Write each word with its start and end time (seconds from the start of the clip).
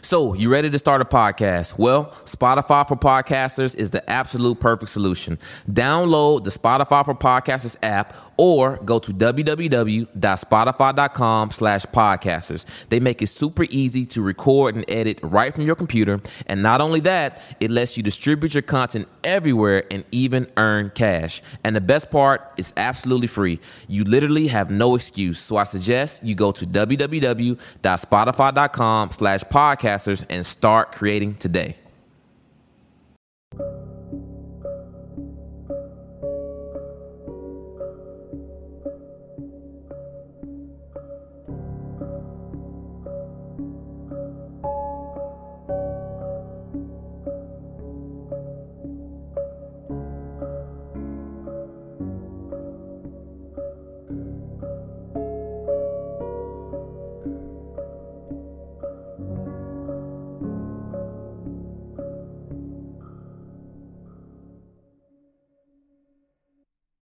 So, 0.00 0.32
you 0.34 0.48
ready 0.48 0.70
to 0.70 0.78
start 0.78 1.02
a 1.02 1.04
podcast? 1.04 1.76
Well, 1.76 2.06
Spotify 2.24 2.86
for 2.86 2.96
Podcasters 2.96 3.74
is 3.74 3.90
the 3.90 4.08
absolute 4.08 4.60
perfect 4.60 4.90
solution. 4.90 5.38
Download 5.70 6.44
the 6.44 6.50
Spotify 6.50 7.04
for 7.04 7.14
Podcasters 7.14 7.76
app 7.82 8.14
or 8.38 8.78
go 8.84 8.98
to 8.98 9.12
www.spotify.com 9.12 11.50
slash 11.50 11.84
podcasters. 11.86 12.64
They 12.88 13.00
make 13.00 13.20
it 13.20 13.26
super 13.26 13.64
easy 13.64 14.06
to 14.06 14.22
record 14.22 14.76
and 14.76 14.84
edit 14.88 15.18
right 15.22 15.54
from 15.54 15.64
your 15.64 15.74
computer. 15.74 16.22
And 16.46 16.62
not 16.62 16.80
only 16.80 17.00
that, 17.00 17.42
it 17.60 17.70
lets 17.70 17.96
you 17.96 18.02
distribute 18.02 18.54
your 18.54 18.62
content 18.62 19.06
everywhere 19.24 19.84
and 19.90 20.04
even 20.12 20.50
earn 20.56 20.90
cash. 20.94 21.42
And 21.64 21.76
the 21.76 21.80
best 21.80 22.10
part, 22.10 22.52
it's 22.56 22.72
absolutely 22.76 23.26
free. 23.26 23.58
You 23.88 24.04
literally 24.04 24.46
have 24.48 24.70
no 24.70 24.94
excuse. 24.94 25.38
So 25.38 25.56
I 25.56 25.64
suggest 25.64 26.22
you 26.24 26.34
go 26.34 26.52
to 26.52 26.66
www.spotify.com 26.66 29.10
slash 29.10 29.44
podcasters 29.44 30.24
and 30.30 30.46
start 30.46 30.92
creating 30.92 31.34
today. 31.34 31.76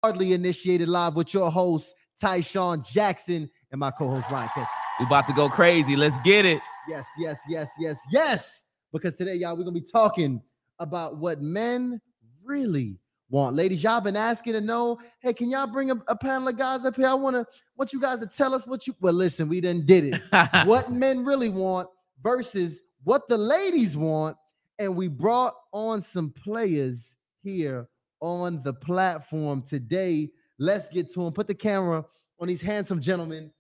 Hardly 0.05 0.34
Initiated 0.34 0.91
Live 0.91 1.16
with 1.16 1.33
your 1.33 1.50
host, 1.50 1.94
Tysean 2.22 2.86
Jackson, 2.86 3.48
and 3.72 3.80
my 3.80 3.91
co-host, 3.91 4.30
Ryan 4.30 4.48
Catchings. 4.48 4.69
We 5.00 5.06
about 5.06 5.27
to 5.28 5.33
go 5.33 5.48
crazy. 5.48 5.97
Let's 5.97 6.19
get 6.19 6.44
it. 6.44 6.60
Yes, 6.86 7.08
yes, 7.19 7.41
yes, 7.48 7.70
yes, 7.80 7.98
yes. 8.12 8.66
Because 8.92 9.16
today, 9.16 9.36
y'all, 9.36 9.56
we're 9.56 9.64
gonna 9.64 9.72
be 9.72 9.80
talking 9.80 10.42
about 10.78 11.16
what 11.16 11.41
men 11.41 12.02
really 12.44 12.98
want. 13.30 13.56
Ladies, 13.56 13.82
y'all 13.82 14.02
been 14.02 14.14
asking 14.14 14.52
to 14.52 14.60
know. 14.60 14.98
Hey, 15.20 15.32
can 15.32 15.48
y'all 15.48 15.66
bring 15.66 15.91
a, 15.91 15.97
a 16.06 16.14
panel 16.14 16.48
of 16.48 16.58
guys 16.58 16.84
up 16.84 16.97
here? 16.97 17.08
I 17.08 17.14
wanna 17.14 17.47
want 17.78 17.94
you 17.94 17.98
guys 17.98 18.19
to 18.19 18.27
tell 18.27 18.55
us 18.55 18.66
what 18.66 18.86
you. 18.86 18.94
Well, 19.00 19.14
listen, 19.14 19.48
we 19.48 19.62
done 19.62 19.86
did 19.86 20.05
it. 20.12 20.66
what 20.66 20.92
men 20.92 21.25
really 21.25 21.48
want 21.48 21.88
versus 22.22 22.82
what 23.05 23.27
the 23.27 23.38
ladies 23.38 23.97
want, 23.97 24.36
and 24.78 24.94
we 24.94 25.08
brought 25.08 25.55
on 25.72 26.02
some 26.02 26.30
players 26.30 27.16
here 27.42 27.88
on 28.25 28.62
the 28.62 28.72
platform 28.72 29.62
today. 29.62 30.30
Let's 30.58 30.89
get 30.89 31.12
to 31.12 31.27
him. 31.27 31.33
Put 31.33 31.47
the 31.47 31.55
camera 31.55 32.05
on 32.41 32.48
these 32.48 32.62
handsome 32.62 33.00
gentlemen. 33.00 33.50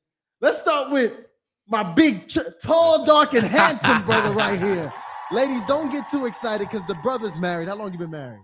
Let's 0.40 0.58
start 0.60 0.90
with 0.90 1.12
my 1.68 1.82
big, 1.82 2.28
ch- 2.28 2.38
tall, 2.62 3.04
dark, 3.04 3.34
and 3.34 3.46
handsome 3.46 4.02
brother 4.06 4.32
right 4.32 4.58
here. 4.60 4.92
Ladies, 5.30 5.64
don't 5.66 5.90
get 5.90 6.08
too 6.08 6.24
excited 6.26 6.68
because 6.68 6.86
the 6.86 6.94
brother's 7.02 7.36
married. 7.36 7.68
How 7.68 7.74
long 7.74 7.92
you 7.92 7.98
been 7.98 8.10
married? 8.10 8.40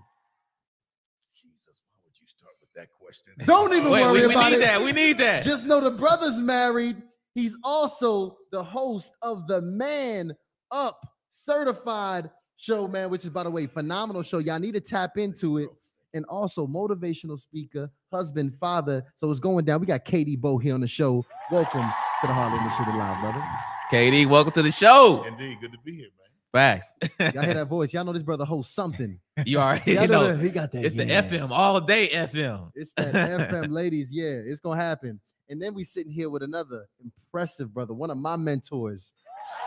Jesus, 1.35 1.75
why 1.89 1.97
would 2.05 2.15
you 2.21 2.27
start 2.27 2.55
with 2.61 2.71
that 2.75 2.89
question? 3.01 3.33
Don't 3.47 3.73
even 3.73 3.91
Wait, 3.91 4.03
worry 4.03 4.21
we, 4.21 4.27
we 4.27 4.35
about 4.35 4.51
need 4.51 4.59
it. 4.59 4.61
that. 4.61 4.83
We 4.83 4.93
need 4.93 5.19
that. 5.19 5.43
Just 5.43 5.65
know 5.67 5.81
the 5.81 5.91
brother's 5.91 6.41
married. 6.41 6.97
He's 7.35 7.57
also 7.65 8.37
the 8.53 8.63
host 8.63 9.13
of 9.23 9.47
the 9.47 9.63
Man 9.63 10.35
Up 10.71 11.01
Certified 11.31 12.31
show, 12.57 12.87
man, 12.87 13.09
which 13.09 13.25
is, 13.25 13.31
by 13.31 13.43
the 13.45 13.51
way, 13.51 13.67
phenomenal 13.67 14.23
show. 14.23 14.39
Y'all 14.39 14.59
need 14.59 14.75
to 14.75 14.81
tap 14.81 15.17
into 15.17 15.57
it. 15.59 15.71
And 16.13 16.25
also 16.25 16.67
motivational 16.67 17.39
speaker, 17.39 17.91
husband, 18.13 18.55
father. 18.55 19.05
So 19.15 19.31
it's 19.31 19.39
going 19.41 19.65
down. 19.65 19.81
We 19.81 19.87
got 19.87 20.05
KD 20.05 20.39
Bo 20.39 20.59
here 20.59 20.75
on 20.75 20.81
the 20.81 20.89
show. 20.89 21.25
Welcome 21.53 21.83
to 21.83 22.27
the 22.27 22.33
Harlem 22.33 22.61
Initiative 22.61 22.95
Live, 22.97 23.21
brother. 23.21 23.45
KD, 23.93 24.27
welcome 24.27 24.53
to 24.53 24.63
the 24.63 24.73
show. 24.73 25.25
Indeed, 25.25 25.59
good 25.61 25.73
to 25.73 25.79
be 25.85 25.95
here, 25.95 26.09
man. 26.19 26.21
Facts. 26.53 26.95
Y'all 27.21 27.45
hear 27.45 27.55
that 27.55 27.69
voice? 27.69 27.93
Y'all 27.93 28.05
know 28.05 28.13
this 28.13 28.25
brother 28.25 28.45
hosts 28.45 28.75
something. 28.75 29.21
you 29.47 29.59
already 29.59 29.93
Y'all 29.93 30.09
know 30.09 30.33
know. 30.33 30.37
he 30.37 30.49
got 30.49 30.73
that. 30.73 30.85
It's 30.85 30.97
the. 30.97 31.05
FM 31.05 31.51
all 31.51 31.81
day 31.81 32.09
FM. 32.09 32.73
It's 32.75 32.93
that 32.95 33.15
FM, 33.15 33.71
ladies. 33.71 34.09
Yeah, 34.11 34.41
it's 34.45 34.59
gonna 34.59 34.81
happen. 34.81 35.21
And 35.49 35.61
then 35.61 35.75
we 35.75 35.85
sitting 35.85 36.13
here 36.13 36.31
with 36.31 36.43
another 36.43 36.87
impressive 37.03 37.73
brother, 37.75 37.95
one 37.95 38.11
of 38.11 38.19
my 38.19 38.37
mentors, 38.37 39.13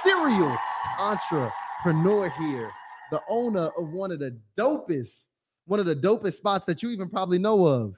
serial 0.02 0.58
entrepreneur 1.00 2.30
here, 2.40 2.72
the 3.12 3.22
owner 3.30 3.70
of 3.78 3.90
one 3.90 4.12
of 4.12 4.20
the 4.20 4.38
dopest, 4.58 5.30
one 5.66 5.80
of 5.80 5.86
the 5.86 5.96
dopest 5.96 6.34
spots 6.34 6.66
that 6.66 6.84
you 6.84 6.90
even 6.90 7.10
probably 7.10 7.40
know 7.40 7.66
of, 7.66 7.96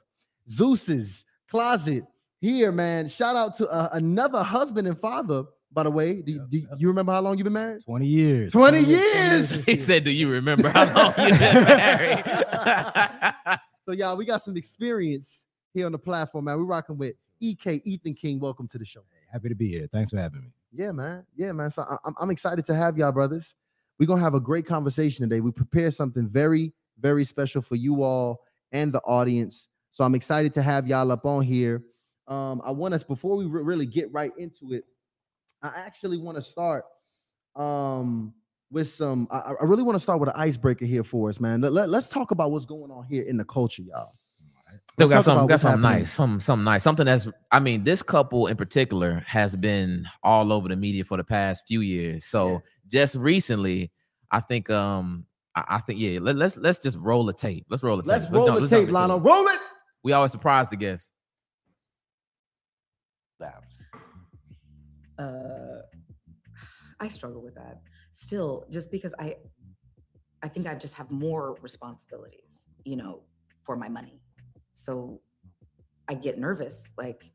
Zeus's 0.50 1.26
Closet. 1.50 2.04
Here, 2.42 2.72
man. 2.72 3.08
Shout 3.10 3.36
out 3.36 3.56
to 3.58 3.68
uh, 3.70 3.90
another 3.94 4.44
husband 4.44 4.88
and 4.88 4.98
father. 5.00 5.44
By 5.72 5.84
the 5.84 5.92
way, 5.92 6.22
do, 6.22 6.32
Yep, 6.34 6.50
do 6.50 6.58
yep. 6.58 6.70
you 6.78 6.88
remember 6.88 7.12
how 7.12 7.22
long 7.22 7.38
you've 7.38 7.44
been 7.46 7.54
married? 7.54 7.84
20 7.84 8.06
years. 8.06 8.54
20 8.54 8.80
20 8.84 8.92
years. 8.94 9.66
He 9.66 9.78
said, 9.80 10.04
"Do 10.04 10.12
you 10.12 10.30
remember 10.30 10.70
how 10.70 10.86
long 10.94 11.14
you've 11.18 11.40
been 11.40 11.64
married?" 11.64 12.24
So, 13.84 13.92
y'all, 13.92 14.18
we 14.18 14.26
got 14.26 14.42
some 14.42 14.58
experience 14.58 15.46
here 15.72 15.86
on 15.86 15.92
the 15.92 16.00
platform, 16.00 16.46
man. 16.46 16.58
We're 16.58 16.64
rocking 16.64 16.98
with 16.98 17.14
EK 17.40 17.82
Ethan 17.84 18.16
King. 18.16 18.40
Welcome 18.40 18.68
to 18.70 18.80
the 18.80 18.86
show. 18.86 19.02
Happy 19.32 19.48
to 19.50 19.54
be 19.54 19.70
here. 19.70 19.88
Thanks 19.92 20.10
for 20.10 20.18
having 20.18 20.42
me. 20.42 20.48
Yeah, 20.74 20.92
man. 20.92 21.24
Yeah, 21.36 21.52
man. 21.52 21.70
So 21.70 21.84
I- 21.84 21.98
I'm, 22.04 22.16
I'm 22.20 22.32
excited 22.32 22.66
to 22.66 22.74
have 22.76 22.98
y'all, 22.98 23.12
brothers. 23.12 23.56
We're 24.00 24.08
gonna 24.08 24.22
have 24.22 24.34
a 24.34 24.40
great 24.40 24.66
conversation 24.66 25.28
today. 25.30 25.40
We 25.40 25.52
prepared 25.52 25.94
something 25.94 26.28
very, 26.28 26.74
very 27.00 27.24
special 27.24 27.62
for 27.62 27.76
you 27.76 28.04
all 28.04 28.42
and 28.72 28.94
the 28.94 29.02
audience. 29.02 29.70
So 29.92 30.04
I'm 30.04 30.16
excited 30.16 30.54
to 30.54 30.62
have 30.62 30.88
y'all 30.88 31.12
up 31.12 31.26
on 31.26 31.44
here. 31.44 31.84
Um, 32.28 32.62
I 32.66 32.72
want 32.72 32.94
us 32.94 33.04
before 33.04 33.38
we 33.38 33.46
re- 33.46 33.62
really 33.62 33.86
get 33.86 34.12
right 34.12 34.32
into 34.38 34.74
it. 34.74 34.84
I 35.62 35.72
actually 35.76 36.18
want 36.18 36.38
to 36.38 36.42
start 36.42 36.86
um 37.56 38.34
with 38.72 38.88
some. 38.88 39.28
I, 39.32 39.54
I 39.62 39.64
really 39.64 39.84
want 39.84 39.96
to 39.96 40.00
start 40.00 40.20
with 40.20 40.30
an 40.30 40.36
icebreaker 40.36 40.86
here 40.86 41.04
for 41.04 41.30
us, 41.30 41.40
man. 41.40 41.62
Let, 41.62 41.90
us 41.90 42.10
talk 42.10 42.32
about 42.32 42.52
what's 42.52 42.66
going 42.66 42.92
on 42.92 43.06
here 43.06 43.24
in 43.24 43.38
the 43.38 43.46
culture, 43.46 43.84
y'all. 43.84 44.16
Let's 44.98 45.12
got 45.12 45.24
something, 45.24 45.48
got 45.48 45.60
something 45.60 45.82
happening. 45.82 46.02
nice, 46.04 46.14
something, 46.14 46.40
something 46.40 46.64
nice, 46.64 46.84
something 46.84 47.06
that's. 47.06 47.30
I 47.52 47.60
mean, 47.60 47.84
this 47.84 48.02
couple 48.02 48.48
in 48.48 48.58
particular 48.58 49.24
has 49.28 49.56
been 49.56 50.08
all 50.24 50.52
over 50.52 50.68
the 50.68 50.76
media 50.76 51.04
for 51.04 51.18
the 51.18 51.24
past 51.24 51.66
few 51.68 51.82
years. 51.82 52.26
So 52.26 52.50
Yeah. 52.50 52.58
just 52.88 53.16
recently, 53.16 53.92
I 54.32 54.40
think, 54.40 54.70
um, 54.70 55.26
I, 55.56 55.64
I 55.68 55.78
think, 55.80 56.00
yeah, 56.00 56.20
let, 56.22 56.36
let's 56.36 56.58
let's 56.58 56.80
just 56.80 56.98
roll 57.00 57.26
the 57.26 57.34
tape. 57.34 57.66
Let's 57.70 57.84
roll 57.84 57.98
the 57.98 58.04
tape. 58.04 58.10
Let's 58.12 58.30
roll 58.30 58.46
jump- 58.48 58.60
the 58.60 58.68
jump 58.68 58.70
tape, 58.72 58.82
into 58.84 58.94
Lionel. 58.94 59.18
it. 59.18 59.24
Roll 59.24 59.48
it. 59.48 59.60
We 60.04 60.14
always 60.14 60.32
surprise 60.32 60.70
the 60.70 60.76
guests. 60.76 61.12
uh 65.18 65.82
i 67.00 67.08
struggle 67.08 67.42
with 67.42 67.56
that 67.56 67.80
still 68.12 68.66
just 68.70 68.92
because 68.92 69.14
i 69.20 69.36
i 70.44 70.48
think 70.48 70.68
i 70.68 70.76
just 70.76 70.94
have 70.94 71.10
more 71.10 71.58
responsibilities 71.62 72.70
you 72.84 72.96
know 72.96 73.22
for 73.64 73.76
my 73.78 73.88
money 73.88 74.20
so 74.74 75.22
i 76.10 76.14
get 76.14 76.38
nervous 76.38 76.94
like 76.98 77.32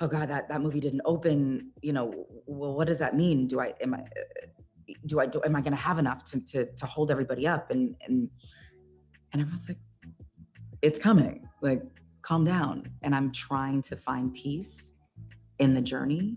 oh 0.00 0.08
god 0.08 0.28
that 0.30 0.48
that 0.48 0.62
movie 0.62 0.80
didn't 0.80 1.02
open 1.04 1.70
you 1.82 1.92
know 1.92 2.26
well 2.46 2.74
what 2.74 2.86
does 2.86 2.98
that 2.98 3.14
mean 3.16 3.46
do 3.46 3.60
i 3.60 3.74
am 3.82 3.94
i 3.94 3.98
uh, 3.98 4.61
do 5.06 5.20
i 5.20 5.26
do 5.26 5.40
am 5.44 5.56
i 5.56 5.60
going 5.60 5.72
to 5.72 5.78
have 5.78 5.98
enough 5.98 6.24
to 6.24 6.40
to 6.40 6.66
to 6.74 6.86
hold 6.86 7.10
everybody 7.10 7.46
up 7.46 7.70
and 7.70 7.94
and 8.06 8.28
and 9.32 9.42
everyone's 9.42 9.68
like 9.68 9.78
it's 10.82 10.98
coming 10.98 11.48
like 11.60 11.82
calm 12.22 12.44
down 12.44 12.88
and 13.02 13.14
i'm 13.14 13.30
trying 13.32 13.80
to 13.80 13.96
find 13.96 14.34
peace 14.34 14.92
in 15.58 15.74
the 15.74 15.80
journey 15.80 16.36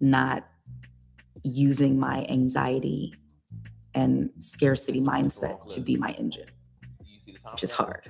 not 0.00 0.48
using 1.44 1.98
my 1.98 2.26
anxiety 2.28 3.14
and 3.94 4.30
scarcity 4.38 5.00
mindset 5.00 5.68
to 5.68 5.80
be 5.80 5.96
my 5.96 6.10
engine. 6.18 6.48
Which 7.52 7.62
is 7.62 7.70
hard. 7.70 8.08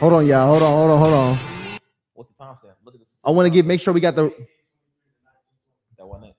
Hold 0.00 0.12
on, 0.12 0.26
y'all. 0.26 0.46
Hold 0.46 0.62
on. 0.62 0.72
Hold 0.72 0.90
on. 0.90 0.98
Hold 0.98 1.14
on. 1.14 1.38
What's 2.14 2.30
the 2.30 2.36
timestamp? 2.36 2.74
Look 2.84 2.94
at 2.94 3.00
this. 3.00 3.08
I 3.24 3.30
want 3.30 3.46
to 3.46 3.50
get 3.50 3.66
make 3.66 3.80
sure 3.80 3.92
we 3.92 4.00
got 4.00 4.14
the 4.14 4.32
that 5.96 6.06
one. 6.06 6.24
It. 6.24 6.36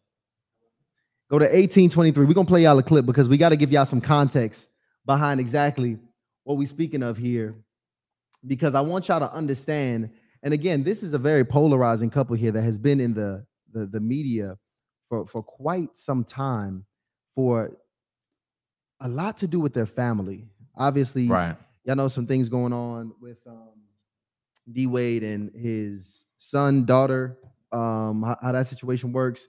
Go 1.30 1.38
to 1.38 1.46
1823. 1.46 2.26
We're 2.26 2.34
gonna 2.34 2.48
play 2.48 2.64
y'all 2.64 2.78
a 2.80 2.84
clip 2.84 3.06
because 3.06 3.30
we 3.30 3.38
got 3.38 3.50
to 3.50 3.56
give 3.56 3.72
y'all 3.72 3.86
some 3.86 4.02
context 4.02 4.72
behind 5.06 5.40
exactly 5.40 5.98
what 6.44 6.58
we're 6.58 6.68
speaking 6.68 7.04
of 7.04 7.18
here. 7.18 7.56
Because 8.48 8.74
I 8.74 8.82
want 8.82 9.08
y'all 9.08 9.20
to 9.20 9.32
understand. 9.32 10.10
And 10.42 10.54
again, 10.54 10.84
this 10.84 11.04
is 11.04 11.14
a 11.14 11.20
very 11.20 11.44
polarizing 11.46 12.10
couple 12.10 12.36
here 12.36 12.52
that 12.52 12.64
has 12.64 12.78
been 12.80 13.00
in 13.00 13.14
the 13.14 13.46
the, 13.72 13.86
the 13.86 14.00
media 14.00 14.58
for, 15.10 15.28
for 15.28 15.44
quite 15.44 15.96
some 15.96 16.24
time 16.24 16.86
for 17.36 17.78
a 19.02 19.08
lot 19.08 19.38
to 19.38 19.48
do 19.48 19.60
with 19.60 19.74
their 19.74 19.86
family. 19.86 20.48
Obviously, 20.76 21.28
Right. 21.28 21.56
y'all 21.84 21.96
know 21.96 22.08
some 22.08 22.26
things 22.26 22.50
going 22.50 22.74
on 22.74 23.14
with 23.22 23.38
um, 23.46 23.74
D 24.72 24.88
Wade 24.88 25.24
and 25.24 25.52
his 25.54 26.26
son, 26.38 26.86
daughter, 26.86 27.38
um, 27.72 28.24
how, 28.24 28.38
how 28.42 28.52
that 28.54 28.66
situation 28.68 29.12
works. 29.14 29.48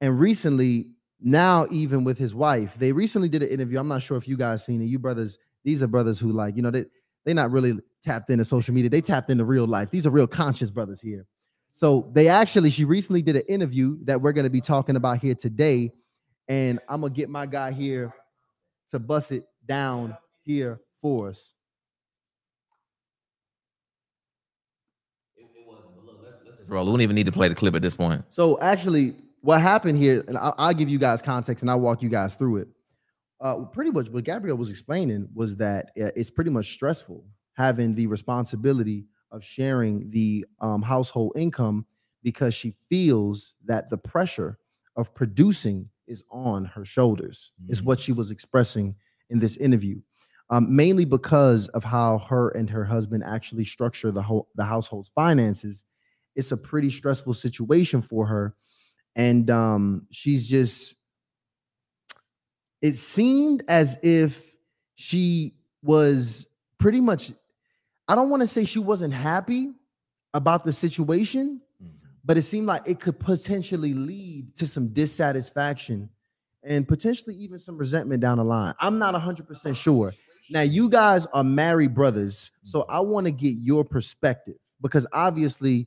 And 0.00 0.18
recently, 0.18 0.90
now 1.24 1.66
even 1.70 2.04
with 2.04 2.18
his 2.18 2.34
wife, 2.34 2.76
they 2.78 2.92
recently 2.92 3.30
did 3.30 3.42
an 3.42 3.48
interview. 3.48 3.78
I'm 3.80 3.88
not 3.88 4.02
sure 4.02 4.18
if 4.18 4.28
you 4.28 4.36
guys 4.36 4.64
seen 4.64 4.82
it. 4.82 4.84
You 4.84 4.98
brothers, 4.98 5.38
these 5.64 5.82
are 5.82 5.86
brothers 5.86 6.20
who 6.20 6.30
like, 6.30 6.54
you 6.54 6.62
know, 6.62 6.70
they 6.70 6.84
they're 7.24 7.34
not 7.34 7.50
really 7.50 7.78
tapped 8.02 8.28
into 8.28 8.44
social 8.44 8.74
media. 8.74 8.90
They 8.90 9.00
tapped 9.00 9.30
into 9.30 9.46
real 9.46 9.66
life. 9.66 9.90
These 9.90 10.06
are 10.06 10.10
real 10.10 10.26
conscious 10.26 10.70
brothers 10.70 11.00
here. 11.00 11.26
So 11.72 12.10
they 12.12 12.28
actually, 12.28 12.68
she 12.68 12.84
recently 12.84 13.22
did 13.22 13.36
an 13.36 13.42
interview 13.48 13.96
that 14.04 14.20
we're 14.20 14.32
going 14.32 14.44
to 14.44 14.50
be 14.50 14.60
talking 14.60 14.96
about 14.96 15.18
here 15.18 15.34
today. 15.34 15.90
And 16.46 16.78
I'm 16.90 17.00
gonna 17.00 17.14
get 17.14 17.30
my 17.30 17.46
guy 17.46 17.72
here 17.72 18.14
to 18.90 18.98
bust 18.98 19.32
it 19.32 19.44
down 19.66 20.14
here 20.42 20.80
for 21.00 21.30
us. 21.30 21.54
Roll. 26.68 26.84
We 26.84 26.92
don't 26.92 27.00
even 27.00 27.16
need 27.16 27.26
to 27.26 27.32
play 27.32 27.48
the 27.48 27.54
clip 27.54 27.74
at 27.74 27.82
this 27.82 27.94
point. 27.94 28.24
So 28.30 28.58
actually, 28.60 29.16
what 29.44 29.60
happened 29.60 29.98
here, 29.98 30.24
and 30.26 30.38
I'll, 30.38 30.54
I'll 30.56 30.74
give 30.74 30.88
you 30.88 30.98
guys 30.98 31.20
context 31.20 31.62
and 31.62 31.70
I'll 31.70 31.80
walk 31.80 32.02
you 32.02 32.08
guys 32.08 32.34
through 32.34 32.56
it. 32.56 32.68
Uh, 33.42 33.58
pretty 33.64 33.90
much 33.90 34.08
what 34.08 34.24
Gabrielle 34.24 34.56
was 34.56 34.70
explaining 34.70 35.28
was 35.34 35.54
that 35.56 35.90
uh, 36.00 36.08
it's 36.16 36.30
pretty 36.30 36.50
much 36.50 36.72
stressful 36.72 37.22
having 37.52 37.94
the 37.94 38.06
responsibility 38.06 39.04
of 39.32 39.44
sharing 39.44 40.08
the 40.10 40.46
um, 40.60 40.80
household 40.80 41.32
income 41.36 41.84
because 42.22 42.54
she 42.54 42.74
feels 42.88 43.56
that 43.66 43.90
the 43.90 43.98
pressure 43.98 44.58
of 44.96 45.14
producing 45.14 45.90
is 46.06 46.24
on 46.30 46.64
her 46.64 46.86
shoulders, 46.86 47.52
is 47.68 47.82
what 47.82 48.00
she 48.00 48.12
was 48.12 48.30
expressing 48.30 48.94
in 49.28 49.38
this 49.38 49.58
interview. 49.58 50.00
Um, 50.48 50.74
mainly 50.74 51.04
because 51.04 51.68
of 51.68 51.84
how 51.84 52.18
her 52.30 52.48
and 52.50 52.70
her 52.70 52.84
husband 52.84 53.24
actually 53.24 53.64
structure 53.66 54.10
the 54.10 54.22
whole 54.22 54.48
the 54.54 54.64
household's 54.64 55.10
finances. 55.14 55.84
It's 56.34 56.52
a 56.52 56.56
pretty 56.56 56.88
stressful 56.90 57.34
situation 57.34 58.00
for 58.00 58.26
her. 58.26 58.54
And 59.16 59.50
um, 59.50 60.06
she's 60.10 60.46
just 60.46 60.96
it 62.82 62.94
seemed 62.94 63.64
as 63.68 63.96
if 64.02 64.54
she 64.96 65.54
was 65.82 66.46
pretty 66.78 67.00
much 67.00 67.32
I 68.08 68.14
don't 68.14 68.28
want 68.28 68.42
to 68.42 68.46
say 68.46 68.64
she 68.64 68.78
wasn't 68.78 69.14
happy 69.14 69.72
about 70.34 70.64
the 70.64 70.72
situation, 70.72 71.60
but 72.24 72.36
it 72.36 72.42
seemed 72.42 72.66
like 72.66 72.82
it 72.86 73.00
could 73.00 73.18
potentially 73.18 73.94
lead 73.94 74.54
to 74.56 74.66
some 74.66 74.88
dissatisfaction 74.88 76.10
and 76.62 76.86
potentially 76.86 77.34
even 77.36 77.58
some 77.58 77.78
resentment 77.78 78.20
down 78.20 78.38
the 78.38 78.44
line. 78.44 78.74
I'm 78.80 78.98
not 78.98 79.14
100% 79.14 79.76
sure. 79.76 80.12
Now, 80.50 80.60
you 80.60 80.90
guys 80.90 81.24
are 81.32 81.44
married 81.44 81.94
brothers, 81.94 82.50
so 82.62 82.84
I 82.88 83.00
want 83.00 83.24
to 83.24 83.30
get 83.30 83.54
your 83.54 83.84
perspective 83.84 84.56
because 84.82 85.06
obviously 85.12 85.86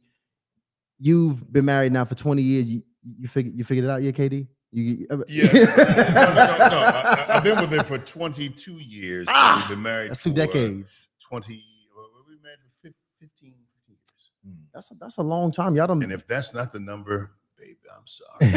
you've 0.99 1.51
been 1.53 1.65
married 1.65 1.91
now 1.91 2.05
for 2.05 2.15
20 2.15 2.41
years. 2.41 2.81
You 3.07 3.15
you 3.19 3.27
figured 3.27 3.55
you 3.57 3.63
figured 3.63 3.85
it 3.85 3.89
out, 3.89 4.03
yeah, 4.03 4.11
KD? 4.11 4.47
You, 4.71 5.07
uh, 5.09 5.17
Yeah. 5.29 5.45
no, 5.53 5.59
no, 5.63 5.63
no, 5.63 6.67
no. 6.67 6.77
I, 6.77 7.25
I- 7.29 7.37
I've 7.37 7.43
been 7.43 7.55
with 7.59 7.71
him 7.71 7.83
for 7.85 7.97
22 7.97 8.73
years. 8.79 9.25
Ah, 9.29 9.59
We've 9.61 9.69
been 9.77 9.81
married 9.81 10.11
That's 10.11 10.21
two 10.21 10.31
for 10.31 10.35
decades. 10.35 11.09
20. 11.21 11.63
Well, 11.95 12.09
we 12.27 12.33
been 12.35 12.43
married 12.43 12.59
for 12.81 12.89
15 13.21 13.53
years. 13.87 13.99
That's 14.73 14.91
a, 14.91 14.95
that's 14.99 15.17
a 15.17 15.23
long 15.23 15.51
time. 15.53 15.75
Y'all 15.77 15.87
don't 15.87 16.03
And 16.03 16.11
if 16.11 16.27
that's 16.27 16.53
not 16.53 16.73
the 16.73 16.79
number, 16.81 17.31
baby, 17.57 17.77
I'm 17.95 18.05
sorry. 18.05 18.51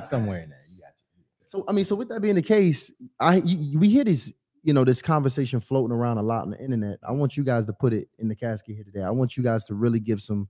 Somewhere 0.08 0.40
in 0.42 0.50
there. 0.50 0.64
You 0.70 0.80
got 0.80 0.92
you. 1.16 1.22
So 1.46 1.64
I 1.68 1.72
mean, 1.72 1.84
so 1.84 1.94
with 1.94 2.08
that 2.08 2.20
being 2.20 2.36
the 2.36 2.42
case, 2.42 2.90
I 3.18 3.36
you, 3.36 3.56
you- 3.58 3.78
we 3.78 3.88
hear 3.90 4.04
this, 4.04 4.32
you 4.62 4.72
know, 4.72 4.84
this 4.84 5.02
conversation 5.02 5.60
floating 5.60 5.94
around 5.94 6.18
a 6.18 6.22
lot 6.22 6.42
on 6.42 6.50
the 6.50 6.58
internet. 6.62 6.98
I 7.06 7.12
want 7.12 7.36
you 7.36 7.44
guys 7.44 7.66
to 7.66 7.72
put 7.72 7.92
it 7.92 8.08
in 8.18 8.28
the 8.28 8.34
casket 8.36 8.74
here 8.76 8.84
today. 8.84 9.02
I 9.02 9.10
want 9.10 9.36
you 9.36 9.42
guys 9.42 9.64
to 9.64 9.74
really 9.74 10.00
give 10.00 10.20
some 10.22 10.48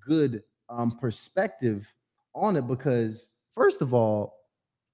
good 0.00 0.42
um 0.68 0.92
perspective 0.98 1.92
on 2.34 2.56
it 2.56 2.66
because 2.66 3.28
first 3.54 3.82
of 3.82 3.94
all, 3.94 4.34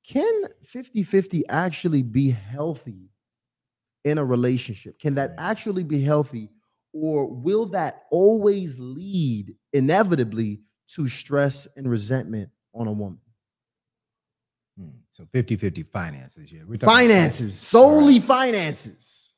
can 0.07 0.45
50-50 0.65 1.43
actually 1.49 2.03
be 2.03 2.31
healthy 2.31 3.09
in 4.05 4.19
a 4.19 4.25
relationship? 4.25 4.99
Can 4.99 5.15
that 5.17 5.33
actually 5.39 5.85
be 5.85 6.01
healthy 6.03 6.49
or 6.93 7.27
will 7.27 7.67
that 7.67 8.05
always 8.11 8.79
lead 8.79 9.55
inevitably 9.73 10.61
to 10.95 11.07
stress 11.07 11.69
and 11.77 11.89
resentment 11.89 12.51
on 12.75 12.87
a 12.89 12.93
woman? 12.93 13.21
Hmm. 14.79 14.89
So 15.11 15.27
50 15.33 15.57
50 15.57 15.83
finances. 15.85 16.51
Yeah. 16.51 16.61
We're 16.67 16.77
talking 16.77 16.85
about- 16.85 16.95
finances 16.95 17.59
solely 17.59 18.19
Right. 18.19 18.25
finances 18.25 19.30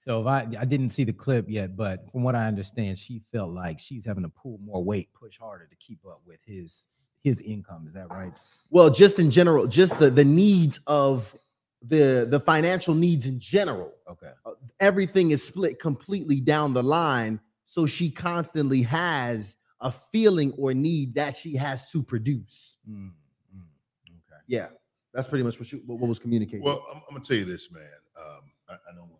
So 0.00 0.20
if 0.22 0.26
I 0.26 0.48
I 0.58 0.64
didn't 0.64 0.88
see 0.88 1.04
the 1.04 1.12
clip 1.12 1.46
yet, 1.48 1.76
but 1.76 2.10
from 2.10 2.22
what 2.24 2.34
I 2.34 2.46
understand, 2.46 2.98
she 2.98 3.22
felt 3.32 3.50
like 3.52 3.78
she's 3.78 4.04
having 4.04 4.22
to 4.24 4.30
pull 4.30 4.58
more 4.64 4.82
weight, 4.82 5.08
push 5.12 5.38
harder 5.38 5.66
to 5.66 5.76
keep 5.76 6.00
up 6.06 6.20
with 6.26 6.40
his 6.44 6.86
his 7.22 7.40
income. 7.42 7.84
Is 7.86 7.94
that 7.94 8.08
right? 8.10 8.32
well 8.70 8.88
just 8.88 9.18
in 9.18 9.30
general 9.30 9.66
just 9.66 9.98
the 9.98 10.08
the 10.10 10.24
needs 10.24 10.80
of 10.86 11.34
the 11.82 12.26
the 12.30 12.40
financial 12.40 12.94
needs 12.94 13.26
in 13.26 13.38
general 13.40 13.92
Okay. 14.08 14.30
Uh, 14.46 14.52
everything 14.80 15.30
is 15.32 15.42
split 15.42 15.78
completely 15.78 16.40
down 16.40 16.72
the 16.72 16.82
line 16.82 17.40
so 17.64 17.84
she 17.86 18.10
constantly 18.10 18.82
has 18.82 19.56
a 19.80 19.90
feeling 20.12 20.52
or 20.58 20.72
need 20.74 21.14
that 21.14 21.36
she 21.36 21.56
has 21.56 21.90
to 21.90 22.02
produce 22.02 22.78
Mm, 22.88 23.10
mm, 23.56 23.62
okay. 24.08 24.40
yeah 24.46 24.66
that's 25.12 25.26
pretty 25.26 25.42
much 25.44 25.58
what, 25.58 25.70
you, 25.72 25.82
what, 25.86 25.98
what 25.98 26.08
was 26.08 26.18
communicated 26.18 26.62
well, 26.62 26.86
I'm, 26.90 26.98
I'm 27.08 27.10
going 27.10 27.22
to 27.22 27.28
tell 27.28 27.36
you 27.38 27.44
this, 27.44 27.72
man. 27.72 27.82
Um, 28.16 28.42
I, 28.68 28.74
I 28.74 28.94
don't 28.94 29.08
want 29.08 29.12
to. 29.14 29.19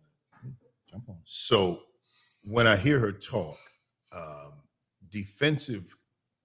Jump 0.91 1.09
on. 1.09 1.17
So 1.25 1.81
when 2.43 2.67
I 2.67 2.75
hear 2.75 2.99
her 2.99 3.11
talk, 3.11 3.57
um, 4.13 4.53
defensive 5.09 5.95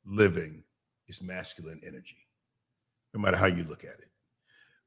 living 0.05 0.63
is 1.09 1.21
masculine 1.23 1.81
energy, 1.87 2.19
no 3.15 3.21
matter 3.21 3.37
how 3.37 3.47
you 3.47 3.65
look 3.65 3.85
at 3.85 3.91
it. 3.99 4.09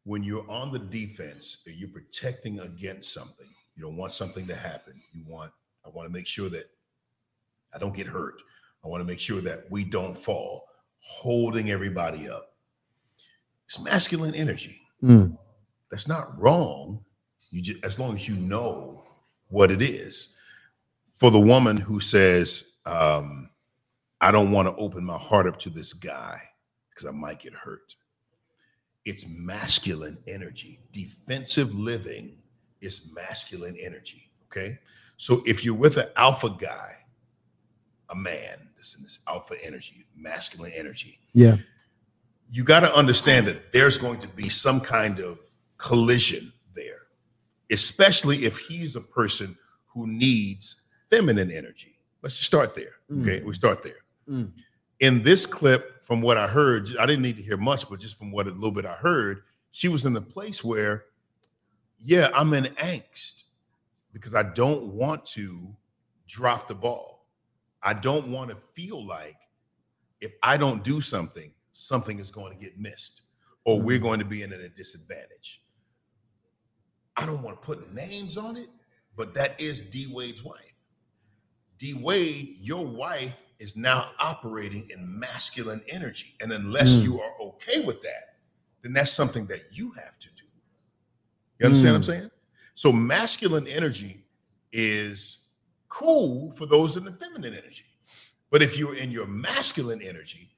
When 0.04 0.24
you're 0.24 0.50
on 0.50 0.72
the 0.72 0.80
defense, 0.80 1.62
you're 1.66 1.90
protecting 1.90 2.60
against 2.60 3.14
something. 3.14 3.48
You 3.76 3.84
don't 3.84 3.98
want 3.98 4.14
something 4.14 4.48
to 4.48 4.56
happen. 4.56 5.02
You 5.14 5.24
want, 5.28 5.52
I 5.86 5.90
want 5.90 6.08
to 6.08 6.14
make 6.14 6.28
sure 6.28 6.50
that 6.50 6.66
I 7.74 7.78
don't 7.80 7.96
get 7.96 8.08
hurt. 8.08 8.36
I 8.84 8.88
want 8.88 9.02
to 9.02 9.08
make 9.08 9.20
sure 9.20 9.42
that 9.42 9.70
we 9.70 9.84
don't 9.84 10.18
fall, 10.18 10.66
holding 11.02 11.70
everybody 11.70 12.30
up. 12.30 12.54
It's 13.68 13.80
masculine 13.80 14.34
energy. 14.34 14.80
Mm, 15.04 15.38
That's 15.92 16.08
not 16.08 16.40
wrong. 16.42 17.04
You 17.52 17.62
just 17.62 17.84
as 17.84 18.00
long 18.00 18.16
as 18.16 18.28
you 18.28 18.36
know 18.36 19.04
what 19.50 19.72
it 19.72 19.82
is. 19.82 20.30
For 21.10 21.30
the 21.30 21.40
woman 21.40 21.78
who 21.78 22.00
says, 22.00 22.72
um, 22.86 23.50
I 24.22 24.32
don't 24.32 24.52
want 24.52 24.68
to 24.68 24.76
open 24.76 25.04
my 25.04 25.18
heart 25.18 25.48
up 25.48 25.60
to 25.60 25.70
this 25.70 25.94
guy 25.94 26.42
because 26.90 27.08
I 27.08 27.12
might 27.12 27.40
get 27.40 27.54
hurt. 27.54 27.96
It's 29.06 29.28
masculine 29.28 30.18
energy. 30.28 30.80
Defensive 30.92 31.74
living 31.74 32.38
is 32.82 33.12
masculine 33.14 33.78
energy. 33.80 34.32
Okay. 34.46 34.80
So 35.18 35.44
if 35.46 35.66
you're 35.66 35.76
with 35.76 35.98
an 35.98 36.08
alpha 36.16 36.50
guy, 36.50 36.94
a 38.10 38.16
man, 38.16 38.70
this 38.78 38.96
in 38.98 39.04
this 39.04 39.20
alpha 39.28 39.56
energy, 39.64 40.06
masculine 40.16 40.72
energy, 40.76 41.20
yeah 41.34 41.58
you 42.52 42.64
got 42.64 42.80
to 42.82 42.94
understand 42.96 43.48
that 43.48 43.72
there's 43.72 43.98
going 43.98 44.20
to 44.20 44.28
be 44.30 44.50
some 44.50 44.82
kind 44.82 45.20
of 45.20 45.40
collision 45.78 46.52
especially 47.72 48.46
if 48.46 48.58
he's 48.58 48.96
a 48.96 49.02
person 49.02 49.58
who 49.88 50.08
needs 50.08 50.82
feminine 51.10 51.52
energy. 51.52 52.00
Let's 52.22 52.36
just 52.36 52.48
start 52.48 52.76
there. 52.76 52.96
Okay, 53.22 53.42
we 53.42 53.54
start 53.54 53.82
there. 53.82 54.04
Mm. 54.30 54.52
In 55.00 55.24
this 55.24 55.46
clip, 55.46 56.02
from 56.02 56.22
what 56.22 56.38
I 56.38 56.48
heard, 56.48 56.90
I 57.00 57.06
didn't 57.06 57.22
need 57.22 57.38
to 57.38 57.44
hear 57.44 57.58
much, 57.58 57.90
but 57.90 58.00
just 58.00 58.18
from 58.18 58.32
what 58.32 58.48
a 58.48 58.52
little 58.52 58.72
bit 58.72 58.86
I 58.86 58.94
heard, 58.94 59.44
she 59.72 59.88
was 59.88 60.06
in 60.06 60.16
a 60.16 60.22
place 60.22 60.64
where, 60.64 61.06
yeah, 62.00 62.30
I'm 62.34 62.54
in 62.54 62.66
angst 62.76 63.44
because 64.12 64.36
I 64.36 64.44
don't 64.44 64.88
want 64.88 65.26
to 65.28 65.76
drop 66.28 66.68
the 66.68 66.76
ball. 66.76 67.28
I 67.82 67.94
don't 67.94 68.28
want 68.28 68.50
to 68.50 68.56
feel 68.56 69.06
like 69.06 69.38
if 70.20 70.34
I 70.44 70.58
don't 70.58 70.84
do 70.84 71.00
something, 71.00 71.52
something 71.72 72.20
is 72.20 72.32
going 72.32 72.58
to 72.58 72.60
get 72.60 72.80
missed 72.80 73.22
or 73.64 73.80
we're 73.80 74.00
going 74.00 74.20
to 74.20 74.26
be 74.26 74.42
in 74.42 74.52
at 74.52 74.60
a 74.60 74.70
disadvantage. 74.70 75.62
I 77.20 77.26
don't 77.26 77.42
want 77.42 77.62
to 77.62 77.66
put 77.66 77.94
names 77.94 78.38
on 78.38 78.56
it, 78.56 78.70
but 79.18 79.34
that 79.34 79.60
is 79.60 79.82
D 79.82 80.08
Wade's 80.08 80.44
wife. 80.44 80.74
D 81.78 81.94
Wade, 81.94 82.56
your 82.60 82.86
wife 82.86 83.42
is 83.60 83.76
now 83.76 84.12
operating 84.20 84.90
in 84.90 85.20
masculine 85.20 85.82
energy. 85.90 86.36
And 86.42 86.54
unless 86.54 86.96
Mm. 86.96 87.04
you 87.04 87.20
are 87.22 87.34
okay 87.42 87.82
with 87.82 88.02
that, 88.04 88.38
then 88.82 88.94
that's 88.94 89.12
something 89.12 89.46
that 89.48 89.64
you 89.72 89.92
have 89.92 90.18
to 90.20 90.30
do. 90.30 90.46
You 91.60 91.66
understand 91.66 91.94
what 91.94 91.98
I'm 91.98 92.04
saying? 92.04 92.32
So 92.76 92.94
masculine 92.94 93.68
energy 93.68 94.24
is 94.72 95.40
cool 95.90 96.52
for 96.52 96.66
those 96.66 96.96
in 96.96 97.04
the 97.04 97.12
feminine 97.12 97.54
energy. 97.54 97.84
But 98.50 98.62
if 98.62 98.78
you're 98.78 98.96
in 98.96 99.12
your 99.12 99.28
masculine 99.28 100.02
energy, 100.02 100.52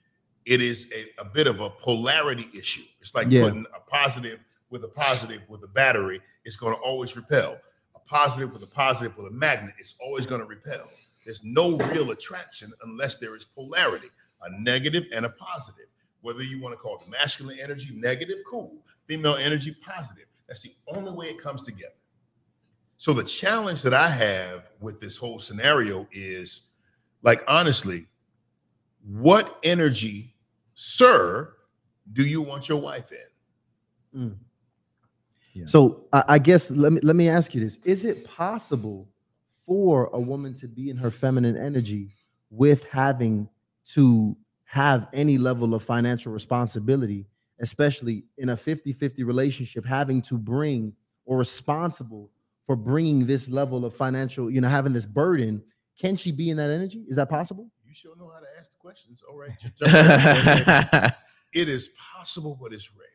it 0.46 0.62
is 0.62 0.92
a, 0.94 1.22
a 1.22 1.26
bit 1.26 1.48
of 1.48 1.60
a 1.60 1.72
polarity 1.72 2.50
issue. 2.54 2.84
It's 3.00 3.16
like 3.16 3.32
Yeah. 3.32 3.42
putting 3.46 3.66
a 3.76 3.80
positive 3.80 4.40
with 4.70 4.84
a 4.84 4.88
positive 4.90 5.42
with 5.50 5.64
a 5.64 5.68
battery, 5.68 6.22
it's 6.46 6.56
going 6.56 6.76
to 6.76 6.82
always 6.82 7.16
repel. 7.16 7.58
A 7.96 8.00
positive 8.00 8.52
with 8.52 8.64
a 8.64 8.68
positive 8.68 9.16
with 9.18 9.28
a 9.28 9.32
magnet, 9.32 9.76
it's 9.80 9.96
always 10.00 10.26
going 10.26 10.42
to 10.42 10.48
repel. 10.48 10.88
There's 11.26 11.44
no 11.44 11.78
real 11.78 12.12
attraction 12.12 12.72
unless 12.84 13.16
there 13.16 13.36
is 13.36 13.46
polarity, 13.46 14.10
a 14.42 14.62
negative 14.62 15.04
and 15.14 15.26
a 15.26 15.30
positive. 15.30 15.86
Whether 16.22 16.44
you 16.44 16.62
want 16.62 16.74
to 16.74 16.78
call 16.78 17.00
it 17.00 17.10
masculine 17.10 17.60
energy 17.62 17.90
negative, 17.94 18.38
cool. 18.48 18.78
Female 19.08 19.36
energy 19.36 19.76
positive. 19.82 20.26
That's 20.48 20.62
the 20.62 20.74
only 20.96 21.12
way 21.12 21.28
it 21.28 21.42
comes 21.42 21.62
together. 21.62 21.94
So 22.98 23.14
the 23.14 23.24
challenge 23.24 23.82
that 23.82 23.94
I 23.94 24.08
have 24.08 24.70
with 24.80 25.02
this 25.02 25.18
whole 25.18 25.40
scenario 25.40 26.08
is 26.12 26.62
like 27.24 27.44
honestly, 27.48 28.08
what 29.04 29.60
energy, 29.64 30.36
sir, 30.76 31.54
do 32.14 32.24
you 32.24 32.42
want 32.42 32.70
your 32.70 32.80
wife 32.80 33.12
in? 33.12 34.20
Mm. 34.20 34.36
Yeah. 35.54 35.66
So 35.66 36.06
I, 36.14 36.24
I 36.30 36.40
guess 36.40 36.72
let 36.72 36.94
me 36.94 37.00
let 37.04 37.16
me 37.16 37.30
ask 37.30 37.54
you 37.54 37.62
this: 37.62 37.78
Is 37.84 38.06
it 38.06 38.26
possible 38.26 39.08
for 39.66 40.10
a 40.14 40.20
woman 40.20 40.54
to 40.56 40.68
be 40.68 40.90
in 40.90 40.98
her 40.98 41.12
feminine 41.12 41.58
energy 41.58 42.10
with 42.50 42.84
having 42.86 43.48
to 43.94 44.36
have 44.66 45.08
any 45.14 45.38
level 45.38 45.74
of 45.74 45.84
financial 45.84 46.32
responsibility, 46.32 47.26
especially 47.60 48.24
in 48.38 48.50
a 48.50 48.58
50-50 48.58 49.26
relationship, 49.26 49.86
having 49.86 50.22
to 50.24 50.38
bring 50.38 50.94
or 51.26 51.38
responsible 51.38 52.30
for 52.66 52.76
bringing 52.76 53.26
this 53.26 53.50
level 53.50 53.86
of 53.86 53.96
financial, 53.96 54.50
you 54.50 54.62
know, 54.62 54.70
having 54.70 54.94
this 54.94 55.06
burden? 55.06 55.62
Can 56.00 56.16
she 56.16 56.32
be 56.32 56.50
in 56.50 56.58
that 56.58 56.70
energy? 56.70 57.04
Is 57.08 57.16
that 57.18 57.30
possible? 57.30 57.70
You 57.86 57.94
sure 57.94 58.16
know 58.18 58.32
how 58.34 58.40
to 58.40 58.48
ask 58.60 58.72
the 58.72 58.78
questions. 58.78 59.22
All 59.30 59.38
right. 59.38 59.52
Just 59.62 59.76
jump 59.78 60.94
in. 60.94 61.12
it 61.62 61.70
is 61.70 61.90
possible, 62.14 62.58
but 62.60 62.72
it's 62.74 62.90
rare. 62.96 63.08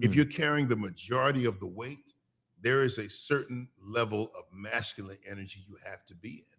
If 0.00 0.12
Mm. 0.12 0.14
you're 0.16 0.24
carrying 0.26 0.68
the 0.68 0.76
majority 0.76 1.44
of 1.44 1.58
the 1.60 1.66
weight, 1.66 2.14
there 2.60 2.82
is 2.84 2.98
a 2.98 3.08
certain 3.08 3.68
level 3.80 4.32
of 4.38 4.44
masculine 4.52 5.18
energy 5.28 5.64
you 5.68 5.76
have 5.84 6.04
to 6.06 6.14
be 6.14 6.38
in. 6.38 6.58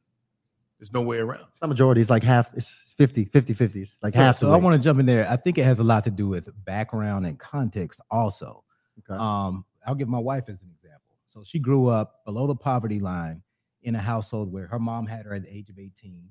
There's 0.78 0.92
no 0.92 1.02
way 1.02 1.20
around. 1.20 1.46
It's 1.52 1.62
not 1.62 1.70
majority, 1.70 2.02
it's 2.02 2.10
like 2.10 2.24
half, 2.24 2.54
it's 2.56 2.94
50, 2.98 3.26
50, 3.26 3.54
50. 3.54 3.82
It's 3.82 3.98
like 4.04 4.14
so, 4.14 4.20
half. 4.20 4.36
so 4.36 4.54
I 4.54 4.58
want 4.58 4.80
to 4.80 4.84
jump 4.84 5.00
in 5.00 5.06
there. 5.06 5.30
I 5.30 5.38
think 5.38 5.58
it 5.58 5.64
has 5.64 5.80
a 5.80 5.84
lot 5.84 6.04
to 6.04 6.12
do 6.12 6.28
with 6.28 6.50
background 6.66 7.26
and 7.26 7.40
context 7.40 8.02
also. 8.12 8.64
to. 9.08 9.14
Um, 9.14 9.66
I'll 9.88 9.96
give 9.96 10.10
my 10.10 10.20
wife 10.20 10.46
as 10.50 10.62
an 10.62 10.70
example. 10.74 11.16
So 11.28 11.44
she 11.44 11.58
grew 11.58 11.88
up 11.88 12.24
below 12.26 12.48
the 12.48 12.56
poverty 12.56 13.00
line 13.00 13.42
in 13.82 13.96
a 13.96 14.00
household 14.00 14.52
where 14.52 14.68
her 14.68 14.80
mom 14.80 15.06
had 15.08 15.26
her 15.26 15.34
at 15.34 15.44
the 15.44 15.56
age 15.56 15.70
of 15.70 15.80
18. 15.80 16.30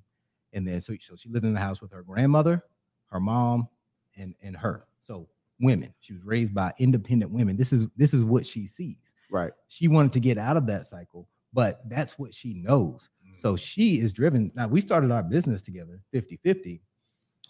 And 0.53 0.69
then 0.69 0.81
so, 0.81 0.95
so 1.01 1.17
she 1.17 1.29
lived 1.31 1.45
in 1.47 1.55
the 1.55 1.61
house 1.61 1.81
with 1.81 1.91
her 1.93 2.03
grandmother, 2.03 2.63
her 3.07 3.21
mom, 3.21 3.69
and, 4.17 4.35
and 4.43 4.57
her. 4.57 4.87
So 5.01 5.29
women. 5.63 5.95
She 6.01 6.13
was 6.13 6.25
raised 6.25 6.53
by 6.53 6.73
independent 6.79 7.31
women. 7.31 7.57
This 7.57 7.73
is 7.73 7.87
this 7.97 8.13
is 8.13 8.25
what 8.25 8.45
she 8.45 8.67
sees. 8.67 9.15
right. 9.31 9.53
She 9.69 9.89
wanted 9.89 10.13
to 10.13 10.21
get 10.21 10.37
out 10.37 10.57
of 10.57 10.67
that 10.67 10.87
cycle, 10.87 11.29
but 11.53 11.81
that's 11.89 12.19
what 12.19 12.35
she 12.35 12.55
knows. 12.55 13.09
Mm. 13.27 13.37
So 13.37 13.57
she 13.57 14.01
is 14.01 14.13
driven. 14.13 14.51
Now 14.55 14.69
we 14.69 14.81
started 14.81 15.11
our 15.11 15.23
business 15.23 15.63
together 15.63 16.01
50-50. 16.15 16.81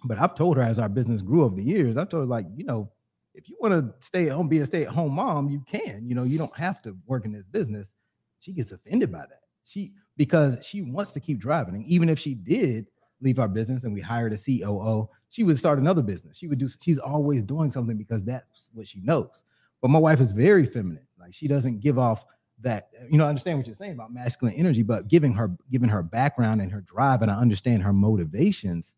But 0.04 0.18
I've 0.18 0.34
told 0.34 0.56
her 0.56 0.62
as 0.62 0.78
our 0.78 0.88
business 0.88 1.22
grew 1.22 1.44
over 1.44 1.54
the 1.54 1.62
years, 1.62 1.96
I've 1.96 2.08
told 2.08 2.24
her, 2.24 2.26
like, 2.26 2.46
you 2.56 2.64
know, 2.64 2.90
if 3.34 3.48
you 3.48 3.56
want 3.60 3.72
to 3.72 3.94
stay 4.04 4.28
at 4.28 4.34
home, 4.34 4.48
be 4.48 4.58
a 4.58 4.66
stay-at-home 4.66 5.12
mom, 5.12 5.48
you 5.48 5.64
can. 5.66 6.04
You 6.06 6.14
know, 6.14 6.24
you 6.24 6.38
don't 6.38 6.56
have 6.56 6.82
to 6.82 6.96
work 7.06 7.24
in 7.24 7.32
this 7.32 7.46
business. 7.46 7.94
She 8.40 8.52
gets 8.52 8.72
offended 8.72 9.12
by 9.12 9.20
that. 9.20 9.40
She 9.64 9.92
because 10.16 10.58
she 10.60 10.82
wants 10.82 11.12
to 11.12 11.20
keep 11.20 11.38
driving. 11.38 11.74
And 11.76 11.86
even 11.86 12.08
if 12.08 12.18
she 12.18 12.34
did 12.34 12.88
leave 13.22 13.38
our 13.38 13.48
business 13.48 13.84
and 13.84 13.94
we 13.94 14.00
hired 14.00 14.32
a 14.32 14.36
COO, 14.36 15.08
she 15.30 15.44
would 15.44 15.58
start 15.58 15.78
another 15.78 16.02
business. 16.02 16.36
She 16.36 16.48
would 16.48 16.58
do, 16.58 16.68
she's 16.80 16.98
always 16.98 17.42
doing 17.42 17.70
something 17.70 17.96
because 17.96 18.24
that's 18.24 18.70
what 18.74 18.86
she 18.86 19.00
knows. 19.00 19.44
But 19.80 19.90
my 19.90 19.98
wife 19.98 20.20
is 20.20 20.32
very 20.32 20.66
feminine. 20.66 21.06
Like 21.18 21.32
she 21.32 21.48
doesn't 21.48 21.80
give 21.80 21.98
off 21.98 22.24
that, 22.60 22.90
you 23.10 23.18
know, 23.18 23.24
I 23.24 23.28
understand 23.28 23.58
what 23.58 23.66
you're 23.66 23.74
saying 23.74 23.92
about 23.92 24.12
masculine 24.12 24.54
energy, 24.54 24.82
but 24.82 25.08
giving 25.08 25.32
her 25.32 25.56
given 25.70 25.88
her 25.88 26.02
background 26.02 26.60
and 26.60 26.70
her 26.70 26.82
drive, 26.82 27.22
and 27.22 27.30
I 27.30 27.36
understand 27.36 27.82
her 27.82 27.92
motivations, 27.92 28.96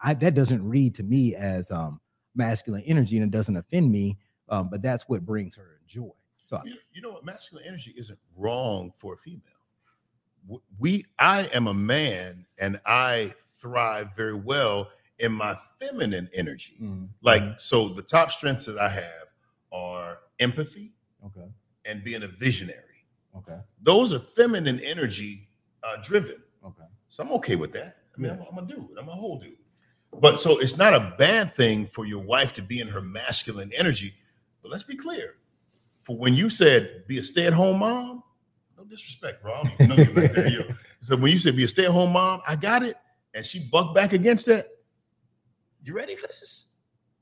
I 0.00 0.14
that 0.14 0.34
doesn't 0.34 0.66
read 0.66 0.94
to 0.96 1.02
me 1.02 1.34
as 1.34 1.70
um 1.70 2.00
masculine 2.34 2.82
energy 2.86 3.16
and 3.16 3.24
it 3.24 3.36
doesn't 3.36 3.56
offend 3.56 3.90
me. 3.90 4.18
Um, 4.48 4.68
but 4.70 4.82
that's 4.82 5.08
what 5.08 5.24
brings 5.24 5.56
her 5.56 5.80
joy. 5.86 6.10
So 6.46 6.60
You, 6.64 6.76
you 6.92 7.02
know 7.02 7.10
what? 7.10 7.24
Masculine 7.24 7.64
energy 7.66 7.94
isn't 7.96 8.18
wrong 8.36 8.92
for 8.96 9.14
a 9.14 9.16
female. 9.16 9.42
We, 10.78 11.04
I 11.18 11.48
am 11.52 11.66
a 11.66 11.74
man, 11.74 12.46
and 12.58 12.80
I 12.86 13.34
thrive 13.58 14.14
very 14.16 14.34
well 14.34 14.88
in 15.18 15.32
my 15.32 15.56
feminine 15.80 16.28
energy. 16.34 16.76
mm, 16.80 17.08
Like, 17.22 17.60
so 17.60 17.88
the 17.88 18.02
top 18.02 18.30
strengths 18.32 18.66
that 18.66 18.78
I 18.78 18.88
have 18.88 19.26
are 19.72 20.18
empathy 20.38 20.92
okay, 21.24 21.46
and 21.84 22.04
being 22.04 22.22
a 22.22 22.28
visionary. 22.28 23.06
okay, 23.36 23.58
Those 23.82 24.12
are 24.12 24.18
feminine 24.20 24.80
energy 24.80 25.48
uh, 25.82 25.96
driven. 26.02 26.42
okay. 26.64 26.84
So 27.08 27.22
I'm 27.22 27.32
okay 27.32 27.56
with 27.56 27.72
that. 27.72 27.96
I 28.16 28.20
mean, 28.20 28.32
I'm, 28.32 28.42
I'm 28.50 28.58
a 28.64 28.66
dude. 28.66 28.88
I'm 28.98 29.08
a 29.08 29.12
whole 29.12 29.38
dude. 29.38 29.56
But 30.20 30.40
so 30.40 30.58
it's 30.58 30.76
not 30.76 30.94
a 30.94 31.14
bad 31.18 31.54
thing 31.54 31.86
for 31.86 32.04
your 32.06 32.22
wife 32.22 32.52
to 32.54 32.62
be 32.62 32.80
in 32.80 32.88
her 32.88 33.00
masculine 33.02 33.70
energy. 33.76 34.14
But 34.62 34.70
let's 34.70 34.82
be 34.84 34.96
clear. 34.96 35.34
For 36.02 36.16
when 36.16 36.34
you 36.34 36.48
said 36.50 37.04
be 37.06 37.18
a 37.18 37.24
stay-at-home 37.24 37.78
mom, 37.78 38.22
no 38.78 38.84
disrespect, 38.84 39.42
bro. 39.42 39.54
I 39.54 39.74
don't 39.78 39.88
know 39.88 39.96
you 39.96 40.12
like 40.12 40.32
that. 40.34 40.76
So 41.00 41.16
when 41.16 41.30
you 41.32 41.38
said 41.38 41.56
be 41.56 41.64
a 41.64 41.68
stay-at-home 41.68 42.12
mom, 42.12 42.40
I 42.48 42.56
got 42.56 42.82
it. 42.82 42.96
And 43.36 43.44
she 43.44 43.68
bucked 43.70 43.94
back 43.94 44.12
against 44.14 44.46
that. 44.46 44.68
You 45.84 45.94
ready 45.94 46.16
for 46.16 46.26
this? 46.26 46.70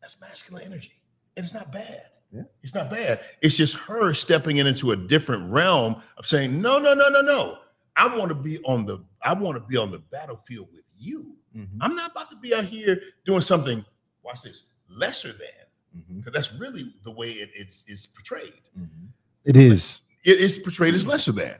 That's 0.00 0.18
masculine 0.20 0.62
energy. 0.64 0.92
And 1.36 1.44
it's 1.44 1.52
not 1.54 1.72
bad. 1.72 2.02
Yeah. 2.32 2.42
It's 2.62 2.74
not 2.74 2.90
bad. 2.90 3.20
It's 3.42 3.56
just 3.56 3.76
her 3.76 4.14
stepping 4.14 4.56
in 4.58 4.66
into 4.66 4.92
a 4.92 4.96
different 4.96 5.50
realm 5.50 5.96
of 6.16 6.26
saying, 6.26 6.60
no, 6.60 6.78
no, 6.78 6.94
no, 6.94 7.08
no, 7.08 7.20
no. 7.20 7.58
I 7.96 8.16
want 8.16 8.28
to 8.30 8.34
be 8.34 8.58
on 8.64 8.86
the 8.86 9.04
I 9.22 9.32
want 9.34 9.56
to 9.56 9.60
be 9.66 9.76
on 9.76 9.90
the 9.90 9.98
battlefield 9.98 10.68
with 10.72 10.84
you. 10.98 11.36
Mhm, 11.56 11.68
I'm 11.80 11.94
not 11.94 12.10
about 12.12 12.30
to 12.30 12.36
be 12.36 12.52
out 12.54 12.64
here 12.64 13.00
doing 13.24 13.40
something, 13.40 13.84
watch 14.24 14.42
this, 14.42 14.64
lesser 14.88 15.28
than, 15.32 16.08
because 16.18 16.32
that's 16.32 16.52
really 16.54 16.92
the 17.04 17.10
way 17.12 17.30
it, 17.32 17.50
it's, 17.54 17.84
it's 17.86 18.06
portrayed. 18.06 18.52
mhm. 18.78 19.08
It 19.44 19.56
is. 19.56 20.00
It 20.24 20.40
is 20.40 20.58
portrayed 20.58 20.94
as 20.94 21.06
lesser 21.06 21.30
than. 21.32 21.54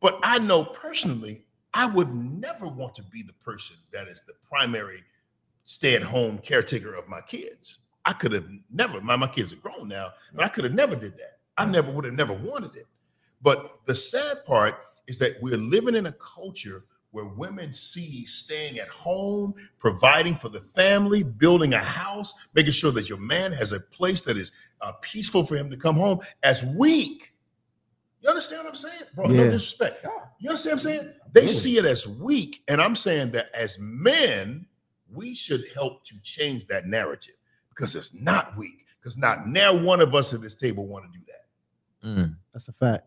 But 0.00 0.18
I 0.24 0.38
know 0.40 0.64
personally, 0.64 1.44
I 1.72 1.86
would 1.86 2.14
never 2.14 2.66
want 2.66 2.94
to 2.96 3.02
be 3.04 3.22
the 3.22 3.32
person 3.34 3.76
that 3.92 4.08
is 4.08 4.22
the 4.26 4.34
primary 4.48 5.04
stay-at-home 5.64 6.38
caretaker 6.38 6.94
of 6.94 7.08
my 7.08 7.20
kids. 7.20 7.78
I 8.04 8.12
could 8.12 8.32
have 8.32 8.46
never, 8.72 9.00
my, 9.00 9.14
my 9.16 9.28
kids 9.28 9.52
are 9.52 9.56
grown 9.56 9.88
now, 9.88 10.10
but 10.34 10.44
I 10.44 10.48
could 10.48 10.64
have 10.64 10.74
never 10.74 10.96
did 10.96 11.12
that. 11.18 11.38
I 11.56 11.66
never 11.66 11.92
would 11.92 12.04
have 12.06 12.14
never 12.14 12.32
wanted 12.32 12.74
it. 12.74 12.86
But 13.42 13.80
the 13.86 13.94
sad 13.94 14.44
part 14.44 14.74
is 15.06 15.18
that 15.18 15.40
we're 15.40 15.58
living 15.58 15.94
in 15.94 16.06
a 16.06 16.12
culture 16.12 16.84
where 17.12 17.24
women 17.24 17.72
see 17.72 18.24
staying 18.24 18.78
at 18.78 18.88
home, 18.88 19.54
providing 19.78 20.36
for 20.36 20.48
the 20.48 20.60
family, 20.60 21.22
building 21.22 21.74
a 21.74 21.78
house, 21.78 22.34
making 22.54 22.72
sure 22.72 22.92
that 22.92 23.08
your 23.08 23.18
man 23.18 23.52
has 23.52 23.72
a 23.72 23.80
place 23.80 24.20
that 24.22 24.36
is 24.36 24.52
uh, 24.80 24.92
peaceful 25.00 25.44
for 25.44 25.56
him 25.56 25.68
to 25.70 25.76
come 25.76 25.96
home 25.96 26.20
as 26.42 26.64
weak. 26.64 27.32
You 28.20 28.28
understand 28.28 28.64
what 28.64 28.70
I'm 28.70 28.76
saying? 28.76 29.02
Bro, 29.14 29.26
no 29.28 29.44
Yeah. 29.44 29.50
disrespect. 29.50 30.06
Yeah. 30.40 30.44
You 30.44 30.50
understand 30.50 30.72
what 30.72 30.72
I'm 30.72 30.78
saying? 30.78 31.14
They 31.32 31.42
Absolutely. 31.42 31.70
see 31.70 31.78
it 31.78 31.84
as 31.84 32.08
weak. 32.08 32.62
And 32.68 32.80
I'm 32.80 32.96
saying 32.96 33.30
that 33.32 33.50
as 33.54 33.78
men, 33.78 34.66
we 35.12 35.34
should 35.34 35.62
help 35.74 36.04
to 36.06 36.14
change 36.22 36.66
that 36.66 36.86
narrative 36.86 37.34
because 37.68 37.94
it's 37.94 38.14
not 38.14 38.56
weak. 38.56 38.86
Because 39.00 39.16
not 39.16 39.46
now 39.46 39.74
one 39.74 40.00
of 40.00 40.14
us 40.14 40.34
at 40.34 40.42
this 40.42 40.54
table 40.54 40.86
want 40.86 41.06
to 41.06 41.18
do 41.18 41.24
that. 41.26 42.06
Mm. 42.06 42.36
That's 42.52 42.68
a 42.68 42.72
fact. 42.72 43.06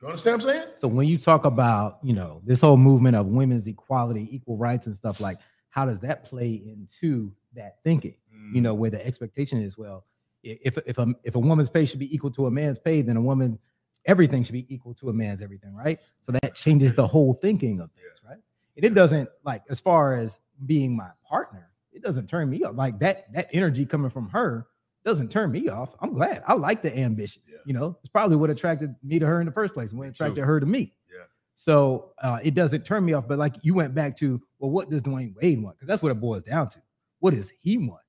You 0.00 0.08
understand 0.08 0.42
what 0.42 0.50
I'm 0.50 0.60
saying? 0.60 0.68
So 0.74 0.88
when 0.88 1.08
you 1.08 1.16
talk 1.16 1.46
about, 1.46 1.98
you 2.02 2.12
know, 2.12 2.42
this 2.44 2.60
whole 2.60 2.76
movement 2.76 3.16
of 3.16 3.26
women's 3.26 3.66
equality, 3.66 4.28
equal 4.30 4.58
rights 4.58 4.86
and 4.86 4.94
stuff 4.94 5.20
like, 5.20 5.38
how 5.70 5.86
does 5.86 6.00
that 6.00 6.24
play 6.24 6.62
into 6.66 7.32
that 7.54 7.76
thinking? 7.82 8.16
You 8.52 8.60
know, 8.60 8.74
where 8.74 8.90
the 8.90 9.04
expectation 9.04 9.60
is, 9.60 9.78
well, 9.78 10.04
if 10.42 10.78
if 10.86 10.98
a 10.98 11.14
if 11.24 11.34
a 11.34 11.38
woman's 11.38 11.70
pay 11.70 11.84
should 11.86 11.98
be 11.98 12.14
equal 12.14 12.30
to 12.32 12.46
a 12.46 12.50
man's 12.50 12.78
pay, 12.78 13.02
then 13.02 13.16
a 13.16 13.20
woman 13.20 13.58
everything 14.06 14.42
should 14.44 14.52
be 14.52 14.66
equal 14.72 14.94
to 14.94 15.08
a 15.08 15.12
man's 15.12 15.42
everything, 15.42 15.74
right? 15.74 15.98
So 16.22 16.32
that 16.32 16.54
changes 16.54 16.94
the 16.94 17.06
whole 17.06 17.34
thinking 17.34 17.80
of 17.80 17.90
this, 17.94 18.20
right? 18.24 18.38
And 18.76 18.84
it 18.84 18.94
doesn't 18.94 19.28
like 19.44 19.62
as 19.70 19.80
far 19.80 20.14
as 20.16 20.38
being 20.66 20.96
my 20.96 21.08
partner, 21.28 21.70
it 21.92 22.02
doesn't 22.02 22.28
turn 22.28 22.50
me 22.50 22.62
off. 22.62 22.74
Like 22.76 22.98
that 23.00 23.32
that 23.32 23.48
energy 23.52 23.84
coming 23.86 24.10
from 24.10 24.28
her 24.30 24.66
doesn't 25.04 25.30
turn 25.30 25.50
me 25.52 25.68
off. 25.68 25.94
I'm 26.00 26.12
glad. 26.14 26.42
I 26.46 26.54
like 26.54 26.82
the 26.82 26.96
ambition. 26.98 27.40
Yeah. 27.48 27.58
You 27.64 27.74
know, 27.74 27.96
it's 28.00 28.08
probably 28.08 28.36
what 28.36 28.50
attracted 28.50 28.94
me 29.04 29.18
to 29.18 29.26
her 29.26 29.40
in 29.40 29.46
the 29.46 29.52
first 29.52 29.72
place. 29.72 29.90
and 29.90 29.98
What 29.98 30.08
attracted 30.08 30.36
too. 30.40 30.42
her 30.42 30.58
to 30.60 30.66
me. 30.66 30.94
Yeah. 31.08 31.24
So 31.54 32.12
uh, 32.22 32.38
it 32.42 32.54
doesn't 32.54 32.84
turn 32.84 33.04
me 33.04 33.12
off. 33.12 33.28
But 33.28 33.38
like 33.38 33.54
you 33.62 33.72
went 33.72 33.94
back 33.94 34.16
to, 34.18 34.42
well, 34.58 34.70
what 34.70 34.90
does 34.90 35.02
Dwyane 35.02 35.34
Wade 35.40 35.62
want? 35.62 35.76
Because 35.76 35.86
that's 35.88 36.02
what 36.02 36.10
it 36.10 36.20
boils 36.20 36.42
down 36.42 36.68
to. 36.70 36.82
What 37.20 37.34
does 37.34 37.52
he 37.60 37.78
want? 37.78 38.00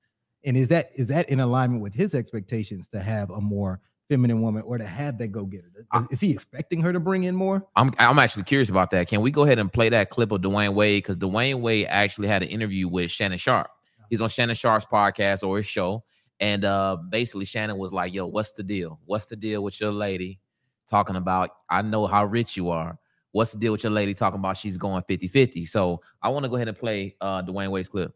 And 0.44 0.56
is 0.56 0.68
that 0.68 0.90
is 0.94 1.08
that 1.08 1.28
in 1.30 1.40
alignment 1.40 1.82
with 1.82 1.94
his 1.94 2.14
expectations 2.14 2.88
to 2.90 3.00
have 3.00 3.30
a 3.30 3.40
more 3.40 3.80
feminine 4.08 4.40
woman 4.40 4.62
or 4.66 4.78
to 4.78 4.86
have 4.86 5.18
that 5.18 5.28
go 5.28 5.44
getter? 5.44 5.70
Is, 5.94 6.06
is 6.12 6.20
he 6.20 6.30
expecting 6.30 6.80
her 6.82 6.92
to 6.92 7.00
bring 7.00 7.24
in 7.24 7.34
more? 7.34 7.66
I'm 7.76 7.92
I'm 7.98 8.18
actually 8.18 8.44
curious 8.44 8.70
about 8.70 8.90
that. 8.90 9.08
Can 9.08 9.20
we 9.20 9.30
go 9.30 9.44
ahead 9.44 9.58
and 9.58 9.72
play 9.72 9.88
that 9.90 10.10
clip 10.10 10.32
of 10.32 10.40
Dwyane 10.40 10.74
Wade? 10.74 11.02
Because 11.02 11.16
Dwyane 11.18 11.60
Wade 11.60 11.86
actually 11.88 12.28
had 12.28 12.42
an 12.42 12.48
interview 12.48 12.88
with 12.88 13.10
Shannon 13.10 13.38
Sharpe. 13.38 13.70
He's 14.10 14.20
on 14.20 14.28
Shannon 14.28 14.56
Sharpe's 14.56 14.86
podcast 14.86 15.46
or 15.46 15.58
his 15.58 15.66
show. 15.66 16.04
And 16.40 16.64
uh 16.64 16.96
basically 17.10 17.44
Shannon 17.44 17.78
was 17.78 17.92
like, 17.92 18.14
Yo, 18.14 18.26
what's 18.26 18.52
the 18.52 18.62
deal? 18.62 19.00
What's 19.04 19.26
the 19.26 19.36
deal 19.36 19.62
with 19.62 19.80
your 19.80 19.92
lady 19.92 20.40
talking 20.88 21.16
about? 21.16 21.50
I 21.68 21.82
know 21.82 22.06
how 22.06 22.24
rich 22.24 22.56
you 22.56 22.70
are. 22.70 22.98
What's 23.32 23.52
the 23.52 23.58
deal 23.58 23.72
with 23.72 23.82
your 23.82 23.92
lady 23.92 24.14
talking 24.14 24.38
about 24.38 24.56
she's 24.56 24.78
going 24.78 25.02
50-50? 25.02 25.68
So 25.68 26.00
I 26.22 26.30
want 26.30 26.44
to 26.44 26.48
go 26.48 26.56
ahead 26.56 26.68
and 26.68 26.78
play 26.78 27.16
uh 27.20 27.42
Dwyane 27.42 27.70
Wade's 27.70 27.88
clip. 27.88 28.12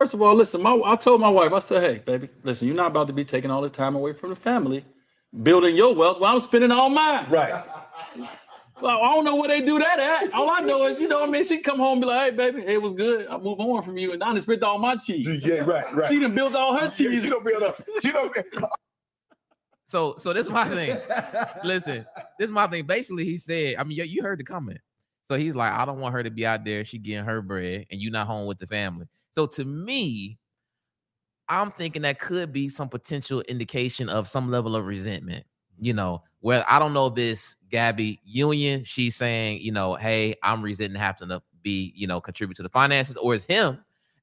First 0.00 0.14
of 0.14 0.22
all, 0.22 0.34
listen, 0.34 0.62
my 0.62 0.80
I 0.86 0.96
told 0.96 1.20
my 1.20 1.28
wife, 1.28 1.52
I 1.52 1.58
said, 1.58 1.82
hey, 1.82 1.98
baby, 1.98 2.30
listen, 2.42 2.66
you're 2.66 2.74
not 2.74 2.86
about 2.86 3.06
to 3.08 3.12
be 3.12 3.22
taking 3.22 3.50
all 3.50 3.60
this 3.60 3.70
time 3.70 3.94
away 3.94 4.14
from 4.14 4.30
the 4.30 4.36
family, 4.36 4.82
building 5.42 5.76
your 5.76 5.94
wealth 5.94 6.18
while 6.18 6.34
I'm 6.34 6.40
spending 6.40 6.70
all 6.70 6.88
mine. 6.88 7.26
Right. 7.28 7.62
Well, 8.80 8.98
I 8.98 9.12
don't 9.14 9.26
know 9.26 9.36
where 9.36 9.48
they 9.48 9.60
do 9.60 9.78
that 9.78 10.00
at. 10.00 10.32
All 10.32 10.48
I 10.48 10.60
know 10.60 10.86
is, 10.86 10.98
you 10.98 11.06
know, 11.06 11.20
what 11.20 11.28
I 11.28 11.32
mean, 11.32 11.44
she 11.44 11.58
come 11.58 11.76
home 11.76 11.98
and 11.98 12.00
be 12.00 12.06
like, 12.06 12.30
hey, 12.30 12.36
baby, 12.36 12.62
hey, 12.62 12.74
it 12.74 12.82
was 12.82 12.94
good. 12.94 13.26
I 13.28 13.36
move 13.36 13.60
on 13.60 13.82
from 13.82 13.98
you, 13.98 14.14
and 14.14 14.24
I 14.24 14.28
done 14.32 14.40
spent 14.40 14.62
all 14.62 14.78
my 14.78 14.96
cheese. 14.96 15.44
Yeah, 15.44 15.66
right, 15.66 15.94
right. 15.94 16.08
She 16.08 16.18
done 16.18 16.34
built 16.34 16.54
all 16.54 16.74
her 16.78 16.86
You, 16.86 16.90
cheese. 16.90 17.24
you 17.24 17.28
don't 17.28 17.44
build 17.44 17.62
able 17.62 17.74
to, 17.74 17.84
you 18.02 18.12
don't 18.12 18.34
So 19.84 20.14
so 20.16 20.32
this 20.32 20.46
is 20.46 20.50
my 20.50 20.66
thing. 20.66 20.96
Listen, 21.62 22.06
this 22.38 22.46
is 22.46 22.52
my 22.52 22.66
thing. 22.68 22.86
Basically, 22.86 23.26
he 23.26 23.36
said, 23.36 23.74
I 23.76 23.84
mean, 23.84 23.98
you, 23.98 24.04
you 24.04 24.22
heard 24.22 24.38
the 24.38 24.44
comment. 24.44 24.80
So 25.24 25.36
he's 25.36 25.54
like, 25.54 25.74
I 25.74 25.84
don't 25.84 26.00
want 26.00 26.14
her 26.14 26.22
to 26.22 26.30
be 26.30 26.46
out 26.46 26.64
there. 26.64 26.86
She 26.86 26.96
getting 26.96 27.26
her 27.26 27.42
bread, 27.42 27.84
and 27.90 28.00
you 28.00 28.10
not 28.10 28.26
home 28.26 28.46
with 28.46 28.58
the 28.58 28.66
family. 28.66 29.06
So 29.32 29.46
to 29.46 29.64
me, 29.64 30.38
I'm 31.48 31.70
thinking 31.70 32.02
that 32.02 32.20
could 32.20 32.52
be 32.52 32.68
some 32.68 32.88
potential 32.88 33.40
indication 33.42 34.08
of 34.08 34.28
some 34.28 34.50
level 34.50 34.76
of 34.76 34.86
resentment. 34.86 35.44
You 35.78 35.92
mm-hmm. 35.92 35.96
know, 35.96 36.22
where 36.40 36.64
I 36.68 36.78
don't 36.78 36.92
know 36.92 37.08
this 37.08 37.56
Gabby 37.70 38.20
Union, 38.24 38.84
she's 38.84 39.16
saying, 39.16 39.60
you 39.60 39.72
know, 39.72 39.94
hey, 39.94 40.34
I'm 40.42 40.62
resenting 40.62 40.96
having 40.96 41.28
to 41.28 41.42
be, 41.62 41.92
you 41.96 42.06
know, 42.06 42.20
contribute 42.20 42.56
to 42.56 42.62
the 42.62 42.68
finances, 42.68 43.16
or 43.16 43.34
is 43.34 43.44
him 43.44 43.78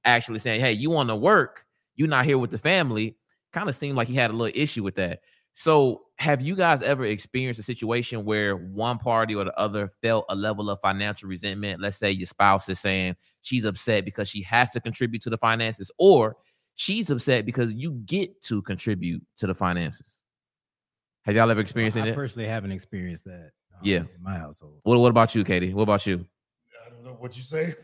actually 0.05 0.39
saying, 0.39 0.61
hey, 0.61 0.71
you 0.71 0.89
want 0.89 1.09
to 1.09 1.15
work, 1.15 1.65
you're 1.95 2.07
not 2.07 2.25
here 2.25 2.37
with 2.37 2.51
the 2.51 2.57
family. 2.57 3.17
Kind 3.51 3.69
of 3.69 3.75
seemed 3.75 3.97
like 3.97 4.07
he 4.07 4.15
had 4.15 4.31
a 4.31 4.33
little 4.33 4.59
issue 4.59 4.83
with 4.83 4.95
that. 4.95 5.21
So, 5.59 6.03
have 6.17 6.39
you 6.39 6.55
guys 6.55 6.83
ever 6.83 7.03
experienced 7.05 7.59
a 7.59 7.63
situation 7.63 8.23
where 8.25 8.55
one 8.55 8.99
party 8.99 9.33
or 9.33 9.43
the 9.43 9.59
other 9.59 9.91
felt 10.03 10.25
a 10.29 10.35
level 10.35 10.69
of 10.69 10.79
financial 10.81 11.27
resentment? 11.27 11.81
Let's 11.81 11.97
say 11.97 12.11
your 12.11 12.27
spouse 12.27 12.69
is 12.69 12.79
saying 12.79 13.15
she's 13.41 13.65
upset 13.65 14.05
because 14.05 14.29
she 14.29 14.43
has 14.43 14.69
to 14.73 14.79
contribute 14.79 15.23
to 15.23 15.31
the 15.31 15.37
finances, 15.39 15.89
or 15.97 16.35
she's 16.75 17.09
upset 17.09 17.43
because 17.43 17.73
you 17.73 17.93
get 18.05 18.39
to 18.43 18.61
contribute 18.61 19.23
to 19.37 19.47
the 19.47 19.55
finances. 19.55 20.17
Have 21.23 21.35
y'all 21.35 21.49
ever 21.49 21.59
experienced 21.59 21.97
I 21.97 22.09
it? 22.09 22.13
personally 22.13 22.47
haven't 22.47 22.71
experienced 22.71 23.25
that. 23.25 23.49
um, 23.73 23.79
Yeah. 23.81 23.97
in 24.01 24.09
my 24.21 24.37
household. 24.37 24.79
What, 24.83 24.99
what 24.99 25.09
about 25.09 25.33
you, 25.33 25.43
KD? 25.43 25.73
What 25.73 25.81
about 25.83 26.05
you? 26.05 26.23
I 26.85 26.89
don't 26.91 27.03
know 27.03 27.15
what 27.17 27.35
you 27.35 27.41
say. 27.41 27.73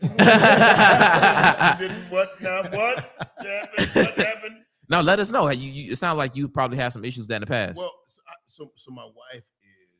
Didn't 1.80 2.08
what 2.08 2.40
now? 2.40 2.62
What 2.70 3.10
happened? 3.36 3.90
What 3.94 4.14
happened? 4.14 4.63
No, 4.88 5.00
let 5.00 5.18
us 5.20 5.30
know. 5.30 5.48
You, 5.50 5.68
you, 5.70 5.92
it 5.92 5.96
sounds 5.98 6.18
like 6.18 6.36
you 6.36 6.48
probably 6.48 6.76
had 6.76 6.92
some 6.92 7.04
issues 7.04 7.22
with 7.22 7.28
that 7.28 7.36
in 7.36 7.40
the 7.42 7.46
past. 7.46 7.78
Well, 7.78 7.92
so, 8.08 8.20
I- 8.28 8.32
so 8.46 8.72
so 8.76 8.90
my 8.90 9.04
wife 9.04 9.44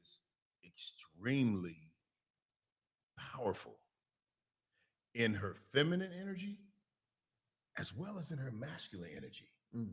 is 0.02 0.20
extremely 0.64 1.76
powerful 3.18 3.78
in 5.14 5.34
her 5.34 5.56
feminine 5.72 6.10
energy 6.20 6.58
as 7.78 7.94
well 7.94 8.18
as 8.18 8.30
in 8.30 8.38
her 8.38 8.50
masculine 8.52 9.10
energy. 9.16 9.48
Mm. 9.74 9.88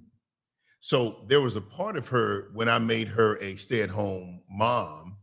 So 0.81 1.25
there 1.27 1.41
was 1.41 1.55
a 1.55 1.61
part 1.61 1.95
of 1.95 2.07
her 2.09 2.49
when 2.53 2.67
I 2.69 2.79
made 2.79 3.07
her 3.07 3.37
a 3.37 3.55
stay-at-home 3.57 4.41
mom. 4.49 5.17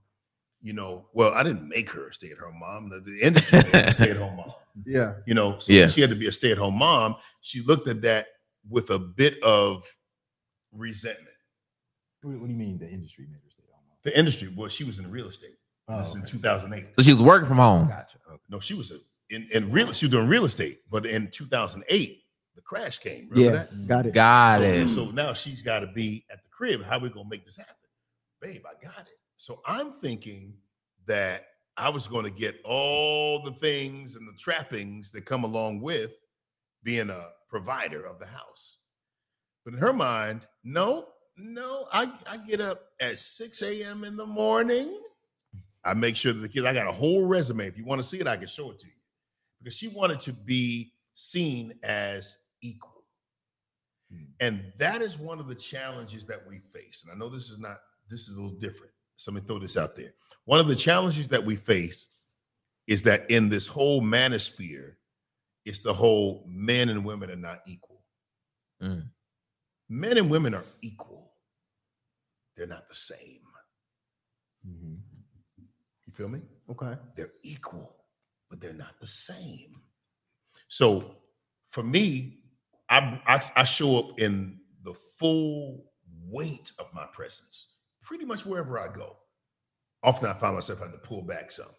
You 0.61 0.73
know, 0.73 1.07
well, 1.13 1.33
I 1.35 1.43
didn't 1.45 1.69
make 1.69 1.89
her 1.91 2.09
a 2.09 2.15
stay-at-home 2.15 2.59
mom. 2.59 2.89
The, 2.91 3.01
the 3.01 3.21
industry 3.21 3.59
made 3.59 3.73
her 3.73 3.79
a 3.91 3.93
stay-at-home 3.93 4.37
mom. 4.37 4.53
Yeah. 4.87 5.15
You 5.27 5.35
know, 5.35 5.59
so 5.61 5.73
Yeah. 5.73 5.89
she 5.89 6.01
had 6.01 6.11
to 6.11 6.17
be 6.17 6.27
a 6.27 6.33
stay-at-home 6.33 6.77
mom. 6.79 7.17
She 7.41 7.63
looked 7.63 7.87
at 7.89 8.03
that 8.03 8.27
with 8.69 8.91
a 8.91 8.99
bit 8.99 9.43
of 9.43 9.85
resentment. 10.73 11.29
What, 12.23 12.38
what 12.38 12.47
do 12.47 12.53
you 12.53 12.59
mean 12.59 12.79
the 12.79 12.88
industry 12.88 13.27
made 13.31 13.41
her 13.45 13.50
stay 13.50 13.62
home? 13.73 13.83
The 14.05 14.19
industry, 14.19 14.53
well, 14.55 14.69
she 14.69 14.85
was 14.85 14.99
in 14.99 15.11
real 15.11 15.29
estate. 15.29 15.57
Oh, 15.88 15.99
this 15.99 16.09
is 16.11 16.17
in 16.17 16.27
2008. 16.27 16.87
so 16.99 17.03
she 17.05 17.11
was 17.11 17.23
working 17.23 17.49
from 17.49 17.59
home. 17.59 17.88
Gotcha. 17.88 18.19
Okay. 18.29 18.41
No, 18.50 18.61
she 18.61 18.75
was 18.75 18.91
a, 18.91 18.99
in, 19.31 19.49
in 19.53 19.71
real. 19.73 19.91
She 19.93 20.07
was 20.07 20.11
doing 20.12 20.29
real 20.29 20.45
estate, 20.45 20.81
but 20.91 21.06
in 21.06 21.30
2008, 21.30 22.23
the 22.54 22.61
crash 22.63 22.99
came. 22.99 23.28
Remember 23.30 23.41
Yeah. 23.41 23.50
that? 23.65 23.87
Got 23.87 24.06
it. 24.06 24.15
Got 24.15 24.59
so, 24.61 24.65
it. 24.65 24.89
so 24.91 25.11
now 25.13 25.32
she's 25.32 25.63
got 25.63 25.80
to 25.80 25.87
be 25.87 26.25
at 26.30 26.43
the 26.43 26.49
crib. 26.50 26.82
How 26.85 26.99
we 26.99 27.09
gonna 27.09 27.28
make 27.28 27.45
this 27.47 27.56
happen, 27.56 27.75
babe? 28.43 28.63
I 28.67 28.85
got 28.85 29.00
it. 29.00 29.19
So 29.37 29.61
I'm 29.67 29.93
thinking 29.93 30.54
that 31.06 31.47
I 31.78 31.89
was 31.89 32.06
going 32.09 32.25
to 32.25 32.30
get 32.30 32.56
all 32.65 33.43
the 33.43 33.52
things 33.52 34.17
and 34.17 34.26
the 34.28 34.37
trappings 34.37 35.13
that 35.13 35.25
come 35.25 35.45
along 35.45 35.80
with 35.80 36.11
being 36.82 37.09
a 37.09 37.28
provider 37.49 38.04
of 38.04 38.19
the 38.19 38.26
house. 38.26 38.78
But 39.65 39.75
in 39.75 39.80
her 39.80 39.93
mind, 39.93 40.47
no, 40.65 41.08
no, 41.37 41.87
I, 41.93 42.11
I 42.26 42.37
get 42.39 42.61
up 42.61 42.82
at 43.00 43.19
6 43.19 43.63
a.m. 43.63 44.04
in 44.04 44.17
the 44.17 44.26
morning. 44.26 44.99
I 45.84 45.95
make 45.95 46.17
sure 46.17 46.32
that 46.32 46.41
the 46.41 46.49
kids, 46.49 46.67
I 46.67 46.73
got 46.73 46.87
a 46.87 46.93
whole 46.93 47.26
resume. 47.26 47.67
If 47.67 47.78
you 47.78 47.84
want 47.84 48.00
to 48.00 48.06
see 48.06 48.19
it, 48.19 48.26
I 48.26 48.37
can 48.37 48.49
show 48.49 48.71
it 48.71 48.78
to 48.80 48.87
you. 48.87 48.93
Because 49.58 49.75
she 49.75 49.89
wanted 49.89 50.21
to 50.21 50.32
be 50.32 50.93
seen 51.15 51.75
as 51.82 52.39
equal. 52.63 53.04
Hmm. 54.13 54.25
And 54.41 54.73
that 54.78 55.02
is 55.02 55.19
one 55.19 55.39
of 55.39 55.49
the 55.49 55.54
challenges 55.54 56.25
that 56.26 56.47
we 56.47 56.61
face. 56.75 57.04
And 57.04 57.13
I 57.13 57.17
know 57.17 57.28
this 57.28 57.50
is 57.50 57.58
not, 57.58 57.78
this 58.08 58.28
is 58.28 58.37
a 58.37 58.41
little 58.41 58.58
different. 58.58 58.93
So 59.17 59.32
let 59.32 59.43
me 59.43 59.47
throw 59.47 59.58
this 59.58 59.76
out 59.76 59.97
there. 59.97 60.13
One 60.45 60.61
of 60.61 60.69
the 60.69 60.76
challenges 60.76 61.28
that 61.28 61.45
we 61.45 61.56
face 61.56 62.08
is 62.87 63.02
that 63.02 63.30
in 63.30 63.49
this 63.49 63.67
whole 63.67 64.00
manosphere, 64.00 64.95
it's 65.69 65.81
the 65.81 65.93
whole 65.93 66.45
men 66.49 66.89
and 66.89 67.04
women 67.04 67.31
are 67.31 67.37
not 67.37 67.61
equal. 67.67 68.02
Mm. 68.83 69.11
Men 69.91 70.17
and 70.17 70.31
women 70.31 70.54
are 70.54 70.65
equal. 70.81 71.31
They're 72.57 72.67
not 72.67 72.89
the 72.89 72.95
same. 72.95 73.43
Mhm. 74.67 74.99
You 76.07 76.13
feel 76.15 76.28
me? 76.28 76.41
Okay. 76.71 76.97
They're 77.17 77.33
equal, 77.43 77.97
but 78.49 78.61
they're 78.61 78.73
not 78.73 78.99
the 78.99 79.07
same. 79.07 79.83
So 80.69 81.17
for 81.69 81.83
me, 81.83 82.43
I, 82.89 83.21
I, 83.26 83.50
I 83.57 83.65
show 83.65 83.99
up 83.99 84.19
in 84.19 84.61
the 84.83 84.95
full 84.95 85.93
weight 86.25 86.73
of 86.78 86.87
my 86.95 87.07
presence, 87.13 87.67
pretty 88.00 88.25
much 88.25 88.47
wherever 88.47 88.78
I 88.78 88.89
go. 88.89 89.17
Often 90.02 90.31
I 90.31 90.33
find 90.33 90.54
myself 90.54 90.78
having 90.78 90.95
to 90.95 90.99
pull 91.07 91.23
back 91.23 91.50
some. 91.50 91.75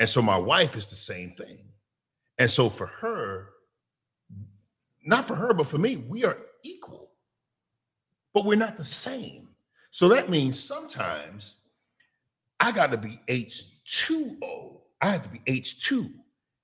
And 0.00 0.08
so 0.08 0.20
my 0.22 0.38
wife 0.38 0.76
is 0.76 0.88
the 0.88 0.96
same 0.96 1.32
thing. 1.32 1.70
And 2.38 2.50
so 2.50 2.68
for 2.68 2.86
her, 2.86 3.50
not 5.04 5.26
for 5.26 5.34
her, 5.34 5.54
but 5.54 5.68
for 5.68 5.78
me, 5.78 5.96
we 5.96 6.24
are 6.24 6.38
equal, 6.62 7.10
but 8.34 8.44
we're 8.44 8.56
not 8.56 8.76
the 8.76 8.84
same. 8.84 9.48
So 9.90 10.08
that 10.08 10.28
means 10.28 10.58
sometimes 10.58 11.60
I 12.60 12.72
got 12.72 12.90
to 12.90 12.98
be 12.98 13.20
H2O. 13.28 14.80
I 15.00 15.10
have 15.10 15.22
to 15.22 15.28
be 15.28 15.38
H2. 15.46 16.12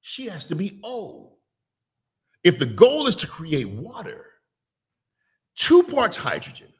She 0.00 0.26
has 0.26 0.44
to 0.46 0.56
be 0.56 0.80
O. 0.82 1.32
If 2.44 2.58
the 2.58 2.66
goal 2.66 3.06
is 3.06 3.16
to 3.16 3.26
create 3.26 3.68
water, 3.68 4.26
two 5.54 5.82
parts 5.84 6.16
hydrogen, 6.16 6.72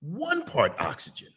one 0.00 0.44
part 0.44 0.74
oxygen, 0.80 1.28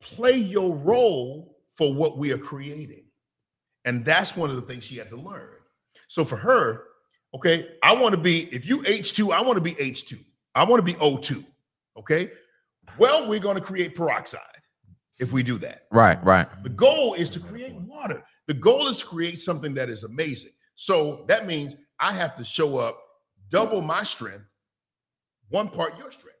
play 0.00 0.36
your 0.36 0.74
role 0.76 1.56
for 1.66 1.92
what 1.92 2.18
we 2.18 2.30
are 2.30 2.38
creating. 2.38 3.04
And 3.84 4.04
that's 4.04 4.36
one 4.36 4.50
of 4.50 4.56
the 4.56 4.62
things 4.62 4.84
she 4.84 4.96
had 4.96 5.10
to 5.10 5.16
learn. 5.16 5.53
So 6.08 6.24
for 6.24 6.36
her, 6.36 6.84
okay, 7.34 7.68
I 7.82 7.94
want 7.94 8.14
to 8.14 8.20
be, 8.20 8.44
if 8.54 8.66
you 8.66 8.80
H2, 8.82 9.32
I 9.32 9.42
want 9.42 9.56
to 9.56 9.62
be 9.62 9.74
H2. 9.74 10.18
I 10.54 10.64
want 10.64 10.78
to 10.78 10.84
be 10.84 10.94
O2. 10.94 11.44
Okay. 11.98 12.30
Well, 12.98 13.28
we're 13.28 13.40
going 13.40 13.56
to 13.56 13.62
create 13.62 13.94
peroxide 13.94 14.40
if 15.18 15.32
we 15.32 15.42
do 15.42 15.58
that. 15.58 15.82
Right, 15.90 16.22
right. 16.24 16.46
The 16.62 16.70
goal 16.70 17.14
is 17.14 17.30
to 17.30 17.40
create 17.40 17.74
water. 17.74 18.22
The 18.46 18.54
goal 18.54 18.88
is 18.88 18.98
to 18.98 19.06
create 19.06 19.38
something 19.38 19.74
that 19.74 19.88
is 19.88 20.04
amazing. 20.04 20.52
So 20.74 21.24
that 21.28 21.46
means 21.46 21.76
I 22.00 22.12
have 22.12 22.34
to 22.36 22.44
show 22.44 22.78
up 22.78 23.00
double 23.48 23.80
my 23.80 24.02
strength, 24.02 24.44
one 25.48 25.68
part 25.68 25.96
your 25.98 26.10
strength. 26.10 26.38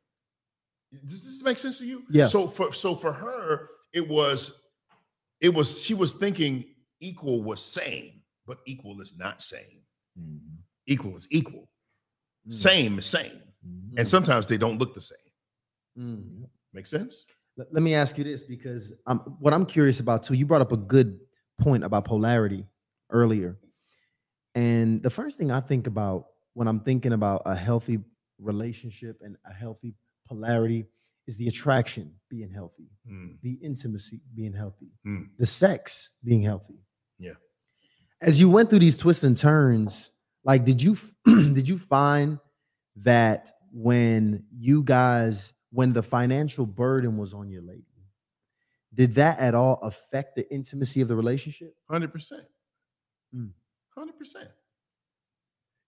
Does 1.06 1.24
this 1.24 1.42
make 1.42 1.58
sense 1.58 1.78
to 1.78 1.86
you? 1.86 2.02
Yeah. 2.10 2.26
So 2.26 2.46
for 2.46 2.72
so 2.72 2.94
for 2.94 3.12
her, 3.12 3.68
it 3.92 4.06
was 4.06 4.60
it 5.40 5.52
was 5.52 5.82
she 5.82 5.94
was 5.94 6.12
thinking 6.12 6.64
equal 7.00 7.42
was 7.42 7.64
same, 7.64 8.22
but 8.46 8.58
equal 8.66 9.00
is 9.00 9.14
not 9.16 9.40
same. 9.42 9.82
Mhm. 10.18 10.58
Equal 10.86 11.16
is 11.16 11.26
equal. 11.30 11.68
Mm. 12.48 12.52
Same 12.54 12.98
is 12.98 13.06
same. 13.06 13.42
Mhm. 13.66 13.94
And 13.98 14.06
sometimes 14.08 14.46
they 14.46 14.58
don't 14.58 14.78
look 14.78 14.94
the 14.94 15.00
same. 15.00 15.18
Mm. 15.98 16.48
Make 16.72 16.86
sense? 16.86 17.24
Let, 17.56 17.72
let 17.72 17.82
me 17.82 17.94
ask 17.94 18.18
you 18.18 18.24
this 18.24 18.42
because 18.42 18.92
um, 19.06 19.20
what 19.40 19.54
I'm 19.54 19.64
curious 19.66 20.00
about 20.00 20.22
too, 20.24 20.34
you 20.34 20.44
brought 20.46 20.60
up 20.60 20.72
a 20.72 20.76
good 20.76 21.20
point 21.58 21.84
about 21.84 22.04
polarity 22.04 22.66
earlier. 23.10 23.58
And 24.54 25.02
the 25.02 25.10
first 25.10 25.38
thing 25.38 25.50
I 25.50 25.60
think 25.60 25.86
about 25.86 26.26
when 26.52 26.68
I'm 26.68 26.80
thinking 26.80 27.12
about 27.12 27.42
a 27.46 27.54
healthy 27.54 27.98
relationship 28.38 29.20
and 29.22 29.36
a 29.48 29.52
healthy 29.52 29.94
polarity 30.28 30.86
is 31.26 31.36
the 31.36 31.48
attraction 31.48 32.14
being 32.28 32.50
healthy, 32.50 32.90
Mm. 33.08 33.40
the 33.40 33.52
intimacy 33.62 34.20
being 34.34 34.52
healthy, 34.52 34.90
Mm. 35.06 35.30
the 35.38 35.46
sex 35.46 36.10
being 36.22 36.42
healthy. 36.42 36.78
Yeah. 37.18 37.34
As 38.24 38.40
you 38.40 38.48
went 38.48 38.70
through 38.70 38.78
these 38.78 38.96
twists 38.96 39.22
and 39.22 39.36
turns, 39.36 40.10
like 40.44 40.64
did 40.64 40.82
you 40.82 40.96
did 41.26 41.68
you 41.68 41.78
find 41.78 42.38
that 42.96 43.50
when 43.70 44.44
you 44.50 44.82
guys 44.82 45.52
when 45.70 45.92
the 45.92 46.02
financial 46.02 46.64
burden 46.64 47.18
was 47.18 47.34
on 47.34 47.50
your 47.50 47.62
lady, 47.62 47.84
did 48.94 49.14
that 49.16 49.38
at 49.40 49.54
all 49.54 49.78
affect 49.82 50.36
the 50.36 50.50
intimacy 50.50 51.02
of 51.02 51.08
the 51.08 51.16
relationship? 51.16 51.74
Hundred 51.90 52.12
percent. 52.12 52.46
Mm. 53.34 53.50
Hundred 53.94 54.18
percent. 54.18 54.48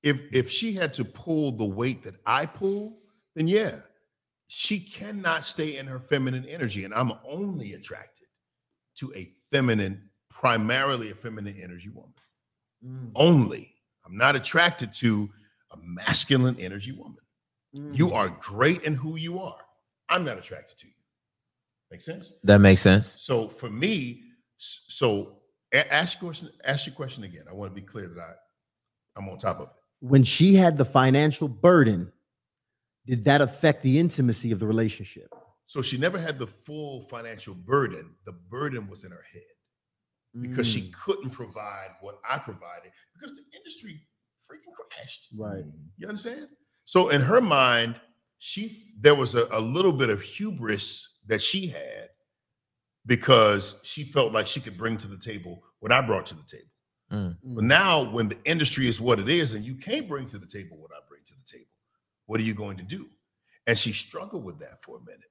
if 0.02 0.20
if 0.30 0.50
she 0.50 0.74
had 0.74 0.92
to 0.94 1.04
pull 1.04 1.52
the 1.52 1.64
weight 1.64 2.02
that 2.04 2.16
I 2.26 2.44
pull, 2.44 2.98
then 3.34 3.48
yeah, 3.48 3.76
she 4.48 4.78
cannot 4.78 5.44
stay 5.44 5.78
in 5.78 5.86
her 5.86 5.98
feminine 6.00 6.44
energy. 6.44 6.84
And 6.84 6.92
I'm 6.92 7.12
only 7.26 7.72
attracted 7.72 8.26
to 8.96 9.12
a 9.14 9.32
feminine, 9.50 10.10
primarily 10.28 11.10
a 11.12 11.14
feminine 11.14 11.56
energy 11.62 11.88
woman. 11.88 12.12
Mm, 12.86 13.10
Only. 13.14 13.74
I'm 14.04 14.16
not 14.16 14.36
attracted 14.36 14.92
to 14.94 15.28
a 15.72 15.76
masculine 15.82 16.56
energy 16.60 16.92
woman. 16.92 17.16
You 17.72 18.08
mm. 18.08 18.14
are 18.14 18.30
great 18.40 18.82
in 18.82 18.94
who 18.94 19.16
you 19.16 19.40
are. 19.40 19.58
I'm 20.08 20.24
not 20.24 20.38
attracted 20.38 20.78
to 20.78 20.86
you. 20.86 20.92
Make 21.90 22.02
sense? 22.02 22.32
That 22.44 22.60
makes 22.60 22.80
sense. 22.80 23.18
So 23.20 23.48
for 23.48 23.68
me, 23.68 24.22
so 24.58 25.38
ask 25.72 26.20
your 26.20 26.30
question, 26.30 26.50
ask 26.64 26.86
your 26.86 26.94
question 26.94 27.24
again. 27.24 27.44
I 27.50 27.54
want 27.54 27.70
to 27.70 27.74
be 27.74 27.86
clear 27.86 28.08
that 28.08 28.20
I, 28.20 28.32
I'm 29.16 29.28
on 29.28 29.38
top 29.38 29.60
of 29.60 29.68
it. 29.68 29.74
when 30.00 30.24
she 30.24 30.54
had 30.54 30.78
the 30.78 30.84
financial 30.84 31.48
burden, 31.48 32.12
did 33.06 33.24
that 33.24 33.40
affect 33.40 33.82
the 33.82 33.98
intimacy 33.98 34.52
of 34.52 34.58
the 34.58 34.66
relationship? 34.66 35.28
So 35.66 35.82
she 35.82 35.98
never 35.98 36.18
had 36.18 36.38
the 36.38 36.46
full 36.46 37.02
financial 37.02 37.54
burden. 37.54 38.14
The 38.24 38.32
burden 38.32 38.88
was 38.88 39.04
in 39.04 39.10
her 39.10 39.24
head 39.32 39.42
because 40.40 40.66
she 40.66 40.82
Mm, 40.82 40.92
couldn't 40.92 41.30
provide 41.30 41.90
what 42.00 42.20
I 42.28 42.38
provided 42.38 42.92
because 43.14 43.34
the 43.36 43.44
industry 43.56 44.00
freaking 44.50 44.72
crashed. 44.74 45.28
right. 45.36 45.64
You 45.98 46.08
understand? 46.08 46.48
So 46.84 47.08
in 47.10 47.20
her 47.22 47.40
mind, 47.40 48.00
she 48.38 48.92
there 49.00 49.14
was 49.14 49.34
a, 49.34 49.48
a 49.50 49.60
little 49.60 49.92
bit 49.92 50.10
of 50.10 50.20
hubris 50.22 51.08
that 51.26 51.42
she 51.42 51.66
had 51.68 52.10
because 53.06 53.76
she 53.82 54.04
felt 54.04 54.32
like 54.32 54.46
she 54.46 54.60
could 54.60 54.76
bring 54.76 54.96
to 54.98 55.08
the 55.08 55.18
table 55.18 55.62
what 55.80 55.92
I 55.92 56.00
brought 56.00 56.26
to 56.26 56.34
the 56.34 56.42
table. 56.42 56.70
Mm. 57.12 57.36
But 57.54 57.64
now, 57.64 58.02
when 58.10 58.28
the 58.28 58.38
industry 58.44 58.88
is 58.88 59.00
what 59.00 59.18
it 59.20 59.28
is, 59.28 59.54
and 59.54 59.64
you 59.64 59.76
can't 59.76 60.08
bring 60.08 60.26
to 60.26 60.38
the 60.38 60.46
table 60.46 60.76
what 60.76 60.90
I 60.92 60.98
bring 61.08 61.22
to 61.26 61.34
the 61.34 61.58
table, 61.58 61.70
what 62.26 62.40
are 62.40 62.44
you 62.44 62.54
going 62.54 62.76
to 62.78 62.82
do? 62.82 63.06
And 63.66 63.78
she 63.78 63.92
struggled 63.92 64.44
with 64.44 64.58
that 64.60 64.82
for 64.82 64.98
a 64.98 65.00
minute. 65.04 65.30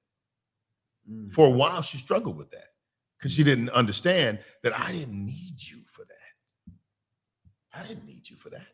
Mm. 1.10 1.32
For 1.32 1.46
a 1.46 1.50
while, 1.50 1.82
she 1.82 1.98
struggled 1.98 2.36
with 2.36 2.50
that 2.52 2.68
because 3.18 3.32
she 3.32 3.44
didn't 3.44 3.70
understand 3.70 4.38
that 4.62 4.78
I 4.78 4.92
didn't 4.92 5.24
need 5.24 5.56
you 5.58 5.82
for 5.86 6.04
that. 6.04 6.74
I 7.74 7.86
didn't 7.86 8.06
need 8.06 8.28
you 8.28 8.36
for 8.36 8.50
that. 8.50 8.66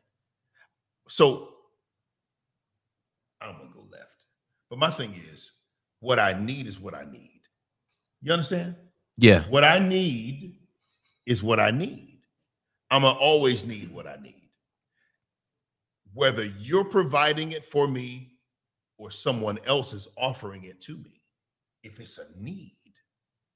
So 1.08 1.54
I'm 3.40 3.52
gonna 3.56 3.70
go 3.74 3.84
left. 3.90 4.06
But 4.70 4.78
my 4.78 4.90
thing 4.90 5.14
is, 5.32 5.52
what 6.00 6.18
I 6.18 6.32
need 6.32 6.66
is 6.66 6.80
what 6.80 6.94
I 6.94 7.04
need. 7.10 7.40
You 8.20 8.32
understand? 8.32 8.76
Yeah. 9.16 9.42
What 9.48 9.64
I 9.64 9.78
need 9.78 10.56
is 11.26 11.42
what 11.42 11.60
I 11.60 11.70
need. 11.70 12.20
I'm 12.90 13.02
gonna 13.02 13.18
always 13.18 13.64
need 13.64 13.90
what 13.90 14.06
I 14.06 14.16
need. 14.22 14.50
Whether 16.14 16.44
you're 16.44 16.84
providing 16.84 17.52
it 17.52 17.64
for 17.64 17.88
me 17.88 18.36
or 18.98 19.10
someone 19.10 19.58
else 19.66 19.92
is 19.92 20.08
offering 20.16 20.64
it 20.64 20.80
to 20.82 20.96
me, 20.98 21.22
if 21.82 21.98
it's 22.00 22.18
a 22.18 22.26
need, 22.38 22.76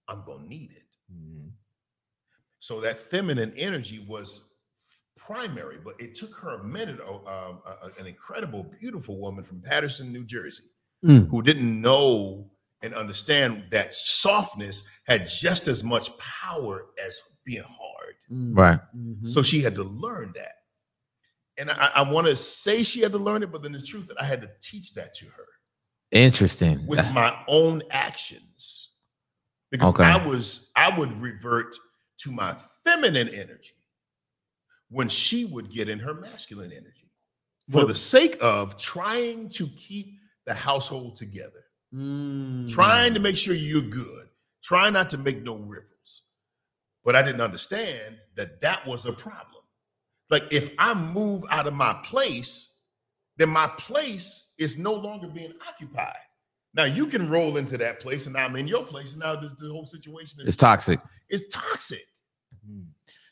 I'm 0.08 0.24
gonna 0.24 0.46
need 0.46 0.72
it. 0.72 0.86
Mhm. 1.12 1.50
So 2.60 2.80
that 2.80 2.98
feminine 2.98 3.52
energy 3.56 4.00
was 4.08 4.52
primary, 5.16 5.78
but 5.78 6.00
it 6.00 6.14
took 6.14 6.34
her 6.36 6.60
a 6.60 6.64
minute. 6.64 7.00
oh, 7.02 7.16
Um, 7.26 7.62
a- 7.66 7.86
a- 7.88 8.00
an 8.00 8.06
incredible, 8.06 8.64
beautiful 8.64 9.18
woman 9.18 9.44
from 9.44 9.60
Paterson, 9.62 10.12
New 10.12 10.24
Jersey, 10.24 10.64
Mm. 11.04 11.28
who 11.30 11.42
didn't 11.42 11.80
know 11.80 12.50
and 12.82 12.92
understand 12.94 13.70
that 13.70 13.94
softness 13.94 14.84
had 15.06 15.26
just 15.26 15.66
as 15.68 15.82
much 15.82 16.16
power 16.18 16.92
as 17.02 17.20
being 17.44 17.62
hard. 17.62 18.16
Mm. 18.30 18.56
Right. 18.56 18.80
Mhm. 18.94 19.26
So 19.26 19.42
she 19.42 19.62
had 19.62 19.74
to 19.76 19.84
learn 19.84 20.32
that. 20.34 20.52
And 21.58 21.70
I, 21.70 21.86
I 21.94 22.02
want 22.02 22.26
to 22.26 22.36
say 22.36 22.82
she 22.82 23.00
had 23.00 23.12
to 23.12 23.18
learn 23.18 23.42
it, 23.42 23.50
but 23.50 23.62
then 23.62 23.72
the 23.72 23.80
truth 23.80 24.08
that 24.08 24.20
I 24.20 24.24
had 24.24 24.42
to 24.42 24.50
teach 24.60 24.92
that 24.94 25.14
to 25.16 25.26
her 25.30 25.46
Interesting. 26.10 26.86
with 26.86 26.98
my 27.12 27.42
own 27.48 27.82
actions. 27.90 28.85
Because 29.78 29.94
Okay. 29.94 30.04
I 30.04 30.24
was, 30.26 30.70
I 30.76 30.96
would 30.96 31.12
revert 31.20 31.76
to 32.18 32.30
my 32.32 32.54
feminine 32.84 33.28
energy 33.28 33.74
when 34.88 35.08
she 35.08 35.44
would 35.44 35.70
get 35.70 35.88
in 35.88 35.98
her 35.98 36.14
masculine 36.14 36.72
energy 36.72 37.10
for 37.70 37.78
Well- 37.78 37.86
the 37.88 37.94
sake 37.94 38.36
of 38.40 38.76
trying 38.76 39.48
to 39.50 39.66
keep 39.68 40.18
the 40.44 40.54
household 40.54 41.16
together, 41.16 41.64
Mm. 41.92 42.68
trying 42.70 43.14
to 43.14 43.20
make 43.20 43.36
sure 43.36 43.54
you're 43.54 43.80
good, 43.82 44.28
trying 44.62 44.92
not 44.92 45.10
to 45.10 45.18
make 45.18 45.42
no 45.42 45.56
ripples. 45.56 46.22
But 47.04 47.16
I 47.16 47.22
didn't 47.22 47.40
understand 47.40 48.18
that 48.34 48.60
that 48.60 48.86
was 48.86 49.06
a 49.06 49.12
problem. 49.12 49.62
Like 50.30 50.44
if 50.50 50.70
I 50.78 50.94
move 50.94 51.44
out 51.50 51.66
of 51.66 51.74
my 51.74 51.94
place, 52.04 52.72
then 53.36 53.48
my 53.50 53.68
place 53.68 54.52
is 54.58 54.76
no 54.78 54.92
longer 54.94 55.28
being 55.28 55.52
occupied. 55.68 56.16
Now 56.76 56.84
you 56.84 57.06
can 57.06 57.28
roll 57.28 57.56
into 57.56 57.78
that 57.78 58.00
place, 58.00 58.26
and 58.26 58.36
I'm 58.36 58.54
in 58.54 58.68
your 58.68 58.84
place, 58.84 59.12
and 59.12 59.20
now 59.20 59.34
this 59.34 59.54
the 59.54 59.70
whole 59.70 59.86
situation 59.86 60.40
is 60.42 60.48
It's 60.48 60.56
toxic. 60.56 61.00
It's 61.30 61.44
toxic. 61.50 62.06
Mhm. 62.68 62.84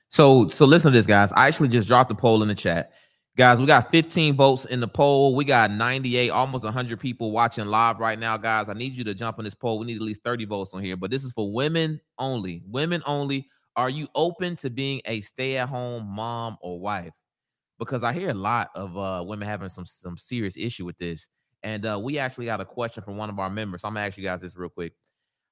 So 0.08 0.48
so 0.48 0.64
listen 0.64 0.92
to 0.92 0.98
this, 0.98 1.06
guys. 1.06 1.30
I 1.32 1.46
actually 1.46 1.68
just 1.68 1.86
dropped 1.86 2.10
a 2.10 2.14
poll 2.14 2.42
in 2.42 2.48
the 2.48 2.54
chat. 2.54 2.92
Guys, 3.36 3.60
we 3.60 3.66
got 3.66 3.90
15 3.90 4.36
votes 4.36 4.64
in 4.64 4.78
the 4.78 4.86
poll. 4.86 5.34
We 5.34 5.44
got 5.44 5.72
98, 5.72 6.30
almost 6.30 6.64
100 6.64 7.00
people 7.00 7.32
watching 7.32 7.66
live 7.66 7.98
right 7.98 8.16
now, 8.18 8.36
guys. 8.36 8.68
I 8.68 8.74
need 8.74 8.96
you 8.96 9.02
to 9.04 9.12
jump 9.12 9.38
on 9.38 9.44
this 9.44 9.56
poll. 9.56 9.80
We 9.80 9.86
need 9.86 9.96
at 9.96 10.02
least 10.02 10.22
30 10.22 10.44
votes 10.44 10.72
on 10.72 10.82
here, 10.82 10.96
but 10.96 11.10
this 11.10 11.24
is 11.24 11.32
for 11.32 11.52
women 11.52 12.00
only. 12.16 12.62
Women 12.64 13.02
only. 13.06 13.48
Are 13.74 13.90
you 13.90 14.06
open 14.14 14.54
to 14.56 14.70
being 14.70 15.00
a 15.04 15.20
stay-at-home 15.20 16.06
mom 16.06 16.58
or 16.60 16.78
wife? 16.78 17.10
Because 17.80 18.04
I 18.04 18.12
hear 18.12 18.30
a 18.30 18.34
lot 18.34 18.70
of 18.76 18.96
uh, 18.96 19.24
women 19.26 19.48
having 19.48 19.68
some 19.68 19.84
some 19.84 20.16
serious 20.16 20.56
issue 20.56 20.84
with 20.84 20.96
this, 20.96 21.26
and 21.64 21.86
uh, 21.86 21.98
we 22.00 22.18
actually 22.18 22.46
got 22.46 22.60
a 22.60 22.64
question 22.64 23.02
from 23.02 23.16
one 23.16 23.30
of 23.30 23.38
our 23.38 23.50
members. 23.50 23.82
So 23.82 23.88
I'm 23.88 23.94
gonna 23.94 24.06
ask 24.06 24.16
you 24.16 24.22
guys 24.22 24.42
this 24.42 24.54
real 24.54 24.68
quick. 24.68 24.92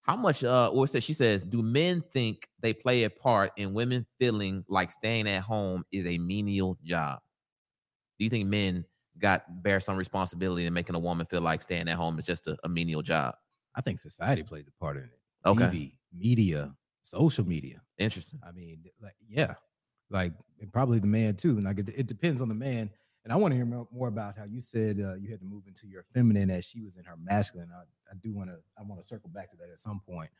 How 0.02 0.16
much 0.16 0.44
uh 0.44 0.68
or 0.72 0.86
said 0.86 1.02
she 1.02 1.12
says, 1.12 1.44
do 1.44 1.62
men 1.62 2.02
think 2.12 2.46
they 2.60 2.72
play 2.72 3.04
a 3.04 3.10
part 3.10 3.52
in 3.56 3.72
women 3.72 4.06
feeling 4.18 4.64
like 4.68 4.90
staying 4.90 5.28
at 5.28 5.42
home 5.42 5.84
is 5.90 6.06
a 6.06 6.18
menial 6.18 6.76
job? 6.84 7.20
Do 8.18 8.24
you 8.24 8.30
think 8.30 8.48
men 8.48 8.84
got 9.18 9.62
bear 9.62 9.80
some 9.80 9.96
responsibility 9.96 10.66
in 10.66 10.72
making 10.72 10.94
a 10.94 10.98
woman 10.98 11.26
feel 11.26 11.40
like 11.40 11.62
staying 11.62 11.88
at 11.88 11.96
home 11.96 12.18
is 12.18 12.26
just 12.26 12.46
a, 12.46 12.56
a 12.62 12.68
menial 12.68 13.02
job? 13.02 13.34
I 13.74 13.80
think 13.80 13.98
society 13.98 14.42
plays 14.42 14.66
a 14.68 14.84
part 14.84 14.96
in 14.96 15.04
it. 15.04 15.18
Okay. 15.46 15.64
TV, 15.64 15.92
media, 16.14 16.74
social 17.02 17.46
media. 17.46 17.80
Interesting. 17.98 18.40
I 18.46 18.52
mean, 18.52 18.84
like, 19.00 19.14
yeah, 19.28 19.54
like 20.10 20.32
and 20.60 20.72
probably 20.72 20.98
the 20.98 21.06
man 21.06 21.36
too. 21.36 21.60
Like, 21.60 21.78
it, 21.78 21.88
it 21.96 22.06
depends 22.06 22.42
on 22.42 22.48
the 22.48 22.54
man. 22.54 22.90
And 23.24 23.32
I 23.32 23.36
want 23.36 23.52
to 23.52 23.56
hear 23.56 23.66
more 23.66 24.08
about 24.08 24.36
how 24.36 24.44
you 24.44 24.60
said 24.60 24.98
uh, 24.98 25.14
you 25.14 25.30
had 25.30 25.40
to 25.40 25.46
move 25.46 25.62
into 25.68 25.86
your 25.86 26.04
feminine 26.12 26.50
as 26.50 26.64
she 26.64 26.80
was 26.80 26.96
in 26.96 27.04
her 27.04 27.16
masculine. 27.16 27.68
I, 27.72 27.82
I 28.10 28.14
do 28.20 28.32
want 28.32 28.50
to, 28.50 28.56
I 28.76 28.82
want 28.82 29.00
to 29.00 29.06
circle 29.06 29.30
back 29.30 29.50
to 29.52 29.56
that 29.58 29.70
at 29.70 29.78
some 29.78 30.00
point. 30.04 30.30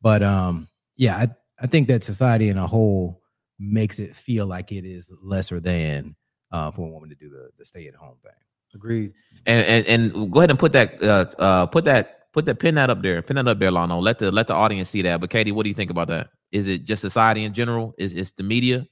But 0.00 0.22
um, 0.22 0.68
yeah, 0.96 1.16
I, 1.16 1.28
I 1.60 1.66
think 1.66 1.88
that 1.88 2.04
society 2.04 2.48
in 2.48 2.56
a 2.56 2.66
whole 2.66 3.20
makes 3.58 3.98
it 3.98 4.14
feel 4.14 4.46
like 4.46 4.70
it 4.70 4.84
is 4.84 5.12
lesser 5.22 5.60
than 5.60 6.14
uh, 6.52 6.70
for 6.70 6.86
a 6.86 6.90
woman 6.90 7.08
to 7.10 7.16
do 7.16 7.28
the, 7.28 7.50
the 7.58 7.64
stay 7.64 7.86
at 7.88 7.94
home 7.94 8.16
thing. 8.22 8.32
Agreed. 8.74 9.12
And, 9.46 9.66
and 9.66 10.12
and 10.14 10.32
go 10.32 10.40
ahead 10.40 10.50
and 10.50 10.58
put 10.58 10.72
that 10.72 11.02
uh 11.02 11.26
uh 11.38 11.66
put 11.66 11.84
that 11.86 12.32
put 12.32 12.44
that 12.46 12.60
pin 12.60 12.76
that 12.76 12.88
up 12.90 13.02
there. 13.02 13.20
Pin 13.20 13.36
that 13.36 13.48
up 13.48 13.58
there, 13.58 13.72
Lano. 13.72 14.00
Let 14.00 14.20
the 14.20 14.30
let 14.30 14.46
the 14.46 14.54
audience 14.54 14.88
see 14.88 15.02
that. 15.02 15.20
But 15.20 15.30
KD, 15.30 15.52
what 15.52 15.64
do 15.64 15.68
you 15.68 15.74
think 15.74 15.90
about 15.90 16.08
that? 16.08 16.28
Is 16.52 16.68
it 16.68 16.84
just 16.84 17.00
society 17.00 17.44
in 17.44 17.52
general? 17.52 17.94
Is 17.98 18.12
it's 18.12 18.30
the 18.30 18.44
media, 18.44 18.86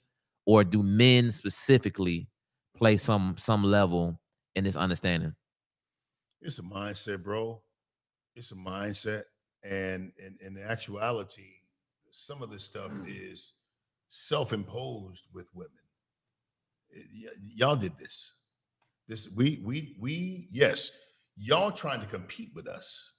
or 0.46 0.64
do 0.64 0.82
men 0.82 1.30
specifically 1.30 2.28
play 2.78 2.96
some 2.96 3.36
some 3.38 3.64
level 3.64 4.20
in 4.54 4.64
this 4.64 4.76
understanding? 4.76 5.34
It's 6.40 6.58
a 6.58 6.62
mindset, 6.62 7.22
bro. 7.22 7.60
It's 8.36 8.52
a 8.52 8.56
mindset. 8.56 9.24
And 9.64 10.12
in, 10.18 10.38
in 10.40 10.62
actuality, 10.62 11.50
some 12.10 12.42
of 12.42 12.50
this 12.50 12.64
stuff 12.64 12.92
is 13.06 13.54
self-imposed 14.08 15.24
with 15.34 15.46
women. 15.52 15.72
Eh, 16.96 17.02
y- 17.12 17.32
y'all 17.54 17.76
did 17.76 17.98
this. 17.98 18.32
This 19.08 19.28
we 19.34 19.60
we 19.64 19.96
we 20.00 20.48
yes, 20.50 20.92
y'all 21.36 21.72
trying 21.72 22.00
to 22.00 22.06
compete 22.06 22.50
with 22.54 22.68
us. 22.68 23.12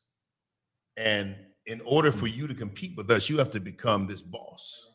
And 0.97 1.35
in 1.65 1.81
order 1.81 2.11
for 2.11 2.27
you 2.27 2.47
to 2.47 2.53
compete 2.53 2.95
with 2.97 3.11
us, 3.11 3.29
you 3.29 3.37
have 3.37 3.51
to 3.51 3.59
become 3.59 4.07
this 4.07 4.21
boss. 4.21 4.88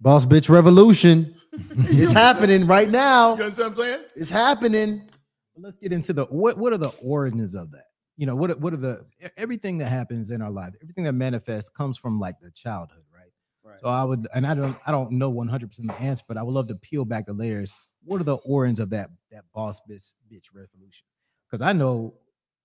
Boss 0.00 0.26
bitch 0.26 0.48
revolution. 0.48 1.34
it's 1.52 2.12
happening 2.12 2.66
right 2.66 2.90
now. 2.90 3.32
You 3.34 3.38
now. 3.38 3.44
understand 3.44 3.76
what 3.76 3.86
I'm 3.86 3.92
saying? 3.92 4.04
It's 4.16 4.30
happening. 4.30 5.08
let's 5.56 5.76
get 5.78 5.92
into 5.92 6.12
the 6.12 6.24
what 6.26 6.58
what 6.58 6.72
are 6.72 6.78
the 6.78 6.92
origins 7.00 7.54
of 7.54 7.70
that 7.70 7.84
you 8.16 8.26
know 8.26 8.34
what 8.34 8.50
are- 8.50 8.56
what 8.56 8.72
are 8.72 8.76
the 8.78 9.04
everything 9.36 9.78
that 9.78 9.86
happens 9.88 10.30
in 10.32 10.42
our 10.42 10.50
life 10.50 10.72
everything 10.82 11.04
that 11.04 11.12
manifests 11.12 11.70
comes 11.70 11.96
from 11.96 12.18
like 12.18 12.34
the 12.40 12.50
childhood 12.50 13.04
right 13.14 13.30
Right. 13.64 13.78
so 13.80 13.86
i 13.88 14.02
would 14.02 14.26
and 14.34 14.44
i 14.48 14.52
don't 14.54 14.76
i 14.84 14.90
don't 14.90 15.12
know 15.12 15.32
100% 15.32 15.76
the 15.86 15.92
answer 16.00 16.24
but 16.26 16.36
i 16.36 16.42
would 16.42 16.52
love 16.54 16.66
to 16.68 16.74
peel 16.74 17.04
back 17.04 17.26
the 17.26 17.32
layers 17.32 17.72
what 18.02 18.20
are 18.20 18.24
the 18.24 18.34
origins 18.38 18.80
of 18.80 18.90
that 18.90 19.10
that 19.30 19.44
boss 19.54 19.80
bitch 19.88 20.12
bitch 20.32 20.46
revolution 20.52 21.06
because 21.48 21.62
i 21.62 21.72
know 21.72 22.14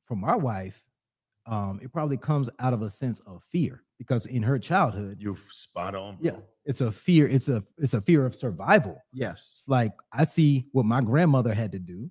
from 0.06 0.24
our 0.24 0.40
wife 0.40 0.84
um 1.46 1.80
it 1.84 1.92
probably 1.94 2.18
comes 2.18 2.50
out 2.60 2.74
of 2.74 2.82
a 2.82 2.90
sense 2.90 3.20
of 3.28 3.44
fear 3.52 3.84
because 4.00 4.26
in 4.26 4.42
her 4.42 4.58
childhood 4.58 5.18
You're 5.20 5.38
spot 5.52 5.94
on, 5.94 6.16
bro. 6.16 6.32
yeah 6.32 6.38
it's 6.70 6.82
a 6.82 6.92
fear 6.92 7.28
it's 7.28 7.50
a 7.50 7.64
it's 7.78 7.96
a 7.96 8.02
fear 8.02 8.26
of 8.26 8.34
survival 8.36 8.96
Yes. 9.12 9.52
it's 9.56 9.68
like 9.68 9.92
I 10.14 10.24
see 10.24 10.68
what 10.72 10.86
my 10.86 11.02
grandmother 11.02 11.54
had 11.54 11.72
to 11.74 11.80
do 11.80 12.10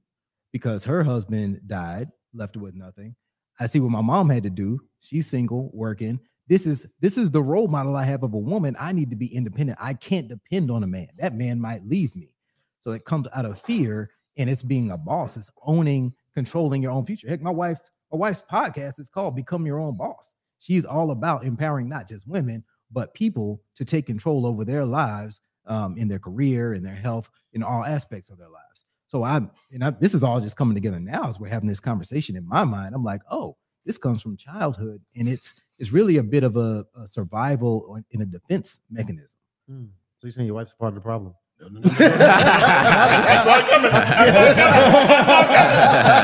because 0.53 0.85
her 0.85 1.03
husband 1.05 1.61
died, 1.67 2.09
left 2.35 2.55
her 2.57 2.61
with 2.61 2.75
nothing. 2.75 3.15
I 3.61 3.67
see 3.67 3.81
what 3.81 3.91
my 3.91 4.01
mom 4.01 4.31
had 4.31 4.45
to 4.45 4.51
do. 4.51 4.81
She's 5.01 5.27
single, 5.27 5.71
working. 5.75 6.19
This 6.49 6.67
is 6.67 6.87
this 7.01 7.19
is 7.19 7.31
the 7.31 7.43
role 7.43 7.69
model 7.69 7.95
I 7.97 8.05
have 8.05 8.23
of 8.23 8.33
a 8.35 8.39
woman. 8.39 8.75
I 8.81 8.93
need 8.93 9.11
to 9.11 9.17
be 9.17 9.33
independent. 9.35 9.79
I 9.81 9.95
can't 9.95 10.29
depend 10.29 10.71
on 10.71 10.83
a 10.83 10.87
man. 10.87 11.09
That 11.19 11.35
man 11.35 11.61
might 11.61 11.87
leave 11.87 12.17
me. 12.17 12.35
So 12.81 12.93
it 12.93 13.05
comes 13.05 13.29
out 13.35 13.45
of 13.45 13.61
fear 13.61 14.11
and 14.39 14.49
it's 14.49 14.63
being 14.63 14.91
a 14.91 14.97
boss. 14.97 15.37
It's 15.37 15.51
owning, 15.65 16.15
controlling 16.35 16.83
your 16.83 16.93
own 16.93 17.05
future. 17.05 17.29
Heck, 17.29 17.43
my 17.43 17.51
wife, 17.51 17.81
my 18.11 18.19
wife's 18.19 18.43
podcast 18.51 18.99
is 18.99 19.09
called 19.11 19.37
Become 19.37 19.67
Your 19.67 19.81
Own 19.81 19.97
Boss. 19.97 20.35
She's 20.61 20.85
all 20.87 21.11
about 21.11 21.45
empowering 21.45 21.89
not 21.89 22.09
just 22.09 22.27
women, 22.27 22.65
but 22.91 23.15
people 23.15 23.61
to 23.77 23.85
take 23.85 24.07
control 24.07 24.47
over 24.47 24.65
their 24.65 24.85
lives 24.85 25.41
um, 25.67 25.97
in 25.97 26.09
their 26.09 26.19
career, 26.19 26.75
in 26.75 26.83
their 26.83 26.95
health, 26.95 27.31
in 27.53 27.63
all 27.63 27.85
aspects 27.85 28.31
of 28.31 28.39
their 28.39 28.49
lives. 28.49 28.85
So 29.07 29.25
I'm, 29.25 29.51
and 29.73 29.85
I, 29.85 29.91
this 29.91 30.15
is 30.15 30.23
all 30.23 30.41
just 30.41 30.57
coming 30.57 30.75
together 30.75 31.01
now 31.01 31.29
as 31.29 31.41
we're 31.41 31.49
having 31.49 31.69
this 31.69 31.81
conversation 31.81 32.37
in 32.37 32.47
my 32.47 32.65
mind. 32.65 32.95
I'm 32.95 33.05
like, 33.05 33.23
oh, 33.31 33.57
this 33.87 33.97
comes 33.97 34.21
from 34.21 34.37
childhood, 34.37 35.01
and 35.17 35.29
it's 35.29 35.55
it's 35.79 35.93
really 35.93 36.19
a 36.19 36.23
bit 36.23 36.43
of 36.43 36.57
a, 36.57 36.85
a 37.01 37.07
survival 37.07 37.87
or 37.89 38.03
in 38.11 38.21
a 38.21 38.27
defense 38.27 38.81
mechanism. 38.91 39.39
Hmm. 39.69 39.85
So 40.19 40.27
you're 40.27 40.33
saying 40.33 40.47
your 40.47 40.57
wife's 40.57 40.75
part 40.75 40.89
of 40.89 40.95
the 40.97 41.01
problem? 41.01 41.35
No, 41.61 41.69
no, 41.69 41.81
no, 41.81 41.89
no. 41.89 41.97
I 41.99 43.41
saw 43.45 43.59
it 43.59 43.67
coming. 43.69 43.91
I 43.93 44.31
saw 44.31 44.43
it 44.45 44.57
coming. 44.57 44.81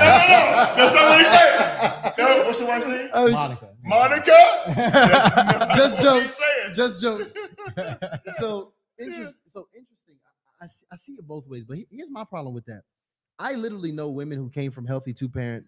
No, 0.01 0.13
no, 0.13 0.27
no. 0.29 0.41
That's 0.77 0.95
not 0.95 1.05
what 1.09 1.19
he 1.19 1.25
said. 1.25 2.15
No, 2.19 2.45
what's 2.45 2.59
the 2.59 2.67
wife's 2.67 2.87
name? 2.87 3.09
Oh, 3.15 3.31
Monica. 3.31 3.69
Monica? 3.83 4.39
That's 4.67 5.77
Just 5.77 6.03
jokes. 6.03 6.41
He's 6.69 6.77
saying. 6.77 6.91
just 6.91 7.01
jokes. 7.01 7.33
so 8.39 8.73
interesting. 8.99 9.41
So 9.47 9.67
interesting. 9.75 10.17
I, 10.61 10.65
I, 10.65 10.67
see, 10.67 10.87
I 10.93 10.97
see 10.97 11.13
it 11.13 11.27
both 11.27 11.47
ways, 11.47 11.65
but 11.65 11.79
here's 11.91 12.11
my 12.11 12.25
problem 12.25 12.55
with 12.55 12.65
that. 12.67 12.83
I 13.39 13.55
literally 13.55 13.93
know 13.93 14.11
women 14.11 14.39
who 14.39 14.49
came 14.51 14.71
from 14.71 14.87
healthy 14.87 15.13
two 15.13 15.29
parent 15.29 15.67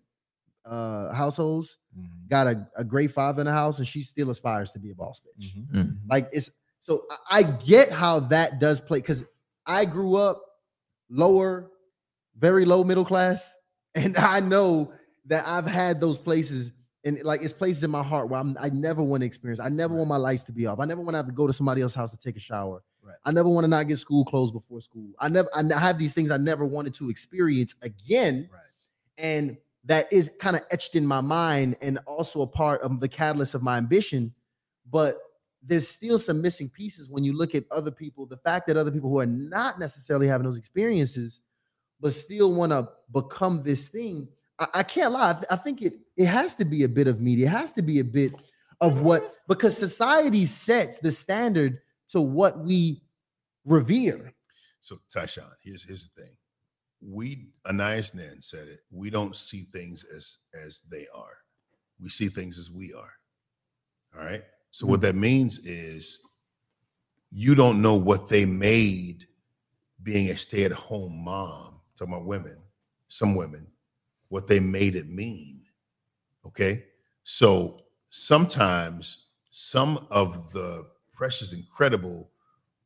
uh, 0.65 1.13
households, 1.13 1.79
Mhm. 1.97 2.29
got 2.29 2.47
a, 2.49 2.67
a 2.77 2.83
great 2.85 3.13
father 3.13 3.41
in 3.41 3.47
the 3.47 3.53
house, 3.53 3.79
and 3.79 3.87
she 3.87 4.03
still 4.03 4.31
aspires 4.31 4.73
to 4.73 4.79
be 4.81 4.91
a 4.91 4.95
boss 4.95 5.21
bitch. 5.21 5.55
Mhm. 5.55 5.67
Mm. 5.71 5.75
Mhm. 5.87 5.99
Like 6.11 6.29
it's 6.33 6.51
so 6.81 7.05
I- 7.11 7.39
I 7.39 7.43
get 7.43 7.93
how 7.93 8.21
that 8.21 8.59
does 8.59 8.81
play 8.81 8.99
because 8.99 9.25
I 9.65 9.85
grew 9.85 10.17
up 10.17 10.43
lower, 11.09 11.71
very 12.37 12.65
low 12.65 12.83
middle 12.85 13.05
class, 13.05 13.55
and 13.95 14.17
I 14.17 14.41
know 14.41 14.93
that 15.27 15.47
I've 15.47 15.67
had 15.67 16.01
those 16.01 16.19
places 16.19 16.73
and 17.07 17.23
like 17.23 17.41
it's 17.41 17.53
places 17.53 17.85
in 17.85 17.91
my 17.91 18.03
heart 18.03 18.29
where 18.29 18.41
I'm 18.41 18.57
I 18.61 18.69
never 18.69 19.03
want 19.03 19.23
to 19.23 19.27
experience. 19.27 19.61
I 19.61 19.69
never 19.69 19.95
want 19.95 20.09
my 20.09 20.17
lights 20.17 20.43
to 20.45 20.53
be 20.53 20.67
off. 20.67 20.81
I 20.81 20.85
never 20.85 21.01
want 21.01 21.15
to 21.15 21.19
have 21.19 21.27
to 21.27 21.33
go 21.33 21.47
to 21.47 21.53
somebody 21.53 21.81
else's 21.81 21.95
house 21.95 22.11
to 22.11 22.19
take 22.19 22.37
a 22.37 22.41
shower. 22.41 22.83
Right. 23.03 23.15
I 23.25 23.31
never 23.31 23.49
want 23.49 23.65
to 23.65 23.69
not 23.69 23.87
get 23.87 23.97
school 23.97 24.25
clothes 24.25 24.51
before 24.51 24.81
school. 24.81 25.11
I 25.21 25.29
never 25.29 25.49
I 25.55 25.63
have 25.79 25.97
these 25.97 26.13
things 26.13 26.31
I 26.31 26.37
never 26.37 26.67
wanted 26.67 26.93
to 26.95 27.09
experience 27.09 27.75
again 27.81 28.49
Right. 28.53 28.61
and 29.17 29.57
that 29.85 30.13
is 30.13 30.33
kind 30.41 30.57
of 30.57 30.63
etched 30.73 30.97
in 30.97 31.07
my 31.07 31.21
mind 31.21 31.77
and 31.81 31.99
also 32.07 32.43
a 32.43 32.47
part 32.47 32.83
of 32.83 32.99
the 32.99 33.09
catalyst 33.09 33.55
of 33.55 33.63
my 33.63 33.77
ambition 33.77 34.35
but 34.91 35.17
there's 35.63 35.87
still 35.87 36.19
some 36.19 36.43
missing 36.43 36.69
pieces 36.69 37.09
when 37.09 37.23
you 37.23 37.33
look 37.33 37.55
at 37.55 37.65
other 37.71 37.93
people 37.93 38.27
the 38.27 38.37
fact 38.37 38.67
that 38.67 38.77
other 38.77 38.91
people 38.91 39.09
who 39.09 39.21
are 39.21 39.27
not 39.27 39.79
necessarily 39.79 40.27
having 40.27 40.45
those 40.45 40.57
experiences 40.57 41.41
but 42.01 42.13
still 42.13 42.53
want 42.53 42.73
to 42.73 42.89
become 43.13 43.63
this 43.63 43.89
thing 43.89 44.27
I, 44.59 44.67
I 44.75 44.83
can't 44.83 45.13
lie 45.13 45.31
I, 45.31 45.33
th- 45.35 45.47
I 45.51 45.57
think 45.57 45.83
it 45.83 45.95
it 46.17 46.27
has 46.27 46.55
to 46.57 46.65
be 46.65 46.85
a 46.85 46.89
bit 46.89 47.07
of 47.07 47.21
media 47.21 47.47
it 47.47 47.51
has 47.51 47.73
to 47.73 47.83
be 47.83 47.99
a 48.01 48.05
bit 48.05 48.33
of 48.81 49.01
what 49.01 49.35
because 49.49 49.77
society 49.77 50.47
sets 50.47 50.99
the 50.99 51.13
standard 51.13 51.81
to 52.09 52.21
what 52.21 52.59
we 52.59 53.03
revere 53.65 54.33
So, 54.81 55.01
Tysean, 55.13 55.51
here's 55.63 55.83
here's 55.83 56.09
the 56.09 56.23
thing. 56.23 56.37
We 57.01 57.49
Anais 57.69 58.11
Nin 58.15 58.41
said 58.41 58.69
it. 58.69 58.81
We 58.91 59.11
don't 59.11 59.35
see 59.35 59.67
things 59.73 60.05
as 60.17 60.39
as 60.55 60.83
they 60.91 61.07
are. 61.15 61.39
We 62.01 62.09
see 62.09 62.29
things 62.29 62.59
as 62.59 62.71
we 62.71 62.95
are. 62.95 63.13
All 64.17 64.25
right. 64.25 64.45
So 64.71 64.87
what 64.87 65.01
that 65.01 65.17
means 65.17 65.59
is 65.67 66.19
you 67.33 67.55
don't 67.55 67.83
know 67.83 67.95
what 67.97 68.29
they 68.29 68.45
made 68.47 69.27
being 70.03 70.31
a 70.31 70.37
stay-at-home 70.37 71.25
mom. 71.25 71.81
Talking 71.99 72.15
about 72.15 72.27
women, 72.27 72.59
some 73.09 73.35
women, 73.35 73.67
what 74.29 74.47
they 74.47 74.61
made 74.61 74.95
it 74.95 75.09
mean. 75.09 75.63
Okay. 76.47 76.85
So 77.25 77.81
sometimes 78.09 79.29
some 79.51 80.07
of 80.11 80.53
the 80.53 80.87
precious, 81.13 81.53
incredible 81.53 82.31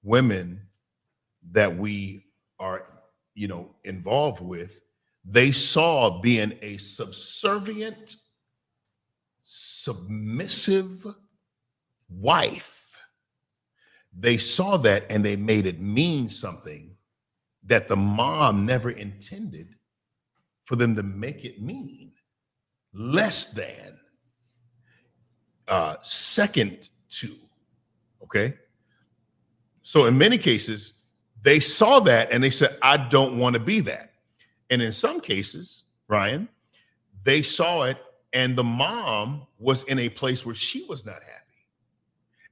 women 0.02 0.62
that 1.52 1.76
we 1.76 2.24
are, 2.58 2.86
you 3.34 3.48
know, 3.48 3.74
involved 3.84 4.40
with, 4.40 4.80
they 5.24 5.52
saw 5.52 6.20
being 6.20 6.56
a 6.62 6.76
subservient, 6.76 8.16
submissive 9.42 11.06
wife. 12.08 12.96
They 14.18 14.36
saw 14.38 14.76
that 14.78 15.04
and 15.10 15.24
they 15.24 15.36
made 15.36 15.66
it 15.66 15.80
mean 15.80 16.28
something 16.28 16.96
that 17.64 17.88
the 17.88 17.96
mom 17.96 18.66
never 18.66 18.90
intended 18.90 19.76
for 20.70 20.76
them 20.76 20.94
to 20.94 21.02
make 21.02 21.44
it 21.44 21.60
mean. 21.60 22.12
Less 22.92 23.48
than, 23.48 23.98
uh, 25.66 25.96
second 26.00 26.90
to, 27.08 27.34
okay? 28.22 28.54
So 29.82 30.04
in 30.06 30.16
many 30.16 30.38
cases, 30.38 30.92
they 31.42 31.58
saw 31.58 31.98
that 32.00 32.30
and 32.30 32.40
they 32.40 32.50
said, 32.50 32.76
I 32.82 32.98
don't 32.98 33.36
want 33.36 33.54
to 33.54 33.60
be 33.60 33.80
that. 33.80 34.12
And 34.70 34.80
in 34.80 34.92
some 34.92 35.20
cases, 35.20 35.82
Ryan, 36.06 36.48
they 37.24 37.42
saw 37.42 37.82
it 37.82 37.98
and 38.32 38.54
the 38.54 38.62
mom 38.62 39.48
was 39.58 39.82
in 39.82 39.98
a 39.98 40.08
place 40.08 40.46
where 40.46 40.54
she 40.54 40.84
was 40.84 41.04
not 41.04 41.16
happy. 41.20 41.66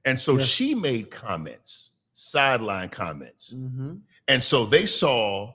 And 0.03 0.19
so 0.19 0.37
Yeah. 0.37 0.43
she 0.43 0.75
made 0.75 1.09
comments, 1.09 1.91
sideline 2.13 2.89
comments. 2.89 3.53
Mm-hmm. 3.53 3.95
And 4.27 4.43
so 4.43 4.65
they 4.65 4.85
saw 4.87 5.53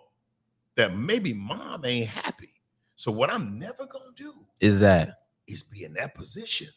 that 0.77 0.96
maybe 0.96 1.35
mom 1.35 1.85
ain't 1.85 2.09
happy. 2.09 2.48
So 3.05 3.12
what 3.12 3.29
I'm 3.31 3.59
never 3.59 3.85
going 3.85 4.14
to 4.17 4.23
do 4.23 4.33
Is 4.62 4.81
that 4.81 5.19
is 5.47 5.62
be 5.62 5.85
in 5.85 5.93
that 5.93 6.14
position 6.14 6.69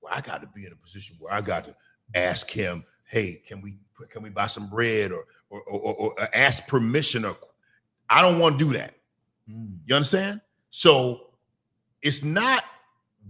where 0.00 0.12
I 0.12 0.20
got 0.20 0.42
to 0.42 0.48
be 0.48 0.66
in 0.66 0.72
a 0.72 0.76
position 0.76 1.16
where 1.18 1.32
I 1.32 1.40
got 1.40 1.64
to 1.64 1.74
ask 2.14 2.50
him, 2.50 2.84
"Hey, 3.04 3.40
can 3.48 3.62
we 3.62 3.78
can 4.10 4.22
we 4.22 4.28
buy 4.28 4.46
some 4.46 4.68
bread 4.68 5.10
or 5.10 5.24
or, 5.48 5.62
or, 5.62 5.80
or, 5.80 6.20
or 6.20 6.28
ask 6.34 6.68
permission?" 6.68 7.24
Or 7.24 7.34
I 8.10 8.20
don't 8.20 8.38
want 8.38 8.58
to 8.58 8.64
do 8.66 8.74
that. 8.74 8.96
Mm. 9.50 9.78
You 9.86 9.94
understand? 9.94 10.42
So 10.68 11.30
it's 12.02 12.22
not 12.22 12.64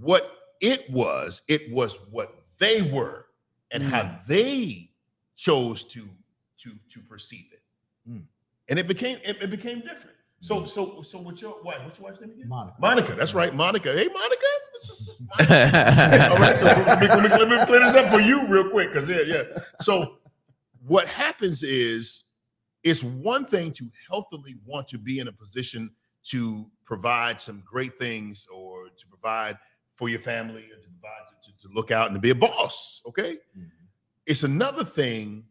what 0.00 0.28
it 0.60 0.90
was; 0.90 1.40
it 1.46 1.72
was 1.72 2.00
what 2.10 2.34
they 2.58 2.82
were 2.82 3.26
and 3.70 3.80
how 3.80 4.18
they 4.26 4.90
chose 5.36 5.84
to 5.84 6.08
to 6.58 6.72
to 6.90 7.00
perceive 7.08 7.46
it, 7.52 7.62
Mm. 8.10 8.24
and 8.70 8.80
it 8.80 8.88
became 8.88 9.20
it, 9.22 9.40
it 9.40 9.52
became 9.52 9.78
different. 9.82 10.13
So 10.44 10.66
so 10.66 11.00
so 11.00 11.18
what's 11.20 11.40
your 11.40 11.56
wife? 11.62 11.78
What's 11.84 11.98
your 11.98 12.08
wife's 12.08 12.20
name 12.20 12.32
again? 12.32 12.48
Monica. 12.48 12.76
Monica, 12.78 13.14
that's 13.14 13.32
right, 13.32 13.54
Monica. 13.54 13.94
Hey, 13.96 14.08
Monica. 14.12 14.46
This 14.74 14.90
is- 14.90 14.98
this 14.98 15.08
is 15.08 15.20
Monica. 15.38 16.30
All 16.32 16.36
right, 16.36 16.58
so 16.58 16.66
let 16.66 17.00
me, 17.00 17.08
let, 17.08 17.22
me, 17.22 17.28
let 17.30 17.48
me 17.48 17.66
clear 17.66 17.80
this 17.80 17.94
up 17.96 18.10
for 18.10 18.20
you 18.20 18.46
real 18.46 18.68
quick, 18.68 18.92
because 18.92 19.08
yeah, 19.08 19.22
yeah. 19.22 19.42
So 19.80 20.18
what 20.86 21.08
happens 21.08 21.62
is 21.62 22.24
it's 22.82 23.02
one 23.02 23.46
thing 23.46 23.72
to 23.72 23.90
healthily 24.10 24.56
want 24.66 24.86
to 24.88 24.98
be 24.98 25.18
in 25.18 25.28
a 25.28 25.32
position 25.32 25.88
to 26.24 26.66
provide 26.84 27.40
some 27.40 27.62
great 27.64 27.98
things 27.98 28.46
or 28.54 28.88
to 28.98 29.06
provide 29.08 29.56
for 29.96 30.10
your 30.10 30.20
family 30.20 30.64
or 30.64 30.76
to 30.76 30.88
provide 30.90 31.22
to, 31.42 31.52
to, 31.52 31.68
to 31.68 31.74
look 31.74 31.90
out 31.90 32.08
and 32.08 32.16
to 32.16 32.20
be 32.20 32.28
a 32.30 32.34
boss. 32.34 33.00
Okay. 33.06 33.38
Mhm. 33.58 33.70
It's 34.26 34.42
another 34.42 34.84
thing 34.84 35.44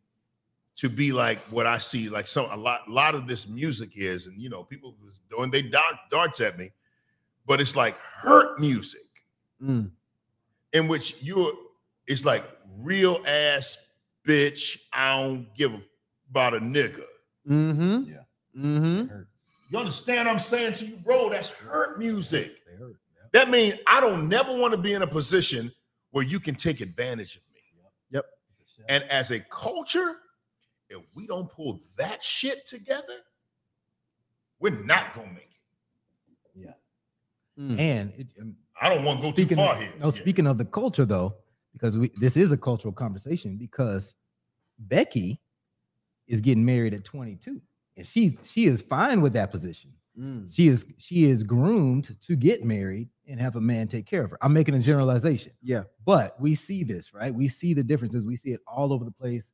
to 0.75 0.89
be 0.89 1.11
like 1.11 1.39
what 1.51 1.65
I 1.67 1.77
see, 1.77 2.09
like 2.09 2.27
some 2.27 2.49
a 2.51 2.57
lot, 2.57 2.89
lot 2.89 3.15
of 3.15 3.27
this 3.27 3.47
music 3.47 3.91
is, 3.95 4.27
and 4.27 4.41
you 4.41 4.49
know, 4.49 4.63
people 4.63 4.95
was 5.03 5.21
doing 5.29 5.51
they 5.51 5.61
dart, 5.61 5.95
darts 6.09 6.41
at 6.41 6.57
me, 6.57 6.71
but 7.45 7.61
it's 7.61 7.75
like 7.75 7.97
hurt 7.97 8.59
music 8.59 9.01
Mm. 9.61 9.91
in 10.73 10.87
which 10.89 11.21
you're 11.23 11.53
it's 12.07 12.25
like 12.25 12.43
real 12.79 13.23
ass 13.25 13.77
bitch. 14.27 14.77
I 14.91 15.17
don't 15.21 15.47
give 15.55 15.73
a, 15.73 15.81
about 16.29 16.55
a 16.55 16.59
nigga. 16.59 17.03
Mm-hmm. 17.47 18.11
Yeah. 18.11 18.15
Mm-hmm. 18.57 19.15
You 19.69 19.77
understand 19.79 20.27
what 20.27 20.33
I'm 20.33 20.39
saying 20.39 20.73
to 20.75 20.85
you, 20.85 20.97
bro? 20.97 21.29
That's 21.29 21.47
hurt 21.49 21.97
music. 21.97 22.61
They 22.65 22.75
hurt. 22.75 22.95
Yeah. 23.15 23.21
That 23.31 23.49
means 23.49 23.79
I 23.87 24.01
don't 24.01 24.27
never 24.27 24.53
want 24.53 24.71
to 24.73 24.77
be 24.77 24.93
in 24.93 25.01
a 25.01 25.07
position 25.07 25.71
where 26.11 26.25
you 26.25 26.39
can 26.41 26.55
take 26.55 26.81
advantage 26.81 27.37
of 27.37 27.41
me. 27.53 27.61
Yep. 28.11 28.25
a 28.25 28.75
shame. 28.75 28.85
And 28.89 29.03
as 29.05 29.31
a 29.31 29.39
culture, 29.39 30.17
if 30.99 31.05
we 31.13 31.27
don't 31.27 31.49
pull 31.49 31.81
that 31.97 32.23
shit 32.23 32.65
together, 32.65 33.17
we're 34.59 34.71
not 34.83 35.13
gonna 35.15 35.27
make 35.33 35.43
it. 35.43 35.49
Mm. 37.59 37.79
and 37.79 38.13
it, 38.17 38.27
um, 38.41 38.55
I 38.81 38.89
don't 38.89 39.03
want 39.03 39.19
to 39.19 39.27
go 39.27 39.31
too 39.31 39.55
far 39.55 39.73
of, 39.73 39.79
here. 39.79 39.91
no 39.99 40.05
Yeah. 40.05 40.11
speaking 40.11 40.47
of 40.47 40.57
the 40.57 40.65
culture 40.65 41.05
though 41.05 41.35
because 41.71 41.95
we 41.99 42.09
this 42.19 42.35
is 42.35 42.51
a 42.51 42.57
cultural 42.57 42.91
conversation 42.91 43.57
because 43.57 44.15
becky 44.79 45.39
is 46.27 46.41
getting 46.41 46.65
married 46.65 46.95
at 46.95 47.03
22 47.03 47.61
and 47.95 48.07
she 48.07 48.39
she 48.41 48.65
is 48.65 48.81
fine 48.81 49.21
with 49.21 49.33
that 49.33 49.51
position 49.51 49.91
Mm. 50.19 50.53
She 50.53 50.67
is 50.67 50.85
she 50.99 51.25
is 51.25 51.43
groomed 51.43 52.15
to 52.21 52.35
get 52.35 52.63
married 52.63 53.09
and 53.27 53.39
have 53.39 53.55
a 53.55 53.61
man 53.61 53.87
take 53.87 54.05
care 54.05 54.23
of 54.23 54.29
her. 54.29 54.37
I'm 54.43 54.53
making 54.53 54.75
a 54.75 54.79
generalization. 54.79 55.53
Yeah. 55.63 55.85
But 56.05 56.39
we 56.39 56.53
see 56.53 56.83
this, 56.83 57.15
right? 57.15 57.33
We 57.33 57.47
see 57.47 57.73
the 57.73 57.81
differences. 57.83 58.23
We 58.23 58.35
see 58.35 58.51
it 58.51 58.61
all 58.67 58.93
over 58.93 59.05
the 59.05 59.11
place. 59.11 59.51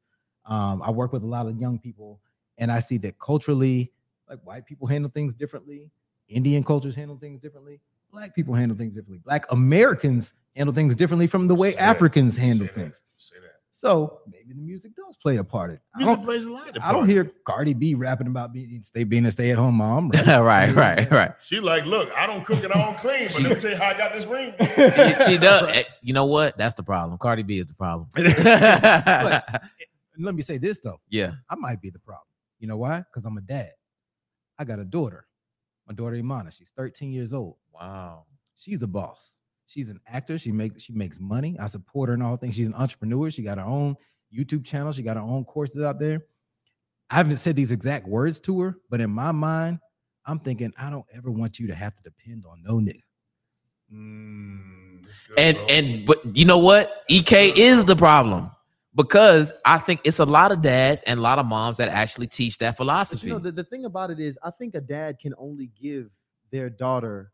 Um, 0.50 0.82
I 0.82 0.92
work 0.92 1.14
with 1.14 1.24
a 1.24 1.28
lot 1.28 1.46
of 1.48 1.58
young 1.58 1.80
people, 1.80 2.20
and 2.58 2.72
I 2.72 2.80
see 2.80 2.98
that 3.00 3.20
culturally, 3.20 3.92
like 4.30 4.40
white 4.44 4.66
people 4.66 4.88
handle 4.88 5.10
things 5.14 5.34
differently, 5.34 5.90
Indian 6.28 6.64
cultures 6.64 6.96
handle 6.96 7.18
things 7.18 7.40
differently, 7.40 7.80
black 8.12 8.36
people 8.36 8.54
handle 8.56 8.78
things 8.78 8.96
differently, 8.96 9.20
black 9.24 9.46
Americans 9.52 10.34
handle 10.56 10.74
things 10.74 10.96
differently 10.96 11.28
from 11.28 11.48
the 11.48 11.56
way 11.56 11.72
Say 11.72 11.78
that. 11.78 11.84
Africans 11.84 12.36
Say 12.36 12.42
handle 12.42 12.66
that. 12.68 12.74
things. 12.76 13.04
Say 13.18 13.36
that. 13.42 13.54
So 13.72 14.20
maybe 14.30 14.54
the 14.54 14.60
music 14.60 14.92
does 14.96 15.16
play 15.16 15.38
a 15.38 15.44
part. 15.44 15.70
in 15.70 15.76
it. 15.78 15.82
I 15.96 16.00
Music 16.00 16.16
don't, 16.18 16.26
plays 16.26 16.46
a 16.46 16.52
lot. 16.52 16.78
I 16.84 16.92
don't 16.92 17.08
hear 17.08 17.32
Cardi 17.46 17.74
B 17.74 17.96
rapping 17.96 18.28
about 18.28 18.52
being 18.52 18.82
stay 18.82 19.06
being 19.06 19.26
a 19.26 19.32
stay 19.32 19.52
at 19.52 19.58
home 19.58 19.76
mom. 19.76 20.10
right? 20.28 20.40
right, 20.42 20.76
right, 20.76 21.10
right. 21.12 21.32
She 21.42 21.62
like, 21.62 21.86
look, 21.86 22.12
I 22.14 22.28
don't 22.28 22.44
cook 22.44 22.62
and 22.64 22.74
I 22.74 22.78
don't 22.86 22.98
clean, 22.98 23.26
but 23.28 23.32
She- 23.34 23.44
let 23.44 23.54
me 23.56 23.60
tell 23.62 23.72
you 23.72 23.78
how 23.78 23.86
I 23.86 23.94
got 23.98 24.12
this 24.12 24.26
ring. 24.26 24.54
she 25.26 25.38
does. 25.38 25.64
eh, 25.78 25.84
You 26.02 26.12
know 26.14 26.26
what? 26.26 26.58
That's 26.58 26.76
the 26.76 26.84
problem. 26.84 27.18
Cardi 27.20 27.44
B 27.44 27.60
is 27.60 27.68
the 27.68 27.74
problem. 27.76 28.08
And 28.18 28.28
let 30.20 30.36
me 30.36 30.42
say 30.42 30.58
this 30.58 30.80
though. 30.80 31.00
yeah. 31.10 31.34
I 31.50 31.56
might 31.56 31.82
be 31.82 31.90
the 31.90 32.00
problem. 32.00 32.26
You 32.60 32.68
know 32.68 32.78
why? 32.78 33.00
Because 33.00 33.26
I'm 33.26 33.38
a 33.38 33.42
dad. 33.42 33.72
I 34.58 34.66
got 34.66 34.80
a 34.80 34.86
daughter. 34.86 35.26
My 35.88 35.94
daughter 35.94 36.16
Imana. 36.18 36.52
She's 36.56 36.72
13 36.78 37.12
years 37.12 37.34
old. 37.34 37.56
Wow. 37.74 38.26
She's 38.56 38.82
a 38.84 38.88
boss. 38.88 39.42
She's 39.66 39.90
an 39.90 40.00
actor. 40.08 40.38
She 40.38 40.52
makes 40.52 40.84
she 40.84 40.94
makes 40.94 41.20
money. 41.20 41.56
I 41.60 41.68
support 41.68 42.10
her 42.10 42.16
in 42.16 42.22
all 42.22 42.36
things. 42.38 42.56
She's 42.56 42.68
an 42.68 42.74
entrepreneur. 42.76 43.30
She 43.32 43.44
got 43.44 43.58
her 43.58 43.64
own 43.64 43.96
YouTube 44.36 44.66
channel. 44.66 44.92
She 44.92 45.02
got 45.04 45.16
her 45.18 45.24
own 45.24 45.46
courses 45.46 45.84
out 45.84 46.00
there. 46.00 46.26
I 47.10 47.16
haven't 47.16 47.38
said 47.38 47.56
these 47.56 47.72
exact 47.72 48.08
words 48.08 48.40
to 48.42 48.60
her, 48.62 48.78
but 48.90 49.00
in 49.02 49.10
my 49.10 49.32
mind, 49.32 49.80
I'm 50.26 50.40
thinking 50.40 50.74
I 50.78 50.90
don't 50.92 51.06
ever 51.14 51.32
want 51.32 51.60
you 51.60 51.68
to 51.68 51.76
have 51.76 51.96
to 51.96 52.04
depend 52.04 52.46
on 52.48 52.62
no 52.64 52.76
nigga. 52.76 53.02
Mm, 53.92 55.02
good, 55.28 55.40
And 55.40 55.58
bro. 55.58 55.66
and 55.70 56.06
but 56.06 56.38
you 56.38 56.46
know 56.46 56.60
what? 56.60 57.04
EK 57.10 57.50
is 57.60 57.86
the 57.86 57.96
problem 57.96 58.52
because 59.00 59.54
I 59.64 59.78
think 59.78 60.02
it's 60.04 60.20
a 60.20 60.26
lot 60.26 60.52
of 60.52 60.62
dads 60.62 61.04
and 61.04 61.20
a 61.20 61.24
lot 61.24 61.40
of 61.40 61.46
moms 61.46 61.78
that 61.78 61.88
actually 61.88 62.28
teach 62.28 62.58
that 62.58 62.72
But 62.72 62.78
philosophy. 62.78 63.28
you 63.28 63.34
know, 63.34 63.40
the, 63.40 63.54
the 63.54 63.64
thing 63.64 63.86
about 63.86 64.12
it 64.12 64.20
is, 64.20 64.38
I 64.44 64.52
think 64.52 64.76
a 64.76 64.82
dad 64.82 65.20
can 65.20 65.34
only 65.38 65.68
give 65.82 66.10
their 66.52 66.70
daughter 66.70 67.32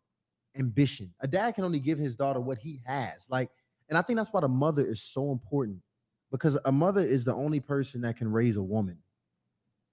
ambition. 0.56 1.12
A 1.22 1.28
dad 1.28 1.56
can 1.56 1.64
only 1.64 1.80
give 1.80 1.98
his 1.98 2.16
daughter 2.16 2.40
what 2.40 2.60
he 2.60 2.84
has. 2.86 3.28
Like, 3.32 3.50
and 3.90 3.98
I 3.98 4.04
think 4.04 4.18
that's 4.18 4.30
why 4.32 4.42
the 4.42 4.48
mother 4.48 4.86
is 4.86 5.02
so 5.02 5.32
important 5.32 5.80
because 6.32 6.56
a 6.66 6.72
mother 6.72 7.02
is 7.02 7.26
the 7.26 7.34
only 7.34 7.60
person 7.60 8.02
that 8.02 8.16
can 8.16 8.32
raise 8.32 8.58
a 8.58 8.64
woman. 8.64 9.00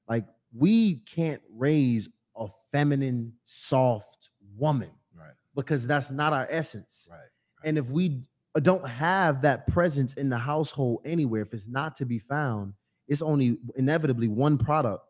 Like, 0.06 0.26
we 0.54 0.96
can't 1.06 1.40
raise 1.50 2.06
a 2.36 2.48
feminine, 2.70 3.32
soft 3.46 4.28
woman 4.58 4.90
Right. 5.16 5.32
because 5.54 5.86
that's 5.86 6.10
not 6.10 6.34
our 6.34 6.46
essence. 6.50 7.08
Right. 7.10 7.20
And 7.64 7.78
if 7.78 7.88
we 7.88 8.24
Uh, 8.54 8.60
don't 8.60 8.86
have 8.86 9.40
that 9.42 9.66
presence 9.68 10.14
in 10.14 10.28
the 10.28 10.36
household 10.38 11.00
anywhere, 11.04 11.42
if 11.42 11.52
it's 11.54 11.68
not 11.68 11.96
to 11.96 12.04
be 12.04 12.18
found, 12.18 12.74
it's 13.08 13.22
only 13.22 13.56
inevitably 13.76 14.28
one 14.28 14.58
product 14.58 15.04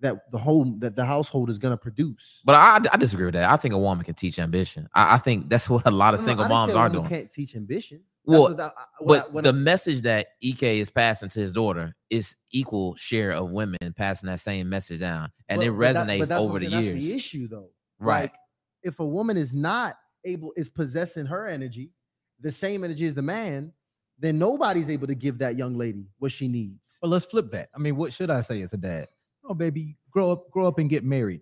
that 0.00 0.30
the 0.32 0.38
whole 0.38 0.64
that 0.80 0.94
the 0.94 1.04
household 1.04 1.48
is 1.48 1.58
going 1.58 1.72
to 1.72 1.78
produce. 1.78 2.42
but 2.44 2.54
I, 2.54 2.78
I 2.92 2.96
disagree 2.98 3.24
with 3.24 3.34
that. 3.34 3.48
I 3.48 3.56
think 3.56 3.72
a 3.74 3.78
woman 3.78 4.04
can 4.04 4.14
teach 4.14 4.38
ambition. 4.38 4.88
I, 4.94 5.14
I 5.14 5.18
think 5.18 5.48
that's 5.48 5.68
what 5.70 5.86
a 5.86 5.90
lot 5.90 6.12
of 6.14 6.20
No, 6.20 6.26
single 6.26 6.48
moms 6.48 6.74
are 6.74 6.88
doing. 6.90 7.06
Can't 7.08 7.30
teach 7.30 7.54
ambition. 7.56 8.02
Well, 8.26 8.42
what 8.54 8.60
I- 8.60 8.70
what 9.00 9.18
I- 9.18 9.22
But 9.22 9.32
what 9.32 9.44
the 9.44 9.50
I- 9.50 9.52
message 9.52 10.02
that 10.02 10.28
EK 10.42 10.78
is 10.80 10.90
passing 10.90 11.28
to 11.30 11.40
his 11.40 11.52
daughter 11.54 11.94
is 12.10 12.36
equal 12.52 12.96
share 12.96 13.30
of 13.32 13.50
women 13.50 13.78
passing 13.96 14.26
that 14.28 14.40
same 14.40 14.68
message 14.68 15.00
down, 15.00 15.30
and 15.48 15.58
but- 15.60 15.66
it 15.66 15.70
but 15.70 15.92
that- 15.94 16.06
but 16.06 16.28
resonates 16.28 16.38
over 16.38 16.58
the 16.58 16.66
years. 16.66 16.94
That's 16.96 17.06
the 17.06 17.14
issue, 17.16 17.48
though. 17.48 17.70
Right. 17.98 18.22
Like, 18.22 18.34
if 18.82 19.00
a 19.00 19.06
woman 19.06 19.38
is 19.38 19.54
not 19.54 19.96
able, 20.26 20.52
is 20.56 20.68
possessing 20.68 21.24
her 21.26 21.46
energy, 21.48 21.92
the 22.40 22.50
same 22.50 22.84
energy 22.84 23.06
as 23.06 23.14
the 23.14 23.22
man, 23.22 23.72
then 24.18 24.38
nobody's 24.38 24.90
able 24.90 25.06
to 25.06 25.14
give 25.14 25.38
that 25.38 25.56
young 25.56 25.76
lady 25.76 26.06
what 26.18 26.30
she 26.32 26.48
needs. 26.48 26.98
But 27.00 27.08
let's 27.10 27.24
flip 27.24 27.50
that. 27.52 27.68
I 27.74 27.78
mean, 27.78 27.96
what 27.96 28.12
should 28.12 28.30
I 28.30 28.40
say 28.40 28.62
as 28.62 28.72
a 28.72 28.76
dad? 28.76 29.08
Oh, 29.44 29.54
baby, 29.54 29.96
grow 30.10 30.30
up, 30.32 30.50
grow 30.50 30.66
up 30.66 30.78
and 30.78 30.88
get 30.88 31.04
married. 31.04 31.40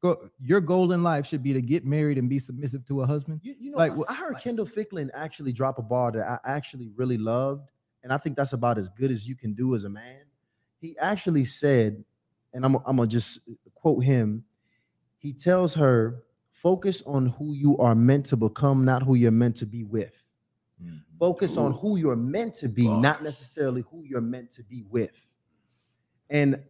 Go, 0.00 0.30
your 0.40 0.60
goal 0.60 0.90
in 0.92 1.02
life 1.04 1.26
should 1.26 1.42
be 1.44 1.52
to 1.52 1.62
get 1.62 1.84
married 1.84 2.18
and 2.18 2.28
be 2.28 2.38
submissive 2.40 2.84
to 2.86 3.02
a 3.02 3.06
husband. 3.06 3.40
You, 3.44 3.54
you 3.58 3.70
know, 3.70 3.78
Like, 3.78 3.92
I- 3.92 4.12
I 4.12 4.14
heard 4.14 4.34
like- 4.34 4.42
Kendall 4.42 4.66
Ficklin 4.66 5.10
actually 5.14 5.52
drop 5.52 5.78
a 5.78 5.82
bar 5.82 6.10
that 6.12 6.28
I 6.28 6.38
actually 6.44 6.88
really 6.96 7.18
loved, 7.18 7.70
and 8.02 8.12
I 8.12 8.18
think 8.18 8.36
that's 8.36 8.52
about 8.52 8.78
as 8.78 8.88
good 8.88 9.12
as 9.12 9.28
you 9.28 9.36
can 9.36 9.54
do 9.54 9.74
as 9.76 9.84
a 9.84 9.88
man. 9.90 10.22
He 10.80 10.98
actually 10.98 11.44
said, 11.44 12.04
and 12.52 12.64
I'm, 12.64 12.74
I'm 12.84 12.96
gonna 12.96 13.06
just 13.06 13.38
quote 13.74 14.02
him. 14.02 14.44
He 15.18 15.32
tells 15.32 15.72
her, 15.74 16.24
"Focus 16.62 17.02
on 17.06 17.26
who 17.26 17.54
you 17.54 17.76
are 17.78 17.94
meant 17.94 18.24
to 18.26 18.36
become, 18.36 18.84
not 18.84 19.02
who 19.02 19.14
you're 19.16 19.32
meant 19.32 19.56
to 19.56 19.66
be 19.66 19.82
with. 19.84 20.24
Focus 21.18 21.56
on 21.56 21.72
who 21.72 21.96
you're 21.96 22.16
meant 22.16 22.54
to 22.54 22.68
be, 22.68 22.88
not 22.88 23.22
necessarily 23.22 23.82
who 23.90 24.04
you're 24.04 24.20
meant 24.20 24.50
to 24.52 24.62
be 24.64 24.82
with." 24.90 25.26
And 26.30 26.60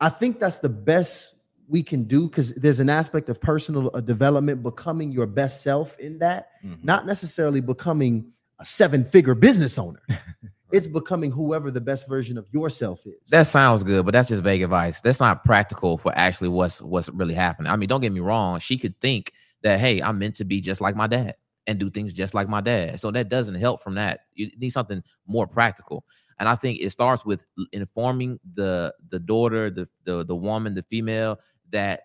I 0.00 0.08
think 0.08 0.38
that's 0.38 0.58
the 0.58 0.68
best 0.68 1.34
we 1.68 1.82
can 1.82 2.04
do 2.04 2.28
because 2.28 2.54
there's 2.54 2.80
an 2.80 2.90
aspect 2.90 3.28
of 3.28 3.40
personal 3.40 3.90
uh, 3.94 4.00
development, 4.00 4.62
becoming 4.62 5.12
your 5.12 5.26
best 5.26 5.62
self 5.62 5.98
in 5.98 6.18
that, 6.18 6.50
Mhm. 6.64 6.84
not 6.84 7.06
necessarily 7.06 7.60
becoming 7.60 8.32
a 8.58 8.64
seven 8.64 9.04
figure 9.04 9.34
business 9.34 9.78
owner. 9.78 10.02
It's 10.72 10.86
becoming 10.86 11.30
whoever 11.30 11.70
the 11.70 11.80
best 11.80 12.08
version 12.08 12.38
of 12.38 12.46
yourself 12.50 13.06
is. 13.06 13.20
That 13.30 13.46
sounds 13.46 13.82
good, 13.82 14.04
but 14.04 14.12
that's 14.12 14.28
just 14.28 14.42
vague 14.42 14.62
advice. 14.62 15.00
That's 15.00 15.20
not 15.20 15.44
practical 15.44 15.98
for 15.98 16.12
actually 16.16 16.48
what's 16.48 16.80
what's 16.80 17.08
really 17.10 17.34
happening. 17.34 17.70
I 17.70 17.76
mean, 17.76 17.88
don't 17.88 18.00
get 18.00 18.12
me 18.12 18.20
wrong. 18.20 18.58
She 18.58 18.78
could 18.78 18.98
think 19.00 19.32
that, 19.62 19.78
hey, 19.78 20.00
I'm 20.00 20.18
meant 20.18 20.36
to 20.36 20.44
be 20.44 20.60
just 20.60 20.80
like 20.80 20.96
my 20.96 21.06
dad 21.06 21.34
and 21.66 21.78
do 21.78 21.90
things 21.90 22.12
just 22.12 22.34
like 22.34 22.48
my 22.48 22.60
dad. 22.60 22.98
So 22.98 23.10
that 23.10 23.28
doesn't 23.28 23.54
help 23.54 23.82
from 23.82 23.94
that. 23.94 24.20
You 24.34 24.50
need 24.58 24.70
something 24.70 25.02
more 25.26 25.46
practical. 25.46 26.04
And 26.38 26.48
I 26.48 26.56
think 26.56 26.80
it 26.80 26.90
starts 26.90 27.24
with 27.24 27.44
informing 27.72 28.40
the 28.50 28.94
the 29.10 29.20
daughter, 29.20 29.70
the 29.70 29.88
the 30.04 30.24
the 30.24 30.36
woman, 30.36 30.74
the 30.74 30.84
female 30.84 31.38
that 31.70 32.00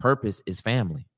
purpose 0.00 0.42
is 0.46 0.60
family. 0.60 1.08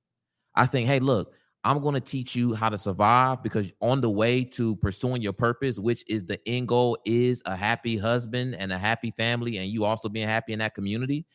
I 0.55 0.67
think, 0.67 0.87
hey, 0.87 1.01
look, 1.01 1.33
I'm 1.63 1.81
going 1.83 1.95
to 1.95 2.01
teach 2.01 2.35
you 2.35 2.55
how 2.55 2.71
to 2.71 2.79
survive 2.79 3.43
because 3.43 3.71
on 3.81 4.01
the 4.01 4.09
way 4.09 4.45
to 4.45 4.77
pursuing 4.77 5.21
your 5.21 5.35
purpose, 5.35 5.79
which 5.79 6.05
is 6.09 6.25
the 6.25 6.41
end 6.47 6.69
goal, 6.69 6.97
is 7.05 7.43
a 7.45 7.55
happy 7.55 7.99
husband 7.99 8.55
and 8.55 8.73
a 8.73 8.79
happy 8.79 9.13
family, 9.17 9.59
and 9.59 9.69
you 9.69 9.85
also 9.85 10.09
being 10.09 10.27
happy 10.27 10.55
in 10.55 10.61
that 10.61 10.75
community. 10.75 11.27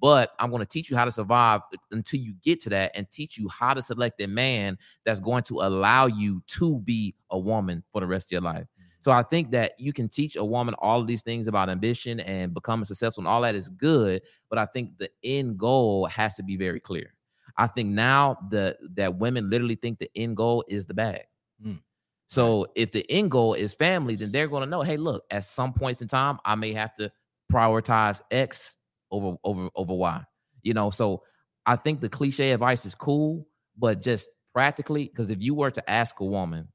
But 0.00 0.32
I'm 0.38 0.50
going 0.50 0.60
to 0.60 0.66
teach 0.66 0.90
you 0.90 0.96
how 0.96 1.04
to 1.04 1.12
survive 1.12 1.60
until 1.90 2.20
you 2.20 2.34
get 2.42 2.60
to 2.60 2.70
that 2.70 2.92
and 2.94 3.10
teach 3.10 3.38
you 3.38 3.48
how 3.48 3.74
to 3.74 3.82
select 3.82 4.20
a 4.22 4.26
man 4.26 4.78
that's 5.04 5.20
going 5.20 5.42
to 5.44 5.60
allow 5.60 6.06
you 6.06 6.42
to 6.48 6.80
be 6.80 7.14
a 7.30 7.38
woman 7.38 7.82
for 7.92 8.00
the 8.00 8.06
rest 8.06 8.28
of 8.28 8.32
your 8.32 8.40
life. 8.40 8.66
So 9.00 9.10
I 9.10 9.22
think 9.22 9.50
that 9.50 9.72
you 9.78 9.92
can 9.92 10.08
teach 10.08 10.36
a 10.36 10.44
woman 10.44 10.74
all 10.78 11.00
of 11.00 11.08
these 11.08 11.22
things 11.22 11.48
about 11.48 11.68
ambition 11.68 12.20
and 12.20 12.54
becoming 12.54 12.84
successful, 12.84 13.22
and 13.22 13.28
all 13.28 13.42
that 13.42 13.56
is 13.56 13.68
good. 13.68 14.22
But 14.48 14.60
I 14.60 14.66
think 14.66 14.98
the 14.98 15.10
end 15.24 15.58
goal 15.58 16.06
has 16.06 16.34
to 16.34 16.44
be 16.44 16.56
very 16.56 16.78
clear. 16.78 17.14
I 17.56 17.66
think 17.66 17.90
now 17.90 18.38
the 18.50 18.76
that 18.94 19.16
women 19.16 19.50
literally 19.50 19.74
think 19.74 19.98
the 19.98 20.10
end 20.14 20.36
goal 20.36 20.64
is 20.68 20.86
the 20.86 20.94
bag. 20.94 21.22
Mm. 21.64 21.80
So 22.28 22.66
if 22.74 22.92
the 22.92 23.04
end 23.10 23.30
goal 23.30 23.54
is 23.54 23.74
family, 23.74 24.16
then 24.16 24.32
they're 24.32 24.48
going 24.48 24.62
to 24.62 24.70
know, 24.70 24.82
hey, 24.82 24.96
look, 24.96 25.24
at 25.30 25.44
some 25.44 25.72
points 25.72 26.00
in 26.00 26.08
time, 26.08 26.38
I 26.44 26.54
may 26.54 26.72
have 26.72 26.94
to 26.94 27.12
prioritize 27.52 28.20
X 28.30 28.76
over 29.10 29.36
over 29.44 29.68
over 29.74 29.94
Y. 29.94 30.24
You 30.62 30.74
know, 30.74 30.90
so 30.90 31.22
I 31.66 31.76
think 31.76 32.00
the 32.00 32.08
cliche 32.08 32.52
advice 32.52 32.86
is 32.86 32.94
cool, 32.94 33.46
but 33.76 34.02
just 34.02 34.30
practically, 34.52 35.04
because 35.04 35.30
if 35.30 35.42
you 35.42 35.54
were 35.54 35.70
to 35.70 35.90
ask 35.90 36.20
a 36.20 36.24
woman 36.24 36.68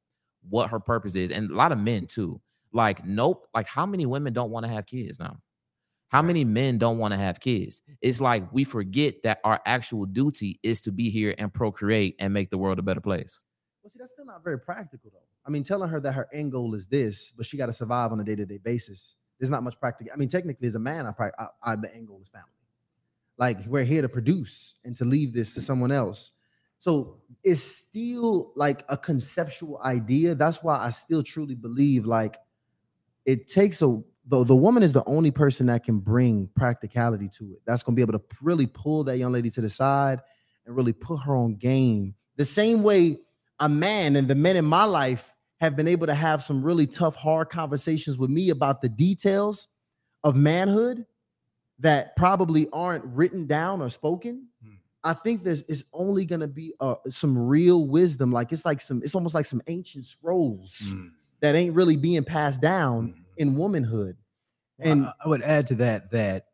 what 0.47 0.69
her 0.69 0.79
purpose 0.79 1.15
is, 1.15 1.31
and 1.31 1.49
a 1.49 1.55
lot 1.55 1.71
of 1.71 1.79
men 1.79 2.05
too, 2.07 2.41
like, 2.71 3.05
nope, 3.05 3.47
like 3.53 3.67
how 3.67 3.85
many 3.85 4.05
women 4.05 4.33
don't 4.33 4.51
want 4.51 4.65
to 4.65 4.71
have 4.71 4.85
kids 4.85 5.19
now? 5.19 5.37
How 6.09 6.21
many 6.21 6.45
men 6.45 6.77
don't 6.77 6.97
want 6.97 7.13
to 7.13 7.17
have 7.17 7.39
kids? 7.39 7.81
It's 8.01 8.21
like 8.21 8.51
we 8.53 8.63
forget 8.63 9.23
that 9.23 9.39
our 9.43 9.59
actual 9.65 10.05
duty 10.05 10.59
is 10.63 10.81
to 10.81 10.91
be 10.91 11.09
here 11.09 11.35
and 11.37 11.53
procreate 11.53 12.15
and 12.19 12.33
make 12.33 12.49
the 12.49 12.57
world 12.57 12.79
a 12.79 12.81
better 12.81 13.01
place. 13.01 13.41
well, 13.83 13.89
see, 13.89 13.99
that's 13.99 14.11
still 14.11 14.25
not 14.25 14.43
very 14.43 14.59
practical, 14.59 15.11
though. 15.13 15.19
I 15.45 15.49
mean, 15.49 15.63
telling 15.63 15.89
her 15.89 15.99
that 15.99 16.13
her 16.13 16.27
end 16.33 16.53
goal 16.53 16.75
is 16.75 16.87
this, 16.87 17.33
but 17.35 17.45
she 17.45 17.57
got 17.57 17.65
to 17.65 17.73
survive 17.73 18.11
on 18.11 18.19
a 18.19 18.23
day 18.23 18.35
to 18.35 18.45
day 18.45 18.57
basis. 18.57 19.15
There's 19.39 19.49
not 19.49 19.63
much 19.63 19.79
practical. 19.79 20.11
I 20.13 20.17
mean, 20.17 20.29
technically, 20.29 20.67
as 20.67 20.75
a 20.75 20.79
man, 20.79 21.05
I, 21.05 21.11
probably, 21.11 21.33
I, 21.39 21.47
I 21.73 21.75
the 21.75 21.93
end 21.93 22.07
goal 22.07 22.19
is 22.21 22.29
family. 22.29 22.47
Like 23.37 23.65
we're 23.67 23.83
here 23.83 24.01
to 24.01 24.09
produce 24.09 24.75
and 24.83 24.95
to 24.95 25.05
leave 25.05 25.33
this 25.33 25.53
to 25.53 25.61
someone 25.61 25.91
else. 25.91 26.31
So 26.79 27.17
it's 27.43 27.61
still 27.61 28.51
like 28.55 28.83
a 28.89 28.97
conceptual 28.97 29.79
idea. 29.83 30.35
That's 30.35 30.63
why 30.63 30.77
I 30.79 30.89
still 30.89 31.23
truly 31.23 31.55
believe 31.55 32.05
like 32.05 32.37
it 33.25 33.47
takes 33.47 33.81
a 33.81 34.01
the, 34.27 34.43
the 34.43 34.55
woman 34.55 34.83
is 34.83 34.93
the 34.93 35.05
only 35.05 35.31
person 35.31 35.67
that 35.67 35.83
can 35.83 35.99
bring 35.99 36.49
practicality 36.55 37.29
to 37.29 37.53
it. 37.53 37.61
That's 37.65 37.81
gonna 37.81 37.95
be 37.95 38.01
able 38.01 38.13
to 38.13 38.21
really 38.41 38.67
pull 38.67 39.03
that 39.05 39.17
young 39.17 39.31
lady 39.31 39.49
to 39.51 39.61
the 39.61 39.69
side 39.69 40.19
and 40.65 40.75
really 40.75 40.93
put 40.93 41.17
her 41.17 41.35
on 41.35 41.55
game. 41.55 42.13
The 42.35 42.45
same 42.45 42.83
way 42.83 43.19
a 43.59 43.69
man 43.69 44.15
and 44.15 44.27
the 44.27 44.35
men 44.35 44.55
in 44.55 44.65
my 44.65 44.83
life 44.83 45.33
have 45.59 45.75
been 45.75 45.87
able 45.87 46.05
to 46.05 46.13
have 46.13 46.43
some 46.43 46.61
really 46.61 46.85
tough, 46.85 47.15
hard 47.15 47.49
conversations 47.49 48.17
with 48.17 48.29
me 48.29 48.49
about 48.49 48.81
the 48.81 48.89
details 48.89 49.67
of 50.23 50.35
manhood 50.35 51.05
that 51.79 52.15
probably 52.15 52.67
aren't 52.73 53.05
written 53.05 53.47
down 53.47 53.81
or 53.81 53.89
spoken. 53.89 54.47
Hmm. 54.61 54.73
I 55.03 55.13
think 55.13 55.43
there's 55.43 55.63
it's 55.69 55.83
only 55.93 56.25
gonna 56.25 56.47
be 56.47 56.73
uh, 56.81 56.95
some 57.07 57.37
real 57.37 57.87
wisdom. 57.87 58.31
Like 58.31 58.51
it's 58.51 58.65
like 58.65 58.81
some, 58.81 59.01
it's 59.03 59.15
almost 59.15 59.33
like 59.33 59.45
some 59.45 59.61
ancient 59.67 60.05
scrolls 60.05 60.93
Mm, 60.93 61.11
that 61.39 61.55
ain't 61.55 61.73
really 61.75 61.95
being 61.95 62.23
passed 62.25 62.61
down 62.61 63.13
mhm. 63.13 63.23
In 63.37 63.55
womanhood. 63.55 64.17
Well, 64.77 64.91
And 64.91 65.05
I, 65.05 65.13
I 65.25 65.27
would 65.27 65.41
add 65.41 65.67
to 65.67 65.75
that 65.75 66.11
that 66.11 66.45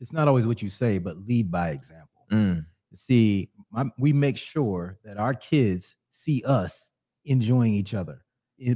it's 0.00 0.12
not 0.12 0.28
always 0.28 0.46
what 0.46 0.62
you 0.62 0.68
say, 0.68 0.98
but 0.98 1.16
lead 1.26 1.50
by 1.50 1.70
example. 1.70 2.08
Mm, 2.30 2.66
See, 2.94 3.50
my, 3.70 3.86
we 3.98 4.12
make 4.12 4.36
sure 4.36 4.98
that 5.04 5.16
our 5.16 5.34
kids 5.34 5.96
see 6.10 6.42
us 6.44 6.90
enjoying 7.24 7.72
each 7.72 7.94
other, 7.94 8.24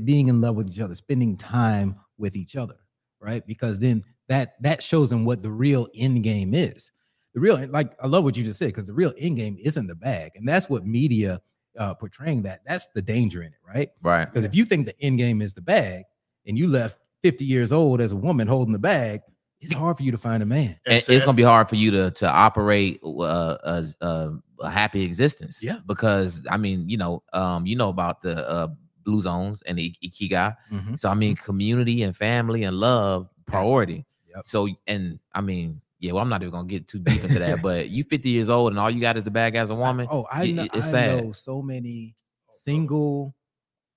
being 0.04 0.28
in 0.28 0.40
love 0.40 0.56
with 0.56 0.70
each 0.70 0.80
other, 0.80 0.94
spending 0.94 1.36
time 1.36 1.96
with 2.16 2.36
each 2.36 2.56
other, 2.56 2.76
right? 3.20 3.46
Because 3.46 3.78
then 3.78 4.02
that 4.28 4.54
that 4.62 4.82
shows 4.82 5.10
them 5.10 5.24
what 5.24 5.42
the 5.42 5.50
real 5.50 5.88
end 5.94 6.22
game 6.22 6.54
is. 6.54 6.92
The 7.34 7.40
real, 7.40 7.64
like 7.68 7.94
I 8.00 8.06
love 8.06 8.24
what 8.24 8.36
you 8.36 8.44
just 8.44 8.58
said, 8.58 8.68
because 8.68 8.86
the 8.86 8.94
real 8.94 9.12
end 9.18 9.36
game 9.36 9.56
isn't 9.60 9.86
the 9.86 9.94
bag, 9.94 10.32
and 10.34 10.48
that's 10.48 10.70
what 10.70 10.86
media 10.86 11.40
uh, 11.78 11.94
portraying 11.94 12.42
that. 12.42 12.60
That's 12.64 12.86
the 12.94 13.02
danger 13.02 13.42
in 13.42 13.48
it, 13.48 13.58
right? 13.66 13.90
right. 14.02 14.24
Because 14.24 14.44
if 14.44 14.54
you 14.54 14.64
think 14.64 14.86
the 14.86 14.98
end 15.00 15.18
game 15.18 15.42
is 15.42 15.52
the 15.52 15.60
bag, 15.60 16.04
and 16.46 16.56
you 16.56 16.68
left 16.68 16.98
50 17.26 17.44
years 17.44 17.72
old 17.72 18.00
as 18.00 18.12
a 18.12 18.16
woman 18.16 18.46
holding 18.46 18.72
the 18.72 18.78
bag, 18.78 19.20
it's 19.60 19.72
hard 19.72 19.96
for 19.96 20.04
you 20.04 20.12
to 20.12 20.18
find 20.18 20.42
a 20.42 20.46
man. 20.46 20.78
And 20.86 21.02
it's 21.08 21.24
gonna 21.24 21.32
be 21.36 21.42
hard 21.42 21.68
for 21.68 21.74
you 21.76 21.90
to 21.90 22.10
to 22.12 22.28
operate 22.30 23.00
uh, 23.04 23.56
a, 23.64 23.84
a, 24.00 24.32
a 24.60 24.70
happy 24.70 25.02
existence. 25.02 25.60
Yeah. 25.60 25.78
Because 25.86 26.42
I 26.48 26.56
mean, 26.56 26.88
you 26.88 26.96
know, 26.98 27.22
um, 27.32 27.66
you 27.66 27.74
know 27.74 27.88
about 27.88 28.22
the 28.22 28.48
uh, 28.48 28.68
blue 29.04 29.20
zones 29.20 29.62
and 29.62 29.76
the 29.78 29.86
ik- 30.00 30.12
ikigai. 30.30 30.54
Mhm. 30.70 30.98
So 31.00 31.08
I 31.08 31.14
mean, 31.14 31.34
community 31.34 32.04
and 32.04 32.14
family 32.16 32.62
and 32.62 32.76
love 32.78 33.28
priority. 33.46 34.06
Yep. 34.34 34.44
So 34.46 34.68
and 34.86 35.18
I 35.34 35.40
mean, 35.40 35.80
yeah. 35.98 36.12
Well, 36.12 36.22
I'm 36.22 36.28
not 36.28 36.42
even 36.42 36.52
gonna 36.52 36.68
get 36.68 36.86
too 36.86 37.00
deep 37.00 37.24
into 37.24 37.40
that. 37.40 37.60
but 37.62 37.88
you 37.90 38.04
50 38.04 38.30
years 38.30 38.48
old 38.48 38.70
and 38.72 38.78
all 38.78 38.90
you 38.90 39.00
got 39.00 39.16
is 39.16 39.24
the 39.24 39.32
bag 39.32 39.56
as 39.56 39.70
a 39.70 39.74
woman. 39.74 40.06
Oh, 40.10 40.26
I 40.30 40.44
it- 40.44 40.52
know, 40.54 40.62
it's 40.64 40.88
I 40.88 40.90
sad. 40.92 41.24
know 41.24 41.32
so 41.32 41.60
many 41.60 42.14
single 42.52 43.34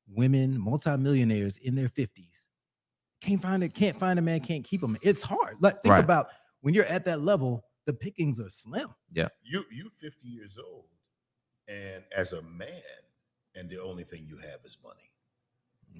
women, 0.08 0.60
multimillionaires 0.60 1.58
in 1.58 1.76
their 1.76 1.90
50s. 1.90 2.49
Can't 3.22 3.42
find 3.42 3.64
it, 3.64 3.74
can't 3.74 3.98
find 3.98 4.18
a 4.18 4.22
man, 4.22 4.40
can't 4.40 4.64
keep 4.64 4.82
them. 4.82 4.98
It's 5.02 5.22
hard. 5.22 5.58
Like 5.60 5.82
think 5.82 5.92
Right. 5.94 6.04
about 6.04 6.28
when 6.62 6.74
you're 6.74 6.86
at 6.86 7.06
that 7.06 7.22
level, 7.22 7.64
the 7.86 7.94
pickings 7.94 8.40
are 8.40 8.50
slim. 8.50 8.90
Yeah. 9.14 9.28
You 9.44 9.64
you 9.72 9.90
50 10.02 10.28
years 10.28 10.58
old 10.58 10.86
and 11.68 12.04
as 12.16 12.34
a 12.34 12.42
man 12.42 12.70
and 13.56 13.70
the 13.70 13.82
only 13.82 14.04
thing 14.04 14.26
you 14.28 14.38
have 14.38 14.60
is 14.66 14.78
money 14.84 14.96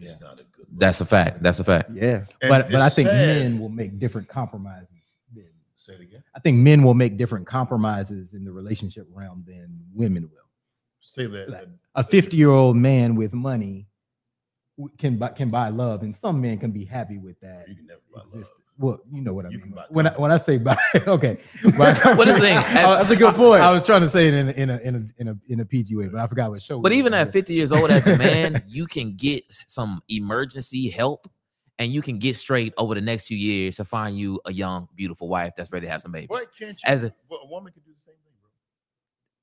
it's 0.02 0.22
not 0.22 0.34
a 0.40 0.44
good 0.44 0.68
look. 0.70 0.80
That's 0.80 1.02
a 1.02 1.06
fact. 1.06 1.42
That's 1.44 1.60
a 1.60 1.64
fact. 1.64 1.92
yeah, 1.92 2.26
And 2.42 2.50
but 2.50 2.72
but 2.72 2.80
I 2.82 2.90
think 2.90 3.10
sad. 3.10 3.42
men 3.44 3.60
will 3.60 3.70
make 3.70 4.00
different 4.00 4.28
compromises. 4.30 4.94
Than, 5.34 5.50
say 5.76 5.94
it 5.96 6.02
again 6.02 6.24
I 6.36 6.40
think 6.40 6.58
men 6.60 6.84
will 6.84 6.94
make 6.94 7.18
different 7.18 7.48
compromises 7.48 8.34
in 8.34 8.46
the 8.46 8.52
relationship 8.52 9.08
realm 9.12 9.44
than 9.46 9.82
women 9.94 10.24
will. 10.32 10.48
say 11.02 11.26
that, 11.26 11.50
Like, 11.50 11.68
A 11.96 12.04
50 12.04 12.38
year 12.38 12.52
old 12.52 12.78
man 12.78 13.16
with 13.16 13.34
money 13.34 13.74
w- 13.74 13.88
can 14.98 15.18
buy 15.18 15.30
can 15.30 15.50
buy 15.50 15.70
love, 15.70 16.04
and 16.04 16.16
some 16.16 16.40
men 16.42 16.58
can 16.58 16.72
be 16.72 16.86
happy 16.86 17.18
with 17.18 17.40
that. 17.42 17.68
you 17.68 17.76
can 17.76 17.88
never 17.88 18.02
buy 18.14 18.22
love. 18.34 18.52
Well, 18.78 19.00
you 19.12 19.22
know 19.22 19.34
what 19.34 19.46
I 19.46 19.50
You 19.50 19.58
mean. 19.58 19.68
can 19.68 19.72
buy 19.76 19.86
When 19.90 20.08
I, 20.08 20.12
when 20.18 20.32
I 20.32 20.38
say 20.38 20.58
buy, 20.58 20.78
okay. 20.96 21.38
What 21.76 22.28
is 22.30 22.36
the 22.36 22.40
thing? 22.48 22.58
Oh, 22.58 22.96
that's 22.96 23.10
a 23.12 23.16
good 23.18 23.36
point. 23.36 23.62
I 23.62 23.72
was 23.74 23.84
trying 23.84 24.02
to 24.02 24.08
say 24.08 24.30
it 24.30 24.34
in 24.34 24.48
a, 24.48 24.52
in 24.54 24.70
a 24.70 24.78
in 24.78 24.96
a 24.96 25.22
in 25.22 25.28
a 25.28 25.38
in 25.50 25.60
a 25.60 25.66
PG 25.66 25.96
way, 25.98 26.08
but 26.08 26.22
I 26.22 26.28
forgot 26.28 26.50
what 26.50 26.62
show. 26.62 26.80
But 26.80 26.94
it 26.94 26.96
even 26.96 27.12
was. 27.12 27.28
at 27.28 27.34
50 27.34 27.54
years 27.54 27.72
old 27.74 27.92
as 27.92 28.08
a 28.08 28.18
man, 28.18 28.64
you 28.70 28.86
can 28.86 29.16
get 29.18 29.44
some 29.68 30.02
emergency 30.08 30.90
help 30.90 31.30
and 31.78 31.92
you 31.92 32.02
can 32.02 32.20
get 32.20 32.38
straight 32.38 32.74
over 32.78 32.96
the 32.96 33.02
next 33.02 33.26
few 33.26 33.38
years 33.38 33.76
to 33.78 33.84
find 33.86 34.18
you 34.18 34.40
a 34.46 34.54
young, 34.54 34.88
beautiful 34.96 35.28
wife 35.28 35.54
that's 35.58 35.72
ready 35.74 35.86
to 35.86 35.92
have 35.92 36.02
some 36.02 36.14
babies. 36.14 36.30
why 36.30 36.46
can't 36.58 36.82
you 36.82 36.90
As 36.90 37.04
a- 37.04 37.08
a 37.08 37.48
woman 37.48 37.74
can 37.74 37.82
do 37.84 37.92
the 37.94 38.00
same 38.00 38.16
thing 38.24 38.34
bro 38.42 38.50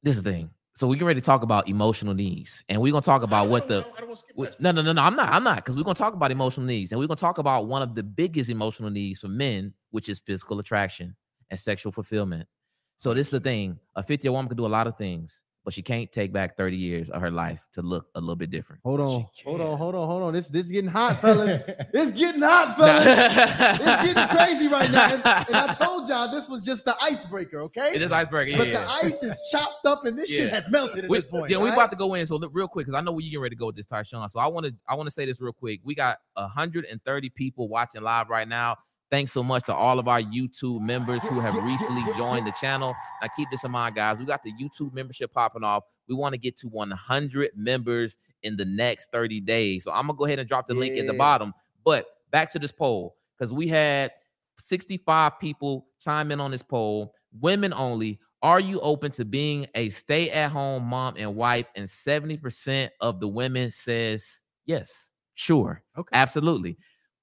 This 0.03 0.20
thing. 0.22 0.49
So 0.77 0.87
we 0.87 0.99
can 0.99 1.07
ready 1.07 1.22
to 1.22 1.24
talk 1.24 1.43
about 1.43 1.70
emotional 1.70 2.12
needs. 2.12 2.62
And 2.68 2.83
we're 2.83 2.93
gonna 2.93 3.01
talk 3.01 3.22
about 3.22 3.49
what 3.49 3.66
the 3.66 3.79
I 3.79 3.81
don't 4.01 4.09
wanna 4.09 4.16
skip 4.18 4.37
Wh- 4.37 4.45
past 4.45 4.61
No, 4.61 4.72
no, 4.72 4.83
no, 4.83 4.93
no. 4.93 5.01
I'm 5.01 5.16
not. 5.16 5.33
I'm 5.33 5.43
not 5.43 5.57
because 5.57 5.74
we're 5.74 5.85
gonna 5.85 5.95
talk 5.95 6.12
about 6.12 6.31
emotional 6.31 6.66
needs, 6.66 6.93
and 6.93 7.01
we're 7.01 7.07
gonna 7.07 7.16
talk 7.16 7.39
about 7.39 7.66
one 7.66 7.81
of 7.81 7.95
the 7.95 8.03
biggest 8.03 8.51
emotional 8.51 8.91
needs 8.91 9.22
for 9.22 9.29
men, 9.29 9.72
which 9.91 10.11
is 10.11 10.18
physical 10.18 10.59
attraction 10.59 11.16
and 11.51 11.59
sexual 11.59 11.93
fulfillment. 11.93 12.47
So 12.99 13.14
this 13.14 13.29
is 13.29 13.31
the 13.31 13.41
thing: 13.41 13.79
a 13.95 14.03
fifty-year-old 14.03 14.37
woman 14.37 14.49
can 14.51 14.59
do 14.59 14.66
a 14.66 14.68
lot 14.68 14.87
of 14.87 14.99
things, 14.99 15.43
but 15.67 15.75
she 15.75 15.83
can't 15.83 16.12
take 16.12 16.33
back 16.33 16.57
30 16.57 16.77
years 16.77 17.11
of 17.11 17.21
her 17.21 17.31
life 17.33 17.67
to 17.73 17.83
look 17.83 18.07
a 18.14 18.21
little 18.21 18.37
bit 18.37 18.51
different. 18.51 18.81
hold 18.85 19.01
on, 19.01 19.27
hold 19.45 19.61
on, 19.61 19.77
hold 19.77 19.95
on, 19.97 20.09
hold 20.09 20.23
on. 20.23 20.33
This 20.33 20.47
this 20.47 20.67
is 20.67 20.71
getting 20.71 20.89
hot, 20.89 21.21
fellas. 21.21 21.61
it's 21.93 22.12
getting 22.12 22.41
hot, 22.41 22.77
fellas. 22.77 23.05
it's 23.05 24.14
getting 24.14 24.37
crazy 24.37 24.69
right 24.69 24.89
now. 24.93 25.12
And, 25.12 25.14
and 25.49 25.57
I 25.57 25.75
told 25.75 26.09
y'all 26.09 26.31
this 26.31 26.49
was 26.49 26.64
just 26.64 26.85
the 26.85 26.95
icebreaker, 27.03 27.62
okay? 27.62 27.91
It's 27.95 28.12
icebreaker. 28.12 28.53
Yeah, 28.53 28.59
but 28.59 28.69
yeah. 28.69 28.85
the 28.85 28.91
ice 29.07 29.25
is 29.25 29.43
chopped 29.51 29.85
up 29.87 30.05
and 30.05 30.17
this 30.17 30.31
shit 30.31 30.51
has 30.51 30.69
melted 30.71 31.03
at 31.03 31.11
we, 31.11 31.19
this 31.19 31.27
point. 31.27 31.51
yeah, 31.51 31.59
we 31.59 31.69
about 31.69 31.91
to 31.91 31.97
go 31.97 32.14
in. 32.14 32.29
So 32.29 32.37
look, 32.37 32.53
real 32.55 32.69
quick, 32.69 32.87
because 32.87 32.97
I 32.97 33.03
know 33.03 33.11
we 33.11 33.25
getting 33.25 33.41
ready 33.41 33.57
to 33.57 33.59
go 33.59 33.67
with 33.67 33.75
this, 33.75 33.87
Tysean. 33.87 34.31
So 34.31 34.39
I 34.39 34.47
want 34.47 34.67
to 34.67 34.75
I 34.89 34.95
want 34.95 35.09
to 35.09 35.11
say 35.11 35.27
this 35.27 35.41
real 35.41 35.53
quick. 35.53 35.81
We 35.83 35.97
got 35.97 36.19
130 36.35 37.29
people 37.31 37.69
watching 37.69 38.03
live 38.03 38.29
right 38.31 38.47
now. 38.47 38.77
Thanks 39.11 39.33
so 39.33 39.43
much 39.43 39.65
to 39.67 39.75
all 39.75 39.99
of 39.99 40.09
our 40.09 40.21
YouTube 40.21 40.81
members 40.81 41.23
who 41.25 41.39
have 41.39 41.55
recently 41.63 42.03
joined 42.17 42.47
the 42.47 42.51
channel. 42.61 42.95
Now 43.23 43.29
keep 43.37 43.49
this 43.51 43.63
in 43.63 43.71
mind, 43.71 43.95
guys. 43.95 44.19
We 44.19 44.25
got 44.25 44.43
the 44.43 44.53
YouTube 44.53 44.93
membership 44.93 45.33
popping 45.33 45.63
off. 45.63 45.85
We 46.09 46.15
want 46.15 46.33
to 46.33 46.39
get 46.39 46.57
to 46.59 46.69
100 46.69 47.51
members 47.55 48.17
in 48.43 48.57
the 48.57 48.65
next 48.65 49.13
30 49.13 49.41
days. 49.41 49.85
So 49.85 49.93
I'm 49.93 50.07
gonna 50.07 50.17
go 50.17 50.25
ahead 50.25 50.39
and 50.39 50.49
drop 50.49 50.67
the 50.67 50.75
link 50.75 50.99
at 50.99 51.07
the 51.07 51.15
bottom. 51.15 51.53
But 51.85 52.07
back 52.31 52.51
to 52.53 52.59
this 52.59 52.73
poll 52.73 53.17
because 53.39 53.53
we 53.53 53.69
had 53.69 54.11
65 54.63 55.39
people 55.39 55.87
chime 56.01 56.33
in 56.33 56.41
on 56.41 56.51
this 56.51 56.63
poll, 56.63 57.15
women 57.41 57.73
only. 57.73 58.19
Are 58.43 58.61
you 58.61 58.81
open 58.81 59.11
to 59.13 59.25
being 59.25 59.67
a 59.75 59.89
stay-at-home 59.91 60.85
mom 60.85 61.15
and 61.17 61.35
wife? 61.35 61.67
And 61.75 61.87
70% 61.87 62.91
of 63.01 63.19
the 63.19 63.27
women 63.27 63.71
says 63.71 64.43
yes, 64.67 65.11
sure, 65.35 65.83
okay. 65.97 66.11
absolutely. 66.13 66.77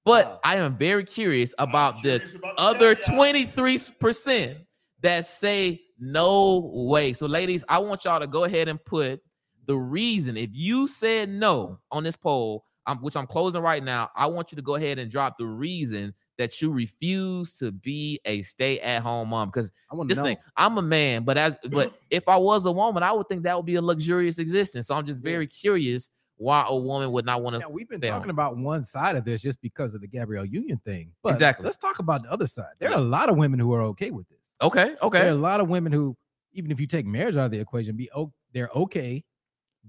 But 0.06 0.26
Wow. 0.26 0.40
I 0.44 0.58
am 0.58 0.78
very 0.78 1.06
curious 1.06 1.54
about 1.58 2.04
the 2.04 2.16
about 2.38 2.56
other 2.58 2.96
23% 2.96 4.58
that 5.02 5.26
say 5.26 5.82
no 6.00 6.72
way. 6.74 7.14
So, 7.14 7.26
ladies, 7.26 7.64
I 7.70 7.80
want 7.80 8.06
y'all 8.06 8.20
to 8.20 8.28
go 8.28 8.44
ahead 8.44 8.68
and 8.68 8.84
put 8.84 9.22
the 9.66 9.78
reason. 9.78 10.36
If 10.36 10.50
you 10.54 10.88
said 10.88 11.30
no 11.30 11.80
on 11.92 12.04
this 12.04 12.16
poll, 12.18 12.66
um, 12.86 12.98
which 13.00 13.16
I'm 13.16 13.28
closing 13.28 13.62
right 13.62 13.84
now, 13.84 14.10
I 14.16 14.26
want 14.28 14.52
you 14.52 14.58
to 14.58 14.62
go 14.62 14.76
ahead 14.76 15.00
and 15.00 15.10
drop 15.10 15.38
the 15.38 15.46
reason 15.46 16.14
that 16.38 16.62
you 16.62 16.72
refuse 16.72 17.58
to 17.60 17.72
be 17.72 18.20
a 18.26 18.42
stay-at-home 18.42 19.30
mom. 19.30 19.50
Because 19.50 19.72
I 19.90 19.96
want 19.96 20.10
this 20.10 20.18
know. 20.18 20.26
thing, 20.26 20.38
I'm 20.58 20.78
a 20.78 20.82
man, 20.82 21.24
but 21.24 21.38
as 21.38 21.56
but 21.72 21.94
if 22.10 22.28
I 22.28 22.36
was 22.36 22.66
a 22.66 22.72
woman, 22.72 23.04
I 23.04 23.14
would 23.14 23.30
think 23.30 23.44
that 23.44 23.56
would 23.56 23.66
be 23.66 23.76
a 23.76 23.82
luxurious 23.82 24.40
existence. 24.40 24.88
So 24.88 24.96
I'm 24.96 25.06
just 25.06 25.22
Yeah. 25.24 25.32
very 25.32 25.48
curious 25.48 26.10
why 26.38 26.66
a 26.68 26.76
woman 26.76 27.12
would 27.12 27.26
not 27.26 27.42
want 27.44 27.62
to. 27.62 27.70
we've 27.70 27.88
been 27.88 28.02
talking 28.02 28.22
home. 28.24 28.30
about 28.32 28.58
one 28.58 28.84
side 28.84 29.16
of 29.16 29.24
this 29.24 29.42
just 29.42 29.62
because 29.62 29.94
of 29.96 30.02
the 30.02 30.08
Gabrielle 30.08 30.46
Union 30.46 30.80
thing. 30.86 31.12
But 31.22 31.34
Exactly. 31.34 31.64
Let's 31.66 31.78
talk 31.78 32.00
about 32.00 32.24
the 32.24 32.32
other 32.32 32.48
side. 32.48 32.74
There 32.80 32.90
are 32.92 32.98
a 32.98 33.02
lot 33.02 33.30
of 33.30 33.38
women 33.38 33.60
who 33.60 33.72
are 33.74 33.82
okay 33.84 34.12
with 34.12 34.28
this. 34.30 34.56
Okay, 34.62 34.96
Okay. 35.02 35.20
There 35.20 35.28
are 35.28 35.32
a 35.32 35.36
lot 35.36 35.60
of 35.60 35.70
women 35.70 35.92
who, 35.92 36.18
even 36.54 36.72
if 36.72 36.80
you 36.80 36.88
take 36.88 37.06
marriage 37.06 37.36
out 37.36 37.46
of 37.46 37.52
the 37.52 37.60
equation, 37.60 37.96
be 37.96 38.10
they're 38.52 38.70
okay 38.76 39.24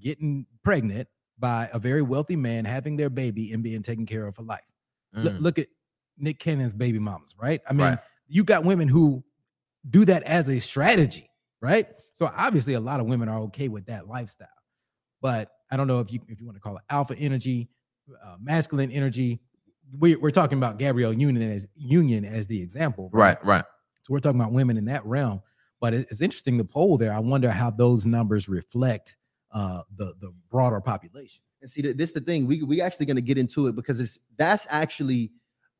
getting 0.00 0.46
pregnant 0.62 1.08
by 1.38 1.68
a 1.72 1.78
very 1.78 2.02
wealthy 2.02 2.36
man, 2.36 2.64
having 2.64 2.96
their 2.96 3.10
baby, 3.10 3.52
and 3.52 3.62
being 3.62 3.82
taken 3.82 4.06
care 4.06 4.26
of 4.26 4.34
for 4.36 4.42
life. 4.42 4.60
Look- 5.12 5.34
Mm, 5.34 5.40
look 5.40 5.58
at 5.58 5.68
Nick 6.18 6.38
Cannon's 6.38 6.74
baby 6.74 6.98
mamas, 6.98 7.34
right? 7.38 7.60
I 7.68 7.72
mean, 7.72 7.86
Right. 7.86 7.98
you 8.26 8.44
got 8.44 8.64
women 8.64 8.88
who 8.88 9.24
do 9.88 10.04
that 10.06 10.22
as 10.24 10.48
a 10.48 10.58
strategy, 10.60 11.28
right? 11.60 11.88
So 12.12 12.30
obviously, 12.34 12.74
a 12.74 12.80
lot 12.80 13.00
of 13.00 13.06
women 13.06 13.28
are 13.28 13.40
okay 13.42 13.68
with 13.68 13.86
that 13.86 14.06
lifestyle. 14.08 14.48
But 15.20 15.50
I 15.74 15.76
don't 15.76 15.88
know 15.88 15.98
if 15.98 16.12
you 16.12 16.20
if 16.28 16.40
you 16.40 16.46
want 16.46 16.56
to 16.56 16.60
call 16.60 16.76
it 16.76 16.82
alpha 16.88 17.16
energy, 17.18 17.68
uh, 18.24 18.36
masculine 18.40 18.92
energy. 18.92 19.40
We, 19.98 20.14
we're 20.16 20.30
talking 20.30 20.56
about 20.56 20.78
Gabrielle 20.78 21.12
Union 21.12 21.50
as 21.50 21.66
Union 21.76 22.24
as 22.24 22.46
the 22.46 22.62
example, 22.62 23.10
right, 23.12 23.44
right. 23.44 23.64
So 24.02 24.12
we're 24.12 24.20
talking 24.20 24.40
about 24.40 24.52
women 24.52 24.76
in 24.76 24.84
that 24.86 25.04
realm. 25.04 25.42
But 25.80 25.94
it's 25.94 26.20
interesting 26.20 26.56
the 26.56 26.64
poll 26.64 26.96
there. 26.96 27.12
I 27.12 27.18
wonder 27.18 27.50
how 27.50 27.70
those 27.70 28.06
numbers 28.06 28.48
reflect 28.48 29.16
uh, 29.52 29.82
the 29.96 30.14
the 30.20 30.32
broader 30.48 30.80
population. 30.80 31.42
And 31.60 31.68
see, 31.68 31.82
th- 31.82 31.96
this 31.96 32.12
the 32.12 32.20
thing. 32.20 32.46
We 32.46 32.62
we 32.62 32.80
actually 32.80 33.06
going 33.06 33.16
to 33.16 33.22
get 33.22 33.36
into 33.36 33.66
it 33.66 33.74
because 33.74 33.98
it's 33.98 34.20
that's 34.38 34.66
actually 34.70 35.32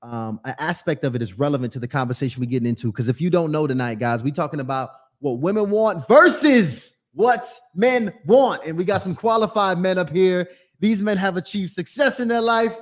um, 0.02 0.40
an 0.44 0.56
aspect 0.58 1.04
of 1.04 1.14
it 1.14 1.22
is 1.22 1.38
relevant 1.38 1.72
to 1.74 1.78
the 1.78 1.88
conversation 1.88 2.40
we're 2.40 2.50
getting 2.50 2.68
into. 2.68 2.88
Because 2.88 3.08
if 3.08 3.20
you 3.20 3.30
don't 3.30 3.52
know 3.52 3.66
tonight, 3.66 4.00
guys, 4.00 4.24
we 4.24 4.32
talking 4.32 4.60
about 4.60 4.90
what 5.20 5.38
women 5.38 5.70
want 5.70 6.06
versus 6.08 6.94
what 7.14 7.46
men 7.74 8.12
want, 8.26 8.64
and 8.66 8.76
we 8.76 8.84
got 8.84 9.02
some 9.02 9.14
qualified 9.14 9.78
men 9.78 9.98
up 9.98 10.10
here. 10.10 10.48
These 10.80 11.00
men 11.00 11.16
have 11.16 11.36
achieved 11.36 11.70
success 11.70 12.20
in 12.20 12.28
their 12.28 12.40
life. 12.40 12.76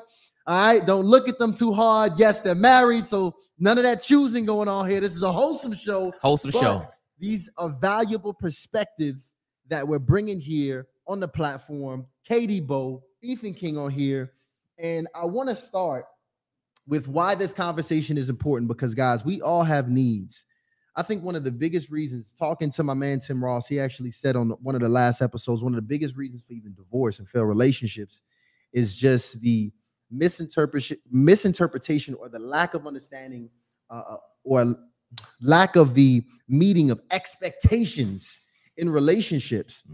All 0.46 0.66
right, 0.66 0.84
don't 0.84 1.04
look 1.04 1.28
at 1.28 1.38
them 1.38 1.54
too 1.54 1.72
hard. 1.72 2.14
Yes, 2.16 2.40
they're 2.40 2.54
married, 2.54 3.06
so 3.06 3.36
none 3.58 3.78
of 3.78 3.84
that 3.84 4.02
choosing 4.02 4.44
going 4.44 4.68
on 4.68 4.90
here. 4.90 5.00
This 5.00 5.14
is 5.14 5.22
a 5.22 5.30
wholesome 5.30 5.74
show. 5.74 6.12
Wholesome 6.20 6.50
show. 6.50 6.88
These 7.18 7.48
are 7.58 7.70
valuable 7.80 8.34
perspectives 8.34 9.36
that 9.68 9.86
we're 9.86 10.00
bringing 10.00 10.40
here 10.40 10.88
on 11.06 11.20
the 11.20 11.28
platform. 11.28 12.06
Katie 12.26 12.60
Bo, 12.60 13.04
Ethan 13.22 13.54
King 13.54 13.78
on 13.78 13.90
here. 13.90 14.32
And 14.78 15.06
I 15.14 15.26
want 15.26 15.48
to 15.48 15.54
start 15.54 16.06
with 16.88 17.06
why 17.06 17.36
this 17.36 17.52
conversation 17.52 18.18
is 18.18 18.28
important 18.28 18.66
because, 18.66 18.94
guys, 18.94 19.24
we 19.24 19.40
all 19.40 19.62
have 19.62 19.88
needs. 19.88 20.44
I 20.94 21.02
think 21.02 21.22
one 21.22 21.34
of 21.34 21.44
the 21.44 21.50
biggest 21.50 21.90
reasons, 21.90 22.34
talking 22.38 22.70
to 22.70 22.82
my 22.82 22.94
man 22.94 23.18
Tim 23.18 23.42
Ross, 23.42 23.66
he 23.66 23.80
actually 23.80 24.10
said 24.10 24.36
on 24.36 24.50
one 24.62 24.74
of 24.74 24.82
the 24.82 24.88
last 24.88 25.22
episodes, 25.22 25.62
one 25.62 25.72
of 25.72 25.76
the 25.76 25.82
biggest 25.82 26.16
reasons 26.16 26.44
for 26.44 26.52
even 26.52 26.74
divorce 26.74 27.18
and 27.18 27.28
failed 27.28 27.48
relationships 27.48 28.20
is 28.72 28.94
just 28.94 29.40
the 29.40 29.72
misinterpretation, 30.10 30.98
misinterpretation, 31.10 32.14
or 32.14 32.28
the 32.28 32.38
lack 32.38 32.74
of 32.74 32.86
understanding, 32.86 33.48
uh, 33.90 34.02
uh, 34.10 34.16
or 34.44 34.76
lack 35.40 35.76
of 35.76 35.94
the 35.94 36.22
meeting 36.48 36.90
of 36.90 37.00
expectations 37.10 38.40
in 38.76 38.90
relationships. 38.90 39.84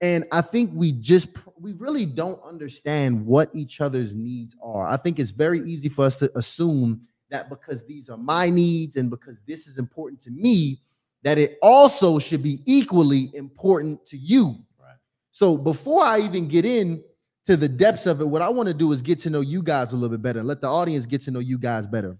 And 0.00 0.24
I 0.32 0.40
think 0.40 0.70
we 0.72 0.92
just 0.92 1.28
we 1.60 1.72
really 1.72 2.06
don't 2.06 2.40
understand 2.42 3.24
what 3.26 3.50
each 3.54 3.80
other's 3.80 4.14
needs 4.14 4.54
are. 4.62 4.86
I 4.86 4.96
think 4.96 5.18
it's 5.18 5.30
very 5.30 5.60
easy 5.60 5.88
for 5.88 6.04
us 6.04 6.16
to 6.18 6.30
assume 6.38 7.02
that 7.30 7.48
because 7.50 7.84
these 7.86 8.08
are 8.08 8.16
my 8.16 8.48
needs 8.50 8.96
and 8.96 9.10
because 9.10 9.42
this 9.46 9.66
is 9.66 9.78
important 9.78 10.20
to 10.22 10.30
me, 10.30 10.80
that 11.22 11.36
it 11.38 11.58
also 11.62 12.18
should 12.18 12.42
be 12.42 12.60
equally 12.64 13.30
important 13.34 14.04
to 14.06 14.16
you. 14.16 14.56
Right. 14.80 14.96
So 15.30 15.56
before 15.56 16.02
I 16.02 16.20
even 16.20 16.48
get 16.48 16.64
in 16.64 17.02
to 17.44 17.56
the 17.56 17.68
depths 17.68 18.06
of 18.06 18.20
it, 18.20 18.24
what 18.28 18.42
I 18.42 18.48
want 18.48 18.68
to 18.68 18.74
do 18.74 18.92
is 18.92 19.02
get 19.02 19.18
to 19.20 19.30
know 19.30 19.40
you 19.40 19.62
guys 19.62 19.92
a 19.92 19.96
little 19.96 20.16
bit 20.16 20.22
better 20.22 20.38
and 20.38 20.48
let 20.48 20.60
the 20.60 20.68
audience 20.68 21.06
get 21.06 21.20
to 21.22 21.30
know 21.30 21.40
you 21.40 21.58
guys 21.58 21.86
better. 21.86 22.16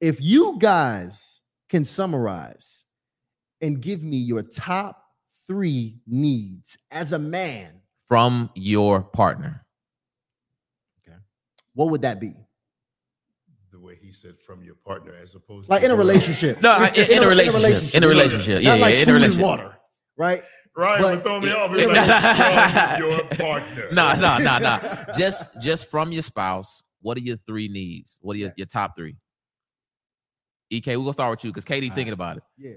If 0.00 0.20
you 0.20 0.56
guys 0.60 1.40
can 1.68 1.82
summarize 1.84 2.84
and 3.60 3.80
give 3.80 4.02
me 4.02 4.16
your 4.16 4.42
top 4.42 5.02
three 5.46 5.98
needs 6.06 6.78
as 6.90 7.12
a 7.12 7.18
man, 7.18 7.80
From 8.06 8.50
your 8.54 9.02
partner. 9.02 9.64
okay. 11.02 11.16
what 11.74 11.90
would 11.90 12.02
that 12.02 12.20
be? 12.20 12.34
The 13.88 13.94
way 13.94 14.00
he 14.02 14.12
said 14.12 14.38
from 14.38 14.62
your 14.62 14.74
partner 14.74 15.14
as 15.20 15.34
opposed 15.34 15.66
to 15.66 15.72
Like 15.72 15.80
to 15.80 15.86
in 15.86 15.92
a 15.92 15.96
relationship. 15.96 16.60
No, 16.60 16.72
I- 16.72 16.88
in, 16.94 17.10
in, 17.10 17.22
a 17.22 17.26
relationship. 17.26 17.94
In 17.94 18.04
a 18.04 18.08
relationship. 18.08 18.62
Yeah, 18.62 18.70
Not 18.70 18.78
yeah, 18.78 18.84
like 18.84 18.94
in 18.94 19.00
a 19.00 19.04
food 19.04 19.08
and 19.08 19.14
relationship. 19.14 19.46
water, 19.46 19.76
right? 20.18 20.42
Ryan 20.76 21.02
was 21.02 21.14
But- 21.14 21.22
throwing 21.22 21.44
me 21.44 21.52
off. 21.52 21.74
He's 21.74 21.86
like, 21.86 22.98
your 22.98 23.20
partner. 23.38 23.84
No, 23.92 24.12
no, 24.14 24.38
no, 24.38 24.58
no. 24.58 25.04
Just 25.16 25.58
just 25.58 25.90
from 25.90 26.12
your 26.12 26.22
spouse, 26.22 26.82
what 27.00 27.16
are 27.16 27.20
your 27.22 27.38
three 27.46 27.68
needs? 27.68 28.18
What 28.20 28.36
are 28.36 28.38
your, 28.40 28.52
your 28.58 28.66
top 28.66 28.94
three? 28.94 29.16
EK, 30.70 30.96
we're 30.98 31.04
gonna 31.04 31.12
start 31.14 31.30
with 31.30 31.44
you 31.44 31.50
because 31.50 31.64
KD 31.64 31.88
All 31.88 31.94
thinking 31.94 32.12
about 32.12 32.36
it. 32.36 32.42
Yeah. 32.58 32.72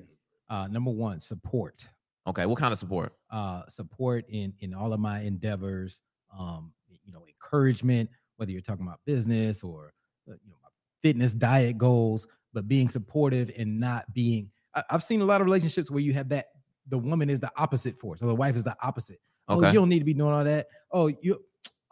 Uh, 0.50 0.68
number 0.68 0.92
one, 0.92 1.20
support. 1.20 1.90
Okay, 2.26 2.46
what 2.46 2.58
kind 2.58 2.72
of 2.72 2.80
support? 2.80 3.12
uh, 3.32 3.64
support 3.68 4.24
in 4.30 4.54
in 4.62 4.74
all 4.74 4.94
of 4.94 5.00
my 5.02 5.20
endeavors. 5.22 6.02
Um, 6.40 6.72
you 7.04 7.12
know, 7.12 7.26
encouragement, 7.28 8.10
whether 8.38 8.52
you're 8.54 8.62
talking 8.62 8.86
about 8.88 9.02
business 9.06 9.62
or 9.62 9.92
uh, 10.30 10.36
you 10.44 10.50
know 10.50 10.56
my 10.61 10.61
fitness, 11.02 11.34
diet 11.34 11.78
goals, 11.78 12.28
but 12.54 12.68
being 12.68 12.90
supportive 12.90 13.52
and 13.58 13.80
not 13.80 14.12
being. 14.14 14.50
I, 14.76 14.84
I've 14.90 15.04
seen 15.04 15.22
a 15.22 15.26
lot 15.26 15.42
of 15.42 15.46
relationships 15.46 15.90
where 15.92 16.02
you 16.02 16.14
have 16.14 16.30
that 16.30 16.48
the 16.88 16.98
woman 16.98 17.30
is 17.30 17.40
the 17.40 17.52
opposite 17.58 17.98
force, 17.98 18.22
or 18.22 18.26
the 18.28 18.36
wife 18.36 18.56
is 18.56 18.64
the 18.64 18.76
opposite. 18.84 19.20
Oh, 19.48 19.66
you 19.66 19.74
don't 19.74 19.90
need 19.90 20.00
to 20.00 20.06
be 20.06 20.14
doing 20.14 20.34
all 20.34 20.44
that. 20.44 20.68
Oh, 20.92 21.08
you. 21.22 21.44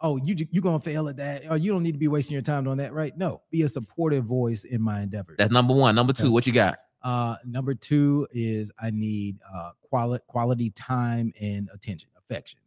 Oh, 0.02 0.16
you 0.16 0.34
ju- 0.34 0.46
you 0.50 0.62
gonna 0.62 0.80
fail 0.80 1.10
at 1.10 1.18
that? 1.18 1.42
Oh, 1.50 1.56
you 1.56 1.70
don't 1.70 1.82
need 1.82 1.92
to 1.92 1.98
be 1.98 2.08
wasting 2.08 2.32
your 2.32 2.40
time 2.40 2.64
doing 2.64 2.78
that, 2.78 2.94
right? 2.94 3.14
No, 3.18 3.42
be 3.50 3.62
a 3.62 3.68
supportive 3.68 4.24
voice 4.24 4.64
in 4.64 4.80
my 4.80 5.02
endeavors. 5.02 5.36
That's 5.36 5.50
number 5.50 5.74
one. 5.74 5.94
Number 5.94 6.14
two, 6.14 6.24
Okay. 6.28 6.32
what 6.32 6.46
you 6.46 6.54
got? 6.54 6.78
Uh, 7.02 7.36
number 7.44 7.74
two 7.74 8.26
is 8.30 8.72
I 8.78 8.90
need 8.90 9.36
uh 9.54 9.72
quality 9.82 10.24
quality 10.26 10.70
time 10.70 11.34
and 11.38 11.68
attention, 11.74 12.08
affection. 12.18 12.60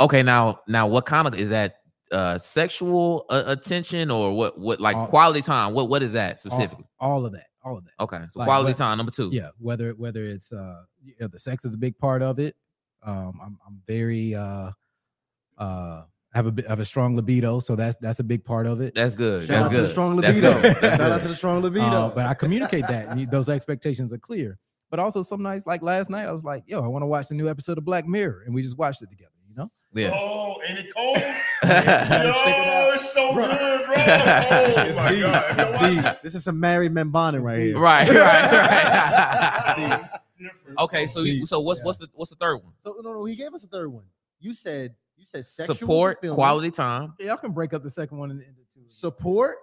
Okay, 0.00 0.22
now 0.22 0.60
now 0.66 0.86
what 0.86 1.04
kind 1.04 1.28
of 1.28 1.34
is 1.34 1.50
that 1.50 1.80
uh 2.12 2.38
sexual 2.38 3.26
uh, 3.30 3.42
attention 3.46 4.10
or 4.10 4.32
what 4.32 4.58
what 4.58 4.80
like 4.80 4.96
All- 4.96 5.06
quality 5.08 5.42
time? 5.42 5.74
What 5.74 5.88
what 5.88 6.02
is 6.02 6.12
that 6.14 6.38
specifically? 6.38 6.84
All, 7.00 7.26
of 7.26 7.32
that, 7.32 7.46
all 7.64 7.76
of 7.78 7.84
that. 7.84 7.92
Okay, 8.00 8.20
so 8.30 8.38
like 8.40 8.46
quality 8.46 8.70
what- 8.70 8.76
time 8.78 8.96
number 8.98 9.12
two. 9.12 9.30
Yeah, 9.32 9.48
whether 9.58 9.92
whether 9.92 10.24
it's 10.24 10.52
uh 10.52 10.82
yeah, 11.20 11.26
the 11.30 11.38
sex 11.38 11.64
is 11.64 11.74
a 11.74 11.78
big 11.78 11.98
part 11.98 12.22
of 12.22 12.38
it. 12.38 12.54
Um, 13.04 13.38
I'm 13.42 13.58
I'm 13.66 13.82
very 13.86 14.34
uh 14.34 14.70
uh 15.58 16.02
have 16.32 16.46
a 16.46 16.52
bit 16.52 16.66
have 16.66 16.80
a 16.80 16.84
strong 16.84 17.16
libido, 17.16 17.60
so 17.60 17.76
that's 17.76 17.96
that's 18.00 18.20
a 18.20 18.24
big 18.24 18.44
part 18.44 18.66
of 18.66 18.80
it. 18.80 18.94
That's 18.94 19.14
good. 19.14 19.46
Shout 19.46 19.48
That's 19.48 19.64
out 19.66 19.70
good. 19.70 19.76
to 19.76 19.82
the 19.82 19.88
strong 19.88 20.16
libido. 20.16 20.62
Shout 20.80 21.00
out 21.00 21.22
to 21.22 21.28
the 21.28 21.36
strong 21.36 21.62
libido. 21.62 21.84
Uh, 21.86 22.08
but 22.10 22.26
I 22.26 22.34
communicate 22.34 22.86
that, 22.88 23.08
and 23.08 23.20
you- 23.20 23.26
those 23.26 23.48
expectations 23.48 24.12
are 24.12 24.18
clear. 24.18 24.58
But 24.90 25.00
also 25.00 25.22
some 25.22 25.42
nights, 25.42 25.66
like 25.66 25.82
last 25.82 26.10
night, 26.10 26.26
I 26.28 26.32
was 26.32 26.44
like, 26.44 26.62
"Yo, 26.66 26.80
I 26.82 26.86
want 26.86 27.02
to 27.02 27.06
watch 27.06 27.28
the 27.28 27.34
new 27.34 27.48
episode 27.48 27.76
of 27.78 27.84
Black 27.84 28.06
Mirror," 28.06 28.42
and 28.46 28.54
we 28.54 28.62
just 28.62 28.78
watched 28.78 29.02
it 29.02 29.08
together. 29.10 29.30
You 29.56 29.62
know, 29.62 29.70
Yeah. 29.94 30.10
Oh, 30.14 30.56
ain't 30.68 30.78
it 30.78 30.94
cold? 30.94 31.16
Check 31.16 31.34
it 31.62 31.64
Yo, 31.64 32.30
out. 32.30 32.94
it's 32.94 33.12
so 33.12 33.32
Bro. 33.32 33.46
good, 33.48 33.86
bro. 33.86 33.94
Oh 33.98 34.74
It's 34.76 34.96
my 34.96 35.08
deep. 35.10 35.22
god. 35.22 35.58
You 35.92 35.96
know 35.96 36.02
deep. 36.12 36.22
This 36.22 36.34
is 36.34 36.44
some 36.44 36.60
married 36.60 36.92
men 36.92 37.08
bonding 37.10 37.42
right 37.42 37.58
here. 37.60 37.78
Right, 37.78 38.08
right, 38.08 38.52
right. 38.52 40.10
Okay, 40.78 41.06
so 41.06 41.20
you, 41.22 41.38
Deep. 41.40 41.48
so 41.48 41.60
what's 41.60 41.80
Yeah. 41.80 41.84
what's 41.86 41.98
the 41.98 42.08
what's 42.12 42.30
the 42.30 42.36
third 42.36 42.56
one? 42.56 42.72
So 42.84 42.94
no, 43.02 43.14
no, 43.14 43.24
he 43.24 43.34
gave 43.36 43.54
us 43.54 43.64
a 43.64 43.68
third 43.68 43.90
one. 43.90 44.04
You 44.38 44.52
said 44.52 44.94
you 45.16 45.24
said 45.24 45.46
sexual 45.46 45.74
Support, 45.76 46.16
fulfillment, 46.18 46.36
quality 46.36 46.70
time. 46.70 47.14
yeah, 47.18 47.28
y'all 47.28 47.36
can 47.38 47.52
break 47.52 47.72
up 47.72 47.82
the 47.82 47.88
second 47.88 48.18
one 48.18 48.30
and 48.30 48.40
into 48.42 48.60
two. 48.74 48.82
support 48.88 49.56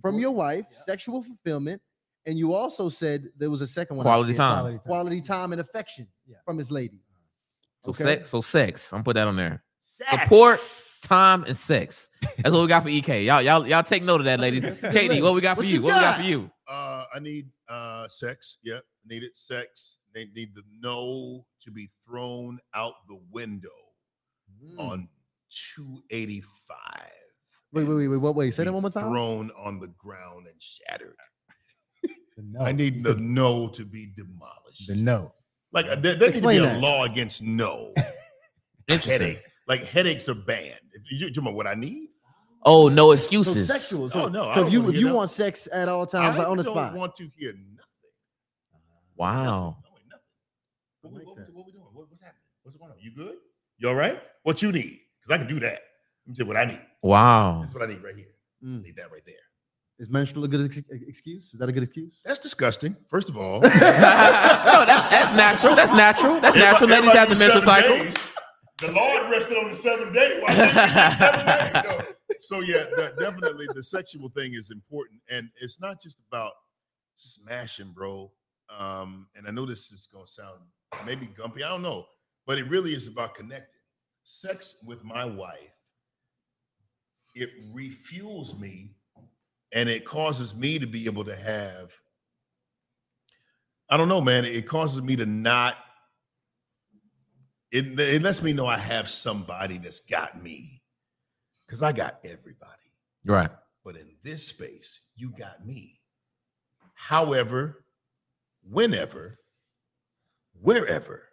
from 0.00 0.18
your 0.18 0.30
wife, 0.30 0.64
Yeah. 0.70 0.78
sexual 0.78 1.22
fulfillment, 1.22 1.82
and 2.24 2.38
you 2.38 2.54
also 2.54 2.88
said 2.88 3.28
there 3.36 3.50
was 3.50 3.60
a 3.60 3.66
second 3.66 3.98
one. 3.98 4.04
Quality 4.04 4.32
time. 4.32 4.54
Quality 4.60 4.78
time. 4.78 4.86
quality 4.86 5.20
time 5.20 5.52
and 5.52 5.60
affection 5.60 6.08
Yeah. 6.26 6.36
from 6.46 6.56
his 6.56 6.70
lady. 6.70 7.02
So 7.86 7.90
Okay. 7.90 8.16
sex, 8.16 8.30
so 8.30 8.40
sex. 8.40 8.92
I'm 8.92 8.96
gonna 8.96 9.04
put 9.04 9.14
that 9.14 9.26
on 9.28 9.36
there. 9.36 9.62
Support, 10.10 10.60
time, 11.02 11.44
and 11.44 11.56
sex. 11.56 12.10
That's 12.38 12.50
what 12.50 12.62
we 12.62 12.66
got 12.68 12.82
for 12.82 12.88
EK. 12.88 13.24
Y'all, 13.24 13.40
y'all, 13.40 13.66
y'all 13.66 13.82
take 13.82 14.02
note 14.02 14.20
of 14.20 14.24
that, 14.26 14.40
ladies. 14.40 14.62
That's 14.62 14.82
KD, 14.82 15.22
what 15.22 15.34
we 15.34 15.40
got 15.40 15.54
for 15.56 15.60
What 15.60 15.68
you? 15.68 15.74
you 15.76 15.82
What 15.82 15.94
we 15.94 16.00
got 16.00 16.16
got? 16.16 16.20
for 16.20 16.26
you? 16.28 16.50
Uh, 16.68 17.04
I 17.14 17.18
need 17.20 17.48
uh 17.68 18.08
sex. 18.08 18.58
Yep, 18.64 18.82
needed 19.08 19.30
sex. 19.36 20.00
They 20.14 20.26
need 20.34 20.54
the 20.54 20.62
no 20.80 21.46
to 21.62 21.70
be 21.70 21.88
thrown 22.06 22.58
out 22.74 22.94
the 23.08 23.18
window 23.30 23.68
Mm. 24.64 24.78
on 24.78 25.08
285. 25.50 26.76
Wait, 27.72 27.84
wait, 27.86 27.94
wait, 27.94 28.08
wait. 28.08 28.16
What? 28.16 28.34
Wait, 28.34 28.54
say 28.54 28.62
Be 28.62 28.66
that 28.66 28.72
one 28.72 28.82
more 28.82 28.90
time. 28.90 29.10
Thrown 29.10 29.50
on 29.56 29.78
the 29.80 29.88
ground 29.88 30.46
and 30.46 30.60
shattered. 30.60 31.16
No. 32.38 32.60
I 32.64 32.72
need 32.72 33.02
the 33.02 33.12
said 33.12 33.20
no 33.20 33.68
to 33.68 33.84
be 33.84 34.06
demolished. 34.14 34.86
the 34.88 34.94
no. 34.94 35.32
Like 35.76 35.86
there, 35.86 35.96
there 35.96 36.12
needs 36.14 36.20
to 36.20 36.26
Explain 36.38 36.60
be 36.62 36.66
that. 36.66 36.76
a 36.76 36.80
law 36.80 37.04
against 37.04 37.42
no. 37.42 37.92
Headache. 38.88 39.42
Like 39.68 39.84
headaches 39.84 40.28
are 40.28 40.34
banned. 40.34 40.74
If 40.92 41.02
you 41.12 41.18
you 41.18 41.28
talking 41.28 41.42
about 41.44 41.54
what 41.54 41.66
I 41.66 41.74
need, 41.74 42.08
Oh, 42.68 42.88
no 42.88 43.08
So 43.08 43.12
excuses. 43.12 43.68
sexual. 43.68 44.08
So, 44.08 44.24
Oh, 44.24 44.28
no, 44.28 44.52
so 44.54 44.66
if 44.66 44.72
you 44.72 44.80
wanna 44.80 44.92
if 44.94 44.98
you 45.00 45.06
that. 45.08 45.14
want 45.14 45.30
sex 45.30 45.68
at 45.72 45.88
all 45.88 46.04
times, 46.06 46.36
I 46.36 46.40
like 46.40 46.48
on 46.48 46.56
the 46.56 46.62
don't 46.64 46.72
spot. 46.72 46.94
want 46.94 47.14
to 47.16 47.28
hear 47.36 47.52
nothing. 47.52 47.78
Wow. 49.16 49.76
No, 49.84 49.90
nothing. 50.08 50.22
What, 51.02 51.12
I 51.12 51.18
we- 51.18 51.24
what, 51.24 51.54
what 51.54 51.66
we 51.66 51.72
doing? 51.72 51.84
What, 51.92 52.08
what's 52.08 52.20
happening? 52.22 52.40
What's 52.62 52.76
going 52.78 52.90
on? 52.92 52.96
You 53.00 53.10
good? 53.14 53.36
You 53.78 53.88
all 53.88 53.94
right? 53.94 54.20
What 54.42 54.62
you 54.62 54.72
need? 54.72 55.00
Because 55.20 55.34
I 55.34 55.38
can 55.38 55.46
do 55.46 55.60
that. 55.60 55.80
Let 56.26 56.28
me 56.28 56.34
tell 56.34 56.46
you 56.46 56.48
what 56.48 56.56
I 56.56 56.64
need. 56.64 56.80
Wow. 57.02 57.60
This 57.60 57.68
is 57.70 57.74
what 57.74 57.84
I 57.84 57.92
need 57.92 58.02
right 58.02 58.16
here. 58.16 58.32
I 58.62 58.66
Mm. 58.66 58.82
need 58.82 58.96
that 58.96 59.12
right 59.12 59.22
there. 59.26 59.34
Is 59.98 60.10
menstrual 60.10 60.44
a 60.44 60.48
good 60.48 60.66
ex- 60.66 60.82
excuse? 61.08 61.52
Is 61.54 61.58
that 61.58 61.68
a 61.68 61.72
good 61.72 61.82
excuse? 61.82 62.20
That's 62.24 62.38
disgusting. 62.38 62.94
First 63.08 63.30
of 63.30 63.38
all, 63.38 63.60
no, 63.62 63.70
that's 63.70 65.06
that's 65.08 65.32
natural. 65.32 65.74
That's 65.74 65.92
natural. 65.92 66.38
That's 66.40 66.56
natural. 66.56 66.90
Ladies 66.90 67.12
have 67.12 67.30
the 67.30 67.36
menstrual 67.36 67.62
cycle. 67.62 67.96
The 68.78 68.92
Lord 68.92 69.30
rested 69.30 69.56
on 69.56 69.70
the 69.70 69.74
seventh 69.74 70.12
day. 70.12 70.38
Why 70.42 70.54
didn't 70.54 70.68
he 70.68 70.74
get 70.74 71.18
seven 71.18 71.46
days? 71.46 71.84
No. 71.84 72.06
So 72.40 72.60
yeah, 72.60 72.84
de- 72.96 73.14
definitely 73.18 73.66
the 73.74 73.82
sexual 73.82 74.28
thing 74.28 74.54
is 74.54 74.70
important, 74.70 75.20
and 75.30 75.48
it's 75.60 75.80
not 75.80 76.00
just 76.00 76.18
about 76.28 76.52
smashing, 77.16 77.90
bro. 77.92 78.30
Um, 78.78 79.26
and 79.34 79.48
I 79.48 79.50
know 79.50 79.64
this 79.66 79.90
is 79.90 80.06
gonna 80.12 80.26
sound 80.26 80.60
maybe 81.04 81.26
gumpy. 81.28 81.56
I 81.64 81.68
don't 81.70 81.82
know, 81.82 82.04
but 82.46 82.58
it 82.58 82.68
really 82.68 82.92
is 82.92 83.08
about 83.08 83.34
connecting. 83.34 83.80
Sex 84.22 84.76
with 84.84 85.02
my 85.02 85.24
wife, 85.24 85.72
it 87.34 87.50
refuels 87.74 88.58
me, 88.60 88.90
and 89.76 89.90
it 89.90 90.06
causes 90.06 90.54
me 90.54 90.78
to 90.78 90.86
be 90.86 91.04
able 91.04 91.22
to 91.22 91.36
have. 91.36 91.92
I 93.90 93.98
don't 93.98 94.08
know, 94.08 94.22
man. 94.22 94.46
It 94.46 94.66
causes 94.66 95.02
me 95.02 95.16
to 95.16 95.26
not 95.26 95.76
it, 97.70 98.00
it 98.00 98.22
lets 98.22 98.42
me 98.42 98.54
know 98.54 98.66
I 98.66 98.78
have 98.78 99.06
somebody 99.06 99.76
that's 99.76 100.00
got 100.00 100.42
me 100.42 100.80
because 101.66 101.82
I 101.82 101.92
got 101.92 102.20
everybody. 102.24 102.72
Right. 103.26 103.50
But 103.84 103.96
in 103.96 104.08
this 104.24 104.46
space, 104.46 105.00
you 105.14 105.30
got 105.30 105.66
me. 105.66 106.00
However, 106.94 107.84
whenever, 108.62 109.38
wherever, 110.58 111.24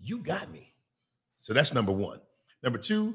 you 0.00 0.18
got 0.18 0.50
me. 0.50 0.72
So 1.38 1.52
that's 1.52 1.72
number 1.72 1.92
one. 1.92 2.18
Number 2.64 2.78
two, 2.78 3.14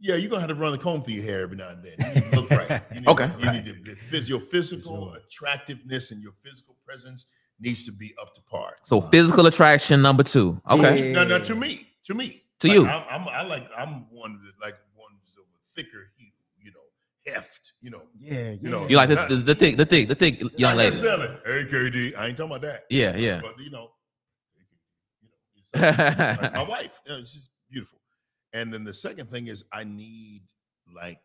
yeah, 0.00 0.16
you're 0.16 0.30
gonna 0.30 0.40
have 0.40 0.50
to 0.50 0.56
run 0.56 0.72
the 0.72 0.78
comb 0.78 1.02
through 1.02 1.14
your 1.14 1.24
hair 1.24 1.42
every 1.42 1.56
now 1.56 1.68
and 1.68 1.84
then. 1.84 2.47
You 2.68 2.74
need 2.74 2.78
to 2.78 2.80
right. 2.80 2.82
You 2.94 3.00
need, 3.00 3.08
Okay. 3.08 3.30
You 3.38 3.52
need 3.52 3.64
to, 3.66 3.72
the 3.94 3.96
phys- 3.96 4.28
your 4.28 4.40
physical 4.40 5.12
attractiveness 5.14 6.10
and 6.10 6.22
your 6.22 6.32
physical 6.44 6.76
presence 6.86 7.26
needs 7.60 7.84
to 7.86 7.92
be 7.92 8.14
up 8.20 8.34
to 8.34 8.40
par. 8.42 8.76
So 8.84 9.00
physical 9.00 9.46
attraction 9.46 10.00
number 10.02 10.22
two. 10.22 10.60
Okay. 10.70 11.08
Yeah. 11.08 11.12
No, 11.12 11.24
no, 11.24 11.38
to 11.44 11.54
me, 11.54 11.88
to 12.04 12.14
me, 12.14 12.42
To 12.60 12.68
Like, 12.68 12.74
you. 12.76 12.86
I'm, 12.86 13.04
I'm, 13.22 13.28
I 13.28 13.42
like, 13.42 13.68
I'm 13.76 14.06
one 14.10 14.40
that 14.44 14.52
like 14.64 14.76
ones 14.96 15.32
of 15.36 15.44
a 15.44 15.74
thicker 15.74 16.10
hue, 16.16 16.26
you 16.62 16.70
know, 16.72 17.32
heft, 17.32 17.72
you 17.80 17.90
know. 17.90 18.02
Yeah, 18.18 18.52
You 18.60 18.70
know, 18.70 18.86
You 18.88 18.96
like 18.96 19.08
the 19.08 19.26
the, 19.28 19.36
the 19.36 19.54
thick, 19.54 19.76
the 19.76 19.84
thick, 19.86 20.08
the 20.08 20.14
thick 20.14 20.40
young 20.56 20.76
lady. 20.76 20.90
necessarily, 20.90 21.28
Hey, 21.44 21.64
KD, 21.64 22.16
I 22.16 22.26
ain't 22.28 22.36
talking 22.36 22.52
about 22.52 22.62
that. 22.62 22.84
Yeah, 22.90 23.16
yeah. 23.16 23.40
But 23.42 23.58
you 23.60 23.70
know, 23.70 23.90
you 25.74 25.80
know, 25.80 25.80
like 25.80 26.54
my 26.54 26.62
wife, 26.68 27.00
you 27.06 27.12
know, 27.12 27.20
she's 27.20 27.48
beautiful. 27.70 27.98
And 28.52 28.72
then 28.72 28.84
the 28.84 28.94
second 28.94 29.30
thing 29.30 29.48
is, 29.48 29.64
I 29.72 29.84
need 29.84 30.42
like, 30.94 31.18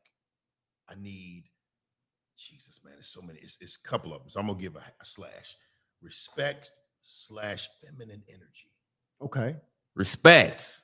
I 0.93 1.01
need, 1.01 1.45
Jesus, 2.37 2.79
man, 2.83 2.93
there's 2.95 3.07
so 3.07 3.21
many. 3.21 3.39
It's, 3.41 3.57
it's 3.61 3.77
a 3.83 3.87
couple 3.87 4.13
of 4.13 4.21
them. 4.21 4.29
So 4.29 4.39
I'm 4.39 4.47
gonna 4.47 4.59
give 4.59 4.75
a, 4.75 4.79
a 4.79 5.05
slash, 5.05 5.55
respect 6.01 6.71
slash 7.01 7.69
feminine 7.83 8.23
energy, 8.29 8.71
Okay. 9.21 9.55
Respect, 9.95 10.81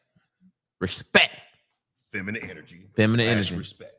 respect. 0.79 1.33
feminine 2.11 2.47
energy, 2.49 2.87
Feminine 2.95 3.25
slash 3.25 3.35
energy. 3.35 3.55
respect 3.57 3.93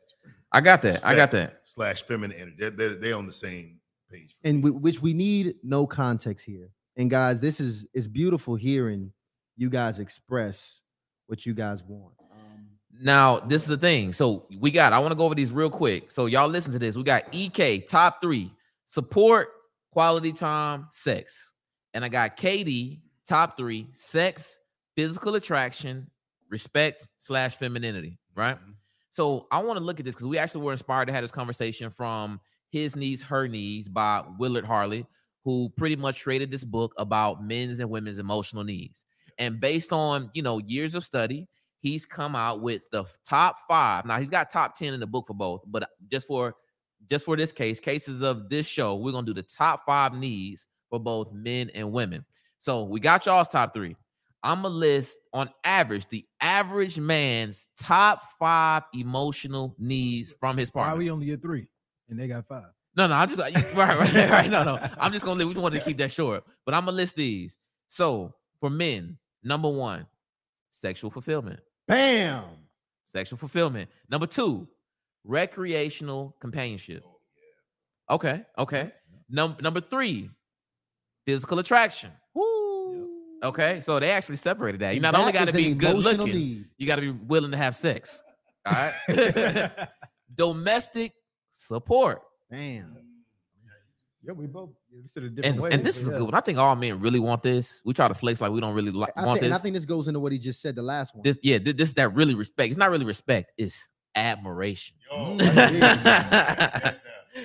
I 0.53 0.59
got 0.61 0.81
that. 0.81 1.05
I 1.05 1.15
got 1.15 1.31
that. 1.31 1.61
slash 1.63 2.03
feminine 2.03 2.35
energy. 2.37 2.55
They're, 2.59 2.69
they're, 2.71 2.95
they're 2.95 3.15
on 3.17 3.25
the 3.25 3.31
same 3.31 3.79
page. 4.11 4.35
and 4.43 4.57
me. 4.57 4.61
w- 4.63 4.79
which 4.81 5.01
we 5.01 5.13
need 5.13 5.55
no 5.63 5.87
context 5.87 6.45
here. 6.45 6.69
And 6.97 7.09
guys, 7.09 7.39
this 7.39 7.59
is 7.61 7.87
it's 7.93 8.07
beautiful 8.07 8.55
hearing 8.55 9.13
you 9.57 9.69
guys 9.69 9.99
express 9.99 10.81
what 11.27 11.45
you 11.45 11.53
guys 11.53 11.83
want. 11.83 12.15
Now, 13.01 13.39
this 13.39 13.63
is 13.63 13.67
the 13.67 13.77
thing. 13.77 14.13
So 14.13 14.45
we 14.59 14.69
got, 14.71 14.93
I 14.93 14.99
want 14.99 15.11
to 15.11 15.15
go 15.15 15.25
over 15.25 15.35
these 15.35 15.51
real 15.51 15.69
quick. 15.69 16.11
So 16.11 16.27
y'all 16.27 16.47
listen 16.47 16.71
to 16.73 16.79
this. 16.79 16.95
We 16.95 17.03
got 17.03 17.23
EK 17.31 17.79
top 17.81 18.21
three 18.21 18.53
support, 18.85 19.49
quality 19.91 20.31
time, 20.31 20.87
sex. 20.91 21.53
And 21.93 22.05
I 22.05 22.09
got 22.09 22.37
KD 22.37 22.99
top 23.27 23.57
three 23.57 23.87
sex, 23.93 24.59
physical 24.95 25.35
attraction, 25.35 26.09
respect 26.49 27.09
slash 27.19 27.55
femininity. 27.55 28.19
Right. 28.35 28.55
Mhm. 28.55 28.75
So 29.09 29.47
I 29.51 29.61
want 29.63 29.77
to 29.77 29.83
look 29.83 29.99
at 29.99 30.05
this 30.05 30.15
because 30.15 30.27
we 30.27 30.37
actually 30.37 30.61
were 30.61 30.71
inspired 30.71 31.07
to 31.07 31.13
have 31.13 31.23
this 31.23 31.31
conversation 31.31 31.89
from 31.89 32.39
His 32.69 32.95
Needs, 32.95 33.21
Her 33.21 33.47
Needs 33.47 33.89
by 33.89 34.23
Willard 34.37 34.65
Harley, 34.65 35.05
who 35.43 35.69
pretty 35.75 35.95
much 35.95 36.23
created 36.23 36.51
this 36.51 36.63
book 36.63 36.93
about 36.97 37.43
men's 37.43 37.79
and 37.79 37.89
women's 37.89 38.19
emotional 38.19 38.63
needs. 38.63 39.05
And 39.37 39.59
based 39.59 39.91
on, 39.91 40.29
you 40.33 40.43
know, 40.43 40.59
years 40.59 40.93
of 40.95 41.03
study, 41.03 41.47
he's 41.81 42.05
come 42.05 42.35
out 42.35 42.61
with 42.61 42.83
the 42.91 43.03
top 43.27 43.57
five. 43.67 44.05
Now 44.05 44.17
he's 44.19 44.29
got 44.29 44.49
top 44.49 44.75
10 44.75 44.93
in 44.93 44.99
the 44.99 45.07
book 45.07 45.27
for 45.27 45.33
both, 45.33 45.61
but 45.67 45.83
uh, 45.83 45.87
just 46.09 46.27
for 46.27 46.55
just 47.09 47.25
for 47.25 47.35
this 47.35 47.51
case, 47.51 47.79
cases 47.79 48.21
of 48.21 48.49
this 48.49 48.65
show, 48.67 48.95
we're 48.95 49.11
gonna 49.11 49.25
do 49.25 49.33
the 49.33 49.43
top 49.43 49.85
five 49.85 50.13
needs 50.13 50.67
for 50.89 50.99
both 50.99 51.33
men 51.33 51.69
and 51.73 51.91
women. 51.91 52.23
So 52.59 52.83
we 52.83 52.99
got 52.99 53.25
y'all's 53.25 53.47
top 53.47 53.73
three. 53.73 53.95
I'm 54.43 54.61
gonna 54.61 54.73
list 54.73 55.19
on 55.33 55.49
average 55.63 56.07
the 56.07 56.25
average 56.41 56.99
man's 56.99 57.67
top 57.77 58.21
five 58.39 58.83
emotional 58.93 59.75
needs 59.77 60.31
from 60.39 60.57
his 60.57 60.69
Why 60.73 60.83
partner. 60.83 60.95
are 60.95 60.99
we 60.99 61.11
only 61.11 61.31
at 61.31 61.41
three 61.41 61.67
and 62.09 62.19
they 62.19 62.27
got 62.27 62.47
five? 62.47 62.65
No, 62.95 63.07
no, 63.07 63.15
I'm 63.15 63.29
just 63.29 63.41
uh, 63.41 63.59
right, 63.75 63.97
right, 63.97 64.13
right. 64.29 64.49
No, 64.51 64.63
no. 64.63 64.89
I'm 64.99 65.11
just 65.11 65.25
gonna 65.25 65.45
we 65.45 65.53
wanted 65.53 65.79
to 65.79 65.85
keep 65.85 65.97
that 65.97 66.11
short, 66.11 66.43
but 66.65 66.75
I'm 66.75 66.85
gonna 66.85 66.97
list 66.97 67.15
these. 67.15 67.57
So 67.89 68.33
for 68.59 68.69
men, 68.69 69.17
number 69.43 69.69
one, 69.69 70.05
sexual 70.71 71.09
fulfillment. 71.11 71.59
Bam. 71.87 72.43
Sexual 73.05 73.37
fulfillment. 73.37 73.89
Number 74.09 74.27
two, 74.27 74.67
recreational 75.23 76.35
companionship. 76.39 77.03
Oh, 78.09 78.15
okay, 78.15 78.43
okay. 78.57 78.91
Number 79.29 79.61
number 79.61 79.81
three, 79.81 80.29
physical 81.25 81.59
attraction. 81.59 82.11
Okay, 83.43 83.81
so 83.81 83.99
they 83.99 84.11
actually 84.11 84.35
separated 84.35 84.81
that. 84.81 84.91
You 84.91 84.97
And 84.97 85.03
not 85.03 85.15
only 85.15 85.31
got 85.31 85.47
to 85.47 85.53
be 85.53 85.73
good 85.73 85.95
looking, 85.95 86.25
need. 86.25 86.65
you 86.77 86.85
got 86.85 86.97
to 86.97 87.01
be 87.01 87.09
willing 87.11 87.51
to 87.51 87.57
have 87.57 87.75
sex. 87.75 88.23
All 88.65 88.73
right. 88.73 89.71
Domestic 90.35 91.13
support. 91.51 92.21
Bam. 92.51 92.97
Yeah, 94.23 94.33
we 94.33 94.45
both 94.45 94.69
Yeah, 94.91 94.99
we 95.01 95.07
said 95.07 95.23
it 95.23 95.35
different 95.35 95.55
And, 95.55 95.61
ways. 95.63 95.73
and 95.73 95.83
this 95.83 95.97
is 95.97 96.07
a 96.07 96.11
yeah. 96.11 96.17
good 96.19 96.25
one. 96.25 96.33
I 96.35 96.41
think 96.41 96.59
all 96.59 96.75
men 96.75 96.99
really 96.99 97.19
want 97.19 97.41
this. 97.41 97.81
We 97.85 97.93
try 97.93 98.07
to 98.07 98.13
flex 98.13 98.39
like 98.41 98.51
we 98.51 98.61
don't 98.61 98.75
really 98.75 98.91
like 98.91 99.11
I 99.15 99.25
want 99.25 99.39
think, 99.39 99.45
and 99.45 99.53
I 99.53 99.57
this. 99.57 99.63
think 99.63 99.73
this 99.75 99.85
goes 99.85 100.07
into 100.07 100.19
what 100.19 100.31
he 100.31 100.37
just 100.37 100.61
said 100.61 100.75
the 100.75 100.81
last 100.83 101.15
one. 101.15 101.23
this, 101.23 101.39
yeah, 101.41 101.57
thi- 101.57 101.71
this, 101.71 101.93
that 101.93 102.13
really 102.13 102.35
respect. 102.35 102.69
It's 102.69 102.77
not 102.77 102.91
really 102.91 103.05
respect. 103.05 103.51
It's 103.57 103.87
admiration. 104.15 104.95
Yo, 105.11 105.17
Mm, 105.17 105.41
yeah, 105.55 105.69
big. 105.69 105.81
Hands 105.81 106.99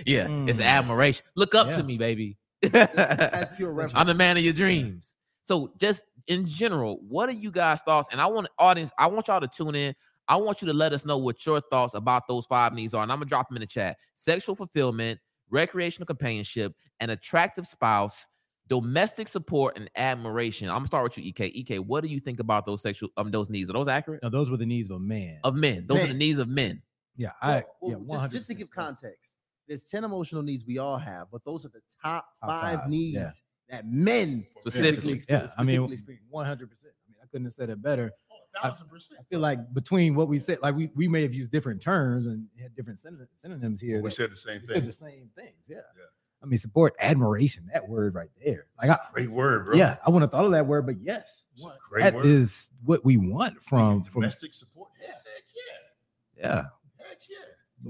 down. 0.05 0.49
it's 0.49 0.61
Mm. 0.61 0.65
admiration. 0.65 1.27
Look 1.35 1.55
up 1.55 1.69
Yeah. 1.69 1.77
to 1.79 1.83
me, 1.83 1.97
baby. 1.99 2.37
That's 2.63 3.55
pure 3.57 3.71
reference. 3.71 3.93
I'm 3.97 4.07
the 4.07 4.15
man 4.15 4.37
of 4.37 4.43
your 4.43 4.53
dreams. 4.53 5.15
So, 5.45 5.73
just 5.79 6.03
in 6.27 6.45
general, 6.45 6.99
what 7.09 7.29
are 7.29 7.33
you 7.33 7.51
guys' 7.51 7.81
thoughts? 7.83 8.09
And 8.13 8.21
I 8.21 8.27
want 8.27 8.49
audience, 8.59 8.91
I 8.99 9.07
want 9.07 9.29
y'all 9.29 9.41
to 9.41 9.49
tune 9.49 9.75
in. 9.77 9.95
I 10.29 10.37
want 10.37 10.61
you 10.61 10.67
to 10.67 10.75
let 10.75 10.93
us 10.93 11.05
know 11.05 11.19
what 11.19 11.47
your 11.47 11.61
thoughts 11.61 11.95
about 11.95 12.27
those 12.27 12.47
five 12.47 12.73
needs 12.75 12.95
are. 12.95 13.03
And 13.03 13.13
I'm 13.13 13.19
gonna 13.19 13.27
drop 13.29 13.49
them 13.49 13.57
in 13.57 13.61
the 13.61 13.67
chat: 13.67 13.97
sexual 14.17 14.57
fulfillment, 14.57 15.21
recreational 15.51 16.07
companionship, 16.07 16.75
an 17.01 17.11
attractive 17.11 17.67
spouse, 17.67 18.27
domestic 18.69 19.29
support, 19.29 19.77
and 19.77 19.91
admiration. 19.97 20.69
I'm 20.69 20.77
gonna 20.77 20.87
start 20.87 21.05
with 21.05 21.19
you, 21.19 21.25
EK. 21.25 21.47
EK, 21.47 21.79
what 21.79 22.03
do 22.03 22.09
you 22.09 22.21
think 22.21 22.41
about 22.41 22.67
those 22.67 22.83
sexual 22.83 23.11
um 23.17 23.31
those 23.31 23.51
needs? 23.51 23.71
Are 23.71 23.75
those 23.75 23.89
accurate? 23.89 24.23
Now, 24.23 24.29
those 24.29 24.51
were 24.51 24.57
the 24.57 24.67
needs 24.67 24.91
of 24.91 24.97
a 24.97 25.01
man. 25.01 25.39
Of 25.45 25.55
men. 25.55 25.87
Those 25.87 26.05
are 26.05 26.09
the 26.09 26.15
needs 26.15 26.39
of 26.39 26.49
men. 26.49 26.83
yeah, 27.17 27.31
I 27.41 27.65
well, 27.81 28.05
yeah, 28.09 28.17
just, 28.19 28.33
just 28.33 28.47
to 28.49 28.55
give 28.55 28.71
context, 28.71 29.37
there's 29.69 29.83
10 29.85 30.05
emotional 30.05 30.43
needs 30.43 30.65
we 30.65 30.79
all 30.79 30.99
have, 30.99 31.29
but 31.31 31.45
those 31.45 31.65
are 31.65 31.69
the 31.71 31.81
top, 32.03 32.27
Top 32.41 32.51
five, 32.51 32.81
five, 32.81 32.89
needs 32.89 33.17
yeah. 33.17 33.31
that 33.77 33.87
men 33.87 34.47
Specifically. 34.61 35.21
Yeah, 35.29 35.49
I 35.59 35.63
mean, 35.65 35.83
one 36.29 36.47
hundred 36.47 36.71
percent. 36.71 36.93
I 36.95 37.11
mean, 37.11 37.19
I 37.23 37.27
couldn't 37.27 37.47
have 37.47 37.55
said 37.55 37.71
it 37.71 37.83
better. 37.83 38.13
A 38.59 38.69
thousand 38.69 38.89
percent. 38.89 39.21
I 39.21 39.25
feel 39.25 39.41
like 39.41 39.59
between 39.75 40.15
what 40.15 40.29
we 40.29 40.39
said, 40.39 40.59
like 40.63 40.75
we, 40.75 40.91
we 40.95 41.09
may 41.09 41.23
have 41.23 41.35
used 41.35 41.51
different 41.51 41.81
terms 41.83 42.27
and 42.27 42.47
had 42.61 42.75
different 42.75 42.99
synonym- 43.01 43.29
synonyms 43.37 43.81
here. 43.81 44.01
We 44.03 44.11
said 44.11 44.31
the 44.31 44.37
same 44.37 44.61
we 44.63 44.67
said 44.67 44.77
thing. 44.77 44.87
the 44.87 44.93
same 44.93 45.31
things. 45.37 45.67
Yeah. 45.69 45.77
Yeah. 45.97 46.05
I 46.43 46.47
mean, 46.47 46.59
support, 46.59 46.95
admiration, 47.01 47.67
that 47.73 47.89
word 47.89 48.15
right 48.15 48.29
there. 48.45 48.67
Like, 48.81 48.91
I, 48.91 48.99
Great 49.13 49.31
word, 49.31 49.65
bro. 49.65 49.75
yeah, 49.75 49.97
I 50.07 50.11
wouldn't 50.11 50.31
have 50.31 50.39
thought 50.39 50.45
of 50.45 50.53
that 50.53 50.67
word, 50.67 50.85
but 50.87 50.97
yes, 51.01 51.45
It's 51.55 51.63
a 51.65 51.67
what- 51.67 51.79
great 51.91 52.03
that 52.03 52.15
word. 52.15 52.27
is 52.27 52.71
what 52.85 53.05
we 53.05 53.17
want 53.17 53.63
from 53.65 54.05
from 54.05 54.21
domestic 54.21 54.53
support. 54.55 54.91
Yeah, 55.01 55.09
heck 55.09 55.45
yeah. 55.57 56.45
yeah. 56.49 56.63
Heck 57.09 57.19
yeah. 57.29 57.37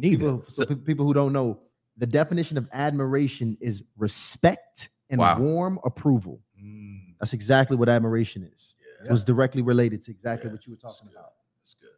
Need 0.01 0.21
people, 0.21 0.45
so 0.49 0.65
pe- 0.65 0.75
people 0.77 1.05
who 1.07 1.13
don't 1.13 1.33
know, 1.33 1.59
the 1.97 2.07
definition 2.07 2.57
of 2.57 2.69
admiration 2.73 3.57
is 3.61 3.83
respect 3.97 4.91
and 5.11 5.21
Wow. 5.21 5.39
warm 5.41 5.79
approval. 5.85 6.41
Mm, 6.61 7.15
That's 7.21 7.33
exactly 7.33 7.77
what 7.77 7.89
admiration 7.89 8.43
is. 8.55 8.75
yeah. 8.81 8.86
It 9.05 9.11
was 9.11 9.25
directly 9.25 9.63
related 9.63 10.03
to 10.03 10.11
exactly 10.11 10.49
Yeah, 10.49 10.53
what 10.55 10.67
you 10.67 10.73
were 10.73 10.79
talking 10.79 11.09
good. 11.09 11.17
about. 11.17 11.33
That's 11.63 11.75
good. 11.81 11.91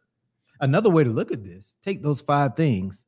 Another 0.61 0.89
way 0.89 1.03
to 1.03 1.09
look 1.09 1.31
at 1.31 1.43
this: 1.43 1.77
take 1.81 2.01
those 2.03 2.21
five 2.21 2.55
things 2.55 3.05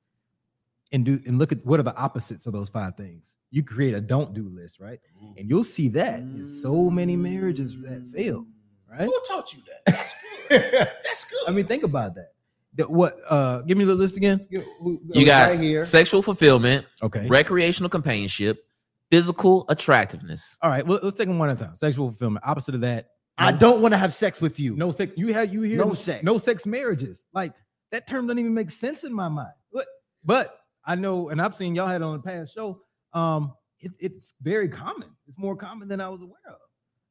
and 0.93 1.05
do 1.05 1.19
and 1.25 1.37
look 1.39 1.51
at 1.51 1.65
what 1.65 1.79
are 1.79 1.83
the 1.83 1.95
opposites 1.95 2.45
of 2.45 2.53
those 2.53 2.69
five 2.69 2.95
things. 2.95 3.37
You 3.49 3.63
create 3.63 3.93
a 3.93 4.01
don't 4.01 4.33
do 4.33 4.49
list, 4.49 4.79
right? 4.79 4.99
Ooh. 5.23 5.33
And 5.37 5.49
you'll 5.49 5.63
see 5.63 5.87
that 5.89 6.19
in 6.19 6.45
so 6.45 6.89
many 6.89 7.15
marriages 7.15 7.75
that 7.81 8.03
fail, 8.13 8.45
right? 8.89 9.01
Who 9.01 9.21
taught 9.27 9.53
you 9.53 9.59
that? 9.67 9.81
That's 9.93 10.13
good. 10.49 10.61
That's 10.71 11.25
good. 11.25 11.39
I 11.47 11.51
mean, 11.51 11.65
think 11.65 11.83
about 11.83 12.15
that. 12.15 12.33
The- 12.75 12.87
what? 12.87 13.19
Uh, 13.27 13.61
give 13.61 13.77
me 13.77 13.83
the 13.85 13.95
list 13.95 14.17
again. 14.17 14.45
You, 14.49 14.63
who- 14.79 15.01
You 15.11 15.25
got 15.25 15.49
right 15.49 15.59
here. 15.59 15.83
sexual 15.85 16.21
fulfillment, 16.21 16.85
Okay. 17.01 17.27
recreational 17.27 17.89
companionship, 17.89 18.63
physical 19.09 19.65
attractiveness. 19.69 20.57
All 20.61 20.69
right. 20.69 20.85
Well, 20.85 20.99
let's 21.03 21.15
take 21.15 21.27
them 21.27 21.37
one 21.39 21.49
at 21.49 21.61
a 21.61 21.65
time. 21.65 21.75
Sexual 21.75 22.09
fulfillment. 22.09 22.45
Opposite 22.47 22.75
of 22.75 22.81
that. 22.81 23.09
I 23.37 23.51
don't 23.51 23.81
want 23.81 23.93
to 23.93 23.97
have 23.97 24.13
sex 24.13 24.41
with 24.41 24.59
you. 24.59 24.75
No 24.75 24.91
sex. 24.91 25.11
You 25.15 25.33
have 25.33 25.53
you 25.53 25.61
hear 25.61 25.77
No 25.77 25.93
sex. 25.93 26.23
No 26.23 26.37
sex 26.37 26.65
marriages. 26.65 27.27
Like 27.33 27.53
that 27.91 28.07
term 28.07 28.27
doesn't 28.27 28.39
even 28.39 28.53
make 28.53 28.71
sense 28.71 29.03
in 29.03 29.13
my 29.13 29.29
mind. 29.29 29.53
But 29.73 29.87
but 30.23 30.57
I 30.85 30.95
know, 30.95 31.29
and 31.29 31.41
I've 31.41 31.55
seen 31.55 31.75
y'all 31.75 31.87
had 31.87 32.01
on 32.01 32.13
the 32.13 32.23
past 32.23 32.53
show. 32.53 32.81
Um, 33.13 33.53
it, 33.79 33.91
it's 33.99 34.33
very 34.41 34.69
common. 34.69 35.09
It's 35.27 35.37
more 35.37 35.55
common 35.55 35.87
than 35.87 35.99
I 36.01 36.09
was 36.09 36.21
aware 36.21 36.37
of. 36.47 36.55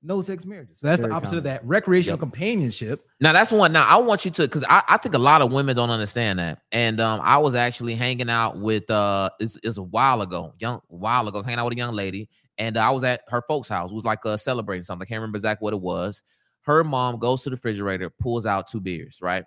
No 0.03 0.23
sex 0.23 0.47
marriages. 0.47 0.81
So 0.81 0.87
that's 0.87 1.01
Very 1.01 1.11
the 1.11 1.17
opposite 1.17 1.37
of 1.37 1.45
that. 1.45 1.63
Recreational 1.65 2.15
Yep. 2.15 2.21
companionship. 2.21 3.05
Now 3.21 3.35
that's 3.35 3.53
one. 3.53 3.73
Now 3.73 3.87
I 3.87 3.99
want 3.99 4.25
you 4.25 4.31
to, 4.31 4.43
because 4.43 4.65
I, 4.67 4.83
I 4.89 4.97
think 4.97 5.15
a 5.15 5.19
lot 5.19 5.43
of 5.43 5.53
women 5.53 5.77
don't 5.77 5.91
understand 5.91 6.39
that. 6.39 6.61
And 6.73 7.01
um, 7.01 7.21
I 7.23 7.37
was 7.37 7.55
actually 7.55 7.97
hanging 7.97 8.31
out 8.31 8.59
with 8.59 8.89
uh, 8.91 9.29
it's, 9.41 9.59
it's 9.63 9.77
a 9.77 9.83
while 9.83 10.23
ago, 10.23 10.55
young 10.59 10.81
while 10.89 11.29
ago, 11.29 11.43
hanging 11.43 11.59
out 11.59 11.67
with 11.67 11.75
a 11.75 11.77
young 11.77 11.95
lady, 11.95 12.31
and 12.61 12.77
I 12.77 12.91
was 12.91 13.03
at 13.05 13.23
her 13.29 13.43
folks' 13.49 13.69
house. 13.69 13.91
It 13.91 13.95
was 13.95 14.05
like 14.05 14.25
uh, 14.25 14.37
celebrating 14.37 14.85
something. 14.85 15.05
I 15.05 15.09
can't 15.09 15.21
remember 15.21 15.39
exactly 15.39 15.65
what 15.65 15.73
it 15.73 15.81
was. 15.81 16.23
Her 16.61 16.85
mom 16.85 17.19
goes 17.19 17.43
to 17.43 17.51
the 17.51 17.57
refrigerator, 17.57 18.11
pulls 18.11 18.45
out 18.45 18.69
two 18.69 18.81
beers. 18.81 19.19
Right? 19.23 19.45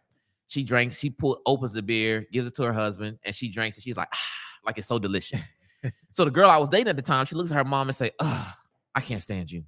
She 0.48 0.64
drinks. 0.64 1.00
She 1.00 1.12
pull, 1.12 1.40
opens 1.46 1.74
the 1.74 1.84
beer, 1.84 2.28
gives 2.34 2.48
it 2.48 2.56
to 2.56 2.64
her 2.64 2.74
husband, 2.74 3.20
and 3.24 3.34
she 3.34 3.50
drinks. 3.50 3.78
And 3.78 3.84
she's 3.84 3.96
like, 3.96 4.10
ah, 4.12 4.20
like 4.66 4.80
it's 4.80 4.88
so 4.88 5.00
delicious. 5.00 5.48
so 6.12 6.26
the 6.26 6.32
girl 6.32 6.50
I 6.50 6.58
was 6.58 6.70
dating 6.70 6.90
at 6.90 6.96
the 6.96 7.02
time, 7.04 7.26
she 7.26 7.36
looks 7.36 7.52
at 7.52 7.58
her 7.58 7.64
mom 7.64 7.88
and 7.88 7.96
say, 7.96 8.12
"Ugh, 8.20 8.48
I 8.96 9.00
can't 9.00 9.22
stand 9.22 9.52
you." 9.52 9.64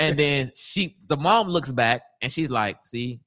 And 0.00 0.18
then 0.18 0.50
she, 0.56 0.96
the 1.06 1.16
mom 1.16 1.48
looks 1.48 1.70
back 1.70 2.02
and 2.20 2.32
she's 2.32 2.50
like, 2.50 2.78
"See, 2.84 3.20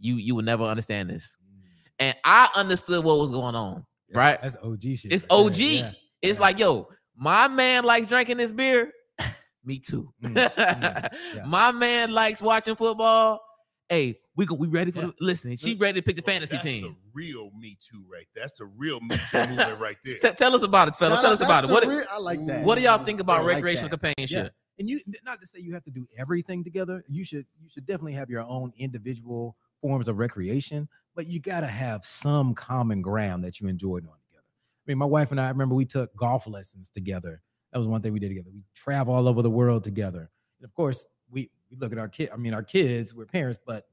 you 0.00 0.16
you 0.16 0.34
will 0.34 0.42
never 0.42 0.64
understand 0.64 1.10
this." 1.10 1.36
And 2.00 2.16
I 2.24 2.48
understood 2.56 3.04
what 3.04 3.18
was 3.18 3.30
going 3.30 3.54
on. 3.54 3.86
Right? 4.12 4.40
That's 4.42 4.56
OG 4.56 4.82
shit. 4.82 5.12
It's. 5.12 5.26
OG. 5.30 5.56
Yeah. 5.58 5.92
It's 6.20 6.38
yeah. 6.38 6.42
like, 6.42 6.58
yo, 6.58 6.88
my 7.18 7.48
man 7.48 7.84
likes 7.84 8.08
drinking 8.08 8.36
this 8.36 8.50
beer. 8.52 8.92
Me 9.64 9.78
too. 9.78 10.12
Mm, 10.22 10.34
mm, 10.34 11.08
yeah. 11.34 11.44
My 11.46 11.72
man 11.72 12.12
likes 12.12 12.40
watching 12.40 12.74
football. 12.76 13.40
Hey, 13.88 14.18
we 14.36 14.46
go. 14.46 14.54
We 14.54 14.68
ready 14.68 14.90
for? 14.90 15.00
Yeah. 15.00 15.06
The, 15.06 15.14
listen, 15.20 15.56
she 15.56 15.74
ready 15.74 16.00
to 16.00 16.04
pick 16.04 16.16
the 16.16 16.22
Well, 16.24 16.34
fantasy 16.34 16.56
that's 16.56 16.64
team. 16.64 16.82
the 16.82 16.94
real 17.12 17.50
Me 17.58 17.76
Too, 17.80 18.04
right? 18.10 18.26
That's 18.34 18.52
the 18.58 18.66
real 18.66 19.00
Me 19.00 19.16
Too 19.30 19.38
movement 19.48 19.78
right 19.80 19.96
there. 20.04 20.18
T- 20.18 20.30
tell 20.36 20.54
us 20.54 20.62
about 20.62 20.88
it, 20.88 20.94
fellas. 20.94 21.20
Tell 21.20 21.32
us 21.32 21.40
about 21.40 21.64
it. 21.64 21.70
What 21.70 21.86
real- 21.86 22.04
I 22.10 22.18
like 22.18 22.44
that. 22.46 22.64
What 22.64 22.76
do 22.78 22.82
y'all 22.84 23.04
think 23.04 23.20
about 23.20 23.44
like 23.44 23.56
recreational 23.56 23.90
that. 23.90 23.98
companionship? 24.14 24.54
and 24.78 24.88
you 24.88 25.00
not 25.24 25.40
to 25.40 25.46
say 25.46 25.58
you 25.58 25.74
have 25.74 25.82
to 25.82 25.90
do 25.90 26.06
everything 26.16 26.62
together 26.62 27.02
you 27.08 27.24
should 27.24 27.44
you 27.60 27.68
should 27.68 27.84
definitely 27.84 28.12
have 28.12 28.30
your 28.30 28.42
own 28.42 28.72
individual 28.78 29.56
forms 29.82 30.06
of 30.06 30.18
recreation 30.18 30.88
but 31.16 31.26
you 31.26 31.40
got 31.40 31.62
to 31.62 31.66
have 31.66 32.04
some 32.06 32.54
common 32.54 33.02
ground 33.02 33.42
that 33.42 33.58
you 33.60 33.66
enjoy 33.66 33.98
doing 33.98 34.17
mean 34.88 34.98
my 34.98 35.04
wife 35.06 35.30
and 35.30 35.40
i 35.40 35.46
I 35.46 35.50
remember 35.50 35.74
we 35.74 35.84
took 35.84 36.14
golf 36.16 36.46
lessons 36.46 36.88
together 36.90 37.42
that 37.72 37.78
was 37.78 37.86
one 37.86 38.00
thing 38.02 38.12
we 38.12 38.18
did 38.18 38.28
together 38.28 38.48
we 38.52 38.62
travel 38.74 39.14
all 39.14 39.28
over 39.28 39.42
the 39.42 39.50
world 39.50 39.84
together 39.84 40.30
and 40.60 40.64
of 40.64 40.74
course 40.74 41.06
we 41.30 41.50
we 41.70 41.76
look 41.76 41.92
at 41.92 41.98
our 41.98 42.08
kid 42.08 42.30
i 42.32 42.36
mean 42.36 42.54
our 42.54 42.62
kids 42.62 43.14
we're 43.14 43.26
parents 43.26 43.58
but 43.66 43.86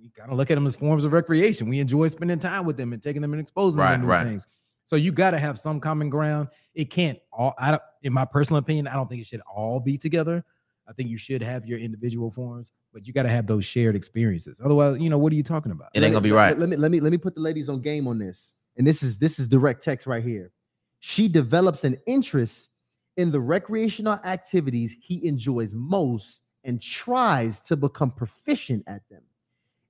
we 0.00 0.10
kind 0.10 0.30
of 0.30 0.36
look 0.38 0.50
at 0.50 0.54
them 0.54 0.66
as 0.66 0.76
forms 0.76 1.04
of 1.04 1.12
recreation 1.12 1.68
we 1.68 1.80
enjoy 1.80 2.06
spending 2.08 2.38
time 2.38 2.64
with 2.64 2.76
them 2.76 2.92
and 2.92 3.02
taking 3.02 3.20
them 3.22 3.32
and 3.32 3.40
exposing 3.40 3.80
Right, 3.80 3.92
them 3.92 4.02
to 4.02 4.06
new 4.06 4.12
right. 4.12 4.24
things 4.26 4.46
so 4.86 4.94
you 4.94 5.10
got 5.10 5.32
to 5.32 5.38
have 5.38 5.58
some 5.58 5.80
common 5.80 6.08
ground 6.10 6.48
it 6.74 6.86
can't 6.90 7.18
all 7.32 7.54
i 7.58 7.70
don't 7.72 7.82
in 8.02 8.12
my 8.12 8.24
personal 8.24 8.58
opinion 8.58 8.86
i 8.86 8.94
don't 8.94 9.08
think 9.08 9.20
it 9.20 9.26
should 9.26 9.42
all 9.52 9.80
be 9.80 9.98
together 9.98 10.44
I 10.88 10.92
think 10.92 11.10
you 11.10 11.16
should 11.18 11.42
have 11.42 11.66
your 11.66 11.80
individual 11.80 12.30
forms, 12.30 12.70
but 12.92 13.08
you 13.08 13.12
got 13.12 13.24
to 13.24 13.28
have 13.28 13.48
those 13.48 13.64
shared 13.64 13.96
experiences. 13.96 14.60
Otherwise, 14.64 15.00
you 15.00 15.10
know, 15.10 15.18
what 15.18 15.32
are 15.32 15.34
you 15.34 15.42
talking 15.42 15.72
about? 15.72 15.88
It 15.94 16.04
ain't 16.04 16.12
gonna 16.12 16.20
be 16.20 16.30
Let- 16.30 16.36
right. 16.36 16.58
Let 16.60 16.68
me 16.68 16.76
let 16.76 16.90
me 16.92 17.00
let 17.00 17.10
me 17.10 17.18
put 17.18 17.34
the 17.34 17.40
ladies 17.40 17.68
on 17.68 17.80
game 17.80 18.06
on 18.06 18.18
this. 18.20 18.54
And 18.76 18.86
this 18.86 19.02
is 19.02 19.18
this 19.18 19.38
is 19.38 19.48
direct 19.48 19.82
text 19.82 20.06
right 20.06 20.22
here. 20.22 20.52
She 21.00 21.28
develops 21.28 21.84
an 21.84 21.98
interest 22.06 22.70
in 23.16 23.30
the 23.30 23.40
recreational 23.40 24.14
activities 24.24 24.94
he 25.00 25.26
enjoys 25.26 25.74
most 25.74 26.42
and 26.64 26.82
tries 26.82 27.60
to 27.60 27.76
become 27.76 28.10
proficient 28.10 28.84
at 28.86 29.08
them. 29.08 29.22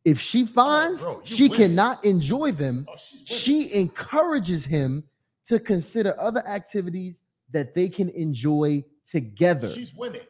If 0.05 0.21
she 0.21 0.45
finds 0.45 1.03
bro, 1.03 1.21
she 1.25 1.45
winning. 1.45 1.57
cannot 1.57 2.05
enjoy 2.05 2.53
them, 2.53 2.87
Oh, 2.89 2.95
she 3.25 3.75
encourages 3.75 4.65
him 4.65 5.03
to 5.47 5.59
consider 5.59 6.15
other 6.21 6.47
activities 6.47 7.25
that 7.51 7.75
they 7.75 7.89
can 7.89 8.11
enjoy 8.11 8.85
together. 9.11 9.69
She's 9.69 9.95
winning. 9.95 10.23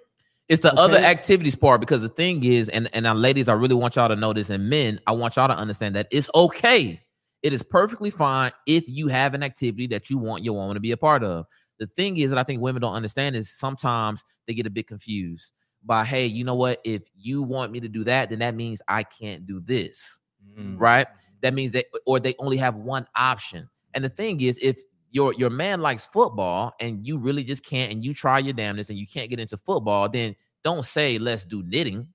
It's 0.49 0.63
the 0.63 0.73
other 0.75 0.97
activities 0.99 1.57
part 1.57 1.81
because 1.81 2.03
the 2.03 2.09
thing 2.09 2.45
is, 2.45 2.69
and 2.69 2.89
and 2.93 3.03
now, 3.03 3.15
ladies, 3.15 3.49
I 3.49 3.55
really 3.55 3.75
want 3.75 3.97
y'all 3.97 4.09
to 4.09 4.17
know 4.17 4.33
this, 4.33 4.49
and 4.49 4.71
men, 4.71 5.01
I 5.07 5.13
want 5.13 5.35
y'all 5.35 5.49
to 5.49 5.57
understand 5.57 5.97
that 5.97 6.07
it's 6.13 6.31
okay. 6.35 7.01
It 7.43 7.53
is 7.53 7.63
perfectly 7.63 8.11
fine 8.11 8.53
if 8.67 8.89
you 8.89 9.09
have 9.09 9.35
an 9.35 9.43
activity 9.43 9.87
that 9.89 10.11
you 10.11 10.19
want 10.19 10.43
your 10.43 10.55
woman 10.55 10.75
to 10.75 10.81
be 10.81 10.93
a 10.93 10.97
part 10.97 11.23
of. 11.23 11.47
The 11.79 11.87
thing 11.87 12.17
is 12.17 12.31
that 12.31 12.39
I 12.39 12.43
think 12.43 12.61
women 12.63 12.83
don't 12.83 12.95
understand 12.95 13.37
is 13.37 13.51
sometimes 13.51 14.25
they 14.47 14.55
get 14.55 14.67
a 14.67 14.71
bit 14.71 14.87
confused 14.89 15.53
by, 15.85 16.05
hey, 16.05 16.27
you 16.27 16.43
know 16.43 16.55
what? 16.55 16.81
If 16.85 17.03
you 17.15 17.43
want 17.43 17.71
me 17.71 17.81
to 17.81 17.89
do 17.89 18.03
that, 18.05 18.31
then 18.31 18.39
that 18.41 18.55
means 18.55 18.83
I 18.89 19.03
can't 19.03 19.47
do 19.47 19.61
this, 19.61 20.19
Mm. 20.59 20.81
right? 20.81 21.07
That 21.43 21.55
means 21.55 21.73
that, 21.73 21.87
or 22.07 22.19
they 22.19 22.35
only 22.39 22.57
have 22.57 22.77
one 22.77 23.07
option. 23.15 23.69
And 23.95 24.03
the 24.05 24.09
thing 24.09 24.41
is, 24.41 24.59
if 24.63 24.79
your 25.11 25.33
your 25.35 25.51
man 25.51 25.81
likes 25.81 26.05
football 26.07 26.75
and 26.81 27.07
you 27.07 27.19
really 27.19 27.45
just 27.45 27.65
can't, 27.65 27.93
and 27.93 28.05
you 28.05 28.13
try 28.15 28.39
your 28.39 28.55
damnedest 28.55 28.91
and 28.91 28.99
you 28.99 29.07
can't 29.07 29.31
get 29.31 29.39
into 29.39 29.57
football, 29.57 30.09
then 30.09 30.35
don't 30.65 30.85
say 30.85 31.19
let's 31.19 31.45
do 31.45 31.63
knitting. 31.63 32.09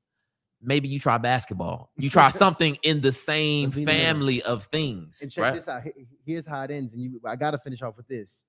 Maybe 0.64 0.88
you 0.88 1.00
try 1.00 1.18
basketball. 1.18 1.92
You 1.98 2.10
try 2.20 2.30
something 2.30 2.78
in 2.84 3.02
the 3.02 3.12
same 3.12 3.66
Let's 3.66 3.76
be 3.76 3.86
knitting. 3.86 4.02
family 4.02 4.42
of 4.44 4.64
things, 4.66 5.22
And 5.22 5.32
check 5.32 5.42
right? 5.44 5.54
this 5.56 5.68
out. 5.68 5.84
Here's 6.26 6.46
how 6.46 6.62
it 6.64 6.72
ends. 6.72 6.94
And 6.94 7.02
you 7.02 7.20
I 7.26 7.36
gotta 7.36 7.58
finish 7.58 7.82
off 7.82 7.98
with 7.98 8.08
this. 8.08 8.46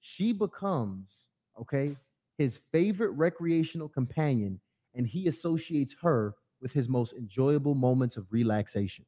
She 0.00 0.32
becomes 0.32 1.28
okay 1.60 1.96
his 2.38 2.56
favorite 2.72 3.10
recreational 3.10 3.88
companion, 3.88 4.58
and 4.94 5.06
he 5.06 5.28
associates 5.28 5.94
her 6.02 6.34
with 6.60 6.72
his 6.72 6.88
most 6.88 7.12
enjoyable 7.12 7.74
moments 7.74 8.16
of 8.16 8.26
relaxation. 8.32 9.04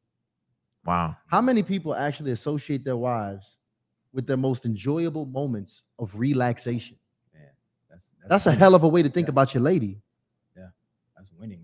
Wow. 0.84 1.16
How 1.26 1.40
many 1.40 1.62
people 1.62 1.94
actually 1.94 2.32
associate 2.32 2.84
their 2.84 2.96
wives 2.98 3.56
with 4.12 4.26
their 4.26 4.36
most 4.36 4.66
enjoyable 4.66 5.24
moments 5.24 5.84
of 5.98 6.18
relaxation? 6.18 6.96
Man, 7.32 7.42
that's 7.88 8.12
That's 8.28 8.46
a 8.46 8.52
hell 8.52 8.74
of 8.74 8.82
a 8.82 8.88
way 8.88 9.02
to 9.02 9.08
think 9.08 9.26
Yeah. 9.28 9.30
about 9.30 9.54
your 9.54 9.62
lady. 9.62 10.00
Yeah, 10.56 10.68
that's 11.16 11.30
winning 11.32 11.60
right 11.60 11.63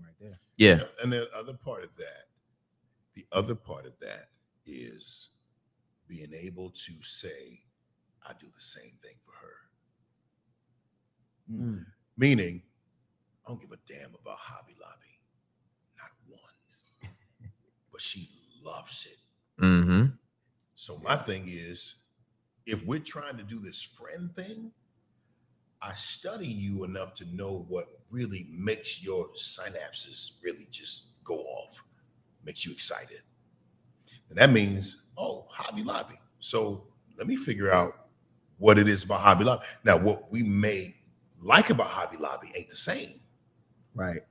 Yeah. 0.57 0.81
And 1.01 1.11
the 1.11 1.29
other 1.35 1.53
part 1.53 1.83
of 1.83 1.95
that, 1.97 2.25
the 3.15 3.25
other 3.31 3.55
part 3.55 3.85
of 3.85 3.93
that 3.99 4.29
is 4.65 5.29
being 6.07 6.33
able 6.33 6.69
to 6.69 6.93
say, 7.01 7.63
I 8.27 8.33
do 8.39 8.47
the 8.53 8.61
same 8.61 8.97
thing 9.01 9.15
for 9.25 9.31
her. 9.31 9.57
Mm. 11.51 11.85
Meaning, 12.17 12.61
I 13.45 13.49
don't 13.49 13.59
give 13.59 13.71
a 13.71 13.77
damn 13.87 14.13
about 14.13 14.37
Hobby 14.37 14.75
Lobby. 14.79 15.19
Not 15.97 16.11
one. 16.27 17.11
But 17.91 18.01
she 18.01 18.29
loves 18.63 19.07
it. 19.11 19.63
Mm-hmm. 19.63 20.05
So 20.75 20.99
my 21.03 21.15
thing 21.15 21.45
is, 21.47 21.95
if 22.65 22.85
we're 22.85 22.99
trying 22.99 23.37
to 23.37 23.43
do 23.43 23.59
this 23.59 23.81
friend 23.81 24.33
thing, 24.35 24.71
I 25.81 25.95
study 25.95 26.47
you 26.47 26.83
enough 26.83 27.15
to 27.15 27.25
know 27.35 27.65
what 27.67 27.87
really 28.11 28.47
makes 28.51 29.03
your 29.03 29.29
synapses 29.33 30.31
really 30.43 30.67
just 30.69 31.07
go 31.23 31.37
off, 31.39 31.83
makes 32.43 32.65
you 32.65 32.71
excited. 32.71 33.21
And 34.29 34.37
that 34.37 34.51
means, 34.51 35.03
oh, 35.17 35.47
Hobby 35.49 35.83
Lobby. 35.83 36.19
So 36.39 36.85
let 37.17 37.27
me 37.27 37.35
figure 37.35 37.71
out 37.71 38.07
what 38.57 38.77
it 38.77 38.87
is 38.87 39.03
about 39.03 39.21
Hobby 39.21 39.43
Lobby. 39.45 39.63
Now, 39.83 39.97
what 39.97 40.31
we 40.31 40.43
may 40.43 40.95
like 41.41 41.69
about 41.69 41.87
Hobby 41.87 42.17
Lobby 42.17 42.51
ain't 42.55 42.69
the 42.69 42.75
same, 42.75 43.19
Right. 43.95 44.21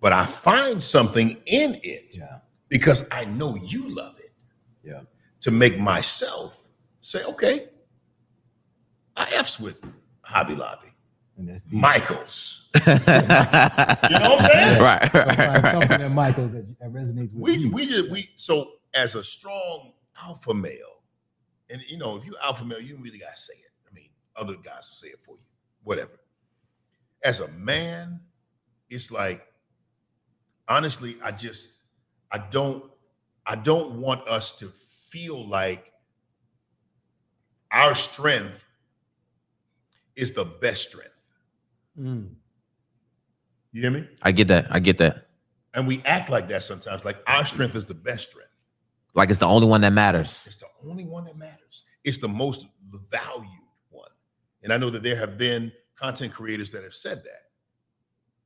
but 0.00 0.12
I 0.12 0.26
find 0.26 0.82
something 0.82 1.40
in 1.46 1.80
it 1.82 2.16
Yeah. 2.16 2.40
because 2.68 3.06
I 3.10 3.24
know 3.24 3.54
you 3.56 3.88
love 3.88 4.18
it. 4.18 4.32
Yeah. 4.82 5.02
To 5.40 5.50
make 5.50 5.78
myself 5.78 6.68
say, 7.00 7.22
okay, 7.24 7.68
I 9.16 9.30
F's 9.34 9.58
with 9.60 9.76
Hobby 10.22 10.54
Lobby, 10.54 10.87
And 11.38 11.48
that's 11.48 11.62
deep. 11.62 11.80
Michaels. 11.80 12.68
you 12.74 12.80
know 12.82 12.94
what 12.96 13.08
I'm 13.10 14.40
saying? 14.40 14.82
Right. 14.82 15.12
Gotta 15.12 15.36
find 15.36 15.64
right, 15.64 15.72
something 15.72 15.90
right. 15.90 16.00
in 16.00 16.12
Michael 16.12 16.48
that, 16.48 16.78
that 16.80 16.92
resonates 16.92 17.32
with 17.32 17.34
We 17.34 17.56
you. 17.56 17.70
we 17.70 17.86
did 17.86 18.10
we 18.10 18.30
so 18.36 18.72
as 18.92 19.14
a 19.14 19.22
strong 19.24 19.92
alpha 20.20 20.52
male, 20.52 21.02
and 21.70 21.80
you 21.88 21.96
know, 21.96 22.16
if 22.16 22.26
you 22.26 22.34
alpha 22.42 22.64
male, 22.64 22.80
you 22.80 22.96
really 22.96 23.18
gotta 23.18 23.36
say 23.36 23.54
it. 23.54 23.70
I 23.88 23.94
mean, 23.94 24.10
other 24.36 24.54
guys 24.54 24.64
will 24.78 24.82
say 24.82 25.08
it 25.08 25.20
for 25.24 25.36
you, 25.36 25.44
whatever. 25.84 26.18
As 27.24 27.40
a 27.40 27.48
man, 27.48 28.20
it's 28.90 29.10
like 29.12 29.46
honestly, 30.68 31.16
I 31.22 31.30
just 31.30 31.68
I 32.32 32.38
don't 32.38 32.84
I 33.46 33.54
don't 33.54 34.00
want 34.00 34.26
us 34.28 34.52
to 34.58 34.68
feel 34.68 35.46
like 35.48 35.92
our 37.70 37.94
strength 37.94 38.64
is 40.16 40.32
the 40.32 40.44
best 40.44 40.88
strength. 40.88 41.12
Mm. 41.98 42.30
You 43.72 43.82
hear 43.82 43.90
me? 43.90 44.08
I 44.22 44.32
get 44.32 44.48
that. 44.48 44.66
I 44.70 44.78
get 44.80 44.98
that. 44.98 45.28
And 45.74 45.86
we 45.86 46.02
act 46.04 46.30
like 46.30 46.48
that 46.48 46.62
sometimes, 46.62 47.04
like 47.04 47.18
our 47.26 47.44
strength 47.44 47.76
is 47.76 47.86
the 47.86 47.94
best 47.94 48.30
strength. 48.30 48.50
Like 49.14 49.30
it's 49.30 49.38
the 49.38 49.46
only 49.46 49.66
one 49.66 49.80
that 49.82 49.92
matters. 49.92 50.44
It's 50.46 50.56
the 50.56 50.66
only 50.88 51.04
one 51.04 51.24
that 51.24 51.36
matters. 51.36 51.84
It's 52.04 52.18
the 52.18 52.28
most 52.28 52.66
valued 53.10 53.46
one. 53.90 54.10
And 54.62 54.72
I 54.72 54.76
know 54.76 54.90
that 54.90 55.02
there 55.02 55.16
have 55.16 55.36
been 55.36 55.72
content 55.96 56.32
creators 56.32 56.70
that 56.70 56.82
have 56.82 56.94
said 56.94 57.22
that. 57.24 57.42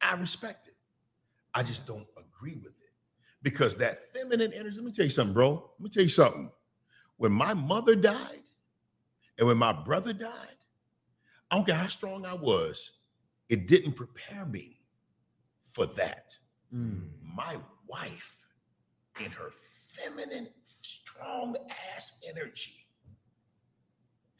I 0.01 0.15
respect 0.15 0.67
it. 0.67 0.75
I 1.55 1.63
just 1.63 1.87
don't 1.87 2.07
agree 2.17 2.57
with 2.57 2.73
it 2.73 2.93
because 3.43 3.77
that 3.77 4.13
feminine 4.13 4.53
energy. 4.53 4.77
Let 4.77 4.85
me 4.85 4.93
tell 4.93 5.05
you 5.05 5.11
something, 5.11 5.35
bro. 5.35 5.71
Let 5.79 5.85
me 5.85 5.91
tell 5.91 6.03
you 6.03 6.09
something. 6.09 6.51
When 7.17 7.33
my 7.33 7.55
mother 7.55 7.95
died 7.95 8.43
and 9.39 9.47
when 9.47 9.59
my 9.59 9.73
brother 9.73 10.13
died, 10.13 10.57
I 11.51 11.57
don't 11.57 11.67
care 11.67 11.77
how 11.77 11.87
strong 11.87 12.25
I 12.25 12.35
was, 12.35 12.93
it 13.53 13.69
didn't 13.69 13.93
prepare 13.93 14.45
me 14.47 14.81
for 15.73 15.87
that 15.87 16.37
Mm. 16.75 17.11
my 17.23 17.55
wife 17.87 18.35
in 19.23 19.31
her 19.31 19.51
feminine, 19.85 20.49
strong 20.65 21.55
ass 21.95 22.19
energy 22.27 22.87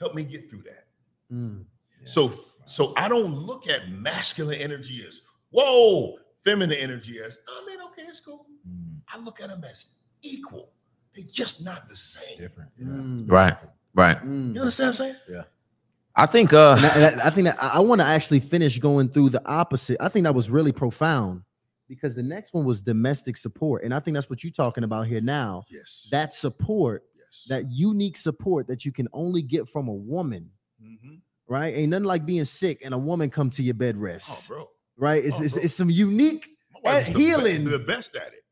helped 0.01 0.15
me 0.15 0.25
get 0.25 0.49
through 0.49 0.63
that. 0.63 0.87
Mm. 1.31 1.65
So, 2.07 2.33
so 2.65 2.95
I 2.97 3.09
don't 3.11 3.35
look 3.35 3.69
at 3.69 3.91
masculine 3.91 4.59
energy 4.61 5.05
as 5.07 5.21
whoa, 5.51 6.17
feminine 6.43 6.79
energy 6.79 7.21
as 7.21 7.39
I 7.47 7.65
mean, 7.67 7.81
okay, 7.91 8.03
it's 8.09 8.21
cool. 8.21 8.47
Mm, 8.67 9.01
I 9.13 9.19
look 9.19 9.43
at 9.43 9.51
them 9.51 9.63
as 9.65 9.97
equal. 10.23 10.73
They're 11.15 11.25
just 11.31 11.63
not 11.63 11.89
the 11.91 11.97
same. 11.97 12.39
different. 12.39 12.71
Yeah. 12.79 12.87
Mm. 12.87 13.31
Right. 13.31 13.57
Right. 13.95 14.17
Mm. 14.25 14.55
You 14.55 14.61
understand 14.63 14.89
what 14.99 15.01
I'm 15.03 15.13
saying? 15.13 15.45
I 16.15 16.27
think 16.27 16.53
uh 16.53 16.75
And 16.77 16.85
I, 16.87 16.89
and 17.11 17.21
I- 17.21 17.27
I 17.27 17.31
think 17.31 17.47
that 17.47 17.63
I, 17.63 17.81
want 17.81 18.01
to 18.01 18.07
actually 18.07 18.41
finish 18.41 18.79
going 18.79 19.09
through 19.09 19.31
the 19.31 19.43
opposite. 19.47 19.97
I 20.01 20.09
think 20.09 20.25
that 20.25 20.35
was 20.35 20.51
really 20.51 20.73
profound 20.73 21.43
because 21.89 22.15
the 22.15 22.23
next 22.23 22.53
one 22.55 22.65
was 22.65 22.81
domestic 22.83 23.37
support, 23.37 23.83
and 23.85 23.95
I 23.95 24.01
think 24.01 24.15
that's 24.15 24.29
what 24.31 24.43
you're 24.45 24.53
talking 24.53 24.85
about 24.85 25.07
here 25.07 25.21
now. 25.21 25.65
Yes. 25.71 26.09
That 26.11 26.33
support, 26.35 27.03
yes. 27.17 27.45
that 27.49 27.71
unique 27.71 28.17
support 28.17 28.67
that 28.69 28.85
you 28.85 28.93
can 28.93 29.09
only 29.13 29.43
get 29.43 29.69
from 29.69 29.89
a 29.89 29.95
woman, 29.95 30.51
Mhm. 30.83 31.21
right? 31.49 31.75
Ain't 31.75 31.91
nothing 31.91 32.05
like 32.05 32.25
being 32.27 32.45
sick 32.45 32.83
and 32.85 32.93
a 32.95 32.99
woman 32.99 33.31
come 33.31 33.51
to 33.51 33.63
your 33.63 33.75
bed 33.75 33.97
rest. 33.97 34.29
Oh, 34.29 34.33
rest, 34.35 34.49
bro. 34.49 34.69
right? 34.97 35.25
It's, 35.25 35.41
Oh, 35.41 35.45
it's, 35.45 35.55
bro. 35.55 35.63
it's 35.65 35.75
some 35.75 35.91
unique 35.91 36.49
My 36.85 36.97
At 36.97 37.03
is 37.09 37.13
the 37.13 37.19
be- 37.19 37.25
healing. 37.27 37.65
the 37.65 37.79
best 37.79 38.17
at 38.17 38.33
it. 38.33 38.45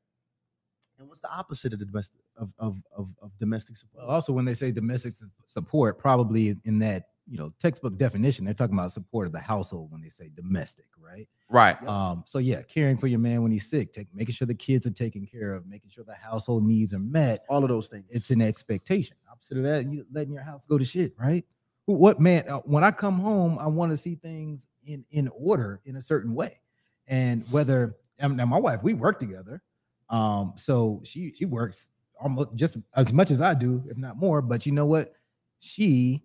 And 0.98 1.08
what's 1.08 1.20
the 1.20 1.32
opposite 1.32 1.72
of 1.72 1.78
the 1.78 1.84
domestic 1.86 2.20
of 2.36 2.52
of 2.58 2.76
of, 2.96 3.08
of 3.22 3.32
domestic 3.38 3.76
support? 3.78 4.04
Well, 4.06 4.14
also, 4.14 4.32
when 4.34 4.44
they 4.44 4.54
say 4.54 4.70
domestic 4.70 5.14
support, 5.46 5.98
probably 5.98 6.56
in 6.64 6.78
that 6.80 7.04
you 7.30 7.38
know 7.38 7.52
textbook 7.60 7.96
definition, 7.96 8.44
they're 8.44 8.54
talking 8.54 8.74
about 8.74 8.90
support 8.92 9.26
of 9.28 9.32
the 9.32 9.38
household 9.38 9.90
when 9.92 10.00
they 10.02 10.08
say 10.08 10.30
domestic, 10.34 10.86
right? 10.98 11.28
Right. 11.48 11.80
Um, 11.88 12.24
so 12.26 12.38
yeah, 12.38 12.62
caring 12.62 12.98
for 12.98 13.06
your 13.06 13.20
man 13.20 13.42
when 13.42 13.52
he's 13.52 13.70
sick, 13.70 13.92
take, 13.92 14.08
making 14.12 14.34
sure 14.34 14.46
the 14.46 14.54
kids 14.54 14.84
are 14.86 14.90
taken 14.90 15.26
care 15.26 15.54
of, 15.54 15.66
making 15.66 15.90
sure 15.90 16.04
the 16.04 16.14
household 16.14 16.64
needs 16.66 16.92
are 16.92 16.98
met. 16.98 17.40
all 17.48 17.62
of 17.62 17.68
those 17.68 17.86
things. 17.88 18.04
It's 18.10 18.30
an 18.30 18.42
expectation. 18.42 19.16
Opposite 19.30 19.58
of 19.58 19.62
that, 19.62 19.86
you 19.86 20.04
letting 20.12 20.32
your 20.32 20.42
house 20.42 20.66
go 20.66 20.76
to 20.76 20.84
shit, 20.84 21.14
right? 21.18 21.44
What 21.86 22.20
man? 22.20 22.48
uh, 22.48 22.58
When 22.58 22.84
I 22.84 22.90
come 22.90 23.18
home, 23.18 23.58
I 23.58 23.66
want 23.66 23.90
to 23.92 23.96
see 23.96 24.16
things 24.16 24.66
in 24.84 25.04
in 25.10 25.28
order 25.28 25.80
in 25.84 25.96
a 25.96 26.02
certain 26.02 26.34
way, 26.34 26.60
and 27.06 27.44
whether 27.50 27.96
um, 28.20 28.36
now 28.36 28.46
my 28.46 28.58
wife, 28.58 28.82
we 28.82 28.94
work 28.94 29.18
together, 29.18 29.62
um, 30.08 30.52
so 30.56 31.00
she 31.04 31.32
she 31.32 31.44
works 31.46 31.90
almost 32.20 32.54
just 32.54 32.76
as 32.94 33.12
much 33.12 33.30
as 33.30 33.40
I 33.40 33.54
do, 33.54 33.82
if 33.88 33.96
not 33.96 34.16
more. 34.18 34.42
But 34.42 34.66
you 34.66 34.72
know 34.72 34.86
what? 34.86 35.14
She 35.58 36.22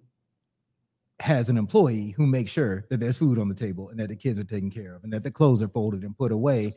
has 1.20 1.49
an 1.49 1.57
employee 1.57 2.11
who 2.18 2.28
makes 2.28 2.51
sure 2.51 2.86
that 2.89 2.99
there's 2.99 3.18
food 3.18 3.39
on 3.39 3.47
the 3.47 3.55
table 3.55 3.89
and 3.89 3.99
that 3.99 4.09
the 4.09 4.16
kids 4.16 4.38
are 4.39 4.43
taken 4.43 4.70
care 4.70 4.95
of 4.95 5.03
and 5.03 5.13
that 5.13 5.24
the 5.24 5.32
clothes 5.32 5.61
are 5.61 5.68
folded 5.70 6.03
and 6.03 6.18
put 6.18 6.32
away. 6.32 6.74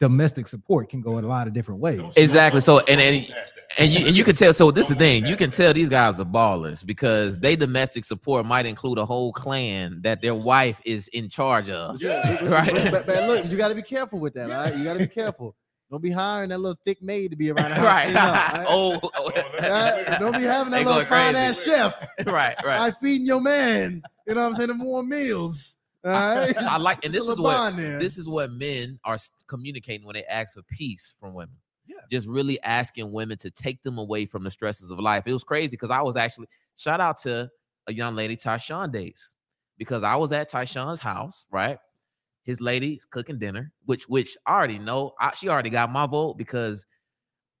Domestic 0.00 0.48
support 0.48 0.88
can 0.88 1.00
go 1.00 1.18
in 1.18 1.24
a 1.24 1.28
lot 1.28 1.46
of 1.46 1.52
different 1.52 1.80
ways. 1.80 2.00
Exactly. 2.16 2.60
So 2.60 2.80
and 2.80 3.00
and 3.00 3.32
and 3.78 3.92
you 3.92 4.06
and 4.06 4.16
you 4.16 4.24
can 4.24 4.34
tell. 4.34 4.52
So 4.52 4.72
this 4.72 4.86
is 4.86 4.96
the 4.96 4.98
thing. 4.98 5.26
You 5.26 5.36
can 5.36 5.52
tell 5.52 5.72
these 5.72 5.88
guys 5.88 6.18
are 6.18 6.24
ballers 6.24 6.84
because 6.84 7.38
they 7.38 7.54
domestic 7.54 8.04
support 8.04 8.44
might 8.44 8.66
include 8.66 8.98
a 8.98 9.06
whole 9.06 9.32
clan 9.32 10.00
that 10.02 10.20
their 10.20 10.34
wife 10.34 10.80
is 10.84 11.06
in 11.08 11.28
charge 11.28 11.70
of. 11.70 12.02
Yeah. 12.02 12.42
Right. 12.52 12.90
But, 12.90 13.06
but 13.06 13.28
look, 13.28 13.48
you 13.48 13.56
got 13.56 13.68
to 13.68 13.76
be 13.76 13.82
careful 13.82 14.18
with 14.18 14.34
that. 14.34 14.50
All 14.50 14.64
right, 14.64 14.76
you 14.76 14.82
got 14.82 14.94
to 14.94 14.98
be 14.98 15.06
careful. 15.22 15.54
Don't 15.92 16.00
be 16.00 16.10
hiring 16.10 16.48
that 16.48 16.58
little 16.58 16.78
thick 16.86 17.02
maid 17.02 17.32
to 17.32 17.36
be 17.36 17.50
around 17.50 17.68
the 17.68 17.74
house. 17.76 17.84
Right. 17.84 18.16
up, 18.16 18.24
all 18.24 18.32
right? 18.32 18.66
oh. 18.66 19.00
oh 19.02 19.10
all 19.18 19.32
oh, 19.36 19.68
right? 19.68 20.18
Don't 20.18 20.32
be 20.32 20.42
having 20.42 20.70
that 20.70 20.78
They 20.78 20.84
little 20.86 21.04
going 21.04 21.06
fine 21.06 21.36
ass 21.36 21.62
chef. 21.62 22.00
right. 22.26 22.56
Right. 22.64 22.80
I 22.80 22.92
feeding 22.92 23.26
your 23.26 23.42
man. 23.42 24.02
You 24.26 24.34
know 24.34 24.40
what 24.40 24.46
I'm 24.48 24.54
saying? 24.54 24.68
The 24.68 24.74
more 24.74 25.02
meals. 25.02 25.76
All 26.02 26.10
right. 26.12 26.56
I 26.58 26.78
like, 26.78 27.04
and 27.04 27.12
this 27.12 27.28
is 27.28 27.38
what 27.38 27.76
there. 27.76 27.98
this 27.98 28.16
is 28.16 28.26
what 28.26 28.52
men 28.52 28.98
are 29.04 29.18
communicating 29.48 30.06
when 30.06 30.14
they 30.14 30.24
ask 30.24 30.54
for 30.54 30.62
peace 30.62 31.12
from 31.20 31.34
women. 31.34 31.56
Yeah. 31.86 31.96
Just 32.10 32.26
really 32.26 32.58
asking 32.62 33.12
women 33.12 33.36
to 33.38 33.50
take 33.50 33.82
them 33.82 33.98
away 33.98 34.24
from 34.24 34.44
the 34.44 34.50
stresses 34.50 34.90
of 34.90 34.98
life. 34.98 35.24
It 35.26 35.34
was 35.34 35.44
crazy 35.44 35.72
because 35.72 35.90
I 35.90 36.00
was 36.00 36.16
actually 36.16 36.46
shout 36.78 37.00
out 37.00 37.18
to 37.22 37.50
a 37.86 37.92
young 37.92 38.16
lady, 38.16 38.38
Tysean 38.38 38.90
Days, 38.90 39.34
because 39.76 40.02
I 40.04 40.16
was 40.16 40.32
at 40.32 40.50
Tysean's 40.50 41.00
house, 41.00 41.46
right? 41.50 41.78
His 42.44 42.60
lady's 42.60 43.04
cooking 43.04 43.38
dinner, 43.38 43.72
which 43.84 44.08
which 44.08 44.36
I 44.46 44.52
already 44.54 44.78
know. 44.78 45.12
I, 45.20 45.32
she 45.34 45.48
already 45.48 45.70
got 45.70 45.90
my 45.90 46.06
vote 46.06 46.36
because 46.38 46.84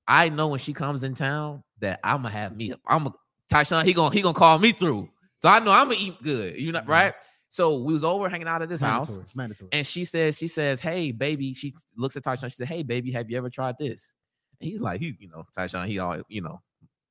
I 0.08 0.28
know 0.28 0.48
when 0.48 0.58
she 0.58 0.72
comes 0.72 1.04
in 1.04 1.14
town 1.14 1.62
that 1.80 2.00
I'm 2.02 2.18
gonna 2.22 2.30
have 2.30 2.56
me. 2.56 2.74
I'm 2.86 3.06
a 3.06 3.14
Tysean. 3.52 3.84
He 3.84 3.92
gonna 3.92 4.14
he 4.14 4.22
gonna 4.22 4.34
call 4.34 4.58
me 4.58 4.72
through. 4.72 5.08
So 5.38 5.48
I 5.48 5.58
know 5.60 5.70
I'm 5.70 5.88
gonna 5.88 6.00
eat 6.00 6.22
good. 6.22 6.58
You 6.58 6.72
know, 6.72 6.80
Mhm. 6.80 6.88
right? 6.88 7.14
So 7.48 7.78
we 7.82 7.92
was 7.92 8.02
over 8.02 8.28
hanging 8.28 8.48
out 8.48 8.62
at 8.62 8.70
his 8.70 8.80
house. 8.80 9.08
mandatory. 9.08 9.68
And 9.72 9.86
she 9.86 10.04
says, 10.06 10.38
she 10.38 10.48
says, 10.48 10.80
hey, 10.80 11.12
baby. 11.12 11.52
She 11.54 11.74
looks 11.96 12.16
at 12.16 12.22
Tysean. 12.24 12.44
She 12.44 12.56
said, 12.56 12.68
hey, 12.68 12.82
baby, 12.82 13.12
have 13.12 13.30
you 13.30 13.36
ever 13.36 13.50
tried 13.50 13.76
this? 13.78 14.14
And 14.60 14.70
he's 14.70 14.80
like, 14.80 15.00
he, 15.00 15.14
you 15.20 15.28
know, 15.28 15.44
Tysean, 15.56 15.86
he 15.86 15.98
all, 15.98 16.22
you 16.28 16.40
know, 16.40 16.60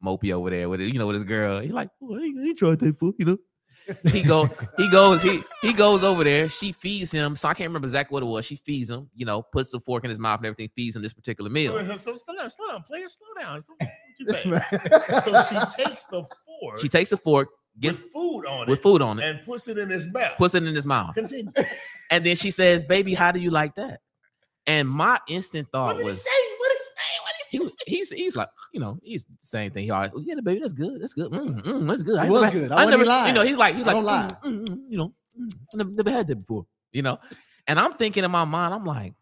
mopey 0.03 0.33
over 0.33 0.49
there 0.49 0.67
with 0.67 0.81
it, 0.81 0.91
you 0.91 0.97
know, 0.99 1.05
with 1.05 1.13
his 1.13 1.23
girl. 1.23 1.59
He's 1.59 1.71
like, 1.71 1.89
oh, 2.01 2.15
I 2.17 2.23
ain't, 2.23 2.39
I 2.39 2.43
ain't 2.43 2.57
tried 2.57 2.79
that 2.79 2.97
food, 2.97 3.15
you 3.19 3.25
know. 3.25 3.37
He 4.11 4.21
go, 4.21 4.49
he 4.77 4.89
goes, 4.89 5.21
he 5.21 5.41
he 5.61 5.73
goes 5.73 6.03
over 6.03 6.23
there. 6.23 6.49
She 6.49 6.71
feeds 6.71 7.11
him. 7.11 7.35
So 7.35 7.49
I 7.49 7.53
can't 7.53 7.69
remember 7.69 7.87
exactly 7.87 8.13
what 8.13 8.23
it 8.23 8.27
was. 8.27 8.45
She 8.45 8.55
feeds 8.55 8.89
him, 8.89 9.09
you 9.15 9.25
know, 9.25 9.41
puts 9.41 9.71
the 9.71 9.79
fork 9.79 10.03
in 10.03 10.09
his 10.09 10.19
mouth 10.19 10.37
and 10.39 10.45
everything, 10.47 10.69
feeds 10.75 10.95
him 10.95 11.01
this 11.01 11.13
particular 11.13 11.49
meal. 11.49 11.77
So 11.97 12.15
slow 12.17 12.35
down, 12.35 12.49
slow 12.49 12.67
down, 12.71 12.83
player, 12.83 13.07
slow 13.09 13.43
down. 13.43 13.61
Slow 13.61 13.75
down. 13.79 13.89
This 14.25 14.35
What 14.35 14.45
you 14.45 14.51
man- 14.51 14.61
bad? 15.09 15.23
so 15.23 15.41
she 15.43 15.83
takes 15.83 16.05
the 16.05 16.23
fork 16.61 16.79
She 16.79 16.87
takes 16.87 17.09
the 17.09 17.17
fork, 17.17 17.49
with 17.75 17.81
gets 17.81 17.97
food 17.97 18.45
on 18.45 18.67
with 18.67 18.79
it 18.79 18.83
food 18.83 19.01
on 19.01 19.19
it, 19.19 19.25
and 19.25 19.43
puts 19.45 19.67
it 19.67 19.77
in 19.79 19.89
his 19.89 20.11
mouth. 20.13 20.37
puts 20.37 20.53
it 20.53 20.63
in 20.63 20.75
his 20.75 20.85
mouth. 20.85 21.15
Continue. 21.15 21.51
And 22.11 22.23
then 22.25 22.35
she 22.35 22.51
says, 22.51 22.83
baby, 22.83 23.13
how 23.15 23.31
do 23.31 23.39
you 23.39 23.49
like 23.49 23.75
that? 23.75 24.01
And 24.67 24.87
my 24.87 25.17
instant 25.27 25.67
What 25.71 25.79
thought 25.79 25.93
did 25.93 26.01
he 26.01 26.05
was, 26.05 26.23
say? 26.23 26.29
What 26.59 26.69
did 26.69 26.77
he 26.77 26.83
say? 26.83 27.17
What 27.23 27.33
did 27.33 27.47
he 27.49 27.57
he, 27.57 27.57
say? 27.57 27.63
was- 27.63 27.73
he's 27.91 28.09
he's 28.11 28.35
like, 28.35 28.49
you 28.73 28.79
know, 28.79 28.97
he's 29.03 29.23
the 29.25 29.31
same 29.39 29.71
thing. 29.71 29.83
He 29.85 29.91
always, 29.91 30.11
yeah, 30.23 30.35
the 30.35 30.41
baby, 30.41 30.59
that's 30.61 30.73
good, 30.73 31.01
that's 31.01 31.13
good, 31.13 31.31
mm, 31.31 31.61
mm, 31.61 31.87
that's 31.87 32.01
good. 32.03 32.15
It 32.17 32.25
I 32.25 32.29
was 32.29 32.41
never- 32.41 32.59
good. 32.59 32.71
I 32.71 32.83
I 32.83 32.85
never, 32.85 33.05
lying. 33.05 33.27
you 33.27 33.33
know, 33.33 33.45
he's 33.45 33.57
like, 33.57 33.75
he's 33.75 33.87
I 33.87 33.93
like, 33.93 33.95
don't 33.97 34.05
lie. 34.05 34.37
mm, 34.43 34.65
mm, 34.65 34.67
mm, 34.67 34.79
you 34.89 34.97
know, 34.97 35.13
mm, 35.39 35.49
never, 35.75 35.89
never 35.91 36.11
had 36.11 36.27
that 36.27 36.35
before, 36.37 36.65
you 36.91 37.01
know. 37.01 37.19
And 37.67 37.79
I'm 37.79 37.93
thinking 37.93 38.23
in 38.23 38.31
my 38.31 38.45
mind, 38.45 38.73
I'm 38.73 38.85
like, 38.85 39.13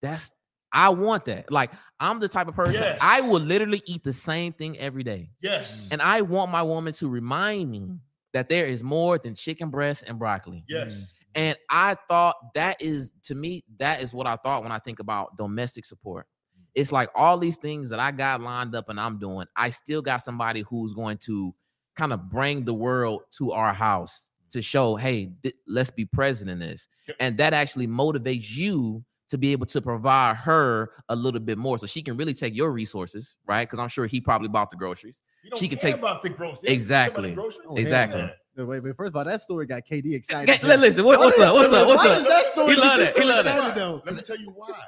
that's 0.00 0.30
I 0.72 0.90
want 0.90 1.24
that. 1.24 1.50
Like, 1.50 1.72
I'm 1.98 2.20
the 2.20 2.28
type 2.28 2.46
of 2.46 2.54
person 2.54 2.80
Yes. 2.82 2.98
I 3.00 3.22
will 3.22 3.40
literally 3.40 3.82
eat 3.86 4.04
the 4.04 4.12
same 4.12 4.52
thing 4.52 4.78
every 4.78 5.02
day, 5.02 5.30
Yes. 5.42 5.88
and 5.90 6.00
I 6.00 6.20
want 6.22 6.50
my 6.52 6.62
woman 6.62 6.92
to 6.94 7.08
remind 7.08 7.68
me 7.70 7.88
that 8.32 8.48
there 8.48 8.66
is 8.66 8.80
more 8.82 9.18
than 9.18 9.34
chicken 9.34 9.70
breast 9.70 10.04
and 10.06 10.16
broccoli. 10.18 10.64
Yes. 10.68 11.14
And 11.34 11.56
I 11.68 11.96
thought 12.08 12.36
that 12.54 12.80
is 12.80 13.10
to 13.24 13.34
me, 13.34 13.64
that 13.78 14.02
is 14.02 14.14
what 14.14 14.26
I 14.28 14.36
thought 14.36 14.62
when 14.62 14.72
I 14.72 14.78
think 14.78 15.00
about 15.00 15.36
domestic 15.36 15.84
support. 15.84 16.26
It's 16.74 16.92
like 16.92 17.08
all 17.14 17.36
these 17.38 17.56
things 17.56 17.90
that 17.90 18.00
I 18.00 18.10
got 18.10 18.40
lined 18.40 18.74
up 18.74 18.88
and 18.88 18.98
I'm 19.00 19.18
doing, 19.18 19.46
I 19.56 19.70
still 19.70 20.02
got 20.02 20.22
somebody 20.22 20.62
who's 20.68 20.92
going 20.92 21.18
to 21.18 21.54
kind 21.96 22.12
of 22.12 22.28
bring 22.30 22.64
the 22.64 22.74
world 22.74 23.22
to 23.38 23.52
our 23.52 23.72
house 23.72 24.30
to 24.50 24.62
show, 24.62 24.96
hey, 24.96 25.30
th- 25.42 25.54
let's 25.66 25.90
be 25.90 26.04
present 26.04 26.50
in 26.50 26.58
this. 26.58 26.88
And 27.20 27.36
that 27.38 27.52
actually 27.54 27.86
motivates 27.86 28.54
you 28.56 29.04
to 29.28 29.38
be 29.38 29.52
able 29.52 29.66
to 29.66 29.80
provide 29.80 30.34
her 30.36 30.90
a 31.08 31.14
little 31.14 31.38
bit 31.40 31.56
more 31.56 31.78
so 31.78 31.86
she 31.86 32.02
can 32.02 32.16
really 32.16 32.34
take 32.34 32.54
your 32.56 32.72
resources, 32.72 33.36
right? 33.46 33.62
Because 33.68 33.78
I'm 33.78 33.88
sure 33.88 34.06
he 34.06 34.20
probably 34.20 34.48
bought 34.48 34.70
the 34.70 34.76
groceries. 34.76 35.22
Don't 35.48 35.58
She 35.58 35.68
can 35.68 35.78
take- 35.78 35.94
about 35.96 36.20
the 36.22 36.30
groceries. 36.30 36.64
Exactly. 36.64 37.36
Oh, 37.38 37.76
Exactly. 37.76 38.20
hell. 38.56 38.66
Wait, 38.66 38.82
wait. 38.82 38.96
First 38.96 39.10
of 39.10 39.16
all, 39.16 39.24
that 39.24 39.40
story 39.40 39.66
got 39.66 39.86
KD 39.86 40.14
excited. 40.14 40.50
Okay, 40.52 40.66
li- 40.66 40.76
listen, 40.76 41.04
what- 41.04 41.20
what's 41.20 41.38
up? 41.38 41.54
What's 41.54 41.72
up? 41.72 41.86
What's 41.86 42.04
Why 42.04 42.10
up? 42.10 42.18
does 42.18 42.26
that 42.26 42.52
story 42.52 42.70
He 42.70 42.74
get 42.76 42.84
love 42.84 42.98
you 42.98 43.04
that. 43.04 43.14
so 43.14 43.20
He 43.22 43.28
love 43.28 43.44
that. 43.44 43.54
excited, 43.56 43.80
though? 43.80 44.02
Let 44.04 44.14
me 44.16 44.22
tell 44.22 44.36
you 44.38 44.50
why. 44.50 44.80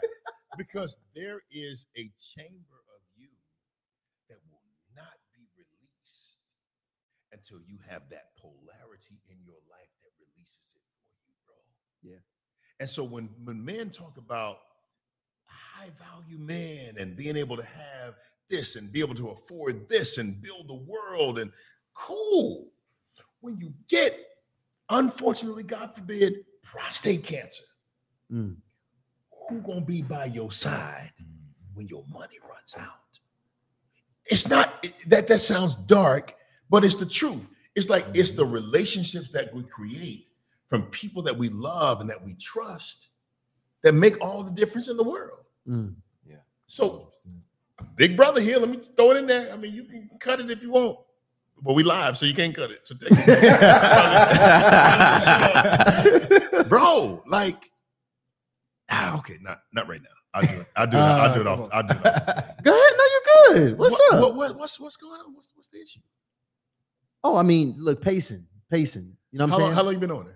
Because 0.57 0.99
there 1.15 1.43
is 1.51 1.87
a 1.97 2.11
chamber 2.19 2.81
of 2.95 3.03
you 3.17 3.29
that 4.29 4.39
will 4.51 4.63
not 4.95 5.17
be 5.35 5.47
released 5.57 6.41
until 7.33 7.59
you 7.67 7.79
have 7.89 8.03
that 8.11 8.37
polarity 8.37 9.21
in 9.31 9.37
your 9.45 9.61
life 9.71 9.91
that 10.03 10.13
releases 10.21 10.77
it 10.77 10.83
for 11.01 11.13
you, 11.27 11.35
bro. 11.47 11.55
Yeah. 12.03 12.21
And 12.81 12.89
so 12.89 13.05
when 13.05 13.31
when 13.45 13.65
men 13.65 13.91
talk 13.91 14.19
about 14.19 14.59
high 15.45 15.91
value 15.99 16.39
men 16.39 16.97
and 16.99 17.17
being 17.17 17.37
able 17.37 17.57
to 17.57 17.65
have 17.65 18.15
this 18.49 18.77
and 18.77 18.93
be 18.93 19.01
able 19.01 19.15
to 19.15 19.31
afford 19.31 19.89
this 19.89 20.19
and 20.19 20.41
build 20.43 20.69
the 20.69 20.75
world 20.75 21.39
and 21.39 21.51
cool. 21.95 22.69
When 23.41 23.59
you 23.59 23.73
get, 23.89 24.19
unfortunately, 24.89 25.65
God 25.65 25.95
forbid, 25.95 26.45
prostate 26.63 27.25
cancer, 27.25 27.65
Mm. 28.33 28.57
Who 29.53 29.61
gonna 29.61 29.81
be 29.81 30.03
by 30.03 30.27
your 30.27 30.53
side 30.53 31.13
when 31.75 31.87
your 31.89 32.05
money 32.13 32.37
runs 32.49 32.77
out? 32.79 32.89
It's 34.27 34.49
not 34.49 34.87
that 35.07 35.29
that 35.29 35.39
sounds 35.39 35.77
dark, 35.77 36.35
but 36.71 36.85
it's 36.85 36.97
the 36.97 37.07
truth. 37.07 37.47
It's 37.75 37.89
like 37.89 38.07
it's 38.15 38.33
the 38.33 38.45
relationships 38.45 39.31
that 39.33 39.55
we 39.55 39.63
create 39.65 40.27
from 40.69 40.85
people 40.87 41.23
that 41.23 41.37
we 41.37 41.49
love 41.49 42.01
and 42.01 42.09
that 42.11 42.23
we 42.25 42.35
trust 42.35 43.09
that 43.83 43.95
make 43.95 44.21
all 44.25 44.43
the 44.43 44.51
difference 44.51 44.89
in 44.89 44.97
the 44.97 45.05
world. 45.05 45.41
Mm. 45.69 45.95
So, 46.73 47.13
Big 47.97 48.17
Brother 48.17 48.41
here, 48.41 48.57
let 48.57 48.71
me 48.71 48.79
throw 48.79 49.11
it 49.11 49.19
in 49.19 49.27
there. 49.27 49.53
I 49.53 49.59
mean, 49.59 49.75
you 49.75 49.85
can 49.85 50.09
cut 50.19 50.41
it 50.41 50.51
if 50.51 50.63
you 50.63 50.71
want. 50.71 51.01
But 51.61 51.75
we 51.75 51.83
live, 51.83 52.17
so 52.17 52.25
you 52.25 52.33
can't 52.33 52.55
cut 52.55 52.71
it. 52.71 52.81
So 52.85 52.95
take 52.95 53.11
it. 53.13 53.19
Bro, 56.71 57.25
like, 57.27 57.72
ah, 58.93 59.19
okay, 59.19 59.39
not 59.41 59.59
not 59.73 59.89
right 59.89 60.01
now. 60.03 60.09
I'll 60.35 60.47
do 60.47 60.61
it. 60.61 60.67
I'll 60.77 60.87
do 60.87 60.97
it. 60.97 61.01
I'll 61.01 61.35
do 61.35 61.41
it 61.41 61.47
off. 61.47 61.69
I'll 61.73 61.83
do 61.83 61.93
it 61.95 62.07
off. 62.07 62.63
Go 62.63 62.71
ahead. 62.71 62.95
No, 62.97 63.05
you're 63.13 63.25
good. 63.69 63.79
What's 63.79 63.93
What- 63.95 64.15
up? 64.15 64.21
What, 64.23 64.35
what, 64.37 64.59
what's 64.59 64.79
what's 64.81 64.97
going 64.97 65.21
on? 65.21 65.35
What's 65.35 65.53
what's 65.55 65.69
the 65.69 65.81
issue? 65.83 66.01
Oh, 67.25 67.37
I 67.37 67.43
mean, 67.43 67.75
look, 67.79 68.01
pacing, 68.03 68.47
pacing. 68.71 69.17
You 69.31 69.39
know 69.39 69.47
what 69.47 69.55
I'm 69.55 69.61
long, 69.61 69.69
saying? 69.71 69.75
how 69.77 69.83
long 69.83 69.93
you 69.95 69.99
been 70.01 70.11
on 70.11 70.27
it? 70.27 70.35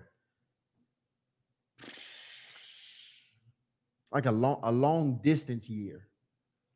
like 4.11 4.25
a 4.25 4.31
long, 4.31 4.59
a 4.63 4.71
long 4.71 5.19
distance 5.23 5.69
year, 5.69 6.07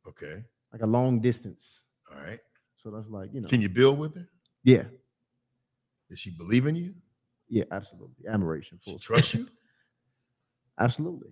Okay. 0.08 0.44
like 0.74 0.82
a 0.82 0.86
long 0.86 1.20
distance. 1.22 1.84
All 2.14 2.22
right. 2.22 2.40
So 2.76 2.92
that's 2.92 3.08
like, 3.08 3.34
you 3.34 3.42
know, 3.42 3.48
Can 3.48 3.62
you 3.62 3.70
build 3.70 3.98
with 4.00 4.16
her? 4.16 4.28
yeah, 4.64 4.84
Does 6.10 6.20
she 6.20 6.30
believe 6.32 6.66
in 6.68 6.76
you? 6.76 6.94
yeah, 7.48 7.64
absolutely, 7.72 8.28
admiration, 8.28 8.80
She 8.84 8.92
full 8.92 9.00
trust 9.00 9.34
you? 9.34 9.48
absolutely. 10.80 11.30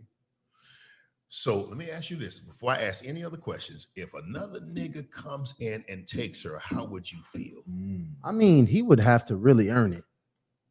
So 1.32 1.62
let 1.66 1.78
me 1.78 1.92
ask 1.92 2.10
you 2.10 2.18
this 2.18 2.40
before 2.40 2.72
I 2.72 2.82
ask 2.82 3.06
any 3.08 3.24
other 3.24 3.38
questions. 3.38 3.88
If 3.96 4.10
another 4.16 4.60
nigga 4.62 5.10
comes 5.12 5.54
in 5.60 5.84
and 5.88 6.08
takes 6.08 6.42
her, 6.44 6.58
how 6.58 6.86
would 6.86 7.10
you 7.12 7.20
feel? 7.32 7.62
Mm. 7.70 8.08
I 8.24 8.32
mean, 8.32 8.66
he 8.66 8.82
would 8.82 9.00
have 9.00 9.26
to 9.26 9.36
really 9.36 9.70
earn 9.70 9.94
it. 9.94 10.04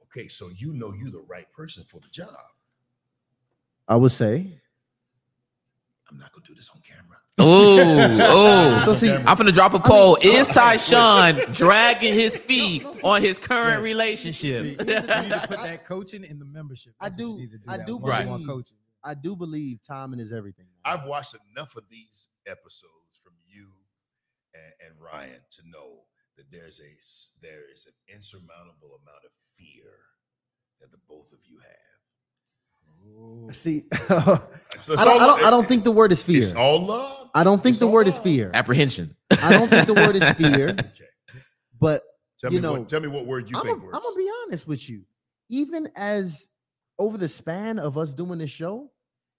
Okay, 0.03 0.27
so 0.27 0.49
you 0.57 0.73
know 0.73 0.93
you're 0.93 1.13
the 1.13 1.25
right 1.29 1.51
person 1.53 1.85
for 1.89 2.01
the 2.01 2.09
job. 2.09 2.35
I 3.87 3.95
would 3.97 4.11
say. 4.11 4.61
I'm 6.11 6.19
not 6.19 6.33
gonna 6.33 6.45
do 6.47 6.55
this 6.55 6.71
on 6.75 6.81
camera. 6.81 7.19
Oh, 7.39 8.19
oh. 8.81 8.83
So 8.85 8.95
see, 8.95 9.13
I'm 9.13 9.37
gonna 9.37 9.53
drop 9.53 9.75
a 9.75 9.79
poll. 9.79 10.17
Is 10.21 10.49
Tysean 10.49 11.55
dragging 11.55 12.15
his 12.15 12.37
feet 12.49 12.85
on 13.05 13.23
his 13.23 13.39
current 13.39 13.79
You 13.79 13.85
relationship? 13.85 14.65
need 14.65 14.79
to 14.79 14.85
put 14.85 14.97
that 15.07 15.85
coaching 15.87 16.25
in 16.25 16.39
the 16.41 16.47
membership. 16.47 16.95
I 17.01 17.11
That's 17.11 17.21
what 17.23 17.39
you 17.39 17.47
do- 17.49 17.59
I 17.69 17.79
do 17.85 17.99
one-on-one 17.99 18.45
coaching. 18.47 18.77
I 19.09 19.15
do 19.15 19.35
believe 19.35 19.81
timing 19.83 20.21
is 20.21 20.33
everything. 20.33 20.67
I've 20.85 21.05
watched 21.05 21.35
enough 21.53 21.77
of 21.77 21.85
these 21.91 22.29
episodes 22.47 23.19
from 23.23 23.33
you 23.47 23.67
and, 24.55 24.73
and 24.91 25.01
Ryan 25.01 25.41
to 25.57 25.63
know 25.71 26.01
that 26.37 26.51
there's 26.51 26.79
a 26.81 26.91
s- 26.99 27.31
there 27.43 27.63
is 27.75 27.87
an 27.87 27.95
insurmountable 28.15 29.01
amount 29.03 29.25
of 29.25 29.31
fear 29.57 29.91
that 30.81 30.91
the 30.93 30.99
both 31.09 31.33
of 31.33 31.39
you 31.45 31.59
have. 31.59 33.55
See, 33.55 33.85
I 33.93 33.97
So 34.79 34.93
it's 34.93 35.05
don't, 35.05 35.21
I 35.21 35.27
don't, 35.27 35.45
I 35.47 35.51
don't 35.51 35.67
think 35.67 35.85
the 35.85 35.91
word 35.93 36.13
is 36.13 36.23
fear. 36.23 36.43
it's 36.43 36.53
all 36.55 36.85
love. 36.85 37.31
I 37.35 37.45
don't 37.45 37.63
think 37.63 37.73
it's 37.73 37.81
the 37.81 37.87
all 37.87 37.93
word 37.93 38.07
is 38.09 38.19
fear. 38.19 38.51
Apprehension. 38.55 39.15
I 39.43 39.53
don't 39.53 39.69
think 39.69 39.87
the 39.87 39.95
word 39.95 40.17
is 40.17 40.25
fear, 40.37 40.69
Okay, 40.71 41.41
but 41.81 42.03
tell 42.39 42.53
You 42.53 42.59
me 42.59 42.63
know, 42.63 42.73
what 42.75 42.89
tell 42.89 43.01
me 43.01 43.09
what 43.09 43.27
word 43.27 43.51
you 43.51 43.61
think 43.63 43.83
worse. 43.83 43.95
I'm 43.97 44.03
gonna 44.03 44.17
be 44.17 44.31
honest 44.45 44.67
with 44.69 44.89
you. 44.89 45.03
Even 45.49 45.89
as 45.97 46.49
over 46.99 47.17
the 47.17 47.29
span 47.29 47.79
of 47.79 47.97
us 47.97 48.13
doing 48.15 48.39
this 48.39 48.51
show, 48.51 48.91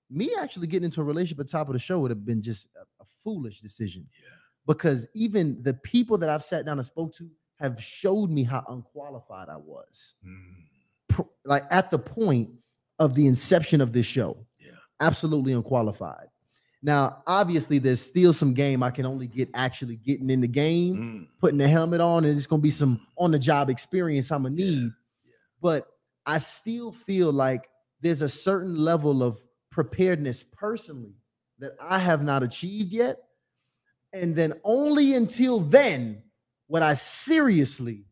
me 0.10 0.32
actually 0.39 0.68
getting 0.68 0.86
into 0.86 1.01
a 1.01 1.03
relationship 1.03 1.39
at 1.39 1.47
the 1.47 1.51
top 1.51 1.68
of 1.68 1.74
the 1.74 1.80
show 1.80 1.99
would 1.99 2.12
have 2.12 2.26
been 2.26 2.41
just 2.41 2.68
a, 2.76 3.03
a 3.03 3.05
foolish 3.24 3.62
decision. 3.62 4.07
Yeah. 4.22 4.30
Because 4.66 5.07
even 5.16 5.62
the 5.64 5.74
people 5.74 6.18
that 6.20 6.30
I've 6.30 6.43
sat 6.43 6.66
down 6.66 6.78
and 6.78 6.86
spoke 6.86 7.14
to 7.16 7.30
have 7.60 7.82
showed 7.82 8.30
me 8.30 8.43
how 8.43 8.64
unqualified 8.70 9.49
I 9.49 9.57
was. 9.57 10.16
Mm, 10.26 11.26
like 11.45 11.64
at 11.72 11.91
the 11.91 11.99
point 11.99 12.49
of 12.99 13.16
the 13.16 13.28
inception 13.28 13.82
of 13.82 13.93
this 13.93 14.05
show. 14.05 14.45
Yeah. 14.60 14.72
Absolutely 14.99 15.53
unqualified. 15.53 16.28
Now, 16.82 17.24
obviously, 17.28 17.78
there's 17.78 17.99
still 17.99 18.32
some 18.32 18.53
game 18.53 18.84
I 18.84 18.91
can 18.91 19.05
only 19.05 19.28
get 19.28 19.49
actually 19.53 19.97
getting 19.97 20.30
in 20.30 20.39
the 20.39 20.47
game, 20.47 20.95
mm, 20.95 21.39
putting 21.39 21.57
the 21.57 21.68
helmet 21.68 21.99
on, 21.99 22.24
and 22.24 22.38
it's 22.38 22.47
gonna 22.47 22.62
be 22.62 22.72
some 22.72 23.05
on 23.18 23.32
the 23.32 23.39
job 23.39 23.70
experience 23.70 24.32
I'm 24.32 24.43
gonna 24.43 24.55
Yeah, 24.55 24.66
need. 24.66 24.91
But 25.62 25.88
I 26.26 26.38
still 26.38 26.93
feel 26.93 27.34
like 27.34 27.68
there's 28.01 28.22
a 28.22 28.30
certain 28.30 28.78
level 28.78 29.24
of 29.24 29.38
preparedness 29.72 30.44
personally 30.44 31.14
that 31.60 31.72
I 31.82 32.00
have 32.00 32.24
not 32.24 32.44
achieved 32.44 32.92
yet. 32.92 33.18
And 34.14 34.36
then 34.36 34.54
only 34.64 35.14
until 35.14 35.60
then 35.60 36.24
would 36.68 36.82
I 36.82 36.94
seriously 36.96 38.06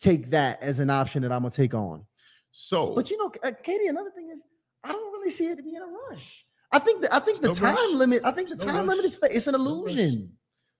take 0.00 0.30
that 0.30 0.62
as 0.62 0.78
an 0.78 0.90
option 0.90 1.22
that 1.22 1.32
I'm 1.32 1.42
gonna 1.42 1.50
take 1.50 1.74
on. 1.74 2.06
So, 2.50 2.94
But 2.94 3.10
you 3.10 3.18
know, 3.18 3.32
uh, 3.42 3.50
KD, 3.62 3.88
another 3.88 4.10
thing 4.10 4.30
is 4.30 4.44
I 4.84 4.92
don't 4.92 5.12
really 5.12 5.30
see 5.30 5.46
it 5.46 5.56
to 5.56 5.62
be 5.62 5.74
in 5.74 5.82
a 5.82 5.86
rush. 6.10 6.46
I 6.72 6.78
think 6.78 7.02
that 7.02 7.12
I 7.14 7.18
think 7.18 7.40
the 7.40 7.48
no 7.48 7.54
time 7.54 7.74
rush. 7.74 7.92
limit. 7.94 8.22
I 8.24 8.30
think 8.30 8.48
the 8.48 8.56
no 8.56 8.64
time 8.72 8.86
limit 8.86 9.04
is 9.04 9.14
fa- 9.14 9.28
it's 9.34 9.46
an 9.46 9.52
There's 9.52 9.64
no 9.64 9.70
illusion. 9.70 10.32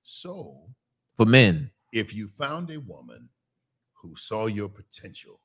so 0.03 0.69
For 1.17 1.27
men. 1.27 1.71
if 1.93 2.15
you 2.15 2.29
found 2.29 2.71
a 2.71 2.81
woman 2.81 3.29
who 3.95 4.17
saw 4.17 4.47
your 4.47 4.69
potential 4.69 5.39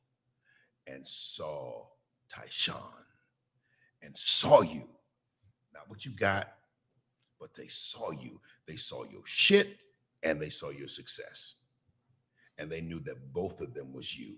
and 0.87 1.05
saw 1.05 1.85
Tysean 2.31 3.03
and 4.03 4.15
saw 4.17 4.61
you, 4.61 4.87
not 5.73 5.89
what 5.89 6.05
you 6.05 6.11
got, 6.11 6.53
but 7.39 7.53
they 7.53 7.67
saw 7.67 8.11
you. 8.11 8.41
They 8.67 8.77
saw 8.77 9.03
your 9.05 9.23
shit 9.25 9.79
and 10.23 10.41
they 10.41 10.49
saw 10.49 10.69
your 10.69 10.87
success. 10.87 11.55
And 12.59 12.71
they 12.71 12.81
knew 12.81 12.99
that 13.01 13.33
both 13.33 13.61
of 13.61 13.73
them 13.73 13.93
was 13.93 14.17
you 14.17 14.37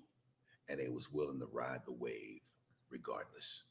and 0.70 0.80
they 0.80 0.90
was 0.90 1.12
willing 1.12 1.40
to 1.40 1.48
ride 1.52 1.82
the 1.86 1.94
wave 1.94 2.42
regardless. 2.90 3.64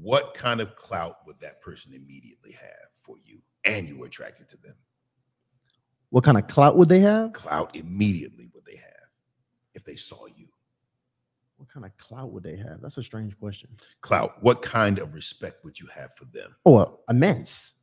What 0.00 0.34
kind 0.34 0.60
of 0.60 0.76
clout 0.76 1.18
would 1.26 1.40
that 1.40 1.62
person 1.62 1.94
immediately 1.94 2.52
have 2.52 2.90
for 3.00 3.16
you? 3.24 3.40
And 3.64 3.88
you 3.88 3.98
were 3.98 4.06
attracted 4.06 4.48
to 4.50 4.56
them 4.58 4.76
What 6.10 6.24
kind 6.24 6.38
of 6.38 6.48
clout 6.48 6.76
would 6.76 6.88
they 6.88 7.00
have? 7.00 7.32
clout 7.32 7.74
immediately 7.76 8.48
would 8.54 8.64
they 8.64 8.76
have 8.76 9.08
if 9.74 9.84
they 9.84 9.96
saw 9.96 10.26
you 10.26 10.48
What 11.56 11.68
kind 11.68 11.86
of 11.86 11.96
clout 11.96 12.32
would 12.32 12.42
they 12.42 12.56
have? 12.56 12.80
That's 12.80 12.98
a 12.98 13.02
strange 13.02 13.38
question. 13.38 13.70
clout. 14.02 14.42
What 14.42 14.62
kind 14.62 14.98
of 14.98 15.14
respect 15.14 15.64
would 15.64 15.78
you 15.80 15.86
have 15.86 16.14
for 16.16 16.26
them? 16.26 16.54
Oh, 16.66 16.76
uh, 16.76 16.90
immense, 17.08 17.74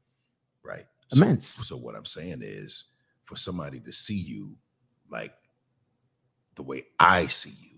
right. 0.63 0.85
Immense. 1.11 1.47
so 1.67 1.77
what 1.77 1.95
i'm 1.95 2.05
saying 2.05 2.39
is 2.41 2.85
for 3.25 3.35
somebody 3.35 3.79
to 3.79 3.91
see 3.91 4.15
you 4.17 4.55
like 5.09 5.33
the 6.55 6.63
way 6.63 6.85
i 6.99 7.27
see 7.27 7.53
you 7.61 7.77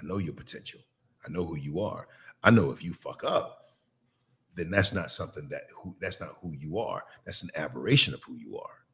i 0.00 0.04
know 0.04 0.18
your 0.18 0.32
potential. 0.34 0.80
I 1.24 1.30
know 1.30 1.44
who 1.44 1.56
you 1.56 1.80
are. 1.80 2.08
I 2.42 2.50
know 2.50 2.70
if 2.72 2.82
you 2.82 2.92
fuck 2.94 3.22
up 3.24 3.60
then 4.54 4.70
that's 4.70 4.92
not 4.92 5.10
something 5.10 5.48
that 5.48 5.62
who 5.74 5.94
that's 6.00 6.20
not 6.20 6.36
who 6.42 6.52
you 6.58 6.78
are. 6.78 7.04
That's 7.24 7.42
an 7.42 7.50
aberration 7.56 8.14
of 8.14 8.22
who 8.24 8.34
you 8.34 8.58
are. 8.58 8.84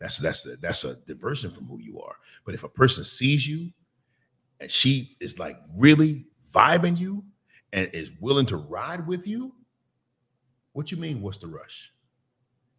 That's 0.00 0.18
that's 0.18 0.46
a, 0.46 0.56
that's 0.56 0.84
a 0.84 0.96
diversion 1.04 1.50
from 1.50 1.66
who 1.66 1.78
you 1.78 2.00
are. 2.00 2.16
But 2.44 2.54
if 2.54 2.64
a 2.64 2.68
person 2.68 3.04
sees 3.04 3.46
you 3.46 3.70
and 4.62 4.70
she 4.70 5.16
is 5.20 5.38
like 5.38 5.56
really 5.76 6.24
vibing 6.54 6.96
you 6.98 7.24
and 7.72 7.90
is 7.92 8.10
willing 8.20 8.46
to 8.46 8.56
ride 8.56 9.06
with 9.06 9.26
you 9.26 9.52
what 10.72 10.90
you 10.90 10.96
mean 10.96 11.20
what's 11.20 11.38
the 11.38 11.46
rush 11.48 11.90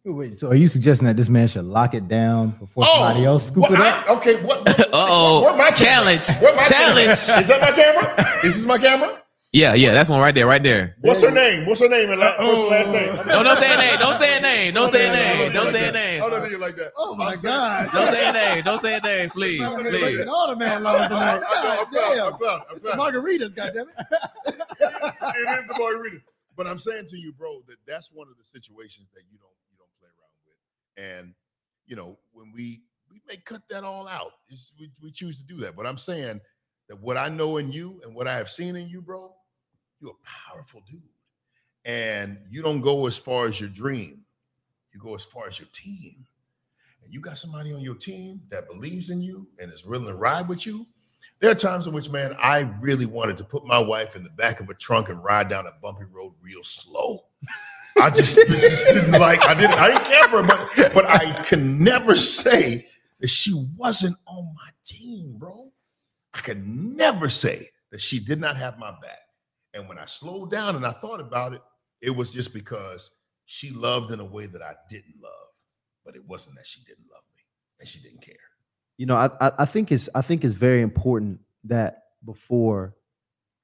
Wait, 0.06 0.38
so 0.38 0.48
are 0.50 0.54
you 0.54 0.68
suggesting 0.68 1.06
that 1.06 1.16
this 1.16 1.30
man 1.30 1.48
should 1.48 1.64
lock 1.64 1.94
it 1.94 2.08
down 2.08 2.50
before 2.50 2.84
oh, 2.86 2.92
somebody 2.98 3.24
else 3.24 3.46
scoop 3.46 3.62
what- 3.62 3.72
it 3.72 3.80
I- 3.80 3.90
up? 4.02 4.08
okay, 4.18 4.42
what? 4.42 4.68
Uh-oh. 4.94 5.42
where 5.42 5.56
my 5.56 5.70
camera? 5.70 6.18
Challenge. 6.18 6.28
Where 6.42 6.54
my 6.54 6.62
Challenge. 6.62 7.18
camera? 7.26 7.40
Is 7.40 7.48
that 7.48 7.60
my 7.62 7.70
camera? 7.72 8.14
This 8.42 8.44
is 8.44 8.56
this 8.58 8.66
my 8.66 8.76
camera? 8.78 9.22
Yeah, 9.54 9.74
yeah, 9.74 9.92
that's 9.92 10.10
one 10.10 10.18
right 10.20 10.34
there, 10.34 10.48
right 10.48 10.60
there. 10.62 10.96
What's 11.00 11.22
her 11.22 11.30
name? 11.30 11.64
What's 11.64 11.80
her 11.80 11.88
name 11.88 12.10
and 12.10 12.18
la- 12.18 12.36
first 12.38 12.60
and 12.62 12.70
last 12.70 12.90
name? 12.90 13.26
No, 13.28 13.44
don't 13.44 13.56
say 13.56 13.72
a 13.72 13.78
name. 13.78 13.98
Don't 14.00 14.18
say 14.18 14.36
a 14.36 14.40
name. 14.40 14.74
Don't 14.74 14.90
say 14.90 15.06
a 15.08 15.12
name. 15.12 15.52
Don't 15.52 15.72
say 15.72 15.88
a 15.88 15.92
name. 15.92 16.22
Oh, 16.24 16.28
no, 16.28 16.44
do 16.44 16.50
you 16.50 16.58
like 16.58 16.74
that? 16.74 16.92
Oh 16.96 17.14
my 17.14 17.36
God! 17.36 17.88
Don't 17.94 18.12
say 18.12 18.28
a 18.28 18.32
name. 18.32 18.64
Don't 18.64 18.80
say 18.80 18.96
a 18.96 19.00
name, 19.00 19.30
please, 19.30 19.60
please. 19.64 20.26
all 20.26 20.48
the 20.48 20.56
man 20.56 20.78
I'm, 20.78 20.82
loves 20.82 21.06
tonight. 21.06 21.34
I'm, 21.36 21.44
I'm, 21.44 21.62
God 21.62 21.88
proud, 21.88 22.14
damn. 22.16 22.26
I'm 22.32 22.36
proud. 22.38 22.62
I'm 22.68 22.80
proud. 22.80 22.98
Margaritas, 22.98 23.54
goddammit. 23.54 23.94
it 24.46 25.60
is 25.60 25.66
the 25.68 25.74
margarita. 25.78 26.16
But 26.56 26.66
I'm 26.66 26.78
saying 26.78 27.06
to 27.10 27.16
you, 27.16 27.32
bro, 27.32 27.60
that 27.68 27.76
that's 27.86 28.10
one 28.12 28.26
of 28.26 28.36
the 28.36 28.44
situations 28.44 29.06
that 29.14 29.22
you 29.30 29.38
don't 29.38 29.54
you 29.70 29.76
don't 29.78 29.90
play 30.00 30.08
around 30.18 30.34
with. 30.46 31.22
And 31.22 31.34
you 31.86 31.94
know, 31.94 32.18
when 32.32 32.50
we 32.52 32.82
we 33.08 33.20
may 33.28 33.36
cut 33.36 33.62
that 33.70 33.84
all 33.84 34.08
out, 34.08 34.32
It's- 34.48 34.72
we, 34.80 34.90
we 35.00 35.12
choose 35.12 35.38
to 35.38 35.44
do 35.44 35.58
that. 35.58 35.76
But 35.76 35.86
I'm 35.86 35.98
saying 35.98 36.40
that 36.88 37.00
what 37.00 37.16
I 37.16 37.28
know 37.28 37.58
in 37.58 37.70
you 37.70 38.00
and 38.04 38.16
what 38.16 38.26
I 38.26 38.34
have 38.36 38.50
seen 38.50 38.74
in 38.74 38.88
you, 38.88 39.00
bro, 39.00 39.32
you're 40.04 40.12
a 40.12 40.50
powerful 40.52 40.82
dude. 40.88 41.00
And 41.84 42.38
you 42.50 42.62
don't 42.62 42.80
go 42.80 43.06
as 43.06 43.16
far 43.16 43.46
as 43.46 43.60
your 43.60 43.70
dream. 43.70 44.20
You 44.92 45.00
go 45.00 45.14
as 45.14 45.22
far 45.22 45.46
as 45.46 45.58
your 45.58 45.68
team. 45.72 46.26
And 47.02 47.12
you 47.12 47.20
got 47.20 47.38
somebody 47.38 47.72
on 47.72 47.80
your 47.80 47.94
team 47.94 48.40
that 48.50 48.68
believes 48.68 49.10
in 49.10 49.20
you 49.20 49.46
and 49.58 49.72
is 49.72 49.84
willing 49.84 50.06
to 50.06 50.14
ride 50.14 50.48
with 50.48 50.66
you. 50.66 50.86
There 51.40 51.50
are 51.50 51.54
times 51.54 51.86
in 51.86 51.92
which, 51.92 52.10
man, 52.10 52.36
I 52.38 52.60
really 52.80 53.06
wanted 53.06 53.36
to 53.38 53.44
put 53.44 53.66
my 53.66 53.78
wife 53.78 54.14
in 54.14 54.22
the 54.22 54.30
back 54.30 54.60
of 54.60 54.70
a 54.70 54.74
trunk 54.74 55.08
and 55.08 55.22
ride 55.22 55.48
down 55.48 55.66
a 55.66 55.72
bumpy 55.82 56.04
road 56.04 56.32
real 56.40 56.62
slow. 56.62 57.24
I 58.00 58.10
just, 58.10 58.36
just 58.36 58.86
didn't 58.86 59.12
like. 59.12 59.44
I 59.44 59.54
didn't. 59.54 59.78
I 59.78 59.88
didn't 59.88 60.04
care 60.04 60.28
for 60.28 60.42
her, 60.42 60.66
but 60.76 60.94
but 60.94 61.04
I 61.06 61.42
can 61.44 61.82
never 61.82 62.16
say 62.16 62.88
that 63.20 63.28
she 63.28 63.68
wasn't 63.76 64.16
on 64.26 64.52
my 64.54 64.70
team, 64.84 65.36
bro. 65.38 65.70
I 66.32 66.40
could 66.40 66.66
never 66.66 67.28
say 67.28 67.68
that 67.90 68.00
she 68.00 68.18
did 68.18 68.40
not 68.40 68.56
have 68.56 68.78
my 68.78 68.90
back. 68.90 69.23
And 69.74 69.88
when 69.88 69.98
I 69.98 70.06
slowed 70.06 70.50
down 70.50 70.76
and 70.76 70.86
I 70.86 70.92
thought 70.92 71.20
about 71.20 71.52
it, 71.52 71.60
it 72.00 72.10
was 72.10 72.32
just 72.32 72.54
because 72.54 73.10
she 73.44 73.70
loved 73.70 74.12
in 74.12 74.20
a 74.20 74.24
way 74.24 74.46
that 74.46 74.62
I 74.62 74.74
didn't 74.88 75.16
love. 75.20 75.48
But 76.04 76.16
it 76.16 76.24
wasn't 76.26 76.56
that 76.56 76.66
she 76.66 76.80
didn't 76.84 77.06
love 77.12 77.22
me 77.36 77.42
and 77.80 77.88
she 77.88 77.98
didn't 78.00 78.22
care. 78.22 78.36
You 78.96 79.06
know, 79.06 79.16
I, 79.16 79.50
I 79.58 79.64
think 79.64 79.90
it's 79.90 80.08
I 80.14 80.22
think 80.22 80.44
it's 80.44 80.54
very 80.54 80.80
important 80.82 81.40
that 81.64 82.04
before, 82.24 82.94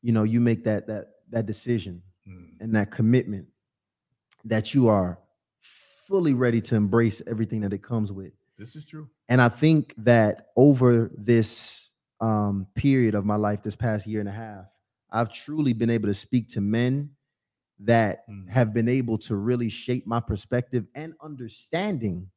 you 0.03 0.13
know, 0.13 0.25
you 0.25 0.41
make 0.41 0.65
that 0.65 0.89
that 0.89 1.07
that 1.31 1.47
decision 1.47 2.03
Mm. 2.29 2.61
and 2.61 2.75
that 2.75 2.91
commitment, 2.91 3.47
that 4.45 4.75
you 4.75 4.89
are 4.89 5.19
fully 5.61 6.35
ready 6.35 6.61
to 6.61 6.77
embrace 6.77 7.23
everything 7.27 7.63
that 7.63 7.73
it 7.73 7.83
comes 7.83 8.13
with. 8.13 8.33
This 8.59 8.77
is 8.77 8.85
true. 8.85 9.09
And 9.29 9.41
I 9.41 9.49
think 9.49 9.95
that 9.99 10.49
over 10.57 11.11
this 11.17 11.91
um, 12.21 12.67
period 12.75 13.15
of 13.15 13.25
my 13.25 13.37
life, 13.37 13.63
this 13.63 13.77
past 13.77 14.07
year 14.07 14.21
and 14.21 14.29
a 14.29 14.33
half, 14.33 14.67
I've 15.13 15.33
truly 15.33 15.73
been 15.73 15.91
able 15.91 16.09
to 16.09 16.15
speak 16.15 16.49
to 16.49 16.61
men 16.61 17.11
that 17.81 18.29
Mm. 18.29 18.49
have 18.49 18.75
been 18.75 18.89
able 18.89 19.17
to 19.19 19.37
really 19.37 19.69
shape 19.69 20.07
my 20.07 20.21
perspective 20.21 20.87
and 20.95 21.15
understanding 21.23 22.31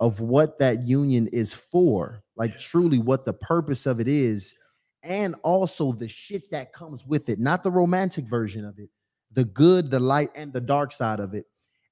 of 0.00 0.20
what 0.20 0.58
that 0.58 0.82
union 0.82 1.26
is 1.28 1.52
for, 1.52 2.22
like 2.36 2.52
Yeah. 2.52 2.58
truly 2.58 2.98
what 2.98 3.24
the 3.24 3.32
purpose 3.32 3.86
of 3.86 4.00
it 4.00 4.08
is, 4.08 4.54
and 5.02 5.34
also 5.42 5.92
the 5.92 6.08
shit 6.08 6.50
that 6.50 6.72
comes 6.72 7.06
with 7.06 7.28
it, 7.28 7.38
not 7.38 7.62
the 7.62 7.70
romantic 7.70 8.26
version 8.26 8.64
of 8.64 8.78
it, 8.78 8.90
the 9.32 9.44
good, 9.44 9.90
the 9.90 10.00
light, 10.00 10.30
and 10.34 10.52
the 10.52 10.60
dark 10.60 10.92
side 10.92 11.20
of 11.20 11.34
it. 11.34 11.46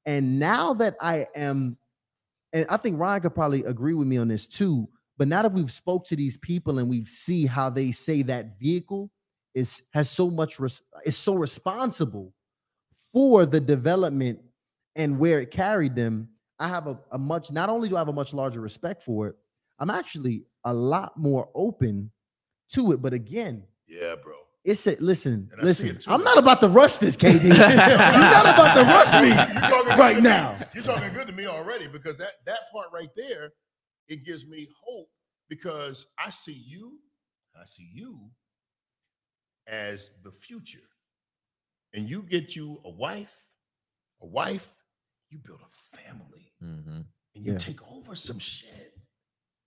And 0.06 0.38
now 0.38 0.74
that 0.74 0.96
I 1.00 1.26
am, 1.34 1.78
and 2.52 2.66
I 2.68 2.76
think 2.76 2.98
Ryan 2.98 3.22
could 3.22 3.34
probably 3.34 3.64
agree 3.64 3.94
with 3.94 4.06
me 4.06 4.16
on 4.16 4.28
this 4.28 4.46
too. 4.46 4.88
But 5.16 5.28
now 5.28 5.42
that 5.42 5.52
we've 5.52 5.72
spoke 5.72 6.04
to 6.06 6.16
these 6.16 6.36
people 6.38 6.78
and 6.78 6.88
we've 6.88 7.08
see 7.08 7.46
how 7.46 7.70
they 7.70 7.92
say 7.92 8.22
that 8.22 8.58
vehicle 8.58 9.10
is 9.54 9.82
has 9.92 10.10
so 10.10 10.30
much 10.30 10.58
res- 10.58 10.82
is 11.04 11.16
so 11.16 11.34
responsible 11.34 12.32
for 13.12 13.46
the 13.46 13.60
development 13.60 14.40
and 14.96 15.18
where 15.18 15.40
it 15.40 15.50
carried 15.50 15.94
them, 15.94 16.28
I 16.58 16.68
have 16.68 16.86
a, 16.86 16.98
a 17.12 17.18
much 17.18 17.50
not 17.52 17.68
only 17.68 17.88
do 17.88 17.96
I 17.96 18.00
have 18.00 18.08
a 18.08 18.12
much 18.12 18.34
larger 18.34 18.60
respect 18.60 19.02
for 19.04 19.28
it, 19.28 19.36
I'm 19.78 19.90
actually 19.90 20.44
a 20.64 20.72
lot 20.74 21.16
more 21.16 21.48
open 21.54 22.10
to 22.72 22.92
it. 22.92 23.02
But 23.02 23.12
again, 23.12 23.64
Yeah, 23.86 24.14
bro. 24.22 24.34
it's 24.64 24.86
a 24.86 24.96
listen, 25.00 25.48
And 25.52 25.60
I 25.60 25.72
see 25.72 25.88
listen. 25.92 25.96
it. 25.96 26.04
I'm 26.08 26.24
not 26.24 26.38
about 26.38 26.60
to 26.62 26.68
rush 26.68 26.98
this, 26.98 27.16
KD. 27.16 27.42
You're 27.44 27.54
not 27.56 28.46
about 28.46 28.74
to 28.74 28.82
rush 28.82 29.22
me 29.22 29.28
you're 29.28 29.68
talking 29.70 29.98
right 29.98 30.22
now. 30.22 30.56
You're 30.74 30.84
talking 30.84 31.12
good 31.12 31.26
to 31.28 31.32
me 31.32 31.46
already 31.46 31.86
because 31.88 32.16
that 32.18 32.32
that 32.46 32.60
part 32.72 32.88
right 32.92 33.10
there, 33.16 33.50
it 34.08 34.24
gives 34.24 34.46
me 34.46 34.68
hope 34.84 35.08
because 35.48 36.06
I 36.18 36.30
see 36.30 36.52
you, 36.66 36.98
I 37.60 37.64
see 37.66 37.88
you 37.92 38.18
as 39.66 40.10
the 40.22 40.30
future. 40.32 40.78
And 41.92 42.08
you 42.08 42.22
get 42.22 42.56
you 42.56 42.80
a 42.84 42.90
wife, 42.90 43.36
a 44.22 44.26
wife, 44.26 44.74
you 45.30 45.38
build 45.38 45.60
a 45.62 45.96
family 45.96 46.52
Mhm. 46.62 47.06
and 47.34 47.44
you 47.44 47.52
Yeah. 47.52 47.58
take 47.58 47.82
over 47.90 48.14
some 48.14 48.38
shit. 48.38 48.92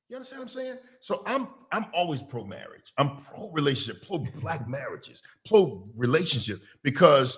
You 0.09 0.15
understand 0.15 0.39
what 0.39 0.45
I'm 0.45 0.49
saying? 0.49 0.79
So 1.01 1.23
I'm 1.25 1.47
I'm 1.71 1.85
always 1.93 2.21
pro 2.21 2.45
marriage. 2.45 2.93
I'm 2.97 3.17
pro 3.17 3.51
relationship, 3.51 4.05
pro 4.07 4.19
black 4.19 4.67
marriages, 4.67 5.21
pro 5.45 5.89
relationship 5.95 6.61
because 6.83 7.37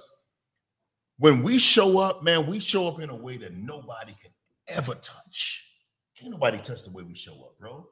when 1.18 1.42
we 1.44 1.58
show 1.58 1.98
up, 2.00 2.24
man, 2.24 2.46
we 2.48 2.60
show 2.60 2.88
up 2.88 3.00
in 3.00 3.10
a 3.10 3.16
way 3.16 3.38
that 3.38 3.54
nobody 3.54 4.14
can 4.22 4.32
ever 4.68 4.96
touch. 4.96 5.66
Can't 6.16 6.32
nobody 6.32 6.60
touch 6.60 6.84
the 6.84 6.92
way 6.92 7.04
we 7.04 7.16
show 7.16 7.34
up, 7.44 7.58
bro. 7.58 7.90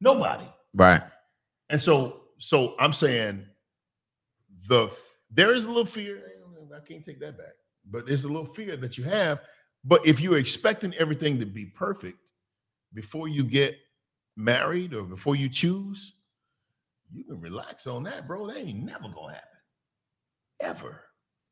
Nobody. 0.00 0.46
Right. 0.74 1.02
And 1.70 1.80
so, 1.80 2.28
so 2.38 2.76
I'm 2.78 2.92
saying 2.92 3.48
the 4.68 4.90
there 5.30 5.54
is 5.54 5.64
a 5.64 5.68
little 5.68 5.84
fear. 5.84 6.22
I 6.74 6.80
can't 6.86 7.04
take 7.04 7.20
that 7.20 7.38
back, 7.38 7.54
but 7.90 8.06
there's 8.06 8.24
a 8.24 8.28
little 8.28 8.46
fear 8.46 8.76
that 8.76 8.98
you 8.98 9.04
have. 9.04 9.40
But 9.84 10.06
if 10.06 10.20
you're 10.20 10.38
expecting 10.38 10.94
everything 10.94 11.38
to 11.38 11.46
be 11.46 11.66
perfect 11.66 12.32
before 12.92 13.28
you 13.28 13.44
get 13.44 13.76
married 14.36 14.92
or 14.94 15.04
before 15.04 15.36
you 15.36 15.48
choose, 15.48 16.14
you 17.12 17.24
can 17.24 17.40
relax 17.40 17.86
on 17.86 18.02
that, 18.04 18.26
bro. 18.26 18.46
That 18.48 18.58
ain't 18.58 18.82
never 18.84 19.08
gonna 19.08 19.34
happen, 19.34 19.58
ever. 20.60 21.02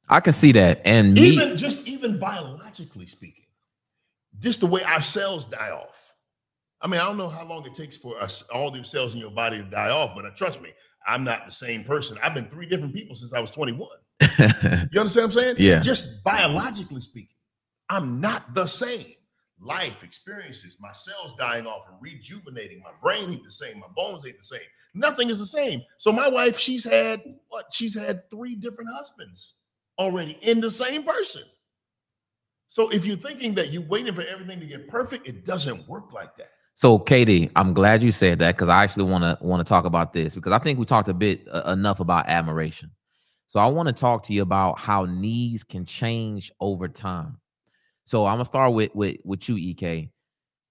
I 0.08 0.20
can 0.20 0.32
see 0.32 0.52
that. 0.52 0.82
And 0.84 1.14
me, 1.14 1.28
Even 1.28 1.56
just 1.56 1.86
even 1.86 2.18
biologically 2.18 3.06
speaking, 3.06 3.46
just 4.38 4.60
the 4.60 4.66
way 4.66 4.82
our 4.82 5.02
cells 5.02 5.44
die 5.44 5.70
off. 5.70 6.14
I 6.80 6.86
mean, 6.86 7.00
I 7.00 7.04
don't 7.04 7.16
know 7.16 7.28
how 7.28 7.46
long 7.46 7.64
it 7.64 7.72
takes 7.74 7.96
for 7.96 8.20
us 8.20 8.42
all 8.42 8.70
the 8.70 8.84
cells 8.84 9.14
in 9.14 9.20
your 9.20 9.30
body 9.30 9.56
to 9.58 9.64
die 9.64 9.88
off, 9.88 10.14
but 10.14 10.26
uh, 10.26 10.30
trust 10.36 10.60
me, 10.60 10.70
I'm 11.06 11.24
not 11.24 11.46
the 11.46 11.52
same 11.52 11.84
person. 11.84 12.18
I've 12.22 12.34
been 12.34 12.48
three 12.48 12.66
different 12.66 12.94
people 12.94 13.14
since 13.14 13.32
I 13.32 13.40
was 13.40 13.50
21. 13.50 13.88
You 14.92 15.00
understand 15.00 15.00
what 15.00 15.24
I'm 15.24 15.30
saying? 15.32 15.56
Yeah. 15.58 15.80
Just 15.80 16.22
biologically 16.24 17.00
speaking, 17.00 17.36
I'm 17.88 18.20
not 18.20 18.54
the 18.54 18.66
same. 18.66 19.14
Life 19.60 20.02
experiences, 20.02 20.76
my 20.80 20.92
cells 20.92 21.34
dying 21.38 21.66
off 21.66 21.82
and 21.88 21.96
rejuvenating. 22.00 22.80
My 22.80 22.90
brain 23.00 23.30
ain't 23.30 23.44
the 23.44 23.50
same. 23.50 23.78
My 23.78 23.86
bones 23.94 24.26
ain't 24.26 24.38
the 24.38 24.44
same. 24.44 24.60
Nothing 24.94 25.30
is 25.30 25.38
the 25.38 25.46
same. 25.46 25.82
So 25.98 26.12
my 26.12 26.28
wife, 26.28 26.58
she's 26.58 26.84
had 26.84 27.22
what? 27.48 27.72
She's 27.72 27.94
had 27.94 28.28
three 28.30 28.56
different 28.56 28.90
husbands 28.92 29.54
already 29.98 30.38
in 30.42 30.60
the 30.60 30.70
same 30.70 31.04
person. 31.04 31.42
So 32.66 32.88
if 32.88 33.06
you're 33.06 33.16
thinking 33.16 33.54
that 33.54 33.70
you're 33.70 33.86
waiting 33.86 34.14
for 34.14 34.22
everything 34.22 34.58
to 34.60 34.66
get 34.66 34.88
perfect, 34.88 35.28
it 35.28 35.44
doesn't 35.44 35.88
work 35.88 36.12
like 36.12 36.36
that. 36.36 36.50
So, 36.76 36.98
KD, 36.98 37.50
I'm 37.54 37.72
glad 37.72 38.02
you 38.02 38.10
said 38.10 38.40
that 38.40 38.56
because 38.56 38.68
I 38.68 38.82
actually 38.82 39.04
want 39.04 39.22
to 39.22 39.38
want 39.44 39.64
to 39.64 39.68
talk 39.68 39.84
about 39.84 40.12
this 40.12 40.34
because 40.34 40.52
I 40.52 40.58
think 40.58 40.78
we 40.78 40.84
talked 40.84 41.08
a 41.08 41.14
bit 41.14 41.46
uh, 41.50 41.62
enough 41.72 42.00
about 42.00 42.26
admiration. 42.28 42.90
So, 43.46 43.60
I 43.60 43.66
want 43.66 43.86
to 43.88 43.92
talk 43.92 44.24
to 44.24 44.34
you 44.34 44.42
about 44.42 44.78
how 44.78 45.04
needs 45.04 45.62
can 45.62 45.84
change 45.84 46.50
over 46.60 46.88
time. 46.88 47.38
So, 48.04 48.26
I'm 48.26 48.34
gonna 48.34 48.44
start 48.46 48.72
with 48.72 48.94
with 48.94 49.18
with 49.24 49.48
you, 49.48 49.56
EK. 49.56 50.10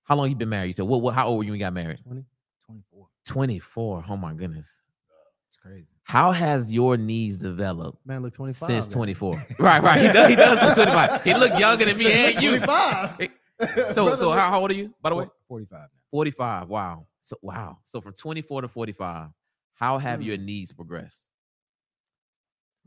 How 0.03 0.17
long 0.17 0.29
you 0.29 0.35
been 0.35 0.49
married? 0.49 0.67
You 0.67 0.73
said 0.73 0.85
what? 0.85 1.01
what 1.01 1.13
how 1.13 1.27
old 1.27 1.37
were 1.37 1.43
you 1.45 1.51
when 1.51 1.59
you 1.59 1.65
got 1.65 1.73
married? 1.73 1.99
20, 2.03 2.25
24. 2.65 3.07
24. 3.25 4.05
Oh 4.09 4.17
my 4.17 4.33
goodness. 4.33 4.69
It's 5.47 5.57
crazy. 5.57 5.95
How 6.03 6.31
has 6.31 6.69
your 6.73 6.97
needs 6.97 7.37
developed 7.37 7.99
Man, 8.05 8.23
look 8.23 8.33
25. 8.33 8.67
since 8.67 8.87
man. 8.89 8.93
24? 8.93 9.45
right, 9.59 9.81
right. 9.81 10.01
He 10.01 10.07
does. 10.07 10.27
He 10.27 10.35
does 10.35 10.61
look 10.61 10.75
25. 10.75 11.23
He 11.23 11.33
look 11.33 11.57
younger 11.57 11.85
than 11.85 11.97
me 11.97 12.11
and 12.11 12.41
you. 12.41 12.57
25. 12.57 13.29
So, 13.91 14.03
Brother, 14.03 14.17
so 14.17 14.29
how, 14.31 14.49
how 14.49 14.61
old 14.61 14.71
are 14.71 14.75
you? 14.75 14.93
By 15.01 15.09
the 15.09 15.15
way, 15.15 15.27
45 15.47 15.79
now. 15.79 15.87
45. 16.11 16.69
Wow. 16.69 17.07
So 17.21 17.37
wow. 17.41 17.77
So 17.85 18.01
from 18.01 18.13
24 18.13 18.63
to 18.63 18.67
45, 18.67 19.29
how 19.73 19.97
have 19.97 20.21
your 20.21 20.37
needs 20.37 20.71
progressed? 20.71 21.31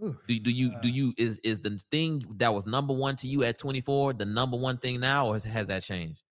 Oof. 0.04 0.16
Do, 0.28 0.38
do 0.38 0.50
you 0.50 0.72
Uh, 0.72 0.80
do 0.80 0.88
you 0.90 1.14
is 1.16 1.38
is 1.38 1.60
the 1.60 1.80
thing 1.90 2.24
that 2.36 2.52
was 2.52 2.66
number 2.66 2.92
one 2.92 3.16
to 3.16 3.26
you 3.28 3.44
at 3.44 3.58
24 3.58 4.12
the 4.12 4.26
number 4.26 4.56
one 4.56 4.76
thing 4.76 5.00
now, 5.00 5.28
or 5.28 5.32
has, 5.34 5.44
has 5.44 5.68
that 5.68 5.82
changed? 5.82 6.22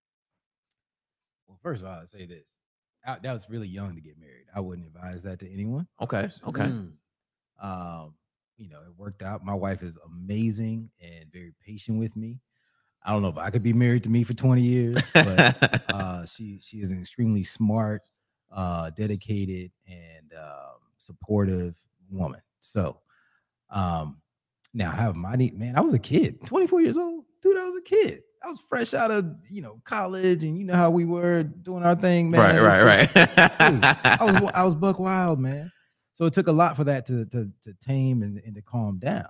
Well, 1.47 1.57
first 1.63 1.81
of 1.81 1.87
all, 1.87 1.99
I'll 1.99 2.05
say 2.05 2.25
this. 2.25 2.57
I, 3.05 3.17
that 3.19 3.33
was 3.33 3.49
really 3.49 3.67
young 3.67 3.95
to 3.95 4.01
get 4.01 4.19
married. 4.19 4.45
I 4.55 4.59
wouldn't 4.59 4.87
advise 4.87 5.23
that 5.23 5.39
to 5.39 5.51
anyone. 5.51 5.87
Okay. 6.01 6.29
Okay. 6.47 6.65
Mm. 6.65 6.91
Um, 7.61 8.15
you 8.57 8.69
know, 8.69 8.79
it 8.81 8.93
worked 8.97 9.21
out. 9.21 9.43
My 9.43 9.53
wife 9.53 9.81
is 9.81 9.97
amazing 10.05 10.89
and 11.01 11.31
very 11.31 11.53
patient 11.65 11.99
with 11.99 12.15
me. 12.15 12.39
I 13.05 13.11
don't 13.11 13.21
know 13.21 13.29
if 13.29 13.37
I 13.37 13.49
could 13.51 13.61
be 13.63 13.73
married 13.73 14.03
to 14.03 14.09
me 14.09 14.23
for 14.23 14.33
20 14.33 14.61
years, 14.61 14.97
but 15.13 15.83
uh, 15.93 16.25
she 16.25 16.59
she 16.61 16.77
is 16.77 16.91
an 16.91 16.99
extremely 16.99 17.43
smart, 17.43 18.01
uh, 18.51 18.89
dedicated, 18.89 19.71
and 19.87 20.33
um, 20.37 20.79
supportive 20.97 21.75
woman. 22.09 22.41
So, 22.61 22.99
um, 23.69 24.17
now 24.73 24.91
I 24.91 24.95
have 24.95 25.15
my 25.15 25.35
need, 25.35 25.57
man. 25.57 25.75
I 25.77 25.81
was 25.81 25.93
a 25.93 25.99
kid, 25.99 26.45
24 26.47 26.81
years 26.81 26.97
old, 26.97 27.25
dude. 27.41 27.57
I 27.57 27.65
was 27.65 27.75
a 27.75 27.81
kid. 27.81 28.23
I 28.43 28.47
was 28.49 28.59
fresh 28.59 28.93
out 28.93 29.11
of 29.11 29.25
you 29.49 29.61
know 29.61 29.79
college, 29.83 30.43
and 30.43 30.57
you 30.57 30.65
know 30.65 30.75
how 30.75 30.89
we 30.89 31.05
were 31.05 31.43
doing 31.43 31.83
our 31.83 31.95
thing, 31.95 32.31
man. 32.31 32.55
right. 32.63 32.83
Right. 32.83 33.09
just- 33.13 33.37
Right. 33.37 33.71
dude, 33.71 33.83
I 33.83 34.17
was 34.21 34.51
I 34.55 34.63
was 34.65 34.75
buck 34.75 34.99
wild, 34.99 35.39
man. 35.39 35.71
So 36.13 36.25
it 36.25 36.33
took 36.33 36.47
a 36.47 36.51
lot 36.51 36.75
for 36.75 36.85
that 36.85 37.05
to 37.07 37.25
to, 37.25 37.51
to 37.63 37.73
tame 37.85 38.23
and, 38.23 38.39
and 38.45 38.55
to 38.55 38.61
calm 38.61 38.97
down. 38.99 39.27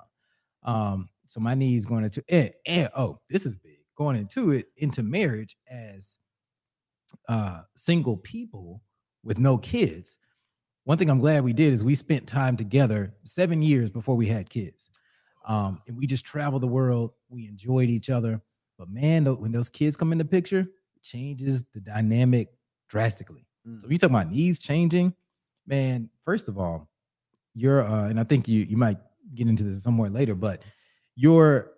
Um, 0.64 1.10
so 1.28 1.40
my 1.40 1.56
needs 1.56 1.86
going 1.86 2.04
into 2.04 2.24
and, 2.30 2.52
and 2.66 2.90
oh, 2.96 3.20
this 3.30 3.46
is 3.46 3.56
big. 3.56 3.78
Going 3.98 4.18
into 4.18 4.52
it 4.52 4.68
into 4.78 5.04
marriage 5.04 5.56
as 5.70 6.18
uh 7.30 7.62
single 7.76 8.18
people 8.18 8.82
with 9.24 9.40
no 9.40 9.58
kids. 9.58 10.18
One 10.84 10.98
thing 10.98 11.10
I'm 11.10 11.20
glad 11.20 11.44
we 11.44 11.54
did 11.54 11.74
is 11.74 11.84
we 11.84 11.96
spent 11.96 12.28
time 12.28 12.58
together 12.58 13.16
seven 13.24 13.62
years 13.62 13.90
before 13.90 14.16
we 14.16 14.28
had 14.28 14.50
kids. 14.50 14.90
Um, 15.48 15.82
and 15.88 15.98
we 15.98 16.08
just 16.08 16.26
traveled 16.26 16.62
the 16.62 16.68
world. 16.68 17.12
We 17.30 17.48
enjoyed 17.48 17.90
each 17.90 18.10
other. 18.10 18.42
But 18.78 18.90
man, 18.90 19.26
when 19.26 19.52
those 19.52 19.70
kids 19.70 19.96
come 19.96 20.12
in 20.12 20.18
the 20.18 20.26
picture, 20.26 20.60
it 20.60 21.04
changes 21.04 21.64
the 21.74 21.80
dynamic 21.80 22.50
drastically. 22.89 23.47
So 23.80 23.88
you 23.89 23.97
talk 23.97 24.12
about 24.12 24.32
needs 24.32 24.60
changing, 24.60 25.14
man. 25.66 26.10
First 26.24 26.47
of 26.47 26.60
all, 26.60 26.88
you're 27.56 27.82
uh, 27.82 28.10
and 28.10 28.20
I 28.20 28.24
think 28.24 28.47
you 28.47 28.62
you 28.62 28.78
might 28.78 28.97
get 29.34 29.47
into 29.47 29.64
this 29.64 29.82
somewhere 29.82 30.10
later, 30.10 30.36
but 30.36 30.62
your 31.16 31.71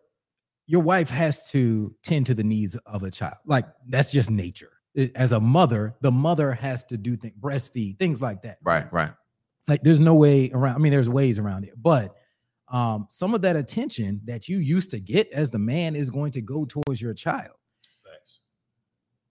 your 0.66 0.82
wife 0.82 1.10
has 1.10 1.50
to 1.52 1.96
tend 2.04 2.26
to 2.26 2.34
the 2.34 2.44
needs 2.44 2.76
of 2.86 3.04
a 3.04 3.12
child. 3.12 3.36
Like 3.46 3.66
that's 3.88 4.12
just 4.12 4.30
nature. 4.30 4.72
It- 4.96 5.16
As 5.16 5.32
a 5.32 5.40
mother, 5.40 5.96
the 6.02 6.12
mother 6.12 6.52
has 6.54 6.84
to 6.86 6.98
do 6.98 7.16
things, 7.16 7.36
breastfeed, 7.40 8.00
things 8.00 8.22
like 8.22 8.42
that. 8.42 8.58
right. 8.64 8.92
Right. 8.92 9.12
Like 9.68 9.84
there's 9.84 10.00
no 10.00 10.16
way 10.16 10.50
around. 10.54 10.76
I 10.76 10.78
mean, 10.80 10.92
there's 10.92 11.10
ways 11.10 11.40
around 11.40 11.66
it, 11.66 11.74
but 11.78 12.16
um, 12.70 13.06
some 13.10 13.34
of 13.34 13.42
that 13.44 13.56
attention 13.56 14.22
that 14.26 14.50
you 14.50 14.58
used 14.60 14.92
to 14.92 15.00
get 15.00 15.30
as 15.32 15.50
the 15.50 15.60
man 15.60 15.96
is 15.96 16.10
going 16.10 16.32
to 16.32 16.42
go 16.42 16.66
towards 16.66 17.02
your 17.02 17.14
child. 17.14 17.56
Thanks. 18.06 18.40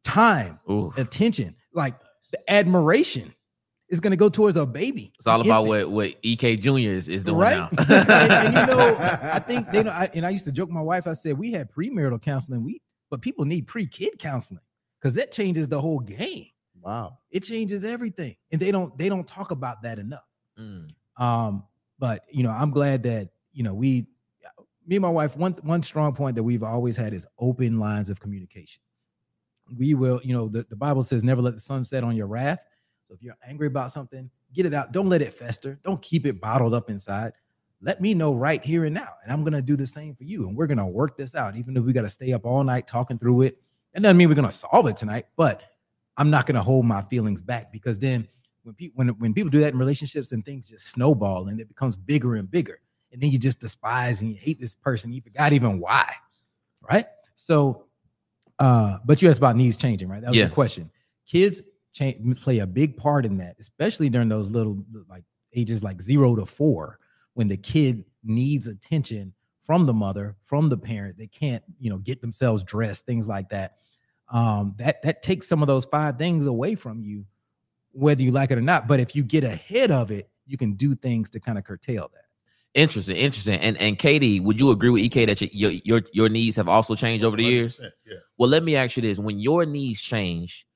Time, 0.04 0.58
Ooh. 0.70 0.92
attention, 0.96 1.54
like 1.74 1.94
the 2.32 2.50
admiration 2.50 3.34
is 3.88 4.00
going 4.00 4.10
to 4.10 4.16
go 4.16 4.28
towards 4.28 4.56
a 4.56 4.66
baby. 4.66 5.12
It's 5.18 5.26
all 5.26 5.40
about 5.40 5.66
infant, 5.66 5.90
what 5.90 6.12
what 6.12 6.14
EK 6.22 6.56
Junior 6.56 6.92
is, 6.92 7.08
is 7.08 7.24
doing 7.24 7.38
right? 7.38 7.56
now. 7.56 7.68
and, 7.78 8.10
and 8.10 8.54
you 8.54 8.66
know, 8.66 8.96
I 9.00 9.38
think 9.38 9.70
they 9.70 9.82
know. 9.82 9.90
I, 9.92 10.10
and 10.14 10.26
I 10.26 10.30
used 10.30 10.44
to 10.46 10.52
joke 10.52 10.68
with 10.68 10.74
my 10.74 10.80
wife. 10.82 11.06
I 11.06 11.12
said 11.12 11.38
we 11.38 11.52
had 11.52 11.70
premarital 11.72 12.20
counseling, 12.22 12.64
we 12.64 12.80
but 13.10 13.20
people 13.22 13.44
need 13.44 13.66
pre-kid 13.66 14.18
counseling 14.18 14.60
because 15.00 15.14
that 15.14 15.30
changes 15.30 15.68
the 15.68 15.80
whole 15.80 16.00
game. 16.00 16.46
Wow. 16.80 17.18
It 17.30 17.40
changes 17.44 17.84
everything, 17.84 18.36
and 18.50 18.60
they 18.60 18.70
don't 18.72 18.96
they 18.98 19.08
don't 19.08 19.26
talk 19.26 19.50
about 19.50 19.82
that 19.82 19.98
enough. 19.98 20.26
Mm, 20.58 20.88
Um, 21.16 21.64
but 21.98 22.24
you 22.30 22.42
know, 22.42 22.50
I'm 22.50 22.70
glad 22.70 23.02
that 23.04 23.30
you 23.52 23.62
know 23.62 23.74
we, 23.74 24.06
me 24.86 24.96
and 24.96 25.02
my 25.02 25.08
wife. 25.08 25.36
One 25.36 25.52
one 25.62 25.82
strong 25.82 26.12
point 26.14 26.36
that 26.36 26.42
we've 26.42 26.62
always 26.62 26.96
had 26.96 27.12
is 27.12 27.26
open 27.38 27.78
lines 27.78 28.10
of 28.10 28.20
communication. 28.20 28.82
We 29.76 29.94
will, 29.94 30.20
you 30.22 30.32
know, 30.32 30.48
the, 30.48 30.62
the 30.68 30.76
Bible 30.76 31.02
says, 31.02 31.24
"Never 31.24 31.42
let 31.42 31.54
the 31.54 31.60
sun 31.60 31.82
set 31.84 32.04
on 32.04 32.16
your 32.16 32.26
wrath." 32.26 32.64
So 33.08 33.14
if 33.14 33.22
you're 33.22 33.36
angry 33.46 33.66
about 33.68 33.90
something, 33.92 34.30
get 34.52 34.66
it 34.66 34.74
out. 34.74 34.92
Don't 34.92 35.08
let 35.08 35.22
it 35.22 35.32
fester. 35.32 35.78
Don't 35.84 36.00
keep 36.02 36.26
it 36.26 36.40
bottled 36.40 36.74
up 36.74 36.90
inside. 36.90 37.32
Let 37.80 38.00
me 38.00 38.14
know 38.14 38.34
right 38.34 38.64
here 38.64 38.84
and 38.86 38.94
now, 38.94 39.08
and 39.22 39.32
I'm 39.32 39.44
gonna 39.44 39.62
do 39.62 39.76
the 39.76 39.86
same 39.86 40.14
for 40.16 40.24
you. 40.24 40.48
And 40.48 40.56
we're 40.56 40.66
gonna 40.66 40.86
work 40.86 41.16
this 41.16 41.34
out, 41.34 41.56
even 41.56 41.76
if 41.76 41.84
we 41.84 41.92
got 41.92 42.02
to 42.02 42.08
stay 42.08 42.32
up 42.32 42.44
all 42.46 42.64
night 42.64 42.86
talking 42.86 43.18
through 43.18 43.42
it. 43.42 43.58
It 43.92 44.00
doesn't 44.00 44.16
mean 44.16 44.28
we're 44.28 44.34
gonna 44.34 44.50
solve 44.50 44.86
it 44.88 44.96
tonight, 44.96 45.26
but 45.36 45.62
I'm 46.16 46.30
not 46.30 46.46
gonna 46.46 46.62
hold 46.62 46.86
my 46.86 47.02
feelings 47.02 47.42
back 47.42 47.70
because 47.70 47.98
then 47.98 48.26
when 48.62 48.74
people 48.74 48.96
when, 48.96 49.08
when 49.18 49.34
people 49.34 49.50
do 49.50 49.60
that 49.60 49.72
in 49.72 49.78
relationships 49.78 50.32
and 50.32 50.44
things 50.44 50.68
just 50.68 50.88
snowball 50.88 51.48
and 51.48 51.60
it 51.60 51.68
becomes 51.68 51.96
bigger 51.96 52.34
and 52.36 52.50
bigger 52.50 52.80
and 53.12 53.22
then 53.22 53.30
you 53.30 53.38
just 53.38 53.60
despise 53.60 54.20
and 54.22 54.30
you 54.30 54.36
hate 54.36 54.58
this 54.58 54.74
person 54.74 55.12
you 55.12 55.20
forgot 55.20 55.52
even 55.52 55.78
why 55.78 56.10
right 56.90 57.06
so 57.36 57.84
Uh, 58.58 58.98
but 59.04 59.20
you 59.20 59.28
asked 59.28 59.38
about 59.38 59.54
needs 59.54 59.76
changing, 59.76 60.08
right? 60.08 60.22
That 60.22 60.28
was 60.30 60.36
Yeah. 60.38 60.46
the 60.46 60.54
question. 60.54 60.90
Kids 61.26 61.60
change 61.96 62.40
play 62.42 62.58
a 62.58 62.66
big 62.66 62.96
part 62.96 63.24
in 63.24 63.38
that, 63.38 63.56
especially 63.58 64.08
during 64.08 64.28
those 64.28 64.50
little 64.50 64.84
like 65.08 65.24
ages 65.54 65.82
like 65.82 66.00
zero 66.00 66.36
to 66.36 66.44
four, 66.44 66.98
when 67.34 67.48
the 67.48 67.56
kid 67.56 68.04
needs 68.22 68.66
attention 68.66 69.32
from 69.64 69.86
the 69.86 69.94
mother, 69.94 70.36
from 70.44 70.68
the 70.68 70.76
parent. 70.76 71.16
They 71.18 71.26
can't, 71.26 71.62
you 71.80 71.90
know, 71.90 71.98
get 71.98 72.20
themselves 72.20 72.62
dressed, 72.62 73.06
things 73.06 73.26
like 73.26 73.48
that. 73.48 73.76
Um, 74.28 74.74
that 74.78 75.02
that 75.02 75.22
takes 75.22 75.48
some 75.48 75.62
of 75.62 75.68
those 75.68 75.84
five 75.84 76.18
things 76.18 76.46
away 76.46 76.74
from 76.74 77.00
you, 77.00 77.24
whether 77.92 78.22
you 78.22 78.32
like 78.32 78.50
it 78.50 78.58
or 78.58 78.62
not. 78.62 78.86
But 78.86 79.00
if 79.00 79.16
you 79.16 79.22
get 79.22 79.44
ahead 79.44 79.90
of 79.90 80.10
it, 80.10 80.28
you 80.46 80.58
can 80.58 80.74
do 80.74 80.94
things 80.94 81.30
to 81.30 81.40
kind 81.40 81.58
of 81.58 81.64
curtail 81.64 82.10
that. 82.12 82.24
Interesting, 82.74 83.16
interesting. 83.16 83.58
And 83.60 83.76
and 83.78 83.98
KD, 83.98 84.42
would 84.42 84.60
you 84.60 84.70
agree 84.70 84.90
with 84.90 85.02
EK 85.02 85.24
that 85.26 85.40
your 85.40 85.70
your 85.70 85.80
your, 85.84 86.02
your 86.12 86.28
needs 86.28 86.56
have 86.56 86.68
also 86.68 86.94
changed 86.94 87.24
over 87.24 87.36
the 87.36 87.44
years? 87.44 87.80
Yeah. 88.04 88.16
Well, 88.36 88.50
let 88.50 88.62
me 88.62 88.76
ask 88.76 88.96
you 88.96 89.02
this: 89.02 89.18
When 89.18 89.38
your 89.38 89.64
needs 89.64 90.02
change, 90.02 90.66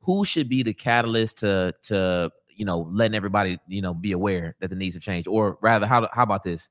who 0.00 0.24
should 0.24 0.48
be 0.48 0.62
the 0.62 0.74
catalyst 0.74 1.38
to 1.38 1.74
to 1.84 2.30
you 2.48 2.64
know 2.64 2.88
letting 2.92 3.14
everybody 3.14 3.58
you 3.66 3.82
know 3.82 3.94
be 3.94 4.12
aware 4.12 4.56
that 4.60 4.68
the 4.70 4.76
needs 4.76 4.94
have 4.94 5.02
changed, 5.02 5.28
or 5.28 5.58
rather, 5.60 5.86
how 5.86 6.08
how 6.12 6.22
about 6.22 6.42
this? 6.44 6.68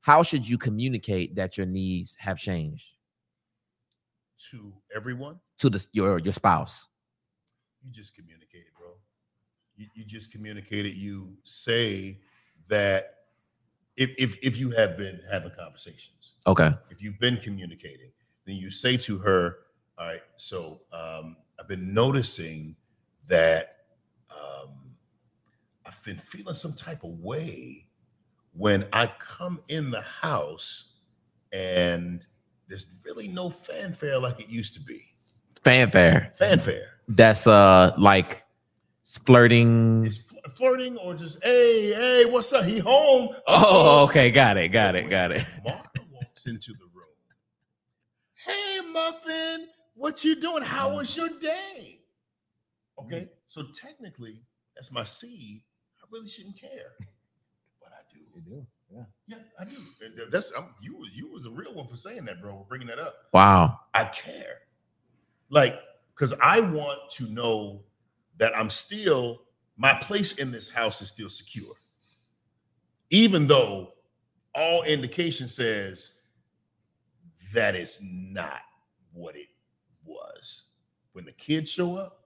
How 0.00 0.22
should 0.22 0.48
you 0.48 0.58
communicate 0.58 1.34
that 1.36 1.56
your 1.58 1.66
needs 1.66 2.16
have 2.18 2.38
changed 2.38 2.92
To 4.50 4.72
everyone, 4.94 5.40
to 5.58 5.68
the 5.68 5.84
your 5.92 6.18
your 6.18 6.32
spouse? 6.32 6.86
you 7.84 7.92
just 7.92 8.14
communicate 8.14 8.62
it, 8.66 8.74
bro. 8.78 8.88
You, 9.76 9.86
you 9.94 10.04
just 10.04 10.30
communicate 10.32 10.84
it. 10.86 10.94
You 10.94 11.36
say 11.44 12.18
that 12.68 13.14
if, 13.96 14.10
if 14.18 14.36
if 14.42 14.56
you 14.56 14.70
have 14.70 14.96
been 14.96 15.20
having 15.30 15.50
conversations, 15.58 16.32
Okay, 16.46 16.70
if 16.90 17.02
you've 17.02 17.18
been 17.18 17.36
communicating, 17.38 18.10
then 18.46 18.56
you 18.56 18.70
say 18.70 18.96
to 18.98 19.18
her, 19.18 19.58
"All 19.98 20.06
right, 20.06 20.22
so 20.36 20.80
um, 20.92 21.36
I've 21.60 21.68
been 21.68 21.92
noticing 21.92 22.76
that 23.26 23.76
um, 24.30 24.70
I've 25.86 26.02
been 26.04 26.16
feeling 26.18 26.54
some 26.54 26.72
type 26.74 27.02
of 27.04 27.10
way 27.20 27.86
when 28.52 28.86
I 28.92 29.12
come 29.18 29.60
in 29.68 29.90
the 29.90 30.00
house, 30.02 30.94
and 31.52 32.24
there's 32.68 32.86
really 33.04 33.28
no 33.28 33.50
fanfare 33.50 34.18
like 34.18 34.40
it 34.40 34.48
used 34.48 34.74
to 34.74 34.80
be. 34.80 35.02
fanfare. 35.64 36.32
Fanfare." 36.36 36.94
That's 37.08 37.46
uh 37.46 37.94
like 37.98 38.44
flirting. 39.04 40.10
Fl- 40.10 40.36
flirting 40.54 40.96
or 40.98 41.14
just 41.14 41.42
hey 41.44 41.92
hey 41.92 42.24
what's 42.26 42.52
up 42.52 42.64
he 42.64 42.78
home 42.78 43.30
Oh, 43.46 44.04
okay, 44.08 44.30
got 44.30 44.56
it, 44.56 44.68
got 44.68 44.94
it, 44.96 45.08
got 45.10 45.30
it. 45.32 45.44
Martha 45.64 46.00
walks 46.10 46.46
into 46.46 46.72
the 46.72 46.84
room 46.94 47.06
hey 48.34 48.80
muffin 48.92 49.68
what 49.98 50.24
you 50.24 50.40
doing 50.40 50.62
how 50.62 50.94
was 50.96 51.16
your 51.16 51.28
day 51.40 52.00
okay 52.98 53.16
mm-hmm. 53.16 53.32
so 53.46 53.62
technically 53.74 54.40
that's 54.74 54.92
my 54.92 55.04
seed 55.04 55.62
i 56.00 56.06
really 56.12 56.28
shouldn't 56.28 56.58
care 56.60 56.92
but 57.80 57.90
i 57.92 58.02
do 58.12 58.40
do, 58.48 58.66
yeah. 58.92 59.02
yeah 59.26 59.36
i 59.60 59.64
do 59.64 59.76
And 60.04 60.32
that's 60.32 60.52
I'm, 60.56 60.68
you 60.80 61.04
you 61.12 61.30
was 61.30 61.46
a 61.46 61.50
real 61.50 61.74
one 61.74 61.86
for 61.86 61.96
saying 61.96 62.24
that 62.26 62.40
bro 62.40 62.64
bringing 62.68 62.88
that 62.88 62.98
up 62.98 63.14
Wow. 63.32 63.80
I 63.94 64.04
care. 64.06 64.58
Like, 65.50 65.78
because 66.14 66.34
I 66.40 66.60
want 66.60 66.98
to 67.12 67.24
know 67.28 67.82
that 68.38 68.56
I'm 68.56 68.70
still, 68.70 69.42
my 69.76 69.94
place 69.94 70.34
in 70.34 70.50
this 70.50 70.70
house 70.70 71.02
is 71.02 71.08
still 71.08 71.28
secure. 71.30 71.74
Even 73.10 73.46
though 73.46 73.92
all 74.54 74.82
indication 74.82 75.48
says 75.48 76.12
that 77.54 77.74
is 77.74 77.98
not 78.02 78.60
what 79.12 79.36
it 79.36 79.48
was. 80.38 80.62
When 81.12 81.24
the 81.24 81.32
kids 81.32 81.70
show 81.70 81.96
up, 81.96 82.20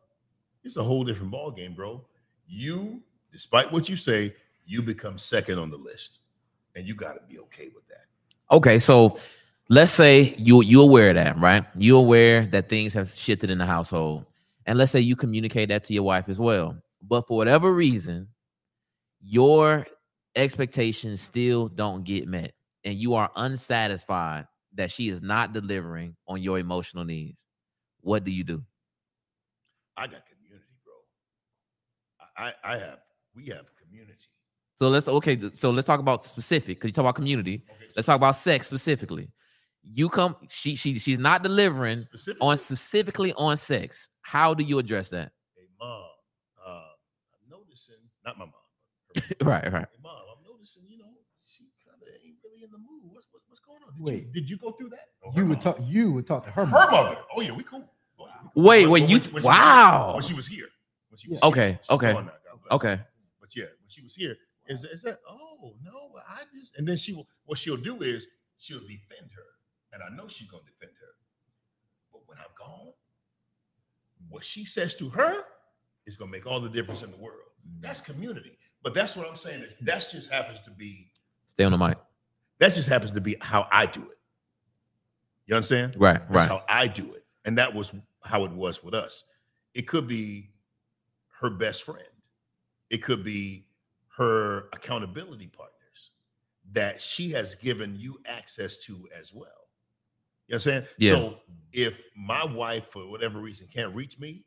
it's 0.64 0.76
a 0.76 0.82
whole 0.82 1.04
different 1.04 1.30
ball 1.30 1.50
game, 1.50 1.74
bro. 1.74 2.04
You, 2.46 3.02
despite 3.32 3.72
what 3.72 3.88
you 3.88 3.96
say, 3.96 4.34
you 4.64 4.82
become 4.82 5.18
second 5.18 5.58
on 5.58 5.70
the 5.70 5.76
list. 5.76 6.18
And 6.74 6.86
you 6.86 6.94
got 6.94 7.14
to 7.14 7.20
be 7.28 7.38
okay 7.40 7.70
with 7.74 7.86
that. 7.88 8.06
Okay, 8.50 8.78
so 8.78 9.18
let's 9.68 9.92
say 9.92 10.34
you 10.38 10.62
you 10.62 10.82
aware 10.82 11.10
of 11.10 11.16
that, 11.16 11.38
right? 11.38 11.64
You 11.74 11.96
aware 11.96 12.46
that 12.46 12.68
things 12.68 12.92
have 12.94 13.14
shifted 13.14 13.50
in 13.50 13.58
the 13.58 13.66
household, 13.66 14.24
and 14.66 14.78
let's 14.78 14.92
say 14.92 15.00
you 15.00 15.14
communicate 15.14 15.68
that 15.68 15.84
to 15.84 15.94
your 15.94 16.02
wife 16.02 16.28
as 16.28 16.38
well. 16.38 16.76
But 17.02 17.26
for 17.26 17.36
whatever 17.36 17.72
reason, 17.72 18.28
your 19.20 19.86
expectations 20.34 21.20
still 21.20 21.68
don't 21.68 22.04
get 22.04 22.26
met, 22.26 22.52
and 22.84 22.96
you 22.96 23.14
are 23.14 23.30
unsatisfied 23.36 24.46
that 24.74 24.90
she 24.90 25.08
is 25.08 25.20
not 25.20 25.52
delivering 25.52 26.16
on 26.26 26.40
your 26.40 26.58
emotional 26.58 27.04
needs. 27.04 27.46
What 28.02 28.24
do 28.24 28.30
you 28.30 28.44
do? 28.44 28.62
I 29.96 30.06
got 30.06 30.22
community, 30.26 30.66
bro. 30.84 30.94
I, 32.36 32.52
I 32.64 32.78
have 32.78 32.98
we 33.34 33.46
have 33.46 33.66
community. 33.80 34.26
So 34.76 34.88
let's 34.88 35.08
okay. 35.08 35.38
So 35.54 35.70
let's 35.70 35.86
talk 35.86 36.00
about 36.00 36.24
specific 36.24 36.78
because 36.78 36.88
you 36.88 36.92
talk 36.92 37.04
about 37.04 37.14
community. 37.14 37.64
Okay, 37.70 37.86
Let's 37.96 38.06
talk 38.06 38.16
about 38.16 38.36
sex 38.36 38.66
specifically. 38.66 39.30
You 39.84 40.08
come, 40.08 40.36
she 40.48 40.76
she 40.76 40.98
she's 40.98 41.18
not 41.18 41.42
delivering 41.42 42.00
specifically, 42.02 42.46
on 42.46 42.56
specifically 42.56 43.32
on 43.34 43.56
sex. 43.56 44.08
How 44.22 44.54
do 44.54 44.64
you 44.64 44.78
address 44.78 45.10
that? 45.10 45.32
hey 45.56 45.66
mom, 45.78 46.06
uh, 46.64 46.70
I'm 46.70 47.50
noticing 47.50 47.98
not 48.24 48.38
my 48.38 48.46
mom, 48.46 48.54
Right, 49.42 49.72
right. 49.72 49.86
Hey, 49.90 49.98
mom, 50.02 50.22
I'm 50.30 50.42
noticing, 50.46 50.84
you 50.86 50.98
know, 50.98 51.10
she 51.46 51.66
kind 51.84 51.98
of 52.00 52.06
ain't 52.08 52.38
really 52.44 52.62
in 52.62 52.70
the 52.70 52.78
mood. 52.78 53.10
What's 53.10 53.26
what's, 53.32 53.44
what's 53.48 53.60
going 53.66 53.81
on? 53.81 53.81
Did 53.96 54.02
Wait. 54.04 54.26
you, 54.26 54.32
did 54.32 54.50
you 54.50 54.56
go 54.56 54.70
through 54.72 54.90
that? 54.90 55.08
Or 55.22 55.32
You 55.34 55.42
her 55.42 55.48
would 55.48 55.64
mom? 55.64 55.74
talk. 55.74 55.78
You 55.82 56.12
would 56.12 56.26
talk 56.26 56.44
to 56.44 56.50
her. 56.50 56.64
her, 56.64 56.70
mom. 56.72 56.90
mother. 56.90 57.18
Oh 57.36 57.40
yeah, 57.40 57.52
we 57.52 57.62
cool. 57.64 57.88
Oh, 58.18 58.26
yeah, 58.26 58.32
we 58.42 58.50
cool. 58.54 58.62
Wait, 58.64 58.84
But- 58.84 58.90
wait, 58.90 59.00
but 59.02 59.08
you- 59.10 59.18
when- 59.20 59.32
when 59.32 59.42
she 59.42 59.46
wow. 59.48 60.14
when 60.14 60.22
she 60.22 60.34
was 60.34 60.46
here. 60.46 60.68
When 61.08 61.18
she 61.18 61.28
was 61.28 61.40
Yeah. 61.40 61.46
here. 61.46 61.52
Okay, 61.52 61.78
She's 61.82 61.90
okay, 61.90 62.12
gone 62.12 62.26
now, 62.26 62.32
God 62.32 62.60
bless 62.62 62.70
her. 62.70 62.74
Okay. 62.76 63.02
But 63.40 63.56
yeah, 63.56 63.64
when 63.64 63.88
she 63.88 64.02
was 64.02 64.14
here, 64.14 64.36
is, 64.66 64.84
is 64.84 65.02
that 65.02 65.20
oh 65.28 65.74
no, 65.82 66.18
I 66.28 66.42
just 66.58 66.74
and 66.76 66.86
then 66.88 66.96
she 66.96 67.12
will 67.12 67.28
what 67.44 67.58
she'll 67.58 67.76
do 67.76 68.00
is 68.02 68.26
she'll 68.58 68.80
defend 68.80 69.30
her. 69.34 69.42
And 69.92 70.02
I 70.02 70.08
know 70.16 70.26
she's 70.28 70.48
gonna 70.48 70.62
defend 70.64 70.92
her. 70.98 71.14
But 72.12 72.22
when 72.26 72.38
I'm 72.38 72.44
gone, 72.58 72.92
what 74.28 74.42
she 74.44 74.64
says 74.64 74.94
to 74.96 75.08
her 75.10 75.44
is 76.06 76.16
gonna 76.16 76.30
make 76.30 76.46
all 76.46 76.60
the 76.60 76.68
difference 76.70 77.02
in 77.02 77.10
the 77.10 77.16
world. 77.18 77.40
That's 77.80 78.00
community. 78.00 78.56
But 78.82 78.94
that's 78.94 79.16
what 79.16 79.28
I'm 79.28 79.36
saying 79.36 79.62
is 79.62 79.74
that 79.82 80.08
just 80.10 80.30
happens 80.30 80.60
to 80.62 80.70
be 80.70 81.12
Stay 81.46 81.64
on 81.64 81.72
the 81.72 81.78
mic. 81.78 81.98
That 82.62 82.74
just 82.74 82.88
happens 82.88 83.10
to 83.10 83.20
be 83.20 83.34
how 83.40 83.66
I 83.72 83.86
do 83.86 84.02
it. 84.02 84.18
You 85.46 85.56
understand? 85.56 85.96
Right, 85.98 86.20
That's 86.30 86.48
right. 86.48 86.48
how 86.48 86.64
I 86.68 86.86
do 86.86 87.12
it. 87.14 87.24
And 87.44 87.58
that 87.58 87.74
was 87.74 87.92
how 88.22 88.44
it 88.44 88.52
was 88.52 88.84
with 88.84 88.94
us. 88.94 89.24
It 89.74 89.88
could 89.88 90.06
be 90.06 90.50
her 91.40 91.50
best 91.50 91.82
friend. 91.82 92.06
It 92.88 92.98
could 92.98 93.24
be 93.24 93.66
her 94.16 94.68
accountability 94.74 95.48
partners 95.48 96.12
that 96.70 97.02
she 97.02 97.30
has 97.30 97.56
given 97.56 97.96
you 97.96 98.20
access 98.26 98.76
to 98.84 99.08
as 99.18 99.34
well. 99.34 99.48
You 100.46 100.52
know 100.52 100.54
what 100.54 100.54
I'm 100.54 100.60
saying? 100.60 100.84
Yeah. 100.98 101.10
So 101.10 101.38
if 101.72 102.00
my 102.16 102.44
wife, 102.44 102.86
for 102.92 103.10
whatever 103.10 103.40
reason, 103.40 103.66
can't 103.74 103.92
reach 103.92 104.20
me, 104.20 104.44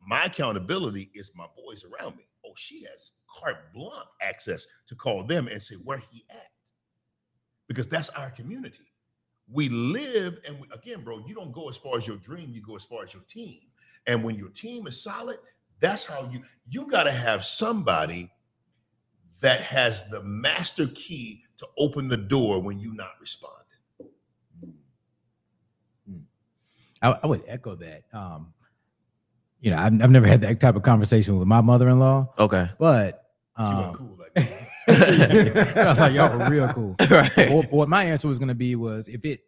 my 0.00 0.26
accountability 0.26 1.10
is 1.12 1.32
my 1.34 1.46
boys 1.56 1.84
around 1.84 2.16
me. 2.16 2.28
Oh, 2.46 2.52
she 2.54 2.84
has 2.84 3.10
carte 3.28 3.72
blanche 3.74 4.06
access 4.20 4.64
to 4.86 4.94
call 4.94 5.24
them 5.24 5.48
and 5.48 5.60
say 5.60 5.74
where 5.82 5.98
he 5.98 6.24
at. 6.30 6.51
Because 7.68 7.86
that's 7.86 8.08
our 8.10 8.30
community. 8.30 8.92
We 9.50 9.68
live, 9.68 10.38
and 10.46 10.60
we, 10.60 10.66
again, 10.72 11.02
bro, 11.04 11.18
you 11.26 11.34
don't 11.34 11.52
go 11.52 11.68
as 11.68 11.76
far 11.76 11.96
as 11.96 12.06
your 12.06 12.16
dream, 12.16 12.50
you 12.52 12.62
go 12.62 12.76
as 12.76 12.84
far 12.84 13.02
as 13.02 13.12
your 13.12 13.22
team. 13.28 13.60
And 14.06 14.24
when 14.24 14.36
your 14.36 14.48
team 14.48 14.86
is 14.86 15.02
solid, 15.02 15.38
that's 15.80 16.04
how 16.04 16.28
you 16.32 16.42
you 16.68 16.86
got 16.86 17.04
to 17.04 17.12
have 17.12 17.44
somebody 17.44 18.30
that 19.40 19.60
has 19.62 20.08
the 20.10 20.22
master 20.22 20.86
key 20.94 21.42
to 21.58 21.66
open 21.78 22.08
the 22.08 22.16
door 22.16 22.60
when 22.62 22.78
you're 22.78 22.94
not 22.94 23.12
responding. 23.20 23.58
I, 27.02 27.18
I 27.22 27.26
would 27.26 27.42
echo 27.46 27.74
that. 27.76 28.04
Um, 28.12 28.52
you 29.60 29.70
know, 29.72 29.76
I've, 29.76 30.02
I've 30.02 30.10
never 30.10 30.26
had 30.26 30.40
that 30.42 30.60
type 30.60 30.76
of 30.76 30.82
conversation 30.82 31.38
with 31.38 31.48
my 31.48 31.60
mother-in-law, 31.60 32.34
Okay. 32.38 32.70
but 32.78 33.24
um, 33.56 33.76
wasn't 33.76 33.96
cool 33.96 34.18
like 34.18 34.34
that. 34.34 34.68
I 34.88 35.84
was 35.86 36.00
like, 36.00 36.12
y'all 36.12 36.36
were 36.36 36.48
real 36.48 36.68
cool. 36.72 36.96
right. 37.10 37.50
what, 37.50 37.70
what 37.72 37.88
my 37.88 38.04
answer 38.04 38.28
was 38.28 38.38
going 38.38 38.48
to 38.48 38.54
be 38.54 38.74
was 38.76 39.08
if 39.08 39.24
it 39.24 39.40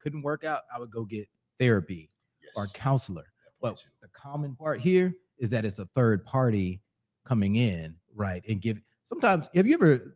couldn't 0.00 0.22
work 0.22 0.44
out, 0.44 0.62
I 0.74 0.78
would 0.78 0.90
go 0.90 1.04
get 1.04 1.28
therapy 1.58 2.10
or 2.56 2.66
counselor. 2.68 3.22
that 3.44 3.60
part 3.60 3.76
But 3.76 3.82
too. 3.82 3.88
the 4.02 4.08
common 4.08 4.56
part 4.56 4.80
here 4.80 5.14
is 5.38 5.50
that 5.50 5.64
it's 5.64 5.78
a 5.78 5.86
third 5.86 6.24
party 6.24 6.80
coming 7.24 7.56
in, 7.56 7.94
right? 8.14 8.42
And 8.48 8.60
give 8.60 8.78
sometimes 9.04 9.48
have 9.54 9.66
you 9.66 9.74
ever 9.74 10.14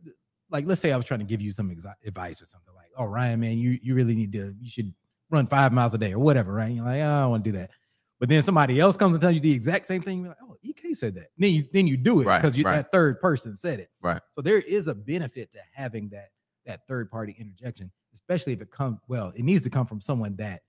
like 0.51 0.65
let's 0.65 0.79
say 0.81 0.91
I 0.91 0.95
was 0.97 1.05
trying 1.05 1.19
to 1.21 1.25
give 1.25 1.41
you 1.41 1.51
some 1.51 1.69
exi- 1.69 1.93
advice 2.05 2.41
or 2.41 2.45
something 2.45 2.73
like, 2.75 2.91
oh 2.97 3.05
Ryan, 3.05 3.39
man, 3.39 3.57
you 3.57 3.79
you 3.81 3.95
really 3.95 4.15
need 4.15 4.31
to 4.33 4.53
you 4.59 4.69
should 4.69 4.93
run 5.29 5.47
five 5.47 5.71
miles 5.73 5.93
a 5.93 5.97
day 5.97 6.11
or 6.13 6.19
whatever, 6.19 6.53
right? 6.53 6.67
And 6.67 6.75
you're 6.75 6.85
like, 6.85 7.01
oh, 7.01 7.05
I 7.05 7.21
don't 7.21 7.29
want 7.31 7.43
to 7.43 7.51
do 7.51 7.57
that. 7.57 7.71
But 8.19 8.29
then 8.29 8.43
somebody 8.43 8.79
else 8.79 8.95
comes 8.95 9.15
and 9.15 9.21
tells 9.21 9.33
you 9.33 9.41
the 9.41 9.51
exact 9.51 9.85
same 9.85 10.01
thing. 10.01 10.19
You're 10.19 10.29
like, 10.29 10.37
oh, 10.43 10.55
EK 10.61 10.93
said 10.93 11.15
that. 11.15 11.27
Then 11.37 11.51
you 11.51 11.65
then 11.73 11.85
you 11.87 11.97
do 11.97 12.21
it 12.21 12.25
because 12.25 12.57
you 12.57 12.63
right. 12.63 12.77
that 12.77 12.91
third 12.91 13.19
person 13.19 13.55
said 13.55 13.79
it. 13.79 13.89
Right. 14.01 14.21
So 14.35 14.41
there 14.41 14.59
is 14.59 14.87
a 14.87 14.95
benefit 14.95 15.51
to 15.51 15.59
having 15.73 16.09
that 16.09 16.29
that 16.65 16.87
third 16.87 17.11
party 17.11 17.35
interjection, 17.37 17.91
especially 18.13 18.53
if 18.53 18.61
it 18.61 18.71
comes 18.71 18.99
well, 19.07 19.33
it 19.35 19.43
needs 19.43 19.61
to 19.63 19.69
come 19.69 19.85
from 19.85 19.99
someone 19.99 20.35
that 20.37 20.61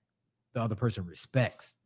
the 0.55 0.61
other 0.61 0.75
person 0.75 1.07
respects, 1.07 1.79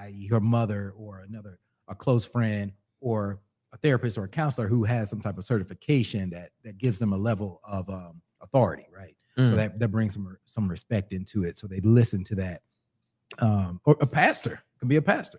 i.e., 0.00 0.28
her 0.28 0.40
mother 0.40 0.94
or 0.96 1.20
another 1.20 1.58
a 1.88 1.94
close 1.94 2.24
friend 2.24 2.72
or 3.00 3.40
a 3.72 3.76
therapist 3.78 4.18
or 4.18 4.24
a 4.24 4.28
counselor 4.28 4.68
who 4.68 4.84
has 4.84 5.10
some 5.10 5.20
type 5.20 5.36
of 5.36 5.44
certification 5.44 6.30
that 6.30 6.50
that 6.62 6.78
gives 6.78 6.98
them 6.98 7.12
a 7.12 7.18
level 7.18 7.60
of 7.64 7.88
um, 7.90 8.22
authority, 8.40 8.86
right? 8.94 9.14
So 9.36 9.42
Mm. 9.42 9.56
that 9.56 9.78
that 9.78 9.88
brings 9.88 10.14
some 10.14 10.36
some 10.46 10.68
respect 10.68 11.12
into 11.12 11.44
it. 11.44 11.58
So 11.58 11.66
they 11.66 11.80
listen 11.80 12.24
to 12.24 12.34
that. 12.36 12.62
Um, 13.38 13.80
or 13.84 13.96
a 14.00 14.06
pastor 14.06 14.62
could 14.78 14.88
be 14.88 14.96
a 14.96 15.02
pastor. 15.02 15.38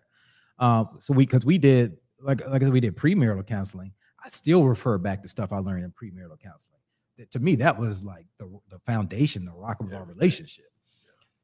Um, 0.59 0.89
so 0.99 1.13
we 1.13 1.25
because 1.25 1.45
we 1.45 1.57
did 1.57 1.97
like 2.21 2.45
like 2.47 2.61
I 2.61 2.65
said, 2.65 2.73
we 2.73 2.79
did 2.79 2.95
premarital 2.95 3.47
counseling. 3.47 3.93
I 4.23 4.27
still 4.29 4.65
refer 4.65 4.97
back 4.97 5.21
to 5.23 5.27
stuff 5.29 5.51
I 5.53 5.57
learned 5.59 5.85
in 5.85 5.91
premarital 5.91 6.39
counseling. 6.41 6.79
That, 7.17 7.31
to 7.31 7.39
me, 7.39 7.55
that 7.55 7.77
was 7.79 8.03
like 8.03 8.25
the 8.37 8.49
the 8.69 8.79
foundation, 8.79 9.45
the 9.45 9.53
rock 9.53 9.79
of 9.79 9.91
Yeah. 9.91 9.97
our 9.99 10.05
relationship. 10.05 10.65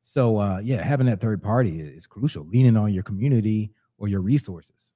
So 0.02 0.38
uh, 0.38 0.60
yeah, 0.64 0.84
having 0.84 1.08
that 1.08 1.20
third 1.20 1.42
party 1.42 1.80
is, 1.82 2.06
crucial. 2.06 2.46
Leaning 2.46 2.78
on 2.78 2.94
your 2.94 3.04
community 3.04 3.72
or 3.98 4.08
your 4.08 4.22
resources. 4.22 4.92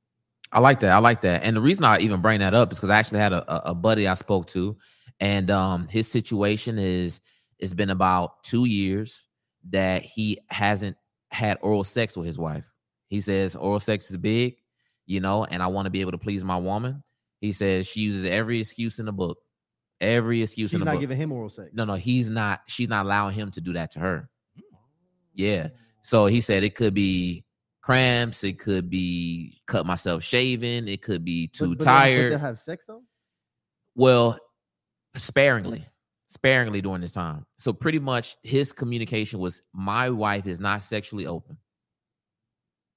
I 0.52 0.60
like 0.60 0.80
that. 0.82 0.92
I 0.92 0.98
like 0.98 1.22
that. 1.22 1.44
And 1.44 1.56
the 1.56 1.62
reason 1.62 1.84
I 1.86 1.98
even 2.00 2.22
bring 2.22 2.40
that 2.42 2.54
up 2.54 2.72
is 2.72 2.78
because 2.78 2.90
I 2.90 2.98
actually 2.98 3.20
had 3.20 3.34
a, 3.34 3.54
a- 3.68 3.72
a 3.72 3.76
buddy 3.76 4.08
I 4.08 4.14
spoke 4.16 4.48
to, 4.48 4.78
and 5.20 5.50
um, 5.52 5.88
his 5.88 6.08
situation 6.12 6.78
is 6.80 7.22
it's 7.60 7.74
been 7.74 7.90
about 7.90 8.44
two 8.44 8.66
years 8.66 9.28
that 9.72 10.04
he 10.04 10.40
hasn't 10.50 10.96
had 11.32 11.58
oral 11.62 11.84
sex 11.84 12.18
with 12.18 12.26
his 12.26 12.38
wife. 12.38 12.72
He 13.08 13.22
says 13.22 13.56
oral 13.56 13.80
sex 13.80 14.10
is 14.12 14.18
big, 14.18 14.56
you 15.06 15.20
know, 15.20 15.46
and 15.46 15.64
I 15.64 15.68
want 15.68 15.86
to 15.86 15.90
be 15.90 16.02
able 16.02 16.12
to 16.12 16.18
please 16.18 16.44
my 16.44 16.58
woman. 16.58 17.04
He 17.42 17.54
says 17.54 17.88
she 17.88 18.02
uses 18.02 18.26
every 18.26 18.60
excuse 18.60 19.00
in 19.00 19.06
the 19.06 19.14
book, 19.14 19.40
every 20.02 20.42
excuse 20.44 20.72
She's 20.72 20.76
in 20.76 20.86
the 20.86 20.92
not 20.92 21.00
giving 21.00 21.18
him 21.18 21.32
oral 21.32 21.50
sex. 21.50 21.70
no, 21.74 21.86
no, 21.86 21.96
he's 21.96 22.30
not. 22.30 22.62
She's 22.68 22.90
not 22.90 23.06
allowing 23.06 23.34
him 23.36 23.52
to 23.52 23.62
do 23.62 23.74
that 23.74 23.92
to 23.92 24.00
her. 24.00 24.30
Mm. 24.58 24.78
Yeah. 25.34 25.68
So 26.02 26.26
he 26.26 26.42
said 26.42 26.64
it 26.64 26.76
could 26.76 26.94
be 26.94 27.46
cramps, 27.82 28.44
it 28.44 28.60
could 28.60 28.90
be 28.90 29.60
cut 29.66 29.86
myself 29.86 30.24
shaving, 30.24 30.88
it 30.88 31.02
could 31.02 31.24
be 31.26 31.48
too 31.48 31.70
but 31.70 31.80
but 31.80 31.86
tired. 31.86 32.32
They'll 32.34 32.40
have 32.40 32.60
sex 32.60 32.86
though. 32.86 33.02
well, 33.96 34.38
sparingly, 35.16 35.88
sparingly 36.30 36.80
during 36.82 37.02
this 37.02 37.12
time. 37.12 37.46
So 37.58 37.74
pretty 37.74 38.00
much 38.00 38.38
his 38.44 38.72
communication 38.72 39.40
was 39.40 39.62
my 39.74 40.10
wife 40.10 40.48
is 40.48 40.60
not 40.60 40.84
sexually 40.84 41.28
open. 41.28 41.58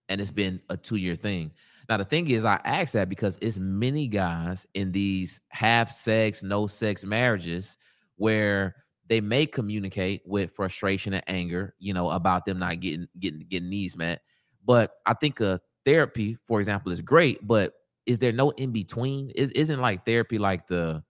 And 0.09 0.21
it's 0.21 0.31
been 0.31 0.61
a 0.69 0.77
two-year 0.77 1.17
thing. 1.17 1.53
Now 1.89 1.97
the 1.97 2.05
thing 2.05 2.29
is, 2.31 2.45
I 2.45 2.61
ask 2.65 2.93
that 2.93 3.09
because 3.09 3.39
it's 3.41 3.59
many 3.59 4.07
guys 4.07 4.67
in 4.75 4.93
these 4.93 5.41
half 5.49 5.91
sex, 5.91 6.43
no 6.43 6.67
sex 6.67 7.05
marriages 7.05 7.77
where 8.17 8.77
they 9.09 9.21
may 9.21 9.47
communicate 9.47 10.23
with 10.27 10.53
frustration 10.53 11.15
and 11.15 11.25
anger, 11.27 11.75
you 11.79 11.93
know, 11.93 12.11
about 12.11 12.45
them 12.45 12.59
not 12.59 12.81
getting 12.81 13.09
getting 13.19 13.47
getting 13.49 13.69
needs 13.69 13.97
met. 13.97 14.21
But 14.65 14.93
I 15.07 15.15
think 15.15 15.41
a 15.41 15.61
therapy, 15.85 16.37
for 16.45 16.61
example, 16.61 16.93
is 16.93 17.03
great. 17.03 17.47
But 17.47 17.73
is 18.07 18.19
there 18.19 18.33
no 18.33 18.51
in 18.51 18.73
between? 18.73 19.31
Is 19.31 19.51
isn't 19.53 19.81
like 19.81 20.05
therapy 20.05 20.39
like 20.39 20.67
the 20.67 21.03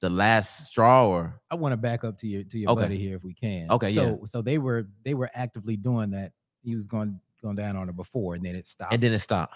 the 0.00 0.10
last 0.10 0.66
straw 0.66 1.08
or 1.08 1.40
I 1.50 1.54
want 1.54 1.72
to 1.72 1.76
back 1.76 2.04
up 2.04 2.16
to 2.18 2.26
your 2.26 2.44
to 2.44 2.58
your 2.58 2.70
Okay. 2.70 2.82
buddy 2.82 2.98
here 2.98 3.16
if 3.16 3.24
we 3.24 3.34
can. 3.34 3.70
Okay, 3.70 3.90
yeah. 3.90 4.02
So 4.02 4.20
so 4.26 4.42
they 4.42 4.58
were 4.58 4.88
they 5.04 5.14
were 5.14 5.30
actively 5.34 5.76
doing 5.76 6.10
that. 6.10 6.32
He 6.62 6.74
was 6.74 6.86
going 6.88 7.20
going 7.42 7.56
down 7.56 7.76
on 7.76 7.86
her 7.86 7.92
before, 7.92 8.34
and 8.34 8.44
then 8.44 8.54
it 8.56 8.66
stopped. 8.66 8.92
and 8.92 9.02
then 9.02 9.12
it 9.12 9.18
stopped? 9.20 9.54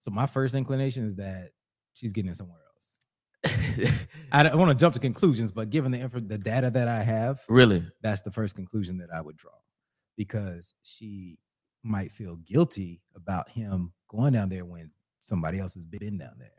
so 0.00 0.10
my 0.12 0.26
first 0.26 0.54
inclination 0.54 1.04
is 1.04 1.16
that 1.16 1.50
she's 1.92 2.12
getting 2.12 2.30
it 2.30 2.36
somewhere 2.36 2.58
else. 2.74 3.90
I 4.32 4.42
don't 4.44 4.56
want 4.58 4.70
to 4.70 4.76
jump 4.76 4.94
to 4.94 5.00
conclusions, 5.00 5.50
but 5.52 5.68
given 5.70 5.90
the 5.92 5.98
info, 5.98 6.20
the 6.20 6.38
data 6.38 6.70
that 6.70 6.86
I 6.88 7.02
have, 7.02 7.40
really? 7.48 7.84
that's 8.02 8.22
the 8.22 8.30
first 8.30 8.54
conclusion 8.54 8.98
that 8.98 9.08
I 9.12 9.20
would 9.20 9.36
draw, 9.36 9.52
because 10.16 10.74
she 10.82 11.38
might 11.82 12.12
feel 12.12 12.36
guilty 12.36 13.02
about 13.16 13.48
him 13.48 13.92
going 14.08 14.32
down 14.32 14.48
there 14.48 14.64
when 14.64 14.90
somebody 15.18 15.58
else 15.58 15.74
has 15.74 15.86
been 15.86 16.18
down 16.18 16.34
there. 16.38 16.50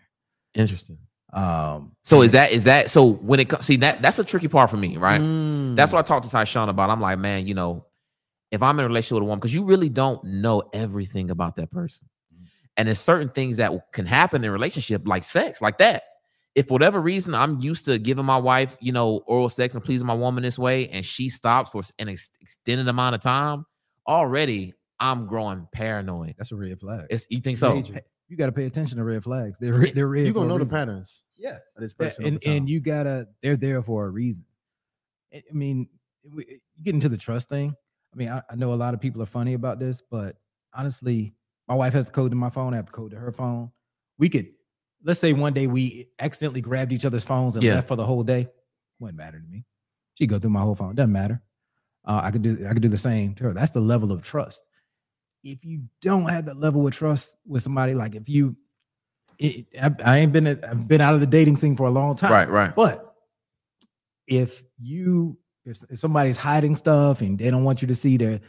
Interesting. 0.54 0.98
Um, 1.34 1.92
So 2.04 2.22
is 2.22 2.32
that 2.32 2.52
is 2.52 2.64
that 2.64 2.90
so 2.90 3.06
when 3.06 3.40
it 3.40 3.50
comes 3.50 3.66
see 3.66 3.76
that 3.78 4.02
that's 4.02 4.18
a 4.18 4.24
tricky 4.24 4.48
part 4.48 4.70
for 4.70 4.78
me, 4.78 4.98
right? 4.98 5.20
Mm. 5.20 5.76
That's 5.76 5.92
what 5.92 6.00
I 6.00 6.02
talked 6.02 6.28
to 6.28 6.36
Tysean 6.36 6.70
about. 6.70 6.90
I'm 6.90 7.02
like, 7.02 7.20
man, 7.20 7.46
you 7.46 7.54
know, 7.54 7.86
if 8.52 8.64
I'm 8.64 8.80
in 8.80 8.86
a 8.86 8.88
relationship 8.88 9.16
with 9.16 9.24
a 9.24 9.26
woman, 9.26 9.40
because 9.40 9.54
you 9.54 9.66
really 9.66 9.90
don't 9.90 10.24
know 10.24 10.64
everything 10.74 11.30
about 11.30 11.56
that 11.58 11.70
person. 11.70 12.08
And 12.78 12.88
there's 12.88 13.00
certain 13.00 13.30
things 13.30 13.58
that 13.58 13.92
can 13.92 14.06
happen 14.06 14.44
in 14.44 14.50
a 14.50 14.52
relationship, 14.52 15.08
like 15.08 15.24
sex, 15.24 15.62
like 15.62 15.80
that. 15.80 16.04
If 16.54 16.68
for 16.68 16.74
whatever 16.76 17.02
reason 17.02 17.36
I'm 17.36 17.60
used 17.60 17.86
to 17.86 18.00
giving 18.00 18.26
my 18.26 18.38
wife, 18.38 18.78
you 18.80 18.92
know, 18.92 19.18
oral 19.28 19.50
sex 19.50 19.76
and 19.76 19.84
pleasing 19.84 20.08
my 20.08 20.14
woman 20.14 20.44
this 20.44 20.58
way, 20.58 20.88
and 20.90 21.06
she 21.06 21.30
stops 21.30 21.72
for 21.72 21.82
an 22.00 22.10
ex- 22.10 22.32
extended 22.40 22.88
amount 22.88 23.16
of 23.16 23.22
time, 23.22 23.66
already 24.08 24.74
I'm 25.00 25.28
growing 25.28 25.68
paranoid. 25.72 26.36
that's 26.38 26.52
a 26.52 26.56
red 26.56 26.80
flag. 26.80 27.08
It's 27.10 27.28
you 27.30 27.42
think 27.42 27.58
so? 27.58 27.76
Major. 27.76 28.02
You 28.28 28.36
got 28.38 28.48
to 28.48 28.52
pay 28.52 28.66
attention 28.66 28.98
to 28.98 29.04
red 29.04 29.24
flags. 29.24 29.58
They're 29.60 29.74
re- 29.74 29.92
they're 29.92 30.08
red. 30.08 30.26
you 30.26 30.34
gonna 30.34 30.48
know 30.48 30.58
the 30.58 30.66
patterns. 30.66 31.24
Yeah, 31.38 31.60
this 31.78 31.94
person. 31.94 32.26
and 32.26 32.44
and 32.46 32.70
you 32.70 32.80
gotta 32.80 33.28
they're 33.42 33.56
there 33.56 33.82
for 33.82 34.06
a 34.06 34.10
reason. 34.10 34.46
I 35.34 35.42
mean 35.52 35.88
you 36.24 36.44
get 36.84 36.94
into 36.94 37.10
the 37.10 37.18
trust 37.18 37.50
thing. 37.50 37.76
I 38.14 38.18
mean 38.18 38.30
I, 38.30 38.42
I 38.50 38.56
know 38.56 38.74
a 38.74 38.76
lot 38.76 38.94
of 38.94 39.00
people 39.02 39.22
are 39.22 39.28
funny 39.28 39.54
about 39.54 39.80
this 39.80 40.02
but 40.10 40.36
honestly 40.74 41.34
my 41.68 41.76
wife 41.76 41.94
has 41.94 42.08
the 42.08 42.12
code 42.12 42.32
to 42.32 42.36
my 42.38 42.50
phone. 42.50 42.74
I 42.74 42.78
have 42.78 42.88
the 42.88 42.92
code 42.92 43.12
to 43.12 43.18
her 43.18 43.32
phone. 43.32 43.72
We 44.18 44.30
could 44.30 44.48
let's 45.04 45.20
say 45.20 45.32
one 45.34 45.54
day 45.54 45.68
we 45.68 46.10
accidentally 46.20 46.62
grabbed 46.62 46.92
each 46.92 47.06
other's 47.06 47.24
phones 47.24 47.56
and 47.56 47.64
Yeah. 47.64 47.76
left 47.76 47.88
for 47.88 47.96
the 47.96 48.06
whole 48.06 48.24
day. 48.24 48.48
Wouldn't 49.00 49.18
matter 49.18 49.40
to 49.40 49.48
me. 49.48 49.64
She'd 50.16 50.28
go 50.28 50.40
through 50.40 50.50
my 50.50 50.62
whole 50.62 50.76
phone. 50.76 50.96
Doesn't 50.96 51.12
matter. 51.12 51.42
Uh, 52.04 52.22
i 52.24 52.32
could 52.32 52.42
do 52.42 52.66
i 52.70 52.74
could 52.74 52.82
do 52.82 52.88
the 52.90 52.98
same 52.98 53.36
to 53.36 53.44
her. 53.46 53.54
That's 53.54 53.72
the 53.72 53.82
level 53.82 54.12
of 54.12 54.22
trust 54.24 54.64
if 55.52 55.64
you 55.66 55.84
don't 56.02 56.28
have 56.30 56.46
that 56.46 56.58
level 56.58 56.86
of 56.88 56.94
trust 56.94 57.38
with 57.46 57.64
somebody 57.64 57.94
like 57.94 58.16
if 58.16 58.28
you 58.30 58.56
it, 59.40 59.68
I, 59.82 59.92
I 60.04 60.18
ain't 60.20 60.34
been 60.34 60.48
a- 60.48 60.60
I've 60.68 60.88
been 60.88 61.02
out 61.02 61.14
of 61.14 61.20
the 61.22 61.28
dating 61.28 61.58
scene 61.58 61.76
for 61.78 61.86
a 61.88 61.92
long 61.92 62.16
time. 62.16 62.32
Right, 62.32 62.50
right. 62.50 62.76
But 62.76 63.14
if 64.28 64.64
you 64.82 65.38
if, 65.66 65.78
if 65.90 66.00
somebody's 66.00 66.38
hiding 66.38 66.76
stuff 66.76 67.22
and 67.22 67.38
they 67.38 67.50
don't 67.52 67.64
want 67.64 67.82
you 67.82 67.88
to 67.90 67.96
see 67.96 68.18
their 68.18 68.40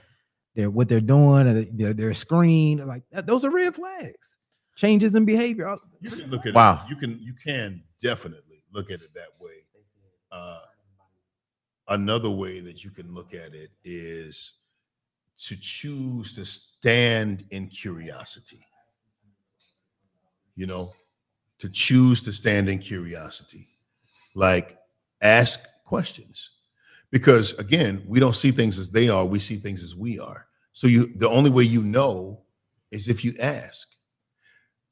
their 0.54 0.70
what 0.70 0.88
they're 0.88 1.00
doing 1.00 1.46
or 1.46 1.62
their, 1.64 1.92
their 1.94 2.14
screen, 2.14 2.84
like 2.86 3.02
that, 3.12 3.26
those 3.26 3.44
are 3.44 3.50
red 3.50 3.74
flags. 3.74 4.36
Changes 4.76 5.14
in 5.14 5.24
behavior. 5.24 5.76
You 6.00 6.08
can 6.08 6.30
look 6.30 6.46
at 6.46 6.54
Wow. 6.54 6.82
it. 6.84 6.90
You 6.90 6.96
can 6.96 7.18
you 7.20 7.34
can 7.34 7.82
definitely 8.02 8.62
look 8.72 8.90
at 8.90 9.02
it 9.02 9.12
that 9.14 9.28
way. 9.40 9.50
Uh, 10.30 10.60
another 11.88 12.30
way 12.30 12.60
that 12.60 12.84
you 12.84 12.90
can 12.90 13.12
look 13.14 13.34
at 13.34 13.54
it 13.54 13.70
is 13.84 14.54
to 15.46 15.56
choose 15.56 16.34
to 16.34 16.44
stand 16.44 17.44
in 17.50 17.68
curiosity. 17.68 18.60
You 20.56 20.66
know, 20.66 20.92
to 21.58 21.68
choose 21.68 22.22
to 22.22 22.32
stand 22.32 22.68
in 22.68 22.78
curiosity, 22.78 23.68
like 24.34 24.78
ask 25.20 25.60
questions, 25.84 26.50
because 27.10 27.52
again, 27.54 28.04
we 28.08 28.18
don't 28.18 28.34
see 28.34 28.50
things 28.50 28.78
as 28.78 28.90
they 28.90 29.08
are; 29.08 29.24
we 29.24 29.38
see 29.38 29.56
things 29.56 29.84
as 29.84 29.94
we 29.94 30.18
are. 30.18 30.46
So 30.72 30.86
you, 30.86 31.12
the 31.16 31.28
only 31.28 31.50
way 31.50 31.64
you 31.64 31.82
know 31.82 32.42
is 32.90 33.08
if 33.08 33.24
you 33.24 33.34
ask 33.40 33.88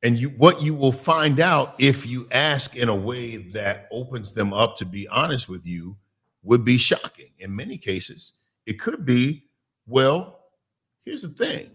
and 0.03 0.19
you 0.19 0.29
what 0.31 0.63
you 0.63 0.75
will 0.75 0.93
find 0.93 1.41
out 1.41 1.75
if 1.79 2.07
you 2.07 2.29
ask 2.31 2.77
in 2.77 2.89
a 2.89 2.95
way 2.95 3.37
that 3.37 3.89
opens 3.91 4.33
them 4.33 4.53
up 4.53 4.77
to 4.77 4.85
be 4.85 5.09
honest 5.09 5.49
with 5.49 5.67
you 5.67 5.97
would 6.43 6.65
be 6.65 6.77
shocking 6.77 7.31
in 7.39 7.55
many 7.55 7.79
cases 7.79 8.33
it 8.67 8.75
could 8.75 9.05
be 9.05 9.45
well 9.87 10.36
here's 11.07 11.23
the 11.23 11.29
thing 11.29 11.71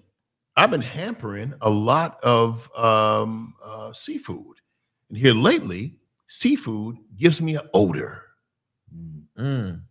i've 0.58 0.70
been 0.70 0.82
hampering 0.82 1.54
a 1.62 1.70
lot 1.70 2.20
of 2.24 2.70
um, 2.76 3.56
uh, 3.66 3.92
seafood 3.94 4.58
and 5.10 5.18
here 5.18 5.34
lately 5.34 5.96
seafood 6.28 6.98
gives 7.18 7.42
me 7.42 7.56
an 7.56 7.68
odor 7.74 8.24
Mm. 9.40 9.82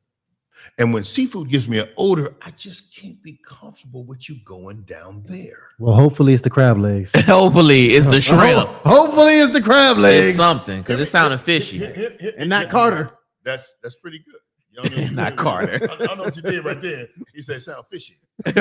and 0.79 0.93
when 0.93 1.03
seafood 1.05 1.49
gives 1.49 1.67
me 1.67 1.79
an 1.79 1.89
odor 1.97 2.35
i 2.43 2.51
just 2.51 2.95
can't 2.95 3.21
be 3.23 3.41
comfortable 3.47 4.05
with 4.05 4.29
you 4.29 4.37
going 4.45 4.83
down 4.83 5.25
there 5.27 5.69
well, 5.79 5.95
hopefully 5.95 6.35
it's 6.35 6.43
the 6.43 6.51
crab 6.51 6.77
legs. 6.79 7.11
Hopefully 7.27 7.95
it's 7.95 8.09
the 8.09 8.21
shrimp. 8.29 8.69
hopefully 8.85 9.39
it's 9.41 9.55
the 9.55 9.63
crab 9.63 9.93
It's 9.97 10.03
legs. 10.03 10.37
something 10.37 10.83
because 10.83 11.01
it 11.01 11.07
sounded 11.07 11.41
fishy. 11.41 11.79
Hit- 11.79 11.97
hit- 11.97 12.21
hit- 12.21 12.35
And 12.37 12.51
not 12.51 12.65
hit- 12.65 12.71
Carter. 12.71 13.11
That's 13.43 13.75
that's 13.83 13.95
pretty 13.97 14.19
good. 14.19 14.35
You 14.73 14.83
know 14.91 14.97
I 14.97 15.01
mean? 15.07 15.15
Not 15.17 15.37
Carter. 15.37 15.89
I, 15.91 16.05
I 16.13 16.15
know 16.15 16.25
what 16.25 16.37
you 16.37 16.43
did 16.43 16.63
right 16.65 16.81
there. 16.81 17.09
You 17.35 17.41
said 17.43 17.61
sound 17.63 17.87
fishy. 17.91 18.19
Right. 18.47 18.57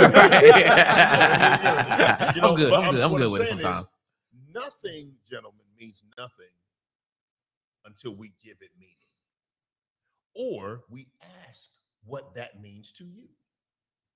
You 2.35 2.41
know, 2.41 2.49
I'm 2.49 2.55
good. 2.55 2.73
I'm 2.73 2.95
good. 2.95 3.03
I'm 3.03 3.15
good 3.15 3.31
with 3.31 3.41
it 3.41 3.47
sometimes. 3.47 3.91
Nothing, 4.53 5.13
gentlemen, 5.29 5.65
means 5.79 6.03
nothing 6.17 6.53
until 7.85 8.15
we 8.15 8.31
give 8.43 8.57
it 8.61 8.69
meaning, 8.79 8.95
or 10.35 10.81
we 10.89 11.07
ask 11.47 11.69
what 12.05 12.33
that 12.35 12.61
means 12.61 12.91
to 12.93 13.05
you. 13.05 13.27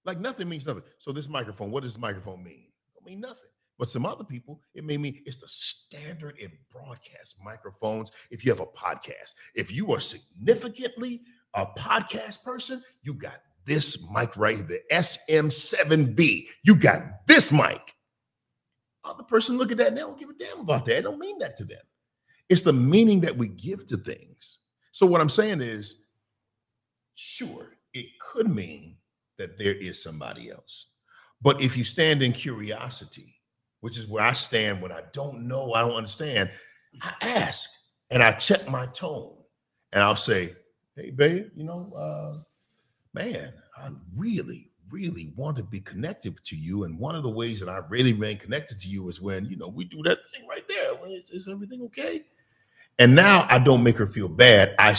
Like 0.06 0.20
nothing 0.20 0.50
means 0.50 0.66
nothing. 0.66 0.84
So 1.00 1.12
this 1.12 1.30
microphone, 1.30 1.72
what 1.72 1.84
does 1.84 1.94
this 1.94 2.02
microphone 2.02 2.44
mean? 2.44 2.66
It 2.66 2.94
don't 2.96 3.06
mean 3.06 3.22
nothing. 3.22 3.50
But 3.80 3.90
some 3.90 4.06
other 4.06 4.24
people, 4.24 4.62
it 4.76 4.84
may 4.84 4.98
mean 4.98 5.22
it's 5.26 5.38
the 5.38 5.48
standard 5.48 6.38
in 6.40 6.52
broadcast 6.72 7.38
microphones. 7.44 8.12
If 8.30 8.46
you 8.46 8.52
have 8.52 8.60
a 8.60 8.68
podcast, 8.68 9.34
if 9.56 9.74
you 9.74 9.92
are 9.94 10.00
significantly 10.00 11.22
a 11.56 11.66
podcast 11.66 12.44
person, 12.44 12.84
you 13.02 13.14
got 13.16 13.40
this 13.66 14.08
mic 14.12 14.36
right 14.38 14.58
here, 14.58 14.66
the 14.66 14.82
SM7B. 14.92 16.48
You 16.64 16.76
got 16.76 17.28
this 17.28 17.52
mic. 17.52 17.94
Other 19.04 19.24
person 19.24 19.58
look 19.58 19.72
at 19.72 19.78
that 19.78 19.88
and 19.90 19.98
they 19.98 20.02
don't 20.02 20.20
give 20.20 20.30
a 20.30 20.34
damn 20.34 20.62
about 20.62 20.86
that. 20.86 21.00
It 21.00 21.02
don't 21.04 21.20
mean 21.20 21.40
that 21.40 21.58
to 21.58 21.66
them. 21.66 21.82
It's 22.50 22.62
the 22.62 22.74
meaning 22.74 23.22
that 23.22 23.38
we 23.38 23.48
give 23.50 23.86
to 23.88 23.98
things. 23.98 24.60
So 24.92 25.06
what 25.06 25.22
I'm 25.22 25.30
saying 25.30 25.62
is, 25.62 25.96
sure, 27.16 27.78
it 27.94 28.06
could 28.22 28.50
mean 28.50 28.98
that 29.38 29.58
there 29.58 29.74
is 29.74 30.02
somebody 30.02 30.52
else. 30.52 30.88
But 31.42 31.62
if 31.62 31.76
you 31.76 31.84
stand 31.84 32.24
in 32.24 32.32
curiosity, 32.32 33.36
which 33.82 33.98
is 33.98 34.08
where 34.08 34.24
I 34.24 34.34
stand 34.34 34.82
when 34.82 34.92
I 34.92 35.02
don't 35.12 35.48
know, 35.48 35.74
I 35.74 35.82
don't 35.82 35.96
understand, 35.96 36.50
I 37.02 37.14
ask 37.22 37.70
and 38.12 38.24
I 38.24 38.32
check 38.32 38.70
my 38.70 38.86
tone 38.88 39.36
and 39.92 40.04
I'll 40.04 40.16
say, 40.16 40.54
hey, 40.96 41.10
babe, 41.10 41.48
you 41.56 41.64
know, 41.64 41.92
uh, 41.94 42.44
man, 43.14 43.54
I 43.78 43.90
really, 44.18 44.70
really 44.92 45.32
want 45.36 45.58
to 45.58 45.64
be 45.64 45.80
connected 45.80 46.36
to 46.46 46.56
you. 46.56 46.84
And 46.84 46.98
one 46.98 47.16
of 47.16 47.24
the 47.24 47.30
ways 47.30 47.60
that 47.60 47.70
I 47.70 47.78
really 47.90 48.14
remain 48.14 48.38
connected 48.38 48.80
to 48.82 48.88
you 48.88 49.10
is 49.10 49.22
when, 49.22 49.46
you 49.46 49.56
know, 49.56 49.68
we 49.68 49.86
do 49.86 50.02
that 50.04 50.20
thing 50.32 50.48
right 50.48 50.68
there. 50.68 50.94
Is, 51.08 51.30
is 51.30 51.48
everything 51.48 51.82
okay? 51.84 52.24
And 53.00 53.16
now 53.16 53.48
I 53.50 53.60
don't 53.60 53.84
make 53.84 53.98
her 53.98 54.08
feel 54.08 54.28
bad. 54.28 54.76
I, 54.78 54.90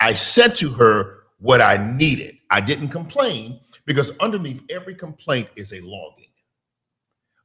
I 0.00 0.12
said 0.14 0.56
to 0.56 0.68
her 0.70 1.24
what 1.38 1.60
I 1.60 1.76
needed. 1.76 2.38
I 2.50 2.60
didn't 2.60 2.88
complain 2.88 3.60
because 3.84 4.16
underneath 4.18 4.62
every 4.70 4.94
complaint 4.94 5.48
is 5.56 5.72
a 5.72 5.80
longing. 5.80 6.24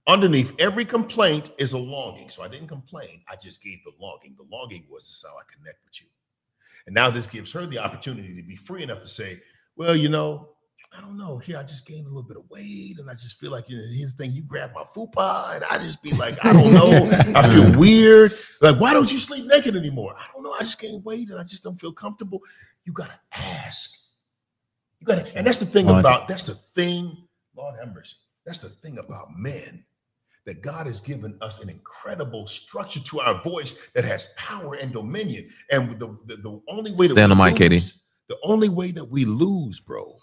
Underneath 0.07 0.53
every 0.57 0.85
complaint 0.85 1.51
is 1.59 1.73
a 1.73 1.77
longing. 1.77 2.29
So 2.29 2.41
I 2.41 2.47
didn't 2.47 2.67
complain. 2.67 3.21
I 3.29 3.35
just 3.35 3.61
gave 3.63 3.83
the 3.85 3.91
longing. 3.99 4.35
The 4.37 4.45
longing 4.51 4.85
was 4.89 5.03
this 5.03 5.17
is 5.17 5.25
how 5.27 5.37
I 5.37 5.43
connect 5.55 5.77
with 5.85 6.01
you. 6.01 6.07
And 6.87 6.95
now 6.95 7.11
this 7.11 7.27
gives 7.27 7.51
her 7.53 7.67
the 7.67 7.77
opportunity 7.77 8.35
to 8.35 8.41
be 8.41 8.55
free 8.55 8.81
enough 8.81 9.01
to 9.01 9.07
say, 9.07 9.39
well, 9.75 9.95
you 9.95 10.09
know, 10.09 10.49
I 10.95 10.99
don't 10.99 11.17
know. 11.17 11.37
Here, 11.37 11.57
I 11.57 11.63
just 11.63 11.87
gained 11.87 12.05
a 12.05 12.09
little 12.09 12.23
bit 12.23 12.37
of 12.37 12.49
weight, 12.49 12.99
and 12.99 13.09
I 13.09 13.13
just 13.13 13.39
feel 13.39 13.51
like 13.51 13.69
you 13.69 13.77
know, 13.77 13.83
here's 13.93 14.13
the 14.13 14.23
thing: 14.23 14.33
you 14.33 14.43
grab 14.43 14.71
my 14.75 14.83
fupa, 14.83 15.55
and 15.55 15.63
I 15.65 15.77
just 15.77 16.01
be 16.01 16.11
like, 16.11 16.43
I 16.43 16.51
don't 16.51 16.73
know. 16.73 17.09
I 17.35 17.47
feel 17.53 17.79
weird. 17.79 18.37
Like, 18.59 18.79
why 18.79 18.93
don't 18.93 19.11
you 19.11 19.17
sleep 19.17 19.45
naked 19.45 19.75
anymore? 19.75 20.15
I 20.17 20.25
don't 20.33 20.43
know. 20.43 20.51
I 20.51 20.59
just 20.59 20.79
gained 20.79 21.05
weight, 21.05 21.29
and 21.29 21.39
I 21.39 21.43
just 21.43 21.63
don't 21.63 21.79
feel 21.79 21.93
comfortable. 21.93 22.41
You 22.83 22.93
gotta 22.93 23.19
ask. 23.31 23.97
You 24.99 25.07
gotta, 25.07 25.25
and 25.35 25.47
that's 25.47 25.59
the 25.59 25.65
thing 25.65 25.89
about 25.89 26.27
that's 26.27 26.43
the 26.43 26.55
thing. 26.75 27.15
Lord 27.55 27.75
have 27.79 27.93
mercy. 27.93 28.15
That's 28.45 28.59
the 28.59 28.69
thing 28.69 28.97
about 28.97 29.27
men 29.37 29.85
that 30.45 30.61
God 30.61 30.87
has 30.87 30.99
given 30.99 31.37
us 31.41 31.61
an 31.61 31.69
incredible 31.69 32.47
structure 32.47 32.99
to 32.99 33.19
our 33.19 33.35
voice 33.35 33.77
that 33.93 34.03
has 34.03 34.27
power 34.35 34.75
and 34.75 34.91
dominion. 34.91 35.47
And 35.71 35.99
the, 35.99 36.17
the, 36.25 36.37
the 36.37 36.61
only 36.67 36.91
way 36.93 37.07
to 37.07 37.13
stand 37.13 37.31
on 37.31 37.37
mic, 37.37 37.55
KD. 37.55 37.93
The 38.29 38.37
only 38.43 38.69
way 38.69 38.91
that 38.91 39.05
we 39.05 39.25
lose, 39.25 39.79
bro, 39.79 40.17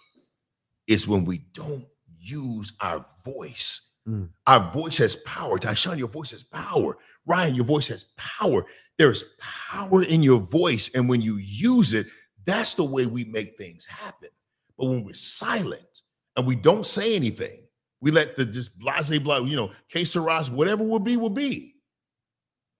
is 0.86 1.06
when 1.06 1.24
we 1.24 1.38
don't 1.52 1.86
use 2.18 2.72
our 2.80 3.04
voice. 3.24 3.90
Mm. 4.08 4.30
Our 4.46 4.72
voice 4.72 4.98
has 4.98 5.16
power. 5.16 5.58
Tysean, 5.58 5.98
your 5.98 6.08
voice 6.08 6.30
has 6.30 6.42
power. 6.42 6.96
Ryan, 7.26 7.54
your 7.54 7.66
voice 7.66 7.88
has 7.88 8.04
power. 8.16 8.64
There's 8.96 9.24
power 9.38 10.02
in 10.02 10.22
your 10.22 10.40
voice. 10.40 10.90
And 10.94 11.08
when 11.08 11.20
you 11.20 11.36
use 11.36 11.92
it, 11.92 12.06
that's 12.46 12.74
the 12.74 12.84
way 12.84 13.06
we 13.06 13.24
make 13.24 13.58
things 13.58 13.84
happen. 13.84 14.30
But 14.78 14.86
when 14.86 15.04
we're 15.04 15.12
silent 15.12 16.00
and 16.36 16.46
we 16.46 16.54
don't 16.54 16.86
say 16.86 17.14
anything, 17.14 17.62
we 18.00 18.10
let 18.10 18.36
the 18.36 18.46
just 18.46 18.78
blase 18.78 19.18
blah, 19.18 19.38
you 19.38 19.56
know, 19.56 19.72
que 19.90 20.04
sera, 20.04 20.42
whatever 20.44 20.84
will 20.84 21.00
be, 21.00 21.16
will 21.16 21.30
be. 21.30 21.74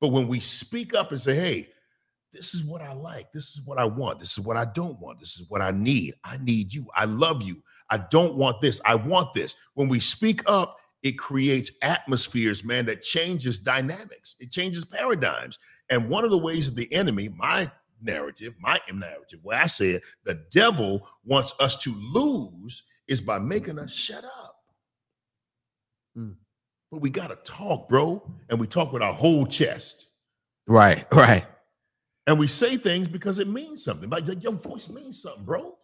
But 0.00 0.08
when 0.08 0.28
we 0.28 0.40
speak 0.40 0.94
up 0.94 1.10
and 1.10 1.20
say, 1.20 1.34
hey, 1.34 1.68
this 2.32 2.54
is 2.54 2.64
what 2.64 2.82
I 2.82 2.92
like, 2.92 3.32
this 3.32 3.56
is 3.56 3.62
what 3.64 3.78
I 3.78 3.84
want, 3.84 4.18
this 4.18 4.36
is 4.36 4.44
what 4.44 4.56
I 4.56 4.66
don't 4.66 5.00
want, 5.00 5.18
this 5.18 5.40
is 5.40 5.48
what 5.48 5.62
I 5.62 5.70
need. 5.70 6.14
I 6.24 6.36
need 6.38 6.72
you. 6.72 6.86
I 6.94 7.04
love 7.06 7.42
you. 7.42 7.62
I 7.90 7.98
don't 7.98 8.34
want 8.34 8.60
this. 8.60 8.80
I 8.84 8.94
want 8.94 9.32
this. 9.34 9.54
When 9.74 9.88
we 9.88 9.98
speak 10.00 10.42
up, 10.46 10.76
it 11.02 11.12
creates 11.12 11.70
atmospheres, 11.82 12.64
man, 12.64 12.86
that 12.86 13.02
changes 13.02 13.58
dynamics. 13.58 14.36
It 14.40 14.50
changes 14.50 14.84
paradigms. 14.84 15.58
And 15.90 16.08
one 16.08 16.24
of 16.24 16.30
the 16.30 16.38
ways 16.38 16.66
that 16.66 16.76
the 16.76 16.92
enemy, 16.92 17.28
my 17.28 17.70
narrative, 18.02 18.54
my 18.60 18.80
narrative, 18.92 19.40
where 19.42 19.60
I 19.60 19.66
said 19.66 20.02
the 20.24 20.42
devil 20.50 21.08
wants 21.24 21.54
us 21.60 21.76
to 21.84 21.94
lose 21.94 22.82
is 23.06 23.20
by 23.20 23.38
making 23.38 23.78
us 23.78 23.94
shut 23.94 24.24
up. 24.24 24.56
Mm. 26.16 26.34
But 26.90 27.00
we 27.00 27.10
got 27.10 27.28
to 27.28 27.36
talk, 27.50 27.88
bro. 27.88 28.22
And 28.50 28.58
we 28.58 28.66
talk 28.66 28.92
with 28.92 29.02
our 29.02 29.12
whole 29.12 29.46
chest. 29.46 30.08
Right, 30.66 31.06
right. 31.12 31.46
And 32.28 32.38
we 32.38 32.46
say 32.46 32.76
things 32.76 33.08
because 33.08 33.38
it 33.38 33.48
means 33.48 33.82
something. 33.82 34.10
Like 34.10 34.26
your 34.42 34.52
voice 34.52 34.90
means 34.90 35.22
something, 35.22 35.44
bro. 35.44 35.74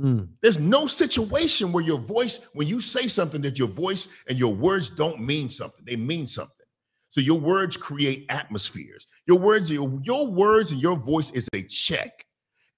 Mm. 0.00 0.28
There's 0.42 0.58
no 0.58 0.88
situation 0.88 1.70
where 1.70 1.84
your 1.84 2.00
voice, 2.00 2.40
when 2.52 2.66
you 2.66 2.80
say 2.80 3.06
something, 3.06 3.40
that 3.42 3.60
your 3.60 3.68
voice 3.68 4.08
and 4.28 4.36
your 4.36 4.52
words 4.52 4.90
don't 4.90 5.20
mean 5.20 5.48
something. 5.48 5.84
They 5.86 5.94
mean 5.94 6.26
something. 6.26 6.66
So 7.10 7.20
your 7.20 7.38
words 7.38 7.76
create 7.76 8.26
atmospheres. 8.28 9.06
Your 9.28 9.38
words, 9.38 9.70
your, 9.70 9.96
your 10.02 10.26
words 10.26 10.72
and 10.72 10.82
your 10.82 10.96
voice 10.96 11.30
is 11.30 11.48
a 11.54 11.62
check. 11.62 12.26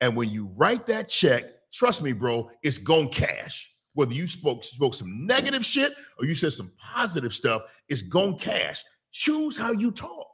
And 0.03 0.15
when 0.15 0.29
you 0.29 0.51
write 0.55 0.87
that 0.89 1.09
check, 1.09 1.45
trust 1.73 2.03
me, 2.03 2.13
bro, 2.13 2.51
it's 2.63 2.77
gonna 2.77 3.09
cash. 3.09 3.75
Whether 3.95 4.13
you 4.13 4.27
spoke 4.27 4.63
spoke 4.63 4.93
some 4.93 5.25
negative 5.25 5.65
shit 5.65 5.95
or 6.19 6.27
you 6.27 6.35
said 6.35 6.53
some 6.53 6.71
positive 6.77 7.33
stuff, 7.33 7.63
it's 7.89 8.03
gonna 8.03 8.37
cash. 8.37 8.85
Choose 9.11 9.57
how 9.57 9.73
you 9.73 9.91
talk. 9.91 10.26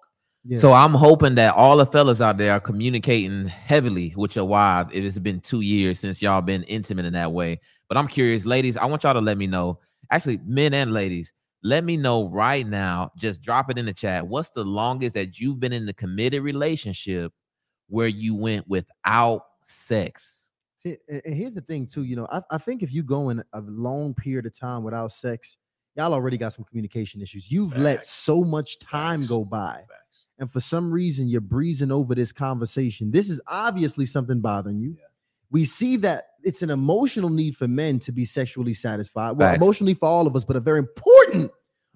Yeah. 0.44 0.58
So 0.58 0.72
I'm 0.72 0.94
hoping 0.94 1.36
that 1.36 1.54
all 1.54 1.76
the 1.76 1.86
fellas 1.86 2.20
out 2.20 2.36
there 2.36 2.52
are 2.52 2.60
communicating 2.60 3.46
heavily 3.46 4.12
with 4.16 4.34
your 4.34 4.44
wife. 4.44 4.88
If 4.92 5.04
it's 5.04 5.18
been 5.18 5.40
two 5.40 5.60
years 5.60 6.00
since 6.00 6.20
y'all 6.20 6.40
been 6.40 6.64
intimate 6.64 7.04
in 7.04 7.12
that 7.12 7.32
way, 7.32 7.60
but 7.88 7.96
I'm 7.96 8.08
curious, 8.08 8.44
ladies. 8.44 8.76
I 8.76 8.86
want 8.86 9.04
y'all 9.04 9.14
to 9.14 9.20
let 9.20 9.38
me 9.38 9.46
know. 9.46 9.78
Actually, 10.10 10.40
men 10.44 10.74
and 10.74 10.92
ladies, 10.92 11.32
let 11.62 11.84
me 11.84 11.96
know 11.96 12.28
right 12.28 12.66
now. 12.66 13.12
Just 13.16 13.40
drop 13.40 13.70
it 13.70 13.78
in 13.78 13.86
the 13.86 13.92
chat. 13.92 14.26
What's 14.26 14.50
the 14.50 14.64
longest 14.64 15.14
that 15.14 15.38
you've 15.38 15.60
been 15.60 15.72
in 15.72 15.86
the 15.86 15.92
committed 15.92 16.42
relationship 16.42 17.32
where 17.88 18.08
you 18.08 18.34
went 18.34 18.66
without 18.68 19.42
sex? 19.62 20.48
See, 20.76 20.96
and, 21.08 21.22
and 21.24 21.34
here's 21.34 21.54
the 21.54 21.60
thing, 21.60 21.86
too. 21.86 22.02
You 22.02 22.16
know, 22.16 22.26
I, 22.32 22.40
I 22.50 22.58
think 22.58 22.82
if 22.82 22.92
you 22.92 23.04
go 23.04 23.28
in 23.28 23.44
a 23.52 23.60
long 23.60 24.12
period 24.14 24.46
of 24.46 24.58
time 24.58 24.82
without 24.82 25.12
sex, 25.12 25.56
y'all 25.94 26.12
already 26.12 26.36
got 26.36 26.52
some 26.52 26.64
communication 26.64 27.22
issues. 27.22 27.52
You've 27.52 27.76
let 27.76 28.04
so 28.04 28.42
much 28.42 28.80
time 28.80 29.20
Facts. 29.20 29.28
go 29.28 29.44
by. 29.44 29.84
And 30.38 30.50
for 30.50 30.60
some 30.60 30.90
reason 30.90 31.28
you're 31.28 31.40
breezing 31.40 31.92
over 31.92 32.14
this 32.14 32.32
conversation, 32.32 33.10
this 33.10 33.30
is 33.30 33.40
obviously 33.46 34.06
something 34.06 34.40
bothering 34.40 34.80
you. 34.80 34.96
We 35.50 35.64
see 35.64 35.96
that 35.98 36.28
it's 36.42 36.62
an 36.62 36.70
emotional 36.70 37.28
need 37.28 37.56
for 37.56 37.68
men 37.68 37.98
to 38.00 38.12
be 38.12 38.24
sexually 38.24 38.74
satisfied. 38.74 39.32
Well, 39.32 39.54
emotionally 39.54 39.94
for 39.94 40.08
all 40.08 40.26
of 40.26 40.34
us, 40.34 40.44
but 40.44 40.56
a 40.56 40.60
very 40.60 40.78
important 40.78 41.50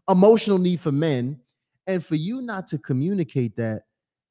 emotional 0.08 0.58
need 0.58 0.80
for 0.80 0.92
men. 0.92 1.40
And 1.88 2.04
for 2.04 2.16
you 2.16 2.42
not 2.42 2.66
to 2.68 2.78
communicate 2.78 3.56
that, 3.56 3.82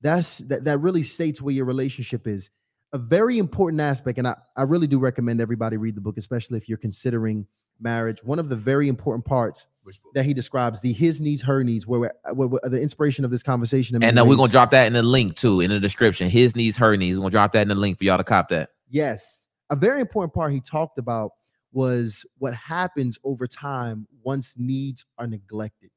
that's 0.02 0.40
that, 0.40 0.66
that 0.66 0.80
really 0.80 1.04
states 1.04 1.42
where 1.42 1.54
your 1.54 1.66
relationship 1.66 2.28
is. 2.28 2.50
A 2.94 2.98
very 2.98 3.40
important 3.40 3.82
aspect, 3.82 4.18
and 4.18 4.28
I, 4.28 4.36
I 4.56 4.64
really 4.64 4.88
do 4.88 5.00
recommend 5.00 5.42
everybody 5.42 5.78
read 5.78 5.96
the 5.96 6.02
book, 6.02 6.18
especially 6.18 6.58
if 6.58 6.70
you're 6.70 6.78
considering 6.78 7.48
marriage. 7.80 8.24
One 8.24 8.40
of 8.40 8.50
the 8.50 8.56
very 8.56 8.88
important 8.88 9.26
parts 9.26 9.68
Which 9.84 10.02
book? 10.02 10.14
that 10.14 10.26
he 10.26 10.34
describes 10.34 10.80
the 10.80 10.94
his 10.94 11.22
needs, 11.22 11.42
her 11.42 11.64
needs, 11.64 11.86
where, 11.86 12.00
we're, 12.00 12.14
where, 12.34 12.48
where 12.48 12.62
the 12.64 12.82
inspiration 12.82 13.26
of 13.26 13.32
this 13.32 13.44
conversation. 13.44 13.96
And 13.96 14.02
many 14.02 14.20
uh, 14.20 14.26
we're 14.26 14.38
gonna 14.38 14.52
drop 14.52 14.72
that 14.72 14.88
in 14.88 14.94
the 14.94 15.04
link 15.04 15.36
too 15.36 15.62
in 15.62 15.70
the 15.70 15.80
description. 15.80 16.30
His 16.30 16.56
needs, 16.56 16.78
her 16.78 16.96
needs. 16.98 17.18
We're 17.18 17.24
gonna 17.24 17.32
drop 17.32 17.52
that 17.54 17.62
in 17.62 17.68
the 17.70 17.76
link 17.76 17.98
for 17.98 18.04
y'all 18.04 18.18
to 18.18 18.24
cop 18.24 18.50
that. 18.50 18.70
Yes. 18.90 19.48
A 19.70 19.76
very 19.76 20.02
important 20.02 20.34
part 20.34 20.52
he 20.52 20.62
talked 20.62 20.98
about 20.98 21.32
was 21.72 22.26
what 22.38 22.54
happens 22.54 23.20
over 23.24 23.48
time 23.48 24.08
once 24.24 24.56
needs 24.58 25.06
are 25.18 25.28
neglected. 25.28 25.90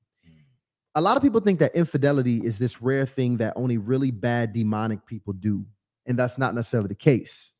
A 0.94 1.00
lot 1.00 1.16
of 1.16 1.22
people 1.22 1.40
think 1.40 1.60
that 1.60 1.76
infidelity 1.76 2.38
is 2.44 2.58
this 2.58 2.82
rare 2.82 3.06
thing 3.06 3.36
that 3.36 3.52
only 3.54 3.76
really 3.76 4.10
bad 4.10 4.52
demonic 4.52 5.06
people 5.06 5.32
do, 5.32 5.64
and 6.06 6.18
that's 6.18 6.38
not 6.38 6.56
necessarily 6.56 6.88
the 6.88 6.96
case. 6.96 7.52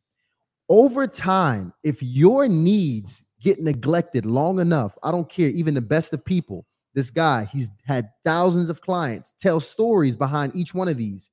Over 0.69 1.07
time, 1.07 1.73
if 1.85 2.03
your 2.03 2.49
needs 2.49 3.25
get 3.41 3.61
neglected 3.61 4.27
long 4.27 4.61
enough, 4.61 4.97
I 5.03 5.11
don't 5.11 5.29
care, 5.29 5.49
even 5.49 5.75
the 5.75 5.81
best 5.81 6.13
of 6.13 6.25
people, 6.25 6.67
this 6.95 7.11
guy, 7.11 7.45
he's 7.45 7.71
had 7.87 8.11
thousands 8.25 8.71
of 8.71 8.81
clients, 8.81 9.35
tell 9.39 9.61
stories 9.61 10.17
behind 10.17 10.57
each 10.57 10.75
one 10.75 10.89
of 10.89 10.97
these. 10.97 11.31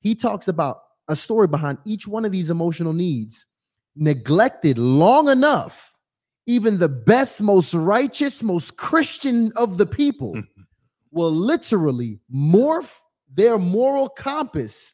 He 0.00 0.14
talks 0.14 0.48
about 0.48 0.82
a 1.08 1.16
story 1.16 1.46
behind 1.46 1.78
each 1.84 2.08
one 2.08 2.24
of 2.24 2.32
these 2.32 2.50
emotional 2.50 2.92
needs 2.92 3.46
neglected 3.94 4.78
long 4.78 5.28
enough, 5.28 5.94
even 6.46 6.78
the 6.78 6.88
best, 6.88 7.42
most 7.42 7.74
righteous, 7.74 8.42
most 8.42 8.76
Christian 8.76 9.52
of 9.56 9.78
the 9.78 9.86
people 9.86 10.40
will 11.10 11.30
literally 11.30 12.20
morph 12.32 12.92
their 13.32 13.58
moral 13.58 14.08
compass 14.08 14.92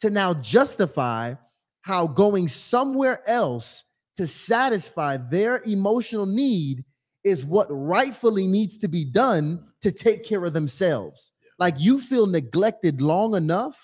to 0.00 0.10
now 0.10 0.34
justify 0.34 1.34
how 1.80 2.06
going 2.06 2.48
somewhere 2.48 3.22
else 3.28 3.84
to 4.16 4.26
satisfy 4.26 5.16
their 5.16 5.62
emotional 5.64 6.26
need 6.26 6.84
is 7.24 7.44
what 7.44 7.66
rightfully 7.70 8.46
needs 8.46 8.78
to 8.78 8.88
be 8.88 9.04
done 9.04 9.64
to 9.82 9.90
take 9.90 10.24
care 10.24 10.44
of 10.44 10.52
themselves. 10.52 11.32
Like 11.58 11.74
you 11.78 12.00
feel 12.00 12.26
neglected 12.26 13.00
long 13.00 13.34
enough 13.34 13.76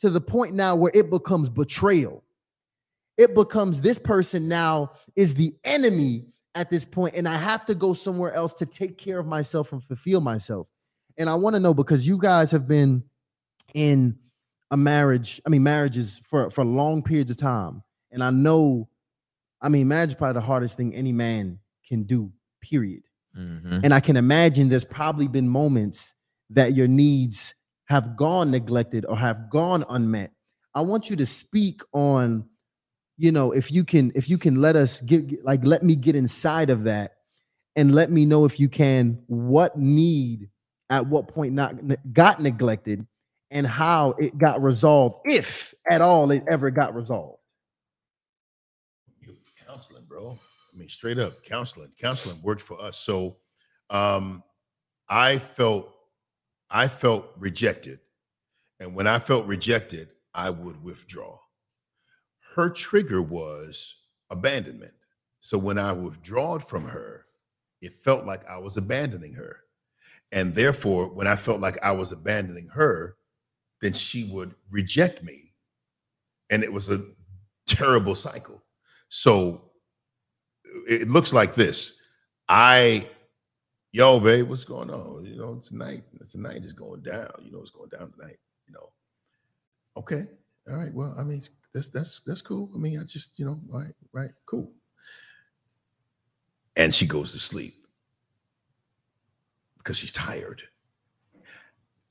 to 0.00 0.10
the 0.10 0.20
point 0.20 0.54
now 0.54 0.76
where 0.76 0.92
it 0.94 1.10
becomes 1.10 1.48
betrayal. 1.48 2.22
It 3.16 3.34
becomes 3.34 3.80
this 3.80 3.98
person 3.98 4.48
now 4.48 4.92
is 5.16 5.34
the 5.34 5.54
enemy 5.64 6.26
at 6.54 6.70
this 6.70 6.84
point 6.84 7.14
and 7.14 7.28
I 7.28 7.36
have 7.36 7.66
to 7.66 7.74
go 7.74 7.94
somewhere 7.94 8.32
else 8.32 8.54
to 8.54 8.66
take 8.66 8.96
care 8.98 9.18
of 9.18 9.26
myself 9.26 9.72
and 9.72 9.82
fulfill 9.82 10.20
myself. 10.20 10.68
And 11.16 11.28
I 11.28 11.34
want 11.34 11.54
to 11.54 11.60
know 11.60 11.74
because 11.74 12.06
you 12.06 12.18
guys 12.18 12.50
have 12.50 12.66
been 12.66 13.04
in 13.74 14.18
a 14.70 14.76
marriage, 14.76 15.40
I 15.46 15.50
mean 15.50 15.62
marriages 15.62 16.20
for 16.24 16.50
for 16.50 16.64
long 16.64 17.02
periods 17.02 17.30
of 17.30 17.36
time. 17.36 17.82
And 18.10 18.22
I 18.22 18.30
know 18.30 18.88
I 19.64 19.68
mean 19.70 19.88
marriage 19.88 20.10
is 20.10 20.14
probably 20.14 20.34
the 20.40 20.46
hardest 20.46 20.76
thing 20.76 20.94
any 20.94 21.12
man 21.12 21.58
can 21.88 22.04
do, 22.04 22.30
period. 22.60 23.02
Mhm. 23.36 23.80
And 23.82 23.92
I 23.94 24.00
can 24.00 24.16
imagine 24.16 24.68
there's 24.68 24.84
probably 24.84 25.26
been 25.26 25.48
moments 25.48 26.14
that 26.50 26.74
your 26.76 26.86
needs 26.86 27.54
have 27.86 28.14
gone 28.16 28.50
neglected 28.50 29.04
or 29.06 29.16
have 29.16 29.50
gone 29.50 29.84
unmet. 29.88 30.32
I 30.74 30.82
want 30.82 31.08
you 31.10 31.16
to 31.16 31.26
speak 31.26 31.80
on, 31.92 32.48
you 33.16 33.32
know, 33.32 33.52
if 33.52 33.72
you 33.72 33.84
can, 33.84 34.12
if 34.14 34.28
you 34.28 34.38
can 34.38 34.56
let 34.60 34.76
us 34.76 35.00
get- 35.00 35.42
like 35.44 35.64
let 35.64 35.82
me 35.82 35.96
get 35.96 36.14
inside 36.14 36.68
of 36.70 36.84
that 36.84 37.16
and 37.76 37.94
let 37.94 38.10
me 38.10 38.26
know 38.26 38.44
if 38.44 38.60
you 38.60 38.68
can 38.68 39.22
what 39.26 39.78
need 39.78 40.50
at 40.90 41.06
what 41.06 41.26
point 41.28 41.54
not 41.54 41.74
got 42.12 42.40
neglected 42.40 43.06
and 43.50 43.66
how 43.66 44.10
it 44.12 44.36
got 44.36 44.62
resolved, 44.62 45.16
if 45.24 45.74
at 45.90 46.00
all 46.02 46.30
it 46.30 46.44
ever 46.48 46.70
got 46.70 46.94
resolved. 46.94 47.40
You- 49.20 49.36
counseling, 49.66 50.04
bro. 50.04 50.38
I 50.74 50.78
mean, 50.78 50.88
straight 50.88 51.18
up 51.18 51.42
counseling. 51.44 51.92
Counseling 51.98 52.40
worked 52.42 52.62
for 52.62 52.80
us. 52.80 52.98
So 52.98 53.36
um 53.90 54.42
I 55.08 55.38
felt 55.38 55.94
I 56.70 56.88
felt 56.88 57.26
rejected. 57.38 58.00
And 58.80 58.94
when 58.94 59.06
I 59.06 59.18
felt 59.18 59.46
rejected, 59.46 60.08
I 60.34 60.50
would 60.50 60.82
withdraw. 60.82 61.38
Her 62.56 62.68
trigger 62.68 63.22
was 63.22 63.94
abandonment. 64.30 64.94
So 65.40 65.58
when 65.58 65.78
I 65.78 65.92
withdrawed 65.92 66.62
from 66.66 66.84
her, 66.86 67.26
it 67.80 67.94
felt 67.94 68.24
like 68.24 68.48
I 68.48 68.58
was 68.58 68.76
abandoning 68.76 69.34
her. 69.34 69.60
And 70.32 70.54
therefore, 70.54 71.08
when 71.08 71.26
I 71.26 71.36
felt 71.36 71.60
like 71.60 71.76
I 71.84 71.92
was 71.92 72.10
abandoning 72.10 72.68
her, 72.68 73.16
then 73.80 73.92
she 73.92 74.24
would 74.24 74.54
reject 74.70 75.22
me. 75.22 75.52
And 76.50 76.64
it 76.64 76.72
was 76.72 76.90
a 76.90 77.04
terrible 77.66 78.14
cycle. 78.14 78.62
So 79.08 79.70
it 80.88 81.08
looks 81.08 81.32
like 81.32 81.54
this. 81.54 81.98
I, 82.48 83.08
yo, 83.92 84.20
babe, 84.20 84.48
what's 84.48 84.64
going 84.64 84.90
on? 84.90 85.24
You 85.24 85.36
know, 85.36 85.56
tonight, 85.56 86.04
tonight 86.30 86.64
is 86.64 86.72
going 86.72 87.02
down. 87.02 87.30
You 87.42 87.52
know, 87.52 87.60
it's 87.60 87.70
going 87.70 87.88
down 87.88 88.12
tonight. 88.12 88.38
You 88.66 88.74
know, 88.74 88.90
okay, 89.96 90.26
all 90.68 90.76
right. 90.76 90.92
Well, 90.92 91.14
I 91.18 91.24
mean, 91.24 91.42
that's 91.72 91.88
that's 91.88 92.20
that's 92.26 92.42
cool. 92.42 92.70
I 92.74 92.78
mean, 92.78 92.98
I 92.98 93.04
just, 93.04 93.38
you 93.38 93.46
know, 93.46 93.58
right, 93.68 93.94
right, 94.12 94.30
cool. 94.46 94.70
And 96.76 96.92
she 96.92 97.06
goes 97.06 97.32
to 97.32 97.38
sleep 97.38 97.86
because 99.78 99.96
she's 99.96 100.12
tired. 100.12 100.62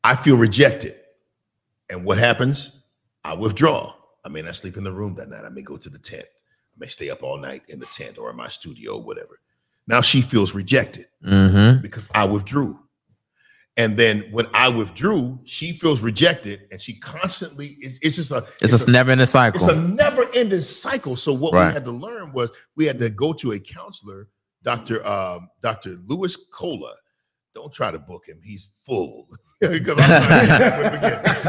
I 0.03 0.15
feel 0.15 0.37
rejected, 0.37 0.95
and 1.89 2.05
what 2.05 2.17
happens? 2.17 2.85
I 3.23 3.33
withdraw. 3.33 3.93
I 4.25 4.29
may 4.29 4.41
not 4.41 4.55
sleep 4.55 4.77
in 4.77 4.83
the 4.83 4.91
room 4.91 5.15
that 5.15 5.29
night. 5.29 5.45
I 5.45 5.49
may 5.49 5.61
go 5.61 5.77
to 5.77 5.89
the 5.89 5.99
tent. 5.99 6.25
I 6.75 6.79
may 6.79 6.87
stay 6.87 7.09
up 7.09 7.23
all 7.23 7.37
night 7.37 7.63
in 7.67 7.79
the 7.79 7.85
tent 7.87 8.17
or 8.17 8.29
in 8.29 8.35
my 8.35 8.49
studio, 8.49 8.97
whatever. 8.97 9.39
Now 9.87 10.01
she 10.01 10.21
feels 10.21 10.55
rejected 10.55 11.07
Mhm. 11.25 11.81
because 11.81 12.07
I 12.13 12.25
withdrew. 12.25 12.79
And 13.75 13.97
then 13.97 14.25
when 14.31 14.47
I 14.53 14.69
withdrew, 14.69 15.39
she 15.45 15.73
feels 15.73 16.01
rejected 16.01 16.67
and 16.71 16.79
she 16.79 16.93
constantly 16.99 17.77
is 17.81 17.97
it's 18.01 18.15
just 18.17 18.31
a 18.31 18.45
It's, 18.61 18.87
a, 18.87 18.91
never 18.91 19.11
ending 19.11 19.25
cycle. 19.25 19.59
it's 19.61 19.71
a 19.71 19.81
never-ending 19.81 20.61
cycle. 20.61 21.15
So 21.15 21.33
what 21.33 21.53
Right. 21.53 21.67
we 21.67 21.73
had 21.73 21.85
to 21.85 21.91
learn 21.91 22.33
was 22.33 22.51
we 22.75 22.85
had 22.85 22.99
to 22.99 23.09
go 23.09 23.33
to 23.33 23.51
a 23.53 23.59
counselor, 23.59 24.29
Dr. 24.63 25.05
Um, 25.05 25.49
Dr. 25.61 25.97
Lewis 26.07 26.37
Cola. 26.37 26.93
Don't 27.55 27.73
try 27.73 27.91
to 27.91 27.99
book 27.99 28.23
him; 28.27 28.39
he's 28.43 28.67
full. 28.85 29.27
Because 29.61 29.97
I'm. 29.99 30.05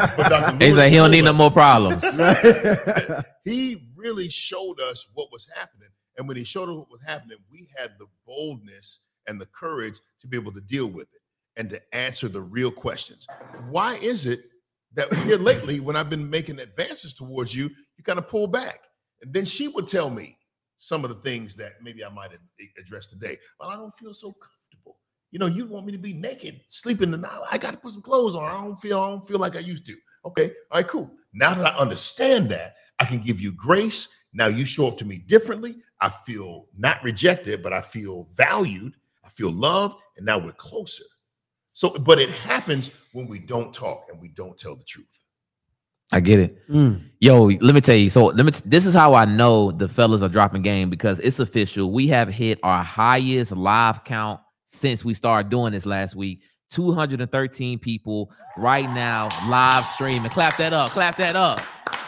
But 0.16 0.28
Dr. 0.28 0.64
He's 0.64 0.76
like 0.76 0.90
he 0.90 0.96
don't 0.96 1.10
need 1.10 1.24
no 1.24 1.32
more 1.32 1.51
problems. 1.51 2.05
he 3.44 3.82
really 4.05 4.28
showed 4.28 4.81
us 4.81 5.09
what 5.14 5.32
was 5.32 5.48
happening. 5.56 5.89
And 6.16 6.28
when 6.28 6.36
he 6.36 6.44
showed 6.44 6.68
us 6.68 6.76
what 6.76 6.90
was 6.90 7.02
happening, 7.02 7.39
we 7.51 7.68
had 7.76 7.93
the 7.98 8.06
boldness 8.26 9.01
and 9.26 9.40
the 9.40 9.47
courage 9.47 9.98
to 10.20 10.28
be 10.28 10.36
able 10.36 10.52
to 10.52 10.60
deal 10.60 10.86
with 10.86 11.09
it 11.14 11.20
and 11.56 11.70
to 11.70 11.81
answer 11.94 12.28
the 12.28 12.43
real 12.43 12.70
questions. 12.70 13.26
Why 13.70 13.97
is 13.97 14.26
it 14.26 14.44
that 14.94 15.12
here 15.24 15.39
lately, 15.39 15.81
when 15.81 15.97
I've 15.97 16.10
been 16.10 16.28
making 16.28 16.60
advances 16.60 17.14
towards 17.14 17.55
you, 17.55 17.70
you 17.97 18.05
kind 18.05 18.18
of 18.18 18.28
pull 18.28 18.47
back? 18.47 18.81
And 19.22 19.32
then 19.32 19.44
she 19.44 19.68
would 19.68 19.89
tell 19.89 20.10
me 20.10 20.36
some 20.76 21.02
of 21.05 21.10
the 21.10 21.16
things 21.28 21.56
that 21.56 21.74
maybe 21.82 22.05
I 22.05 22.10
might 22.10 22.31
have 22.31 22.40
addressed 22.78 23.10
today. 23.10 23.39
But 23.59 23.68
I 23.68 23.76
don't 23.76 23.94
feel 23.97 24.12
so 24.12 24.32
comfortable. 24.32 24.98
You 25.31 25.39
know, 25.39 25.47
you 25.47 25.66
want 25.66 25.86
me 25.86 25.93
to 25.93 25.98
be 25.98 26.12
naked, 26.12 26.60
sleeping 26.68 27.10
the 27.10 27.16
night. 27.16 27.40
I 27.51 27.59
got 27.59 27.72
to 27.72 27.76
put 27.76 27.93
some 27.93 28.02
clothes 28.02 28.36
on. 28.36 28.44
I 28.44 28.62
don't 28.62 28.76
feel, 28.76 29.01
I 29.01 29.09
don't 29.09 29.26
feel 29.26 29.39
like 29.39 29.56
I 29.56 29.60
used 29.60 29.86
to. 29.86 29.97
Okay, 30.26 30.52
all 30.70 30.78
right, 30.78 30.86
cool. 30.86 31.10
Now 31.32 31.55
that 31.55 31.74
I 31.74 31.76
understand 31.76 32.51
that, 32.51 32.74
I 32.99 33.05
can 33.05 33.19
give 33.19 33.41
you 33.41 33.53
grace. 33.53 34.09
Now 34.33 34.47
you 34.47 34.65
show 34.65 34.89
up 34.89 34.99
to 34.99 35.05
me 35.05 35.19
differently. 35.19 35.77
I 36.01 36.11
feel 36.11 36.66
not 36.77 37.03
rejected, 37.03 37.62
but 37.62 37.73
I 37.73 37.81
feel 37.81 38.29
valued. 38.37 38.95
I 39.25 39.31
feel 39.31 39.51
loved, 39.51 39.97
and 40.16 40.27
now 40.27 40.39
we're 40.39 40.53
closer. 40.53 41.05
So, 41.73 41.91
but 41.91 42.19
it 42.21 42.31
happens 42.31 42.91
when 43.12 43.27
we 43.27 43.39
don't 43.39 43.73
talk 43.73 44.07
and 44.11 44.21
we 44.21 44.29
don't 44.29 44.57
tell 44.57 44.77
the 44.77 44.85
truth. 44.85 45.07
I 46.12 46.21
get 46.21 46.39
it. 46.39 46.69
Mm. 46.69 47.01
Yo, 47.19 47.47
let 47.47 47.75
me 47.75 47.81
tell 47.81 47.97
you. 47.97 48.11
So 48.11 48.27
let 48.27 48.45
me. 48.45 48.53
T- 48.53 48.62
this 48.66 48.87
is 48.87 48.95
how 48.95 49.15
I 49.15 49.25
know 49.25 49.71
the 49.71 49.89
fellas 49.89 50.23
are 50.23 50.29
dropping 50.29 50.62
game 50.62 50.91
because 50.91 51.19
it's 51.21 51.41
official. 51.41 51.91
We 51.91 52.07
have 52.09 52.29
hit 52.29 52.61
our 52.62 52.85
highest 52.85 53.53
live 53.53 54.05
count 54.05 54.41
since 54.66 55.05
we 55.05 55.15
started 55.15 55.51
doing 55.51 55.73
this 55.73 55.87
last 55.87 56.15
week. 56.15 56.43
213 56.71 57.79
people 57.79 58.33
right 58.57 58.89
now 58.91 59.29
live 59.49 59.85
streaming. 59.87 60.31
Clap 60.31 60.57
that 60.59 60.73
up. 60.73 60.91
Clap 60.91 61.16
that 61.16 61.37
up. 61.37 61.61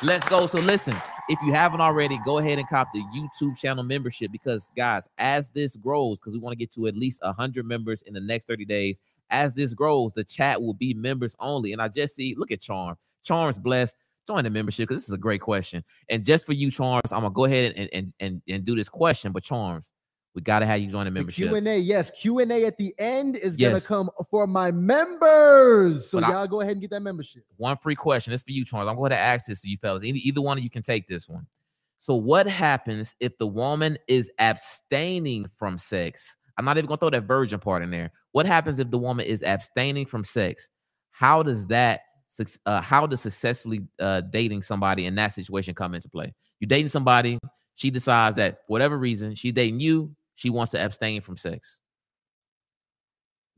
Let's 0.07 0.29
go. 0.29 0.47
So 0.47 0.61
listen, 0.61 0.95
if 1.29 1.43
you 1.43 1.53
haven't 1.53 1.81
already, 1.81 2.17
go 2.25 2.39
ahead 2.39 2.61
and 2.61 2.69
cop 2.69 2.93
the 2.95 3.03
YouTube 3.13 3.59
channel 3.59 3.83
membership 3.83 4.31
because 4.31 4.71
guys, 4.77 5.09
as 5.19 5.51
this 5.51 5.75
grows, 5.75 6.21
because 6.21 6.33
we 6.33 6.39
want 6.39 6.53
to 6.53 6.57
get 6.57 6.73
to 6.75 6.87
at 6.87 6.97
least 6.97 7.25
100 7.25 7.67
members 7.67 8.03
in 8.03 8.15
the 8.15 8.21
next 8.21 8.47
30 8.47 8.67
days. 8.67 9.01
As 9.31 9.57
this 9.57 9.75
grows, 9.75 10.13
the 10.13 10.23
chat 10.23 10.63
will 10.63 10.75
be 10.75 10.95
members 10.95 11.35
only. 11.41 11.73
And 11.73 11.83
I 11.83 11.89
just 11.89 12.15
see, 12.15 12.37
look 12.39 12.53
at 12.53 12.61
Charm. 12.61 12.97
Charm's 13.25 13.59
blessed. 13.59 13.97
Join 14.29 14.45
the 14.45 14.51
membership 14.51 14.89
because 14.89 15.03
this 15.03 15.09
is 15.09 15.13
a 15.13 15.19
great 15.19 15.41
question. 15.41 15.83
And 16.09 16.25
just 16.25 16.47
for 16.47 16.53
you, 16.53 16.71
Charms, 16.71 17.11
I'm 17.11 17.23
gonna 17.23 17.31
go 17.31 17.45
ahead 17.47 17.73
and 17.77 17.89
and 17.93 18.13
and, 18.21 18.43
and 18.49 18.65
do 18.65 18.77
this 18.77 18.89
question. 18.89 19.33
But 19.33 19.43
Charms, 19.43 19.93
we 20.37 20.43
gotta 20.43 20.67
have 20.67 20.81
you 20.81 20.87
join 20.87 21.07
the 21.07 21.11
The 21.11 21.15
membership. 21.15 21.49
Q 21.49 21.55
and 21.57 21.67
A, 21.67 21.79
yes, 21.79 22.11
Q 22.11 22.41
and 22.41 22.53
A 22.53 22.67
at 22.67 22.77
the 22.77 22.95
end 22.99 23.37
is 23.37 23.57
gonna 23.57 23.81
come 23.81 24.11
for 24.31 24.47
my 24.47 24.71
members. 24.71 26.11
So 26.11 26.21
But 26.21 26.29
y'all 26.29 26.47
go 26.47 26.61
ahead 26.61 26.73
and 26.73 26.81
get 26.83 26.91
that 26.91 27.01
membership. 27.01 27.43
one 27.57 27.79
free 27.79 27.95
question. 27.95 28.35
It's 28.35 28.43
for 28.43 28.53
you, 28.53 28.65
Charles. 28.65 28.89
I'm 28.89 28.97
going 28.97 29.11
to 29.11 29.19
ask 29.19 29.47
this 29.47 29.63
to 29.63 29.69
you 29.69 29.79
fellas. 29.79 30.05
Either, 30.05 30.19
either 30.23 30.43
one 30.43 30.59
of 30.59 30.63
you 30.63 30.69
can 30.69 30.83
take 30.83 31.09
this 31.09 31.27
one. 31.27 31.47
So, 31.97 32.15
what 32.15 32.47
happens 32.47 33.17
if 33.19 33.37
the 33.39 33.47
woman 33.47 33.97
is 34.09 34.31
abstaining 34.39 35.47
from 35.59 35.79
sex? 35.79 36.37
I'm 36.59 36.67
not 36.67 36.77
even 36.77 36.87
going 36.87 36.99
to 36.99 37.01
throw 37.01 37.11
that 37.11 37.25
virgin 37.27 37.59
part 37.59 37.83
in 37.83 37.91
there. 37.91 38.13
What 38.33 38.45
happens 38.45 38.79
if 38.79 38.91
the 38.91 38.99
woman 38.99 39.25
is 39.25 39.43
abstaining 39.43 40.05
from 40.05 40.23
sex? 40.23 40.69
How 41.11 41.43
does 41.43 41.67
that, 41.69 42.03
uh, 42.67 42.83
how 42.83 43.07
does 43.07 43.23
successfully 43.23 43.81
uh, 43.99 44.21
dating 44.21 44.61
somebody 44.61 45.07
in 45.07 45.15
that 45.15 45.33
situation 45.33 45.75
come 45.75 45.95
into 45.95 46.11
play? 46.11 46.35
You're 46.61 46.69
dating 46.69 46.89
somebody, 46.89 47.39
she 47.75 47.91
decides 47.91 48.37
that 48.37 48.59
for 48.67 48.73
whatever 48.73 48.99
reason, 48.99 49.35
she's 49.35 49.53
dating 49.53 49.81
you, 49.81 50.15
she 50.37 50.49
wants 50.51 50.71
to 50.73 50.83
abstain 50.85 51.21
from 51.21 51.37
sex. 51.37 51.81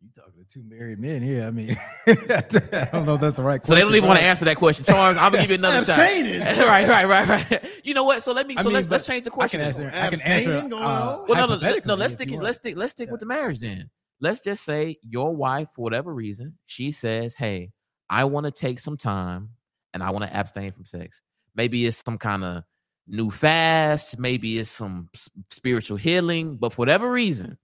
You 0.01 0.09
talking 0.15 0.45
to 0.45 0.49
two 0.49 0.63
married 0.63 1.01
men 1.01 1.23
here? 1.23 1.45
I 1.45 1.51
mean, 1.51 1.77
I 2.07 2.89
don't 2.93 3.05
know 3.05 3.17
if 3.17 3.21
that's 3.21 3.37
the 3.37 3.43
right. 3.43 3.67
So 3.67 3.75
they 3.75 3.81
don't 3.81 3.89
question, 3.89 3.97
even 3.97 4.09
want 4.09 4.21
to 4.21 4.25
answer 4.25 4.45
that 4.45 4.57
question. 4.57 4.85
Charles, 4.85 5.17
I'm 5.17 5.33
gonna 5.33 5.43
give 5.43 5.51
you 5.51 5.57
another 5.59 5.85
shot. 5.85 5.99
Abstaining. 5.99 6.41
right, 6.41 6.89
right, 6.89 7.09
right, 7.09 7.29
right. 7.29 7.65
You 7.83 7.95
know 7.95 8.05
what? 8.05 8.23
So 8.23 8.33
let 8.33 8.47
me. 8.47 8.55
I 8.57 8.63
So 8.63 8.69
mean, 8.69 8.75
let's 8.75 8.89
let's 8.89 9.07
change 9.07 9.25
the 9.25 9.33
I 9.33 9.35
question. 9.35 9.59
can 9.59 9.67
answer. 9.67 9.91
I 9.93 10.09
can 10.09 10.21
answer. 10.23 10.53
going 10.69 10.73
uh, 10.73 10.77
on? 10.77 11.27
Well, 11.29 11.37
no, 11.37 11.47
no, 11.47 11.55
let, 11.57 11.85
no. 11.85 11.97
hypothetically 11.97 11.97
Let's 11.97 12.15
stick 12.15 12.29
you 12.29 12.35
it. 12.35 12.37
want. 12.37 12.45
Let's 12.45 12.59
stick. 12.59 12.77
Let's 12.77 12.93
stick 12.93 13.11
with 13.11 13.21
the 13.21 13.27
marriage 13.27 13.59
then. 13.59 13.91
Let's 14.21 14.41
just 14.41 14.65
say 14.65 14.99
your 15.03 15.35
wife, 15.35 15.69
for 15.75 15.83
whatever 15.83 16.15
reason, 16.15 16.59
she 16.67 16.93
says, 16.93 17.35
"Hey, 17.35 17.73
I 18.09 18.25
want 18.25 18.47
to 18.47 18.53
take 18.53 18.79
some 18.79 18.97
time 18.97 19.51
and 19.95 20.03
I 20.03 20.11
want 20.11 20.25
to 20.27 20.37
abstain 20.37 20.71
from 20.71 20.85
sex. 20.85 21.23
Maybe 21.57 21.85
it's 21.87 22.03
some 22.05 22.19
kind 22.19 22.45
of 22.45 22.63
new 23.09 23.30
fast. 23.30 24.18
Maybe 24.18 24.59
it's 24.59 24.70
some 24.70 25.09
spiritual 25.51 25.97
healing. 25.97 26.56
But 26.56 26.72
for 26.72 26.76
whatever 26.76 27.10
reason, 27.10 27.59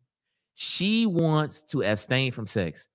she 0.55 1.07
wants 1.07 1.63
to 1.65 1.83
abstain 1.85 2.33
from 2.33 2.47
sex. 2.47 2.89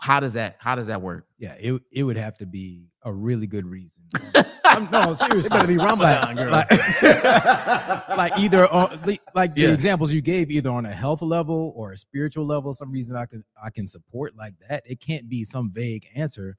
How 0.00 0.20
does 0.20 0.34
that? 0.34 0.56
How 0.58 0.74
does 0.74 0.88
that 0.88 1.00
work? 1.00 1.26
Yeah, 1.38 1.54
it 1.58 1.80
it 1.90 2.02
would 2.02 2.18
have 2.18 2.34
to 2.38 2.46
be 2.46 2.88
a 3.04 3.12
really 3.12 3.46
good 3.46 3.66
reason. 3.66 4.04
I'm, 4.64 4.88
no, 4.90 5.14
seriously, 5.14 5.48
better 5.48 5.66
be 5.66 5.76
Ramadan, 5.78 6.36
like, 6.36 6.36
girl. 6.36 6.50
Like, 6.52 6.70
like 8.16 8.38
either 8.38 8.68
on, 8.70 8.98
the- 9.04 9.18
like 9.34 9.52
Yeah. 9.56 9.68
the 9.68 9.74
examples 9.74 10.12
you 10.12 10.20
gave, 10.20 10.50
either 10.50 10.70
on 10.70 10.84
a 10.86 10.92
health 10.92 11.22
level 11.22 11.72
or 11.74 11.92
a 11.92 11.96
spiritual 11.96 12.44
level, 12.46 12.72
some 12.74 12.90
reason 12.90 13.16
I 13.16 13.24
can 13.26 13.44
I 13.62 13.70
can 13.70 13.86
support 13.86 14.36
like 14.36 14.54
that. 14.68 14.82
It 14.86 15.00
can't 15.00 15.28
be 15.28 15.42
some 15.44 15.70
vague 15.72 16.06
answer 16.14 16.56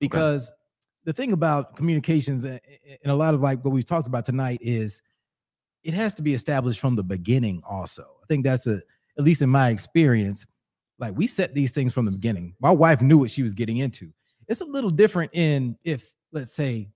because 0.00 0.52
the 1.06 1.12
thing 1.14 1.32
about 1.32 1.74
communications 1.76 2.44
and 2.44 2.60
a 3.06 3.14
lot 3.14 3.32
of 3.32 3.40
like 3.40 3.64
what 3.64 3.72
we've 3.72 3.86
talked 3.86 4.06
about 4.06 4.26
tonight 4.26 4.58
is 4.60 5.00
it 5.82 5.94
has 5.94 6.12
to 6.14 6.22
be 6.22 6.34
established 6.34 6.80
from 6.80 6.96
the 6.96 7.02
beginning 7.04 7.62
also 7.66 8.02
I 8.22 8.26
think 8.26 8.44
that's 8.44 8.66
a 8.66 8.82
at 9.18 9.24
least 9.24 9.42
in 9.42 9.48
my 9.48 9.70
experience, 9.70 10.46
like 10.98 11.16
we 11.16 11.26
set 11.26 11.54
these 11.54 11.70
things 11.70 11.92
from 11.92 12.04
the 12.04 12.10
beginning. 12.10 12.54
My 12.60 12.70
wife 12.70 13.00
knew 13.00 13.18
what 13.18 13.30
she 13.30 13.42
was 13.42 13.54
getting 13.54 13.78
into. 13.78 14.12
It's 14.48 14.60
a 14.60 14.64
little 14.66 14.90
different 14.90 15.34
in 15.34 15.76
if, 15.84 16.12
let's 16.32 16.52
say, 16.52 16.88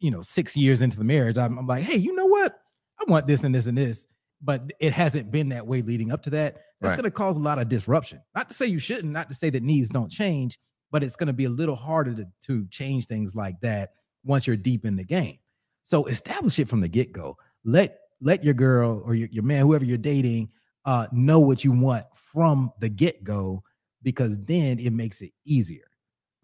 you 0.00 0.10
know, 0.10 0.20
six 0.20 0.56
years 0.56 0.82
into 0.82 0.96
the 0.96 1.04
marriage, 1.04 1.38
I'm, 1.38 1.58
I'm 1.58 1.66
like, 1.66 1.84
hey, 1.84 1.96
you 1.96 2.14
know 2.14 2.26
what? 2.26 2.58
I 3.00 3.10
want 3.10 3.26
this 3.26 3.44
and 3.44 3.54
this 3.54 3.66
and 3.66 3.76
this, 3.76 4.06
but 4.42 4.72
it 4.80 4.92
hasn't 4.92 5.30
been 5.30 5.50
that 5.50 5.66
way 5.66 5.82
leading 5.82 6.12
up 6.12 6.22
to 6.22 6.30
that. 6.30 6.54
That's 6.80 6.92
Right. 6.92 6.96
going 6.96 7.04
to 7.04 7.10
cause 7.10 7.36
a 7.36 7.40
lot 7.40 7.58
of 7.58 7.68
disruption. 7.68 8.20
Not 8.34 8.48
to 8.48 8.54
say 8.54 8.66
you 8.66 8.78
shouldn't, 8.78 9.12
not 9.12 9.28
to 9.28 9.34
say 9.34 9.50
that 9.50 9.62
needs 9.62 9.88
don't 9.88 10.10
change, 10.10 10.58
but 10.94 11.02
it's 11.02 11.16
going 11.16 11.26
to 11.26 11.32
be 11.32 11.46
a 11.46 11.50
little 11.50 11.74
harder 11.74 12.14
to, 12.14 12.24
to 12.40 12.68
change 12.68 13.06
things 13.06 13.34
like 13.34 13.60
that 13.60 13.94
once 14.22 14.46
you're 14.46 14.54
deep 14.54 14.84
in 14.84 14.94
the 14.94 15.02
game. 15.02 15.40
So 15.82 16.04
establish 16.04 16.60
it 16.60 16.68
from 16.68 16.80
the 16.80 16.86
get 16.86 17.10
go. 17.10 17.36
Let 17.64 17.98
let 18.20 18.44
your 18.44 18.54
girl 18.54 19.02
or 19.04 19.16
your, 19.16 19.26
your 19.32 19.42
man, 19.42 19.62
whoever 19.62 19.84
you're 19.84 19.98
dating, 19.98 20.50
uh, 20.84 21.08
know 21.10 21.40
what 21.40 21.64
you 21.64 21.72
want 21.72 22.04
from 22.14 22.70
the 22.78 22.88
get 22.88 23.24
go, 23.24 23.64
because 24.04 24.38
then 24.44 24.78
it 24.78 24.92
makes 24.92 25.20
it 25.20 25.32
easier. 25.44 25.90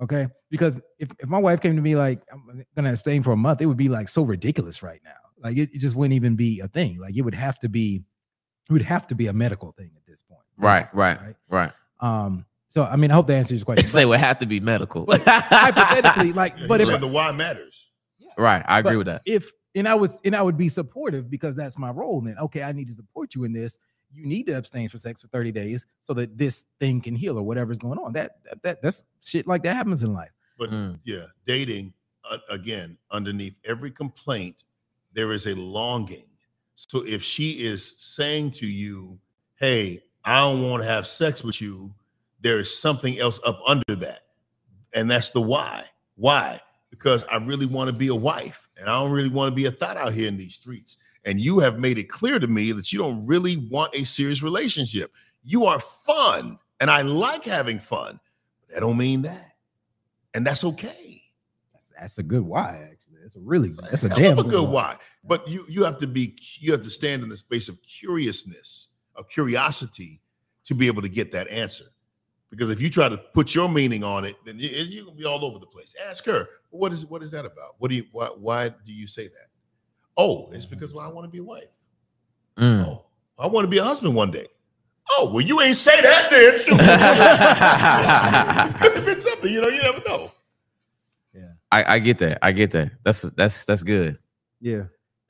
Okay. 0.02 0.26
Because 0.50 0.80
if, 0.98 1.10
if 1.20 1.28
my 1.28 1.38
wife 1.38 1.60
came 1.60 1.76
to 1.76 1.82
me 1.82 1.94
like, 1.94 2.20
I'm 2.32 2.64
gonna 2.74 2.90
abstain 2.90 3.22
for 3.22 3.30
a 3.30 3.36
month, 3.36 3.60
it 3.60 3.66
would 3.66 3.76
be 3.76 3.88
like 3.88 4.08
so 4.08 4.22
ridiculous 4.22 4.82
right 4.82 5.00
now. 5.04 5.12
Like 5.40 5.58
it, 5.58 5.70
it 5.72 5.78
just 5.78 5.94
wouldn't 5.94 6.16
even 6.16 6.34
be 6.34 6.58
a 6.58 6.66
thing. 6.66 6.98
Like 6.98 7.16
it 7.16 7.22
would 7.22 7.36
have 7.36 7.60
to 7.60 7.68
be, 7.68 8.02
it 8.68 8.72
would 8.72 8.82
have 8.82 9.06
to 9.06 9.14
be 9.14 9.28
a 9.28 9.32
medical 9.32 9.70
thing 9.70 9.92
at 9.96 10.04
this 10.08 10.22
point. 10.22 10.42
Right, 10.56 10.92
basically, 10.92 10.98
right, 10.98 11.36
right. 11.48 11.72
Um, 12.00 12.46
so 12.70 12.82
I 12.84 12.96
mean, 12.96 13.10
I 13.10 13.14
hope 13.14 13.26
that 13.26 13.36
answers 13.36 13.60
your 13.60 13.66
question. 13.66 13.86
Say 13.88 14.04
But 14.04 14.08
would 14.08 14.20
have 14.20 14.38
to 14.38 14.46
be 14.46 14.58
medical. 14.60 15.04
But 15.04 15.20
hypothetically, 15.22 16.32
like, 16.32 16.54
Yeah, 16.58 16.66
but 16.68 16.80
if 16.80 16.88
saying 16.88 17.00
the 17.00 17.06
why 17.08 17.30
matters. 17.32 17.90
right, 18.38 18.64
I 18.66 18.78
agree 18.78 18.92
but 18.92 18.98
with 18.98 19.06
that. 19.08 19.22
If 19.26 19.50
and 19.74 19.86
I 19.86 19.94
was 19.94 20.20
and 20.24 20.34
I 20.34 20.42
would 20.42 20.56
be 20.56 20.68
supportive 20.68 21.28
because 21.30 21.56
that's 21.56 21.76
my 21.78 21.90
role. 21.90 22.20
Then 22.20 22.36
okay, 22.38 22.62
I 22.62 22.72
need 22.72 22.86
to 22.86 22.92
support 22.94 23.34
you 23.34 23.44
in 23.44 23.52
this. 23.52 23.78
You 24.12 24.26
need 24.26 24.46
to 24.46 24.54
abstain 24.56 24.88
for 24.88 24.98
sex 24.98 25.22
for 25.22 25.28
30 25.28 25.52
days 25.52 25.86
so 26.00 26.14
that 26.14 26.36
this 26.36 26.64
thing 26.80 27.00
can 27.00 27.14
heal 27.14 27.38
or 27.38 27.42
whatever's 27.42 27.78
going 27.78 27.98
on. 27.98 28.12
That 28.14 28.42
that, 28.44 28.62
that 28.62 28.82
that's 28.82 29.04
shit 29.22 29.46
like 29.46 29.62
that 29.64 29.76
happens 29.76 30.02
in 30.02 30.12
life. 30.12 30.30
But 30.58 30.70
Mm. 30.70 30.98
yeah, 31.04 31.26
dating 31.46 31.92
uh, 32.30 32.38
again, 32.50 32.96
underneath 33.10 33.54
every 33.64 33.90
complaint, 33.90 34.64
there 35.12 35.32
is 35.32 35.46
a 35.46 35.54
longing. 35.54 36.24
So 36.76 37.04
if 37.06 37.22
she 37.22 37.64
is 37.64 37.94
saying 37.98 38.52
to 38.52 38.66
you, 38.66 39.18
"Hey, 39.56 40.02
I 40.24 40.38
don't 40.40 40.62
want 40.68 40.82
to 40.82 40.88
have 40.88 41.06
sex 41.06 41.42
with 41.44 41.60
you," 41.60 41.92
there 42.40 42.58
is 42.58 42.76
something 42.76 43.18
else 43.18 43.40
up 43.44 43.60
under 43.66 43.96
that, 43.96 44.22
and 44.92 45.10
that's 45.10 45.30
the 45.30 45.40
why. 45.40 45.84
Why? 46.16 46.60
Because 46.90 47.24
I 47.30 47.36
really 47.36 47.66
want 47.66 47.88
to 47.88 47.92
be 47.92 48.08
a 48.08 48.14
wife, 48.14 48.68
and 48.78 48.88
I 48.88 49.00
don't 49.00 49.12
really 49.12 49.28
want 49.28 49.50
to 49.50 49.54
be 49.54 49.66
a 49.66 49.72
thought 49.72 49.96
out 49.96 50.12
here 50.12 50.28
in 50.28 50.36
these 50.36 50.54
streets. 50.54 50.96
And 51.24 51.40
you 51.40 51.58
have 51.58 51.78
made 51.78 51.98
it 51.98 52.08
clear 52.08 52.38
to 52.38 52.46
me 52.46 52.72
that 52.72 52.92
you 52.92 52.98
don't 52.98 53.26
really 53.26 53.68
want 53.70 53.94
a 53.94 54.04
serious 54.04 54.42
relationship. 54.42 55.12
You 55.44 55.66
are 55.66 55.80
fun, 55.80 56.58
and 56.80 56.90
I 56.90 57.02
like 57.02 57.44
having 57.44 57.78
fun. 57.78 58.18
That 58.68 58.80
don't 58.80 58.96
mean 58.96 59.22
that, 59.22 59.52
and 60.34 60.46
that's 60.46 60.64
okay. 60.64 61.22
That's, 61.72 61.92
that's 61.98 62.18
a 62.18 62.22
good 62.22 62.42
why, 62.42 62.88
actually. 62.90 63.18
That's 63.22 63.36
a 63.36 63.40
really 63.40 63.68
It's 63.68 63.78
that's 63.78 64.04
a 64.04 64.08
damn 64.08 64.38
a 64.38 64.44
good 64.44 64.68
why. 64.68 64.96
But 65.24 65.46
you 65.46 65.66
you 65.68 65.84
have 65.84 65.98
to 65.98 66.06
be 66.06 66.36
you 66.58 66.72
have 66.72 66.82
to 66.82 66.90
stand 66.90 67.22
in 67.22 67.28
the 67.28 67.36
space 67.36 67.68
of 67.68 67.78
curiousness, 67.82 68.88
of 69.14 69.28
curiosity, 69.28 70.20
to 70.64 70.74
be 70.74 70.86
able 70.86 71.02
to 71.02 71.08
get 71.08 71.32
that 71.32 71.48
answer. 71.48 71.84
Because 72.50 72.70
if 72.70 72.80
you 72.80 72.90
try 72.90 73.08
to 73.08 73.16
put 73.16 73.54
your 73.54 73.68
meaning 73.68 74.02
on 74.02 74.24
it, 74.24 74.36
then 74.44 74.58
you, 74.58 74.68
you're 74.68 75.04
gonna 75.04 75.16
be 75.16 75.24
all 75.24 75.44
over 75.44 75.58
the 75.58 75.66
place. 75.66 75.94
Ask 76.08 76.24
her, 76.26 76.48
what 76.70 76.92
is 76.92 77.06
what 77.06 77.22
is 77.22 77.30
that 77.30 77.44
about? 77.44 77.76
What 77.78 77.90
do 77.90 77.94
you 77.96 78.04
why 78.12 78.26
why 78.26 78.68
do 78.68 78.92
you 78.92 79.06
say 79.06 79.28
that? 79.28 79.48
Oh, 80.16 80.50
it's 80.52 80.66
because 80.66 80.92
well, 80.92 81.06
I 81.06 81.08
want 81.08 81.24
to 81.26 81.30
be 81.30 81.38
a 81.38 81.44
wife. 81.44 81.68
Mm. 82.56 82.86
Oh, 82.86 83.04
I 83.38 83.46
want 83.46 83.64
to 83.64 83.68
be 83.68 83.78
a 83.78 83.84
husband 83.84 84.14
one 84.14 84.30
day. 84.30 84.48
Oh, 85.12 85.30
well, 85.32 85.40
you 85.40 85.60
ain't 85.60 85.76
say 85.76 86.00
that 86.02 86.30
then. 86.30 86.52
Could 88.80 88.96
have 88.96 89.04
been 89.04 89.20
something, 89.20 89.52
you 89.52 89.60
know, 89.60 89.68
you 89.68 89.82
never 89.82 90.02
know. 90.06 90.30
I, 91.72 91.94
I 91.94 91.98
get 91.98 92.18
that. 92.18 92.38
I 92.42 92.52
get 92.52 92.70
that. 92.72 92.90
That's 93.04 93.22
that's 93.22 93.64
that's 93.64 93.82
good. 93.82 94.18
Yeah. 94.60 94.84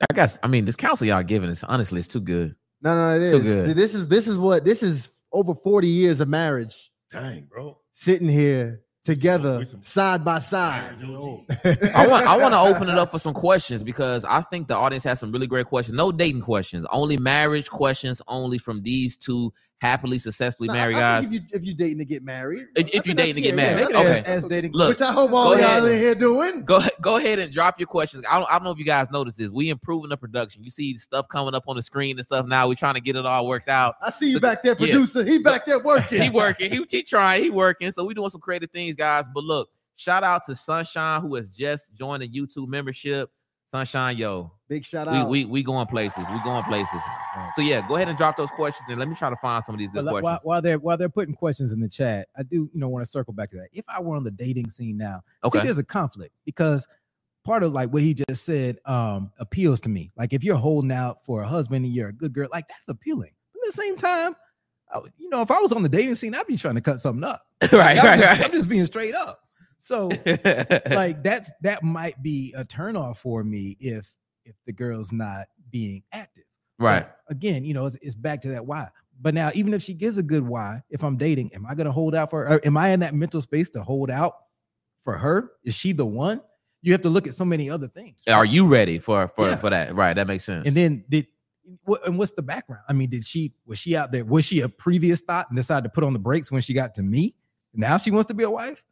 I 0.09 0.13
guess 0.13 0.39
I 0.41 0.47
mean 0.47 0.65
this 0.65 0.75
counsel 0.75 1.07
y'all 1.07 1.23
giving 1.23 1.49
is 1.49 1.63
honestly 1.63 1.99
it's 1.99 2.07
too 2.07 2.21
good. 2.21 2.55
No, 2.81 2.95
no, 2.95 3.15
it 3.15 3.21
is. 3.21 3.31
So 3.31 3.39
good. 3.39 3.75
This 3.75 3.93
is 3.93 4.07
this 4.07 4.27
is 4.27 4.39
what 4.39 4.65
this 4.65 4.81
is 4.81 5.09
over 5.31 5.53
40 5.53 5.87
years 5.87 6.19
of 6.19 6.27
marriage 6.27 6.90
Dang, 7.11 7.43
bro. 7.51 7.77
sitting 7.91 8.29
here 8.29 8.81
together 9.03 9.65
some- 9.65 9.81
side 9.83 10.23
by 10.23 10.39
side. 10.39 10.95
I 11.03 12.07
want 12.07 12.25
I 12.25 12.37
want 12.37 12.53
to 12.53 12.59
open 12.59 12.87
it 12.89 12.97
up 12.97 13.11
for 13.11 13.19
some 13.19 13.33
questions 13.33 13.83
because 13.83 14.23
I 14.25 14.41
think 14.41 14.67
the 14.67 14.75
audience 14.75 15.03
has 15.05 15.19
some 15.19 15.31
really 15.31 15.47
great 15.47 15.65
questions. 15.65 15.97
No 15.97 16.11
dating 16.11 16.41
questions, 16.41 16.85
only 16.91 17.17
marriage 17.17 17.69
questions, 17.69 18.21
only 18.27 18.57
from 18.57 18.81
these 18.83 19.17
two 19.17 19.51
happily 19.81 20.19
successfully 20.19 20.67
No, 20.67 20.73
I- 20.75 20.77
married 20.77 20.95
I 20.97 20.99
guys. 20.99 21.29
think 21.29 21.41
If 21.41 21.51
you, 21.51 21.57
if 21.59 21.65
you 21.65 21.73
dating 21.73 21.97
to 21.97 22.05
get 22.05 22.23
married, 22.23 22.67
If- 22.75 22.89
if 22.93 23.07
you're 23.07 23.15
dating 23.15 23.33
to 23.35 23.41
get 23.41 23.55
married, 23.55 23.87
yeah, 23.89 23.97
okay. 23.97 24.07
that's- 24.09 24.43
as 24.43 24.45
dating. 24.45 24.73
Look, 24.73 24.89
Which 24.89 25.01
I 25.01 25.11
hope 25.11 25.31
all 25.31 25.57
y'all 25.57 25.83
ahead. 25.83 25.85
in 25.85 25.99
here 25.99 26.13
doing. 26.15 26.63
go 26.65 26.79
go 27.01 27.17
ahead 27.17 27.39
and 27.39 27.51
drop 27.51 27.79
your 27.79 27.87
questions. 27.87 28.23
I 28.29 28.37
don't, 28.37 28.47
I 28.49 28.53
don't 28.53 28.63
know 28.63 28.69
if 28.71 28.77
you 28.77 28.85
guys 28.85 29.09
noticed 29.11 29.39
this. 29.39 29.49
We 29.49 29.69
improving 29.69 30.09
the 30.09 30.17
production. 30.17 30.63
You 30.63 30.69
see 30.69 30.97
stuff 30.99 31.27
coming 31.27 31.55
up 31.55 31.63
on 31.67 31.75
the 31.75 31.81
screen 31.81 32.17
and 32.17 32.23
stuff 32.23 32.45
now. 32.45 32.67
We're 32.67 32.75
trying 32.75 32.93
to 32.93 33.01
get 33.01 33.15
it 33.15 33.25
all 33.25 33.47
worked 33.47 33.69
out. 33.69 33.95
I 34.03 34.11
see 34.11 34.27
you 34.27 34.33
So- 34.33 34.39
back 34.39 34.61
there, 34.61 34.75
yeah. 34.79 34.91
producer. 34.91 35.25
He 35.25 35.39
back 35.39 35.65
there 35.65 35.79
working. 35.79 36.21
he 36.21 36.29
working. 36.29 36.71
He, 36.71 36.85
he 36.89 37.01
trying. 37.03 37.41
He 37.43 37.49
working. 37.49 37.91
So 37.91 38.03
we 38.05 38.13
doing 38.13 38.29
some 38.29 38.41
creative 38.41 38.69
things, 38.69 38.95
guys. 38.95 39.25
But 39.33 39.43
look, 39.45 39.69
shout 39.95 40.23
out 40.23 40.45
to 40.45 40.55
Sunshine 40.55 41.21
who 41.21 41.33
has 41.35 41.49
just 41.49 41.93
joined 41.95 42.21
the 42.21 42.29
YouTube 42.29 42.67
membership. 42.67 43.31
Sunshine, 43.71 44.17
yo, 44.17 44.51
Big 44.67 44.83
shout 44.83 45.07
out. 45.07 45.29
we 45.29 45.45
we 45.45 45.45
we 45.45 45.63
going 45.63 45.87
places. 45.87 46.27
We 46.29 46.39
going 46.43 46.63
places. 46.63 47.01
So 47.55 47.61
yeah, 47.61 47.85
go 47.87 47.95
ahead 47.95 48.09
and 48.09 48.17
drop 48.17 48.35
those 48.35 48.51
questions 48.51 48.85
and 48.89 48.99
let 48.99 49.07
me 49.07 49.15
try 49.15 49.29
to 49.29 49.35
find 49.37 49.63
some 49.63 49.73
of 49.75 49.79
these 49.79 49.89
good 49.91 50.03
But 50.03 50.11
questions. 50.11 50.23
while, 50.23 50.39
while 50.43 50.61
they're 50.61 50.77
while 50.77 50.97
they're 50.97 51.07
putting 51.07 51.33
questions 51.33 51.71
in 51.71 51.79
the 51.79 51.87
chat, 51.87 52.27
I 52.37 52.43
do 52.43 52.69
you 52.73 52.79
know 52.79 52.89
want 52.89 53.05
to 53.05 53.09
circle 53.09 53.33
back 53.33 53.49
to 53.51 53.55
that. 53.55 53.69
If 53.71 53.85
I 53.87 54.01
were 54.01 54.17
on 54.17 54.25
the 54.25 54.31
dating 54.31 54.69
scene 54.69 54.97
now, 54.97 55.21
Okay. 55.45 55.59
see, 55.59 55.63
there's 55.65 55.79
a 55.79 55.85
conflict 55.85 56.33
because 56.45 56.85
part 57.45 57.63
of 57.63 57.71
like 57.71 57.91
what 57.93 58.03
he 58.03 58.13
just 58.13 58.43
said 58.45 58.77
um 58.85 59.31
appeals 59.39 59.79
to 59.81 59.89
me. 59.89 60.11
Like 60.17 60.33
if 60.33 60.43
you're 60.43 60.57
holding 60.57 60.91
out 60.91 61.23
for 61.23 61.41
a 61.41 61.47
husband 61.47 61.85
and 61.85 61.93
you're 61.93 62.09
a 62.09 62.13
good 62.13 62.33
girl, 62.33 62.49
like 62.51 62.67
that's 62.67 62.89
appealing. 62.89 63.31
But 63.53 63.61
at 63.61 63.67
the 63.67 63.81
same 63.81 63.95
time, 63.95 64.35
I 64.93 64.99
you 65.17 65.29
know, 65.29 65.41
if 65.41 65.49
I 65.49 65.59
was 65.61 65.71
on 65.71 65.81
the 65.83 65.89
dating 65.89 66.15
scene, 66.15 66.35
I'd 66.35 66.45
be 66.45 66.57
trying 66.57 66.75
to 66.75 66.81
cut 66.81 66.99
something 66.99 67.23
up. 67.23 67.41
right, 67.71 67.71
Like, 67.71 67.99
I'm, 67.99 68.05
right, 68.05 68.19
just, 68.19 68.39
right. 68.39 68.45
I'm 68.45 68.51
just 68.51 68.67
being 68.67 68.85
straight 68.85 69.15
up. 69.15 69.39
So 69.83 70.09
like 70.89 71.23
that's 71.23 71.51
that 71.61 71.83
might 71.83 72.21
be 72.21 72.53
a 72.55 72.63
turnoff 72.63 73.17
for 73.17 73.43
me 73.43 73.77
if 73.79 74.13
if 74.45 74.55
the 74.65 74.71
girl's 74.73 75.11
not 75.11 75.47
being 75.69 76.03
active. 76.11 76.43
right. 76.79 77.07
But 77.27 77.35
again, 77.35 77.63
you 77.65 77.73
know, 77.73 77.85
it's, 77.85 77.97
it's 78.01 78.15
back 78.15 78.41
to 78.41 78.49
that 78.49 78.65
why. 78.65 78.89
But 79.19 79.33
now, 79.35 79.51
even 79.53 79.73
if 79.73 79.83
she 79.83 79.93
gives 79.93 80.17
a 80.17 80.23
good 80.23 80.45
why, 80.47 80.81
if 80.89 81.03
I'm 81.03 81.15
dating, 81.17 81.53
am 81.53 81.65
I 81.67 81.75
going 81.75 81.85
to 81.85 81.91
hold 81.91 82.15
out 82.15 82.31
for 82.31 82.45
her? 82.45 82.59
Am 82.65 82.75
I 82.75 82.89
in 82.89 83.01
that 83.01 83.13
mental 83.13 83.39
space 83.41 83.69
to 83.71 83.83
hold 83.83 84.09
out 84.09 84.33
for 85.03 85.15
her? 85.17 85.51
Is 85.63 85.75
she 85.75 85.91
the 85.93 86.05
one? 86.05 86.41
You 86.81 86.91
have 86.93 87.01
to 87.03 87.09
look 87.09 87.27
at 87.27 87.35
so 87.35 87.45
many 87.45 87.69
other 87.69 87.87
things. 87.87 88.21
Are 88.27 88.45
you 88.45 88.67
ready 88.67 88.97
for 88.97 89.27
for 89.27 89.49
Yeah. 89.49 89.55
for 89.57 89.69
that? 89.69 89.95
Right. 89.95 90.15
That 90.15 90.27
makes 90.27 90.43
sense. 90.43 90.65
And 90.67 90.75
then 90.75 91.05
did 91.07 91.27
what? 91.83 92.05
And 92.07 92.17
what's 92.17 92.31
the 92.31 92.41
background? 92.41 92.83
I 92.89 92.93
mean, 92.93 93.09
did 93.09 93.25
she 93.27 93.53
was 93.65 93.77
she 93.77 93.95
out 93.95 94.11
there? 94.11 94.25
Was 94.25 94.45
she 94.45 94.61
a 94.61 94.69
previous 94.69 95.19
thought 95.21 95.47
and 95.49 95.55
decided 95.55 95.83
to 95.83 95.89
put 95.89 96.03
on 96.03 96.13
the 96.13 96.19
brakes 96.19 96.51
when 96.51 96.61
she 96.61 96.73
got 96.73 96.95
to 96.95 97.03
me? 97.03 97.35
Now 97.75 97.97
she 97.97 98.09
wants 98.11 98.27
to 98.29 98.33
be 98.33 98.43
a 98.43 98.49
wife. 98.49 98.83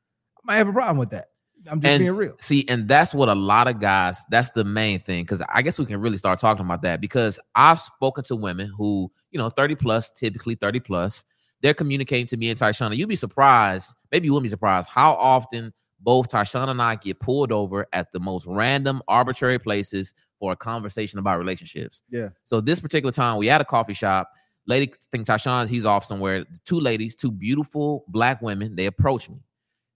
I 0.43 0.53
might 0.53 0.57
have 0.57 0.67
a 0.67 0.73
problem 0.73 0.97
with 0.97 1.09
that. 1.11 1.27
I'm 1.69 1.81
just 1.81 1.91
And- 1.93 1.99
being 2.01 2.15
real. 2.15 2.35
See, 2.39 2.65
and 2.69 2.87
that's 2.87 3.13
what 3.13 3.27
a 3.29 3.35
lot 3.35 3.67
of 3.67 3.79
guys, 3.79 4.23
that's 4.29 4.49
the 4.51 4.63
main 4.63 4.99
thing. 4.99 5.25
Cause 5.25 5.41
I 5.49 5.61
guess 5.61 5.77
we 5.77 5.85
can 5.85 5.99
really 5.99 6.17
start 6.17 6.39
talking 6.39 6.65
about 6.65 6.81
that 6.83 7.01
because 7.01 7.37
I've 7.53 7.79
spoken 7.79 8.23
to 8.25 8.35
women 8.35 8.71
who, 8.77 9.11
you 9.31 9.37
know, 9.37 9.49
30 9.49 9.75
plus, 9.75 10.09
typically 10.11 10.55
30 10.55 10.79
plus, 10.79 11.25
they're 11.61 11.73
communicating 11.73 12.25
to 12.27 12.37
me 12.37 12.49
and 12.49 12.57
Tashana. 12.57 12.95
You'd 12.95 13.09
be 13.09 13.17
surprised, 13.17 13.93
maybe 14.11 14.25
you 14.27 14.31
wouldn't 14.33 14.45
be 14.45 14.49
surprised 14.49 14.87
how 14.87 15.13
often 15.15 15.73
both 15.99 16.29
Tashana 16.29 16.69
and 16.69 16.81
I 16.81 16.95
get 16.95 17.19
pulled 17.19 17.51
over 17.51 17.85
at 17.91 18.13
the 18.13 18.21
most 18.21 18.45
random, 18.47 19.01
arbitrary 19.09 19.59
places 19.59 20.13
for 20.39 20.53
a 20.53 20.55
conversation 20.55 21.19
about 21.19 21.37
relationships. 21.39 22.01
Yeah. 22.09 22.29
So 22.45 22.61
this 22.61 22.79
particular 22.79 23.11
time, 23.11 23.35
we 23.35 23.49
at 23.49 23.59
a 23.59 23.65
coffee 23.65 23.93
shop. 23.93 24.31
Lady, 24.65 24.93
think 25.11 25.27
Tysean, 25.27 25.67
he's 25.67 25.83
off 25.85 26.05
somewhere. 26.05 26.45
Two 26.63 26.79
ladies, 26.79 27.15
two 27.15 27.31
beautiful 27.31 28.05
black 28.07 28.41
women, 28.41 28.77
they 28.77 28.85
approached 28.85 29.29
me, 29.29 29.41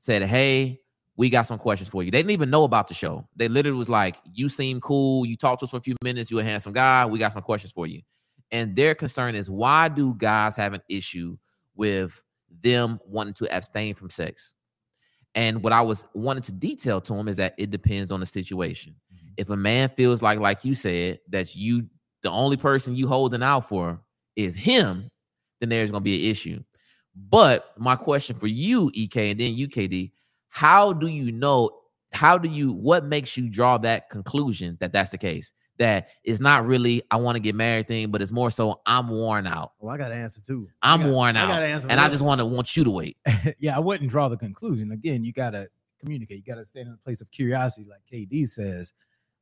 said, 0.03 0.21
Hey, 0.23 0.81
we 1.15 1.29
got 1.29 1.43
some 1.43 1.57
questions 1.57 1.89
for 1.89 2.03
you. 2.03 2.11
They 2.11 2.19
didn't 2.19 2.31
even 2.31 2.49
know 2.49 2.65
about 2.65 2.89
the 2.89 2.93
show. 2.93 3.27
They 3.37 3.47
literally 3.47 3.77
was 3.77 3.89
like, 3.89 4.17
You 4.33 4.49
seem 4.49 4.81
cool. 4.81 5.25
You 5.25 5.37
talked 5.37 5.61
to 5.61 5.63
us 5.63 5.71
for 5.71 5.77
a 5.77 5.81
few 5.81 5.95
minutes. 6.03 6.29
You're 6.29 6.41
a 6.41 6.45
handsome 6.45 6.73
guy. 6.73 7.05
We 7.05 7.19
got 7.19 7.31
some 7.33 7.41
questions 7.41 7.71
for 7.71 7.87
you. 7.87 8.01
And 8.51 8.75
their 8.75 8.93
concern 8.95 9.33
is 9.33 9.49
why 9.49 9.87
do 9.87 10.13
guys 10.13 10.55
have 10.57 10.73
an 10.73 10.81
issue 10.89 11.37
with 11.73 12.21
them 12.61 12.99
wanting 13.07 13.33
to 13.35 13.55
abstain 13.55 13.95
from 13.95 14.09
sex? 14.09 14.55
And 15.35 15.63
what 15.63 15.73
I 15.73 15.81
was 15.81 16.05
wanting 16.13 16.43
to 16.43 16.51
detail 16.51 17.01
to 17.01 17.13
him 17.15 17.27
is 17.27 17.37
that 17.37 17.55
it 17.57 17.71
depends 17.71 18.11
on 18.11 18.19
the 18.19 18.25
situation. 18.25 18.95
Mm-hmm. 19.15 19.27
If 19.37 19.49
a 19.49 19.57
man 19.57 19.89
feels 19.89 20.21
like, 20.21 20.39
like 20.39 20.65
you 20.65 20.75
said, 20.75 21.19
that 21.29 21.55
you 21.55 21.87
the 22.21 22.29
only 22.29 22.57
person 22.57 22.95
you 22.95 23.07
holding 23.07 23.41
out 23.41 23.69
for 23.69 23.99
is 24.35 24.55
him, 24.55 25.09
then 25.59 25.69
there's 25.69 25.91
gonna 25.91 26.01
be 26.01 26.25
an 26.25 26.31
issue. 26.31 26.61
But 27.15 27.73
my 27.77 27.95
question 27.95 28.35
for 28.35 28.47
you, 28.47 28.89
EK, 28.93 29.31
and 29.31 29.39
then 29.39 29.53
you 29.53 29.67
KD, 29.67 30.11
how 30.49 30.93
do 30.93 31.07
you 31.07 31.31
know? 31.31 31.69
How 32.11 32.37
do 32.37 32.47
you? 32.49 32.71
What 32.73 33.05
makes 33.05 33.37
you 33.37 33.49
draw 33.49 33.77
that 33.79 34.09
conclusion 34.09 34.77
that 34.79 34.91
that's 34.93 35.11
the 35.11 35.17
case? 35.17 35.51
that 35.79 36.09
it's 36.23 36.39
not 36.39 36.67
really 36.67 37.01
I 37.09 37.15
want 37.15 37.35
to 37.35 37.39
get 37.39 37.55
married 37.55 37.87
thing, 37.87 38.11
but 38.11 38.21
it's 38.21 38.31
more 38.31 38.51
so 38.51 38.79
I'm 38.85 39.09
worn 39.09 39.47
out. 39.47 39.71
Oh, 39.81 39.87
I 39.87 39.97
got 39.97 40.11
an 40.11 40.19
answer 40.19 40.39
too. 40.39 40.69
I'm 40.83 41.01
I 41.01 41.03
got- 41.05 41.11
worn 41.11 41.35
I 41.35 41.41
out, 41.41 41.47
got 41.47 41.63
an 41.63 41.69
answer. 41.71 41.87
and 41.89 41.99
I 41.99 42.09
just 42.09 42.23
want 42.23 42.37
to 42.39 42.45
want 42.45 42.77
you 42.77 42.83
to 42.83 42.91
wait. 42.91 43.17
yeah, 43.59 43.75
I 43.75 43.79
wouldn't 43.79 44.07
draw 44.11 44.29
the 44.29 44.37
conclusion. 44.37 44.91
Again, 44.91 45.23
you 45.23 45.33
gotta 45.33 45.67
communicate. 45.99 46.37
You 46.37 46.43
gotta 46.53 46.63
stand 46.63 46.89
in 46.89 46.93
a 46.93 46.97
place 46.97 47.21
of 47.21 47.31
curiosity, 47.31 47.87
like 47.89 48.01
KD 48.11 48.47
says. 48.47 48.93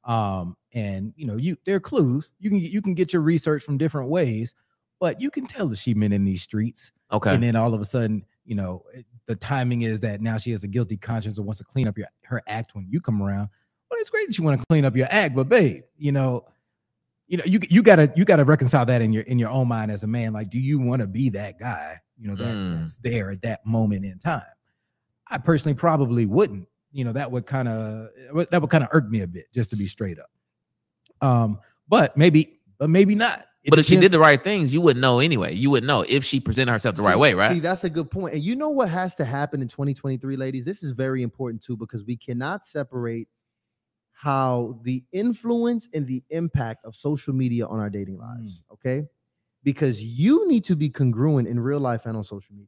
Um, 0.06 0.56
and 0.74 1.14
you 1.18 1.28
know, 1.28 1.36
you 1.36 1.58
there 1.66 1.76
are 1.76 1.82
clues. 1.82 2.34
You 2.40 2.50
can 2.50 2.60
you 2.60 2.82
can 2.82 2.94
get 2.94 3.12
your 3.12 3.22
research 3.24 3.62
from 3.64 3.78
different 3.78 4.10
ways, 4.10 4.56
but 5.02 5.20
you 5.20 5.30
can 5.30 5.46
tell 5.48 5.68
that 5.68 5.78
she 5.80 5.94
been 5.94 6.14
in 6.14 6.24
these 6.24 6.42
streets. 6.44 6.94
Okay. 7.12 7.34
And 7.34 7.44
then 7.44 7.58
all 7.58 7.74
of 7.74 7.82
a 7.82 7.86
sudden, 7.86 8.24
you 8.46 8.56
know, 8.56 8.84
the 9.26 9.36
timing 9.36 9.82
is 9.82 10.00
that 10.00 10.22
now 10.22 10.38
she 10.38 10.52
has 10.52 10.64
a 10.64 10.68
guilty 10.68 10.96
conscience 10.96 11.38
and 11.38 11.46
wants 11.46 11.58
to 11.58 11.66
clean 11.66 11.88
up 11.88 11.98
your 11.98 12.08
her 12.24 12.42
act 12.48 12.74
when 12.76 12.88
you 12.90 13.02
come 13.02 13.22
around. 13.22 13.50
Well, 13.90 14.00
it's 14.00 14.10
great 14.10 14.28
that 14.28 14.38
you 14.38 14.44
want 14.46 14.60
to 14.62 14.66
clean 14.68 14.86
up 14.86 14.96
your 14.96 15.08
act, 15.12 15.36
but 15.36 15.50
babe, 15.50 15.84
you 15.98 16.14
know, 16.14 16.46
you 17.28 17.38
know, 17.38 17.44
you 17.46 17.60
you 17.70 17.82
gotta 17.84 18.12
you 18.16 18.24
gotta 18.26 18.46
reconcile 18.46 18.86
that 18.86 19.02
in 19.02 19.12
your 19.12 19.24
in 19.24 19.38
your 19.40 19.50
own 19.50 19.68
mind 19.68 19.92
as 19.92 20.04
a 20.04 20.08
man. 20.08 20.32
Like, 20.34 20.50
do 20.50 20.60
you 20.60 20.80
want 20.80 21.02
to 21.02 21.08
be 21.08 21.30
that 21.30 21.60
guy? 21.60 22.00
You 22.18 22.28
know, 22.30 22.36
that, 22.36 22.54
Mm. 22.56 22.80
that's 22.80 22.98
there 22.98 23.32
at 23.32 23.42
that 23.42 23.66
moment 23.66 24.06
in 24.06 24.18
time. 24.20 24.44
I 25.28 25.38
personally 25.40 25.76
probably 25.76 26.26
wouldn't. 26.26 26.68
You 26.92 27.06
know, 27.06 27.14
that 27.14 27.32
would 27.32 27.46
kind 27.46 27.68
of 27.68 28.10
that 28.50 28.62
would 28.62 28.70
kind 28.70 28.84
of 28.84 28.90
irk 28.92 29.10
me 29.10 29.22
a 29.22 29.28
bit, 29.28 29.52
just 29.54 29.70
to 29.72 29.76
be 29.78 29.88
straight 29.88 30.20
up. 30.20 30.30
Um, 31.26 31.60
but 31.88 32.16
maybe, 32.18 32.60
but 32.78 32.90
maybe 32.90 33.16
not. 33.16 33.46
It 33.64 33.70
but 33.70 33.78
if 33.78 33.86
she 33.86 33.96
did 33.98 34.12
the 34.12 34.18
right 34.18 34.44
things, 34.44 34.74
you 34.74 34.82
wouldn't 34.82 35.02
know 35.02 35.20
anyway. 35.20 35.54
You 35.54 35.70
wouldn't 35.70 35.88
know 35.88 36.04
if 36.10 36.26
she 36.26 36.40
presented 36.40 36.72
herself 36.72 36.96
the 36.96 37.04
right 37.04 37.18
way, 37.18 37.36
right? 37.36 37.52
See, 37.52 37.60
that's 37.60 37.84
a 37.84 37.90
good 37.92 38.10
point. 38.10 38.34
And 38.34 38.44
you 38.44 38.56
know 38.56 38.70
what 38.70 38.90
has 38.90 39.14
to 39.16 39.26
happen 39.26 39.62
in 39.62 39.68
2023, 39.68 40.36
ladies? 40.36 40.66
This 40.66 40.82
is 40.82 40.92
very 40.92 41.22
important 41.22 41.62
too, 41.62 41.78
because 41.78 42.04
we 42.04 42.18
cannot 42.18 42.66
separate 42.66 43.28
how 44.22 44.80
the 44.84 45.04
influence 45.12 45.88
and 45.94 46.08
the 46.08 46.24
impact 46.30 46.86
of 46.86 46.96
social 46.96 47.34
media 47.34 47.66
on 47.68 47.80
our 47.80 47.90
dating 47.90 48.18
mm. 48.18 48.22
lives. 48.22 48.64
Okay. 48.72 49.08
Because 49.64 50.02
you 50.04 50.48
need 50.48 50.64
to 50.64 50.76
be 50.76 50.90
congruent 50.90 51.48
in 51.48 51.60
real 51.60 51.80
life 51.80 52.06
and 52.08 52.18
on 52.18 52.24
social 52.24 52.56
media. 52.56 52.68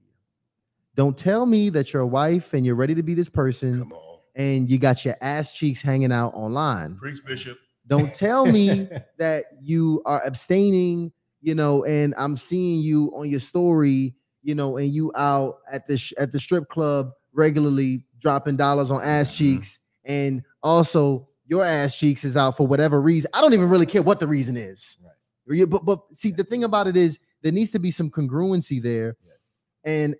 Don't 0.96 1.18
tell 1.18 1.46
me 1.48 1.70
that 1.70 1.92
you're 1.92 2.04
a 2.04 2.08
wife 2.08 2.54
and 2.54 2.66
you're 2.66 2.76
ready 2.76 2.94
to 2.94 3.02
be 3.02 3.16
this 3.16 3.30
person 3.30 3.80
Come 3.80 3.94
on. 3.94 4.20
and 4.36 4.70
you 4.70 4.78
got 4.78 5.04
your 5.04 5.16
ass 5.22 5.54
cheeks 5.54 5.82
hanging 5.82 6.12
out 6.12 6.34
online. 6.36 6.96
Preach, 6.98 7.26
Bishop. 7.26 7.58
Don't 7.88 8.14
tell 8.14 8.46
me 8.46 8.88
that 9.18 9.46
you 9.62 10.02
are 10.06 10.24
abstaining, 10.26 11.12
you 11.42 11.56
know, 11.56 11.84
and 11.86 12.14
I'm 12.18 12.38
seeing 12.38 12.82
you 12.82 13.12
on 13.16 13.30
your 13.30 13.40
story, 13.40 14.16
you 14.42 14.56
know, 14.56 14.78
and 14.78 14.90
you 14.94 15.12
out 15.16 15.60
at 15.72 15.88
the 15.88 15.98
sh- 15.98 16.14
at 16.18 16.32
the 16.32 16.40
strip 16.40 16.70
club 16.70 17.12
regularly 17.34 18.06
dropping 18.20 18.56
dollars 18.56 18.92
on 18.92 19.02
ass 19.02 19.32
Mhm. 19.32 19.36
cheeks, 19.36 19.80
and 20.06 20.42
also 20.62 21.28
your 21.46 21.64
ass 21.66 21.98
cheeks 21.98 22.24
is 22.24 22.38
out 22.38 22.56
for 22.56 22.66
whatever 22.66 23.02
reason. 23.02 23.30
I 23.34 23.42
don't 23.42 23.54
even 23.54 23.70
really 23.70 23.86
care 23.86 24.02
what 24.02 24.20
the 24.20 24.28
reason 24.28 24.56
is. 24.56 24.98
Right. 25.46 25.70
But 25.70 25.84
but 25.86 26.00
see, 26.14 26.32
the 26.32 26.44
thing 26.46 26.64
about 26.64 26.88
it 26.88 26.96
is 26.96 27.20
there 27.42 27.52
needs 27.52 27.72
to 27.72 27.80
be 27.80 27.92
some 27.92 28.10
congruency 28.10 28.82
there, 28.82 29.18
Yes. 29.26 29.36
and 29.84 30.16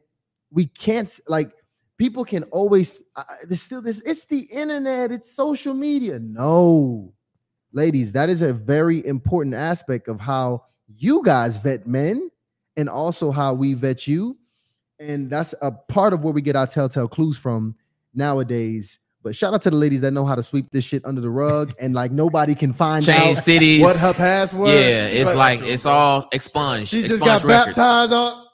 we 0.52 0.66
can't 0.66 1.10
like 1.30 1.52
people 1.98 2.26
can 2.26 2.44
always 2.46 3.02
uh, 3.16 3.24
there's 3.48 3.62
still 3.62 3.82
this 3.82 4.02
it's 4.02 4.26
the 4.26 4.42
internet 4.52 5.12
it's 5.12 5.32
social 5.34 5.74
media 5.74 6.20
no 6.20 7.14
ladies 7.74 8.12
that 8.14 8.30
is 8.30 8.42
a 8.42 8.54
very 8.54 9.06
important 9.06 9.56
aspect 9.56 10.08
of 10.08 10.20
how 10.20 10.64
you 10.98 11.22
guys 11.24 11.58
vet 11.58 11.86
men 11.88 12.30
and 12.78 12.88
also 12.90 13.32
how 13.32 13.54
we 13.54 13.74
vet 13.74 14.08
you 14.08 14.38
and 15.00 15.30
that's 15.30 15.54
a 15.62 15.72
part 15.72 16.14
of 16.14 16.24
where 16.24 16.34
we 16.34 16.42
get 16.42 16.56
our 16.56 16.68
telltale 16.68 17.08
clues 17.08 17.36
from 17.38 17.76
nowadays 18.14 19.00
but 19.24 19.36
shout 19.36 19.54
out 19.54 19.62
to 19.62 19.70
the 19.70 19.76
ladies 19.76 20.02
that 20.02 20.12
know 20.12 20.26
how 20.26 20.36
to 20.36 20.44
sweep 20.44 20.70
this 20.72 20.84
shit 20.84 21.04
under 21.06 21.22
the 21.22 21.30
rug 21.30 21.74
and 21.80 21.94
like 21.96 22.12
nobody 22.12 22.54
can 22.54 22.74
find 22.74 23.04
Change 23.06 23.38
out 23.38 23.44
cities. 23.44 23.82
what 23.82 23.96
her 23.98 24.14
password 24.14 24.70
yeah, 24.70 25.08
it's 25.08 25.30
But 25.32 25.38
like 25.38 25.62
it's 25.64 25.86
all 25.86 26.28
expunged. 26.32 26.90
she 26.92 27.02
just 27.02 27.14
expunged 27.16 27.44
got 27.46 27.50
records. 27.50 27.78
baptized 27.78 28.14
on 28.14 28.46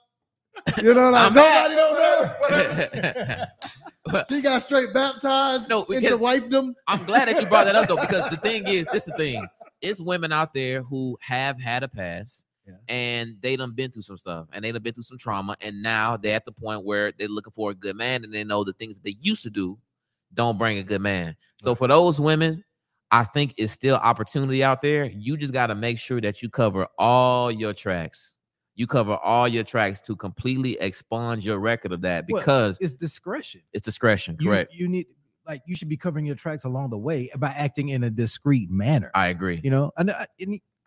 you 0.83 0.93
know 0.93 1.09
like 1.09 1.25
I'm 1.27 1.33
nobody 1.33 1.75
don't 1.75 1.93
know 1.95 3.45
she 4.30 4.41
got 4.41 4.61
straight 4.61 4.94
baptized 4.94 5.69
No, 5.69 5.84
into 5.86 6.18
wifedom 6.18 6.73
I'm 6.88 7.06
glad 7.06 7.27
that 7.27 7.41
you 7.41 7.48
brought 7.48 7.65
that 7.65 7.76
up 7.76 7.88
though, 7.88 7.98
because 7.98 8.30
the 8.30 8.38
thing 8.38 8.68
is, 8.68 8.88
this 8.91 9.07
is 9.07 9.11
the 9.14 9.18
thing. 9.18 9.48
It's 9.81 10.02
women 10.02 10.34
out 10.34 10.53
there 10.53 10.81
who 10.81 11.18
have 11.22 11.57
had 11.57 11.84
a 11.84 11.88
past 11.88 12.44
Yeah. 12.68 12.73
and 12.90 13.38
they 13.40 13.56
done 13.56 13.72
been 13.72 13.91
through 13.91 14.02
some 14.02 14.18
stuff 14.18 14.48
and 14.52 14.65
they 14.65 14.73
done 14.73 14.81
been 14.81 14.94
through 14.94 15.03
some 15.03 15.18
trauma. 15.18 15.56
And 15.61 15.81
now 15.81 16.18
they're 16.18 16.36
at 16.36 16.44
the 16.44 16.52
point 16.52 16.84
where 16.84 17.14
they're 17.18 17.30
looking 17.30 17.53
for 17.53 17.72
a 17.72 17.73
good 17.73 17.95
man 17.95 18.26
and 18.26 18.34
they 18.34 18.44
know 18.44 18.65
the 18.65 18.73
things 18.73 18.95
that 18.95 19.06
they 19.06 19.15
used 19.22 19.41
to 19.44 19.49
do 19.49 19.80
don't 20.34 20.57
bring 20.57 20.80
a 20.80 20.84
good 20.84 20.99
man. 20.99 21.38
So 21.61 21.76
for 21.76 21.88
those 21.88 22.19
women, 22.19 22.65
I 23.10 23.23
think 23.23 23.53
it's 23.57 23.72
still 23.72 23.95
opportunity 23.95 24.64
out 24.65 24.81
there. 24.81 25.06
You 25.06 25.38
just 25.38 25.53
got 25.53 25.68
to 25.68 25.76
make 25.76 25.98
sure 25.98 26.19
that 26.19 26.41
you 26.41 26.49
cover 26.49 26.86
all 26.98 27.49
your 27.49 27.72
tracks. 27.73 28.36
You 28.80 28.88
cover 28.88 29.18
all 29.18 29.45
your 29.45 29.65
tracks 29.65 29.99
to 30.01 30.15
completely 30.15 30.77
expunge 30.80 31.45
your 31.45 31.60
record 31.60 31.91
of 31.91 31.99
that 32.03 32.23
Well, 32.30 32.39
because 32.41 32.77
it's 32.80 32.93
discretion. 32.93 33.60
it's 33.73 33.84
discretion, 33.84 34.38
You- 34.39 34.47
correct? 34.47 34.73
You, 34.73 34.88
need 34.88 35.07
like 35.45 35.61
you 35.68 35.76
should 35.76 35.89
be 35.89 35.97
covering 35.97 36.26
your 36.26 36.35
tracks 36.35 36.64
along 36.64 36.91
the 36.91 36.97
way 36.97 37.30
by 37.38 37.49
acting 37.49 37.89
in 37.89 38.06
a 38.06 38.10
discreet 38.10 38.69
manner. 38.72 39.11
I 39.14 39.27
agree. 39.27 39.60
You 39.65 39.72
know, 39.72 39.91
I 39.97 40.03
know, 40.03 40.14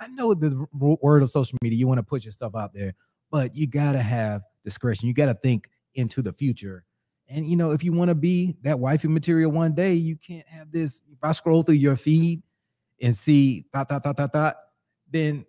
I- 0.00 0.06
know 0.08 0.32
the 0.32 0.66
word 0.72 1.22
of 1.22 1.28
social 1.28 1.58
media. 1.62 1.78
You 1.78 1.86
want 1.86 1.98
to 1.98 2.02
put 2.02 2.24
your 2.24 2.32
stuff 2.32 2.54
out 2.54 2.72
there, 2.72 2.94
but 3.30 3.54
you 3.54 3.66
gotta 3.66 4.00
have 4.00 4.40
discretion. 4.64 5.06
You 5.06 5.12
gotta 5.12 5.34
think 5.34 5.68
into 5.94 6.22
the 6.22 6.32
future. 6.32 6.86
And 7.28 7.46
you 7.46 7.56
know, 7.56 7.72
if 7.72 7.84
you 7.84 7.92
want 7.92 8.08
to 8.08 8.14
be 8.14 8.56
that 8.62 8.78
wifey 8.80 9.08
material 9.08 9.52
one 9.52 9.74
day, 9.74 9.92
you 9.92 10.16
can't 10.16 10.46
have 10.48 10.72
this. 10.72 11.02
If 11.12 11.18
I 11.22 11.32
scroll 11.32 11.62
through 11.62 11.74
your 11.74 11.96
feed 11.96 12.42
and 13.02 13.14
see 13.14 13.66
thought, 13.70 13.90
thought, 13.90 14.02
thought, 14.02 14.16
thought, 14.16 14.32
thought, 14.32 14.56
then 15.10 15.44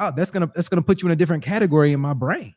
oh, 0.00 0.12
that's 0.16 0.30
gonna 0.30 0.50
that's 0.54 0.68
gonna 0.68 0.82
put 0.82 1.02
you 1.02 1.08
in 1.08 1.12
a 1.12 1.16
different 1.16 1.44
category 1.44 1.92
in 1.92 2.00
my 2.00 2.14
brain, 2.14 2.54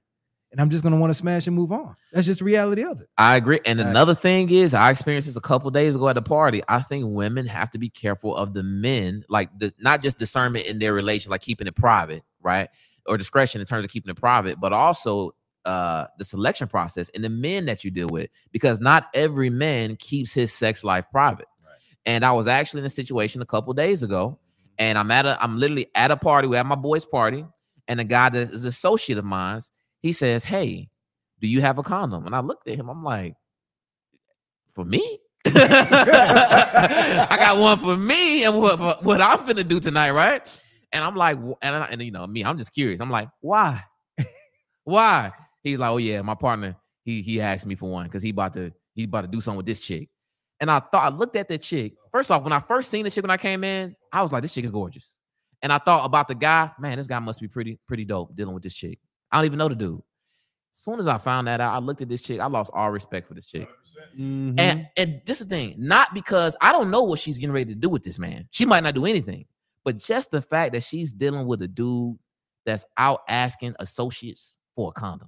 and 0.52 0.60
I'm 0.60 0.70
just 0.70 0.84
gonna 0.84 0.98
want 0.98 1.12
to 1.12 1.16
smash 1.16 1.46
and 1.46 1.56
move 1.56 1.72
on. 1.72 1.96
That's 2.12 2.26
just 2.26 2.40
the 2.40 2.46
reality 2.46 2.84
of 2.84 3.02
it. 3.02 3.10
I 3.18 3.36
agree. 3.36 3.60
And 3.66 3.80
Facts. 3.80 3.90
another 3.90 4.16
thing 4.16 4.50
is, 4.50 4.74
I 4.74 4.90
experienced 4.90 5.28
this 5.28 5.36
a 5.36 5.42
couple 5.42 5.70
days 5.70 5.96
ago 5.96 6.08
at 6.08 6.16
the 6.16 6.22
party. 6.22 6.64
I 6.68 6.82
think 6.82 7.06
women 7.08 7.46
have 7.46 7.70
to 7.72 7.78
be 7.78 7.90
careful 7.90 8.36
of 8.36 8.54
the 8.54 8.64
men, 8.64 9.24
like 9.30 9.50
the 9.60 9.74
not 9.80 10.02
just 10.02 10.18
discernment 10.18 10.66
in 10.66 10.80
their 10.80 10.94
relation, 10.94 11.30
like 11.30 11.42
keeping 11.42 11.68
it 11.68 11.76
private, 11.76 12.24
right? 12.42 12.70
Or 13.06 13.18
discretion 13.18 13.62
in 13.62 13.68
terms 13.68 13.84
of 13.86 13.92
keeping 13.92 14.10
it 14.10 14.18
private, 14.18 14.60
but 14.60 14.74
also 14.74 15.36
uh 15.66 16.08
the 16.18 16.26
selection 16.26 16.68
process 16.68 17.08
and 17.16 17.24
the 17.24 17.30
men 17.30 17.66
that 17.66 17.84
you 17.84 17.92
deal 17.92 18.08
with, 18.10 18.30
because 18.52 18.80
not 18.80 19.10
every 19.14 19.50
man 19.50 19.96
keeps 19.96 20.34
his 20.34 20.52
sex 20.52 20.84
life 20.84 21.06
private. 21.12 21.48
And 22.06 22.26
I 22.26 22.34
was 22.34 22.48
actually 22.48 22.82
in 22.82 22.86
a 22.86 22.90
situation 22.90 23.42
a 23.42 23.46
couple 23.46 23.74
days 23.74 24.04
ago, 24.04 24.38
and 24.78 24.98
I'm 24.98 25.12
at 25.12 25.26
a 25.26 25.42
I'm 25.42 25.60
literally 25.60 25.88
at 25.96 26.12
a 26.12 26.18
party, 26.18 26.48
we're 26.48 26.60
at 26.60 26.66
my 26.66 26.76
boy's 26.76 27.06
party, 27.06 27.46
and 27.88 28.00
a 28.00 28.04
guy 28.04 28.30
that 28.30 28.52
is 28.52 28.66
associate 28.66 29.18
of 29.18 29.26
mine, 29.26 29.62
he 30.02 30.14
says, 30.14 30.44
Hey, 30.44 30.90
do 31.40 31.48
you 31.48 31.62
have 31.62 31.78
a 31.78 31.84
condom? 31.84 32.26
And 32.26 32.36
I 32.36 32.40
looked 32.40 32.68
at 32.68 32.76
him, 32.76 32.90
I'm 32.90 33.04
like, 33.04 33.36
for 34.74 34.84
me? 34.84 35.20
I 35.46 37.36
got 37.38 37.60
one 37.60 37.78
for 37.78 37.98
me 37.98 38.46
and 38.46 38.58
what, 38.60 39.04
what, 39.04 39.22
I'm 39.22 39.40
finna 39.40 39.68
do 39.68 39.80
tonight, 39.80 40.12
right? 40.12 40.42
And 40.92 41.04
I'm 41.04 41.16
like, 41.16 41.38
and, 41.62 41.76
I, 41.76 41.86
and 41.92 42.02
you 42.02 42.12
know, 42.12 42.26
me, 42.26 42.44
I'm 42.44 42.58
just 42.58 42.74
curious. 42.74 43.02
I'm 43.02 43.10
like, 43.10 43.30
why? 43.42 43.84
why? 44.84 45.32
He's 45.64 45.80
like, 45.80 45.92
oh 45.92 45.98
yeah, 45.98 46.22
my 46.22 46.36
partner, 46.36 46.76
he 47.04 47.22
he 47.22 47.42
asked 47.42 47.66
me 47.66 47.76
for 47.76 47.90
one 47.90 48.06
because 48.06 48.24
he 48.24 48.30
about 48.30 48.54
to 48.54 48.72
he 48.94 49.04
about 49.04 49.22
to 49.22 49.28
do 49.28 49.42
something 49.42 49.58
with 49.58 49.66
this 49.66 49.82
chick. 49.82 50.10
And 50.64 50.72
I 50.72 50.80
thought 50.80 51.12
I 51.12 51.14
looked 51.14 51.36
at 51.36 51.50
the 51.50 51.58
chick. 51.58 51.96
First 52.10 52.32
off, 52.32 52.42
when 52.42 52.54
I 52.54 52.60
first 52.60 52.90
seen 52.90 53.04
the 53.04 53.12
chick 53.12 53.22
when 53.22 53.30
I 53.30 53.36
came 53.36 53.66
in, 53.66 53.98
I 54.14 54.22
was 54.22 54.32
like, 54.32 54.44
this 54.44 54.54
chick 54.54 54.64
is 54.64 54.72
gorgeous. 54.72 55.14
And 55.62 55.74
I 55.74 55.78
thought 55.78 56.06
about 56.06 56.30
the 56.30 56.36
guy, 56.36 56.72
man, 56.80 56.98
this 56.98 57.06
guy 57.06 57.20
must 57.20 57.42
be 57.42 57.50
pretty, 57.50 57.82
pretty 57.86 58.06
dope 58.06 58.34
dealing 58.34 58.54
with 58.54 58.64
this 58.64 58.74
chick. 58.74 58.98
I 59.30 59.36
don't 59.36 59.46
even 59.46 59.60
know 59.60 59.68
the 59.68 59.76
dude. 59.76 59.98
As 60.00 60.80
soon 60.80 61.00
as 61.00 61.08
I 61.08 61.18
found 61.18 61.48
that 61.48 61.60
out, 61.60 61.74
I 61.74 61.80
looked 61.80 62.00
at 62.00 62.08
this 62.08 62.22
chick. 62.22 62.40
I 62.40 62.46
lost 62.46 62.72
all 62.74 62.92
respect 62.92 63.28
for 63.28 63.34
this 63.34 63.46
chick. 63.46 63.68
100%. 64.16 64.56
Mhm. 64.56 64.58
And 64.58 64.88
and 64.96 65.22
this 65.26 65.42
is 65.42 65.48
the 65.48 65.54
thing, 65.54 65.76
not 65.78 66.14
because 66.14 66.56
I 66.62 66.72
don't 66.72 66.90
know 66.90 67.04
what 67.04 67.20
she's 67.20 67.38
getting 67.38 67.52
ready 67.52 67.74
to 67.74 67.78
do 67.78 67.90
with 67.90 68.04
this 68.04 68.18
man. 68.18 68.48
She 68.52 68.64
might 68.66 68.84
not 68.84 68.96
do 68.96 69.06
anything, 69.06 69.44
but 69.84 69.98
just 69.98 70.32
the 70.32 70.42
fact 70.42 70.72
that 70.76 70.84
she's 70.84 71.12
dealing 71.12 71.46
with 71.46 71.62
a 71.62 71.68
dude 71.68 72.18
that's 72.66 72.86
out 72.96 73.20
asking 73.28 73.76
associates 73.80 74.60
for 74.78 74.92
a 74.92 74.94
condom. 74.94 75.28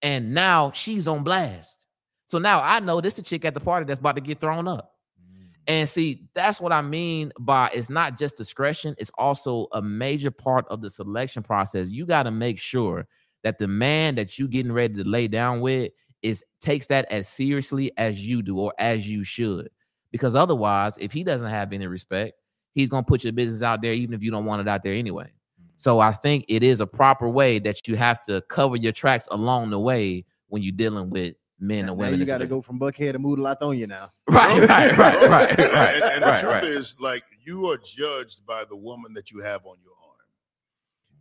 And 0.00 0.32
now 0.32 0.70
she's 0.70 1.08
on 1.08 1.24
blast. 1.24 1.85
So 2.26 2.38
now 2.38 2.60
I 2.62 2.80
know 2.80 3.00
this 3.00 3.14
the 3.14 3.22
chick 3.22 3.44
at 3.44 3.54
the 3.54 3.60
party 3.60 3.86
that's 3.86 4.00
about 4.00 4.16
to 4.16 4.20
get 4.20 4.40
thrown 4.40 4.66
up. 4.66 4.94
Mm. 5.20 5.46
And 5.68 5.88
see, 5.88 6.28
that's 6.34 6.60
what 6.60 6.72
I 6.72 6.82
mean 6.82 7.32
by 7.38 7.70
it's 7.72 7.88
not 7.88 8.18
just 8.18 8.36
discretion, 8.36 8.94
it's 8.98 9.12
also 9.16 9.68
a 9.72 9.80
major 9.80 10.30
part 10.30 10.66
of 10.68 10.80
the 10.80 10.90
selection 10.90 11.42
process. 11.42 11.88
You 11.88 12.04
got 12.04 12.24
to 12.24 12.32
make 12.32 12.58
sure 12.58 13.06
that 13.44 13.58
the 13.58 13.68
man 13.68 14.16
that 14.16 14.38
you 14.38 14.48
getting 14.48 14.72
ready 14.72 14.94
to 14.94 15.08
lay 15.08 15.28
down 15.28 15.60
with 15.60 15.92
is 16.22 16.44
takes 16.60 16.88
that 16.88 17.10
as 17.12 17.28
seriously 17.28 17.92
as 17.96 18.20
you 18.20 18.42
do 18.42 18.58
or 18.58 18.74
as 18.78 19.08
you 19.08 19.22
should. 19.22 19.70
Because 20.10 20.34
otherwise, 20.34 20.98
if 20.98 21.12
he 21.12 21.22
doesn't 21.22 21.48
have 21.48 21.72
any 21.72 21.86
respect, 21.86 22.40
he's 22.72 22.88
gonna 22.88 23.04
put 23.04 23.22
your 23.22 23.32
business 23.32 23.62
out 23.62 23.82
there, 23.82 23.92
even 23.92 24.14
if 24.14 24.22
you 24.22 24.32
don't 24.32 24.46
want 24.46 24.62
it 24.62 24.68
out 24.68 24.82
there 24.82 24.94
anyway. 24.94 25.26
Mm. 25.26 25.66
So 25.76 26.00
I 26.00 26.10
think 26.10 26.44
it 26.48 26.64
is 26.64 26.80
a 26.80 26.86
proper 26.88 27.28
way 27.28 27.60
that 27.60 27.86
you 27.86 27.94
have 27.94 28.20
to 28.24 28.42
cover 28.48 28.74
your 28.74 28.92
tracks 28.92 29.28
along 29.30 29.70
the 29.70 29.78
way 29.78 30.24
when 30.48 30.62
you're 30.62 30.72
dealing 30.72 31.10
with 31.10 31.36
men 31.58 31.86
Now 31.86 31.92
and 31.92 32.00
women. 32.00 32.20
you 32.20 32.26
got 32.26 32.38
to 32.38 32.46
go 32.46 32.60
from 32.60 32.78
Buckhead 32.78 33.12
to 33.12 33.18
Moodle 33.18 33.88
now. 33.88 34.10
Right, 34.28 34.60
right, 34.68 34.68
right, 34.98 35.28
right, 35.28 35.58
right, 35.58 35.94
and, 35.94 36.04
and 36.04 36.22
the 36.22 36.26
right, 36.26 36.40
truth 36.40 36.52
right. 36.54 36.64
is, 36.64 36.96
like, 37.00 37.24
you 37.44 37.70
are 37.70 37.78
judged 37.78 38.44
by 38.46 38.64
the 38.64 38.76
woman 38.76 39.14
that 39.14 39.30
you 39.30 39.40
have 39.40 39.64
on 39.64 39.76
your 39.82 39.92
arm. 39.92 40.16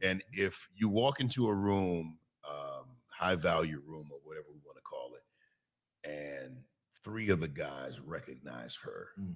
And 0.01 0.23
if 0.33 0.67
you 0.75 0.89
walk 0.89 1.19
into 1.21 1.47
a 1.47 1.53
room, 1.53 2.17
um, 2.49 2.85
high 3.07 3.35
value 3.35 3.81
room 3.87 4.09
or 4.11 4.19
whatever 4.23 4.47
we 4.51 4.59
want 4.65 4.77
to 4.77 4.83
call 4.83 5.11
it, 5.15 6.09
and 6.09 6.57
three 7.03 7.29
of 7.29 7.39
the 7.39 7.47
guys 7.47 7.99
recognize 7.99 8.75
her, 8.83 9.07
Mm. 9.19 9.35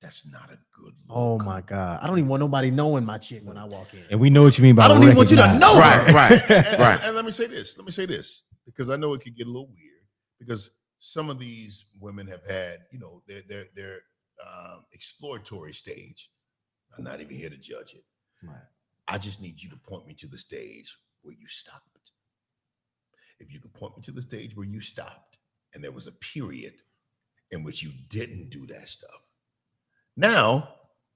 that's 0.00 0.26
not 0.26 0.50
a 0.50 0.58
good 0.76 0.94
look. 1.06 1.10
Oh 1.10 1.38
my 1.38 1.60
God. 1.60 2.00
I 2.02 2.06
don't 2.08 2.18
even 2.18 2.28
want 2.28 2.40
nobody 2.40 2.70
knowing 2.70 3.04
my 3.04 3.18
chick 3.18 3.42
when 3.44 3.56
I 3.56 3.64
walk 3.64 3.94
in. 3.94 4.04
And 4.10 4.18
we 4.18 4.30
know 4.30 4.42
what 4.42 4.58
you 4.58 4.62
mean 4.64 4.74
by 4.74 4.86
I 4.86 4.88
don't 4.88 5.02
even 5.04 5.16
want 5.16 5.30
you 5.30 5.36
to 5.36 5.58
know 5.58 5.78
Right, 5.78 6.08
her. 6.08 6.12
right. 6.12 6.50
and, 6.50 6.78
Right. 6.80 7.00
and 7.04 7.14
let 7.14 7.24
me 7.24 7.30
say 7.30 7.46
this. 7.46 7.76
Let 7.78 7.84
me 7.84 7.92
say 7.92 8.06
this 8.06 8.42
because 8.68 8.90
I 8.90 8.96
know 8.96 9.14
it 9.14 9.22
could 9.22 9.36
get 9.36 9.46
a 9.46 9.50
little 9.50 9.68
weird 9.68 10.04
because 10.38 10.70
some 10.98 11.30
of 11.30 11.38
these 11.38 11.84
women 12.00 12.26
have 12.26 12.46
had, 12.46 12.80
you 12.92 12.98
know, 12.98 13.22
their 13.26 13.42
their 13.48 13.64
their 13.74 14.00
um, 14.46 14.84
exploratory 14.92 15.72
stage. 15.72 16.30
I'm 16.96 17.04
not 17.04 17.20
even 17.20 17.36
here 17.36 17.50
to 17.50 17.56
judge 17.56 17.94
it. 17.94 18.04
Right. 18.42 18.56
I 19.08 19.18
just 19.18 19.40
need 19.40 19.62
you 19.62 19.70
to 19.70 19.76
point 19.76 20.06
me 20.06 20.14
to 20.14 20.26
the 20.26 20.38
stage 20.38 20.96
where 21.22 21.34
you 21.34 21.46
stopped. 21.48 21.82
If 23.40 23.52
you 23.52 23.60
could 23.60 23.72
point 23.72 23.96
me 23.96 24.02
to 24.02 24.12
the 24.12 24.22
stage 24.22 24.56
where 24.56 24.66
you 24.66 24.80
stopped, 24.80 25.38
and 25.74 25.82
there 25.82 25.92
was 25.92 26.06
a 26.06 26.12
period 26.12 26.74
in 27.50 27.62
which 27.62 27.82
you 27.82 27.90
didn't 28.08 28.50
do 28.50 28.66
that 28.66 28.88
stuff. 28.88 29.22
Now 30.16 30.68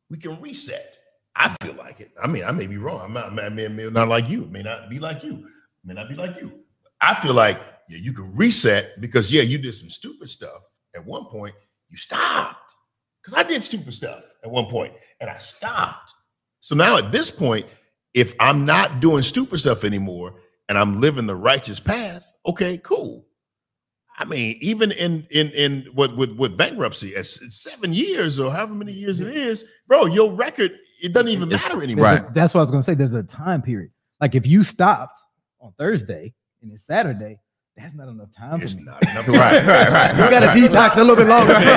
we 0.09 0.19
can 0.19 0.41
reset. 0.41 0.97
I 1.35 1.55
feel 1.63 1.75
like 1.75 2.01
it. 2.01 2.13
I 2.23 2.27
mean, 2.29 2.45
I 2.45 2.53
may 2.53 2.67
be 2.67 2.77
wrong. 2.77 3.01
I'm 3.03 3.13
not, 3.13 3.39
I 3.39 3.49
may, 3.49 3.65
I 3.65 3.69
may 3.69 3.89
not 3.89 4.09
like 4.09 4.29
you. 4.29 4.43
It 4.45 4.51
may 4.51 4.63
not 4.63 4.89
be 4.89 4.99
like 4.99 5.25
you. 5.25 5.33
It 5.33 5.87
may 5.87 5.95
not 5.95 6.09
be 6.09 6.15
like 6.15 6.37
you. 6.37 6.62
I 7.03 7.15
feel 7.15 7.35
like 7.35 7.61
yeah, 7.89 7.99
you 7.99 8.13
can 8.13 8.33
reset 8.35 9.01
because 9.01 9.31
yeah, 9.31 9.43
you 9.43 9.59
did 9.59 9.75
some 9.75 9.91
stupid 9.91 10.31
stuff 10.31 10.63
at 10.95 11.05
one 11.05 11.25
point. 11.27 11.55
You 11.89 11.99
stopped 11.99 12.57
because 13.23 13.39
I 13.39 13.43
did 13.43 13.65
stupid 13.65 13.93
stuff 13.93 14.23
at 14.43 14.51
one 14.51 14.67
point 14.67 14.95
and 15.21 15.29
I 15.29 15.39
stopped. 15.39 16.13
So 16.61 16.75
now 16.75 16.97
at 16.97 17.13
this 17.13 17.31
point, 17.31 17.67
if 18.15 18.35
I'm 18.41 18.65
not 18.65 19.01
doing 19.01 19.23
stupid 19.23 19.59
stuff 19.59 19.85
anymore 19.85 20.35
and 20.69 20.79
I'm 20.79 21.01
living 21.01 21.27
the 21.27 21.35
righteous 21.37 21.81
path, 21.81 22.25
okay, 22.47 22.79
cool. 22.79 23.27
I 24.17 24.25
mean, 24.25 24.57
even 24.61 24.93
in 24.93 25.27
in 25.31 25.51
in 25.51 25.89
what 25.95 26.17
with 26.17 26.31
with 26.37 26.57
bankruptcy, 26.57 27.17
at 27.17 27.27
seven 27.27 27.93
years 27.93 28.39
or 28.39 28.51
however 28.53 28.75
many 28.75 28.93
years 28.93 29.21
it 29.21 29.35
is, 29.35 29.65
bro, 29.89 30.07
your 30.07 30.33
record 30.33 30.73
it 31.03 31.13
doesn't 31.13 31.29
even 31.31 31.49
matter 31.49 31.83
anymore. 31.83 32.07
a- 32.07 32.31
that's 32.33 32.55
what 32.55 32.61
I 32.61 32.63
was 32.63 32.71
gonna 32.71 32.83
say. 32.83 32.95
There's 32.95 33.15
a 33.15 33.25
time 33.25 33.61
period. 33.63 33.91
Like 34.21 34.37
if 34.37 34.47
you 34.47 34.63
stopped 34.63 35.19
on 35.61 35.73
Thursday 35.79 36.35
and 36.63 36.73
it's 36.73 36.85
Saturday, 36.85 37.39
that's 37.77 37.95
not 37.95 38.09
enough 38.09 38.29
time 38.37 38.61
It's 38.63 38.75
for 38.75 38.81
me. 38.81 38.85
not 38.87 39.03
enough. 39.03 39.29
Right, 39.29 39.65
right, 39.67 39.91
right. 39.91 40.11
You 40.13 40.31
got 40.31 40.41
to 40.41 40.47
detox 40.61 40.97
a 40.97 41.01
little 41.01 41.17
bit 41.17 41.27
longer. 41.29 41.53
Right, 41.55 41.69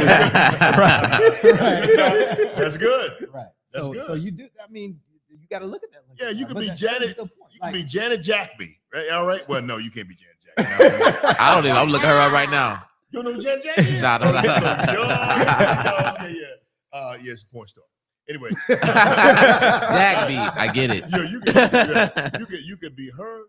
that's 2.56 2.78
good. 2.78 3.28
Right. 3.34 3.48
That's 3.74 3.86
so, 3.86 3.94
good. 3.94 4.06
so 4.06 4.14
you 4.14 4.32
do. 4.32 4.48
I 4.64 4.68
mean, 4.72 5.00
you 5.30 5.48
got 5.50 5.60
to 5.60 5.66
look 5.66 5.84
at 5.84 5.92
that. 5.92 6.04
like 6.10 6.20
Yeah, 6.22 6.30
you 6.30 6.46
could 6.46 6.58
be 6.58 6.68
that- 6.68 6.78
that's 6.78 6.82
a 6.82 6.86
Janet- 7.00 7.18
good 7.18 7.30
point. 7.38 7.52
You 7.54 7.60
can 7.62 7.68
Like, 7.68 7.74
be 7.74 7.84
Janet 7.84 8.22
Jacme, 8.22 8.76
right? 8.94 9.10
All 9.12 9.26
right. 9.26 9.48
Well, 9.48 9.62
no, 9.62 9.78
you 9.78 9.90
can't 9.92 10.08
be 10.10 10.16
Janet 10.16 10.36
Jacme. 10.42 11.36
I 11.40 11.56
don't 11.56 11.66
even. 11.66 11.78
I'm 11.78 11.90
looking 11.90 12.10
her 12.10 12.20
up 12.20 12.34
right 12.34 12.50
now. 12.50 12.84
You 13.12 13.22
don't 13.24 13.32
know 13.32 13.40
who 13.40 13.42
Janet 13.42 13.64
Jacme? 13.64 13.86
is? 13.86 14.02
Nah, 14.02 14.18
no, 14.18 14.32
nah. 14.32 14.42
you're 14.42 14.52
so 14.52 14.60
young. 14.60 15.10
Yeah, 15.10 16.14
okay, 16.20 16.36
yeah. 16.38 17.00
Uh, 17.00 17.18
yes, 17.22 17.44
porn 17.46 17.68
star. 17.68 17.84
Anyway, 18.28 18.50
Jacme, 18.68 20.38
I 20.58 20.72
get 20.74 20.90
it. 20.92 21.04
Yeah, 21.10 21.22
you 21.24 21.40
could, 21.42 21.56
yeah, 21.56 22.30
you 22.40 22.46
could 22.46 22.66
you 22.66 22.78
could 22.78 22.96
be 22.96 23.10
her, 23.12 23.44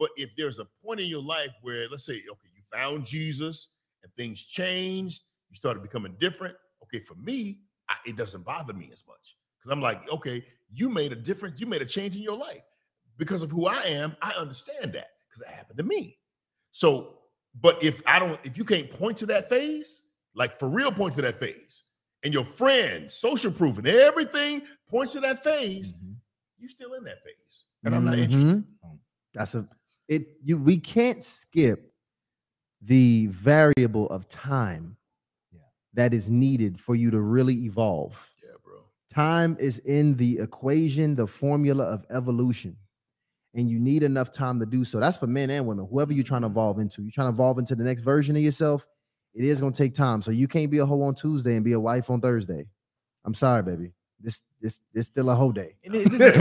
but 0.00 0.10
if 0.16 0.34
there's 0.34 0.58
a 0.58 0.66
point 0.82 0.98
in 0.98 1.06
your 1.06 1.22
life 1.22 1.50
where, 1.60 1.86
let's 1.90 2.06
say, 2.06 2.14
okay, 2.14 2.48
you 2.56 2.62
found 2.72 3.04
Jesus 3.04 3.68
and 4.02 4.10
things 4.14 4.42
changed, 4.42 5.22
you 5.50 5.56
started 5.56 5.82
becoming 5.82 6.16
different. 6.18 6.56
Okay, 6.82 7.00
for 7.00 7.14
me, 7.16 7.58
I, 7.90 7.96
it 8.06 8.16
doesn't 8.16 8.44
bother 8.44 8.72
me 8.72 8.88
as 8.92 9.04
much 9.06 9.36
because 9.58 9.70
I'm 9.70 9.82
like, 9.82 10.10
okay, 10.10 10.42
you 10.72 10.88
made 10.88 11.12
a 11.12 11.16
difference, 11.16 11.60
you 11.60 11.66
made 11.66 11.82
a 11.82 11.86
change 11.86 12.16
in 12.16 12.22
your 12.22 12.36
life 12.36 12.62
because 13.18 13.42
of 13.42 13.50
who 13.50 13.66
I 13.66 13.82
am. 13.82 14.16
I 14.22 14.32
understand 14.32 14.94
that 14.94 15.08
because 15.28 15.42
it 15.42 15.48
happened 15.48 15.76
to 15.76 15.84
me. 15.84 16.16
So, 16.72 17.18
but 17.60 17.82
if 17.82 18.02
I 18.06 18.18
don't, 18.18 18.40
if 18.42 18.56
you 18.56 18.64
can't 18.64 18.88
point 18.90 19.18
to 19.18 19.26
that 19.26 19.50
phase, 19.50 20.02
like 20.34 20.58
for 20.58 20.68
real, 20.68 20.92
point 20.92 21.14
to 21.16 21.22
that 21.22 21.38
phase, 21.38 21.84
and 22.22 22.32
your 22.32 22.44
friends, 22.44 23.12
social 23.12 23.52
proof, 23.52 23.76
and 23.76 23.86
everything 23.88 24.62
points 24.88 25.12
to 25.14 25.20
that 25.20 25.44
phase 25.44 25.92
Mhm. 25.92 26.14
you 26.58 26.68
still 26.68 26.94
in 26.94 27.04
that 27.04 27.22
phase. 27.22 27.66
And 27.84 27.94
I'm 27.94 28.04
not 28.04 28.18
interested. 28.18 28.64
Mhm. 28.82 28.98
That's 29.34 29.54
a 29.54 29.68
it. 30.10 30.36
You 30.42 30.58
we 30.58 30.76
can't 30.76 31.24
skip 31.24 31.92
the 32.82 33.26
variable 33.28 34.08
of 34.10 34.28
time 34.28 34.96
Yeah. 35.52 35.60
that 35.94 36.12
is 36.12 36.28
needed 36.28 36.78
for 36.78 36.94
you 36.94 37.10
to 37.10 37.20
really 37.20 37.54
evolve. 37.64 38.30
Yeah, 38.42 38.52
bro. 38.64 38.80
Time 39.10 39.56
is 39.60 39.78
in 39.80 40.16
the 40.16 40.38
equation, 40.38 41.14
the 41.14 41.26
formula 41.26 41.84
of 41.84 42.04
evolution. 42.10 42.76
And 43.54 43.68
you 43.68 43.78
need 43.80 44.02
enough 44.04 44.30
time 44.30 44.60
to 44.60 44.66
do 44.66 44.84
so. 44.84 45.00
That's 45.00 45.16
for 45.16 45.26
men 45.26 45.50
and 45.50 45.66
women, 45.66 45.86
whoever 45.90 46.12
you're 46.12 46.22
trying 46.24 46.42
to 46.42 46.46
evolve 46.46 46.78
into. 46.78 47.02
You're 47.02 47.10
trying 47.10 47.26
to 47.28 47.34
evolve 47.34 47.58
into 47.58 47.74
the 47.74 47.82
next 47.84 48.02
version 48.02 48.36
of 48.36 48.42
yourself. 48.42 48.86
It 49.34 49.44
is 49.44 49.60
going 49.60 49.72
to 49.72 49.78
take 49.82 49.94
time. 49.94 50.22
So 50.22 50.30
you 50.30 50.46
can't 50.48 50.70
be 50.70 50.78
a 50.78 50.86
hoe 50.86 51.02
on 51.02 51.14
Tuesday 51.14 51.56
and 51.56 51.64
be 51.64 51.72
a 51.72 51.80
wife 51.80 52.10
on 52.10 52.20
Thursday. 52.20 52.68
I'm 53.24 53.34
sorry, 53.34 53.62
baby. 53.62 53.92
This 54.22 54.42
this 54.60 54.80
this 54.92 55.06
still 55.06 55.30
a 55.30 55.34
whole 55.34 55.52
day. 55.52 55.76
And 55.84 55.94
it- 55.94 56.10
this 56.10 56.20
is- 56.34 56.36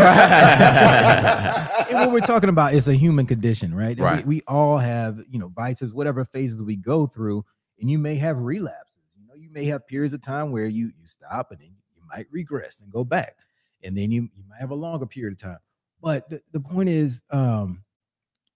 and 0.70 1.98
what 2.00 2.12
we're 2.12 2.20
talking 2.22 2.50
about 2.50 2.74
is 2.74 2.88
a 2.88 2.94
human 2.94 3.26
condition, 3.26 3.74
right? 3.74 3.90
And 3.92 4.00
we- 4.00 4.04
Right. 4.06 4.26
We, 4.28 4.42
all 4.48 4.78
have, 4.78 5.22
you 5.30 5.40
know, 5.40 5.48
vices, 5.50 5.94
whatever 5.94 6.26
phases 6.26 6.64
we 6.64 6.76
go 6.76 7.08
through, 7.08 7.46
and 7.80 7.90
you 7.90 7.98
may 7.98 8.16
have 8.16 8.38
relapses. 8.38 9.04
You 9.18 9.28
know, 9.28 9.36
you 9.36 9.50
may 9.52 9.66
have 9.66 9.88
periods 9.88 10.14
of 10.14 10.22
time 10.22 10.52
where 10.52 10.66
you 10.68 10.88
you 10.88 11.06
stop 11.08 11.52
and 11.52 11.60
then 11.60 11.68
you 11.96 12.02
might 12.14 12.26
regress 12.32 12.82
and 12.82 12.92
go 12.92 13.04
back, 13.04 13.36
and 13.84 13.98
then 13.98 14.12
you 14.12 14.24
you 14.36 14.44
might 14.50 14.60
have 14.60 14.72
a 14.72 14.76
longer 14.76 15.06
period 15.06 15.34
of 15.34 15.40
time. 15.40 15.60
But 16.02 16.30
the, 16.30 16.42
the 16.54 16.60
point 16.60 16.90
is, 16.90 17.24
um, 17.30 17.84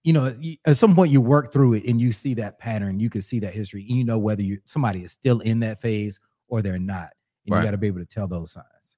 you 0.02 0.12
know, 0.12 0.34
at 0.66 0.76
some 0.76 0.94
point 0.94 1.10
you 1.12 1.20
work 1.20 1.52
through 1.52 1.74
it 1.74 1.84
and 1.86 2.00
you 2.00 2.12
see 2.12 2.34
that 2.34 2.58
pattern, 2.58 3.00
you 3.00 3.08
can 3.10 3.22
see 3.22 3.38
that 3.40 3.54
history, 3.54 3.86
and 3.88 3.96
you 3.98 4.04
know 4.04 4.18
whether 4.18 4.42
you 4.42 4.58
somebody 4.66 5.02
is 5.02 5.12
still 5.12 5.40
in 5.40 5.60
that 5.60 5.80
phase 5.80 6.20
or 6.48 6.60
they're 6.62 6.78
not, 6.78 7.10
and 7.46 7.52
Right. 7.54 7.60
you 7.60 7.64
got 7.64 7.70
to 7.72 7.78
be 7.78 7.86
able 7.86 8.00
to 8.00 8.06
tell 8.06 8.28
those 8.28 8.52
signs. 8.52 8.96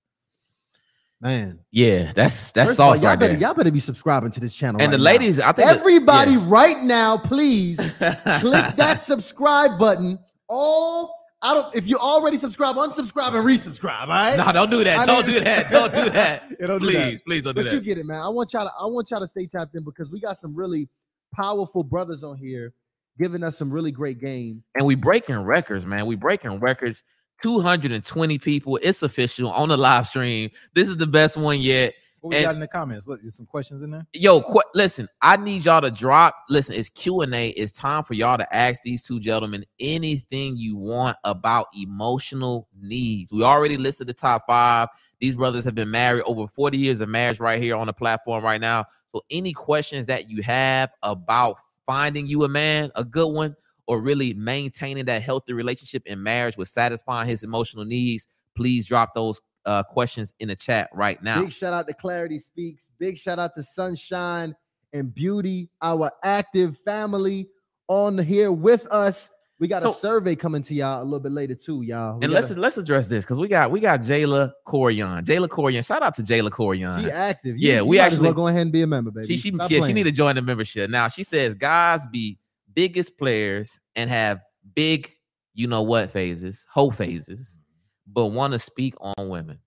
Man. 1.20 1.60
Yeah, 1.70 2.12
that's 2.14 2.52
that's 2.52 2.70
First 2.70 2.80
of 2.80 2.84
all, 2.86 2.92
sauce 2.92 3.02
y'all 3.02 3.10
right 3.10 3.18
better, 3.18 3.32
there. 3.32 3.42
Y'all 3.42 3.54
better 3.54 3.70
be 3.70 3.80
subscribing 3.80 4.30
to 4.32 4.40
this 4.40 4.54
channel. 4.54 4.82
And 4.82 4.92
the 4.92 4.98
right 4.98 5.02
now. 5.04 5.10
ladies, 5.12 5.40
I 5.40 5.52
think 5.52 5.68
that- 5.68 5.78
Everybody, 5.78 6.32
yeah. 6.32 6.44
right 6.46 6.82
now, 6.82 7.16
please 7.16 7.78
click 7.98 8.76
that 8.76 9.02
subscribe 9.02 9.78
button. 9.78 10.18
All 10.48 11.14
I 11.42 11.54
don't. 11.54 11.74
If 11.74 11.88
you 11.88 11.96
already 11.98 12.36
subscribe, 12.38 12.76
unsubscribe 12.76 13.28
and 13.34 13.46
resubscribe. 13.46 14.02
All 14.02 14.06
right. 14.08 14.36
No, 14.36 14.52
don't 14.52 14.70
do 14.70 14.84
that. 14.84 14.98
I 15.00 15.06
Don't 15.06 15.26
mean- 15.26 15.36
do 15.38 15.44
that. 15.44 15.70
Don't 15.70 15.92
do 15.94 16.10
that. 16.10 16.42
Yeah, 16.60 16.66
don't 16.66 16.82
do 16.82 16.90
that. 16.92 17.02
please, 17.10 17.22
please 17.22 17.42
don't 17.44 17.56
do 17.56 17.64
But 17.64 17.72
you 17.72 17.80
get 17.80 17.98
it, 17.98 18.04
man. 18.06 18.20
I 18.20 18.28
want 18.28 18.52
y'all 18.52 18.66
to. 18.66 18.72
I 18.78 18.84
want 18.86 19.10
y'all 19.10 19.20
to 19.20 19.26
stay 19.26 19.46
tapped 19.46 19.74
in 19.74 19.84
because 19.84 20.10
we 20.10 20.20
got 20.20 20.36
some 20.38 20.54
really 20.54 20.88
powerful 21.34 21.82
brothers 21.82 22.22
on 22.22 22.36
here 22.36 22.72
giving 23.18 23.42
us 23.42 23.56
some 23.56 23.70
really 23.70 23.90
great 23.90 24.20
game. 24.20 24.62
And 24.74 24.86
we 24.86 24.94
breaking 24.94 25.36
records, 25.38 25.86
man. 25.86 26.04
We 26.06 26.16
breaking 26.16 26.60
records. 26.60 27.02
220 27.42 28.38
people. 28.38 28.78
It's 28.82 29.02
official 29.02 29.50
on 29.50 29.68
the 29.68 29.76
live 29.76 30.06
stream. 30.06 30.50
This 30.74 30.88
is 30.88 30.96
the 30.96 31.06
best 31.06 31.36
one 31.36 31.60
yet. 31.60 31.94
What 32.20 32.30
we 32.30 32.36
And- 32.36 32.44
got 32.44 32.54
in 32.54 32.60
the 32.60 32.66
comments? 32.66 33.06
What 33.06 33.20
is 33.20 33.36
some 33.36 33.46
questions 33.46 33.82
in 33.82 33.90
there? 33.90 34.06
Yo, 34.12 34.40
qu- 34.40 34.62
listen, 34.74 35.06
I 35.22 35.36
need 35.36 35.64
y'all 35.64 35.80
to 35.82 35.90
drop. 35.90 36.34
Listen, 36.48 36.74
it's 36.74 36.88
Q 36.88 37.20
and 37.20 37.32
A. 37.34 37.48
It's 37.50 37.70
time 37.72 38.02
for 38.02 38.14
y'all 38.14 38.38
to 38.38 38.56
ask 38.56 38.82
these 38.82 39.04
two 39.06 39.20
gentlemen 39.20 39.64
anything 39.78 40.56
you 40.56 40.76
want 40.76 41.16
about 41.24 41.66
emotional 41.78 42.68
needs. 42.80 43.32
We 43.32 43.42
already 43.42 43.76
listed 43.76 44.08
the 44.08 44.14
top 44.14 44.44
five. 44.48 44.88
These 45.20 45.36
brothers 45.36 45.64
have 45.64 45.74
been 45.74 45.90
married 45.90 46.22
over 46.26 46.48
40 46.48 46.78
years 46.78 47.00
of 47.00 47.08
marriage 47.08 47.38
right 47.38 47.62
here 47.62 47.76
on 47.76 47.86
the 47.86 47.92
platform 47.92 48.42
right 48.42 48.60
now. 48.60 48.86
So, 49.14 49.22
any 49.30 49.52
questions 49.52 50.06
that 50.06 50.28
you 50.28 50.42
have 50.42 50.90
about 51.02 51.58
finding 51.86 52.26
you 52.26 52.42
a 52.44 52.48
man, 52.48 52.90
a 52.96 53.04
good 53.04 53.28
one, 53.32 53.54
or 53.86 54.00
really 54.00 54.34
maintaining 54.34 55.04
that 55.06 55.22
healthy 55.22 55.52
relationship 55.52 56.02
in 56.06 56.22
marriage 56.22 56.56
with 56.56 56.68
satisfying 56.68 57.28
his 57.28 57.44
emotional 57.44 57.84
needs, 57.84 58.26
please 58.54 58.86
drop 58.86 59.14
those 59.14 59.40
uh, 59.64 59.82
questions 59.82 60.32
in 60.38 60.48
the 60.48 60.56
chat 60.56 60.88
right 60.92 61.22
now. 61.22 61.42
Big 61.42 61.52
shout 61.52 61.72
out 61.72 61.86
to 61.88 61.94
Clarity 61.94 62.38
Speaks. 62.38 62.90
Big 62.98 63.18
shout 63.18 63.38
out 63.38 63.54
to 63.54 63.62
Sunshine 63.62 64.54
and 64.92 65.14
Beauty, 65.14 65.68
our 65.82 66.10
active 66.24 66.78
family 66.84 67.48
on 67.88 68.18
here 68.18 68.52
with 68.52 68.86
us. 68.90 69.30
We 69.58 69.68
got 69.68 69.86
a 69.86 69.92
survey 69.92 70.36
coming 70.36 70.60
to 70.62 70.74
y'all 70.74 71.02
a 71.02 71.04
little 71.04 71.18
bit 71.18 71.32
later 71.32 71.54
too, 71.54 71.80
y'all. 71.80 72.18
We 72.18 72.26
and 72.26 72.32
got 72.32 72.42
let's 72.42 72.50
let's 72.50 72.76
address 72.76 73.08
this 73.08 73.24
because 73.24 73.38
we 73.38 73.48
got 73.48 73.70
we 73.70 73.80
got 73.80 74.02
Jayla 74.02 74.52
Corian. 74.66 75.24
Jayla 75.24 75.48
Corian. 75.48 75.84
Shout 75.84 76.02
out 76.02 76.12
to 76.14 76.22
Jayla 76.22 76.50
Corian. 76.50 77.02
She 77.02 77.10
active. 77.10 77.56
yeah, 77.56 77.76
you 77.76 77.86
we 77.86 77.98
as 77.98 78.18
well 78.18 78.26
actually- 78.26 78.36
go 78.36 78.48
ahead 78.48 78.62
and 78.62 78.72
be 78.72 78.82
a 78.82 78.86
member, 78.86 79.10
baby. 79.10 79.28
she 79.28 79.38
she, 79.38 79.54
Stop 79.54 79.70
yeah, 79.70 79.80
she 79.86 79.94
need 79.94 80.02
to 80.02 80.12
join 80.12 80.34
the 80.34 80.42
membership. 80.42 80.90
Now 80.90 81.08
she 81.08 81.24
says 81.24 81.54
guys 81.54 82.04
be 82.04 82.38
biggest 82.76 83.18
players 83.18 83.80
and 83.96 84.08
have 84.08 84.38
big, 84.74 85.10
you 85.54 85.66
know 85.66 85.82
what 85.82 86.12
phases, 86.12 86.64
whole 86.70 86.92
phases, 86.92 87.58
mm-hmm. 87.58 88.12
but 88.12 88.26
want 88.26 88.52
to 88.52 88.60
speak 88.60 88.94
on 89.00 89.28
women. 89.28 89.58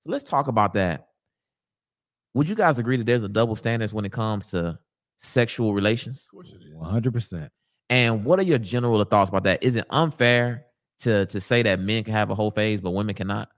So 0.00 0.10
let's 0.10 0.24
talk 0.24 0.48
about 0.48 0.72
that. 0.74 1.08
Would 2.32 2.48
you 2.48 2.54
guys 2.54 2.78
agree 2.78 2.96
that 2.96 3.04
there's 3.04 3.24
a 3.24 3.28
double 3.28 3.56
standards 3.56 3.92
when 3.92 4.04
it 4.04 4.12
comes 4.12 4.46
to 4.46 4.78
sexual 5.18 5.74
relations? 5.74 6.26
Of 6.28 6.30
course 6.30 6.52
it 6.52 6.62
is. 6.62 6.74
One 6.74 6.90
hundred 6.90 7.12
percent. 7.12 7.50
And 7.88 8.24
what 8.24 8.38
are 8.38 8.42
your 8.42 8.58
general 8.58 9.02
thoughts 9.04 9.28
about 9.28 9.44
that? 9.44 9.62
Is 9.62 9.76
it 9.76 9.86
unfair 9.90 10.66
to 11.00 11.26
to 11.26 11.40
say 11.40 11.62
that 11.62 11.80
men 11.80 12.04
can 12.04 12.12
have 12.12 12.30
a 12.30 12.34
whole 12.34 12.50
phase 12.50 12.80
but 12.80 12.92
women 12.92 13.14
cannot? 13.14 13.48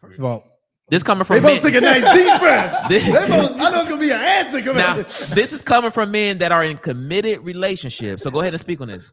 First 0.00 0.18
of 0.18 0.24
all, 0.24 0.51
This 0.88 1.02
coming 1.02 1.24
from 1.24 1.36
They 1.36 1.40
both 1.40 1.62
men. 1.64 1.72
took 1.72 1.82
a 1.82 1.84
nice 1.84 2.16
deep 2.16 2.40
breath. 2.40 2.88
This- 2.88 3.04
They 3.04 3.10
both- 3.12 3.52
I 3.60 3.70
know 3.70 3.80
it's 3.80 3.88
gonna 3.88 4.00
be 4.00 4.10
an 4.10 4.20
answer 4.20 4.60
coming 4.60 4.76
now, 4.76 4.98
out. 5.00 5.08
this 5.30 5.52
is 5.52 5.62
coming 5.62 5.90
from 5.90 6.10
men 6.10 6.38
that 6.38 6.52
are 6.52 6.64
in 6.64 6.76
committed 6.76 7.40
relationships. 7.40 8.22
So 8.22 8.30
go 8.30 8.40
ahead 8.40 8.52
and 8.52 8.60
speak 8.60 8.80
on 8.80 8.88
this. 8.88 9.12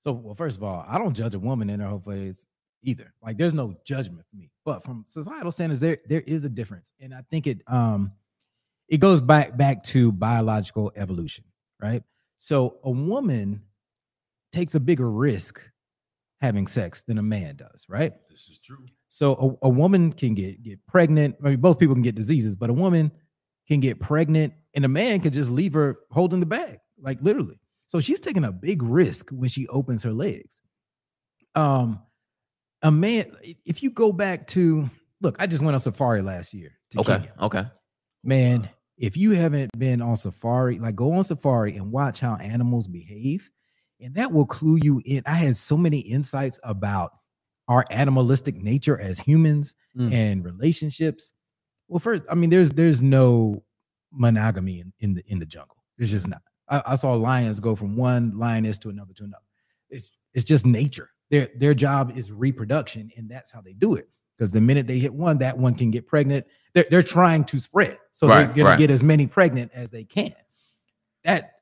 So, 0.00 0.12
well, 0.12 0.34
first 0.34 0.56
of 0.56 0.62
all, 0.64 0.84
I 0.86 0.98
don't 0.98 1.14
judge 1.14 1.34
a 1.34 1.38
woman 1.38 1.70
in 1.70 1.80
her 1.80 1.86
whole 1.88 2.00
phase 2.00 2.46
either. 2.82 3.12
Like, 3.22 3.38
there's 3.38 3.54
no 3.54 3.74
judgment 3.84 4.24
for 4.30 4.36
me. 4.36 4.50
But 4.64 4.82
from 4.82 5.04
societal 5.06 5.52
standards, 5.52 5.80
there 5.80 5.98
there 6.06 6.20
is 6.22 6.44
a 6.44 6.48
difference, 6.48 6.92
and 7.00 7.14
I 7.14 7.22
think 7.30 7.46
it 7.46 7.62
um 7.66 8.12
it 8.88 8.98
goes 8.98 9.20
back 9.20 9.56
back 9.56 9.82
to 9.84 10.10
biological 10.12 10.92
evolution, 10.96 11.44
right? 11.80 12.02
So, 12.38 12.78
a 12.84 12.90
woman 12.90 13.62
takes 14.52 14.74
a 14.74 14.80
bigger 14.80 15.08
risk 15.10 15.60
having 16.40 16.66
sex 16.66 17.04
than 17.04 17.18
a 17.18 17.22
man 17.22 17.56
does, 17.56 17.86
right? 17.88 18.12
This 18.28 18.48
is 18.48 18.58
true. 18.58 18.86
So, 19.14 19.58
a, 19.62 19.66
a 19.66 19.68
woman 19.68 20.10
can 20.10 20.32
get 20.34 20.62
get 20.62 20.84
pregnant. 20.86 21.36
I 21.44 21.50
mean, 21.50 21.60
both 21.60 21.78
people 21.78 21.94
can 21.94 22.00
get 22.02 22.14
diseases, 22.14 22.56
but 22.56 22.70
a 22.70 22.72
woman 22.72 23.12
can 23.68 23.78
get 23.78 24.00
pregnant, 24.00 24.54
and 24.72 24.86
a 24.86 24.88
man 24.88 25.20
can 25.20 25.32
just 25.32 25.50
leave 25.50 25.74
her 25.74 25.98
holding 26.10 26.40
the 26.40 26.46
bag, 26.46 26.78
like 26.98 27.18
literally. 27.20 27.60
So 27.88 28.00
she's 28.00 28.20
taking 28.20 28.42
a 28.42 28.50
big 28.50 28.82
risk 28.82 29.28
when 29.28 29.50
she 29.50 29.68
opens 29.68 30.02
her 30.04 30.14
legs. 30.14 30.62
Um, 31.54 32.00
a 32.80 32.90
man, 32.90 33.36
if 33.66 33.82
you 33.82 33.90
go 33.90 34.14
back 34.14 34.46
to 34.48 34.88
look, 35.20 35.36
I 35.38 35.46
just 35.46 35.62
went 35.62 35.74
on 35.74 35.80
safari 35.80 36.22
last 36.22 36.54
year. 36.54 36.78
To 36.92 37.00
Okay. 37.00 37.16
Kenya. 37.16 37.32
Okay. 37.38 37.64
Man, 38.24 38.70
if 38.96 39.18
you 39.18 39.32
haven't 39.32 39.78
been 39.78 40.00
on 40.00 40.16
safari, 40.16 40.78
like 40.78 40.96
go 40.96 41.12
on 41.12 41.22
safari 41.24 41.76
and 41.76 41.92
watch 41.92 42.18
how 42.20 42.36
animals 42.36 42.88
behave, 42.88 43.50
and 44.00 44.14
that 44.14 44.32
will 44.32 44.46
clue 44.46 44.78
you 44.82 45.02
in. 45.04 45.22
I 45.26 45.34
had 45.34 45.58
so 45.58 45.76
many 45.76 45.98
insights 45.98 46.58
about 46.64 47.12
our 47.68 47.84
animalistic 47.90 48.56
nature 48.56 48.98
as 49.00 49.18
humans 49.18 49.74
Mm. 49.96 50.12
and 50.12 50.44
relationships. 50.44 51.32
Well, 51.88 51.98
first, 52.00 52.22
I 52.30 52.34
mean, 52.34 52.48
there's 52.50 52.70
there's 52.70 53.02
no 53.02 53.62
monogamy 54.10 54.80
in, 54.80 54.92
in 55.00 55.14
the 55.14 55.22
in 55.26 55.38
the 55.38 55.46
jungle. 55.46 55.76
There's 55.98 56.10
just 56.10 56.26
not. 56.28 56.40
I, 56.68 56.82
I 56.86 56.94
saw 56.94 57.12
lions 57.14 57.60
go 57.60 57.74
from 57.76 57.96
one 57.96 58.38
lioness 58.38 58.78
to 58.78 58.88
another 58.88 59.12
to 59.14 59.24
another. 59.24 59.44
It's 59.90 60.10
it's 60.32 60.44
just 60.44 60.64
nature. 60.66 61.10
Their 61.30 61.48
their 61.56 61.74
job 61.74 62.16
is 62.16 62.32
reproduction, 62.32 63.10
and 63.16 63.28
that's 63.30 63.50
how 63.50 63.60
they 63.60 63.72
do 63.74 63.94
it. 63.94 64.08
Because 64.36 64.52
the 64.52 64.60
minute 64.60 64.86
they 64.86 64.98
hit 64.98 65.12
one, 65.12 65.38
that 65.38 65.56
one 65.58 65.74
can 65.74 65.90
get 65.90 66.06
pregnant. 66.06 66.46
They're 66.74 66.86
they're 66.90 67.02
trying 67.02 67.44
to 67.44 67.58
spread, 67.60 67.96
so 68.10 68.26
Right, 68.28 68.44
they're 68.46 68.54
gonna 68.54 68.68
right. 68.70 68.78
get 68.78 68.90
as 68.90 69.02
many 69.02 69.26
pregnant 69.26 69.72
as 69.74 69.90
they 69.90 70.04
can. 70.04 70.34
That 71.24 71.52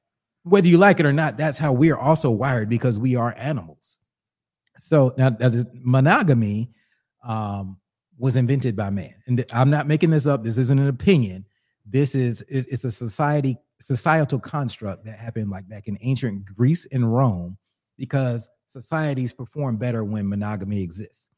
whether 0.44 0.68
you 0.68 0.78
like 0.78 1.00
it 1.00 1.06
or 1.06 1.12
not, 1.12 1.36
that's 1.36 1.58
how 1.58 1.72
we 1.72 1.90
are 1.90 1.98
also 1.98 2.30
wired 2.30 2.68
because 2.68 2.98
we 2.98 3.14
are 3.16 3.34
animals. 3.36 3.98
So 4.80 5.14
now, 5.18 5.30
now 5.38 5.48
this 5.48 5.66
monogamy 5.74 6.70
um, 7.22 7.78
was 8.18 8.36
invented 8.36 8.76
by 8.76 8.90
man, 8.90 9.14
and 9.26 9.44
I'm 9.52 9.70
not 9.70 9.86
making 9.86 10.10
this 10.10 10.26
up. 10.26 10.42
This 10.42 10.58
isn't 10.58 10.78
an 10.78 10.88
opinion. 10.88 11.44
This 11.86 12.14
is 12.14 12.42
it's 12.48 12.84
a 12.84 12.90
society 12.90 13.56
societal 13.80 14.38
construct 14.38 15.04
that 15.06 15.18
happened 15.18 15.50
like 15.50 15.68
back 15.68 15.88
in 15.88 15.96
ancient 16.02 16.44
Greece 16.44 16.86
and 16.92 17.12
Rome, 17.14 17.56
because 17.96 18.48
societies 18.66 19.32
perform 19.32 19.76
better 19.76 20.04
when 20.04 20.28
monogamy 20.28 20.82
exists. 20.82 21.30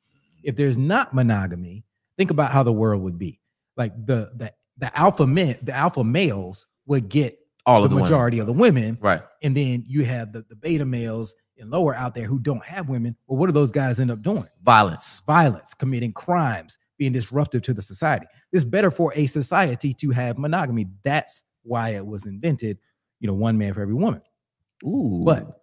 If 0.43 0.56
there's 0.56 0.77
not 0.77 1.14
monogamy, 1.14 1.85
think 2.19 2.31
about 2.31 2.51
how 2.51 2.62
the 2.62 2.73
world 2.73 3.02
would 3.02 3.19
be. 3.19 3.40
Like 3.77 3.94
the 4.06 4.31
the 4.36 4.52
the 4.78 4.97
alpha 4.98 5.27
men, 5.27 5.59
the 5.62 5.73
alpha 5.73 6.02
males 6.05 6.66
would 6.86 7.09
get 7.09 7.39
All 7.66 7.81
the 7.81 7.85
of 7.85 7.90
the 7.90 7.97
women. 7.97 8.09
majority 8.10 8.39
of 8.40 8.47
the 8.47 8.52
women, 8.52 8.98
Right. 9.01 9.23
and 9.43 9.56
then 9.56 9.85
you 9.86 10.05
have 10.05 10.32
the, 10.32 10.44
the 10.48 10.56
beta 10.56 10.85
males 10.85 11.35
and 11.63 11.71
lower 11.71 11.95
out 11.95 12.15
there 12.15 12.27
who 12.27 12.39
don't 12.39 12.65
have 12.65 12.89
women. 12.91 13.17
Well, 13.27 13.39
what 13.39 13.47
do 13.47 13.53
those 13.53 13.71
guys 13.71 13.99
end 14.01 14.11
up 14.11 14.21
doing? 14.21 14.47
Violence. 14.63 15.23
Violence, 15.27 15.73
committing 15.75 16.13
crimes, 16.13 16.77
being 16.99 17.13
disruptive 17.13 17.63
to 17.63 17.73
the 17.75 17.81
society. 17.83 18.27
It's 18.53 18.65
better 18.65 18.91
for 18.91 19.13
a 19.17 19.25
society 19.27 19.93
to 19.95 20.11
have 20.11 20.37
monogamy. 20.37 20.87
That's 21.03 21.45
why 21.63 21.91
it 21.91 22.05
was 22.07 22.27
invented. 22.27 22.79
You 23.21 23.29
know, 23.29 23.35
one 23.35 23.57
man 23.57 23.73
for 23.73 23.81
every 23.81 23.95
woman. 23.95 24.21
Ooh. 24.85 25.23
But 25.25 25.63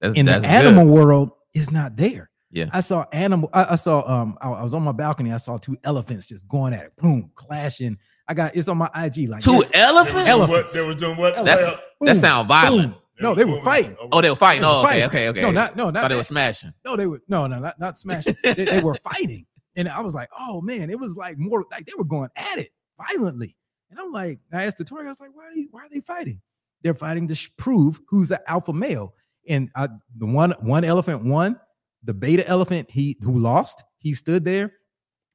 that's, 0.00 0.14
in 0.14 0.26
the 0.26 0.32
that's 0.32 0.42
good. 0.44 0.50
animal 0.50 0.86
world, 0.94 1.30
it's 1.54 1.70
not 1.72 1.96
there. 1.96 2.30
Yeah. 2.50 2.66
I 2.72 2.80
saw 2.80 3.04
animal. 3.12 3.50
I, 3.52 3.72
I 3.72 3.74
saw. 3.74 4.06
Um, 4.10 4.38
I, 4.40 4.48
I 4.50 4.62
was 4.62 4.72
on 4.72 4.82
my 4.82 4.92
balcony. 4.92 5.32
I 5.32 5.36
saw 5.36 5.58
two 5.58 5.76
elephants 5.84 6.24
just 6.26 6.48
going 6.48 6.72
at 6.72 6.84
it, 6.86 6.92
boom, 6.96 7.30
clashing. 7.34 7.98
I 8.26 8.34
got 8.34 8.56
it's 8.56 8.68
on 8.68 8.78
my 8.78 8.88
IG. 8.94 9.28
Like 9.28 9.42
Two 9.42 9.52
yeah, 9.52 9.58
They 9.58 9.66
were 9.66 9.74
elephants. 9.74 10.12
doing 10.14 10.26
Elephants. 10.28 10.50
what? 10.50 10.72
They 10.72 10.86
were 10.86 10.94
doing 10.94 11.16
what? 11.18 11.44
That's 11.44 11.62
Well, 11.62 11.80
that 12.02 12.12
boom, 12.14 12.16
sound 12.16 12.48
violent. 12.48 12.92
boom. 12.92 13.02
No, 13.20 13.34
they 13.34 13.44
were 13.44 13.60
fighting. 13.62 13.96
Oh, 14.12 14.20
they 14.20 14.30
were 14.30 14.36
fighting. 14.36 14.62
They 14.62 14.66
were 14.68 14.72
Oh, 14.74 14.78
okay, 14.80 14.86
fighting. 14.88 15.04
okay, 15.04 15.28
okay. 15.28 15.42
No, 15.42 15.50
not 15.50 15.76
no, 15.76 15.90
not 15.90 16.02
Thought 16.02 16.08
they 16.10 16.16
were 16.16 16.24
smashing. 16.24 16.72
No, 16.84 16.96
they 16.96 17.06
were 17.06 17.20
no, 17.28 17.46
no, 17.46 17.58
not 17.58 17.78
not 17.80 17.98
smashing. 17.98 18.36
they, 18.42 18.54
they 18.54 18.80
were 18.80 18.94
fighting, 19.12 19.46
and 19.76 19.88
I 19.88 20.00
was 20.00 20.14
like, 20.14 20.28
oh 20.38 20.60
man, 20.60 20.90
it 20.90 20.98
was 20.98 21.16
like 21.16 21.36
more 21.38 21.64
like 21.70 21.86
they 21.86 21.92
were 21.98 22.04
going 22.04 22.30
at 22.36 22.58
it 22.58 22.70
violently. 22.96 23.56
And 23.90 23.98
I'm 23.98 24.12
like, 24.12 24.40
I 24.52 24.64
asked 24.64 24.76
the 24.78 24.84
tour, 24.84 25.04
I 25.04 25.08
was 25.08 25.18
like, 25.20 25.30
why 25.34 25.44
are 25.46 25.54
they 25.54 25.66
why 25.70 25.82
are 25.82 25.88
they 25.90 26.00
fighting? 26.00 26.40
They're 26.82 26.94
fighting 26.94 27.26
to 27.28 27.34
sh- 27.34 27.50
prove 27.56 28.00
who's 28.08 28.28
the 28.28 28.40
alpha 28.50 28.72
male. 28.72 29.14
And 29.48 29.70
I, 29.74 29.88
the 30.16 30.26
one 30.26 30.52
one 30.60 30.84
elephant 30.84 31.24
won, 31.24 31.58
the 32.04 32.14
beta 32.14 32.46
elephant 32.46 32.90
he 32.90 33.16
who 33.22 33.36
lost, 33.38 33.82
he 33.98 34.14
stood 34.14 34.44
there. 34.44 34.72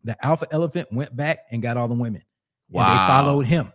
The 0.05 0.15
alpha 0.25 0.45
elephant 0.51 0.87
went 0.91 1.15
back 1.15 1.39
and 1.51 1.61
got 1.61 1.77
all 1.77 1.87
the 1.87 1.95
women. 1.95 2.21
And 2.69 2.75
Wow. 2.77 2.89
they 2.91 3.11
followed 3.13 3.41
him 3.45 3.73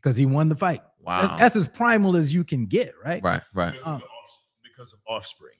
because 0.00 0.16
he 0.16 0.26
won 0.26 0.48
the 0.48 0.56
fight. 0.56 0.80
Wow. 1.04 1.22
That's, 1.22 1.38
that's 1.40 1.56
as 1.56 1.68
primal 1.68 2.16
as 2.16 2.32
you 2.32 2.44
can 2.44 2.66
get, 2.66 2.94
right? 3.04 3.22
right, 3.22 3.42
right. 3.54 3.72
Because, 3.72 3.86
Uh, 3.86 3.94
of 3.96 4.02
because 4.62 4.92
of 4.92 4.98
offspring. 5.06 5.56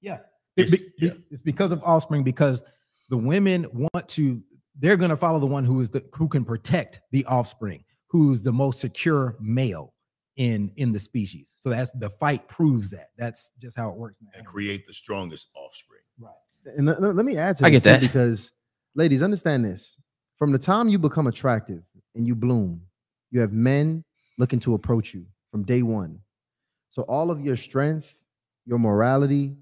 Yeah. 0.00 0.18
It's- 0.56 0.70
be- 0.70 0.84
be- 0.98 1.06
yeah. 1.06 1.12
It's 1.30 1.42
because 1.42 1.72
of 1.72 1.82
offspring, 1.84 2.22
because 2.24 2.64
the 3.08 3.16
women 3.16 3.66
want 3.72 4.08
to, 4.10 4.42
they're 4.78 4.96
going 4.96 5.10
to 5.10 5.16
follow 5.16 5.38
the 5.38 5.46
one 5.46 5.64
who 5.64 5.80
is 5.80 5.90
the 5.90 6.04
who 6.14 6.28
can 6.28 6.44
protect 6.44 7.00
the 7.12 7.24
offspring, 7.26 7.84
who's 8.08 8.42
the 8.42 8.52
most 8.52 8.80
secure 8.80 9.36
male 9.40 9.94
in 10.36 10.70
in 10.76 10.92
the 10.92 10.98
species. 10.98 11.54
So 11.58 11.70
that's 11.70 11.90
the 11.92 12.08
fight 12.10 12.48
proves 12.48 12.90
that. 12.90 13.08
That's 13.18 13.52
just 13.58 13.76
how 13.76 13.90
it 13.90 13.96
works. 13.96 14.16
in 14.20 14.26
the 14.32 14.38
and 14.38 14.46
create 14.46 14.86
the 14.86 14.92
strongest 14.92 15.48
offspring. 15.54 16.00
Right. 16.18 16.32
And 16.76 16.86
let, 16.86 17.00
let- 17.00 17.16
let 17.16 17.24
me 17.26 17.36
add 17.36 17.56
to 17.56 17.66
I 17.66 17.70
this 17.70 17.82
get 17.82 17.90
that. 17.92 18.00
because 18.00 18.52
ladies, 18.94 19.22
understand 19.22 19.64
this. 19.64 19.96
From 20.38 20.52
the 20.52 20.58
time 20.58 20.88
you 20.88 20.98
become 20.98 21.26
attractive 21.26 21.82
and 22.14 22.26
you 22.26 22.34
bloom, 22.34 22.82
you 23.30 23.40
have 23.40 23.52
men 23.52 24.04
looking 24.40 24.58
to 24.60 24.74
approach 24.74 25.14
you 25.14 25.26
from 25.52 25.62
day 25.62 25.82
one. 25.82 26.18
So 26.90 27.02
all 27.02 27.30
of 27.30 27.40
your 27.40 27.56
strength, 27.56 28.12
your 28.66 28.78
morality, 28.78 29.54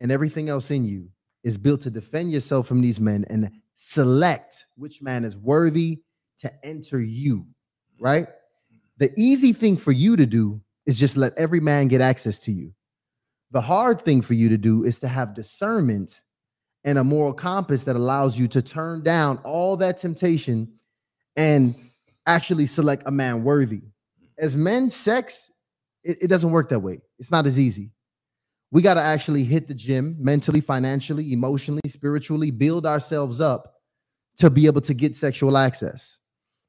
and 0.00 0.10
everything 0.10 0.48
else 0.48 0.70
in 0.70 0.84
you 0.84 1.08
is 1.44 1.56
built 1.56 1.82
to 1.82 1.90
defend 1.90 2.32
yourself 2.32 2.66
from 2.66 2.80
these 2.80 2.98
men 2.98 3.24
and 3.30 3.50
select 3.76 4.66
which 4.76 5.00
man 5.00 5.24
is 5.24 5.36
worthy 5.36 6.00
to 6.38 6.52
enter 6.64 7.00
you, 7.00 7.46
right? 8.00 8.26
The 8.98 9.12
easy 9.16 9.52
thing 9.52 9.76
for 9.76 9.92
you 9.92 10.16
to 10.16 10.26
do 10.26 10.60
is 10.86 10.98
just 10.98 11.16
let 11.16 11.38
every 11.38 11.60
man 11.60 11.86
get 11.88 12.00
access 12.00 12.40
to 12.40 12.52
you. 12.52 12.72
The 13.52 13.60
hard 13.60 14.02
thing 14.02 14.22
for 14.22 14.34
you 14.34 14.48
to 14.48 14.56
do 14.56 14.84
is 14.84 14.98
to 15.00 15.08
have 15.08 15.34
discernment 15.34 16.22
and 16.84 16.98
a 16.98 17.04
moral 17.04 17.32
compass 17.32 17.84
that 17.84 17.96
allows 17.96 18.38
you 18.38 18.48
to 18.48 18.62
turn 18.62 19.02
down 19.02 19.38
all 19.38 19.76
that 19.76 19.98
temptation 19.98 20.72
and 21.36 21.74
actually 22.26 22.66
select 22.66 23.02
a 23.06 23.10
man 23.10 23.44
worthy. 23.44 23.82
As 24.38 24.56
men, 24.56 24.88
sex, 24.88 25.50
it, 26.04 26.18
it 26.22 26.26
doesn't 26.28 26.50
work 26.50 26.68
that 26.70 26.80
way. 26.80 27.00
It's 27.18 27.30
not 27.30 27.46
as 27.46 27.58
easy. 27.58 27.92
We 28.70 28.82
got 28.82 28.94
to 28.94 29.00
actually 29.02 29.44
hit 29.44 29.68
the 29.68 29.74
gym 29.74 30.16
mentally, 30.18 30.60
financially, 30.60 31.32
emotionally, 31.32 31.82
spiritually, 31.86 32.50
build 32.50 32.84
ourselves 32.84 33.40
up 33.40 33.74
to 34.38 34.50
be 34.50 34.66
able 34.66 34.80
to 34.82 34.94
get 34.94 35.16
sexual 35.16 35.56
access. 35.56 36.18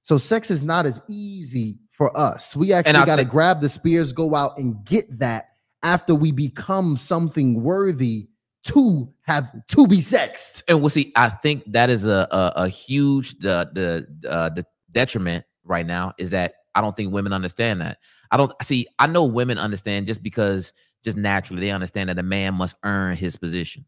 So, 0.04 0.18
sex 0.18 0.50
is 0.52 0.64
not 0.64 0.86
as 0.86 1.02
easy 1.10 1.80
for 1.92 2.18
us. 2.18 2.56
We 2.56 2.72
actually 2.72 2.94
got 2.94 3.06
to 3.06 3.16
think- 3.18 3.30
grab 3.30 3.60
the 3.60 3.70
spears, 3.70 4.14
go 4.14 4.36
out 4.36 4.58
and 4.58 4.86
get 4.86 5.20
that 5.20 5.50
after 5.84 6.16
we 6.16 6.32
become 6.32 6.96
something 6.96 7.62
worthy 7.62 8.30
to 8.64 9.14
have 9.22 9.52
to 9.70 9.88
be 9.88 10.02
sexed. 10.02 10.64
And 10.68 10.82
we'll 10.82 10.90
see. 10.90 11.12
I 11.16 11.30
think 11.30 11.64
that 11.72 11.90
is 11.90 12.06
a 12.06 12.28
a, 12.32 12.54
a 12.64 12.68
huge 12.70 13.40
the 13.40 13.70
the 13.74 14.30
uh, 14.30 14.50
the 14.50 14.66
detriment 14.92 15.46
right 15.64 15.86
now 15.86 16.14
is 16.18 16.32
that 16.32 16.56
I 16.78 16.82
don't 16.82 16.96
think 16.96 17.12
women 17.12 17.34
understand 17.34 17.82
that. 17.82 17.98
I 18.32 18.38
don't 18.38 18.54
see. 18.62 18.86
I 19.00 19.08
know 19.08 19.24
women 19.26 19.58
understand 19.58 20.06
just 20.06 20.22
because 20.22 20.74
just 21.04 21.18
naturally 21.18 21.64
they 21.64 21.72
understand 21.72 22.10
that 22.10 22.20
a 22.20 22.24
man 22.24 22.54
must 22.54 22.76
earn 22.84 23.18
his 23.18 23.36
position. 23.36 23.84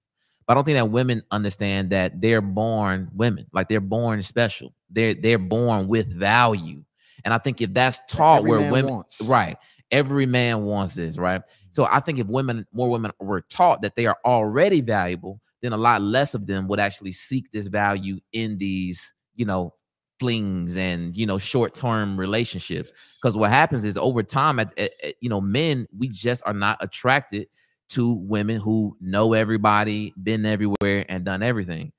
But 0.48 0.54
I 0.54 0.56
don't 0.56 0.64
think 0.64 0.78
that 0.78 0.90
women 0.90 1.22
understand 1.30 1.92
that 1.92 2.20
they're 2.20 2.42
born 2.42 3.12
women, 3.14 3.46
like 3.54 3.68
they're 3.68 3.80
born 3.80 4.24
special. 4.24 4.74
They're 4.90 5.14
they're 5.14 5.38
born 5.38 5.88
with 5.88 6.12
value. 6.12 6.84
And 7.24 7.32
I 7.32 7.38
think 7.38 7.62
if 7.62 7.76
that's 7.76 8.02
taught 8.10 8.40
every 8.40 8.50
where 8.50 8.72
women 8.72 8.92
wants. 8.92 9.22
right, 9.22 9.56
every 9.92 10.26
man 10.26 10.64
wants 10.64 10.96
this, 10.96 11.20
right? 11.20 11.44
So 11.70 11.86
I 11.86 12.00
think 12.00 12.18
if 12.18 12.26
women, 12.26 12.66
more 12.74 12.90
women 12.90 13.12
were 13.20 13.42
taught 13.42 13.84
that 13.84 13.96
they 13.96 14.08
are 14.08 14.18
already 14.26 14.82
valuable, 14.82 15.40
then 15.62 15.74
a 15.74 15.78
lot 15.78 16.02
less 16.02 16.34
of 16.34 16.48
them 16.48 16.68
would 16.70 16.80
actually 16.80 17.12
seek 17.12 17.52
this 17.52 17.68
value 17.68 18.20
in 18.34 18.58
these, 18.58 19.14
you 19.36 19.46
know, 19.46 19.76
flings 20.20 20.78
and 20.78 21.16
you 21.16 21.26
know 21.26 21.38
short 21.38 21.74
term 21.74 22.20
relationships. 22.20 22.92
Because 23.22 23.38
what 23.38 23.50
happens 23.50 23.86
is 23.86 23.98
over 23.98 24.24
time, 24.24 24.60
at, 24.60 24.78
at- 24.78 24.92
at- 25.04 25.16
you 25.22 25.30
know, 25.30 25.42
men 25.42 25.88
we 25.98 26.10
just 26.10 26.44
are 26.46 26.54
not 26.54 26.78
attracted 26.82 27.48
to 27.90 28.14
women 28.14 28.58
who 28.60 28.96
know 29.02 29.34
everybody, 29.34 30.14
been 30.22 30.46
everywhere, 30.46 31.06
and 31.10 31.26
done 31.26 31.42
everything. 31.42 31.92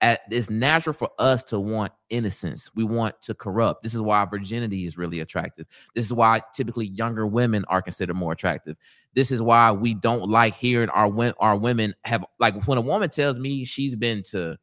At, 0.00 0.20
it's 0.30 0.48
natural 0.48 0.92
for 0.92 1.10
us 1.18 1.42
to 1.44 1.58
want 1.58 1.92
innocence. 2.08 2.70
We 2.74 2.84
want 2.84 3.20
to 3.22 3.34
corrupt. 3.34 3.82
This 3.82 3.94
is 3.94 4.00
why 4.00 4.24
virginity 4.26 4.84
is 4.84 4.96
really 4.96 5.18
attractive. 5.18 5.66
This 5.94 6.04
is 6.06 6.12
why 6.12 6.40
typically 6.54 6.86
younger 6.86 7.26
women 7.26 7.64
are 7.66 7.82
considered 7.82 8.14
more 8.14 8.32
attractive. 8.32 8.76
This 9.14 9.32
is 9.32 9.42
why 9.42 9.72
we 9.72 9.94
don't 9.94 10.30
like 10.30 10.54
hearing 10.54 10.88
our 10.90 11.34
our 11.40 11.56
women 11.56 11.94
have 12.04 12.24
like 12.38 12.64
when 12.66 12.78
a 12.78 12.82
woman 12.82 13.10
tells 13.10 13.40
me 13.40 13.64
she's 13.64 13.96
been 13.96 14.22
to 14.30 14.56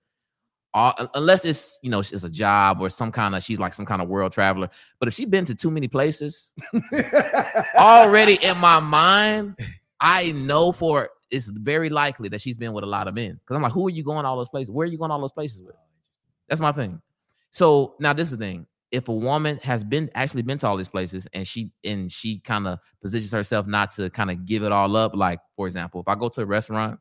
all 0.75 0.93
unless 1.13 1.45
it's 1.45 1.79
you 1.81 1.89
know 1.89 1.99
it's 1.99 2.23
a 2.23 2.29
job 2.29 2.81
or 2.81 2.89
some 2.89 3.11
kind 3.11 3.33
of 3.33 3.41
she's 3.41 3.59
like 3.59 3.73
some 3.73 3.85
kind 3.85 4.01
of 4.01 4.09
world 4.09 4.33
traveler. 4.33 4.69
But 4.99 5.07
if 5.07 5.13
she's 5.13 5.25
been 5.25 5.45
to 5.45 5.55
too 5.55 5.71
many 5.71 5.87
places, 5.87 6.51
already 7.75 8.37
in 8.43 8.57
my 8.57 8.81
mind, 8.81 9.57
I 10.01 10.33
know 10.33 10.73
for 10.73 11.09
it's 11.31 11.47
very 11.47 11.89
likely 11.89 12.29
that 12.29 12.41
she's 12.41 12.57
been 12.57 12.73
with 12.73 12.83
a 12.83 12.87
lot 12.87 13.07
of 13.07 13.15
men. 13.15 13.39
Because 13.39 13.55
I'm 13.55 13.61
like, 13.61 13.71
who 13.71 13.87
are 13.87 13.91
you 13.91 14.03
going 14.03 14.25
all 14.25 14.37
those 14.37 14.49
places? 14.49 14.69
Where 14.69 14.85
are 14.85 14.89
you 14.91 14.97
going 14.97 15.11
all 15.11 15.21
those 15.21 15.31
places 15.31 15.61
with? 15.61 15.75
That's 16.49 16.61
my 16.61 16.73
thing. 16.73 17.01
So 17.51 17.95
now 17.99 18.11
this 18.11 18.31
is 18.31 18.37
the 18.37 18.45
thing. 18.45 18.67
If 18.91 19.07
a 19.07 19.13
woman 19.13 19.57
has 19.63 19.83
been 19.83 20.09
actually 20.13 20.41
been 20.41 20.57
to 20.59 20.67
all 20.67 20.77
these 20.77 20.89
places 20.89 21.25
and 21.33 21.47
she 21.47 21.71
and 21.85 22.11
she 22.11 22.39
kind 22.39 22.67
of 22.67 22.79
positions 23.01 23.31
herself 23.31 23.65
not 23.65 23.91
to 23.91 24.09
kind 24.09 24.29
of 24.29 24.45
give 24.45 24.63
it 24.63 24.73
all 24.73 24.95
up, 24.97 25.15
like 25.15 25.39
for 25.55 25.67
example, 25.67 26.01
if 26.01 26.07
I 26.09 26.15
go 26.15 26.27
to 26.29 26.41
a 26.41 26.45
restaurant 26.45 26.99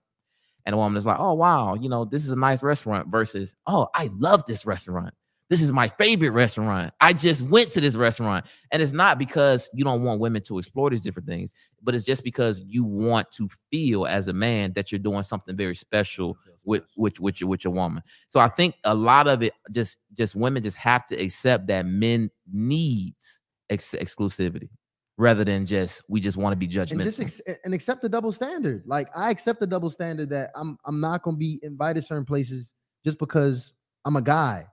and 0.67 0.75
a 0.75 0.79
woman 0.79 0.97
is 0.97 1.07
like, 1.07 1.19
"Oh 1.19 1.35
wow, 1.35 1.75
you 1.75 1.89
know 1.89 2.05
this 2.05 2.25
is 2.25 2.33
a 2.33 2.37
nice 2.37 2.63
restaurant," 2.63 3.09
versus, 3.09 3.55
"Oh 3.67 3.89
I 3.95 4.11
love 4.19 4.45
this 4.47 4.67
restaurant. 4.67 5.15
This 5.51 5.61
is 5.61 5.71
my 5.71 5.89
favorite 5.89 6.31
restaurant. 6.31 6.95
I 7.01 7.13
just 7.13 7.43
went 7.43 7.71
to 7.73 7.81
this 7.81 7.97
restaurant," 7.97 8.47
and 8.71 8.83
it's 8.83 8.93
not 8.93 9.19
because 9.19 9.69
you 9.75 9.85
don't 9.85 10.03
want 10.03 10.21
women 10.21 10.43
to 10.45 10.59
explore 10.59 10.91
these 10.91 11.03
different 11.03 11.29
things, 11.29 11.53
but 11.83 11.95
it's 11.95 12.05
just 12.05 12.25
because 12.25 12.63
you 12.67 12.85
want 12.85 13.31
to 13.33 13.49
feel 13.71 14.07
as 14.07 14.29
a 14.29 14.33
man 14.33 14.73
that 14.75 14.91
you're 14.91 14.99
doing 14.99 15.23
something 15.23 15.57
very 15.57 15.75
special 15.75 16.37
with 16.65 16.85
with 16.97 17.21
with 17.21 17.41
your, 17.41 17.51
with 17.51 17.65
your 17.65 17.73
woman. 17.73 18.03
So 18.29 18.41
I 18.41 18.49
think 18.49 18.77
a 18.85 18.95
lot 18.95 19.29
of 19.29 19.43
it 19.43 19.53
just 19.71 19.99
just 20.17 20.35
women 20.35 20.63
just 20.63 20.79
have 20.79 21.07
to 21.07 21.17
accept 21.17 21.67
that 21.67 21.87
men 21.87 22.31
needs 22.51 23.43
ex- 23.69 23.95
exclusivity 23.99 24.71
rather 25.17 25.45
than 25.45 25.67
just 25.67 26.03
we 26.09 26.21
just 26.21 26.37
want 26.37 26.53
to 26.53 26.57
be 26.57 26.67
judgmental. 26.69 26.93
and 26.93 27.03
just 27.03 27.21
ex- 27.21 27.43
and 27.65 27.75
accept 27.75 28.03
the 28.03 28.09
double 28.09 28.33
standard. 28.33 28.83
Like 28.87 29.09
I 29.15 29.31
accept 29.31 29.61
the 29.61 29.67
double 29.67 29.91
standard 29.91 30.29
that 30.31 30.51
I'm 30.55 30.77
I'm 30.85 31.01
not 31.01 31.23
gonna 31.23 31.37
be 31.37 31.61
invited 31.63 32.05
certain 32.05 32.25
places 32.25 32.75
just 33.05 33.19
because 33.19 33.73
I'm 34.05 34.17
a 34.17 34.23
guy. 34.23 34.67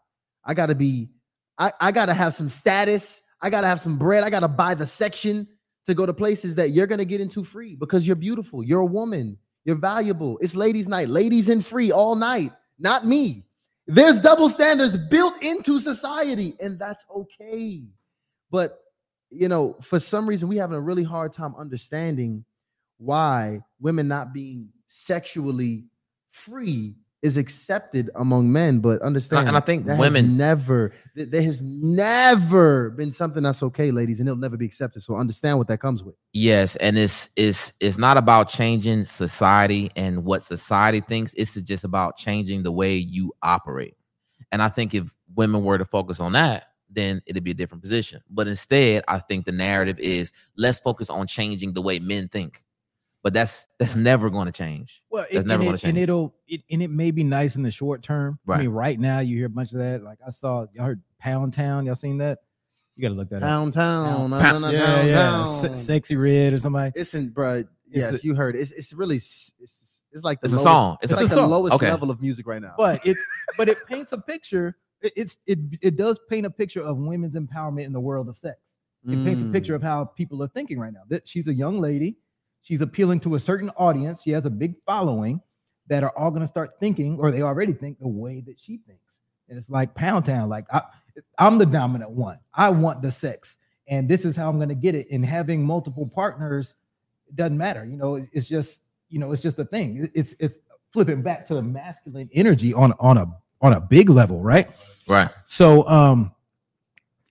I 0.45 0.53
gotta 0.53 0.75
be, 0.75 1.09
I, 1.57 1.71
I 1.79 1.91
gotta 1.91 2.13
have 2.13 2.33
some 2.33 2.49
status. 2.49 3.21
I 3.41 3.49
gotta 3.49 3.67
have 3.67 3.81
some 3.81 3.97
bread. 3.97 4.23
I 4.23 4.29
gotta 4.29 4.47
buy 4.47 4.73
the 4.73 4.87
section 4.87 5.47
to 5.85 5.93
go 5.93 6.05
to 6.05 6.13
places 6.13 6.55
that 6.55 6.69
you're 6.69 6.87
gonna 6.87 7.05
get 7.05 7.21
into 7.21 7.43
free 7.43 7.75
because 7.75 8.07
you're 8.07 8.15
beautiful. 8.15 8.63
You're 8.63 8.81
a 8.81 8.85
woman. 8.85 9.37
You're 9.65 9.75
valuable. 9.75 10.39
It's 10.41 10.55
ladies' 10.55 10.87
night. 10.87 11.09
Ladies 11.09 11.49
in 11.49 11.61
free 11.61 11.91
all 11.91 12.15
night. 12.15 12.51
Not 12.79 13.05
me. 13.05 13.45
There's 13.85 14.21
double 14.21 14.49
standards 14.49 14.97
built 14.97 15.41
into 15.43 15.79
society, 15.79 16.55
and 16.59 16.79
that's 16.79 17.05
okay. 17.15 17.83
But 18.49 18.80
you 19.31 19.47
know, 19.47 19.77
for 19.81 19.99
some 19.99 20.27
reason, 20.27 20.49
we 20.49 20.57
having 20.57 20.75
a 20.75 20.81
really 20.81 21.03
hard 21.03 21.33
time 21.33 21.55
understanding 21.55 22.45
why 22.97 23.61
women 23.79 24.07
not 24.07 24.33
being 24.33 24.69
sexually 24.87 25.85
free 26.29 26.95
is 27.21 27.37
accepted 27.37 28.09
among 28.15 28.51
men. 28.51 28.79
But 28.79 29.01
understand, 29.01 29.47
and 29.47 29.55
I 29.55 29.59
think 29.59 29.85
women- 29.85 30.37
never, 30.37 30.91
there 31.15 31.41
has 31.41 31.61
never 31.61 32.89
been 32.91 33.11
something 33.11 33.43
that's 33.43 33.63
okay, 33.63 33.91
ladies, 33.91 34.19
and 34.19 34.27
it'll 34.27 34.39
never 34.39 34.57
be 34.57 34.65
accepted. 34.65 35.01
So 35.01 35.15
understand 35.15 35.57
what 35.57 35.67
that 35.67 35.79
comes 35.79 36.03
with. 36.03 36.15
Yes, 36.33 36.75
and 36.77 36.97
it's 36.97 37.29
it's 37.35 37.73
it's 37.79 37.97
not 37.97 38.17
about 38.17 38.49
changing 38.49 39.05
society 39.05 39.91
and 39.95 40.25
what 40.25 40.43
society 40.43 40.99
thinks. 40.99 41.33
It's 41.35 41.55
just 41.55 41.83
about 41.83 42.17
changing 42.17 42.63
the 42.63 42.71
way 42.71 42.95
you 42.95 43.33
operate. 43.41 43.95
And 44.51 44.61
I 44.61 44.69
think 44.69 44.93
if 44.93 45.15
women 45.33 45.63
were 45.63 45.77
to 45.77 45.85
focus 45.85 46.19
on 46.19 46.33
that, 46.33 46.65
then 46.91 47.21
it'd 47.25 47.43
be 47.43 47.51
a 47.51 47.55
different 47.55 47.81
position. 47.81 48.21
But 48.29 48.47
instead, 48.47 49.03
I 49.07 49.19
think 49.19 49.45
the 49.45 49.51
narrative 49.51 49.97
is 49.99 50.31
let's 50.57 50.79
focus 50.79 51.09
on 51.09 51.27
changing 51.27 51.73
the 51.73 51.81
way 51.81 51.99
men 51.99 52.27
think. 52.27 52.63
But 53.23 53.33
that's 53.33 53.67
that's 53.77 53.95
never 53.95 54.29
going 54.31 54.47
to 54.47 54.51
change. 54.51 55.03
Well, 55.11 55.23
That's 55.31 55.45
it, 55.45 55.47
never 55.47 55.61
and, 55.61 55.67
gonna 55.69 55.75
it, 55.75 55.83
and 55.83 55.95
change. 55.95 55.97
it'll 56.03 56.33
it, 56.47 56.61
and 56.71 56.81
it 56.81 56.89
may 56.89 57.11
be 57.11 57.23
nice 57.23 57.55
in 57.55 57.61
the 57.61 57.69
short 57.69 58.01
term. 58.01 58.39
I 58.49 58.57
mean, 58.57 58.69
right 58.69 58.99
now 58.99 59.19
you 59.19 59.37
hear 59.37 59.45
a 59.45 59.49
bunch 59.49 59.73
of 59.73 59.77
that. 59.77 60.01
Like 60.03 60.17
I 60.25 60.31
saw, 60.31 60.65
y'all 60.73 60.85
heard 60.85 61.01
Pound 61.19 61.53
Town. 61.53 61.85
Y'all 61.85 61.93
seen 61.93 62.17
that? 62.17 62.39
You 62.95 63.03
gotta 63.03 63.13
look 63.13 63.29
that 63.29 63.37
up. 63.37 63.41
Pound 63.43 63.73
town, 63.73 64.29
Pound- 64.31 64.31
no, 64.31 64.59
no, 64.59 64.59
no, 64.59 64.69
yeah, 64.71 64.85
pound 64.85 65.07
yeah. 65.07 65.15
town. 65.15 65.75
Se- 65.75 65.99
Sexyy 65.99 66.19
Red 66.21 66.53
or 66.53 66.57
somebody. 66.59 66.91
Listen, 66.95 67.29
bro. 67.29 67.63
Yes, 67.91 68.23
a- 68.23 68.25
you 68.25 68.33
heard 68.33 68.55
it. 68.55 68.59
It's, 68.61 68.71
it's 68.71 68.91
really 68.91 69.17
it's, 69.17 69.51
it's 70.11 70.23
like 70.23 70.41
the 70.41 70.45
It's 70.45 70.53
a 70.55 70.57
song. 70.57 70.97
It's, 71.03 71.11
It's 71.11 71.19
a 71.19 71.23
like 71.23 71.29
the 71.29 71.35
song. 71.35 71.49
lowest 71.51 71.75
Okay. 71.75 71.91
level 71.91 72.09
of 72.09 72.21
music 72.21 72.47
right 72.47 72.61
now. 72.61 72.73
But 72.75 73.05
it's 73.05 73.21
but 73.57 73.69
it 73.69 73.85
paints 73.85 74.13
a 74.13 74.17
picture. 74.17 74.77
It, 75.01 75.13
it's 75.15 75.37
it 75.45 75.59
it 75.81 75.95
does 75.95 76.19
paint 76.29 76.45
a 76.45 76.49
picture 76.49 76.81
of 76.83 76.97
women's 76.97 77.35
empowerment 77.35 77.85
in 77.85 77.93
the 77.93 77.99
world 77.99 78.29
of 78.29 78.37
sex. 78.37 78.57
It 79.09 79.23
paints 79.23 79.41
a 79.41 79.45
Mm. 79.45 79.51
picture 79.51 79.73
of 79.75 79.81
how 79.81 80.05
people 80.05 80.43
are 80.43 80.47
thinking 80.49 80.79
right 80.79 80.93
now. 80.93 81.01
That 81.09 81.27
she's 81.27 81.47
a 81.47 81.53
young 81.53 81.79
lady, 81.79 82.17
she's 82.61 82.81
appealing 82.81 83.19
to 83.21 83.35
a 83.35 83.39
certain 83.39 83.69
audience. 83.71 84.21
She 84.21 84.29
has 84.31 84.45
a 84.45 84.49
big 84.49 84.75
following 84.85 85.41
that 85.87 86.03
are 86.03 86.15
all 86.17 86.29
going 86.29 86.41
to 86.41 86.47
start 86.47 86.79
thinking, 86.79 87.17
or 87.19 87.31
they 87.31 87.41
already 87.41 87.73
think 87.73 87.99
the 87.99 88.07
way 88.07 88.41
that 88.41 88.59
she 88.59 88.77
thinks. 88.85 89.15
And 89.49 89.57
it's 89.57 89.69
like 89.69 89.93
Pound 89.95 90.25
Town. 90.25 90.49
Like 90.49 90.65
I, 90.71 90.81
I'm 91.39 91.57
the 91.57 91.65
dominant 91.65 92.11
one. 92.11 92.37
I 92.53 92.69
want 92.69 93.01
the 93.01 93.11
sex, 93.11 93.57
and 93.87 94.07
this 94.07 94.23
is 94.23 94.35
how 94.35 94.49
I'm 94.49 94.57
going 94.57 94.69
to 94.69 94.75
get 94.75 94.93
it. 94.95 95.07
And 95.11 95.25
having 95.25 95.65
multiple 95.65 96.07
partners 96.07 96.75
doesn't 97.35 97.57
matter. 97.57 97.85
You 97.85 97.97
know, 97.97 98.23
it's 98.31 98.47
just 98.47 98.83
you 99.09 99.19
know, 99.19 99.31
it's 99.31 99.41
just 99.41 99.57
a 99.59 99.65
thing. 99.65 100.09
It's 100.13 100.35
it's 100.39 100.59
flipping 100.93 101.21
back 101.23 101.45
to 101.47 101.55
the 101.55 101.61
masculine 101.63 102.29
energy 102.33 102.73
on 102.73 102.93
on 102.99 103.17
a 103.17 103.25
on 103.61 103.73
a 103.73 103.81
big 103.81 104.09
level, 104.09 104.41
right? 104.41 104.69
Right. 105.07 105.29
So 105.43 105.87
um 105.87 106.33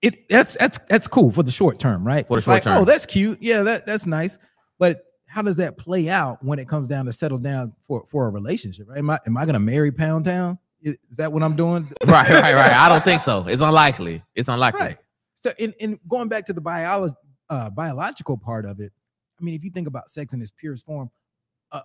it 0.02 0.28
that's 0.28 0.56
that's 0.56 0.78
that's 0.88 1.08
cool 1.08 1.30
for 1.30 1.42
the 1.42 1.50
short 1.50 1.78
term, 1.78 2.06
right? 2.06 2.26
For 2.26 2.36
the 2.36 2.42
short 2.42 2.54
like, 2.56 2.62
term. 2.62 2.78
Oh, 2.78 2.84
that's 2.84 3.06
cute. 3.06 3.38
Yeah, 3.42 3.62
that 3.62 3.86
that's 3.86 4.06
nice. 4.06 4.38
But 4.78 5.04
how 5.26 5.42
does 5.42 5.56
that 5.56 5.78
play 5.78 6.08
out 6.08 6.42
when 6.42 6.58
it 6.58 6.66
comes 6.68 6.88
down 6.88 7.04
to 7.06 7.12
settle 7.12 7.38
down 7.38 7.74
for 7.86 8.04
for 8.08 8.26
a 8.26 8.30
relationship? 8.30 8.88
Right? 8.88 8.98
Am 8.98 9.10
I 9.10 9.18
am 9.26 9.36
I 9.36 9.46
gonna 9.46 9.60
marry 9.60 9.92
Pound 9.92 10.24
Town? 10.24 10.58
Is, 10.82 10.96
is 11.10 11.16
that 11.18 11.32
what 11.32 11.42
I'm 11.42 11.56
doing? 11.56 11.92
Right, 12.06 12.28
right, 12.28 12.54
right. 12.54 12.72
I 12.72 12.88
don't 12.88 13.04
think 13.04 13.20
so. 13.20 13.44
It's 13.46 13.60
unlikely. 13.60 14.22
It's 14.34 14.48
unlikely. 14.48 14.80
Right. 14.80 14.98
So 15.34 15.52
in, 15.58 15.74
in 15.78 16.00
going 16.08 16.28
back 16.28 16.46
to 16.46 16.52
the 16.52 16.60
biology 16.60 17.14
uh 17.50 17.68
biological 17.70 18.38
part 18.38 18.64
of 18.64 18.80
it, 18.80 18.92
I 19.38 19.44
mean, 19.44 19.54
if 19.54 19.64
you 19.64 19.70
think 19.70 19.86
about 19.86 20.08
sex 20.08 20.32
in 20.32 20.40
its 20.40 20.50
purest 20.50 20.86
form, 20.86 21.10
uh 21.72 21.82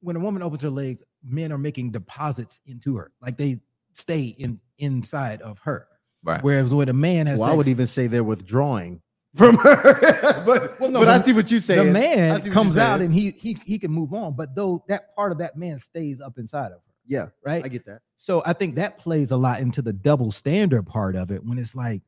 when 0.00 0.16
a 0.16 0.20
woman 0.20 0.42
opens 0.42 0.62
her 0.62 0.70
legs, 0.70 1.04
men 1.22 1.52
are 1.52 1.58
making 1.58 1.90
deposits 1.90 2.62
into 2.66 2.96
her, 2.96 3.12
like 3.20 3.36
they 3.36 3.60
stay 3.92 4.24
in 4.24 4.60
inside 4.78 5.42
of 5.42 5.58
her. 5.60 5.86
Right. 6.22 6.42
Whereas 6.42 6.74
when 6.74 6.88
a 6.88 6.92
man 6.94 7.26
has 7.26 7.40
well, 7.40 7.50
I 7.50 7.54
would 7.54 7.68
even 7.68 7.86
say 7.86 8.06
they're 8.06 8.24
withdrawing 8.24 9.00
from 9.36 9.56
her. 9.58 10.42
but 10.46 10.78
Well, 10.80 10.90
no, 10.90 11.00
but 11.00 11.08
I 11.08 11.18
see 11.18 11.32
what 11.32 11.50
you 11.50 11.60
say. 11.60 11.76
the 11.76 11.82
I 11.82 11.92
man 11.92 12.40
comes 12.50 12.76
out 12.76 13.00
and 13.00 13.14
he 13.14 13.30
he 13.32 13.58
he 13.64 13.78
can 13.78 13.90
move 13.90 14.12
on, 14.12 14.34
but 14.34 14.54
though 14.54 14.84
that 14.88 15.14
part 15.14 15.32
of 15.32 15.38
that 15.38 15.56
man 15.56 15.78
stays 15.78 16.20
up 16.20 16.38
inside 16.38 16.66
of 16.66 16.72
her, 16.72 16.94
yeah, 17.06 17.26
right? 17.44 17.64
I 17.64 17.68
get 17.68 17.86
that. 17.86 18.00
So 18.16 18.42
I 18.44 18.52
think 18.52 18.74
that 18.76 18.98
plays 18.98 19.30
a 19.30 19.36
lot 19.36 19.60
into 19.60 19.82
the 19.82 19.92
double 19.92 20.32
standard 20.32 20.84
part 20.86 21.16
of 21.16 21.30
it 21.30 21.44
when 21.44 21.58
it's 21.58 21.74
like, 21.74 22.02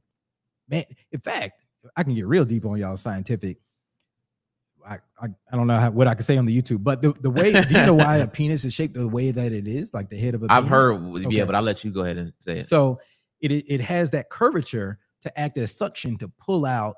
man, 0.68 0.84
in 1.10 1.20
fact, 1.20 1.62
I 1.96 2.02
can 2.02 2.14
get 2.14 2.26
real 2.26 2.44
deep 2.44 2.64
on 2.66 2.78
y'all 2.78 2.96
scientific. 2.96 3.58
I, 4.86 4.98
I, 5.20 5.28
I 5.52 5.56
don't 5.56 5.66
know 5.66 5.78
how, 5.78 5.90
what 5.90 6.08
I 6.08 6.14
can 6.14 6.22
say 6.24 6.36
on 6.36 6.44
the 6.46 6.60
YouTube, 6.62 6.82
but 6.82 7.02
the, 7.02 7.12
the 7.20 7.30
way, 7.30 7.52
do 7.52 7.60
you 7.68 7.86
know 7.86 7.94
why 7.94 8.16
a 8.18 8.26
penis 8.38 8.64
is 8.64 8.74
shaped 8.74 8.94
the 8.94 9.08
way 9.08 9.30
that 9.30 9.52
it 9.52 9.66
is, 9.68 9.92
like 9.94 10.08
the 10.10 10.18
head 10.18 10.34
of 10.34 10.42
a 10.42 10.46
I've 10.50 10.64
penis? 10.64 10.70
heard, 10.70 10.94
Okay. 11.26 11.36
yeah, 11.36 11.44
but 11.44 11.54
I'll 11.54 11.62
let 11.62 11.84
you 11.84 11.90
go 11.90 12.02
ahead 12.02 12.16
and 12.18 12.32
say 12.40 12.58
it. 12.58 12.66
So 12.66 13.00
it, 13.40 13.50
it 13.52 13.64
it 13.68 13.80
has 13.80 14.10
that 14.12 14.28
curvature 14.30 14.98
to 15.22 15.38
act 15.38 15.56
as 15.58 15.74
suction 15.74 16.18
to 16.18 16.28
pull 16.28 16.64
out 16.66 16.96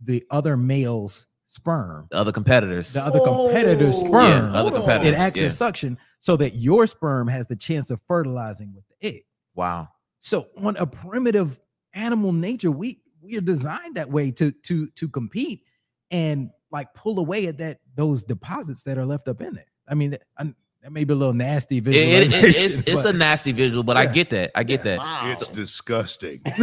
the 0.00 0.24
other 0.30 0.56
male's 0.56 1.26
sperm, 1.46 2.06
The 2.10 2.18
other 2.18 2.32
competitors. 2.32 2.92
the 2.92 3.02
other 3.04 3.20
competitor's 3.20 3.96
Oh, 3.96 4.06
sperm. 4.06 4.12
yeah, 4.52 4.58
other 4.60 4.70
competitors. 4.70 5.14
it 5.14 5.18
acts 5.18 5.40
yeah. 5.40 5.46
as 5.46 5.56
suction 5.56 5.98
so 6.18 6.36
that 6.36 6.54
your 6.56 6.86
sperm 6.86 7.26
has 7.28 7.46
the 7.46 7.56
chance 7.56 7.90
of 7.90 8.00
fertilizing 8.06 8.72
with 8.74 8.84
the 8.88 9.06
egg. 9.08 9.24
Wow. 9.54 9.88
So 10.20 10.46
on 10.58 10.76
a 10.76 10.86
primitive 10.86 11.58
animal 11.92 12.32
nature, 12.32 12.70
we 12.70 13.00
we 13.20 13.36
are 13.36 13.40
designed 13.42 13.96
that 13.96 14.10
way 14.10 14.30
to 14.32 14.52
to 14.52 14.86
to 14.90 15.08
compete 15.08 15.64
and 16.10 16.50
like 16.72 16.92
pull 16.94 17.18
away 17.18 17.46
at 17.46 17.58
that 17.58 17.78
those 17.94 18.22
deposits 18.24 18.82
that 18.84 18.96
are 18.98 19.04
left 19.06 19.28
up 19.28 19.40
in 19.42 19.54
there. 19.54 19.66
I 19.88 19.94
mean, 19.94 20.16
I, 20.38 20.52
that 20.82 20.92
may 20.92 21.04
be 21.04 21.12
a 21.12 21.16
little 21.16 21.34
nasty 21.34 21.78
It- 21.78 21.86
it- 21.88 21.94
it- 21.94 22.28
visualization. 22.28 22.64
it's 22.64 22.78
it's 22.94 23.04
a 23.04 23.12
nasty 23.12 23.52
visual, 23.52 23.82
but 23.82 23.96
I 23.96 24.06
get 24.06 24.30
that. 24.30 24.50
I 24.54 24.62
get 24.62 24.82
that. 24.84 25.00
It's 25.38 25.48
disgusting. 25.48 26.40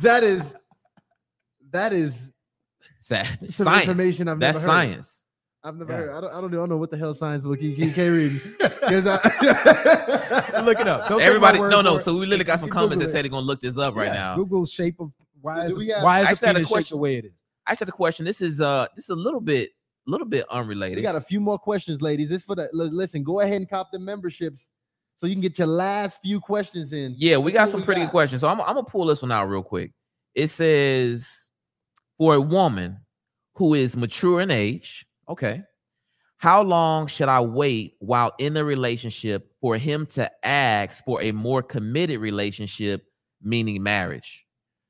that 0.00 0.20
is 0.22 0.54
that 1.70 1.92
is 1.92 2.32
Sa- 3.00 3.22
Some 3.24 3.48
science. 3.66 3.88
information 3.88 4.28
I've 4.28 4.38
That's 4.40 4.60
never 4.60 4.72
heard. 4.72 4.76
science. 4.88 5.20
I've 5.62 5.76
never 5.76 5.92
Yeah. 5.92 5.98
heard. 5.98 6.10
I 6.10 6.20
don't, 6.20 6.32
I 6.34 6.40
don't 6.40 6.50
know. 6.50 6.58
I 6.58 6.60
don't 6.62 6.68
know 6.70 6.76
what 6.78 6.90
the 6.90 6.96
hell 6.96 7.12
science 7.14 7.42
book 7.42 7.58
he, 7.60 7.72
he 7.72 7.90
can't 7.92 8.12
read. 8.12 8.40
'Cause 8.82 9.06
I, 9.06 10.60
Look 10.64 10.78
it 10.80 10.86
up. 10.88 11.08
Don't 11.08 11.20
Everybody, 11.20 11.58
word 11.58 11.70
no, 11.70 11.80
no. 11.82 11.98
So 11.98 12.14
we 12.14 12.20
literally 12.26 12.44
got 12.44 12.60
some 12.60 12.68
You 12.68 12.72
comments 12.72 12.94
Google 12.94 13.06
that 13.06 13.10
it. 13.10 13.12
say 13.12 13.22
they're 13.22 13.30
gonna 13.30 13.44
look 13.46 13.60
this 13.60 13.76
up 13.76 13.94
right 13.96 14.06
Yeah, 14.08 14.14
now. 14.14 14.36
Google 14.36 14.64
shape 14.66 15.00
of 15.00 15.10
why 15.42 15.66
is 15.66 15.76
we 15.78 15.88
have- 15.88 16.02
why 16.02 16.20
is 16.20 16.26
I 16.28 16.34
the 16.34 16.46
actually 16.46 16.54
penis 16.54 16.68
shaped 16.70 16.88
the 16.90 16.96
way 16.96 17.16
it 17.16 17.24
is? 17.26 17.43
I 17.66 17.72
actually 17.72 17.86
had 17.86 17.88
a 17.90 17.96
question. 17.96 18.24
This 18.24 18.40
is 18.40 18.60
uh, 18.60 18.86
this 18.94 19.04
is 19.04 19.10
a 19.10 19.16
little 19.16 19.40
bit, 19.40 19.70
a 20.06 20.10
little 20.10 20.26
bit 20.26 20.44
unrelated. 20.50 20.96
we 20.96 21.02
got 21.02 21.16
a 21.16 21.20
few 21.20 21.40
more 21.40 21.58
questions, 21.58 22.02
ladies. 22.02 22.28
This 22.28 22.42
for 22.42 22.54
the 22.54 22.68
listen. 22.72 23.22
Go 23.22 23.40
ahead 23.40 23.56
and 23.56 23.68
cop 23.68 23.90
the 23.92 23.98
memberships 23.98 24.70
so 25.16 25.26
you 25.26 25.34
can 25.34 25.42
get 25.42 25.58
your 25.58 25.68
last 25.68 26.20
few 26.20 26.40
questions 26.40 26.92
in. 26.92 27.14
Yeah, 27.16 27.38
we 27.38 27.52
got 27.52 27.68
some 27.68 27.80
we 27.80 27.86
pretty 27.86 28.02
got. 28.02 28.06
good 28.06 28.12
questions. 28.12 28.40
So 28.40 28.48
I'm, 28.48 28.60
I'm 28.60 28.74
gonna 28.74 28.84
pull 28.84 29.06
this 29.06 29.22
one 29.22 29.32
out 29.32 29.48
real 29.48 29.62
quick. 29.62 29.92
It 30.34 30.48
says, 30.48 31.50
for 32.18 32.34
a 32.34 32.40
woman 32.40 32.98
who 33.54 33.74
is 33.74 33.96
mature 33.96 34.40
in 34.40 34.50
age, 34.50 35.06
okay, 35.28 35.62
how 36.36 36.62
long 36.62 37.06
should 37.06 37.28
I 37.28 37.40
wait 37.40 37.94
while 38.00 38.32
in 38.38 38.56
a 38.56 38.64
relationship 38.64 39.52
for 39.60 39.78
him 39.78 40.04
to 40.06 40.30
ask 40.44 41.04
for 41.04 41.22
a 41.22 41.32
more 41.32 41.62
committed 41.62 42.20
relationship, 42.20 43.04
meaning 43.40 43.82
marriage? 43.82 44.43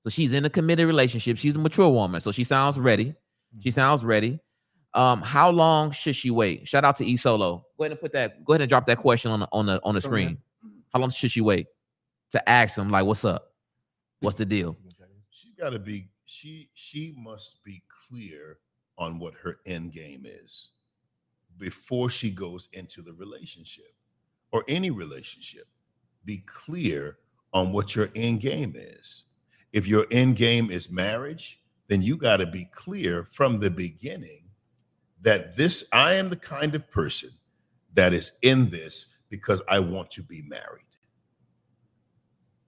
So 0.04 0.10
she's 0.10 0.34
in 0.34 0.44
a 0.44 0.50
committed 0.50 0.86
relationship. 0.86 1.38
She's 1.38 1.56
a 1.56 1.58
mature 1.58 1.88
woman, 1.88 2.20
so 2.20 2.30
she 2.30 2.44
sounds 2.44 2.78
ready. 2.78 3.14
She 3.60 3.70
sounds 3.70 4.04
ready. 4.04 4.38
Um, 4.92 5.22
how 5.22 5.50
long 5.50 5.90
should 5.90 6.14
she 6.14 6.30
wait? 6.30 6.68
Shout 6.68 6.84
out 6.84 6.96
to 6.96 7.06
E 7.06 7.16
Solo. 7.16 7.66
Go 7.78 7.84
ahead 7.84 7.92
and 7.92 8.00
put 8.00 8.12
that. 8.12 8.44
Go 8.44 8.52
ahead 8.52 8.60
and 8.60 8.68
drop 8.68 8.86
that 8.86 8.98
question 8.98 9.30
on 9.30 9.40
the 9.40 9.48
on 9.50 9.66
the 9.66 9.80
on 9.82 9.94
the 9.94 10.00
screen. 10.00 10.38
How 10.92 11.00
long 11.00 11.10
should 11.10 11.30
she 11.30 11.40
wait 11.40 11.66
to 12.30 12.48
ask 12.48 12.78
him 12.78 12.90
like, 12.90 13.04
"What's 13.06 13.24
up? 13.24 13.52
What's 14.20 14.36
the 14.36 14.44
deal?" 14.44 14.76
She 15.30 15.52
got 15.58 15.70
to 15.70 15.78
be. 15.78 16.08
She 16.26 16.68
she 16.74 17.14
must 17.16 17.64
be 17.64 17.82
clear 18.08 18.58
on 18.98 19.18
what 19.18 19.34
her 19.34 19.56
end 19.66 19.92
game 19.92 20.26
is 20.26 20.70
before 21.58 22.10
she 22.10 22.30
goes 22.30 22.68
into 22.72 23.02
the 23.02 23.12
relationship 23.14 23.94
or 24.52 24.64
any 24.68 24.90
relationship. 24.90 25.66
Be 26.24 26.44
clear 26.46 27.18
on 27.52 27.72
what 27.72 27.96
your 27.96 28.10
end 28.14 28.40
game 28.40 28.74
is. 28.76 29.24
If 29.74 29.88
your 29.88 30.06
end 30.12 30.36
game 30.36 30.70
is 30.70 30.88
marriage, 30.88 31.60
then 31.88 32.00
you 32.00 32.16
got 32.16 32.36
to 32.36 32.46
be 32.46 32.66
clear 32.66 33.28
from 33.32 33.58
the 33.58 33.70
beginning 33.70 34.44
that 35.20 35.56
this 35.56 35.84
I 35.92 36.14
am 36.14 36.30
the 36.30 36.36
kind 36.36 36.76
of 36.76 36.88
person 36.92 37.30
that 37.94 38.14
is 38.14 38.32
in 38.42 38.70
this 38.70 39.06
because 39.30 39.60
I 39.68 39.80
want 39.80 40.12
to 40.12 40.22
be 40.22 40.42
married. 40.42 40.86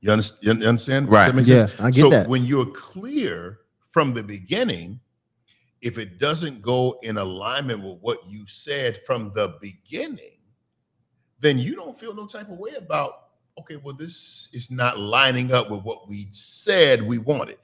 You 0.01 0.11
understand? 0.11 0.61
You 0.61 0.69
understand? 0.69 1.09
Right. 1.09 1.33
that 1.33 1.47
Yeah, 1.47 1.67
sense? 1.67 1.81
I 1.81 1.91
get 1.93 2.01
so 2.01 2.11
that. 2.11 2.29
when 2.29 2.45
you're 2.45 2.67
clear 2.67 3.61
from 3.87 4.13
the 4.13 4.25
beginning, 4.25 4.99
if 5.83 5.99
it 5.99 6.19
doesn't 6.19 6.61
go 6.61 6.99
in 7.05 7.19
alignment 7.19 7.85
with 7.85 7.99
what 8.01 8.19
you 8.27 8.49
said 8.49 8.99
from 9.05 9.31
the 9.33 9.57
beginning, 9.61 10.41
then 11.39 11.61
you 11.61 11.77
don't 11.77 11.97
feel 11.97 12.15
no 12.15 12.27
type 12.27 12.51
of 12.51 12.59
way 12.59 12.75
about, 12.77 13.26
okay, 13.61 13.77
well, 13.77 13.95
this 13.95 14.49
is 14.53 14.71
not 14.71 14.99
lining 14.99 15.53
up 15.53 15.71
with 15.71 15.83
what 15.83 16.09
we 16.09 16.29
said 16.31 17.03
we 17.03 17.19
wanted. 17.19 17.59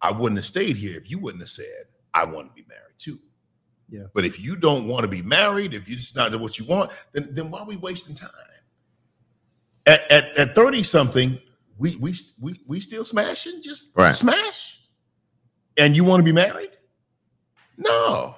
I 0.00 0.12
wouldn't 0.12 0.38
have 0.38 0.46
stayed 0.46 0.76
here 0.76 0.96
if 0.96 1.10
you 1.10 1.18
wouldn't 1.18 1.42
have 1.42 1.48
said, 1.50 1.84
I 2.12 2.24
want 2.24 2.48
to 2.48 2.54
be 2.54 2.66
married 2.68 2.94
too. 2.98 3.18
Yeah. 3.88 4.04
But 4.14 4.24
if 4.24 4.40
you 4.40 4.56
don't 4.56 4.86
want 4.88 5.02
to 5.02 5.08
be 5.08 5.22
married, 5.22 5.74
if 5.74 5.88
you 5.88 5.96
just 5.96 6.16
not 6.16 6.32
do 6.32 6.38
what 6.38 6.58
you 6.58 6.64
want, 6.66 6.90
then 7.12 7.28
then 7.32 7.50
why 7.50 7.60
are 7.60 7.66
we 7.66 7.76
wasting 7.76 8.14
time? 8.14 8.30
At 9.86 10.10
at, 10.10 10.36
at 10.38 10.54
30 10.54 10.82
something, 10.82 11.38
we 11.78 11.96
we 11.96 12.14
we 12.40 12.60
we 12.66 12.80
still 12.80 13.04
smashing, 13.04 13.62
just 13.62 13.92
Right. 13.94 14.14
smash. 14.14 14.80
And 15.76 15.94
you 15.96 16.04
want 16.04 16.20
to 16.20 16.24
be 16.24 16.32
married? 16.32 16.70
No. 17.76 18.36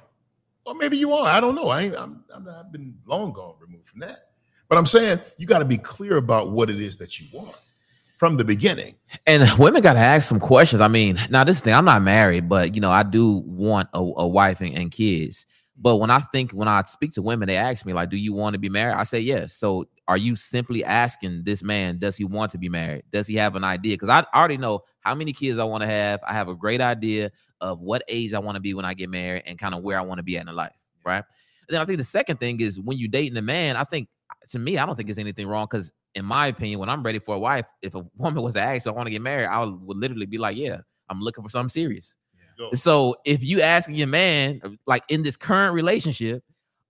Or 0.64 0.74
maybe 0.74 0.96
you 0.96 1.12
are. 1.12 1.26
I 1.26 1.38
don't 1.40 1.54
know. 1.54 1.68
I 1.68 1.82
ain't, 1.82 1.94
I'm, 1.96 2.24
I'm 2.34 2.44
not, 2.44 2.56
I've 2.66 2.72
been 2.72 2.96
long 3.06 3.32
gone 3.32 3.54
removed 3.60 3.88
from 3.88 4.00
that. 4.00 4.25
But 4.68 4.78
I'm 4.78 4.86
saying 4.86 5.20
you 5.38 5.46
got 5.46 5.60
to 5.60 5.64
be 5.64 5.78
clear 5.78 6.16
about 6.16 6.50
what 6.50 6.70
it 6.70 6.80
is 6.80 6.96
that 6.98 7.20
you 7.20 7.26
want 7.32 7.56
from 8.16 8.36
the 8.36 8.44
beginning. 8.44 8.96
And 9.26 9.58
women 9.58 9.82
got 9.82 9.92
to 9.92 9.98
ask 9.98 10.28
some 10.28 10.40
questions. 10.40 10.80
I 10.80 10.88
mean, 10.88 11.18
now 11.30 11.44
this 11.44 11.60
thing, 11.60 11.74
I'm 11.74 11.84
not 11.84 12.02
married, 12.02 12.48
but 12.48 12.74
you 12.74 12.80
know, 12.80 12.90
I 12.90 13.02
do 13.02 13.42
want 13.46 13.88
a, 13.92 13.98
a 13.98 14.26
wife 14.26 14.60
and, 14.60 14.76
and 14.76 14.90
kids. 14.90 15.46
But 15.78 15.96
when 15.96 16.10
I 16.10 16.20
think, 16.20 16.52
when 16.52 16.68
I 16.68 16.82
speak 16.86 17.12
to 17.12 17.22
women, 17.22 17.48
they 17.48 17.56
ask 17.56 17.84
me 17.84 17.92
like, 17.92 18.08
"Do 18.08 18.16
you 18.16 18.32
want 18.32 18.54
to 18.54 18.58
be 18.58 18.70
married?" 18.70 18.94
I 18.94 19.04
say 19.04 19.20
yes. 19.20 19.52
So, 19.52 19.84
are 20.08 20.16
you 20.16 20.34
simply 20.34 20.82
asking 20.82 21.44
this 21.44 21.62
man, 21.62 21.98
does 21.98 22.16
he 22.16 22.24
want 22.24 22.50
to 22.52 22.58
be 22.58 22.70
married? 22.70 23.04
Does 23.12 23.26
he 23.26 23.34
have 23.34 23.56
an 23.56 23.64
idea? 23.64 23.92
Because 23.92 24.08
I 24.08 24.24
already 24.34 24.56
know 24.56 24.84
how 25.00 25.14
many 25.14 25.34
kids 25.34 25.58
I 25.58 25.64
want 25.64 25.82
to 25.82 25.86
have. 25.86 26.20
I 26.26 26.32
have 26.32 26.48
a 26.48 26.54
great 26.54 26.80
idea 26.80 27.30
of 27.60 27.80
what 27.80 28.02
age 28.08 28.32
I 28.32 28.38
want 28.38 28.56
to 28.56 28.60
be 28.60 28.72
when 28.72 28.86
I 28.86 28.94
get 28.94 29.10
married 29.10 29.42
and 29.44 29.58
kind 29.58 29.74
of 29.74 29.82
where 29.82 29.98
I 29.98 30.02
want 30.02 30.18
to 30.18 30.22
be 30.22 30.38
at 30.38 30.48
in 30.48 30.54
life, 30.54 30.72
right? 31.04 31.22
And 31.68 31.74
then 31.74 31.82
I 31.82 31.84
think 31.84 31.98
the 31.98 32.04
second 32.04 32.38
thing 32.38 32.60
is 32.60 32.80
when 32.80 32.96
you're 32.96 33.10
dating 33.10 33.36
a 33.36 33.42
man. 33.42 33.76
I 33.76 33.84
think 33.84 34.08
to 34.48 34.58
me, 34.58 34.78
I 34.78 34.86
don't 34.86 34.96
think 34.96 35.08
there's 35.08 35.18
anything 35.18 35.46
wrong 35.46 35.66
because 35.70 35.90
in 36.14 36.24
my 36.24 36.46
opinion, 36.46 36.78
when 36.80 36.88
I'm 36.88 37.02
ready 37.02 37.18
for 37.18 37.34
a 37.34 37.38
wife, 37.38 37.66
if 37.82 37.94
a 37.94 38.04
woman 38.16 38.42
was 38.42 38.54
to 38.54 38.62
ask, 38.62 38.84
"Do 38.84 38.90
I 38.90 38.92
want 38.94 39.06
to 39.06 39.10
get 39.10 39.22
married?" 39.22 39.46
I 39.46 39.64
would 39.64 39.96
literally 39.96 40.26
be 40.26 40.38
like, 40.38 40.56
"Yeah, 40.56 40.78
I'm 41.08 41.20
looking 41.20 41.44
for 41.44 41.50
something 41.50 41.68
serious." 41.68 42.16
Go. 42.58 42.70
So 42.72 43.16
if 43.26 43.44
you 43.44 43.60
asking 43.60 43.96
your 43.96 44.06
man, 44.08 44.60
uh, 44.64 44.70
like 44.86 45.02
in 45.08 45.22
this 45.22 45.36
current 45.36 45.74
relationship, 45.74 46.42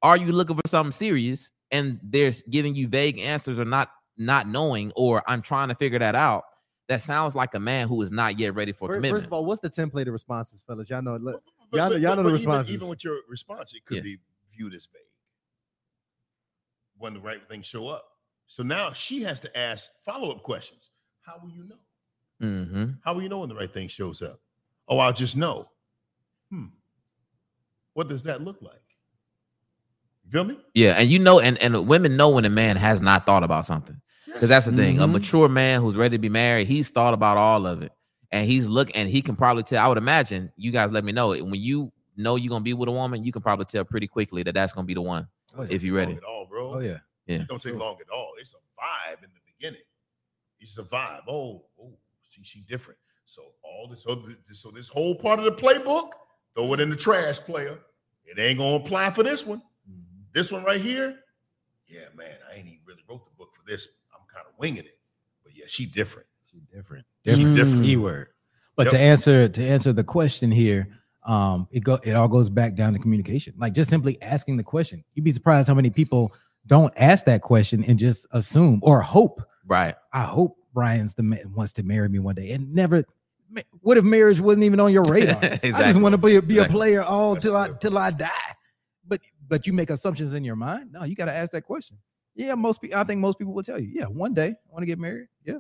are 0.03 0.17
you 0.17 0.31
looking 0.31 0.55
for 0.55 0.63
something 0.69 0.93
serious? 0.93 1.51
And 1.73 1.99
they're 2.05 2.31
giving 2.49 2.77
you 2.77 2.87
vague 2.87 3.19
answers 3.19 3.59
or 3.59 3.65
not 3.65 3.91
not 4.17 4.47
knowing, 4.47 4.93
or 4.95 5.23
I'm 5.27 5.43
trying 5.43 5.69
to 5.69 5.75
figure 5.75 5.99
that 5.99 6.15
out. 6.15 6.45
That 6.89 7.03
sounds 7.03 7.35
like 7.35 7.55
a 7.55 7.59
man 7.61 7.89
who 7.89 8.01
is 8.03 8.13
not 8.13 8.39
yet 8.39 8.55
ready 8.55 8.71
for 8.71 8.87
Fir- 8.89 8.95
commitment. 8.95 9.17
First 9.17 9.27
of 9.27 9.33
all, 9.33 9.45
what's 9.45 9.61
the 9.61 9.69
template 9.69 10.07
of 10.07 10.13
responses, 10.13 10.63
fellas? 10.65 10.89
Y'all 10.89 11.03
know. 11.03 11.17
Look, 11.17 11.43
Y'all 11.73 11.89
know- 11.89 11.95
but- 11.97 12.01
y'all 12.01 12.11
know 12.15 12.23
but 12.23 12.29
the 12.29 12.29
even- 12.29 12.33
responses. 12.35 12.75
Even, 12.77 12.89
with 12.89 13.03
your 13.03 13.19
response, 13.29 13.75
it 13.75 13.85
could 13.85 13.97
Yeah. 13.97 14.03
be 14.03 14.19
viewed 14.57 14.73
as 14.73 14.87
vague 14.87 15.03
when 16.99 17.15
the 17.15 17.21
right 17.21 17.41
things 17.49 17.67
show 17.67 17.89
up. 17.89 18.05
So 18.47 18.63
now 18.63 18.93
she 18.93 19.23
has 19.23 19.41
to 19.41 19.59
ask 19.59 19.91
follow 20.05 20.31
up 20.31 20.43
questions. 20.43 20.91
How 21.23 21.35
will 21.43 21.51
you 21.51 21.65
know? 21.65 21.77
hmm 22.41 22.91
How 23.03 23.15
will 23.15 23.23
you 23.23 23.29
know 23.29 23.41
when 23.41 23.49
the 23.49 23.55
right 23.55 23.73
thing 23.73 23.89
shows 23.89 24.23
up? 24.23 24.41
Oh, 24.89 24.99
I'll 24.99 25.13
just 25.13 25.37
know. 25.37 25.69
Hmm. 26.51 26.67
What 27.95 28.09
does 28.09 28.23
that 28.25 28.43
look 28.43 28.61
like? 28.61 28.81
You 30.25 30.31
feel 30.31 30.45
me? 30.45 30.59
Yeah, 30.75 30.93
and 30.93 31.09
you 31.09 31.19
know, 31.19 31.41
and 31.41 31.59
and 31.59 31.87
women 31.87 32.17
know 32.17 32.29
when 32.31 32.45
a 32.45 32.51
man 32.51 32.77
has 32.77 33.01
not 33.01 33.27
thought 33.27 33.43
about 33.43 33.65
something. 33.65 34.01
Because 34.27 34.51
that's 34.51 34.67
the 34.67 34.73
thing. 34.73 35.01
A 35.01 35.07
Mhm. 35.07 35.13
mature 35.13 35.49
man 35.49 35.81
who's 35.81 35.97
ready 35.97 36.17
to 36.17 36.21
be 36.21 36.29
married, 36.29 36.67
he's 36.67 36.91
thought 36.91 37.15
about 37.15 37.37
all 37.39 37.67
of 37.67 37.81
it. 37.83 37.93
And 38.31 38.47
he's 38.47 38.69
look 38.69 38.91
and 38.95 39.09
he 39.09 39.23
can 39.23 39.35
probably 39.37 39.63
tell. 39.63 39.83
I 39.83 39.89
would 39.89 39.99
imagine 39.99 40.53
you 40.57 40.73
guys 40.73 40.93
let 40.93 41.05
me 41.05 41.13
know 41.13 41.33
it. 41.33 41.43
when 41.43 41.55
you 41.61 41.93
know 42.17 42.37
you're 42.37 42.51
gonna 42.51 42.63
be 42.63 42.75
with 42.75 42.89
a 42.89 42.93
woman, 42.93 43.23
you 43.23 43.33
can 43.33 43.41
probably 43.41 43.65
tell 43.65 43.85
pretty 43.85 44.07
quickly 44.09 44.43
that 44.43 44.53
that's 44.55 44.73
gonna 44.73 44.87
be 44.87 44.95
the 44.95 45.01
one 45.03 45.27
Oh, 45.59 45.63
yeah. 45.63 45.69
if 45.71 45.83
you're 45.83 45.97
ready. 45.97 46.15
At 46.15 46.25
all, 46.25 46.47
bro. 46.47 46.75
Oh 46.75 46.79
yeah. 46.81 46.99
Yeah. 47.27 47.37
It 47.37 47.49
don't 47.49 47.61
take 47.61 47.75
long 47.75 47.97
at 48.01 48.09
all. 48.11 48.33
It's 48.39 48.55
a 48.55 48.57
vibe 48.81 49.23
in 49.25 49.31
the 49.35 49.41
beginning. 49.59 49.83
It's 50.61 50.79
a 50.79 50.85
vibe. 50.85 51.23
Oh, 51.29 51.65
oh, 51.81 51.93
see, 52.23 52.43
she 52.45 52.61
different. 52.63 52.99
So 53.25 53.43
all 53.65 53.89
this, 53.89 54.03
so 54.05 54.15
this, 54.15 54.61
so 54.61 54.71
this 54.71 54.89
whole 54.89 55.15
part 55.15 55.39
of 55.41 55.45
the 55.45 55.53
playbook, 55.53 56.11
throw 56.55 56.73
it 56.75 56.81
in 56.81 56.91
the 56.91 56.97
trash, 56.97 57.39
player. 57.39 57.79
It 58.25 58.39
ain't 58.39 58.59
gonna 58.59 58.77
apply 58.77 59.11
for 59.11 59.23
this 59.23 59.45
one. 59.45 59.59
Mm-hmm. 59.91 60.23
This 60.33 60.53
one 60.53 60.63
right 60.65 60.81
here, 60.81 61.17
yeah, 61.89 62.07
man, 62.17 62.37
I 62.51 62.57
ain't 62.57 62.67
even 62.67 62.79
really 62.87 63.03
wrote 63.09 63.25
the 63.25 63.31
book 63.37 63.55
for 63.55 63.63
this. 63.69 63.89
I'm 64.15 64.21
kind 64.33 64.47
of 64.47 64.53
winging 64.59 64.85
it, 64.85 64.99
but 65.43 65.53
yeah, 65.57 65.65
she 65.69 65.87
different. 65.87 66.29
She 66.51 66.61
different. 66.73 67.05
She 67.25 67.31
Different. 67.33 67.57
different. 67.57 67.85
E 67.85 67.97
word. 67.97 68.29
But 68.77 68.87
Yep. 68.87 68.93
to 68.93 68.99
answer 68.99 69.49
to 69.49 69.67
answer 69.67 69.93
the 69.93 70.05
question 70.05 70.51
here, 70.53 70.89
um, 71.27 71.67
it 71.73 71.81
go 71.81 71.99
it 72.03 72.15
all 72.15 72.29
goes 72.29 72.49
back 72.49 72.75
down 72.75 72.93
to 72.95 72.99
communication. 72.99 73.55
Like 73.59 73.75
just 73.75 73.91
simply 73.91 74.21
asking 74.23 74.57
the 74.57 74.63
question. 74.63 75.05
You'd 75.15 75.25
be 75.25 75.33
surprised 75.33 75.69
how 75.69 75.75
many 75.75 75.91
people 75.91 76.33
don't 76.67 76.93
ask 76.97 77.27
that 77.27 77.43
question 77.43 77.85
and 77.85 77.99
just 77.99 78.27
assume 78.31 78.81
or 78.83 79.01
hope. 79.01 79.43
Right. 79.67 79.95
I 80.13 80.23
hope 80.23 80.57
Brian's 80.73 81.15
the 81.15 81.25
man 81.25 81.53
wants 81.55 81.73
to 81.75 81.83
marry 81.83 82.09
me 82.09 82.21
one 82.21 82.37
day 82.37 82.53
and 82.53 82.73
never. 82.75 83.05
What 83.81 83.97
if 83.97 84.05
marriage 84.05 84.41
wasn't 84.41 84.65
even 84.65 84.81
on 84.81 84.93
your 84.93 85.03
radar? 85.09 85.39
I 85.43 85.59
just 85.59 86.01
want 86.01 86.15
to 86.15 86.19
be 86.19 86.37
a, 86.37 86.43
be 86.43 86.59
a 86.59 86.65
player 86.65 87.03
all 87.03 87.35
That's 87.35 87.47
till 87.47 87.57
I 87.57 87.69
till 87.81 87.99
I 87.99 88.11
die. 88.13 88.31
But 89.07 89.21
but 89.49 89.67
you 89.67 89.73
make 89.73 89.91
assumptions 89.91 90.33
in 90.33 90.45
your 90.45 90.57
mind. 90.57 90.93
No, 90.93 91.05
you 91.05 91.17
got 91.17 91.27
to 91.27 91.35
ask 91.35 91.53
that 91.53 91.63
question. 91.63 91.99
Yeah, 92.35 92.55
most 92.55 92.81
people. 92.81 92.99
I 92.99 93.05
think 93.05 93.21
most 93.21 93.39
people 93.39 93.55
will 93.55 93.63
tell 93.63 93.81
you. 93.81 93.91
Yeah, 93.93 94.07
one 94.07 94.35
day 94.35 94.49
I 94.49 94.73
want 94.73 94.83
to 94.83 94.87
get 94.87 94.99
married. 94.99 95.29
Yeah, 95.45 95.59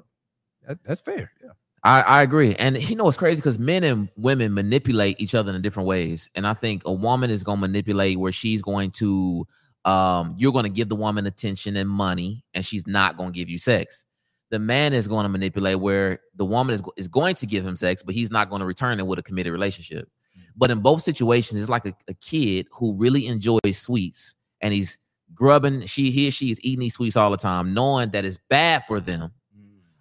that, 0.66 0.82
that's 0.84 1.00
fair. 1.00 1.32
Yeah. 1.42 1.50
I, 1.86 2.00
I 2.00 2.22
agree. 2.22 2.56
And 2.56 2.76
you 2.82 2.96
know 2.96 3.04
what's 3.04 3.16
crazy? 3.16 3.36
Because 3.36 3.60
men 3.60 3.84
and 3.84 4.08
women 4.16 4.52
manipulate 4.52 5.20
each 5.20 5.36
other 5.36 5.54
in 5.54 5.62
different 5.62 5.86
ways. 5.86 6.28
And 6.34 6.44
I 6.44 6.52
think 6.52 6.82
a 6.84 6.92
woman 6.92 7.30
is 7.30 7.44
gonna 7.44 7.60
manipulate 7.60 8.18
where 8.18 8.32
she's 8.32 8.60
going 8.60 8.90
to 8.92 9.46
um 9.84 10.34
you're 10.36 10.52
gonna 10.52 10.68
give 10.68 10.88
the 10.88 10.96
woman 10.96 11.26
attention 11.26 11.76
and 11.76 11.88
money, 11.88 12.44
and 12.54 12.64
she's 12.66 12.86
not 12.88 13.16
gonna 13.16 13.30
give 13.30 13.48
you 13.48 13.58
sex. 13.58 14.04
The 14.50 14.58
man 14.58 14.92
is 14.94 15.08
going 15.08 15.24
to 15.24 15.28
manipulate 15.28 15.80
where 15.80 16.20
the 16.36 16.44
woman 16.44 16.72
is, 16.72 16.80
is 16.96 17.08
going 17.08 17.34
to 17.34 17.46
give 17.46 17.66
him 17.66 17.74
sex, 17.74 18.04
but 18.04 18.14
he's 18.14 18.30
not 18.30 18.48
going 18.48 18.60
to 18.60 18.66
return 18.66 19.00
it 19.00 19.06
with 19.06 19.18
a 19.18 19.22
committed 19.22 19.52
relationship. 19.52 20.08
But 20.56 20.70
in 20.70 20.78
both 20.78 21.02
situations, 21.02 21.60
it's 21.60 21.68
like 21.68 21.84
a, 21.84 21.92
a 22.06 22.14
kid 22.14 22.68
who 22.70 22.94
really 22.94 23.26
enjoys 23.26 23.58
sweets 23.72 24.36
and 24.60 24.72
he's 24.72 24.98
grubbing, 25.34 25.86
she 25.86 26.12
he 26.12 26.28
or 26.28 26.30
she 26.30 26.52
is 26.52 26.60
eating 26.62 26.78
these 26.78 26.94
sweets 26.94 27.16
all 27.16 27.32
the 27.32 27.36
time, 27.36 27.74
knowing 27.74 28.10
that 28.10 28.24
it's 28.24 28.38
bad 28.48 28.84
for 28.86 29.00
them 29.00 29.32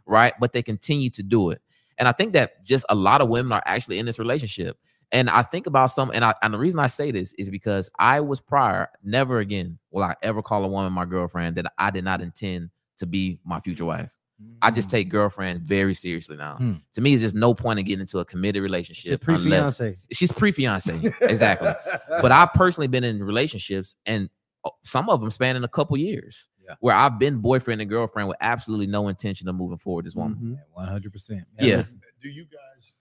right? 0.06 0.34
But 0.40 0.54
they 0.54 0.64
continue 0.64 1.10
to 1.12 1.24
do 1.24 1.50
it. 1.52 1.62
And 1.98 2.08
I 2.08 2.12
think 2.12 2.34
that 2.34 2.64
just 2.64 2.86
a 2.90 2.96
lot 2.96 3.22
of 3.22 3.30
women 3.30 3.52
are 3.52 3.64
actually 3.66 4.00
in 4.00 4.06
this 4.06 4.20
relationship. 4.20 4.78
And 5.12 5.30
I 5.30 5.44
think 5.44 5.68
about 5.68 5.92
some, 5.92 6.12
and 6.14 6.26
I 6.26 6.34
and 6.42 6.54
the 6.54 6.58
reason 6.58 6.80
I 6.80 6.88
say 6.88 7.12
this 7.12 7.32
is 7.34 7.50
because 7.50 7.90
I 8.00 8.22
was 8.22 8.42
prior, 8.42 8.90
never 9.04 9.40
again 9.40 9.78
will 9.92 10.04
I 10.04 10.16
ever 10.24 10.42
call 10.42 10.66
a 10.66 10.68
woman 10.68 10.92
my 10.92 11.06
girlfriend 11.06 11.56
that 11.58 11.72
I 11.78 11.92
did 11.92 12.04
not 12.04 12.22
intend 12.22 12.72
to 12.98 13.06
be 13.06 13.40
my 13.46 13.60
future 13.60 13.86
wife. 13.86 14.12
I 14.62 14.72
just 14.72 14.90
take 14.90 15.08
girlfriend 15.08 15.62
very 15.62 15.94
seriously 15.94 16.36
now. 16.36 16.56
Hmm. 16.56 16.74
To 16.94 17.02
me, 17.02 17.14
it's 17.14 17.22
just 17.24 17.36
no 17.36 17.54
point 17.54 17.80
in 17.80 17.86
getting 17.86 18.02
into 18.02 18.20
a 18.20 18.26
committed 18.26 18.62
relationship 18.62 19.22
She's 19.22 19.26
Pre 19.26 19.36
unless 19.36 19.78
fiance. 19.78 19.98
she's 20.12 20.32
pre-fiance. 20.32 21.14
exactly. 21.22 21.72
But 22.22 22.32
I've 22.32 22.52
personally 22.54 22.88
been 22.88 23.04
in 23.06 23.24
relationships, 23.24 23.96
and 24.06 24.30
uh, 24.66 24.72
some 24.84 25.10
of 25.10 25.22
them 25.22 25.32
spanning 25.32 25.64
a 25.64 25.70
couple 25.70 25.96
years, 25.98 26.50
Yeah. 26.68 26.76
where 26.80 26.96
I've 26.96 27.20
been 27.20 27.38
boyfriend 27.40 27.82
and 27.82 27.90
girlfriend 27.90 28.28
with 28.28 28.38
absolutely 28.42 28.88
no 28.88 29.08
intention 29.08 29.48
of 29.48 29.56
moving 29.56 29.78
forward. 29.78 30.06
This 30.06 30.16
woman. 30.16 30.38
Mhm. 30.38 30.58
One 30.74 30.88
hundred 30.88 31.14
percent. 31.14 31.44
Yes. 31.60 31.96
do 32.22 32.30
you 32.30 32.46
guys 32.46 32.94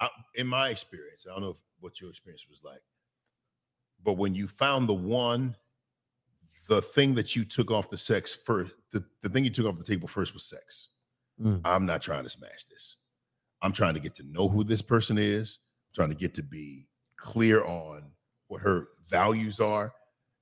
I, 0.00 0.08
in 0.34 0.46
my 0.46 0.68
experience 0.70 1.26
i 1.28 1.32
don't 1.32 1.42
know 1.42 1.50
if, 1.50 1.56
what 1.80 2.00
your 2.00 2.10
experience 2.10 2.46
was 2.48 2.60
like 2.64 2.80
but 4.04 4.14
when 4.14 4.34
you 4.34 4.46
found 4.46 4.88
the 4.88 4.94
one 4.94 5.56
the 6.68 6.82
thing 6.82 7.14
that 7.14 7.34
you 7.36 7.44
took 7.44 7.70
off 7.70 7.88
the 7.90 7.96
sex 7.98 8.34
first 8.34 8.76
the, 8.92 9.04
the 9.22 9.28
thing 9.28 9.44
you 9.44 9.50
took 9.50 9.66
off 9.66 9.78
the 9.78 9.84
table 9.84 10.08
first 10.08 10.34
was 10.34 10.44
sex 10.44 10.88
Mm. 11.42 11.60
i'm 11.66 11.84
not 11.84 12.00
trying 12.00 12.24
to 12.24 12.30
smash 12.30 12.64
this 12.70 12.96
i'm 13.60 13.72
trying 13.72 13.92
to 13.92 14.00
get 14.00 14.14
to 14.16 14.22
know 14.22 14.48
who 14.48 14.64
this 14.64 14.80
person 14.80 15.18
is 15.18 15.58
I'm 15.90 15.94
trying 15.94 16.08
to 16.08 16.14
get 16.16 16.34
to 16.36 16.42
be 16.42 16.88
clear 17.18 17.62
on 17.62 18.10
what 18.48 18.62
her 18.62 18.88
values 19.08 19.60
are 19.60 19.92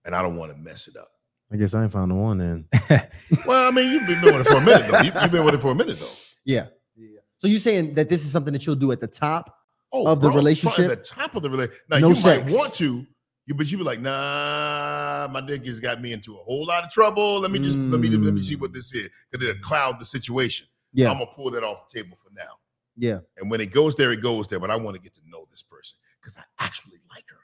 and 0.05 0.15
i 0.15 0.23
don't 0.23 0.36
want 0.36 0.53
to 0.53 0.59
mess 0.59 0.86
it 0.86 0.97
up 0.97 1.09
I 1.55 1.56
guess 1.56 1.72
I 1.72 1.85
ain't 1.85 1.93
found 1.93 2.10
the 2.10 2.16
one 2.16 2.36
then. 2.39 2.66
well 3.47 3.68
i 3.68 3.70
mean 3.70 3.90
you've 3.93 4.06
been 4.09 4.20
with 4.22 4.44
it 4.44 4.51
for 4.51 4.56
a 4.56 4.60
minute 4.60 4.90
though 4.90 5.01
you, 5.02 5.12
have 5.12 5.31
been 5.31 5.44
with 5.44 5.55
it 5.55 5.60
for 5.60 5.70
a 5.70 5.74
minute 5.74 6.01
though 6.01 6.10
Yeah. 6.44 6.66
yeah. 6.97 7.20
So 7.39 7.47
you're 7.47 7.60
saying 7.60 7.94
that 7.94 8.09
this 8.09 8.24
is 8.24 8.32
something 8.32 8.52
that 8.52 8.66
you'll 8.66 8.74
do 8.76 8.90
at 8.93 9.01
the 9.01 9.06
top? 9.06 9.55
oh, 9.93 10.06
of 10.09 10.20
the 10.20 10.26
bro, 10.28 10.36
relationship? 10.36 10.90
at 10.90 10.98
the 10.98 11.05
top 11.05 11.36
of 11.36 11.43
the 11.44 11.51
relationship. 11.51 11.82
Now 11.89 11.98
No 11.98 12.09
you 12.09 12.14
sex. 12.16 12.52
might 12.52 12.59
want 12.59 12.74
to, 12.74 13.06
you 13.47 13.55
but 13.55 13.70
you 13.70 13.78
be 13.78 13.85
like, 13.85 14.01
nah, 14.01 15.28
my 15.31 15.40
dick 15.40 15.64
has 15.66 15.78
got 15.78 16.01
me 16.02 16.12
into 16.12 16.35
a 16.35 16.43
whole 16.43 16.66
lot 16.66 16.82
of 16.82 16.90
trouble. 16.90 17.39
Let 17.40 17.51
me 17.52 17.60
just 17.60 17.78
let 17.78 18.01
me 18.01 18.09
let 18.09 18.35
me 18.35 18.40
see 18.40 18.56
what 18.56 18.72
this 18.72 18.93
is 18.93 19.09
because 19.31 19.47
it'll 19.48 19.62
cloud 19.62 20.01
the 20.01 20.05
situation. 20.05 20.66
Yeah. 20.93 21.10
I'm 21.10 21.18
gonna 21.18 21.31
pull 21.32 21.51
that 21.52 21.62
off 21.62 21.89
the 21.89 22.02
table 22.02 22.16
for 22.22 22.31
now. 22.35 22.55
yeah. 22.97 23.18
And 23.39 23.48
when 23.51 23.60
it 23.60 23.72
goes 23.72 23.94
there, 23.94 24.10
it 24.12 24.20
goes 24.22 24.48
there. 24.48 24.59
But 24.59 24.70
I 24.72 24.76
want 24.76 24.97
to 24.97 25.02
get 25.02 25.14
to 25.14 25.20
know 25.28 25.47
this 25.51 25.62
person 25.62 25.97
because 26.20 26.36
I 26.36 26.43
actually 26.64 26.98
like 27.14 27.24
her. 27.28 27.36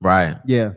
Right. 0.00 0.36
Yeah. 0.46 0.72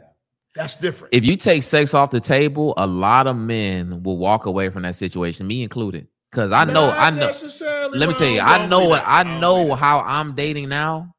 That's 0.56 0.76
different. 0.76 1.14
If 1.14 1.26
you 1.26 1.36
take 1.36 1.64
sex 1.64 1.94
off 1.94 2.12
the 2.12 2.20
table, 2.20 2.74
a 2.78 2.86
lot 2.86 3.28
of 3.28 3.36
men 3.36 4.04
will 4.04 4.18
walk 4.18 4.46
away 4.46 4.70
from 4.70 4.84
that 4.84 4.96
situation, 4.96 5.48
me 5.48 5.64
included. 5.64 6.08
Because 6.30 6.52
I 6.52 6.66
know, 6.66 6.88
Not 6.88 6.98
I 6.98 7.10
know. 7.12 7.28
necessarily, 7.28 8.00
Let 8.00 8.10
me 8.10 8.16
tell 8.16 8.28
you, 8.28 8.40
I 8.40 8.66
know 8.68 8.80
believe 8.80 8.90
what. 8.90 9.04
I 9.06 9.40
know 9.40 9.64
believe 9.66 9.78
how 9.80 10.00
I'm 10.02 10.34
dating 10.36 10.70
now. 10.70 11.14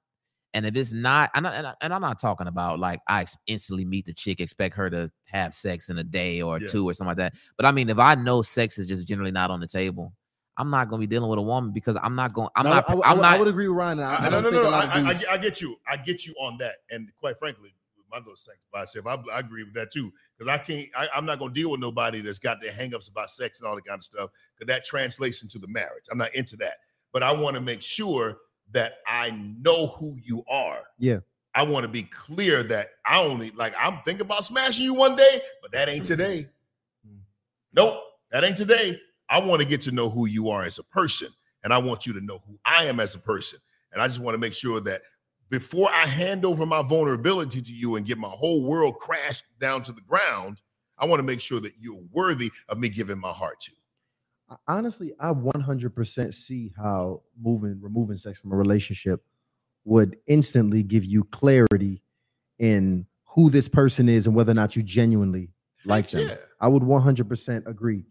And 0.54 0.64
if 0.66 0.76
it's 0.76 0.92
not, 0.92 1.30
and, 1.34 1.46
I, 1.48 1.52
and, 1.52 1.66
I, 1.66 1.74
and 1.80 1.92
I'm 1.94 2.00
not 2.00 2.20
talking 2.20 2.46
about 2.46 2.78
like 2.78 3.00
I 3.08 3.24
instantly 3.48 3.84
meet 3.84 4.06
the 4.06 4.12
chick, 4.14 4.40
expect 4.40 4.76
her 4.76 4.88
to 4.90 5.10
have 5.24 5.52
sex 5.54 5.88
in 5.88 5.98
a 5.98 6.04
day 6.04 6.42
or 6.42 6.60
Yeah. 6.60 6.68
two 6.68 6.88
or 6.88 6.94
something 6.94 7.08
like 7.08 7.16
that. 7.18 7.34
But 7.56 7.66
I 7.66 7.72
mean, 7.72 7.90
if 7.90 7.98
I 7.98 8.14
know 8.14 8.42
sex 8.42 8.78
is 8.78 8.86
just 8.86 9.06
generally 9.08 9.32
not 9.32 9.50
on 9.50 9.58
the 9.60 9.66
table, 9.66 10.12
I'm 10.56 10.70
not 10.70 10.88
gonna 10.88 11.00
be 11.00 11.08
dealing 11.08 11.28
with 11.28 11.40
a 11.40 11.42
woman 11.42 11.72
because 11.72 11.96
I'm 12.00 12.14
not 12.14 12.32
going. 12.32 12.48
I'm 12.54 12.64
No, 12.64 12.70
not. 12.70 12.88
I, 12.88 12.92
I, 12.94 13.10
I'm 13.12 13.18
I 13.18 13.22
not. 13.22 13.38
would 13.40 13.48
agree 13.48 13.66
with 13.66 13.76
Ryan. 13.76 13.98
I, 13.98 14.14
I 14.14 14.26
I, 14.26 14.28
no, 14.30 14.40
no, 14.40 14.50
no, 14.50 14.60
a 14.60 14.62
no. 14.64 14.70
lot 14.70 14.84
of 14.84 14.90
I, 15.06 15.10
I, 15.10 15.32
I 15.34 15.38
get 15.38 15.60
you. 15.60 15.76
I 15.88 15.96
get 15.96 16.24
you 16.24 16.34
on 16.40 16.56
that. 16.58 16.76
And 16.90 17.08
quite 17.18 17.36
frankly, 17.36 17.70
with 17.70 17.72
my 18.14 18.20
little 18.20 18.36
sanctified 18.36 18.88
self, 18.88 19.06
I, 19.06 19.36
I 19.36 19.40
agree 19.40 19.64
with 19.64 19.74
that 19.74 19.92
too. 19.92 20.12
Because 20.36 20.52
I 20.52 20.58
can't, 20.58 20.88
I, 20.96 21.08
I'm 21.14 21.26
not 21.26 21.38
going 21.38 21.52
to 21.52 21.60
deal 21.60 21.70
with 21.70 21.80
nobody 21.80 22.20
that's 22.20 22.38
got 22.38 22.60
their 22.60 22.70
hangups 22.70 23.10
about 23.10 23.30
sex 23.30 23.60
and 23.60 23.68
all 23.68 23.74
that 23.74 23.84
kind 23.84 23.98
of 23.98 24.04
stuff. 24.04 24.30
Because 24.54 24.72
that 24.72 24.84
translates 24.84 25.42
into 25.42 25.58
the 25.58 25.68
marriage. 25.68 26.04
I'm 26.10 26.18
not 26.18 26.34
into 26.34 26.56
that. 26.58 26.74
But 27.12 27.22
I 27.22 27.32
want 27.32 27.54
to 27.56 27.60
make 27.60 27.82
sure 27.82 28.38
that 28.72 28.94
I 29.06 29.30
know 29.30 29.88
who 29.88 30.16
you 30.22 30.44
are. 30.48 30.80
Yeah. 30.98 31.18
I 31.54 31.62
want 31.62 31.84
to 31.84 31.88
be 31.88 32.02
clear 32.04 32.62
that 32.64 32.90
I 33.06 33.20
only 33.20 33.52
like 33.52 33.74
I'm 33.78 34.00
thinking 34.04 34.22
about 34.22 34.44
smashing 34.44 34.84
you 34.84 34.94
one 34.94 35.14
day, 35.14 35.40
but 35.62 35.70
that 35.72 35.88
ain't 35.88 36.04
today. 36.04 36.48
Mm. 37.06 37.18
Nope, 37.72 38.00
that 38.32 38.42
ain't 38.42 38.56
today. 38.56 39.00
I 39.28 39.38
want 39.38 39.62
to 39.62 39.68
get 39.68 39.80
to 39.82 39.92
know 39.92 40.10
who 40.10 40.26
you 40.26 40.50
are 40.50 40.64
as 40.64 40.80
a 40.80 40.82
person, 40.82 41.28
and 41.62 41.72
I 41.72 41.78
want 41.78 42.06
you 42.06 42.12
to 42.14 42.20
know 42.20 42.42
who 42.44 42.58
I 42.64 42.86
am 42.86 42.98
as 42.98 43.14
a 43.14 43.20
person. 43.20 43.60
And 43.92 44.02
I 44.02 44.08
just 44.08 44.18
want 44.18 44.34
to 44.34 44.38
make 44.38 44.52
sure 44.52 44.80
that 44.80 45.02
before 45.54 45.88
I 45.92 46.04
hand 46.04 46.44
over 46.44 46.66
my 46.66 46.82
vulnerability 46.82 47.62
to 47.62 47.70
you 47.70 47.94
and 47.94 48.04
get 48.04 48.18
my 48.18 48.28
whole 48.28 48.64
world 48.64 48.96
crashed 48.98 49.44
down 49.60 49.84
to 49.84 49.92
the 49.92 50.00
ground, 50.00 50.60
I 50.98 51.06
want 51.06 51.20
to 51.20 51.22
make 51.22 51.40
sure 51.40 51.60
that 51.60 51.74
you're 51.78 52.02
worthy 52.10 52.50
of 52.68 52.78
me 52.78 52.88
giving 52.88 53.20
my 53.20 53.30
heart 53.30 53.60
to. 53.60 53.72
honestly, 54.66 55.12
I 55.20 55.30
100% 55.30 56.34
see 56.34 56.72
how 56.76 57.22
moving, 57.40 57.78
removing 57.80 58.16
sex 58.16 58.36
from 58.40 58.50
a 58.50 58.56
relationship 58.56 59.22
would 59.84 60.16
instantly 60.26 60.82
give 60.82 61.04
you 61.04 61.22
clarity 61.22 62.02
in 62.58 63.06
who 63.24 63.48
this 63.48 63.68
person 63.68 64.08
is 64.08 64.26
and 64.26 64.34
whether 64.34 64.50
or 64.50 64.56
not 64.56 64.74
you 64.74 64.82
genuinely 64.82 65.50
like 65.84 66.10
them. 66.10 66.30
Yeah. 66.30 66.36
I 66.60 66.66
would 66.66 66.82
100% 66.82 67.66
agree. 67.68 68.06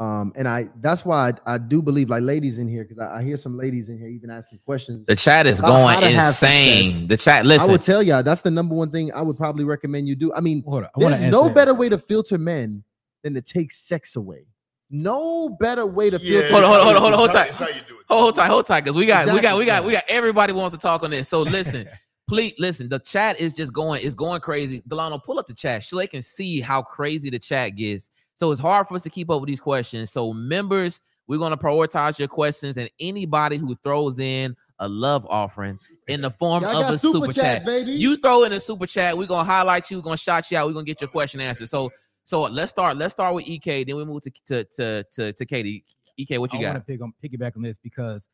Um, 0.00 0.32
and 0.34 0.48
I 0.48 0.66
that's 0.80 1.04
why 1.04 1.28
I, 1.46 1.54
I 1.54 1.58
do 1.58 1.82
believe 1.82 2.08
like 2.08 2.22
ladies 2.22 2.56
in 2.56 2.66
here 2.66 2.84
because 2.84 2.98
I, 2.98 3.18
I 3.18 3.22
hear 3.22 3.36
some 3.36 3.58
ladies 3.58 3.90
in 3.90 3.98
here 3.98 4.08
even 4.08 4.30
asking 4.30 4.60
questions. 4.64 5.06
the 5.06 5.14
chat 5.14 5.46
is 5.46 5.60
going 5.60 5.94
how 5.94 6.00
to 6.00 6.08
have 6.10 6.30
insane. 6.30 7.06
The 7.06 7.18
chat. 7.18 7.44
Listen, 7.44 7.68
I 7.68 7.70
would 7.72 7.82
tell 7.82 8.02
y'all 8.02 8.22
that's 8.22 8.40
the 8.40 8.50
number 8.50 8.74
one 8.74 8.90
thing 8.90 9.12
I 9.12 9.20
would 9.20 9.36
probably 9.36 9.64
recommend 9.64 10.08
you 10.08 10.16
do. 10.16 10.32
I 10.32 10.40
mean, 10.40 10.62
Hold 10.66 10.84
on. 10.84 10.88
I 10.96 11.00
there's 11.00 11.12
answer 11.20 11.30
no 11.30 11.44
that. 11.48 11.54
better 11.54 11.74
way 11.74 11.90
to 11.90 11.98
filter 11.98 12.38
men 12.38 12.82
than 13.22 13.34
to 13.34 13.42
take 13.42 13.72
sex 13.72 14.16
away. 14.16 14.46
No 14.88 15.50
better 15.50 15.84
way 15.84 16.08
to 16.08 16.18
Yeah, 16.18 16.40
filter. 16.48 16.66
Hold 16.66 16.80
on, 16.80 16.82
hold 16.82 16.96
on, 16.96 17.02
hold 17.02 17.12
on, 17.12 17.18
hold 17.18 17.28
it's 17.28 17.36
how- 17.36 17.42
tight. 17.42 17.48
it's 17.50 17.58
how 17.58 17.68
you 17.68 17.74
do 17.86 17.98
it. 18.00 18.06
hold, 18.08 18.20
hold 18.22 18.34
tight, 18.36 18.48
hold 18.48 18.64
tight, 18.66 18.80
because 18.84 18.96
we 18.96 19.04
got, 19.04 19.26
we 19.32 19.40
got, 19.42 19.58
we 19.58 19.66
got, 19.66 19.84
we 19.84 19.92
got, 19.92 20.04
everybody 20.08 20.54
wants 20.54 20.74
to 20.74 20.80
talk 20.80 21.02
on 21.02 21.10
this. 21.10 21.28
So 21.28 21.42
listen, 21.42 21.86
please 22.26 22.54
listen. 22.58 22.88
The 22.88 22.98
chat 23.00 23.38
is 23.38 23.54
just 23.54 23.74
going, 23.74 24.00
it's 24.02 24.14
going 24.14 24.40
crazy. 24.40 24.82
Delano, 24.88 25.18
pull 25.18 25.38
up 25.38 25.46
the 25.46 25.54
chat 25.54 25.84
so 25.84 25.96
they 25.96 26.06
can 26.06 26.22
see 26.22 26.60
how 26.62 26.80
crazy 26.80 27.28
the 27.28 27.38
chat 27.38 27.76
gets. 27.76 28.08
So 28.40 28.50
it's 28.52 28.60
hard 28.60 28.88
for 28.88 28.94
us 28.94 29.02
to 29.02 29.10
keep 29.10 29.28
up 29.28 29.42
with 29.42 29.48
these 29.48 29.60
questions. 29.60 30.10
So 30.10 30.32
members, 30.32 31.02
we're 31.26 31.38
going 31.38 31.50
to 31.50 31.58
prioritize 31.58 32.18
your 32.18 32.26
questions, 32.26 32.78
and 32.78 32.88
anybody 32.98 33.58
who 33.58 33.76
throws 33.82 34.18
in 34.18 34.56
a 34.78 34.88
love 34.88 35.26
offering 35.28 35.78
in 36.08 36.22
the 36.22 36.30
form 36.30 36.62
Y'all 36.62 36.84
of 36.84 36.94
a 36.94 36.96
super, 36.96 37.26
super, 37.26 37.32
chats, 37.34 37.58
chat. 37.58 37.66
baby. 37.66 37.92
You 37.92 38.16
throw 38.16 38.44
in 38.44 38.54
a 38.54 38.58
super 38.58 38.86
chat, 38.86 39.18
we're 39.18 39.26
gonna 39.26 39.44
highlight 39.44 39.90
you, 39.90 39.98
we're 39.98 40.04
gonna 40.04 40.16
shout 40.16 40.50
you 40.50 40.56
out, 40.56 40.66
we're 40.66 40.72
gonna 40.72 40.86
get 40.86 41.02
your 41.02 41.08
question 41.08 41.38
answered. 41.42 41.68
So 41.68 41.92
so 42.24 42.44
let's 42.44 42.70
start. 42.70 42.96
Let's 42.96 43.12
start 43.12 43.34
with 43.34 43.46
EK, 43.46 43.84
then 43.84 43.96
we 43.96 44.06
move 44.06 44.22
to 44.22 44.30
to 44.46 44.64
to 44.64 45.04
to, 45.12 45.32
to 45.34 45.46
KD. 45.46 45.82
EK, 46.16 46.38
what 46.38 46.50
you 46.54 46.60
I 46.60 46.62
got? 46.62 46.68
I 46.68 46.72
want 46.72 46.86
to 46.86 46.92
pick 46.92 47.02
on 47.02 47.12
piggyback 47.22 47.56
on 47.56 47.62
this 47.62 47.76
because 47.76 48.30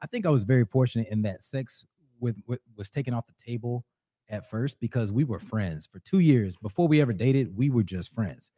I 0.00 0.06
think 0.06 0.24
I 0.24 0.30
was 0.30 0.44
very 0.44 0.64
fortunate 0.64 1.08
in 1.10 1.20
that 1.22 1.42
sex 1.42 1.84
with, 2.18 2.36
with 2.46 2.60
was 2.76 2.88
taken 2.88 3.12
off 3.12 3.26
the 3.26 3.34
table 3.34 3.84
at 4.30 4.48
first 4.48 4.80
because 4.80 5.12
we 5.12 5.24
were 5.24 5.38
friends 5.38 5.86
for 5.86 5.98
two 5.98 6.20
years 6.20 6.56
before 6.56 6.88
we 6.88 7.02
ever 7.02 7.12
dated. 7.12 7.54
We 7.54 7.68
were 7.68 7.82
just 7.82 8.14
friends. 8.14 8.50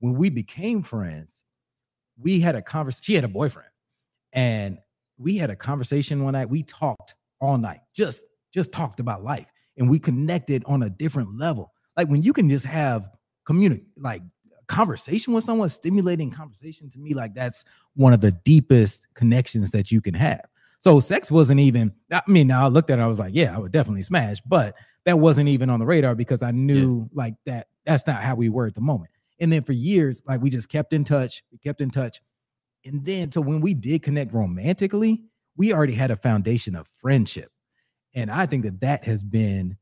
When 0.00 0.14
we 0.14 0.30
became 0.30 0.82
friends, 0.82 1.44
we 2.18 2.40
had 2.40 2.54
a 2.54 2.62
conversation. 2.62 3.04
She 3.04 3.14
had 3.14 3.24
a 3.24 3.28
boyfriend, 3.28 3.68
and 4.32 4.78
we 5.18 5.36
had 5.36 5.50
a 5.50 5.56
conversation 5.56 6.22
one 6.24 6.32
night. 6.32 6.48
We 6.48 6.62
talked 6.62 7.14
all 7.40 7.56
night, 7.58 7.80
just 7.94 8.24
just 8.52 8.72
talked 8.72 9.00
about 9.00 9.22
life, 9.22 9.46
and 9.76 9.88
we 9.88 9.98
connected 9.98 10.62
on 10.66 10.82
a 10.82 10.90
different 10.90 11.38
level. 11.38 11.72
Like 11.96 12.08
when 12.08 12.22
you 12.22 12.32
can 12.32 12.50
just 12.50 12.66
have 12.66 13.08
communicate, 13.44 13.86
like 13.96 14.22
conversation 14.66 15.32
with 15.32 15.44
someone, 15.44 15.68
stimulating 15.68 16.30
conversation 16.30 16.88
to 16.90 16.98
me, 16.98 17.12
like 17.12 17.34
that's 17.34 17.64
one 17.94 18.12
of 18.12 18.20
the 18.20 18.30
deepest 18.30 19.06
connections 19.14 19.72
that 19.72 19.90
you 19.90 20.00
can 20.00 20.14
have. 20.14 20.42
So 20.80 21.00
sex 21.00 21.30
wasn't 21.30 21.60
even. 21.60 21.92
I 22.12 22.22
mean, 22.26 22.46
now 22.46 22.64
I 22.64 22.68
looked 22.68 22.90
at 22.90 22.98
it, 22.98 23.02
I 23.02 23.06
was 23.06 23.18
like, 23.18 23.34
yeah, 23.34 23.54
I 23.54 23.58
would 23.58 23.72
definitely 23.72 24.02
smash, 24.02 24.40
but 24.40 24.76
that 25.04 25.18
wasn't 25.18 25.48
even 25.48 25.68
on 25.68 25.80
the 25.80 25.86
radar 25.86 26.14
because 26.14 26.42
I 26.42 26.52
knew 26.52 27.08
like 27.12 27.34
that. 27.46 27.66
That's 27.84 28.06
not 28.06 28.22
how 28.22 28.34
we 28.34 28.48
were 28.48 28.66
at 28.66 28.74
the 28.74 28.80
moment. 28.80 29.10
And 29.40 29.52
then 29.52 29.62
for 29.62 29.72
years, 29.72 30.22
like 30.26 30.40
we 30.40 30.50
just 30.50 30.68
kept 30.68 30.92
in 30.92 31.02
touch. 31.02 31.42
We 31.50 31.58
kept 31.58 31.80
in 31.80 31.90
touch, 31.90 32.20
and 32.84 33.04
then 33.04 33.32
so 33.32 33.40
when 33.40 33.60
we 33.60 33.74
did 33.74 34.02
connect 34.02 34.32
romantically, 34.32 35.24
we 35.56 35.72
already 35.72 35.94
had 35.94 36.10
a 36.10 36.16
foundation 36.16 36.76
of 36.76 36.86
friendship, 37.00 37.50
and 38.14 38.30
I 38.30 38.46
think 38.46 38.64
that 38.64 38.80
that 38.80 39.04
has 39.04 39.24
been 39.24 39.76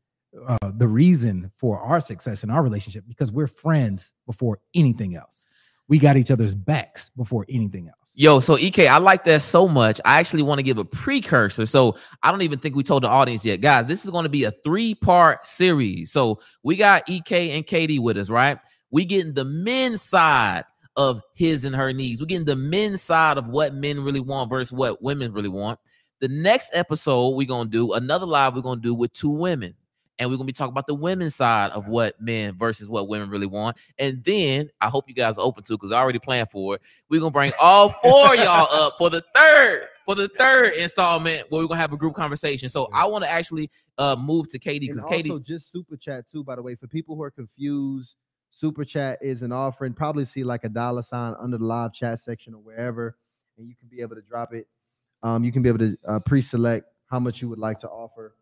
uh, 0.47 0.71
the 0.77 0.89
reason 0.89 1.51
for 1.57 1.79
our 1.81 2.01
success 2.01 2.45
in 2.45 2.51
our 2.51 2.63
relationship 2.63 3.05
because 3.09 3.33
we're 3.33 3.47
friends 3.47 4.13
before 4.27 4.61
anything 4.75 5.17
else. 5.17 5.47
We 5.89 5.99
got 5.99 6.19
each 6.19 6.31
other's 6.31 6.55
backs 6.55 7.09
before 7.17 7.47
anything 7.49 7.89
else. 7.89 8.13
Yo, 8.15 8.41
so 8.41 8.59
EK, 8.59 8.89
I 8.89 8.99
like 8.99 9.25
that 9.25 9.41
so 9.41 9.67
much. 9.67 9.99
I 10.05 10.21
actually 10.21 10.43
want 10.43 10.59
to 10.59 10.63
give 10.63 10.77
a 10.77 10.85
precursor. 10.85 11.65
So 11.65 11.97
I 12.23 12.31
don't 12.31 12.43
even 12.43 12.59
think 12.59 12.77
we 12.77 12.83
told 12.83 13.05
the 13.05 13.09
audience 13.09 13.43
yet. 13.43 13.63
Guys, 13.63 13.89
this 13.89 14.05
is 14.05 14.11
going 14.11 14.25
to 14.25 14.29
be 14.29 14.45
a 14.45 14.51
three-part 14.51 15.47
series. 15.47 16.13
So 16.13 16.41
we 16.63 16.77
got 16.77 17.09
EK 17.09 17.53
and 17.53 17.67
KD 17.67 18.01
with 18.01 18.19
us, 18.19 18.29
right? 18.29 18.59
We 18.91 19.05
getting 19.05 19.35
the 19.35 19.45
men's 19.45 20.03
side 20.03 20.65
of 20.97 21.23
his 21.35 21.65
and 21.65 21.77
her 21.77 21.93
needs. 21.93 22.21
We're 22.21 22.27
getting 22.27 22.47
the 22.47 22.57
men's 22.57 23.03
side 23.03 23.39
of 23.39 23.47
what 23.47 23.75
men 23.75 24.03
really 24.03 24.21
want 24.21 24.51
versus 24.51 24.73
what 24.73 25.03
women 25.03 25.33
really 25.33 25.49
want. 25.49 25.79
The 26.21 26.29
next 26.29 26.71
episode 26.75 27.31
we're 27.31 27.47
gonna 27.47 27.71
do 27.71 27.93
another 27.93 28.27
live 28.27 28.57
we're 28.57 28.63
gonna 28.63 28.81
do 28.81 28.95
with 28.95 29.13
two 29.13 29.31
women. 29.31 29.75
and 30.19 30.29
we're 30.29 30.37
gonna 30.37 30.47
be 30.47 30.53
talking 30.53 30.73
about 30.73 30.89
the 30.89 30.95
women's 30.95 31.37
side 31.37 31.71
of 31.71 31.87
what 31.87 32.21
men 32.21 32.57
versus 32.59 32.89
what 32.89 33.07
women 33.07 33.31
really 33.31 33.47
want. 33.47 33.77
And 34.01 34.25
then 34.25 34.69
I 34.81 34.89
hope 34.89 35.05
you 35.09 35.15
guys 35.15 35.39
are 35.39 35.45
open 35.45 35.63
to 35.65 35.75
because 35.75 35.93
I 35.93 36.01
already 36.01 36.19
planned 36.19 36.51
for 36.51 36.75
it. 36.75 36.83
We're 37.09 37.21
gonna 37.21 37.31
bring 37.31 37.53
all 37.61 37.91
four 37.91 38.35
y'all 38.35 38.67
up 38.73 38.95
for 38.99 39.11
the 39.11 39.23
third 39.35 39.87
for 40.05 40.17
the 40.17 40.27
third 40.37 40.75
installment 40.75 41.45
where 41.51 41.63
we're 41.63 41.69
gonna 41.69 41.81
have 41.81 41.93
a 41.93 41.97
group 41.97 42.15
conversation. 42.15 42.69
So 42.69 42.89
I 42.93 43.07
want 43.07 43.23
to 43.23 43.31
actually 43.31 43.71
uh 43.99 44.17
move 44.19 44.49
to 44.49 44.59
KD 44.59 44.81
because 44.81 45.05
also 45.05 45.15
KD. 45.15 45.45
just 45.45 45.71
super 45.71 45.97
chat 45.97 46.27
too, 46.29 46.43
by 46.43 46.57
the 46.57 46.63
way, 46.63 46.75
for 46.75 46.89
people 46.89 47.15
who 47.15 47.23
are 47.23 47.31
confused, 47.31 48.17
super 48.51 48.85
chat 48.85 49.19
is 49.21 49.43
an 49.43 49.53
offering. 49.53 49.93
Probably 49.93 50.25
see 50.25 50.45
like 50.45 50.65
a 50.65 50.69
dollar 50.69 51.03
sign 51.03 51.35
under 51.41 51.59
the 51.59 51.65
live 51.65 51.93
chat 51.93 52.21
section 52.21 52.55
or 52.55 52.59
wherever, 52.61 53.17
and 53.59 53.69
you 53.69 53.75
can 53.77 53.89
be 53.89 54.01
able 54.01 54.17
to 54.17 54.23
drop 54.23 54.55
it. 54.55 54.67
Um, 55.23 55.45
you 55.45 55.53
can 55.53 55.63
be 55.63 55.69
able 55.69 55.81
to 55.81 55.97
uh, 56.07 56.21
pre-select 56.21 56.87
how 57.07 57.19
much 57.19 57.43
you 57.43 57.49
would 57.49 57.59
like 57.59 57.79
to 57.79 57.89
offer 57.89 58.35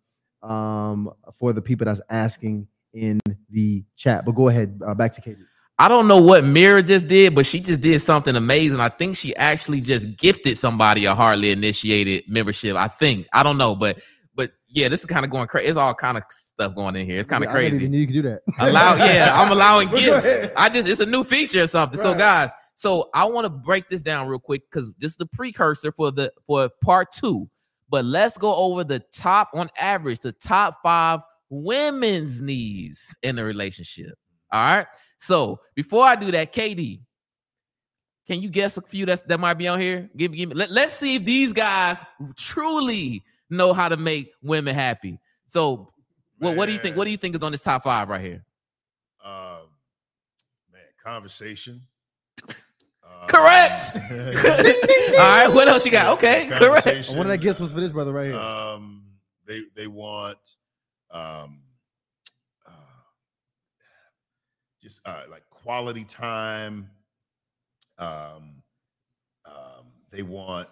um, 0.42 1.10
for 1.38 1.52
the 1.52 1.62
people 1.62 1.86
that's 1.86 2.00
asking 2.10 2.66
in 2.92 3.20
the 3.50 3.84
chat. 3.96 4.24
But 4.24 4.32
go 4.32 4.48
ahead, 4.48 4.80
uh, 4.86 4.94
back 4.94 5.12
to 5.12 5.20
KD. 5.20 5.38
I 5.78 5.88
don't 5.88 6.08
know 6.08 6.16
what 6.22 6.42
Mira 6.42 6.82
just 6.82 7.06
did, 7.06 7.34
but 7.34 7.44
she 7.44 7.60
just 7.60 7.82
did 7.82 8.00
something 8.00 8.34
amazing. 8.34 8.80
I 8.80 8.88
think 8.88 9.14
she 9.14 9.36
actually 9.36 9.82
just 9.82 10.16
gifted 10.16 10.56
somebody 10.56 11.04
a 11.04 11.14
hardly 11.14 11.50
initiated 11.50 12.24
membership. 12.28 12.76
I 12.76 12.88
think. 12.88 13.26
I 13.34 13.42
don't 13.42 13.58
know, 13.58 13.74
but 13.74 13.98
but 13.98 14.00
yeah, 14.68 14.88
this 14.88 15.00
is 15.00 15.06
kind 15.06 15.24
of 15.24 15.30
going 15.30 15.46
crazy. 15.46 15.68
It's 15.68 15.76
all 15.78 15.94
kind 15.94 16.16
of 16.16 16.24
stuff 16.30 16.74
going 16.74 16.96
in 16.96 17.06
here. 17.06 17.18
It's 17.18 17.28
kind 17.28 17.42
of 17.44 17.48
Yeah, 17.48 17.52
I 17.52 17.68
crazy. 17.70 17.88
know 17.88 17.96
you 17.98 18.06
could 18.06 18.12
do 18.14 18.22
that. 18.22 18.42
Allow, 18.58 18.96
yeah, 18.96 19.30
I'm 19.32 19.52
allowing 19.52 19.88
gifts. 19.94 20.26
I 20.56 20.68
just 20.68 20.88
it's 20.88 21.00
a 21.00 21.06
new 21.06 21.24
feature 21.24 21.62
or 21.62 21.66
something. 21.68 21.98
So 21.98 22.14
guys, 22.14 22.50
so 22.74 23.08
I 23.14 23.24
want 23.24 23.44
to 23.44 23.50
break 23.50 23.88
this 23.88 24.02
down 24.02 24.28
real 24.28 24.38
quick 24.38 24.62
because 24.70 24.92
this 24.98 25.12
is 25.12 25.16
the 25.16 25.26
precursor 25.26 25.92
for 25.92 26.10
the 26.10 26.32
for 26.46 26.68
part 26.82 27.12
two. 27.12 27.48
But 27.88 28.04
let's 28.04 28.36
go 28.36 28.52
over 28.54 28.82
the 28.82 29.00
top 29.14 29.50
on 29.54 29.70
average, 29.78 30.18
the 30.20 30.32
top 30.32 30.78
five 30.82 31.20
women's 31.48 32.42
needs 32.42 33.14
in 33.22 33.38
a 33.38 33.44
relationship. 33.44 34.14
All 34.52 34.60
right. 34.60 34.86
So 35.18 35.60
before 35.76 36.04
I 36.04 36.16
do 36.16 36.30
that, 36.32 36.52
KD, 36.52 37.00
can 38.26 38.42
you 38.42 38.48
guess 38.50 38.76
a 38.76 38.82
few 38.82 39.06
that's 39.06 39.22
that 39.22 39.38
might 39.38 39.54
be 39.54 39.68
on 39.68 39.80
here? 39.80 40.10
Give 40.16 40.32
me, 40.32 40.38
give 40.38 40.48
me. 40.48 40.54
Let, 40.56 40.70
let's 40.72 40.94
see 40.94 41.14
if 41.14 41.24
these 41.24 41.52
guys 41.52 42.02
truly 42.36 43.22
know 43.50 43.72
how 43.72 43.88
to 43.88 43.96
make 43.96 44.32
women 44.42 44.74
happy. 44.74 45.20
So, 45.46 45.92
what, 46.38 46.56
what 46.56 46.66
do 46.66 46.72
you 46.72 46.78
think? 46.78 46.96
What 46.96 47.04
do 47.04 47.10
you 47.10 47.16
think 47.16 47.34
is 47.34 47.42
on 47.42 47.52
this 47.52 47.60
top 47.60 47.82
five 47.84 48.08
right 48.08 48.20
here? 48.20 48.44
Um, 49.24 49.68
man, 50.72 50.82
conversation. 51.02 51.82
Uh, 52.42 53.26
Correct. 53.26 53.92
All 55.18 55.36
right, 55.36 55.48
what 55.48 55.68
else 55.68 55.84
you 55.86 55.92
got? 55.92 56.18
Okay, 56.18 56.48
correct. 56.48 57.10
One 57.10 57.20
of 57.20 57.28
the 57.28 57.38
gifts 57.38 57.60
was 57.60 57.72
for 57.72 57.80
this 57.80 57.92
brother 57.92 58.12
right 58.12 58.26
here. 58.26 58.36
Um, 58.36 59.04
they 59.46 59.62
they 59.74 59.86
want 59.86 60.38
um, 61.10 61.60
uh, 62.66 62.70
just 64.82 65.00
uh, 65.04 65.22
like 65.30 65.48
quality 65.50 66.04
time. 66.04 66.90
Um, 67.98 68.62
um, 69.46 69.86
they 70.10 70.22
want 70.22 70.68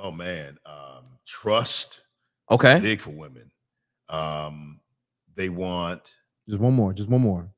oh 0.00 0.10
man, 0.12 0.58
um, 0.66 1.04
trust. 1.26 2.02
Okay. 2.50 2.78
Big 2.80 3.00
for 3.00 3.10
women. 3.10 3.50
Um, 4.08 4.80
they 5.34 5.48
want 5.48 6.14
just 6.48 6.60
one 6.60 6.74
more. 6.74 6.92
Just 6.92 7.08
one 7.08 7.20
more. 7.20 7.48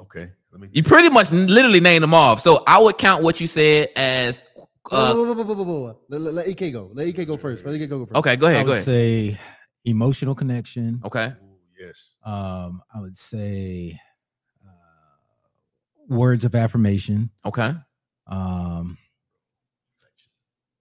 okay. 0.00 0.30
Let 0.52 0.60
me 0.60 0.68
You 0.72 0.82
pretty 0.82 1.08
much 1.08 1.30
literally 1.32 1.80
named 1.80 2.02
them 2.02 2.14
off. 2.14 2.40
So 2.40 2.62
I 2.66 2.78
would 2.78 2.98
count 2.98 3.22
what 3.22 3.40
you 3.40 3.46
said 3.46 3.88
as 3.96 4.42
uh, 4.90 5.14
Whoa, 5.14 5.34
whoa, 5.34 5.64
whoa. 5.64 5.98
Let, 6.08 6.20
let, 6.20 6.34
let 6.34 6.48
EK 6.48 6.70
go. 6.70 6.90
Let 6.94 7.08
EK 7.08 7.24
go 7.24 7.36
first. 7.36 7.64
Let 7.64 7.74
EK 7.74 7.86
go 7.88 8.06
first. 8.06 8.16
okay. 8.16 8.36
Go 8.36 8.46
ahead. 8.46 8.56
I 8.56 8.60
ahead. 8.60 8.66
Go 8.66 8.72
would 8.72 8.74
ahead. 8.76 8.84
say 8.84 9.40
emotional 9.84 10.34
connection. 10.34 11.00
Okay. 11.04 11.26
Ooh, 11.26 11.58
yes. 11.78 12.14
Um, 12.24 12.82
I 12.94 13.00
would 13.00 13.16
say 13.16 13.98
uh, 14.64 16.14
words 16.14 16.44
of 16.44 16.54
affirmation. 16.54 17.30
Okay. 17.44 17.74
Um, 18.28 18.98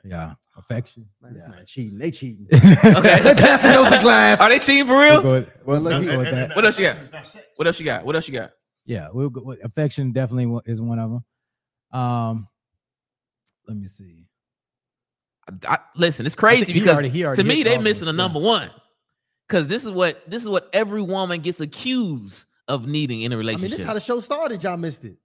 yeah, 0.03 0.33
affection. 0.57 1.07
Man, 1.21 1.33
this 1.33 1.43
Yeah. 1.43 1.49
man 1.49 1.65
cheating. 1.65 1.97
They 1.97 2.11
cheating. 2.11 2.47
Okay. 2.53 3.19
they 3.21 3.33
passing 3.35 3.71
those 3.71 3.91
a 3.91 4.01
glass. 4.01 4.39
Are 4.39 4.49
they 4.49 4.59
cheating 4.59 4.85
for 4.87 4.93
We'll 4.95 5.11
real? 5.13 5.21
go 5.21 5.31
with- 5.31 5.51
Well, 5.65 5.81
let 5.81 5.93
And- 5.95 6.05
me 6.05 6.11
and- 6.11 6.17
with 6.19 6.27
and- 6.29 6.37
that. 6.37 6.43
and 6.45 6.53
What 6.55 6.65
else 6.65 6.77
you 6.79 6.85
got? 6.85 6.95
affection 6.95 7.05
is 7.07 7.11
not 7.13 7.25
sex. 7.27 7.45
What 7.57 7.67
else 7.67 7.79
you 7.79 7.85
got? 7.85 8.05
What 8.05 8.15
else 8.15 8.27
you 8.27 8.33
got? 8.33 8.51
yeah, 8.85 9.07
we'll 9.11 9.29
go. 9.29 9.41
with- 9.43 9.63
Affection 9.63 10.11
definitely 10.11 10.59
is 10.65 10.81
one 10.81 10.99
of 10.99 11.09
them. 11.11 11.25
Um, 11.99 12.47
let 13.67 13.77
me 13.77 13.85
see. 13.87 14.25
I, 15.67 15.77
listen, 15.95 16.25
it's 16.25 16.35
crazy 16.35 16.73
because 16.73 16.89
already- 16.95 17.23
already 17.25 17.41
to 17.43 17.47
me 17.47 17.63
they 17.63 17.75
all 17.75 17.81
missing 17.81 18.05
those, 18.05 18.13
a 18.15 18.17
yeah. 18.17 18.23
number 18.23 18.39
one. 18.39 18.69
Because 19.47 19.67
this 19.67 19.85
is 19.85 19.91
what 19.91 20.27
this 20.29 20.41
is 20.41 20.49
what 20.49 20.69
every 20.73 21.01
woman 21.03 21.41
gets 21.41 21.59
accused 21.59 22.45
of 22.67 22.87
needing 22.87 23.21
in 23.21 23.31
a 23.31 23.35
I 23.35 23.37
mean, 23.37 23.45
relationship. 23.45 23.69
this 23.71 23.79
is 23.81 23.85
how 23.85 23.93
the 23.93 23.99
show 24.01 24.19
started. 24.19 24.63
Y'all 24.63 24.75
missed 24.77 25.05
it. 25.05 25.17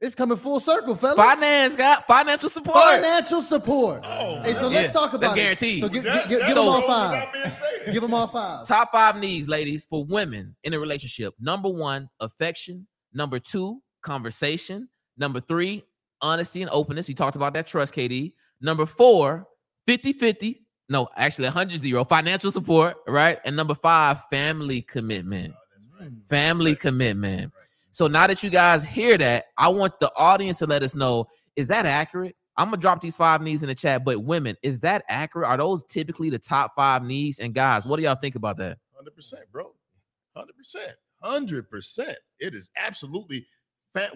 It's 0.00 0.14
coming 0.14 0.36
full 0.36 0.60
circle, 0.60 0.94
fellas. 0.94 1.16
Finance 1.16 1.74
got 1.74 2.06
financial 2.06 2.50
support. 2.50 2.76
Financial 2.76 3.40
support. 3.40 4.02
Oh, 4.04 4.40
Hey, 4.42 4.52
so 4.52 4.68
let's 4.68 4.92
talk 4.92 5.12
that's 5.12 5.14
about 5.14 5.38
it. 5.38 5.40
guaranteed. 5.40 5.80
So 5.80 5.88
give, 5.88 6.04
That- 6.04 6.28
give, 6.28 6.40
that 6.40 6.48
give 6.48 6.56
them 6.56 6.68
all 6.68 6.82
five. 6.82 7.10
without 7.12 7.32
being 7.32 7.50
said. 7.50 7.92
Give 7.94 8.02
them 8.02 8.12
all 8.14 8.26
five. 8.28 8.66
Top 8.66 8.92
five 8.92 9.16
needs, 9.16 9.48
ladies, 9.48 9.86
for 9.86 10.04
women 10.04 10.54
in 10.64 10.74
a 10.74 10.78
relationship. 10.78 11.34
Number 11.40 11.70
one, 11.70 12.10
affection. 12.20 12.86
Number 13.14 13.38
two, 13.38 13.80
conversation. 14.02 14.88
Number 15.16 15.40
three, 15.40 15.82
honesty 16.20 16.60
and 16.60 16.70
openness. 16.72 17.08
You 17.08 17.14
talked 17.14 17.36
about 17.36 17.54
that 17.54 17.66
trust, 17.66 17.94
KD. 17.94 18.34
Number 18.60 18.84
four, 18.84 19.46
50 19.86 20.12
50. 20.12 20.62
No, 20.90 21.08
actually 21.16 21.46
100 21.46 21.80
0, 21.80 22.04
financial 22.04 22.50
support, 22.52 22.96
right? 23.08 23.38
And 23.46 23.56
number 23.56 23.74
five, 23.74 24.22
family 24.28 24.82
commitment. 24.82 25.54
Oh, 26.00 26.04
family 26.28 26.76
commitment. 26.76 27.50
So 27.96 28.08
now 28.08 28.26
that 28.26 28.42
you 28.42 28.50
guys 28.50 28.84
hear 28.84 29.16
that, 29.16 29.46
I 29.56 29.68
want 29.68 29.98
the 30.00 30.12
audience 30.18 30.58
to 30.58 30.66
let 30.66 30.82
us 30.82 30.94
know 30.94 31.28
is 31.56 31.68
that 31.68 31.86
accurate? 31.86 32.36
I'm 32.58 32.66
gonna 32.66 32.76
drop 32.76 33.00
these 33.00 33.16
five 33.16 33.40
needs 33.40 33.62
in 33.62 33.68
the 33.68 33.74
chat, 33.74 34.04
but 34.04 34.22
women, 34.22 34.54
is 34.62 34.80
that 34.82 35.02
accurate? 35.08 35.48
Are 35.48 35.56
those 35.56 35.82
typically 35.84 36.28
the 36.28 36.38
top 36.38 36.74
five 36.76 37.02
needs? 37.04 37.38
And 37.38 37.54
guys, 37.54 37.86
what 37.86 37.96
do 37.96 38.02
y'all 38.02 38.14
think 38.14 38.34
about 38.34 38.58
that? 38.58 38.76
Hundred 38.94 39.14
percent, 39.16 39.44
bro. 39.50 39.72
Hundred 40.36 40.58
percent. 40.58 40.92
Hundred 41.22 41.70
percent. 41.70 42.18
It 42.38 42.54
is 42.54 42.68
absolutely 42.76 43.46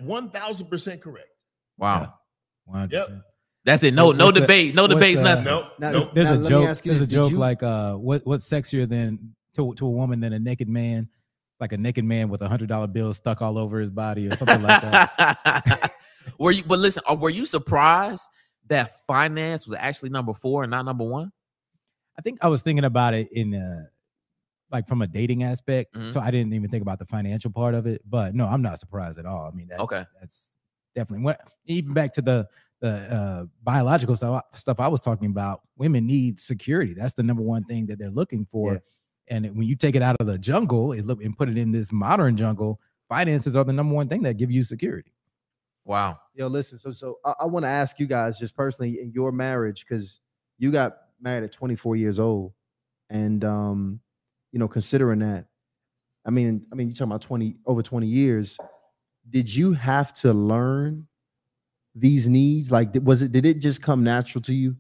one 0.00 0.28
thousand 0.28 0.66
percent 0.66 1.00
correct. 1.00 1.30
Wow. 1.78 2.12
100%. 2.70 3.22
That's 3.64 3.82
it. 3.82 3.94
No, 3.94 4.08
What- 4.08 4.16
no 4.18 4.26
what's 4.26 4.34
the- 4.34 4.40
debate, 4.42 4.74
no 4.74 4.82
what's 4.82 4.92
debates, 4.92 5.20
the- 5.20 5.24
nothing. 5.24 5.44
Nope. 5.44 5.64
Now- 5.78 5.90
nope. 5.92 6.10
There's 6.14 6.38
Now, 6.38 6.46
a 6.46 6.48
joke. 6.50 6.68
ask 6.68 6.84
you 6.84 6.92
There's 6.92 7.02
a 7.02 7.06
this, 7.06 7.08
did 7.08 7.14
joke 7.16 7.30
you- 7.32 7.38
like 7.38 7.62
uh, 7.62 7.94
what 7.94 8.26
what's 8.26 8.46
sexier 8.46 8.86
than 8.86 9.34
to 9.54 9.72
to 9.74 9.86
a 9.86 9.90
woman 9.90 10.20
than 10.20 10.34
a 10.34 10.38
naked 10.38 10.68
man? 10.68 11.08
Like 11.60 11.72
a 11.72 11.76
naked 11.78 12.04
man 12.04 12.28
with 12.28 12.42
a 12.42 12.48
hundred 12.48 12.68
dollar 12.68 12.86
bill 12.86 13.12
stuck 13.12 13.42
all 13.42 13.58
over 13.58 13.78
his 13.80 13.90
body 13.90 14.26
or 14.26 14.34
something 14.36 14.62
like 14.62 14.80
that. 14.82 15.92
were 16.38 16.52
you 16.52 16.62
but 16.64 16.78
listen, 16.78 17.02
uh, 17.10 17.14
were 17.14 17.30
you 17.30 17.44
surprised 17.46 18.28
that 18.68 19.04
finance 19.06 19.66
was 19.66 19.76
actually 19.78 20.10
number 20.10 20.32
four 20.32 20.62
and 20.64 20.70
not 20.70 20.84
number 20.84 21.04
one? 21.04 21.30
I 22.18 22.22
think 22.22 22.38
I 22.42 22.48
was 22.48 22.62
thinking 22.62 22.84
about 22.84 23.14
it 23.14 23.30
in 23.32 23.54
uh 23.54 23.84
like 24.70 24.86
from 24.88 25.02
a 25.02 25.06
dating 25.06 25.42
aspect. 25.42 25.94
Mhm. 25.94 26.12
So 26.12 26.20
I 26.20 26.30
didn't 26.30 26.54
even 26.54 26.70
think 26.70 26.82
about 26.82 26.98
the 26.98 27.06
financial 27.06 27.50
part 27.50 27.74
of 27.74 27.86
it. 27.86 28.02
But 28.08 28.34
no, 28.34 28.46
I'm 28.46 28.62
not 28.62 28.78
surprised 28.78 29.18
at 29.18 29.26
all. 29.26 29.46
I 29.46 29.50
mean, 29.50 29.66
that's, 29.68 29.80
Okay. 29.82 30.04
that's 30.20 30.56
definitely 30.94 31.24
what 31.24 31.40
even 31.66 31.92
back 31.92 32.12
to 32.14 32.22
the 32.22 32.48
the 32.80 32.88
uh, 33.14 33.44
biological 33.62 34.16
stuff 34.16 34.44
stuff 34.54 34.80
I 34.80 34.88
was 34.88 35.00
talking 35.02 35.28
about. 35.30 35.60
Women 35.76 36.06
need 36.06 36.38
security. 36.38 36.94
That's 36.94 37.12
the 37.12 37.22
number 37.22 37.42
one 37.42 37.64
thing 37.64 37.86
that 37.86 37.98
they're 37.98 38.10
looking 38.10 38.46
for. 38.50 38.74
Yeah. 38.74 38.78
And 39.30 39.46
when 39.56 39.66
you 39.66 39.76
take 39.76 39.94
it 39.94 40.02
out 40.02 40.16
of 40.18 40.26
the 40.26 40.36
jungle 40.36 40.92
and 40.92 41.06
look 41.06 41.22
and 41.22 41.36
put 41.36 41.48
it 41.48 41.56
in 41.56 41.70
this 41.70 41.92
modern 41.92 42.36
jungle, 42.36 42.80
finances 43.08 43.56
are 43.56 43.64
the 43.64 43.72
number 43.72 43.94
one 43.94 44.08
thing 44.08 44.22
that 44.24 44.36
give 44.36 44.50
you 44.50 44.62
security. 44.62 45.12
Wow. 45.84 46.18
Yo, 46.34 46.48
listen. 46.48 46.78
So, 46.78 46.90
so 46.92 47.18
I, 47.24 47.34
I 47.40 47.44
want 47.46 47.64
to 47.64 47.68
ask 47.68 47.98
you 47.98 48.06
guys 48.06 48.38
just 48.38 48.56
personally 48.56 49.00
in 49.00 49.12
your 49.12 49.32
marriage 49.32 49.86
because 49.86 50.20
you 50.58 50.70
got 50.70 50.96
married 51.20 51.44
at 51.44 51.52
24 51.52 51.96
years 51.96 52.18
old, 52.18 52.52
and 53.08 53.44
um, 53.44 54.00
you 54.52 54.58
know, 54.58 54.68
considering 54.68 55.20
that, 55.20 55.46
I 56.26 56.30
mean, 56.30 56.66
I 56.70 56.74
mean, 56.74 56.88
you're 56.88 56.94
talking 56.94 57.10
about 57.10 57.22
20 57.22 57.56
over 57.66 57.82
20 57.82 58.06
years. 58.06 58.58
Did 59.28 59.52
you 59.52 59.72
have 59.72 60.12
to 60.14 60.32
learn 60.32 61.06
these 61.94 62.28
needs? 62.28 62.70
Like, 62.70 62.90
was 63.02 63.22
it 63.22 63.32
did 63.32 63.46
it 63.46 63.60
just 63.60 63.82
come 63.82 64.04
natural 64.04 64.42
to 64.42 64.52
you 64.52 64.76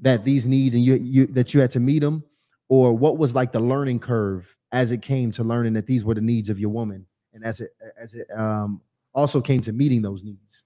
that 0.00 0.24
these 0.24 0.46
needs 0.46 0.74
and 0.74 0.82
you 0.82 0.94
you 0.94 1.26
that 1.28 1.54
you 1.54 1.60
had 1.60 1.70
to 1.70 1.80
meet 1.80 2.00
them, 2.00 2.24
or 2.70 2.96
what 2.96 3.18
was 3.18 3.34
like 3.34 3.50
the 3.50 3.60
learning 3.60 3.98
curve 3.98 4.56
as 4.70 4.92
it 4.92 5.02
came 5.02 5.32
to 5.32 5.42
learning 5.42 5.72
that 5.72 5.86
these 5.86 6.04
were 6.04 6.14
the 6.14 6.20
needs 6.20 6.48
of 6.48 6.58
your 6.58 6.70
woman, 6.70 7.04
and 7.34 7.44
as 7.44 7.60
it 7.60 7.72
as 7.98 8.14
it 8.14 8.28
um 8.34 8.80
also 9.12 9.40
came 9.40 9.60
to 9.60 9.72
meeting 9.72 10.00
those 10.00 10.24
needs? 10.24 10.64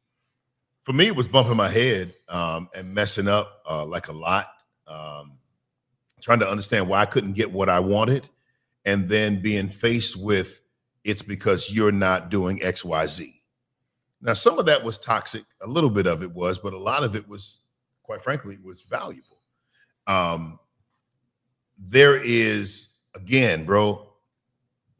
For 0.83 0.93
me, 0.93 1.07
it 1.07 1.17
was 1.17 1.27
bumping 1.27 1.57
my 1.57 1.69
head 1.69 2.13
um, 2.29 2.69
and 2.75 2.93
messing 2.93 3.27
up 3.27 3.63
uh, 3.69 3.87
like 3.87 4.09
a 4.09 4.13
lot. 4.13 4.49
Um, 4.87 5.39
trying 6.21 6.41
to 6.41 6.49
understand 6.49 6.89
why 6.89 7.01
I 7.01 7.07
couldn't 7.07 7.33
get 7.33 7.51
what 7.51 7.71
I 7.71 7.81
wanted, 7.81 8.29
and 8.85 9.09
then 9.09 9.41
being 9.41 9.69
faced 9.69 10.17
with 10.17 10.61
it's 11.05 11.23
because 11.23 11.71
you're 11.71 11.93
not 11.93 12.31
doing 12.31 12.63
X, 12.63 12.85
Y, 12.85 13.07
Z. 13.07 13.43
Now, 14.21 14.33
some 14.33 14.59
of 14.59 14.67
that 14.67 14.85
was 14.85 14.99
toxic. 14.99 15.45
A 15.63 15.67
little 15.67 15.91
bit 15.91 16.07
of 16.07 16.23
it 16.23 16.33
was, 16.33 16.59
but 16.59 16.73
a 16.73 16.79
lot 16.79 17.05
of 17.05 17.15
it 17.15 17.29
was, 17.29 17.61
quite 18.03 18.23
frankly, 18.23 18.59
was 18.63 18.81
valuable. 18.81 19.41
Um, 20.07 20.59
there 21.89 22.17
is 22.17 22.95
again, 23.15 23.65
bro. 23.65 24.11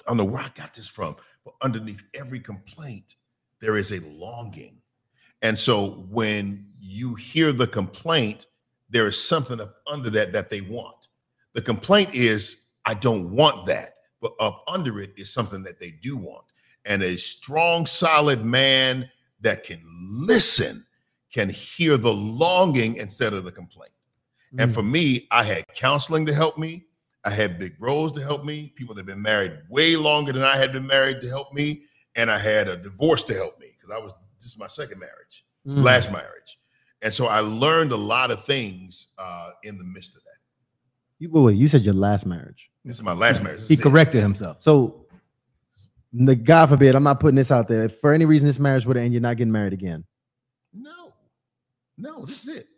I 0.07 0.11
don't 0.11 0.19
know 0.19 0.25
where 0.25 0.43
I 0.43 0.51
got 0.55 0.75
this 0.75 0.89
from, 0.89 1.17
but 1.45 1.55
underneath 1.63 2.03
every 2.15 2.41
complaint, 2.41 3.17
there 3.61 3.77
is 3.77 3.93
a 3.93 4.01
longing. 4.01 4.77
And 5.43 5.59
so 5.59 6.07
when 6.11 6.67
you 6.79 7.15
hear 7.15 7.53
the 7.53 7.67
complaint, 7.67 8.47
there 8.91 9.07
is 9.07 9.21
something 9.21 9.61
up 9.61 9.77
under 9.87 10.11
that 10.11 10.33
that 10.33 10.51
they 10.51 10.61
want. 10.61 11.09
The 11.55 11.63
complaint 11.63 12.15
is, 12.15 12.59
I 12.85 12.95
don't 12.95 13.31
want 13.31 13.67
that, 13.67 13.97
but 14.21 14.35
up 14.41 14.63
under 14.69 15.01
it 15.01 15.15
is 15.17 15.31
something 15.31 15.63
that 15.63 15.81
they 15.81 15.91
do 15.91 16.17
want. 16.17 16.45
And 16.85 17.03
a 17.03 17.17
strong, 17.17 17.87
solid 17.87 18.45
man 18.45 19.11
that 19.41 19.65
can 19.65 19.83
listen 19.87 20.85
can 21.33 21.49
hear 21.49 21.97
the 21.97 22.13
longing 22.13 22.97
instead 22.97 23.33
of 23.33 23.45
the 23.45 23.53
complaint. 23.53 23.94
And 24.59 24.71
Mm. 24.71 24.75
for 24.75 24.83
me, 24.83 25.27
I 25.31 25.43
had 25.43 25.65
counseling 25.75 26.27
to 26.27 26.35
help 26.35 26.59
me. 26.59 26.85
I 27.25 27.31
had 27.31 27.59
big 27.59 27.79
bros 27.79 28.13
to 28.13 28.23
help 28.23 28.45
me, 28.45 28.73
people 28.77 28.95
that 28.95 29.01
have 29.01 29.07
been 29.07 29.23
married 29.23 29.53
way 29.71 29.97
longer 29.97 30.33
than 30.33 30.43
I 30.43 30.57
had 30.57 30.73
been 30.73 30.87
married 30.87 31.21
to 31.23 31.29
help 31.29 31.53
me. 31.53 31.85
And 32.17 32.31
I 32.31 32.39
had 32.39 32.69
a 32.69 32.77
divorce 32.77 33.23
to 33.25 33.35
help 33.35 33.59
me 33.59 33.69
because 33.77 33.91
I 33.91 33.99
was, 33.99 34.13
this 34.39 34.47
is 34.53 34.59
my 34.59 34.67
second 34.69 34.99
marriage, 35.01 35.45
Mm. 35.67 35.83
last 35.83 36.13
marriage. 36.13 36.59
And 37.03 37.13
so 37.13 37.27
I 37.27 37.41
learned 37.41 37.93
a 37.93 37.97
lot 37.97 38.31
of 38.31 38.45
things 38.45 39.09
uh, 39.19 39.51
in 39.63 39.79
the 39.79 39.85
midst 39.85 40.17
of 40.17 40.23
that. 40.25 40.31
You, 41.19 41.31
wait, 41.31 41.43
wait, 41.43 41.57
you 41.57 41.67
said 41.69 41.83
your 41.83 41.95
last 41.95 42.25
marriage. 42.27 42.71
This 42.85 42.97
is 42.97 43.03
my 43.03 43.13
last 43.13 43.43
marriage. 43.43 43.61
This 43.61 43.69
He 43.69 43.75
is 43.75 43.81
it. 43.81 43.83
corrected 43.83 44.21
himself. 44.23 44.63
So, 44.63 45.07
the 46.13 46.37
God 46.37 46.69
forbid, 46.69 46.95
I'm 46.95 47.03
not 47.03 47.19
putting 47.19 47.37
this 47.37 47.51
out 47.51 47.67
there. 47.67 47.85
If 47.87 47.99
for 47.99 48.13
any 48.13 48.25
reason 48.25 48.47
this 48.47 48.59
marriage 48.61 48.87
would 48.87 48.97
end, 48.97 49.13
you're 49.13 49.21
not 49.23 49.37
getting 49.37 49.51
married 49.53 49.73
again. 49.73 50.05
No, 50.73 51.13
no, 51.99 52.25
this 52.25 52.47
is 52.47 52.59
it. 52.59 52.69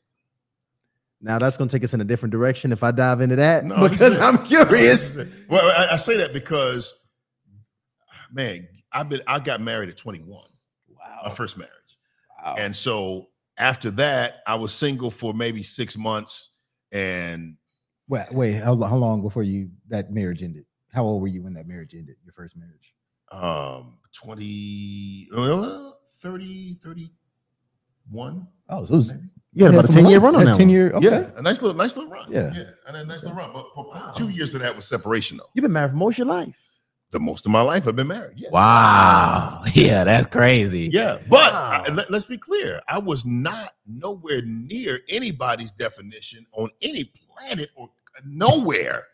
Now 1.27 1.39
that's 1.41 1.57
going 1.57 1.69
to 1.69 1.77
take 1.77 1.83
us 1.83 1.93
in 1.93 2.01
a 2.01 2.05
different 2.05 2.31
direction 2.31 2.71
if 2.71 2.83
I 2.85 2.93
dive 2.93 3.21
into 3.21 3.35
that 3.37 3.65
No, 3.65 3.77
because 3.89 4.13
is 4.13 4.17
it. 4.19 4.23
I'm 4.23 4.45
curious. 4.45 5.11
is 5.11 5.17
it. 5.17 5.29
Well, 5.49 5.67
I, 5.77 5.95
I 5.95 5.97
say 5.97 6.17
that 6.19 6.33
because, 6.33 6.95
man, 8.33 8.69
I've 8.93 9.09
been 9.09 9.23
I 9.27 9.41
got 9.41 9.61
married 9.61 9.89
at 9.89 9.97
21, 9.97 10.29
Wow, 10.89 11.21
my 11.25 11.31
first 11.31 11.57
marriage, 11.59 11.73
Wow. 12.45 12.55
and 12.59 12.75
so 12.75 13.27
after 13.59 13.91
that, 13.93 14.37
I 14.47 14.55
was 14.55 14.73
single 14.73 15.11
for 15.11 15.35
maybe 15.35 15.63
six 15.63 15.97
months, 15.97 16.51
and 16.93 17.57
Wait, 18.09 18.31
wait, 18.31 18.53
how, 18.53 18.81
how 18.83 18.95
long 18.97 19.21
before 19.21 19.43
you 19.43 19.69
that 19.89 20.13
marriage 20.13 20.45
ended? 20.45 20.65
How 20.93 21.03
old 21.03 21.21
were 21.23 21.27
you 21.29 21.43
when 21.43 21.55
that 21.55 21.67
marriage 21.67 21.93
ended? 21.95 22.15
Your 22.25 22.33
first 22.35 22.57
marriage? 22.57 22.93
um 23.33 23.99
20 24.13 25.29
uh, 25.37 25.91
30 26.23 26.79
31 26.85 28.47
Oh, 28.69 28.85
so 28.85 28.95
it 28.95 28.97
was 28.97 29.13
maybe. 29.15 29.29
You 29.57 29.65
had 29.65 29.75
about 29.75 29.89
a 29.89 29.93
10 29.93 30.07
year 30.07 30.21
run 30.21 30.37
on 30.37 30.45
that. 30.45 30.57
Ten 30.57 30.69
year, 30.69 30.93
okay. 30.93 31.07
yeah 31.07 31.31
a 31.37 31.43
nice 31.43 31.63
little 31.63 31.77
nice 31.77 31.97
little 31.97 32.11
run 32.11 32.31
Yeah. 32.31 32.53
yeah 32.55 32.65
and 32.87 32.97
a 32.97 33.05
nice 33.05 33.23
little 33.23 33.37
run 33.37 33.53
but, 33.55 33.67
but 33.75 33.89
Wow. 33.89 34.13
two 34.15 34.29
years 34.29 34.55
of 34.55 34.61
that 34.61 34.77
was 34.77 34.87
separation 34.87 35.39
though 35.39 35.49
You've 35.55 35.63
been 35.63 35.73
married 35.73 35.93
for 35.93 35.97
most 35.97 36.15
of 36.15 36.19
your 36.19 36.27
life. 36.29 36.55
the 37.11 37.21
most 37.21 37.47
of 37.47 37.53
my 37.53 37.63
life 37.63 37.89
i've 37.89 37.97
been 37.97 38.07
married 38.09 38.35
yeah 38.37 38.51
Wow. 38.51 39.63
Yeah, 39.75 40.05
that's 40.05 40.27
crazy. 40.27 40.91
Yeah, 40.93 41.19
but 41.29 41.53
Wow. 41.53 41.85
I- 41.87 41.91
let, 41.91 42.11
us 42.13 42.27
be 42.27 42.37
clear. 42.39 42.81
I 42.89 42.99
was 42.99 43.25
not 43.25 43.73
nowhere 43.87 44.43
near 44.45 45.01
anybody's 45.09 45.73
definition 45.73 46.45
on 46.53 46.69
any 46.83 47.05
planet 47.35 47.71
or 47.77 47.89
nowhere 48.27 49.05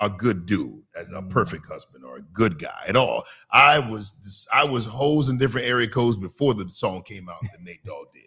a 0.00 0.10
good 0.10 0.44
dude 0.46 0.82
as 0.98 1.10
a 1.12 1.22
perfect 1.22 1.64
mm. 1.64 1.68
husband 1.72 2.04
or 2.04 2.16
a 2.18 2.22
good 2.22 2.58
guy 2.58 2.82
at 2.88 2.96
all. 2.96 3.22
I 3.50 3.78
was 3.78 4.46
I 4.52 4.64
was 4.64 4.84
hoes 4.84 5.28
in 5.30 5.38
different 5.38 5.66
area 5.66 5.88
codes 5.88 6.16
before 6.18 6.52
the 6.54 6.68
song 6.68 7.02
came 7.02 7.28
out 7.28 7.40
that 7.42 7.62
Nate 7.62 7.82
Dogg 7.84 8.08
did. 8.12 8.22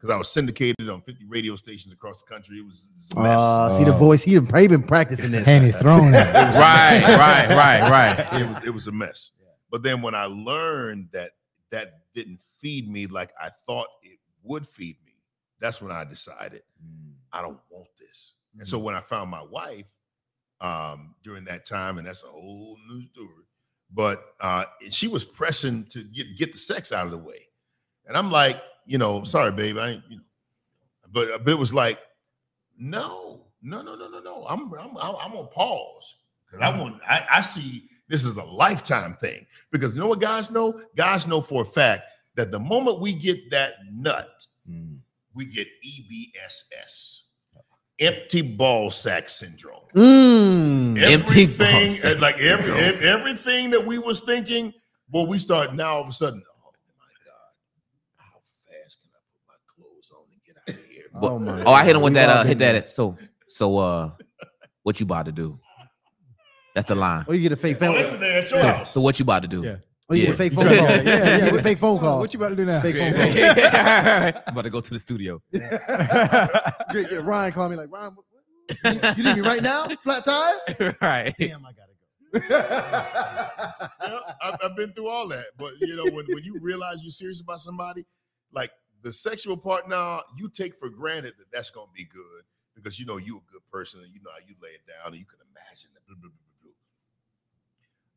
Because 0.00 0.14
I 0.14 0.16
was 0.16 0.30
syndicated 0.30 0.88
on 0.88 1.02
50 1.02 1.26
radio 1.26 1.56
stations 1.56 1.92
across 1.92 2.22
the 2.22 2.28
country. 2.32 2.56
It 2.56 2.64
was, 2.64 2.88
it 2.90 2.96
was 2.96 3.10
a 3.16 3.20
mess. 3.22 3.40
Uh, 3.40 3.68
see 3.70 3.84
the 3.84 3.92
Oh. 3.94 3.98
voice. 3.98 4.22
He 4.22 4.34
done 4.34 4.46
probably 4.46 4.68
been 4.68 4.82
practicing 4.82 5.30
this. 5.30 5.44
Panties 5.44 5.76
thrown 5.76 6.14
at 6.14 6.26
him. 6.54 6.58
Right, 6.60 7.02
right, 7.18 7.50
right, 7.50 7.90
right. 8.18 8.32
it 8.40 8.48
was 8.48 8.64
it 8.66 8.70
was 8.70 8.86
a 8.86 8.92
mess. 8.92 9.30
But 9.70 9.82
then 9.82 10.00
when 10.00 10.14
I 10.14 10.24
learned 10.24 11.08
that 11.12 11.32
that 11.70 12.00
didn't 12.14 12.40
feed 12.60 12.88
me 12.90 13.06
like 13.08 13.32
I 13.38 13.50
thought 13.66 13.88
it 14.02 14.18
would 14.42 14.66
feed 14.66 14.96
me, 15.04 15.12
that's 15.60 15.82
when 15.82 15.92
I 15.92 16.04
decided 16.04 16.62
I 17.30 17.42
don't 17.42 17.60
want 17.68 17.88
this. 17.98 18.36
And 18.58 18.66
so 18.66 18.78
when 18.78 18.94
I 18.94 19.00
found 19.00 19.30
my 19.30 19.42
wife 19.42 19.86
um, 20.62 21.14
during 21.22 21.44
that 21.44 21.66
time, 21.66 21.98
and 21.98 22.06
that's 22.06 22.22
a 22.24 22.26
whole 22.26 22.76
new 22.88 23.02
story, 23.06 23.44
but 23.92 24.34
uh, 24.40 24.64
she 24.88 25.08
was 25.08 25.24
pressing 25.24 25.84
to 25.90 26.02
get 26.04 26.36
get 26.36 26.52
the 26.52 26.58
sex 26.58 26.90
out 26.90 27.04
of 27.04 27.12
the 27.12 27.18
way, 27.18 27.48
and 28.06 28.16
I'm 28.16 28.30
like, 28.30 28.60
you 28.86 28.98
know, 28.98 29.24
sorry, 29.24 29.52
babe, 29.52 29.78
I 29.78 29.88
ain't, 29.90 30.02
you 30.08 30.16
know, 30.16 30.22
but 31.12 31.44
but 31.44 31.50
it 31.50 31.58
was 31.58 31.74
like, 31.74 31.98
no, 32.78 33.40
no, 33.62 33.82
no, 33.82 33.94
no, 33.94 34.08
no, 34.08 34.20
no, 34.20 34.46
I'm 34.48 34.72
I'm 34.74 34.96
I'm, 34.96 35.32
on 35.36 35.48
pause 35.48 36.16
because 36.46 36.60
I 36.60 36.78
want 36.78 37.00
I, 37.08 37.26
I 37.30 37.40
see 37.40 37.84
this 38.08 38.24
is 38.24 38.36
a 38.36 38.44
lifetime 38.44 39.16
thing 39.20 39.46
because 39.70 39.94
you 39.94 40.00
know 40.00 40.08
what 40.08 40.20
guys 40.20 40.50
know? 40.50 40.80
Guys 40.96 41.26
know 41.26 41.40
for 41.40 41.62
a 41.62 41.66
fact 41.66 42.04
that 42.36 42.50
the 42.50 42.58
moment 42.60 43.00
we 43.00 43.12
get 43.12 43.50
that 43.50 43.74
nut, 43.92 44.46
Mm. 44.68 44.98
we 45.34 45.46
get 45.46 45.66
EBSS, 45.84 47.22
empty 47.98 48.42
ball 48.42 48.90
sack 48.90 49.28
syndrome. 49.28 49.80
Mm. 49.94 50.98
Everything, 50.98 52.20
like 52.20 52.38
every, 52.40 52.64
syndrome. 52.72 53.02
everything 53.02 53.70
that 53.70 53.84
we 53.84 53.98
was 53.98 54.20
thinking, 54.20 54.72
well, 55.10 55.26
we 55.26 55.38
start 55.38 55.74
now 55.74 55.94
all 55.94 56.02
of 56.02 56.08
a 56.08 56.12
sudden. 56.12 56.42
Oh 56.46 56.72
my 56.98 57.06
god, 57.24 57.34
how 58.16 58.40
fast 58.68 59.00
can 59.02 59.10
I 59.12 59.20
put 59.32 59.42
my 59.48 59.54
clothes 59.66 60.10
on 60.14 60.24
and 60.32 60.40
get 60.46 61.09
out 61.24 61.32
of 61.32 61.42
here? 61.42 61.50
Oh, 61.50 61.56
my 61.58 61.64
Oh, 61.64 61.72
I 61.72 61.84
hit 61.84 61.96
him 61.96 62.02
with 62.02 62.12
We've 62.12 62.22
that. 62.22 62.28
Uh, 62.30 62.44
hit 62.44 62.58
there. 62.58 62.72
that. 62.74 62.88
So, 62.88 63.16
so, 63.48 63.78
uh, 63.78 64.10
what 64.82 64.98
you 65.00 65.04
about 65.04 65.26
to 65.26 65.32
do? 65.32 65.58
That's 66.74 66.88
the 66.88 66.94
line. 66.94 67.24
Or 67.28 67.34
you 67.34 67.42
get 67.42 67.52
a 67.52 67.56
fake 67.56 67.76
Oh, 67.76 67.86
phone. 67.86 67.94
that's 67.96 68.12
the 68.12 68.18
day 68.18 68.38
at 68.38 68.50
your 68.50 68.60
So, 68.60 68.66
house. 68.66 68.90
so 68.92 69.00
what 69.00 69.18
you 69.18 69.24
about 69.24 69.42
to 69.42 69.48
do? 69.48 69.62
Yeah. 69.64 69.76
Or 70.08 70.16
you 70.16 70.26
get 70.26 70.28
a 70.28 70.32
Yeah. 70.32 70.36
fake 70.38 70.52
phone 70.54 70.64
call. 70.66 70.74
Yeah, 70.74 71.02
yeah, 71.02 71.50
get 71.50 71.62
fake 71.62 71.78
phone 71.78 71.98
call. 71.98 72.18
What 72.20 72.32
you 72.34 72.40
about 72.40 72.48
to 72.50 72.56
do 72.56 72.64
now? 72.64 72.80
Fake 72.80 72.96
phone 72.96 73.12
call. 73.12 73.22
I'm 74.46 74.52
about 74.52 74.62
to 74.62 74.70
go 74.70 74.80
to 74.80 74.90
the 74.90 74.98
studio. 75.00 75.40
Get- 75.52 77.10
get 77.10 77.22
Ryan 77.24 77.52
called 77.52 77.70
me 77.72 77.76
like 77.76 77.90
Ryan. 77.90 78.14
what- 78.16 78.24
what- 78.82 79.16
You, 79.16 79.24
you 79.24 79.24
need 79.24 79.42
me 79.42 79.48
right 79.48 79.62
now? 79.62 79.86
Flat 80.04 80.24
tire? 80.24 80.96
right. 81.02 81.34
Damn, 81.38 81.64
I 81.66 81.70
gotta 81.72 81.92
go. 82.32 82.40
yeah, 82.48 84.34
I've, 84.42 84.56
I've 84.62 84.76
been 84.76 84.92
through 84.92 85.08
all 85.08 85.26
that. 85.28 85.46
But 85.58 85.72
you 85.80 85.96
know, 85.96 86.04
when, 86.04 86.24
when 86.28 86.44
you 86.44 86.56
realize 86.60 86.98
you're 87.02 87.10
serious 87.10 87.40
about 87.40 87.60
somebody, 87.60 88.06
like 88.52 88.70
the 89.02 89.12
sexual 89.12 89.56
part 89.56 89.88
now, 89.88 90.22
you 90.36 90.48
take 90.48 90.74
for 90.74 90.88
granted 90.88 91.34
that 91.38 91.50
that's 91.52 91.70
gonna 91.70 91.86
be 91.94 92.04
good 92.04 92.42
because 92.74 92.98
you 92.98 93.06
know 93.06 93.16
you're 93.16 93.38
a 93.38 93.52
good 93.52 93.62
person 93.70 94.00
and 94.02 94.12
you 94.12 94.20
know 94.22 94.30
how 94.30 94.38
you 94.46 94.54
lay 94.62 94.70
it 94.70 94.86
down 94.86 95.12
and 95.12 95.16
you 95.16 95.26
can 95.26 95.38
imagine 95.50 95.90
that. 95.94 96.06
Blah, 96.06 96.16
blah, 96.20 96.30
blah, 96.30 96.30
blah, 96.62 96.72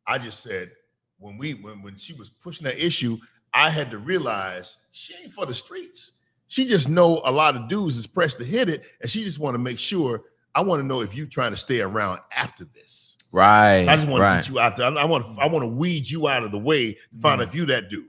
blah. 0.05 0.13
I 0.13 0.17
just 0.17 0.41
said 0.41 0.71
when 1.19 1.37
we 1.37 1.53
when 1.53 1.81
when 1.81 1.95
she 1.95 2.13
was 2.13 2.29
pushing 2.29 2.65
that 2.65 2.83
issue, 2.83 3.17
I 3.53 3.69
had 3.69 3.91
to 3.91 3.97
realize 3.97 4.77
she 4.91 5.13
ain't 5.23 5.33
for 5.33 5.45
the 5.45 5.53
streets. 5.53 6.11
She 6.47 6.65
just 6.65 6.89
know 6.89 7.21
a 7.25 7.31
lot 7.31 7.55
of 7.55 7.67
dudes 7.67 7.97
is 7.97 8.05
pressed 8.05 8.37
to 8.39 8.43
hit 8.43 8.69
it, 8.69 8.83
and 9.01 9.09
she 9.09 9.23
just 9.23 9.39
want 9.39 9.55
to 9.55 9.59
make 9.59 9.79
sure. 9.79 10.23
I 10.55 10.61
want 10.61 10.81
to 10.81 10.85
know 10.85 11.01
if 11.01 11.15
you 11.15 11.25
trying 11.25 11.49
to 11.51 11.57
stay 11.57 11.81
around 11.81 12.19
after 12.35 12.63
this. 12.63 13.17
Right. 13.31 13.85
So 13.85 13.89
I 13.91 13.95
just 13.95 14.07
want 14.07 14.21
to 14.21 14.35
get 14.35 14.49
you 14.53 14.59
out 14.59 14.75
there. 14.75 14.85
I, 14.85 14.91
I 15.01 15.05
want 15.05 15.25
to 15.25 15.41
I 15.41 15.47
want 15.47 15.63
to 15.63 15.67
weed 15.67 16.07
you 16.07 16.27
out 16.27 16.43
of 16.43 16.51
the 16.51 16.59
way 16.59 16.93
to 16.93 16.99
find 17.21 17.39
Mm. 17.39 17.43
out 17.43 17.49
if 17.49 17.55
you 17.55 17.65
that 17.65 17.89
dude. 17.89 18.05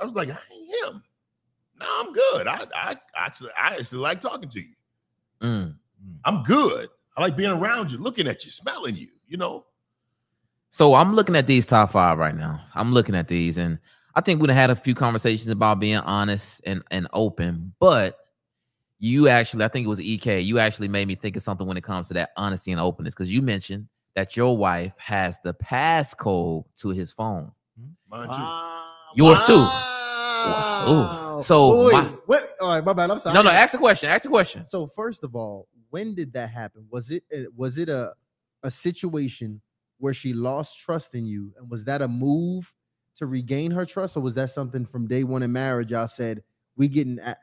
I 0.00 0.04
was 0.06 0.14
like, 0.14 0.30
I 0.30 0.38
ain't 0.50 0.94
him. 0.94 1.02
No, 1.80 1.86
I'm 1.88 2.12
good. 2.12 2.46
I 2.46 2.66
I 2.74 2.96
actually 3.16 3.50
I 3.58 3.76
actually 3.76 3.98
like 3.98 4.20
talking 4.20 4.48
to 4.50 4.60
you. 4.60 4.74
Mm. 5.42 5.74
I'm 6.24 6.42
good. 6.42 6.88
I 7.16 7.22
like 7.22 7.36
being 7.36 7.50
around 7.50 7.92
you, 7.92 7.98
looking 7.98 8.26
at 8.26 8.44
you, 8.44 8.50
smelling 8.50 8.96
you. 8.96 9.08
You 9.26 9.36
know. 9.36 9.66
So 10.70 10.94
I'm 10.94 11.14
looking 11.14 11.36
at 11.36 11.46
these 11.46 11.66
top 11.66 11.90
five 11.90 12.18
right 12.18 12.34
now. 12.34 12.60
I'm 12.74 12.92
looking 12.92 13.14
at 13.14 13.28
these, 13.28 13.58
and 13.58 13.78
I 14.14 14.20
think 14.20 14.40
we've 14.40 14.50
had 14.50 14.70
a 14.70 14.76
few 14.76 14.94
conversations 14.94 15.48
about 15.48 15.80
being 15.80 15.98
honest 15.98 16.60
and 16.64 16.82
and 16.90 17.08
open. 17.12 17.74
But 17.78 18.16
you 18.98 19.28
actually, 19.28 19.64
I 19.64 19.68
think 19.68 19.86
it 19.86 19.88
was 19.88 20.00
EK. 20.00 20.40
You 20.40 20.58
actually 20.58 20.88
made 20.88 21.06
me 21.06 21.14
think 21.14 21.36
of 21.36 21.42
something 21.42 21.66
when 21.66 21.76
it 21.76 21.84
comes 21.84 22.08
to 22.08 22.14
that 22.14 22.30
honesty 22.36 22.72
and 22.72 22.80
openness 22.80 23.14
because 23.14 23.32
you 23.32 23.42
mentioned 23.42 23.88
that 24.16 24.36
your 24.36 24.56
wife 24.56 24.94
has 24.98 25.38
the 25.44 25.54
passcode 25.54 26.64
to 26.76 26.88
his 26.88 27.12
phone. 27.12 27.52
Mind 28.10 28.30
you. 28.32 29.24
Yours 29.24 29.46
too. 29.46 29.66
Wow. 30.46 31.36
Ooh, 31.38 31.42
so 31.42 31.84
Wait, 31.86 31.92
my- 31.92 32.04
what? 32.26 32.50
All 32.60 32.68
right, 32.70 32.84
my 32.84 32.92
bad. 32.92 33.10
I'm 33.10 33.18
sorry. 33.18 33.34
No, 33.34 33.42
no. 33.42 33.50
Ask 33.50 33.72
the 33.72 33.78
question. 33.78 34.08
Ask 34.10 34.24
the 34.24 34.28
question. 34.28 34.64
So 34.64 34.86
first 34.86 35.24
of 35.24 35.34
all, 35.34 35.68
when 35.90 36.14
did 36.14 36.32
that 36.34 36.50
happen? 36.50 36.86
Was 36.90 37.10
it 37.10 37.22
was 37.56 37.78
it 37.78 37.88
a 37.88 38.12
a 38.62 38.70
situation 38.70 39.60
where 39.98 40.14
she 40.14 40.32
lost 40.32 40.78
trust 40.80 41.14
in 41.14 41.26
you, 41.26 41.52
and 41.58 41.70
was 41.70 41.84
that 41.84 42.02
a 42.02 42.08
move 42.08 42.72
to 43.16 43.26
regain 43.26 43.70
her 43.70 43.84
trust, 43.84 44.16
or 44.16 44.20
was 44.20 44.34
that 44.34 44.50
something 44.50 44.84
from 44.86 45.06
day 45.06 45.24
one 45.24 45.42
in 45.42 45.52
marriage? 45.52 45.90
Y'all 45.90 46.06
said 46.06 46.42
we 46.76 46.88
getting 46.88 47.18
at, 47.20 47.38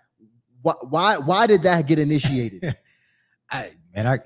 why 0.61 0.73
why 0.89 1.17
why 1.17 1.47
did 1.47 1.63
that 1.63 1.87
get 1.87 1.99
initiated? 1.99 2.75
I 3.51 3.71
man, 3.95 4.07
I 4.07 4.19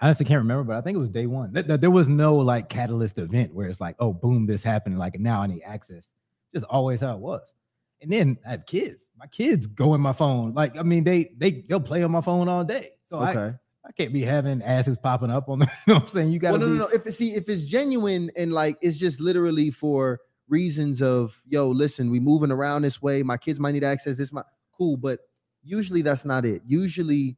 honestly 0.00 0.26
can't 0.26 0.38
remember, 0.38 0.64
but 0.64 0.76
I 0.76 0.80
think 0.80 0.96
it 0.96 1.00
was 1.00 1.08
day 1.10 1.26
one. 1.26 1.52
Th- 1.52 1.66
th- 1.66 1.80
There 1.80 1.90
was 1.90 2.08
no 2.08 2.36
like 2.36 2.68
catalyst 2.68 3.18
event 3.18 3.54
where 3.54 3.68
it's 3.68 3.80
like, 3.80 3.96
oh, 3.98 4.12
boom, 4.12 4.46
this 4.46 4.62
happened. 4.62 4.98
Like 4.98 5.18
now 5.20 5.42
I 5.42 5.46
need 5.46 5.62
access. 5.62 6.14
Just 6.54 6.64
always 6.66 7.00
how 7.00 7.14
it 7.14 7.18
was. 7.20 7.54
And 8.02 8.12
then 8.12 8.38
I 8.46 8.50
have 8.52 8.66
kids. 8.66 9.10
My 9.18 9.26
kids 9.26 9.66
go 9.66 9.94
in 9.94 10.00
my 10.00 10.12
phone. 10.12 10.54
Like 10.54 10.76
I 10.76 10.82
mean, 10.82 11.04
they 11.04 11.32
they 11.36 11.64
they'll 11.68 11.80
play 11.80 12.02
on 12.02 12.10
my 12.10 12.20
phone 12.20 12.48
all 12.48 12.64
day. 12.64 12.90
So 13.04 13.18
I 13.18 13.30
okay, 13.30 13.56
I 13.86 13.92
can't 13.92 14.12
be 14.12 14.22
having 14.22 14.62
asses 14.62 14.98
popping 14.98 15.30
up 15.30 15.48
on 15.48 15.58
the. 15.60 15.64
You 15.64 15.70
know 15.86 15.94
what 15.94 16.02
I'm 16.02 16.08
saying? 16.08 16.32
You 16.32 16.38
got 16.38 16.52
Well, 16.52 16.60
no, 16.60 16.66
be. 16.66 16.72
no, 16.72 16.78
no. 16.80 16.88
If 16.88 17.06
it's 17.06 17.16
see, 17.16 17.34
if 17.34 17.48
it's 17.48 17.64
genuine 17.64 18.30
and 18.36 18.52
like 18.52 18.76
it's 18.82 18.98
just 18.98 19.20
literally 19.20 19.70
for 19.70 20.20
reasons 20.48 21.02
of 21.02 21.40
yo, 21.46 21.68
listen, 21.68 22.10
we 22.10 22.20
moving 22.20 22.50
around 22.50 22.82
this 22.82 23.00
way. 23.00 23.22
My 23.22 23.36
kids 23.36 23.58
might 23.58 23.72
need 23.72 23.84
access. 23.84 24.18
This, 24.18 24.32
my 24.32 24.42
cool, 24.76 24.96
but 24.96 25.20
usually 25.62 26.02
that's 26.02 26.24
not 26.24 26.44
it. 26.44 26.62
Usually, 26.66 27.36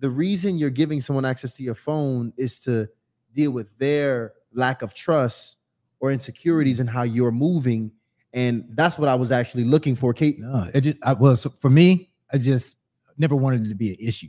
the 0.00 0.10
reason 0.10 0.58
you're 0.58 0.70
giving 0.70 1.00
someone 1.00 1.24
access 1.24 1.56
to 1.56 1.62
your 1.62 1.74
phone 1.74 2.32
is 2.36 2.60
to 2.60 2.88
deal 3.34 3.50
with 3.50 3.76
their 3.78 4.34
lack 4.52 4.82
of 4.82 4.94
trust 4.94 5.56
or 6.00 6.10
insecurities 6.10 6.78
mm-hmm. 6.78 6.88
in 6.88 6.94
how 6.94 7.02
you're 7.02 7.32
moving, 7.32 7.92
and 8.34 8.64
that's 8.70 8.98
what 8.98 9.08
I 9.08 9.14
was 9.14 9.32
actually 9.32 9.64
looking 9.64 9.94
for. 9.94 10.12
Kate, 10.12 10.38
No, 10.40 10.68
it 10.74 10.80
just 10.82 10.98
I 11.02 11.14
was 11.14 11.46
for 11.60 11.70
me. 11.70 12.10
I 12.32 12.38
just 12.38 12.76
never 13.16 13.36
wanted 13.36 13.64
it 13.64 13.68
to 13.68 13.74
be 13.76 13.90
an 13.90 13.96
issue. 14.00 14.28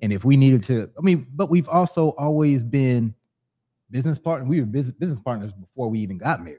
And 0.00 0.12
if 0.12 0.24
we 0.24 0.36
needed 0.36 0.64
to, 0.64 0.90
I 0.98 1.02
mean, 1.02 1.28
but 1.34 1.50
we've 1.50 1.68
also 1.68 2.08
always 2.10 2.64
been 2.64 3.14
business 3.90 4.18
partners. 4.18 4.48
We 4.48 4.60
were 4.60 4.66
business 4.66 4.96
business 4.96 5.20
partners 5.20 5.52
before 5.52 5.90
we 5.90 6.00
even 6.00 6.16
got 6.16 6.42
married. 6.42 6.58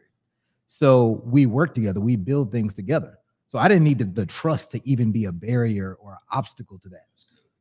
So 0.67 1.21
we 1.25 1.47
work 1.47 1.73
together. 1.73 1.99
We 1.99 2.15
build 2.15 2.51
things 2.51 2.73
together. 2.73 3.17
So 3.47 3.59
I 3.59 3.67
didn't 3.67 3.83
need 3.83 3.97
the, 3.97 4.05
the 4.05 4.25
trust 4.25 4.71
to 4.71 4.87
even 4.87 5.11
be 5.11 5.25
a 5.25 5.31
barrier 5.31 5.95
or 5.99 6.13
an 6.13 6.19
obstacle 6.31 6.79
to 6.79 6.89
that. 6.89 7.07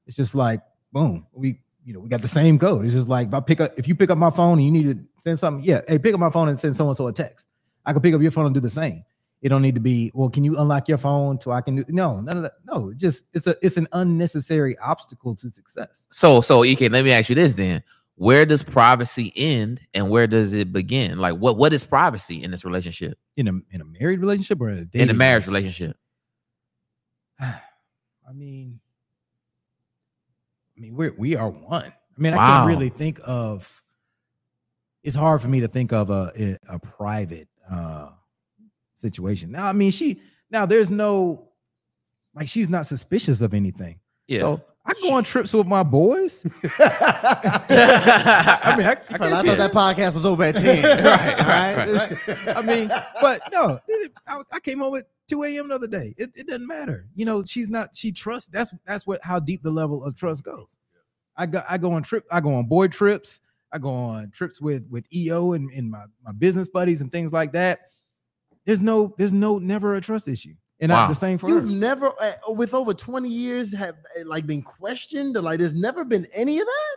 It's 0.06 0.16
just 0.16 0.34
like 0.34 0.60
boom, 0.92 1.26
we 1.32 1.58
you 1.84 1.94
know 1.94 2.00
we 2.00 2.10
got 2.10 2.20
the 2.20 2.28
same 2.28 2.58
code. 2.58 2.84
It's 2.84 2.94
just 2.94 3.08
like 3.08 3.28
if 3.28 3.34
I 3.34 3.40
pick 3.40 3.62
up 3.62 3.72
if 3.78 3.88
you 3.88 3.94
pick 3.94 4.10
up 4.10 4.18
my 4.18 4.30
phone 4.30 4.58
and 4.58 4.66
you 4.66 4.70
need 4.70 4.94
to 4.94 5.02
send 5.18 5.38
something, 5.38 5.64
yeah, 5.64 5.80
hey, 5.88 5.98
pick 5.98 6.12
up 6.12 6.20
my 6.20 6.30
phone 6.30 6.48
and 6.48 6.58
send 6.58 6.76
someone 6.76 6.94
so 6.94 7.08
a 7.08 7.12
text. 7.12 7.48
I 7.84 7.94
can 7.94 8.02
pick 8.02 8.14
up 8.14 8.20
your 8.20 8.30
phone 8.30 8.44
and 8.44 8.54
do 8.54 8.60
the 8.60 8.70
same. 8.70 9.04
It 9.42 9.48
don't 9.48 9.60
need 9.60 9.74
to 9.74 9.80
be, 9.80 10.12
well, 10.14 10.30
can 10.30 10.44
you 10.44 10.56
unlock 10.56 10.86
your 10.86 10.98
phone 10.98 11.40
so 11.40 11.50
I 11.50 11.60
can 11.60 11.74
do 11.74 11.84
no, 11.88 12.20
none 12.20 12.36
of 12.36 12.42
that. 12.44 12.52
No, 12.64 12.92
just 12.96 13.24
it's 13.32 13.48
a 13.48 13.56
it's 13.60 13.76
an 13.76 13.88
unnecessary 13.92 14.78
obstacle 14.78 15.34
to 15.34 15.50
success. 15.50 16.06
So, 16.12 16.40
so 16.40 16.64
EK, 16.64 16.88
let 16.88 17.04
me 17.04 17.10
ask 17.10 17.28
you 17.28 17.34
this 17.34 17.56
then: 17.56 17.82
Where 18.14 18.46
does 18.46 18.62
privacy 18.62 19.32
end 19.34 19.80
and 19.94 20.08
where 20.10 20.28
does 20.28 20.54
it 20.54 20.72
begin? 20.72 21.18
Like, 21.18 21.34
what 21.34 21.56
what 21.56 21.72
is 21.72 21.82
privacy 21.82 22.40
in 22.40 22.52
this 22.52 22.64
relationship, 22.64 23.18
In 23.36 23.48
a 23.48 23.52
in 23.72 23.80
a 23.80 23.84
married 23.84 24.20
relationship 24.20 24.60
or 24.60 24.68
in 24.68 24.88
a 24.94 24.96
in 24.96 25.10
a 25.10 25.14
marriage 25.14 25.48
relationship? 25.48 25.96
I 27.40 28.32
mean, 28.32 28.78
I 30.78 30.80
mean, 30.80 30.94
we're 30.94 31.14
we 31.18 31.34
are 31.34 31.50
one. 31.50 31.86
I 31.86 32.20
mean, 32.20 32.32
I 32.32 32.36
can't 32.36 32.68
really 32.68 32.90
think 32.90 33.18
of. 33.26 33.82
It's 35.02 35.16
hard 35.16 35.42
for 35.42 35.48
me 35.48 35.58
to 35.62 35.68
think 35.68 35.92
of 35.92 36.10
a 36.10 36.30
a, 36.38 36.74
a 36.74 36.78
private 36.78 37.48
uh 37.68 38.10
situation. 39.02 39.50
Now, 39.52 39.66
I 39.66 39.72
mean, 39.72 39.90
she 39.90 40.20
now 40.50 40.64
there's 40.64 40.90
no 40.90 41.48
like 42.34 42.48
she's 42.48 42.68
not 42.68 42.86
suspicious 42.86 43.42
of 43.42 43.52
anything. 43.52 43.98
Yeah. 44.26 44.40
So 44.40 44.62
I 44.84 44.94
go 45.02 45.12
on 45.14 45.22
trips 45.24 45.52
with 45.52 45.66
my 45.66 45.82
boys. 45.82 46.44
I 46.78 47.68
I 48.62 48.76
mean, 48.76 48.86
I, 48.86 48.90
I 48.90 48.92
I, 48.92 48.96
guess- 48.96 49.56
thought 49.56 49.58
that 49.58 49.72
podcast 49.72 50.14
was 50.14 50.26
over 50.26 50.42
at 50.44 50.56
10. 50.56 50.82
Right, 50.84 51.40
All 51.40 51.46
right, 51.46 52.18
right. 52.26 52.56
I 52.56 52.62
mean, 52.62 52.88
but 53.20 53.40
no, 53.52 53.78
I, 54.26 54.40
I 54.52 54.60
came 54.60 54.78
home 54.80 54.96
at 54.96 55.04
2 55.28 55.42
a.m. 55.44 55.68
the 55.68 55.74
other 55.74 55.86
day. 55.86 56.14
It, 56.16 56.30
it 56.34 56.46
doesn't 56.48 56.66
matter. 56.66 57.06
You 57.14 57.24
know, 57.24 57.44
she's 57.44 57.68
not, 57.68 57.94
she 57.94 58.10
trusts. 58.12 58.48
That's 58.48 58.72
that's 58.86 59.06
what 59.06 59.22
how 59.22 59.38
deep 59.38 59.62
the 59.62 59.70
level 59.70 60.04
of 60.04 60.16
trust 60.16 60.44
goes. 60.44 60.78
I 61.36 61.46
go, 61.46 61.62
I 61.68 61.78
go 61.78 61.92
on 61.92 62.02
trip, 62.02 62.24
I 62.30 62.40
go 62.40 62.54
on 62.54 62.66
boy 62.66 62.88
trips, 62.88 63.40
I 63.72 63.78
go 63.78 63.88
on 63.94 64.30
trips 64.30 64.60
with 64.60 64.86
with 64.90 65.06
EO 65.14 65.52
and, 65.52 65.70
and 65.70 65.90
my, 65.90 66.04
my 66.24 66.32
business 66.32 66.68
buddies 66.68 67.00
and 67.00 67.10
things 67.10 67.32
like 67.32 67.52
that. 67.52 67.80
There's 68.64 68.80
no, 68.80 69.14
there's 69.18 69.32
no 69.32 69.58
never 69.58 69.94
a 69.96 70.00
trust 70.00 70.28
issue. 70.28 70.54
And 70.80 70.90
Wow. 70.90 71.02
I'm 71.04 71.08
the 71.10 71.14
same 71.14 71.38
for 71.38 71.48
You've 71.48 71.62
her. 71.64 71.68
never, 71.70 72.08
uh, 72.08 72.32
with 72.52 72.74
over 72.74 72.92
20 72.94 73.28
years, 73.28 73.72
have 73.74 73.94
uh, 74.18 74.24
like 74.26 74.46
been 74.46 74.62
questioned. 74.62 75.36
Or, 75.36 75.42
like, 75.42 75.58
there's 75.60 75.74
never 75.76 76.04
been 76.04 76.26
any 76.32 76.58
of 76.58 76.66
that. 76.66 76.96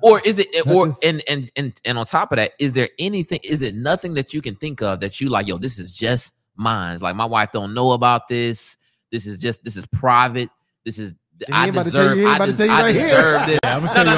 or 0.00 0.20
is 0.24 0.38
it 0.38 0.48
Not 0.66 0.74
or 0.74 0.86
this- 0.86 1.04
and 1.04 1.22
and 1.28 1.50
and 1.54 1.78
and 1.84 1.98
on 1.98 2.06
top 2.06 2.32
of 2.32 2.36
that 2.36 2.52
is 2.58 2.72
there 2.72 2.88
anything 2.98 3.38
is 3.44 3.60
it 3.60 3.74
nothing 3.74 4.14
that 4.14 4.32
you 4.32 4.40
can 4.40 4.54
think 4.56 4.80
of 4.80 5.00
that 5.00 5.20
you 5.20 5.28
like 5.28 5.46
yo 5.46 5.58
this 5.58 5.78
is 5.78 5.92
just 5.92 6.32
mine 6.56 6.98
like 7.00 7.14
my 7.14 7.26
wife 7.26 7.50
don't 7.52 7.74
know 7.74 7.92
about 7.92 8.26
this 8.26 8.78
this 9.10 9.26
is 9.26 9.38
just 9.38 9.62
this 9.64 9.76
is 9.76 9.84
private 9.86 10.48
this 10.86 10.98
is 10.98 11.14
He 11.46 11.52
i 11.52 11.66
ain't 11.66 11.76
about 11.76 11.84
to 11.84 11.90
tell 11.92 12.04
deserve 12.08 12.18
you- 12.18 12.26
i, 12.28 12.38
des- 12.46 12.54
tell 12.56 12.70
I 12.70 12.82
right 12.82 12.94
here. 12.94 13.04
deserve 13.04 13.46
this 13.46 13.58
I'm 13.64 13.80
gonna 13.84 13.92
tell 13.92 14.06
you 14.06 14.12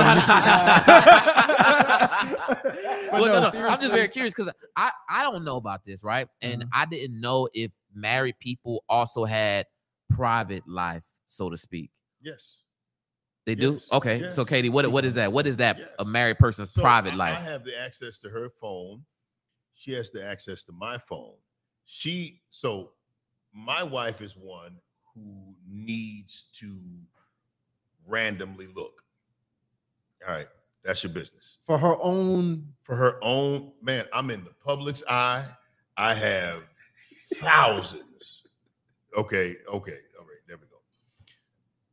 no, 3.18 3.24
on 3.36 3.42
no, 3.42 3.50
the- 3.50 3.56
well, 3.56 3.62
no, 3.62 3.68
no, 3.68 3.68
I'm 3.68 3.80
just 3.80 3.92
very 3.94 4.08
curious 4.08 4.34
because 4.34 4.52
I, 4.76 4.90
I 5.08 5.22
don't 5.22 5.44
know 5.44 5.56
about 5.56 5.84
this, 5.84 6.02
right? 6.04 6.28
And 6.42 6.62
Uh-huh. 6.64 6.82
I 6.82 6.86
didn't 6.86 7.20
know 7.20 7.48
if 7.54 7.70
married 7.94 8.38
people 8.38 8.84
also 8.88 9.24
had 9.24 9.66
private 10.10 10.66
life, 10.68 11.04
so 11.26 11.50
to 11.50 11.56
speak. 11.56 11.90
Yes. 12.22 12.62
They 13.46 13.54
do? 13.54 13.74
Yes, 13.74 13.88
Okay. 13.92 14.30
So. 14.30 14.44
KD, 14.44 14.70
what 14.70 14.90
what 14.90 15.04
is 15.04 15.14
that? 15.16 15.30
What 15.32 15.46
is 15.46 15.58
that 15.58 15.78
a 15.98 16.04
married 16.04 16.38
person's 16.38 16.70
So 16.72 16.80
private 16.80 17.12
I- 17.12 17.16
life? 17.16 17.38
I 17.38 17.42
have 17.42 17.62
the 17.64 17.78
access 17.78 18.18
to 18.20 18.30
her 18.30 18.48
phone. 18.48 19.04
She 19.74 19.92
has 19.92 20.10
the 20.10 20.24
access 20.26 20.64
to 20.64 20.72
my 20.72 20.96
phone. 20.98 21.34
She 21.84 22.40
so 22.50 22.92
my 23.52 23.82
wife 23.82 24.22
is 24.22 24.34
one 24.36 24.78
who 25.14 25.54
needs 25.68 26.44
to 26.54 26.80
randomly 28.08 28.66
look. 28.68 29.02
All 30.26 30.32
right, 30.32 30.48
that's 30.84 31.02
your 31.02 31.12
business. 31.12 31.58
For 31.64 31.78
her 31.78 31.96
own. 32.00 32.68
For 32.84 32.94
her 32.94 33.18
own 33.22 33.72
man, 33.82 34.04
I'm 34.12 34.30
in 34.30 34.44
the 34.44 34.52
public's 34.62 35.02
eye. 35.08 35.44
I 35.96 36.12
have 36.12 36.68
thousands. 37.34 38.42
Okay, 39.16 39.56
okay, 39.68 39.98
all 40.18 40.26
right, 40.26 40.42
there 40.46 40.58
we 40.58 40.66
go. 40.66 40.76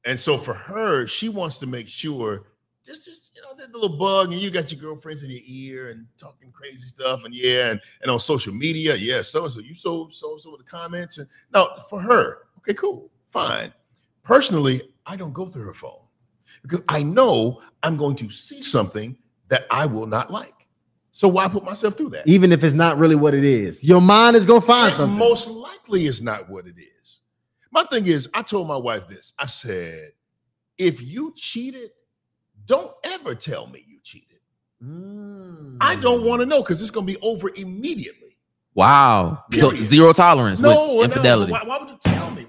And 0.04 0.20
so 0.20 0.38
for 0.38 0.54
her, 0.54 1.08
she 1.08 1.30
wants 1.30 1.60
to 1.60 1.68
make 1.68 1.88
sure 1.88 2.48
just 2.86 3.06
just 3.06 3.30
you 3.36 3.42
know 3.42 3.56
that 3.56 3.72
little 3.72 3.96
bug, 3.98 4.34
and 4.34 4.42
you 4.42 4.50
got 4.50 4.72
your 4.72 4.82
girlfriends 4.82 5.24
in 5.24 5.30
your 5.30 5.42
ear 5.46 5.92
and 5.92 6.06
talking 6.18 6.52
crazy 6.52 6.88
stuff, 6.88 7.24
and 7.24 7.34
yeah, 7.34 7.72
and, 7.72 7.82
and 8.02 8.12
on 8.12 8.20
social 8.20 8.54
media, 8.54 8.96
yeah, 8.96 9.22
so 9.22 9.44
and 9.44 9.54
so 9.54 9.62
you 9.62 9.76
so 9.76 10.10
so 10.12 10.34
and 10.34 10.42
so 10.42 10.52
with 10.52 10.66
the 10.66 10.70
comments, 10.70 11.20
and 11.20 11.28
no, 11.54 11.70
for 11.90 12.02
her, 12.02 12.40
okay, 12.58 12.74
cool, 12.74 13.10
fine. 13.30 13.72
Personally, 14.24 14.82
I 15.06 15.16
don't 15.16 15.34
go 15.34 15.46
through 15.46 15.64
her 15.64 15.74
phone 15.74 16.01
because 16.62 16.82
I 16.90 17.04
know 17.04 17.62
I'm 17.84 17.98
going 17.98 18.16
to 18.18 18.30
see 18.30 18.62
something 18.64 19.18
that 19.50 19.66
I 19.72 19.86
will 19.86 20.06
not 20.08 20.32
like. 20.32 20.54
So 21.12 21.28
why 21.28 21.48
put 21.50 21.64
myself 21.66 21.96
through 21.98 22.10
that? 22.12 22.28
Even 22.28 22.52
if 22.52 22.64
it's 22.64 22.74
not 22.76 22.98
really 22.98 23.16
what 23.16 23.34
it 23.34 23.44
is, 23.44 23.84
your 23.84 24.00
mind 24.02 24.36
is 24.38 24.46
gonna 24.46 24.62
find 24.62 24.92
It 24.92 24.96
something. 24.96 25.18
most 25.18 25.50
likely 25.50 26.06
is 26.06 26.22
not 26.22 26.50
what 26.50 26.68
it 26.68 26.76
is. 26.78 27.20
My 27.72 27.84
thing 27.84 28.06
is, 28.06 28.30
I 28.34 28.42
told 28.44 28.68
my 28.68 28.78
wife 28.78 29.08
this. 29.08 29.34
I 29.40 29.46
said, 29.48 30.12
if 30.78 31.02
you 31.02 31.34
cheated, 31.36 31.92
don't 32.66 32.92
ever 33.04 33.36
tell 33.36 33.68
me 33.68 33.84
you 33.88 34.00
cheated. 34.04 34.40
Hmm. 34.82 35.78
I 35.82 35.96
don't 35.96 36.24
want 36.24 36.40
to 36.42 36.46
know 36.46 36.62
because 36.62 36.82
it's 36.82 36.92
going 36.92 37.06
to 37.08 37.14
be 37.14 37.20
over 37.22 37.50
immediately. 37.56 38.38
wow. 38.74 39.44
So 39.58 39.76
zero 39.76 40.14
tolerance 40.14 40.60
No, 40.60 40.70
with 40.70 40.98
no, 40.98 41.04
infidelity. 41.04 41.52
why, 41.52 41.64
why 41.64 41.78
would 41.78 41.90
you 41.90 41.98
tell 42.04 42.32
me? 42.32 42.46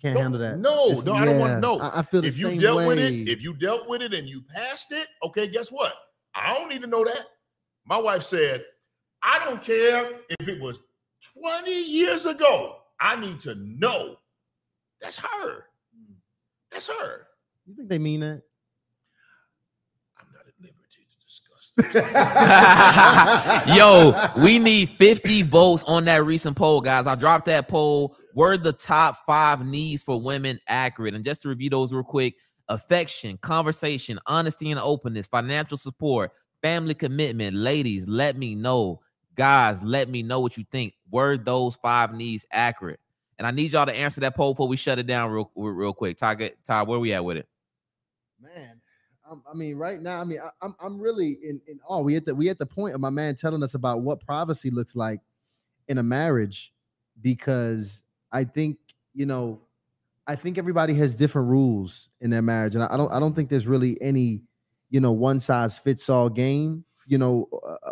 Can't 0.00 0.14
Don't- 0.14 0.22
handle 0.22 0.40
that. 0.40 0.58
No, 0.58 0.86
It's- 0.86 1.04
no, 1.04 1.14
I 1.14 1.24
don't 1.24 1.38
want 1.38 1.50
yeah, 1.50 1.54
to 1.56 1.60
know. 1.60 1.78
I, 1.78 1.98
I 1.98 2.02
feel 2.02 2.22
the 2.22 2.28
if 2.28 2.38
you 2.38 2.58
dealt 2.58 2.78
way. 2.78 2.86
with 2.86 2.98
it, 2.98 3.28
if 3.28 3.42
you 3.42 3.54
dealt 3.54 3.88
with 3.88 4.02
it 4.02 4.14
and 4.14 4.28
you 4.28 4.42
passed 4.42 4.92
it, 4.92 5.08
okay, 5.22 5.46
guess 5.46 5.70
what? 5.70 5.94
I 6.34 6.54
don't 6.54 6.68
need 6.68 6.80
to 6.82 6.86
know 6.88 7.04
that. 7.04 7.26
My 7.84 7.98
wife 7.98 8.22
said, 8.22 8.64
I 9.22 9.38
don't 9.44 9.62
care 9.62 10.10
if 10.38 10.48
it 10.48 10.60
was 10.60 10.80
20 11.40 11.70
years 11.72 12.24
ago. 12.26 12.76
I 13.00 13.16
need 13.16 13.40
to 13.40 13.54
know. 13.56 14.16
That's 15.00 15.18
her. 15.18 15.64
That's 16.70 16.88
her. 16.88 17.26
you 17.66 17.74
think 17.74 17.88
they 17.88 17.98
mean 17.98 18.20
that? 18.20 18.42
I'm 20.18 20.26
not 20.32 20.42
at 20.46 20.54
liberty 20.60 21.06
to 21.10 21.18
discuss 21.26 21.72
this. 23.66 23.76
Yo, 23.76 24.14
we 24.44 24.58
need 24.58 24.88
50 24.90 25.42
votes 25.42 25.82
on 25.84 26.04
that 26.04 26.24
recent 26.24 26.56
poll, 26.56 26.80
guys. 26.80 27.06
I 27.06 27.14
dropped 27.14 27.46
that 27.46 27.68
poll. 27.68 28.16
Were 28.34 28.56
the 28.56 28.72
top 28.72 29.18
five 29.26 29.66
needs 29.66 30.02
for 30.02 30.20
women 30.20 30.60
accurate? 30.68 31.14
And 31.14 31.24
just 31.24 31.42
to 31.42 31.48
review 31.48 31.70
those 31.70 31.92
real 31.92 32.04
quick 32.04 32.34
affection, 32.68 33.36
conversation, 33.38 34.18
honesty 34.26 34.70
and 34.70 34.80
openness, 34.80 35.26
financial 35.26 35.76
support, 35.76 36.32
family 36.62 36.94
commitment. 36.94 37.56
Ladies, 37.56 38.08
let 38.08 38.36
me 38.36 38.54
know. 38.54 39.00
Guys, 39.34 39.82
let 39.82 40.08
me 40.08 40.22
know 40.22 40.40
what 40.40 40.56
you 40.56 40.64
think. 40.70 40.94
Were 41.10 41.36
those 41.36 41.76
five 41.76 42.14
needs 42.14 42.46
accurate? 42.52 43.00
And 43.38 43.46
I 43.46 43.50
need 43.50 43.72
y'all 43.72 43.86
to 43.86 43.96
answer 43.96 44.20
that 44.20 44.36
poll 44.36 44.52
before 44.52 44.68
we 44.68 44.76
shut 44.76 44.98
it 44.98 45.06
down 45.06 45.30
real, 45.30 45.50
real 45.56 45.94
quick. 45.94 46.18
Todd, 46.18 46.42
Todd, 46.64 46.88
where 46.88 47.00
we 47.00 47.12
at 47.14 47.24
with 47.24 47.38
it? 47.38 47.48
Man, 48.38 48.80
um, 49.30 49.42
I'm, 49.50 49.58
mean, 49.58 49.76
right 49.76 50.00
now, 50.00 50.20
I 50.20 50.24
mean, 50.24 50.40
I, 50.40 50.50
I'm 50.60 50.74
I'm 50.80 51.00
really 51.00 51.38
in 51.42 51.60
in 51.66 51.78
awe. 51.86 52.00
We 52.00 52.16
at 52.16 52.26
the 52.26 52.34
we 52.34 52.48
at 52.50 52.58
the 52.58 52.66
point 52.66 52.94
of 52.94 53.00
my 53.00 53.10
man 53.10 53.34
telling 53.34 53.62
us 53.62 53.74
about 53.74 54.02
what 54.02 54.20
privacy 54.20 54.70
looks 54.70 54.96
like 54.96 55.20
in 55.88 55.98
a 55.98 56.02
marriage, 56.02 56.72
because 57.22 58.04
I 58.32 58.44
think 58.44 58.78
you 59.14 59.26
know, 59.26 59.60
I 60.26 60.36
think 60.36 60.56
everybody 60.58 60.94
has 60.94 61.16
different 61.16 61.48
rules 61.48 62.08
in 62.20 62.30
their 62.30 62.42
marriage, 62.42 62.74
and 62.74 62.84
I, 62.84 62.96
don't 62.96 63.10
I 63.12 63.18
don't 63.18 63.34
think 63.34 63.48
there's 63.48 63.66
really 63.66 64.00
any 64.00 64.42
you 64.90 65.00
know 65.00 65.12
one 65.12 65.40
size 65.40 65.78
fits 65.78 66.08
all 66.08 66.28
game. 66.28 66.84
You 67.06 67.18
know, 67.18 67.48
uh, 67.68 67.90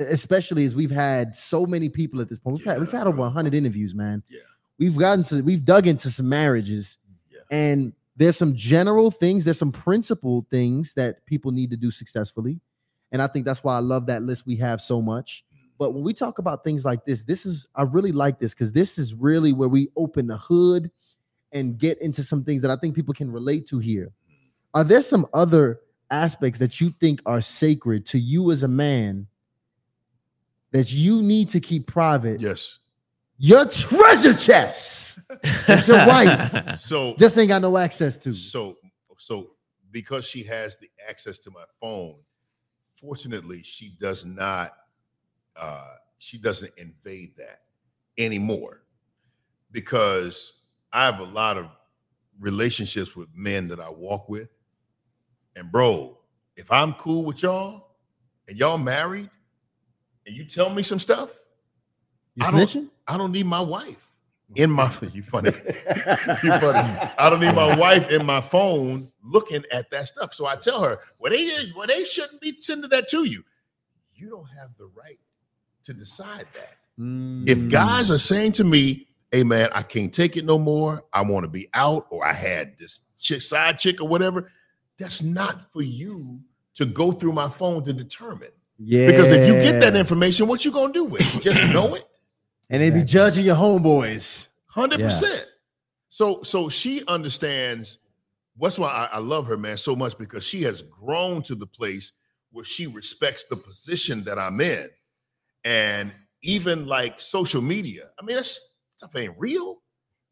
especially 0.00 0.64
as 0.64 0.74
we've 0.74 0.90
had 0.90 1.34
so 1.34 1.66
many 1.66 1.88
people 1.88 2.20
at 2.20 2.28
this 2.28 2.38
point. 2.38 2.56
We've 2.58 2.66
had 2.66 2.80
we've 2.80 2.92
had 2.92 3.06
over 3.06 3.18
100 3.18 3.54
interviews, 3.54 3.94
man. 3.94 4.22
Yeah. 4.28 4.40
We've 4.78 4.96
gotten 4.96 5.24
to 5.24 5.42
we've 5.42 5.64
dug 5.64 5.86
into 5.86 6.10
some 6.10 6.28
marriages, 6.28 6.98
Yeah. 7.30 7.40
and 7.50 7.92
there's 8.16 8.36
some 8.36 8.54
general 8.54 9.10
things, 9.10 9.44
there's 9.44 9.58
some 9.58 9.72
principle 9.72 10.46
things 10.50 10.94
that 10.94 11.24
people 11.26 11.52
need 11.52 11.70
to 11.70 11.76
do 11.76 11.90
successfully. 11.90 12.60
And 13.12 13.20
I 13.20 13.26
think 13.26 13.44
that's 13.44 13.62
why 13.62 13.76
I 13.76 13.80
love 13.80 14.06
that 14.06 14.22
list 14.22 14.46
we 14.46 14.56
have 14.56 14.80
so 14.80 15.00
much. 15.02 15.44
But 15.78 15.92
when 15.92 16.02
we 16.02 16.12
talk 16.12 16.38
about 16.38 16.64
things 16.64 16.84
like 16.84 17.04
this, 17.04 17.22
this 17.22 17.44
is 17.44 17.66
I 17.74 17.82
really 17.82 18.12
like 18.12 18.38
this 18.38 18.54
because 18.54 18.72
this 18.72 18.98
is 18.98 19.14
really 19.14 19.52
where 19.52 19.68
we 19.68 19.90
open 19.96 20.26
the 20.26 20.38
hood 20.38 20.90
and 21.52 21.78
get 21.78 22.00
into 22.00 22.22
some 22.22 22.42
things 22.42 22.62
that 22.62 22.70
I 22.70 22.76
think 22.76 22.94
people 22.94 23.14
can 23.14 23.30
relate 23.30 23.66
to 23.68 23.78
here. 23.78 24.10
Are 24.74 24.84
there 24.84 25.02
some 25.02 25.26
other 25.32 25.80
aspects 26.10 26.58
that 26.58 26.80
you 26.80 26.90
think 27.00 27.20
are 27.26 27.40
sacred 27.40 28.06
to 28.06 28.18
you 28.18 28.50
as 28.50 28.62
a 28.62 28.68
man 28.68 29.26
that 30.72 30.92
you 30.92 31.22
need 31.22 31.48
to 31.50 31.60
keep 31.60 31.86
private? 31.86 32.40
Yes. 32.40 32.78
Your 33.38 33.68
treasure 33.68 34.32
chest 34.32 35.18
that 35.66 35.86
your 35.86 36.06
wife 36.06 36.80
So 36.80 37.14
just 37.18 37.36
ain't 37.36 37.48
got 37.48 37.60
no 37.60 37.76
access 37.76 38.16
to. 38.18 38.32
so 38.34 38.78
so 39.18 39.50
because 39.90 40.26
she 40.26 40.42
has 40.44 40.76
the 40.78 40.88
access 41.08 41.38
to 41.40 41.50
my 41.50 41.64
phone, 41.80 42.16
fortunately, 43.00 43.62
she 43.62 43.96
does 44.00 44.24
not 44.26 44.72
uh 45.58 45.94
she 46.18 46.38
doesn't 46.38 46.72
invade 46.78 47.36
that 47.36 47.62
anymore 48.18 48.82
because 49.72 50.60
I 50.92 51.04
have 51.04 51.20
a 51.20 51.24
lot 51.24 51.56
of 51.58 51.66
relationships 52.40 53.14
with 53.16 53.28
men 53.34 53.68
that 53.68 53.80
I 53.80 53.88
walk 53.90 54.28
with. 54.28 54.48
And 55.56 55.70
bro, 55.70 56.18
if 56.56 56.70
I'm 56.72 56.94
cool 56.94 57.24
with 57.24 57.42
y'all 57.42 57.88
and 58.48 58.56
y'all 58.58 58.78
married 58.78 59.30
and 60.26 60.34
you 60.36 60.44
tell 60.44 60.70
me 60.70 60.82
some 60.82 60.98
stuff, 60.98 61.30
You 62.34 62.46
I 62.46 62.50
don't- 62.50 62.90
I 63.06 63.16
don't 63.16 63.32
need 63.32 63.46
my 63.46 63.60
wife 63.60 64.10
in 64.54 64.70
my 64.70 64.84
you 65.12 65.22
funny. 65.22 65.50
you 65.50 66.50
funny. 66.60 66.78
I 67.18 67.28
don't 67.30 67.40
need 67.40 67.54
my 67.54 67.76
wife 67.78 68.10
in 68.10 68.24
my 68.26 68.40
phone 68.40 69.10
looking 69.22 69.64
at 69.72 69.90
that 69.90 70.08
stuff. 70.08 70.32
So 70.34 70.46
I 70.46 70.56
tell 70.56 70.82
her, 70.82 70.98
well, 71.18 71.30
they 71.32 71.72
well, 71.76 71.86
they 71.86 72.04
shouldn't 72.04 72.40
be 72.40 72.56
sending 72.60 72.90
that 72.90 73.08
to 73.10 73.24
you. 73.24 73.44
You 74.14 74.30
don't 74.30 74.48
have 74.58 74.70
the 74.78 74.86
right 74.86 75.18
to 75.86 75.94
decide 75.94 76.46
that. 76.54 76.76
Mm. 77.00 77.48
If 77.48 77.68
guys 77.68 78.10
are 78.10 78.18
saying 78.18 78.52
to 78.52 78.64
me, 78.64 79.08
hey 79.32 79.42
man, 79.44 79.68
I 79.72 79.82
can't 79.82 80.12
take 80.12 80.36
it 80.36 80.44
no 80.44 80.58
more, 80.58 81.04
I 81.12 81.22
want 81.22 81.44
to 81.44 81.50
be 81.50 81.68
out, 81.74 82.06
or 82.10 82.26
I 82.26 82.32
had 82.32 82.76
this 82.78 83.00
chick, 83.18 83.42
side 83.42 83.78
chick 83.78 84.00
or 84.00 84.08
whatever, 84.08 84.50
that's 84.98 85.22
not 85.22 85.72
for 85.72 85.82
you 85.82 86.40
to 86.74 86.84
go 86.86 87.12
through 87.12 87.32
my 87.32 87.48
phone 87.48 87.84
to 87.84 87.92
determine. 87.92 88.50
yeah, 88.78 89.06
Because 89.06 89.30
if 89.32 89.46
you 89.46 89.54
get 89.54 89.80
that 89.80 89.96
information, 89.96 90.46
what 90.46 90.64
you 90.64 90.70
gonna 90.70 90.92
do 90.92 91.04
with 91.04 91.22
it? 91.34 91.40
Just 91.42 91.62
know 91.72 91.94
it? 91.94 92.06
and 92.70 92.82
they 92.82 92.90
be 92.90 93.02
judging 93.04 93.44
your 93.44 93.56
homeboys. 93.56 94.48
Hundred 94.66 95.00
Yeah. 95.00 95.06
percent. 95.06 95.44
So 96.08 96.42
so 96.42 96.68
she 96.68 97.04
understands. 97.06 97.98
That's 98.58 98.78
why 98.78 98.88
I, 98.88 99.16
I 99.16 99.18
love 99.18 99.46
her, 99.48 99.56
man, 99.58 99.76
so 99.76 99.94
much 99.94 100.16
because 100.16 100.42
she 100.46 100.62
has 100.62 100.80
grown 100.82 101.42
to 101.42 101.54
the 101.54 101.66
place 101.66 102.12
where 102.52 102.64
she 102.64 102.86
respects 102.86 103.44
the 103.44 103.56
position 103.56 104.24
that 104.24 104.38
I'm 104.38 104.60
in, 104.62 104.88
and 105.66 106.14
even 106.42 106.86
like 106.86 107.20
social 107.20 107.60
media. 107.60 108.08
I 108.20 108.24
mean, 108.24 108.36
that's 108.36 108.60
stuff 108.96 109.10
ain't 109.16 109.34
real. 109.36 109.82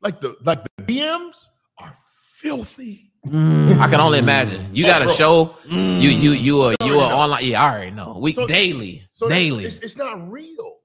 Like 0.01 0.21
the 0.21 0.37
like 0.45 0.63
the 0.77 0.83
DMs 0.85 1.47
are 1.79 1.95
filthy. 2.37 3.11
Mm. 3.27 3.79
I 3.79 3.89
can 3.89 4.01
only 4.01 4.19
imagine. 4.21 4.69
You 4.75 4.85
Oh, 4.85 4.89
got 4.89 5.03
a 5.03 5.07
bro. 5.07 5.15
show. 5.15 5.45
Mm. 5.67 6.01
You 6.01 6.11
you 6.11 6.31
you 6.33 6.63
are 6.63 6.75
you 6.85 7.01
are 7.01 7.13
online. 7.13 7.45
Yeah, 7.45 7.63
I 7.65 7.73
already 7.73 7.91
know. 7.91 8.19
We 8.21 8.33
So- 8.33 8.47
daily, 8.47 9.07
So 9.15 9.29
daily. 9.29 9.65
it's, 9.65 9.79
it's 9.81 9.97
not 9.97 10.31
real. 10.31 10.77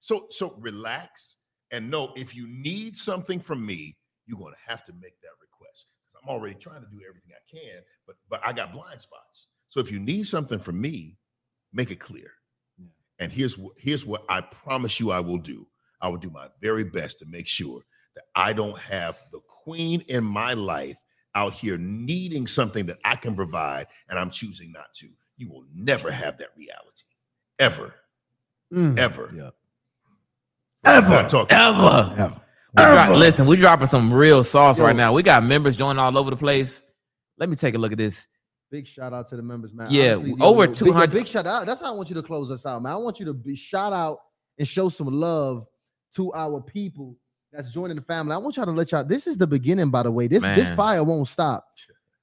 So 0.00 0.26
so 0.30 0.54
relax 0.58 1.36
and 1.70 1.90
know 1.90 2.12
if 2.16 2.34
you 2.34 2.46
need 2.48 2.96
something 2.96 3.40
from 3.40 3.66
me, 3.66 3.96
you're 4.26 4.38
gonna 4.38 4.56
have 4.66 4.84
to 4.84 4.92
make 4.94 5.20
that 5.20 5.34
request. 5.40 5.86
Because 6.06 6.22
I'm 6.22 6.28
already 6.30 6.54
trying 6.54 6.80
to 6.82 6.88
do 6.88 7.00
everything 7.06 7.32
I 7.34 7.44
can, 7.50 7.82
but 8.06 8.16
but 8.30 8.40
I 8.46 8.52
got 8.54 8.72
blind 8.72 9.02
spots. 9.02 9.48
So 9.68 9.80
if 9.80 9.92
you 9.92 9.98
need 9.98 10.26
something 10.26 10.58
from 10.60 10.80
me, 10.80 11.18
make 11.74 11.90
it 11.90 12.00
clear. 12.00 12.30
And 13.18 13.32
here's 13.32 13.58
what 13.58 13.74
here's 13.76 14.06
what 14.06 14.24
I 14.28 14.40
promise 14.40 15.00
you 15.00 15.10
I 15.10 15.20
will 15.20 15.38
do. 15.38 15.66
I 16.00 16.08
will 16.08 16.18
do 16.18 16.30
my 16.30 16.48
very 16.60 16.84
best 16.84 17.18
to 17.20 17.26
make 17.26 17.46
sure 17.46 17.82
that 18.14 18.24
I 18.34 18.52
don't 18.52 18.78
have 18.78 19.20
the 19.32 19.40
queen 19.64 20.02
in 20.08 20.24
my 20.24 20.54
life 20.54 20.96
out 21.34 21.52
here 21.52 21.76
needing 21.78 22.46
something 22.46 22.86
that 22.86 22.98
I 23.04 23.16
can 23.16 23.34
provide 23.34 23.86
and 24.08 24.18
I'm 24.18 24.30
choosing 24.30 24.72
not 24.72 24.92
to. 24.96 25.08
You 25.36 25.48
will 25.50 25.64
never 25.74 26.10
have 26.10 26.38
that 26.38 26.48
reality. 26.56 27.04
Ever. 27.58 27.94
Mm. 28.72 28.98
Ever. 28.98 29.32
Yeah. 29.34 29.50
Ever. 30.84 31.28
Talk. 31.28 31.52
Ever. 31.52 32.14
Ever. 32.16 32.40
We 32.76 32.82
dro- 32.82 33.16
listen, 33.16 33.46
we 33.46 33.56
dropping 33.56 33.86
some 33.86 34.12
real 34.12 34.44
sauce 34.44 34.78
Yo. 34.78 34.84
right 34.84 34.96
now. 34.96 35.12
We 35.12 35.22
got 35.22 35.42
members 35.42 35.76
joining 35.76 35.98
all 35.98 36.16
over 36.18 36.30
the 36.30 36.36
place. 36.36 36.82
Let 37.38 37.48
me 37.48 37.56
take 37.56 37.74
a 37.74 37.78
look 37.78 37.92
at 37.92 37.98
this. 37.98 38.26
Big 38.70 38.86
shout 38.86 39.14
out 39.14 39.28
to 39.30 39.36
the 39.36 39.42
members, 39.42 39.72
man. 39.72 39.88
Yeah, 39.90 40.16
Honestly, 40.16 40.34
over 40.40 40.66
big- 40.66 40.76
200 40.76 41.10
Big, 41.10 41.26
shout 41.26 41.46
out. 41.46 41.66
That's 41.66 41.80
how 41.80 41.92
I 41.92 41.96
want 41.96 42.10
you 42.10 42.14
to 42.16 42.22
close 42.22 42.50
us 42.50 42.66
out, 42.66 42.82
man. 42.82 42.92
I 42.92 42.96
want 42.96 43.18
you 43.18 43.26
to 43.26 43.32
be 43.32 43.56
shout 43.56 43.92
out 43.92 44.20
and 44.58 44.68
show 44.68 44.88
some 44.88 45.08
love 45.08 45.66
to 46.16 46.32
our 46.34 46.60
people 46.60 47.16
that's 47.50 47.70
joining 47.70 47.96
the 47.96 48.02
family. 48.02 48.34
I 48.34 48.36
want 48.38 48.56
y'all 48.56 48.66
to 48.66 48.72
let 48.72 48.92
y'all. 48.92 49.04
This 49.04 49.26
is 49.26 49.38
the 49.38 49.46
beginning, 49.46 49.90
by 49.90 50.02
the 50.02 50.10
way. 50.10 50.28
This 50.28 50.42
this 50.42 50.70
fire 50.76 51.02
won't 51.02 51.28
stop. 51.28 51.66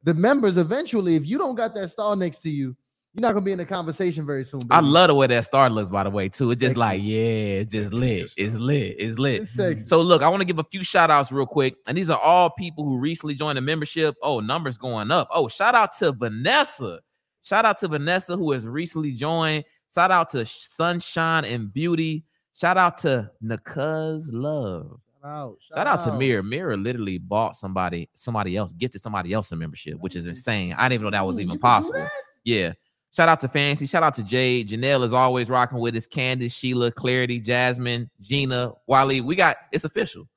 The 0.04 0.14
members 0.14 0.58
eventually, 0.58 1.16
if 1.16 1.26
you 1.26 1.40
don't 1.40 1.56
got 1.56 1.74
that 1.76 1.90
star 1.90 2.16
next 2.16 2.42
to 2.42 2.50
you, 2.50 2.76
you're 3.16 3.22
not 3.22 3.32
gonna 3.32 3.46
be 3.46 3.54
in 3.54 3.58
the 3.58 3.66
conversation 3.66 4.26
very 4.26 4.44
soon. 4.44 4.60
I 4.70 4.82
love 4.82 5.08
the 5.08 5.16
way 5.16 5.26
that 5.28 5.46
star 5.46 5.70
looks, 5.70 5.90
by 5.90 6.04
the 6.04 6.10
way, 6.10 6.28
too. 6.28 6.52
It's 6.52 6.60
just 6.60 6.76
like, 6.76 7.00
yeah, 7.02 7.62
it's 7.62 7.72
just 7.72 7.94
lit. 7.94 8.30
It's 8.36 8.58
lit. 8.58 8.96
It's 9.00 9.18
lit. 9.18 9.42
It's 9.42 9.52
sexy. 9.52 9.88
So 9.88 10.02
look, 10.02 10.22
I 10.22 10.28
want 10.28 10.42
to 10.42 10.46
give 10.46 10.60
a 10.60 10.66
few 10.66 10.84
shout 10.84 11.10
outs 11.10 11.32
real 11.32 11.46
quick. 11.46 11.76
And 11.88 11.98
these 11.98 12.10
are 12.10 12.20
all 12.20 12.50
people 12.50 12.84
who 12.84 12.98
recently 12.98 13.34
joined 13.34 13.58
the 13.58 13.62
membership. 13.62 14.16
Oh, 14.22 14.42
numbers 14.42 14.78
going 14.78 15.12
up. 15.12 15.30
Oh, 15.32 15.48
shout 15.48 15.76
out 15.76 15.96
to 16.00 16.12
Vanessa. 16.12 17.00
Shout 17.42 17.64
out 17.64 17.78
to 17.78 17.88
Vanessa 17.88 18.36
who 18.36 18.52
has 18.52 18.68
recently 18.68 19.14
joined. 19.14 19.64
Shout 19.94 20.12
out 20.12 20.30
to 20.32 20.46
Sunshine 20.46 21.46
and 21.46 21.72
Beauty. 21.72 22.26
Shout 22.54 22.76
out 22.76 22.98
to 23.00 23.32
Nakuz 23.42 24.28
Love. 24.34 25.00
Shout 25.22 25.32
out, 25.32 25.58
Shout 25.74 25.88
out 25.88 26.04
to 26.04 26.14
Mirror. 26.18 26.44
Mirror 26.44 26.78
literally 26.78 27.18
bought 27.18 27.56
somebody, 27.56 28.10
somebody 28.14 28.58
else, 28.58 28.74
gifted 28.74 29.02
somebody 29.02 29.32
else 29.32 29.54
a 29.54 29.56
membership, 29.56 30.00
which 30.00 30.18
is 30.18 30.28
insane. 30.28 30.74
I 30.78 30.90
didn't 30.90 31.02
even 31.02 31.04
know 31.06 31.12
that 31.12 31.26
was 31.26 31.40
even 31.40 31.54
you 31.54 31.54
can 31.54 31.58
do 31.58 31.62
possible. 31.62 32.08
Yeah. 32.44 32.74
Shout 33.16 33.30
out 33.30 33.40
to 33.40 33.48
Fancy. 33.48 33.86
Shout 33.86 34.04
out 34.04 34.14
to 34.16 34.24
Jade. 34.24 34.68
Janelle 34.68 35.06
is 35.06 35.14
always 35.14 35.50
rocking 35.50 35.80
with 35.80 35.96
us. 35.96 36.06
Candace, 36.06 36.54
Sheila, 36.54 36.92
Clarity, 36.92 37.40
Jasmine, 37.40 38.10
Gina, 38.20 38.74
Wally. 38.88 39.22
We 39.22 39.36
got 39.36 39.56
it's 39.72 39.86
official. 39.86 40.28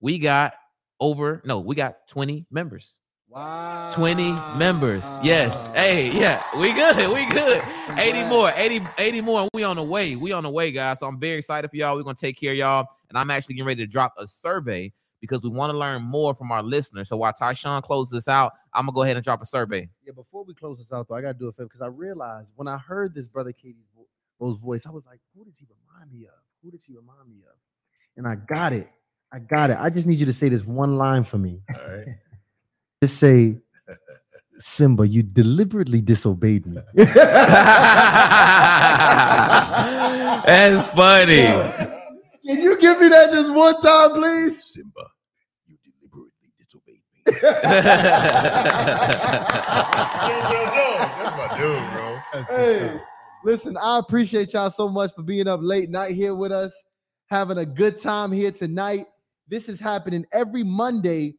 We 0.00 0.18
got 0.18 0.52
over, 1.00 1.40
no, 1.46 1.60
we 1.60 1.74
got 1.74 2.06
20 2.08 2.44
members. 2.50 2.98
Wow. 3.28 3.90
20 3.94 4.32
members. 4.58 5.20
Yes. 5.22 5.68
Hey, 5.68 6.10
yeah, 6.10 6.42
we 6.60 6.74
good. 6.74 6.96
We 7.14 7.24
good. 7.30 7.62
80 7.96 8.24
more. 8.24 8.52
80, 8.56 8.82
80 8.98 9.20
more. 9.22 9.40
And 9.40 9.50
we 9.54 9.64
on 9.64 9.76
the 9.76 9.82
way. 9.82 10.14
We 10.14 10.32
on 10.32 10.42
the 10.42 10.50
way, 10.50 10.70
guys. 10.70 10.98
So 10.98 11.06
I'm 11.06 11.18
very 11.18 11.38
excited 11.38 11.70
for 11.70 11.76
y'all. 11.76 11.96
We're 11.96 12.02
gonna 12.02 12.14
take 12.14 12.38
care 12.38 12.52
of 12.52 12.58
y'all. 12.58 12.88
And 13.08 13.16
I'm 13.16 13.30
actually 13.30 13.54
getting 13.54 13.68
ready 13.68 13.86
to 13.86 13.90
drop 13.90 14.12
a 14.18 14.26
survey 14.26 14.92
because 15.22 15.42
we 15.42 15.48
want 15.48 15.70
to 15.72 15.78
learn 15.78 16.02
more 16.02 16.34
from 16.34 16.52
our 16.52 16.62
listeners. 16.62 17.08
So 17.08 17.16
while 17.16 17.32
Tysean 17.32 17.82
closes 17.82 18.12
this 18.12 18.28
out, 18.28 18.52
I'm 18.74 18.84
gonna 18.84 18.94
go 18.94 19.02
ahead 19.04 19.16
and 19.16 19.24
drop 19.24 19.40
a 19.40 19.46
survey. 19.46 19.88
Yeah, 20.04 20.12
before 20.14 20.44
we 20.44 20.52
close 20.52 20.76
this 20.78 20.92
out, 20.92 21.08
though, 21.08 21.14
I 21.14 21.22
gotta 21.22 21.38
do 21.38 21.48
a 21.48 21.52
favor 21.52 21.68
because 21.68 21.80
I 21.80 21.86
realized 21.86 22.52
when 22.56 22.68
I 22.68 22.76
heard 22.76 23.14
this 23.14 23.28
brother 23.28 23.52
KD's 23.52 23.86
vo- 23.96 24.52
voice, 24.54 24.84
I 24.84 24.90
was 24.90 25.06
like, 25.06 25.20
"Who 25.34 25.44
does 25.44 25.56
he 25.56 25.64
remind 25.64 26.12
me 26.12 26.26
of? 26.26 26.34
Who 26.62 26.70
does 26.72 26.84
he 26.84 26.92
remind 26.92 27.30
me 27.30 27.44
of?" 27.48 27.56
And 28.16 28.26
I 28.26 28.34
got 28.52 28.72
it. 28.72 28.90
I 29.32 29.38
got 29.38 29.70
it. 29.70 29.78
I 29.80 29.88
just 29.88 30.06
need 30.06 30.18
you 30.18 30.26
to 30.26 30.32
say 30.32 30.48
this 30.50 30.64
one 30.66 30.98
line 30.98 31.24
for 31.24 31.38
me. 31.38 31.62
All 31.74 31.88
right. 31.96 32.08
Just 33.02 33.18
say, 33.18 33.56
"Simba, 34.58 35.06
you 35.08 35.22
deliberately 35.22 36.00
disobeyed 36.00 36.66
me." 36.66 36.78
That's 40.46 40.86
funny. 40.88 41.46
Can 42.44 42.60
you 42.62 42.78
give 42.78 43.00
me 43.00 43.08
that 43.08 43.30
just 43.30 43.52
one 43.52 43.80
time, 43.80 44.12
please? 44.12 44.62
Simba, 44.64 44.90
you 44.90 44.90
deliberately 44.90 45.11
disobeyed 47.24 47.44
me. 47.44 49.02
That's 51.18 51.36
my 51.36 51.48
dude, 51.58 51.92
bro. 51.92 52.18
Hey, 52.48 53.00
listen, 53.44 53.76
I 53.76 53.98
appreciate 53.98 54.52
y'all 54.52 54.70
so 54.70 54.88
much 54.88 55.14
for 55.14 55.22
being 55.22 55.48
up 55.48 55.60
late 55.62 55.90
night 55.90 56.14
here 56.14 56.34
with 56.34 56.52
us, 56.52 56.74
having 57.26 57.58
a 57.58 57.66
good 57.66 57.98
time 57.98 58.32
here 58.32 58.50
tonight. 58.50 59.06
This 59.48 59.68
is 59.68 59.78
happening 59.80 60.24
every 60.32 60.62
Monday 60.62 61.34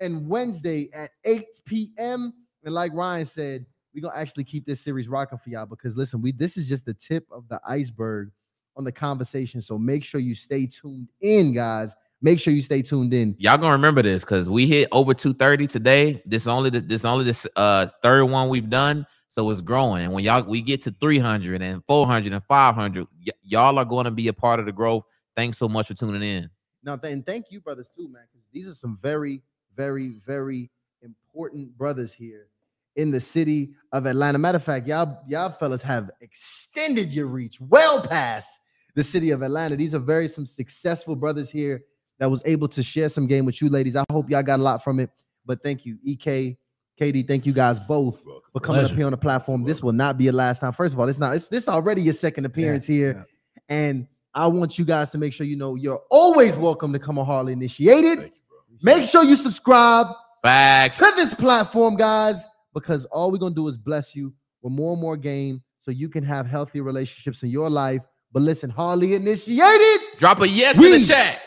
and 0.00 0.28
Wednesday 0.28 0.88
at 0.94 1.10
8 1.24 1.44
p.m. 1.66 2.32
And 2.64 2.74
like 2.74 2.92
Ryan 2.94 3.24
said, 3.24 3.66
we're 3.94 4.02
gonna 4.02 4.20
actually 4.20 4.44
keep 4.44 4.64
this 4.64 4.80
series 4.80 5.08
rocking 5.08 5.38
for 5.38 5.50
y'all 5.50 5.66
because 5.66 5.96
listen, 5.96 6.22
we 6.22 6.32
this 6.32 6.56
is 6.56 6.68
just 6.68 6.84
the 6.84 6.94
tip 6.94 7.26
of 7.32 7.48
the 7.48 7.60
iceberg 7.66 8.30
on 8.76 8.84
the 8.84 8.92
conversation. 8.92 9.60
So 9.60 9.78
make 9.78 10.04
sure 10.04 10.20
you 10.20 10.34
stay 10.34 10.66
tuned 10.66 11.10
in, 11.20 11.52
guys. 11.52 11.94
Make 12.20 12.40
sure 12.40 12.52
you 12.52 12.62
stay 12.62 12.82
tuned 12.82 13.14
in. 13.14 13.36
Y'all 13.38 13.58
gonna 13.58 13.72
remember 13.72 14.02
this 14.02 14.24
because 14.24 14.50
we 14.50 14.66
hit 14.66 14.88
over 14.90 15.14
230 15.14 15.66
today. 15.68 16.22
This 16.26 16.46
only 16.46 16.70
the, 16.70 16.80
this 16.80 17.04
only 17.04 17.24
this 17.24 17.46
uh 17.54 17.86
third 18.02 18.24
one 18.24 18.48
we've 18.48 18.68
done, 18.68 19.06
so 19.28 19.48
it's 19.50 19.60
growing. 19.60 20.04
And 20.04 20.12
when 20.12 20.24
y'all 20.24 20.42
we 20.42 20.60
get 20.60 20.82
to 20.82 20.90
300 20.90 21.62
and 21.62 21.82
400 21.86 22.32
and 22.32 22.44
500, 22.44 23.06
y- 23.24 23.32
y'all 23.42 23.78
are 23.78 23.84
going 23.84 24.04
to 24.06 24.10
be 24.10 24.26
a 24.28 24.32
part 24.32 24.58
of 24.58 24.66
the 24.66 24.72
growth. 24.72 25.04
Thanks 25.36 25.58
so 25.58 25.68
much 25.68 25.86
for 25.86 25.94
tuning 25.94 26.22
in. 26.22 26.50
Now, 26.82 26.96
th- 26.96 27.12
and 27.12 27.24
thank 27.24 27.52
you, 27.52 27.60
brothers, 27.60 27.90
too, 27.94 28.08
man, 28.08 28.22
because 28.32 28.46
these 28.52 28.66
are 28.66 28.74
some 28.74 28.98
very, 29.00 29.42
very, 29.76 30.20
very 30.26 30.70
important 31.02 31.76
brothers 31.78 32.12
here 32.12 32.48
in 32.96 33.12
the 33.12 33.20
city 33.20 33.70
of 33.92 34.06
Atlanta. 34.06 34.38
Matter 34.38 34.56
of 34.56 34.64
fact, 34.64 34.88
y'all, 34.88 35.20
y'all 35.28 35.50
fellas 35.50 35.82
have 35.82 36.10
extended 36.20 37.12
your 37.12 37.26
reach 37.26 37.60
well 37.60 38.02
past 38.02 38.60
the 38.96 39.04
city 39.04 39.30
of 39.30 39.42
Atlanta. 39.42 39.76
These 39.76 39.94
are 39.94 40.00
very 40.00 40.26
some 40.26 40.44
successful 40.44 41.14
brothers 41.14 41.48
here 41.48 41.82
that 42.18 42.30
was 42.30 42.42
able 42.44 42.68
to 42.68 42.82
share 42.82 43.08
some 43.08 43.26
game 43.26 43.44
with 43.44 43.60
you 43.62 43.68
ladies. 43.68 43.96
I 43.96 44.04
hope 44.10 44.30
y'all 44.30 44.42
got 44.42 44.60
a 44.60 44.62
lot 44.62 44.82
from 44.82 45.00
it. 45.00 45.10
But 45.46 45.62
thank 45.62 45.86
you, 45.86 45.98
EK, 46.04 46.58
KD. 47.00 47.26
Thank 47.26 47.46
you 47.46 47.52
guys 47.52 47.80
both 47.80 48.24
Welcome. 48.26 48.42
for 48.52 48.60
coming 48.60 48.84
up 48.84 48.90
here 48.90 49.06
on 49.06 49.12
the 49.12 49.16
platform. 49.18 49.64
This 49.64 49.82
will 49.82 49.92
not 49.92 50.18
be 50.18 50.24
your 50.24 50.32
last 50.32 50.60
time. 50.60 50.72
First 50.72 50.94
of 50.94 51.00
all, 51.00 51.08
it's 51.08 51.18
not. 51.18 51.34
It's 51.34 51.48
this 51.48 51.68
already 51.68 52.02
your 52.02 52.14
second 52.14 52.44
appearance 52.44 52.86
here, 52.86 53.26
and 53.68 54.06
I 54.34 54.46
want 54.46 54.78
you 54.78 54.84
guys 54.84 55.10
to 55.12 55.18
make 55.18 55.32
sure 55.32 55.46
you 55.46 55.56
know 55.56 55.74
you're 55.74 56.02
always 56.10 56.56
welcome 56.56 56.92
to 56.92 56.98
come 56.98 57.18
on 57.18 57.26
Harley 57.26 57.52
Initiated. 57.52 58.18
You. 58.18 58.78
Make 58.82 59.04
sure 59.04 59.24
you 59.24 59.36
subscribe 59.36 60.08
Facts. 60.44 60.98
to 60.98 61.10
this 61.16 61.34
platform, 61.34 61.96
guys, 61.96 62.46
because 62.74 63.04
all 63.06 63.32
we're 63.32 63.38
gonna 63.38 63.54
do 63.54 63.66
is 63.68 63.78
bless 63.78 64.14
you 64.14 64.32
with 64.62 64.72
more 64.72 64.92
and 64.92 65.00
more 65.00 65.16
game 65.16 65.62
so 65.78 65.90
you 65.90 66.08
can 66.08 66.24
have 66.24 66.46
healthy 66.46 66.80
relationships 66.80 67.42
in 67.42 67.48
your 67.48 67.70
life. 67.70 68.02
But 68.32 68.42
listen, 68.42 68.68
Harley 68.68 69.14
Initiated 69.14 70.00
Drop 70.18 70.40
a 70.42 70.48
yes 70.48 70.76
in 70.76 70.92
the 70.92 71.02
chat. 71.02 71.40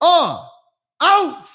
Are 0.00 0.50
out. 1.00 1.46